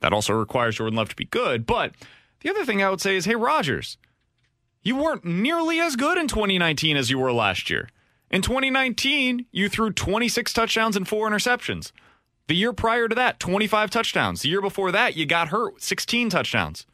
That 0.00 0.12
also 0.12 0.32
requires 0.32 0.76
Jordan 0.76 0.96
Love 0.96 1.10
to 1.10 1.16
be 1.16 1.26
good. 1.26 1.64
But 1.64 1.92
the 2.40 2.50
other 2.50 2.64
thing 2.64 2.82
I 2.82 2.90
would 2.90 3.00
say 3.00 3.14
is, 3.14 3.26
hey, 3.26 3.36
Rodgers, 3.36 3.96
you 4.82 4.96
weren't 4.96 5.24
nearly 5.24 5.78
as 5.78 5.94
good 5.94 6.18
in 6.18 6.26
2019 6.26 6.96
as 6.96 7.10
you 7.10 7.18
were 7.18 7.32
last 7.32 7.70
year. 7.70 7.88
In 8.28 8.42
2019, 8.42 9.46
you 9.52 9.68
threw 9.68 9.92
26 9.92 10.52
touchdowns 10.52 10.96
and 10.96 11.06
four 11.06 11.28
interceptions. 11.30 11.92
The 12.50 12.56
year 12.56 12.72
prior 12.72 13.06
to 13.06 13.14
that, 13.14 13.38
25 13.38 13.90
touchdowns. 13.90 14.42
The 14.42 14.48
year 14.48 14.60
before 14.60 14.90
that, 14.90 15.16
you 15.16 15.24
got 15.24 15.50
hurt, 15.50 15.80
16 15.80 16.30
touchdowns. 16.30 16.84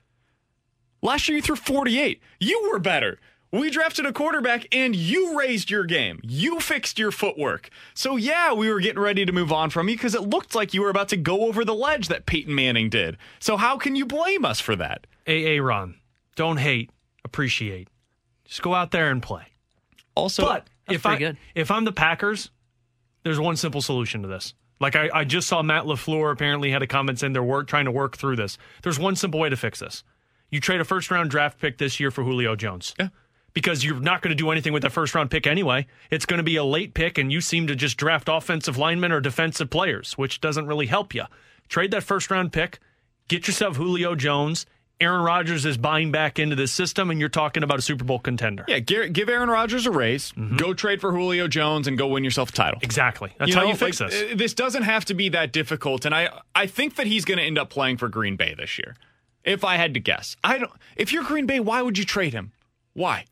Last 1.00 1.30
year, 1.30 1.36
you 1.36 1.42
threw 1.42 1.56
48. 1.56 2.20
You 2.38 2.68
were 2.70 2.78
better. 2.78 3.18
We 3.50 3.70
drafted 3.70 4.04
a 4.04 4.12
quarterback 4.12 4.66
and 4.70 4.94
you 4.94 5.38
raised 5.38 5.70
your 5.70 5.84
game. 5.84 6.20
You 6.22 6.60
fixed 6.60 6.98
your 6.98 7.10
footwork. 7.10 7.70
So, 7.94 8.16
yeah, 8.16 8.52
we 8.52 8.70
were 8.70 8.80
getting 8.80 9.00
ready 9.00 9.24
to 9.24 9.32
move 9.32 9.50
on 9.50 9.70
from 9.70 9.88
you 9.88 9.96
because 9.96 10.14
it 10.14 10.28
looked 10.28 10.54
like 10.54 10.74
you 10.74 10.82
were 10.82 10.90
about 10.90 11.08
to 11.08 11.16
go 11.16 11.46
over 11.46 11.64
the 11.64 11.74
ledge 11.74 12.08
that 12.08 12.26
Peyton 12.26 12.54
Manning 12.54 12.90
did. 12.90 13.16
So, 13.38 13.56
how 13.56 13.78
can 13.78 13.96
you 13.96 14.04
blame 14.04 14.44
us 14.44 14.60
for 14.60 14.76
that? 14.76 15.06
AA 15.26 15.58
Ron, 15.58 15.94
don't 16.34 16.58
hate, 16.58 16.90
appreciate. 17.24 17.88
Just 18.44 18.60
go 18.60 18.74
out 18.74 18.90
there 18.90 19.10
and 19.10 19.22
play. 19.22 19.46
Also, 20.14 20.44
but 20.44 20.66
if 20.86 21.06
I 21.06 21.34
if 21.54 21.70
I'm 21.70 21.86
the 21.86 21.92
Packers, 21.92 22.50
there's 23.22 23.40
one 23.40 23.56
simple 23.56 23.80
solution 23.80 24.20
to 24.20 24.28
this. 24.28 24.52
Like 24.80 24.96
I, 24.96 25.08
I 25.12 25.24
just 25.24 25.48
saw 25.48 25.62
Matt 25.62 25.84
LaFleur 25.84 26.32
apparently 26.32 26.70
had 26.70 26.82
a 26.82 26.86
comment 26.86 27.18
saying 27.18 27.32
they're 27.32 27.42
work, 27.42 27.66
trying 27.66 27.86
to 27.86 27.90
work 27.90 28.16
through 28.16 28.36
this. 28.36 28.58
There's 28.82 28.98
one 28.98 29.16
simple 29.16 29.40
way 29.40 29.48
to 29.48 29.56
fix 29.56 29.80
this. 29.80 30.04
You 30.50 30.60
trade 30.60 30.80
a 30.80 30.84
first 30.84 31.10
round 31.10 31.30
draft 31.30 31.58
pick 31.58 31.78
this 31.78 31.98
year 31.98 32.10
for 32.10 32.24
Julio 32.24 32.56
Jones. 32.56 32.94
Yeah. 32.98 33.08
Because 33.52 33.82
you're 33.82 34.00
not 34.00 34.20
going 34.20 34.36
to 34.36 34.42
do 34.42 34.50
anything 34.50 34.74
with 34.74 34.82
that 34.82 34.92
first 34.92 35.14
round 35.14 35.30
pick 35.30 35.46
anyway. 35.46 35.86
It's 36.10 36.26
going 36.26 36.38
to 36.38 36.44
be 36.44 36.56
a 36.56 36.64
late 36.64 36.92
pick, 36.92 37.16
and 37.16 37.32
you 37.32 37.40
seem 37.40 37.66
to 37.68 37.74
just 37.74 37.96
draft 37.96 38.28
offensive 38.30 38.76
linemen 38.76 39.12
or 39.12 39.20
defensive 39.20 39.70
players, 39.70 40.12
which 40.18 40.42
doesn't 40.42 40.66
really 40.66 40.86
help 40.86 41.14
you. 41.14 41.24
Trade 41.68 41.90
that 41.92 42.02
first 42.02 42.30
round 42.30 42.52
pick, 42.52 42.78
get 43.28 43.46
yourself 43.46 43.76
Julio 43.76 44.14
Jones. 44.14 44.66
Aaron 45.00 45.22
Rodgers 45.22 45.66
is 45.66 45.76
buying 45.76 46.10
back 46.10 46.38
into 46.38 46.56
this 46.56 46.72
system, 46.72 47.10
and 47.10 47.20
you're 47.20 47.28
talking 47.28 47.62
about 47.62 47.78
a 47.78 47.82
Super 47.82 48.04
Bowl 48.04 48.18
contender. 48.18 48.64
Yeah, 48.66 48.78
give 48.78 49.12
give 49.12 49.28
Aaron 49.28 49.50
Rodgers 49.50 49.86
a 49.86 49.90
raise, 49.90 50.32
go 50.56 50.72
trade 50.72 51.00
for 51.02 51.12
Julio 51.12 51.48
Jones, 51.48 51.86
and 51.86 51.98
go 51.98 52.06
win 52.06 52.24
yourself 52.24 52.48
a 52.48 52.52
title. 52.52 52.80
Exactly. 52.82 53.32
That's 53.38 53.54
how 53.54 53.64
you 53.66 53.74
fix 53.74 54.00
like, 54.00 54.10
this. 54.10 54.32
uh, 54.32 54.34
This 54.36 54.54
doesn't 54.54 54.84
have 54.84 55.04
to 55.06 55.14
be 55.14 55.28
that 55.30 55.52
difficult, 55.52 56.04
and 56.06 56.14
I 56.14 56.40
I 56.54 56.66
think 56.66 56.96
that 56.96 57.06
he's 57.06 57.24
going 57.26 57.38
to 57.38 57.44
end 57.44 57.58
up 57.58 57.68
playing 57.68 57.98
for 57.98 58.08
Green 58.08 58.36
Bay 58.36 58.54
this 58.56 58.78
year. 58.78 58.96
If 59.44 59.64
I 59.64 59.76
had 59.76 59.94
to 59.94 60.00
guess, 60.00 60.34
I 60.42 60.58
don't. 60.58 60.72
If 60.96 61.12
you're 61.12 61.24
Green 61.24 61.46
Bay, 61.46 61.60
why 61.60 61.82
would 61.82 61.98
you 61.98 62.04
trade 62.04 62.32
him? 62.32 62.52
Why? 62.94 63.26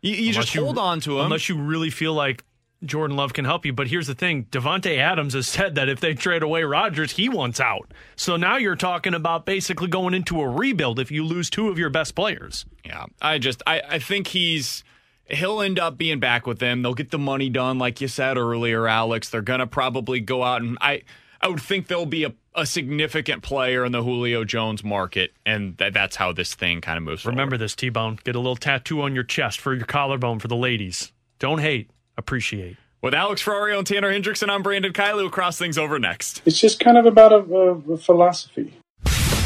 You, 0.00 0.14
you 0.14 0.32
just 0.32 0.54
hold 0.56 0.78
on 0.78 1.00
to 1.00 1.18
him. 1.18 1.26
Unless 1.26 1.48
you 1.48 1.56
really 1.56 1.90
feel 1.90 2.14
like 2.14 2.42
Jordan 2.84 3.16
Love 3.16 3.32
can 3.32 3.44
help 3.44 3.64
you. 3.64 3.72
But 3.72 3.88
here's 3.88 4.06
the 4.06 4.14
thing 4.14 4.44
Davante 4.46 4.98
Adams 4.98 5.34
has 5.34 5.46
said 5.46 5.74
that 5.74 5.88
if 5.88 6.00
they 6.00 6.14
trade 6.14 6.42
away 6.42 6.64
Rodgers, 6.64 7.12
he 7.12 7.28
wants 7.28 7.60
out. 7.60 7.92
So 8.16 8.36
now 8.36 8.56
you're 8.56 8.76
talking 8.76 9.14
about 9.14 9.46
basically 9.46 9.88
going 9.88 10.14
into 10.14 10.40
a 10.40 10.48
rebuild 10.48 10.98
if 10.98 11.10
you 11.10 11.24
lose 11.24 11.50
two 11.50 11.68
of 11.68 11.78
your 11.78 11.90
best 11.90 12.14
players. 12.14 12.66
Yeah, 12.84 13.06
I 13.20 13.38
just 13.38 13.62
I, 13.66 13.82
I 13.88 13.98
think 13.98 14.28
he's 14.28 14.84
he'll 15.26 15.60
end 15.60 15.78
up 15.78 15.96
being 15.96 16.20
back 16.20 16.46
with 16.46 16.58
them. 16.58 16.82
They'll 16.82 16.94
get 16.94 17.10
the 17.10 17.18
money 17.18 17.48
done, 17.48 17.78
like 17.78 18.00
you 18.00 18.08
said 18.08 18.36
earlier, 18.36 18.86
Alex. 18.86 19.28
They're 19.28 19.42
gonna 19.42 19.66
probably 19.66 20.20
go 20.20 20.42
out 20.42 20.62
and 20.62 20.78
I 20.80 21.02
I 21.42 21.48
would 21.48 21.60
think 21.60 21.88
there'll 21.88 22.06
be 22.06 22.24
a, 22.24 22.32
a 22.54 22.64
significant 22.64 23.42
player 23.42 23.84
in 23.84 23.90
the 23.90 24.02
Julio 24.02 24.44
Jones 24.44 24.84
market, 24.84 25.32
and 25.44 25.76
that, 25.78 25.92
that's 25.92 26.14
how 26.14 26.32
this 26.32 26.54
thing 26.54 26.80
kind 26.80 26.96
of 26.96 27.02
moves. 27.02 27.26
Remember 27.26 27.58
this, 27.58 27.74
T 27.74 27.88
Bone. 27.88 28.18
Get 28.22 28.36
a 28.36 28.38
little 28.38 28.56
tattoo 28.56 29.02
on 29.02 29.14
your 29.14 29.24
chest 29.24 29.60
for 29.60 29.74
your 29.74 29.86
collarbone 29.86 30.38
for 30.38 30.46
the 30.46 30.56
ladies. 30.56 31.12
Don't 31.40 31.58
hate, 31.58 31.90
appreciate. 32.16 32.76
With 33.00 33.14
Alex 33.14 33.42
Ferrario 33.42 33.78
and 33.78 33.86
Tanner 33.86 34.12
Hendrickson, 34.12 34.48
I'm 34.48 34.62
Brandon 34.62 34.92
Kiley. 34.92 35.16
We'll 35.16 35.30
cross 35.30 35.58
things 35.58 35.76
over 35.76 35.98
next. 35.98 36.40
It's 36.46 36.60
just 36.60 36.78
kind 36.78 36.96
of 36.96 37.04
about 37.04 37.32
a, 37.32 37.38
a, 37.52 37.94
a 37.94 37.96
philosophy. 37.96 38.74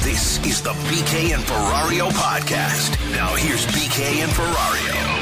This 0.02 0.44
is 0.44 0.62
the 0.62 0.70
BK 0.70 1.34
and 1.34 1.43
Ferrario 1.43 2.10
podcast. 2.10 2.98
Now 3.12 3.34
here's 3.34 3.66
BK 3.66 4.22
and 4.22 4.30
Ferrario. 4.30 5.15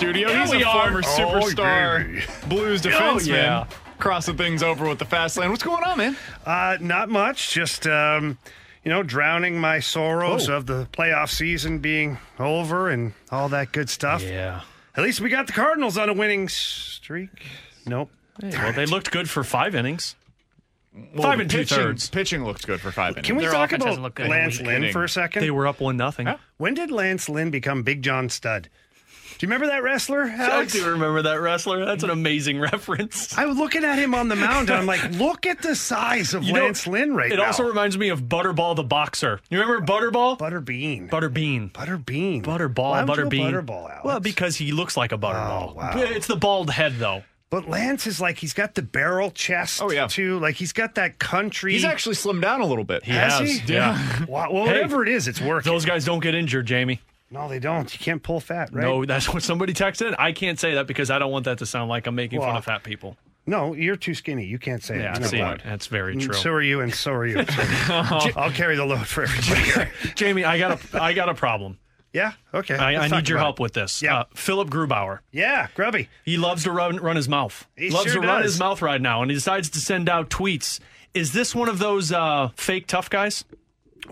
Studio. 0.00 0.30
Yeah, 0.30 0.40
He's 0.42 0.50
we 0.50 0.62
a 0.62 0.66
are. 0.66 0.84
former 0.84 1.02
Oh, 1.04 1.18
superstar 1.18 2.04
Jamie. 2.04 2.22
blues 2.48 2.84
Oh, 2.86 2.88
defenseman. 2.90 3.26
yeah. 3.26 3.66
Crossing 3.98 4.36
things 4.38 4.62
over 4.62 4.88
with 4.88 4.98
the 4.98 5.04
fast 5.04 5.36
lane. 5.36 5.50
What's 5.50 5.62
going 5.62 5.84
on, 5.84 5.98
man? 5.98 6.16
Uh, 6.46 6.78
not 6.80 7.10
much. 7.10 7.52
Just 7.52 7.86
um, 7.86 8.38
you 8.82 8.90
know, 8.90 9.02
drowning 9.02 9.60
my 9.60 9.78
sorrows 9.80 10.48
Oh. 10.48 10.54
of 10.56 10.64
the 10.66 10.86
playoff 10.92 11.28
season 11.28 11.80
being 11.80 12.16
over 12.38 12.88
and 12.88 13.12
all 13.30 13.50
that 13.50 13.72
good 13.72 13.90
stuff. 13.90 14.22
Yeah. 14.22 14.62
At 14.96 15.04
least 15.04 15.20
we 15.20 15.28
got 15.28 15.46
the 15.46 15.52
Cardinals 15.52 15.98
on 15.98 16.08
a 16.08 16.14
winning 16.14 16.48
streak. 16.48 17.28
Nope. 17.86 18.10
Hey, 18.40 18.50
well, 18.54 18.72
they 18.72 18.86
looked 18.86 19.10
good 19.10 19.28
for 19.28 19.44
five 19.44 19.74
innings. 19.74 20.16
Well, 20.94 21.22
five 21.22 21.38
and 21.40 21.50
two 21.50 21.58
pitching, 21.58 21.76
thirds. 21.78 22.08
Pitching 22.08 22.44
looked 22.44 22.66
good 22.66 22.80
for 22.80 22.90
five 22.90 23.12
innings. 23.12 23.26
Can 23.26 23.36
we 23.36 23.42
Their 23.44 23.52
talk 23.52 23.72
about 23.72 23.86
hasn't 23.86 24.02
looked 24.02 24.16
good 24.16 24.26
in 24.26 24.32
a 24.32 24.34
Lance. 24.34 24.60
Lynn 24.60 24.92
for 24.92 25.04
a 25.04 25.08
second? 25.08 25.42
They 25.42 25.50
were 25.50 25.66
up 25.66 25.80
one 25.80 25.96
nothing. 25.98 26.26
When 26.56 26.72
did 26.74 26.90
Lance 26.90 27.28
Lynn 27.28 27.50
become 27.50 27.82
Big 27.82 28.00
John 28.02 28.28
Stud? 28.30 28.68
Do 29.40 29.46
you 29.46 29.52
remember 29.52 29.68
that 29.68 29.82
wrestler, 29.82 30.24
I 30.24 30.66
do 30.66 30.84
remember 30.84 31.22
that 31.22 31.40
wrestler. 31.40 31.86
That's 31.86 32.02
an 32.04 32.10
amazing 32.10 32.60
reference. 32.60 33.38
I 33.38 33.46
was 33.46 33.56
looking 33.56 33.84
at 33.84 33.98
him 33.98 34.14
on 34.14 34.28
the 34.28 34.36
mound, 34.36 34.68
and 34.68 34.78
I'm 34.78 34.84
like, 34.84 35.12
look 35.12 35.46
at 35.46 35.62
the 35.62 35.74
size 35.74 36.34
of 36.34 36.44
You 36.44 36.52
know, 36.52 36.64
Lance 36.64 36.86
Lynn 36.86 37.14
right 37.14 37.32
it 37.32 37.36
now. 37.36 37.44
It 37.44 37.46
also 37.46 37.62
reminds 37.62 37.96
me 37.96 38.10
of 38.10 38.24
Butterball 38.24 38.76
the 38.76 38.82
boxer. 38.82 39.40
You 39.48 39.58
remember 39.58 39.80
Butterball? 39.90 40.38
Butterbean. 40.38 41.08
Butterbean. 41.08 41.72
Butterbean. 41.72 42.42
Butterball. 42.42 42.90
Why 42.90 43.02
would 43.02 43.16
you 43.16 43.24
Butterbean. 43.24 43.64
Butterball, 43.64 43.90
Alex? 43.90 44.04
Well, 44.04 44.20
because 44.20 44.56
he 44.56 44.72
looks 44.72 44.94
like 44.94 45.10
a 45.10 45.16
butterball. 45.16 45.70
Oh, 45.70 45.74
wow. 45.74 45.92
It's 45.96 46.26
the 46.26 46.36
bald 46.36 46.68
head, 46.68 46.98
though. 46.98 47.22
But 47.48 47.66
Lance 47.66 48.06
is 48.06 48.20
like 48.20 48.36
he's 48.36 48.52
got 48.52 48.74
the 48.74 48.82
barrel 48.82 49.30
chest. 49.30 49.80
Oh, 49.82 49.90
yeah. 49.90 50.06
too. 50.06 50.38
Like 50.38 50.56
he's 50.56 50.74
got 50.74 50.96
that 50.96 51.18
country. 51.18 51.72
He's 51.72 51.84
actually 51.84 52.16
slimmed 52.16 52.42
down 52.42 52.60
a 52.60 52.66
little 52.66 52.84
bit. 52.84 53.04
He 53.04 53.12
Has 53.12 53.38
has. 53.40 53.58
he? 53.60 53.72
Yeah. 53.72 54.26
Well, 54.28 54.52
well, 54.52 54.66
Hey, 54.66 54.72
whatever 54.72 55.02
it 55.02 55.08
is, 55.08 55.26
it's 55.26 55.40
working. 55.40 55.72
Those 55.72 55.86
guys 55.86 56.04
don't 56.04 56.20
get 56.20 56.34
injured, 56.34 56.66
Jamie. 56.66 57.00
No, 57.30 57.48
they 57.48 57.58
don't. 57.60 57.92
You 57.92 57.98
can't 57.98 58.22
pull 58.22 58.40
fat, 58.40 58.70
right? 58.72 58.82
No, 58.82 59.04
that's 59.04 59.32
what 59.32 59.42
somebody 59.42 59.72
texted. 59.72 60.14
I 60.18 60.32
can't 60.32 60.58
say 60.58 60.74
that 60.74 60.86
because 60.86 61.10
I 61.10 61.18
don't 61.18 61.30
want 61.30 61.44
that 61.44 61.58
to 61.58 61.66
sound 61.66 61.88
like 61.88 62.06
I'm 62.06 62.14
making 62.16 62.40
fun 62.40 62.56
of 62.56 62.64
fat 62.64 62.82
people. 62.82 63.16
No, 63.46 63.72
you're 63.74 63.96
too 63.96 64.14
skinny. 64.14 64.44
You 64.44 64.58
can't 64.58 64.82
say 64.82 64.98
that. 64.98 65.20
Yeah. 65.20 65.26
See, 65.26 65.38
not 65.38 65.62
that's 65.64 65.86
very 65.86 66.14
Mm, 66.16 66.22
true. 66.22 66.34
So 66.34 66.50
are 66.50 66.62
you, 66.62 66.80
and 66.80 66.94
so 66.94 67.12
are 67.12 67.26
you. 67.26 67.44
So 67.44 67.62
I'll 68.36 68.50
carry 68.50 68.76
the 68.76 68.84
load 68.84 69.06
for 69.06 69.22
everybody. 69.24 69.90
Jamie, 70.14 70.44
I 70.44 70.58
got 70.58 70.80
a 70.94 71.02
I 71.02 71.12
got 71.14 71.28
a 71.28 71.34
problem. 71.34 71.78
Yeah. 72.12 72.32
Okay. 72.52 72.74
I, 72.76 73.04
I 73.04 73.08
need 73.08 73.28
your 73.28 73.38
help 73.38 73.60
it. 73.60 73.62
with 73.62 73.72
this. 73.72 74.02
Yeah. 74.02 74.20
Uh, 74.20 74.24
Philipp 74.34 74.68
Grubauer. 74.68 75.20
Yeah, 75.30 75.68
Grubby. 75.74 76.08
He 76.24 76.36
loves 76.36 76.64
to 76.64 76.72
run 76.72 76.96
run 76.96 77.16
his 77.16 77.28
mouth. 77.28 77.66
He 77.76 77.90
loves 77.90 78.12
sure 78.12 78.20
to 78.20 78.26
run 78.28 78.42
his 78.42 78.58
mouth 78.58 78.82
right 78.82 79.00
now, 79.00 79.22
and 79.22 79.30
he 79.30 79.36
decides 79.36 79.70
to 79.70 79.78
send 79.80 80.08
out 80.08 80.28
tweets. 80.28 80.80
Is 81.14 81.32
this 81.32 81.54
one 81.54 81.68
of 81.68 81.78
those 81.78 82.12
uh, 82.12 82.50
fake 82.56 82.86
tough 82.88 83.08
guys? 83.10 83.44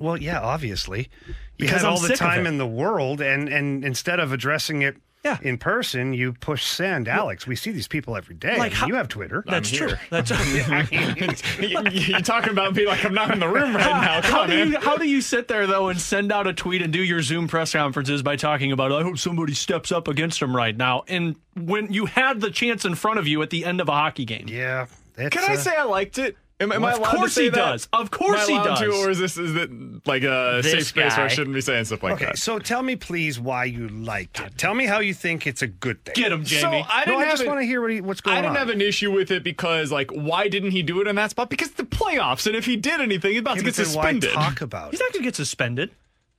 Well, 0.00 0.16
yeah, 0.16 0.40
obviously. 0.40 1.08
You 1.26 1.34
Because 1.66 1.82
had 1.82 1.86
I'm 1.88 1.92
all 1.94 2.00
the 2.00 2.14
time 2.16 2.46
in 2.46 2.58
the 2.58 2.66
world, 2.66 3.20
and 3.20 3.48
and 3.48 3.84
instead 3.84 4.20
of 4.20 4.32
addressing 4.32 4.82
it 4.82 4.96
Yeah. 5.24 5.38
in 5.42 5.58
person, 5.58 6.12
you 6.14 6.32
push 6.34 6.64
send. 6.64 7.08
Alex, 7.08 7.46
we 7.48 7.56
see 7.56 7.72
these 7.72 7.88
people 7.88 8.16
every 8.16 8.36
day. 8.36 8.56
Like 8.58 8.72
how- 8.72 8.86
you 8.86 8.94
have 8.94 9.08
Twitter. 9.08 9.42
That's 9.46 9.68
true. 9.70 9.94
That's 10.10 10.30
You're 11.60 12.20
talking 12.20 12.50
about 12.52 12.74
me 12.76 12.86
like 12.86 13.04
I'm 13.04 13.14
not 13.14 13.32
in 13.32 13.40
the 13.40 13.48
room 13.48 13.74
right 13.74 13.84
now. 13.84 14.20
Come 14.20 14.30
how 14.32 14.40
on, 14.42 14.50
do 14.50 14.56
man. 14.56 14.70
you 14.72 14.78
how 14.80 14.96
do 14.96 15.08
you 15.08 15.20
sit 15.20 15.48
there 15.48 15.66
though 15.66 15.88
and 15.88 16.00
send 16.00 16.30
out 16.32 16.46
a 16.46 16.52
tweet 16.52 16.82
and 16.82 16.92
do 16.92 17.02
your 17.02 17.22
Zoom 17.22 17.48
press 17.48 17.72
conferences 17.72 18.22
by 18.22 18.36
talking 18.36 18.70
about 18.72 18.92
I 18.92 19.02
hope 19.02 19.18
somebody 19.18 19.54
steps 19.54 19.90
up 19.90 20.06
against 20.08 20.40
him 20.40 20.54
right 20.54 20.76
now 20.76 21.02
and 21.08 21.36
when 21.56 21.92
you 21.92 22.06
had 22.06 22.40
the 22.40 22.50
chance 22.50 22.84
in 22.84 22.94
front 22.94 23.18
of 23.18 23.26
you 23.26 23.42
at 23.42 23.50
the 23.50 23.64
end 23.64 23.80
of 23.80 23.88
a 23.88 23.92
hockey 23.92 24.24
game. 24.24 24.46
Yeah. 24.48 24.86
Can 25.16 25.30
I 25.50 25.54
uh, 25.54 25.56
say 25.56 25.74
I 25.76 25.82
liked 25.82 26.18
it? 26.18 26.36
Am, 26.60 26.72
am 26.72 26.82
Well, 26.82 26.90
I 26.90 26.92
of 26.94 26.98
allowed 26.98 27.10
course 27.16 27.30
to 27.30 27.34
say 27.36 27.44
he 27.44 27.48
that? 27.50 27.56
does. 27.56 27.88
Of 27.92 28.10
course 28.10 28.40
Am 28.40 28.44
I 28.44 28.46
he 28.46 28.52
allowed 28.58 28.74
to, 28.80 28.84
does. 28.86 28.94
or 29.06 29.10
is 29.10 29.18
this 29.20 29.36
is 29.38 29.54
it 29.54 29.70
like 30.06 30.24
a 30.24 30.60
This 30.62 30.72
safe 30.72 30.86
space 30.88 31.16
where 31.16 31.26
I 31.26 31.28
shouldn't 31.28 31.54
be 31.54 31.60
saying 31.60 31.84
stuff 31.84 32.02
like 32.02 32.14
Okay, 32.14 32.24
that? 32.26 32.38
so 32.38 32.58
tell 32.58 32.82
me, 32.82 32.96
please, 32.96 33.38
why 33.38 33.64
you 33.64 33.88
liked 33.88 34.40
it. 34.40 34.58
Tell 34.58 34.74
me 34.74 34.86
how 34.86 34.98
you 34.98 35.14
think 35.14 35.46
it's 35.46 35.62
a 35.62 35.68
good 35.68 36.04
thing. 36.04 36.14
Get 36.16 36.32
him, 36.32 36.42
Jamie. 36.44 36.60
So 36.62 36.70
Jamie. 36.70 36.86
I 36.90 37.04
didn't 37.04 37.14
no, 37.14 37.20
I 37.20 37.24
have 37.28 37.38
just 37.38 37.46
want 37.46 37.60
to 37.60 37.64
hear 37.66 37.80
what 37.80 37.92
he, 37.92 38.00
what's 38.00 38.20
going 38.20 38.36
on. 38.36 38.38
I 38.38 38.46
didn't 38.48 38.56
on. 38.60 38.66
have 38.66 38.74
an 38.74 38.80
issue 38.80 39.12
with 39.12 39.30
it 39.30 39.44
because, 39.44 39.92
like, 39.92 40.10
why 40.10 40.48
didn't 40.48 40.72
he 40.72 40.82
do 40.82 41.00
it 41.00 41.06
in 41.06 41.14
that 41.16 41.30
spot? 41.30 41.48
Because 41.48 41.70
the 41.72 41.84
playoffs, 41.84 42.46
and 42.48 42.56
if 42.56 42.64
he 42.66 42.74
did 42.76 43.00
anything, 43.00 43.30
he's 43.32 43.40
about 43.40 43.58
Okay, 43.58 43.60
to 43.60 43.64
get 43.66 43.74
then 43.76 43.86
why 43.86 43.92
suspended. 44.12 44.32
talk 44.32 44.60
about 44.60 44.90
He's 44.90 44.98
not 45.00 45.12
going 45.12 45.22
to 45.22 45.28
get 45.28 45.36
suspended. 45.36 45.90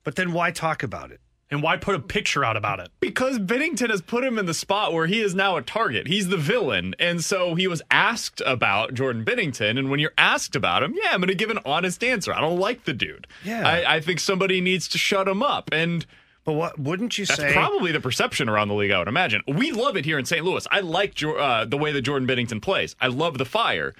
But 0.03 0.15
then 0.17 0.33
why 0.33 0.51
talk 0.51 0.83
about 0.83 1.11
it? 1.11 1.21
And 1.51 1.63
why 1.63 1.77
put 1.77 1.95
a 1.95 1.99
picture 1.99 2.45
out 2.45 2.55
about 2.55 2.79
it? 2.79 2.89
Because 2.99 3.39
Binnington 3.39 3.89
has 3.89 4.01
put 4.03 4.23
him 4.23 4.37
in 4.37 4.45
the 4.45 4.53
spot 4.53 4.93
where 4.93 5.07
he 5.07 5.19
is 5.19 5.33
now 5.33 5.57
a 5.57 5.63
target. 5.63 6.05
He's 6.07 6.27
the 6.27 6.37
villain. 6.37 6.93
And 6.99 7.23
so 7.25 7.55
he 7.55 7.65
was 7.67 7.81
asked 7.89 8.41
about 8.45 8.93
Jordan 8.93 9.25
Binnington. 9.25 9.79
And 9.79 9.89
when 9.89 9.99
you're 9.99 10.13
asked 10.17 10.55
about 10.55 10.83
him, 10.83 10.93
yeah, 11.01 11.09
I'm 11.11 11.19
going 11.21 11.29
to 11.29 11.33
give 11.35 11.49
an 11.49 11.57
honest 11.65 12.03
answer. 12.03 12.31
I 12.33 12.39
don't 12.39 12.59
like 12.59 12.85
the 12.85 12.93
dude. 12.93 13.25
Yeah. 13.43 13.67
I, 13.67 13.95
I 13.95 13.99
think 13.99 14.19
somebody 14.19 14.61
needs 14.61 14.87
to 14.89 14.99
shut 14.99 15.27
him 15.27 15.41
up. 15.41 15.69
And 15.71 16.05
But 16.43 16.53
what 16.53 16.77
wouldn't 16.77 17.17
you 17.17 17.25
that's 17.25 17.39
say? 17.41 17.51
probably 17.51 17.91
the 17.91 17.99
perception 17.99 18.47
around 18.47 18.67
the 18.67 18.75
league, 18.75 18.91
I 18.91 18.99
would 18.99 19.07
imagine. 19.07 19.41
We 19.47 19.71
love 19.71 19.97
it 19.97 20.05
here 20.05 20.19
in 20.19 20.25
St. 20.25 20.45
Louis. 20.45 20.67
I 20.69 20.81
like 20.81 21.15
Jo- 21.15 21.35
uh, 21.35 21.65
the 21.65 21.77
way 21.77 21.91
that 21.93 22.01
Jordan 22.03 22.27
Binnington 22.27 22.61
plays. 22.61 22.95
I 23.01 23.07
love 23.07 23.39
the 23.39 23.45
fire. 23.45 23.95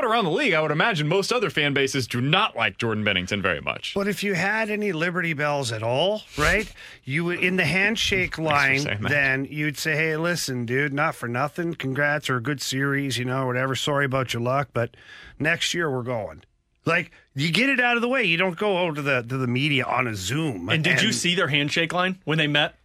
But 0.00 0.08
around 0.08 0.24
the 0.24 0.30
league, 0.30 0.54
I 0.54 0.62
would 0.62 0.70
imagine 0.70 1.08
most 1.08 1.30
other 1.30 1.50
fan 1.50 1.74
bases 1.74 2.06
do 2.06 2.22
not 2.22 2.56
like 2.56 2.78
Jordan 2.78 3.04
Binnington 3.04 3.42
very 3.42 3.60
much. 3.60 3.92
But 3.94 4.08
if 4.08 4.24
you 4.24 4.32
had 4.32 4.70
any 4.70 4.92
Liberty 4.92 5.34
Bells 5.34 5.72
at 5.72 5.82
all, 5.82 6.22
right? 6.38 6.72
You 7.04 7.26
would 7.26 7.40
in 7.40 7.56
the 7.56 7.66
handshake 7.66 8.38
line, 8.38 8.98
then 9.02 9.44
you'd 9.44 9.76
say, 9.76 9.94
"Hey, 9.94 10.16
listen, 10.16 10.64
dude, 10.64 10.94
not 10.94 11.14
for 11.14 11.28
nothing. 11.28 11.74
Congrats 11.74 12.30
or 12.30 12.36
a 12.36 12.40
good 12.40 12.62
series, 12.62 13.18
you 13.18 13.26
know, 13.26 13.44
whatever. 13.44 13.74
Sorry 13.74 14.06
about 14.06 14.32
your 14.32 14.40
luck, 14.40 14.70
but 14.72 14.96
next 15.38 15.74
year 15.74 15.90
we're 15.90 16.02
going." 16.02 16.44
Like 16.86 17.10
you 17.34 17.52
get 17.52 17.68
it 17.68 17.78
out 17.78 17.96
of 17.96 18.00
the 18.00 18.08
way. 18.08 18.24
You 18.24 18.38
don't 18.38 18.56
go 18.56 18.78
over 18.78 18.94
to 18.94 19.02
the 19.02 19.20
to 19.20 19.36
the 19.36 19.46
media 19.46 19.84
on 19.84 20.06
a 20.06 20.14
Zoom. 20.14 20.70
And 20.70 20.82
did 20.82 21.02
you 21.02 21.12
see 21.12 21.34
their 21.34 21.48
handshake 21.48 21.92
line 21.92 22.20
when 22.24 22.38
they 22.38 22.46
met? 22.46 22.76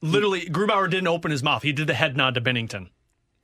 Literally, 0.00 0.46
Grubauer 0.46 0.88
didn't 0.88 1.08
open 1.08 1.32
his 1.32 1.42
mouth. 1.42 1.62
He 1.64 1.72
did 1.72 1.86
the 1.86 1.92
head 1.92 2.16
nod 2.16 2.32
to 2.36 2.40
Binnington. 2.40 2.88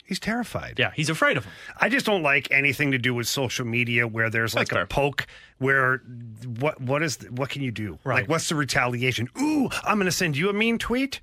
He's 0.09 0.19
terrified. 0.19 0.77
Yeah, 0.79 0.91
he's 0.97 1.11
afraid 1.11 1.37
of 1.37 1.45
him. 1.45 1.53
I 1.79 1.91
just 1.91 2.07
don't 2.07 2.23
like 2.23 2.51
anything 2.51 2.93
to 2.93 2.99
do 2.99 3.13
with 3.13 3.29
social 3.29 3.67
media 3.67 4.09
where 4.09 4.31
there's 4.31 4.55
like 4.55 4.69
That's 4.69 4.73
a 4.73 4.75
fair. 4.77 4.87
poke 4.87 5.27
where 5.59 5.99
what 6.59 6.81
what 6.81 7.03
is 7.03 7.19
what 7.31 7.51
can 7.51 7.61
you 7.61 7.71
do? 7.71 7.99
Right. 8.05 8.21
Like 8.23 8.29
what's 8.31 8.49
the 8.49 8.55
retaliation? 8.55 9.29
Ooh, 9.39 9.69
I'm 9.85 9.99
going 9.99 10.07
to 10.07 10.11
send 10.11 10.35
you 10.39 10.49
a 10.49 10.55
mean 10.55 10.79
tweet. 10.79 11.21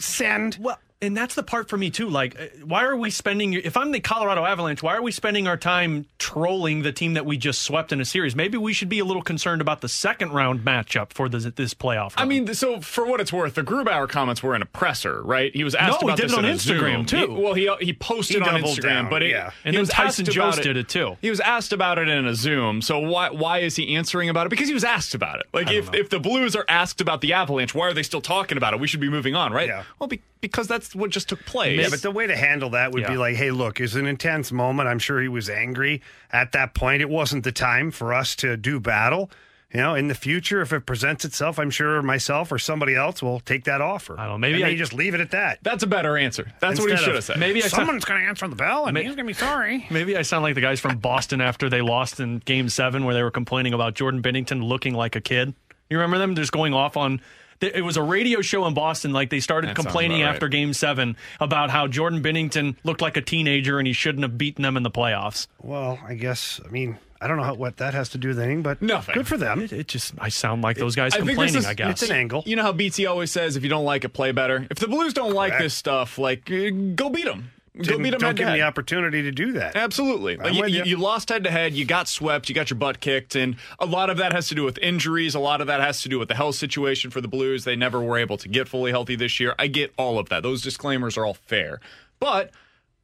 Send. 0.00 0.58
Well, 0.60 0.78
and 1.02 1.16
that's 1.16 1.34
the 1.34 1.42
part 1.42 1.68
for 1.68 1.76
me 1.76 1.90
too. 1.90 2.08
Like, 2.08 2.40
uh, 2.40 2.46
why 2.64 2.84
are 2.84 2.96
we 2.96 3.10
spending? 3.10 3.52
If 3.52 3.76
I'm 3.76 3.92
the 3.92 4.00
Colorado 4.00 4.44
Avalanche, 4.44 4.82
why 4.82 4.94
are 4.96 5.02
we 5.02 5.12
spending 5.12 5.46
our 5.46 5.56
time 5.56 6.06
trolling 6.18 6.82
the 6.82 6.92
team 6.92 7.14
that 7.14 7.26
we 7.26 7.36
just 7.36 7.62
swept 7.62 7.92
in 7.92 8.00
a 8.00 8.04
series? 8.04 8.34
Maybe 8.34 8.56
we 8.56 8.72
should 8.72 8.88
be 8.88 8.98
a 8.98 9.04
little 9.04 9.22
concerned 9.22 9.60
about 9.60 9.82
the 9.82 9.88
second 9.88 10.32
round 10.32 10.60
matchup 10.60 11.12
for 11.12 11.28
this, 11.28 11.44
this 11.56 11.74
playoff. 11.74 12.14
I 12.16 12.24
mean, 12.24 12.52
so 12.54 12.80
for 12.80 13.06
what 13.06 13.20
it's 13.20 13.32
worth, 13.32 13.54
the 13.54 13.62
Grubauer 13.62 14.08
comments 14.08 14.42
were 14.42 14.54
an 14.54 14.62
oppressor, 14.62 15.22
right? 15.22 15.54
He 15.54 15.64
was 15.64 15.74
asked 15.74 16.00
No, 16.00 16.06
he 16.08 16.12
about 16.12 16.16
did 16.16 16.24
this 16.26 16.32
it 16.32 16.38
on 16.38 16.44
in 16.46 16.56
Instagram, 16.56 16.94
Zoom. 16.94 17.06
too. 17.06 17.34
He- 17.36 17.42
well, 17.42 17.54
he 17.54 17.70
he 17.86 17.92
posted 17.92 18.42
He 18.42 18.48
on 18.48 18.62
Instagram, 18.62 18.82
down, 18.82 19.10
but 19.10 19.22
it, 19.22 19.30
yeah. 19.30 19.50
and 19.64 19.72
he 19.74 19.76
then 19.76 19.80
was 19.80 19.88
Tyson 19.90 20.24
Jost 20.24 20.62
did 20.62 20.76
it 20.76 20.88
too. 20.88 21.16
He 21.20 21.28
was 21.30 21.40
asked 21.40 21.72
about 21.72 21.98
it 21.98 22.08
in 22.08 22.26
a 22.26 22.34
Zoom. 22.34 22.80
So 22.80 22.98
why 23.00 23.30
why 23.30 23.58
is 23.58 23.76
he 23.76 23.94
answering 23.96 24.28
about 24.30 24.46
it? 24.46 24.48
Because 24.50 24.68
he 24.68 24.74
was 24.74 24.84
asked 24.84 25.14
about 25.14 25.40
it. 25.40 25.46
Like 25.52 25.70
if, 25.70 25.92
if 25.94 26.08
the 26.10 26.18
Blues 26.20 26.56
are 26.56 26.64
asked 26.68 27.00
about 27.00 27.20
the 27.20 27.34
Avalanche, 27.34 27.74
why 27.74 27.86
are 27.86 27.92
they 27.92 28.02
still 28.02 28.20
talking 28.22 28.56
about 28.56 28.72
it? 28.72 28.80
We 28.80 28.86
should 28.88 29.00
be 29.00 29.10
moving 29.10 29.34
on, 29.34 29.52
right? 29.52 29.68
Yeah. 29.68 29.82
Well, 29.98 30.08
be, 30.08 30.22
because 30.50 30.68
that's 30.68 30.94
what 30.94 31.10
just 31.10 31.28
took 31.28 31.44
place. 31.44 31.78
Yeah, 31.80 31.88
but 31.90 32.02
the 32.02 32.10
way 32.10 32.26
to 32.26 32.36
handle 32.36 32.70
that 32.70 32.92
would 32.92 33.06
be 33.06 33.16
like, 33.16 33.36
hey, 33.36 33.50
look, 33.50 33.80
it's 33.80 33.94
an 33.94 34.06
intense 34.06 34.50
moment. 34.52 34.88
I'm 34.88 34.98
sure 34.98 35.20
he 35.20 35.28
was 35.28 35.48
angry 35.50 36.02
at 36.32 36.52
that 36.52 36.74
point. 36.74 37.02
It 37.02 37.08
wasn't 37.08 37.44
the 37.44 37.52
time 37.52 37.90
for 37.90 38.12
us 38.14 38.34
to 38.36 38.56
do 38.56 38.80
battle. 38.80 39.30
You 39.72 39.80
know, 39.82 39.94
in 39.96 40.06
the 40.06 40.14
future, 40.14 40.62
if 40.62 40.72
it 40.72 40.86
presents 40.86 41.24
itself, 41.24 41.58
I'm 41.58 41.70
sure 41.70 42.00
myself 42.00 42.52
or 42.52 42.58
somebody 42.58 42.94
else 42.94 43.20
will 43.20 43.40
take 43.40 43.64
that 43.64 43.80
offer. 43.80 44.14
I 44.18 44.22
don't 44.26 44.40
know, 44.40 44.48
maybe 44.48 44.64
I- 44.64 44.76
just 44.76 44.94
leave 44.94 45.12
it 45.14 45.20
at 45.20 45.32
that. 45.32 45.58
that's 45.62 45.82
a 45.82 45.88
better 45.88 46.16
answer. 46.16 46.50
That's 46.60 46.78
what 46.80 46.88
he 46.88 46.96
should 46.96 47.16
have 47.16 47.24
said. 47.24 47.38
maybe 47.40 47.62
I 47.62 47.66
Someone's 47.66 48.04
going 48.04 48.20
to 48.22 48.28
answer 48.28 48.46
the 48.46 48.54
bell, 48.54 48.86
and 48.86 48.94
Ma- 48.94 49.00
he's 49.00 49.16
going 49.16 49.18
to 49.18 49.24
be 49.24 49.32
sorry. 49.32 49.84
Maybe 49.90 50.16
I 50.16 50.22
sound 50.22 50.44
like 50.44 50.54
the 50.54 50.60
guys 50.60 50.78
from 50.78 50.98
Boston 50.98 51.40
after 51.40 51.68
they 51.68 51.80
lost 51.82 52.20
in 52.20 52.38
Game 52.38 52.68
Seven, 52.68 53.04
where 53.04 53.14
they 53.14 53.24
were 53.24 53.32
complaining 53.32 53.74
about 53.74 53.94
Jordan 53.94 54.22
Binnington 54.22 54.62
looking 54.62 54.94
like 54.94 55.16
a 55.16 55.20
kid. 55.20 55.52
You 55.90 55.98
remember 55.98 56.18
them 56.18 56.36
just 56.36 56.52
going 56.52 56.72
off 56.72 56.96
on 56.96 57.20
it 57.60 57.84
was 57.84 57.96
a 57.96 58.02
radio 58.02 58.40
show 58.40 58.66
in 58.66 58.74
Boston. 58.74 59.12
Like 59.12 59.30
they 59.30 59.40
started 59.40 59.70
That 59.70 59.76
complaining 59.76 60.22
right. 60.22 60.28
after 60.34 60.48
Game 60.48 60.72
Seven 60.72 61.16
about 61.40 61.70
how 61.70 61.86
Jordan 61.86 62.22
Binnington 62.22 62.76
looked 62.84 63.00
like 63.00 63.16
a 63.16 63.22
teenager 63.22 63.78
and 63.78 63.86
he 63.86 63.92
shouldn't 63.92 64.22
have 64.22 64.36
beaten 64.38 64.62
them 64.62 64.76
in 64.76 64.82
the 64.82 64.90
playoffs. 64.90 65.46
Well, 65.62 65.98
I 66.06 66.14
guess 66.14 66.60
I 66.64 66.68
mean 66.70 66.98
I 67.18 67.28
don't 67.28 67.38
know 67.38 67.44
how, 67.44 67.54
what 67.54 67.78
that 67.78 67.94
has 67.94 68.10
to 68.10 68.18
do 68.18 68.28
with 68.28 68.38
anything, 68.38 68.62
but 68.62 68.82
Nothing. 68.82 69.14
Good 69.14 69.26
for 69.26 69.38
them. 69.38 69.62
It, 69.62 69.72
it 69.72 69.88
just 69.88 70.12
I 70.18 70.28
sound 70.28 70.60
like 70.62 70.76
those 70.76 70.94
guys 70.94 71.14
I 71.14 71.18
think 71.18 71.28
complaining. 71.30 71.56
is- 71.56 71.66
I 71.66 71.72
guess 71.74 72.02
It's 72.02 72.10
an 72.10 72.16
angle. 72.16 72.42
You 72.46 72.56
know 72.56 72.62
how 72.62 72.72
BT 72.72 73.06
always 73.06 73.30
says, 73.30 73.56
if 73.56 73.62
you 73.62 73.70
don't 73.70 73.86
like 73.86 74.04
it, 74.04 74.10
play 74.10 74.32
better. 74.32 74.66
If 74.70 74.78
the 74.80 74.88
Blues 74.88 75.14
don't 75.14 75.32
like 75.32 75.56
this 75.58 75.72
stuff, 75.74 76.18
like 76.18 76.50
uh, 76.50 76.70
go 76.94 77.08
beat 77.08 77.24
them. 77.24 77.52
Go 77.76 77.82
Didn't- 77.82 78.02
beat 78.04 78.10
them 78.10 78.20
don't 78.20 78.34
give 78.36 78.46
them 78.46 78.56
the 78.56 78.62
opportunity 78.62 79.22
to 79.22 79.30
do 79.30 79.52
that. 79.52 79.76
Absolutely. 79.76 80.36
Like, 80.36 80.48
I'm 80.48 80.54
you, 80.54 80.60
with 80.62 80.70
you, 80.70 80.78
you. 80.78 80.84
you 80.84 80.96
lost 80.96 81.28
head 81.28 81.44
to 81.44 81.50
head. 81.50 81.74
You 81.74 81.84
got 81.84 82.08
swept. 82.08 82.48
You 82.48 82.54
got 82.54 82.70
your 82.70 82.78
butt 82.78 83.00
kicked. 83.00 83.36
And 83.36 83.56
a 83.78 83.86
lot 83.86 84.08
of 84.10 84.16
that 84.16 84.32
has 84.32 84.48
to 84.48 84.54
do 84.54 84.64
with 84.64 84.78
injuries. 84.78 85.34
A 85.34 85.38
lot 85.40 85.60
of 85.60 85.66
that 85.66 85.80
has 85.80 86.00
to 86.02 86.08
do 86.08 86.18
with 86.18 86.28
the 86.28 86.34
health 86.34 86.54
situation 86.54 87.10
for 87.10 87.20
the 87.20 87.28
Blues. 87.28 87.64
They 87.64 87.76
never 87.76 88.00
were 88.00 88.16
able 88.18 88.38
to 88.38 88.48
get 88.48 88.68
fully 88.68 88.90
healthy 88.90 89.16
this 89.16 89.38
year. 89.38 89.54
I 89.58 89.66
get 89.66 89.92
all 89.98 90.18
of 90.18 90.28
that. 90.30 90.42
Those 90.42 90.62
disclaimers 90.62 91.16
are 91.18 91.26
all 91.26 91.34
fair. 91.34 91.80
But 92.18 92.50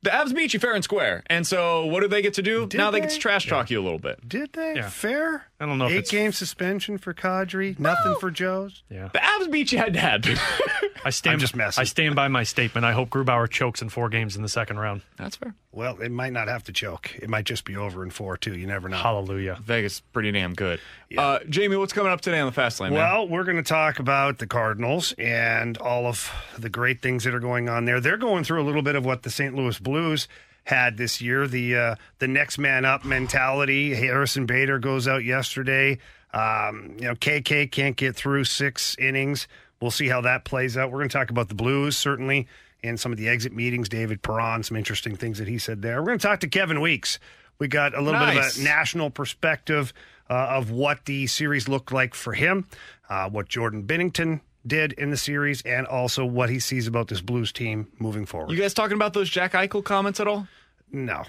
the 0.02 0.10
Avs 0.10 0.34
beat 0.34 0.52
you 0.54 0.60
fair 0.60 0.74
and 0.74 0.82
square. 0.84 1.22
And 1.26 1.46
so 1.46 1.86
what 1.86 2.00
do 2.00 2.08
they 2.08 2.22
get 2.22 2.34
to 2.34 2.42
do? 2.42 2.66
Did 2.66 2.78
now 2.78 2.90
they, 2.90 2.98
they? 3.00 3.06
get 3.06 3.14
to 3.14 3.18
trash 3.20 3.46
talk 3.46 3.70
you 3.70 3.80
a 3.80 3.84
little 3.84 3.98
bit. 3.98 4.26
Did 4.28 4.52
they? 4.52 4.74
Yeah. 4.76 4.88
Fair? 4.88 5.46
I 5.60 5.66
don't 5.66 5.78
know 5.78 5.86
if 5.86 5.92
Eight 5.92 5.96
it's- 5.98 6.10
game 6.10 6.32
suspension 6.32 6.98
for 6.98 7.14
Kadri, 7.14 7.78
nothing 7.78 8.16
for 8.20 8.30
Joe's. 8.30 8.82
yeah. 8.90 9.08
The 9.12 9.20
Avs 9.20 9.50
beat 9.50 9.70
you 9.72 9.78
head 9.78 9.94
to 9.94 10.00
head. 10.00 10.26
I 11.04 11.10
stand 11.10 11.34
I'm 11.34 11.40
just 11.40 11.54
messing. 11.56 11.80
I 11.80 11.84
stand 11.84 12.14
by 12.16 12.28
my 12.28 12.42
statement. 12.42 12.84
I 12.84 12.92
hope 12.92 13.10
Grubauer 13.10 13.48
chokes 13.48 13.80
in 13.82 13.88
four 13.88 14.08
games 14.08 14.34
in 14.36 14.42
the 14.42 14.48
second 14.48 14.78
round. 14.78 15.02
That's 15.16 15.36
fair. 15.36 15.54
Well, 15.70 16.00
it 16.00 16.10
might 16.10 16.32
not 16.32 16.48
have 16.48 16.64
to 16.64 16.72
choke. 16.72 17.14
It 17.16 17.30
might 17.30 17.44
just 17.46 17.64
be 17.64 17.76
over 17.76 18.02
in 18.02 18.10
four 18.10 18.36
too. 18.36 18.56
You 18.56 18.66
never 18.66 18.88
know. 18.88 18.96
Hallelujah. 18.98 19.58
Vegas 19.62 20.00
pretty 20.00 20.30
damn 20.32 20.52
good. 20.54 20.80
Uh, 21.18 21.38
Jamie, 21.48 21.76
what's 21.76 21.92
coming 21.92 22.12
up 22.12 22.20
today 22.20 22.40
on 22.40 22.46
the 22.46 22.52
Fast 22.52 22.80
Lane, 22.80 22.92
man? 22.92 23.00
Well, 23.00 23.28
we're 23.28 23.44
going 23.44 23.56
to 23.56 23.62
talk 23.62 23.98
about 23.98 24.38
the 24.38 24.46
Cardinals 24.46 25.12
and 25.18 25.76
all 25.78 26.06
of 26.06 26.30
the 26.58 26.68
great 26.68 27.02
things 27.02 27.24
that 27.24 27.34
are 27.34 27.40
going 27.40 27.68
on 27.68 27.84
there. 27.84 28.00
They're 28.00 28.16
going 28.16 28.44
through 28.44 28.62
a 28.62 28.66
little 28.66 28.82
bit 28.82 28.96
of 28.96 29.04
what 29.04 29.22
the 29.22 29.30
St. 29.30 29.54
Louis 29.54 29.78
Blues 29.78 30.28
had 30.64 30.96
this 30.96 31.20
year 31.20 31.48
the 31.48 31.76
uh, 31.76 31.94
the 32.20 32.28
next 32.28 32.58
man 32.58 32.84
up 32.84 33.04
mentality. 33.04 33.94
Harrison 33.94 34.46
Bader 34.46 34.78
goes 34.78 35.08
out 35.08 35.24
yesterday. 35.24 35.98
Um, 36.32 36.96
you 36.98 37.08
know, 37.08 37.14
KK 37.14 37.70
can't 37.70 37.96
get 37.96 38.16
through 38.16 38.44
six 38.44 38.96
innings. 38.98 39.48
We'll 39.80 39.90
see 39.90 40.08
how 40.08 40.20
that 40.22 40.44
plays 40.44 40.76
out. 40.76 40.90
We're 40.92 41.00
going 41.00 41.08
to 41.08 41.18
talk 41.18 41.30
about 41.30 41.48
the 41.48 41.54
Blues 41.54 41.96
certainly 41.96 42.46
and 42.84 42.98
some 42.98 43.12
of 43.12 43.18
the 43.18 43.28
exit 43.28 43.52
meetings. 43.52 43.88
David 43.88 44.22
Perron, 44.22 44.62
some 44.62 44.76
interesting 44.76 45.16
things 45.16 45.38
that 45.38 45.48
he 45.48 45.58
said 45.58 45.82
there. 45.82 46.00
We're 46.00 46.06
going 46.06 46.18
to 46.18 46.26
talk 46.26 46.40
to 46.40 46.48
Kevin 46.48 46.80
Weeks. 46.80 47.18
We 47.58 47.68
got 47.68 47.94
a 47.94 48.00
little 48.00 48.20
bit 48.20 48.36
of 48.36 48.56
a 48.56 48.62
national 48.62 49.10
perspective 49.10 49.92
of 50.34 50.70
what 50.70 51.04
the 51.06 51.26
series 51.26 51.68
looked 51.68 51.92
like 51.92 52.14
for 52.14 52.32
him, 52.32 52.66
uh, 53.08 53.28
what 53.30 53.48
Jordan 53.48 53.84
Binnington 53.84 54.40
did 54.66 54.92
in 54.92 55.10
the 55.10 55.16
series, 55.16 55.62
and 55.62 55.86
also 55.86 56.24
what 56.24 56.48
he 56.50 56.58
sees 56.60 56.86
about 56.86 57.08
this 57.08 57.20
Blues 57.20 57.52
team 57.52 57.88
moving 57.98 58.26
forward. 58.26 58.50
you 58.52 58.58
guys 58.60 58.74
talking 58.74 58.94
about 58.96 59.12
those 59.12 59.28
Jack 59.28 59.52
Eichel 59.52 59.82
comments 59.84 60.20
at 60.20 60.26
all? 60.28 60.46
no, 60.92 61.24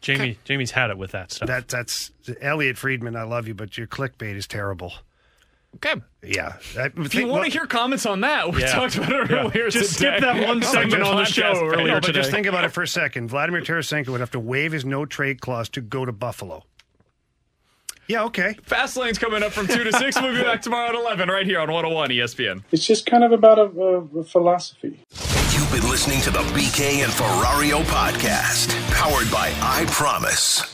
Jamie 0.00 0.38
Jamie's 0.44 0.70
had 0.70 0.90
it 0.90 0.98
with 0.98 1.12
that 1.12 1.32
stuff. 1.32 1.48
that 1.48 1.68
that's 1.68 2.10
Elliotte 2.40 2.76
Friedman. 2.76 3.16
I 3.16 3.22
love 3.22 3.48
you, 3.48 3.54
but 3.54 3.76
your 3.78 3.86
clickbait 3.86 4.36
is 4.36 4.46
terrible. 4.46 4.92
Okay. 5.76 5.94
Yeah, 6.22 6.52
I 6.78 6.90
If 6.96 7.16
you 7.16 7.26
want 7.26 7.46
to 7.46 7.50
hear 7.50 7.66
comments 7.66 8.06
on 8.06 8.20
that, 8.20 8.52
we 8.52 8.60
Yeah. 8.60 8.66
talked 8.72 8.96
about 8.96 9.10
it 9.12 9.30
Yeah. 9.30 9.36
earlier. 9.38 9.70
Just 9.70 9.98
today. 9.98 10.18
skip 10.18 10.20
that 10.20 10.46
one 10.46 10.62
segment 10.74 11.02
on 11.02 11.16
the 11.16 11.24
show 11.24 11.66
earlier 11.66 11.86
No, 11.88 11.94
but 11.94 12.04
today. 12.04 12.20
just 12.20 12.30
think 12.30 12.46
about 12.46 12.64
it 12.64 12.68
for 12.68 12.82
a 12.82 12.86
second. 12.86 13.28
Vladimir 13.28 13.60
Tarasenko 13.62 14.08
would 14.10 14.20
have 14.20 14.30
to 14.32 14.38
waive 14.40 14.70
his 14.70 14.84
no 14.84 15.04
trade 15.04 15.40
clause 15.40 15.68
to 15.70 15.80
go 15.80 16.04
to 16.04 16.12
Buffalo. 16.12 16.64
Yeah, 18.06 18.24
okay. 18.24 18.56
Fast 18.64 18.96
Lane's 18.96 19.18
coming 19.18 19.42
up 19.42 19.52
from 19.52 19.66
2 19.66 19.84
to 19.84 19.92
6. 19.92 20.20
We'll 20.20 20.34
be 20.34 20.42
back 20.42 20.62
tomorrow 20.62 20.88
at 20.88 20.94
11 20.94 21.28
right 21.28 21.46
here 21.46 21.60
on 21.60 21.70
101 21.70 22.10
ESPN. 22.10 22.62
It's 22.70 22.86
just 22.86 23.06
kind 23.06 23.24
of 23.24 23.32
about 23.32 23.58
a, 23.58 23.62
a, 23.62 24.20
a 24.20 24.24
philosophy. 24.24 25.00
You've 25.52 25.72
been 25.72 25.88
listening 25.88 26.20
to 26.22 26.30
the 26.30 26.40
BK 26.52 27.02
and 27.04 27.12
Ferrario 27.12 27.82
podcast, 27.84 28.68
powered 28.92 29.30
by 29.30 29.52
I 29.60 29.86
Promise. 29.88 30.73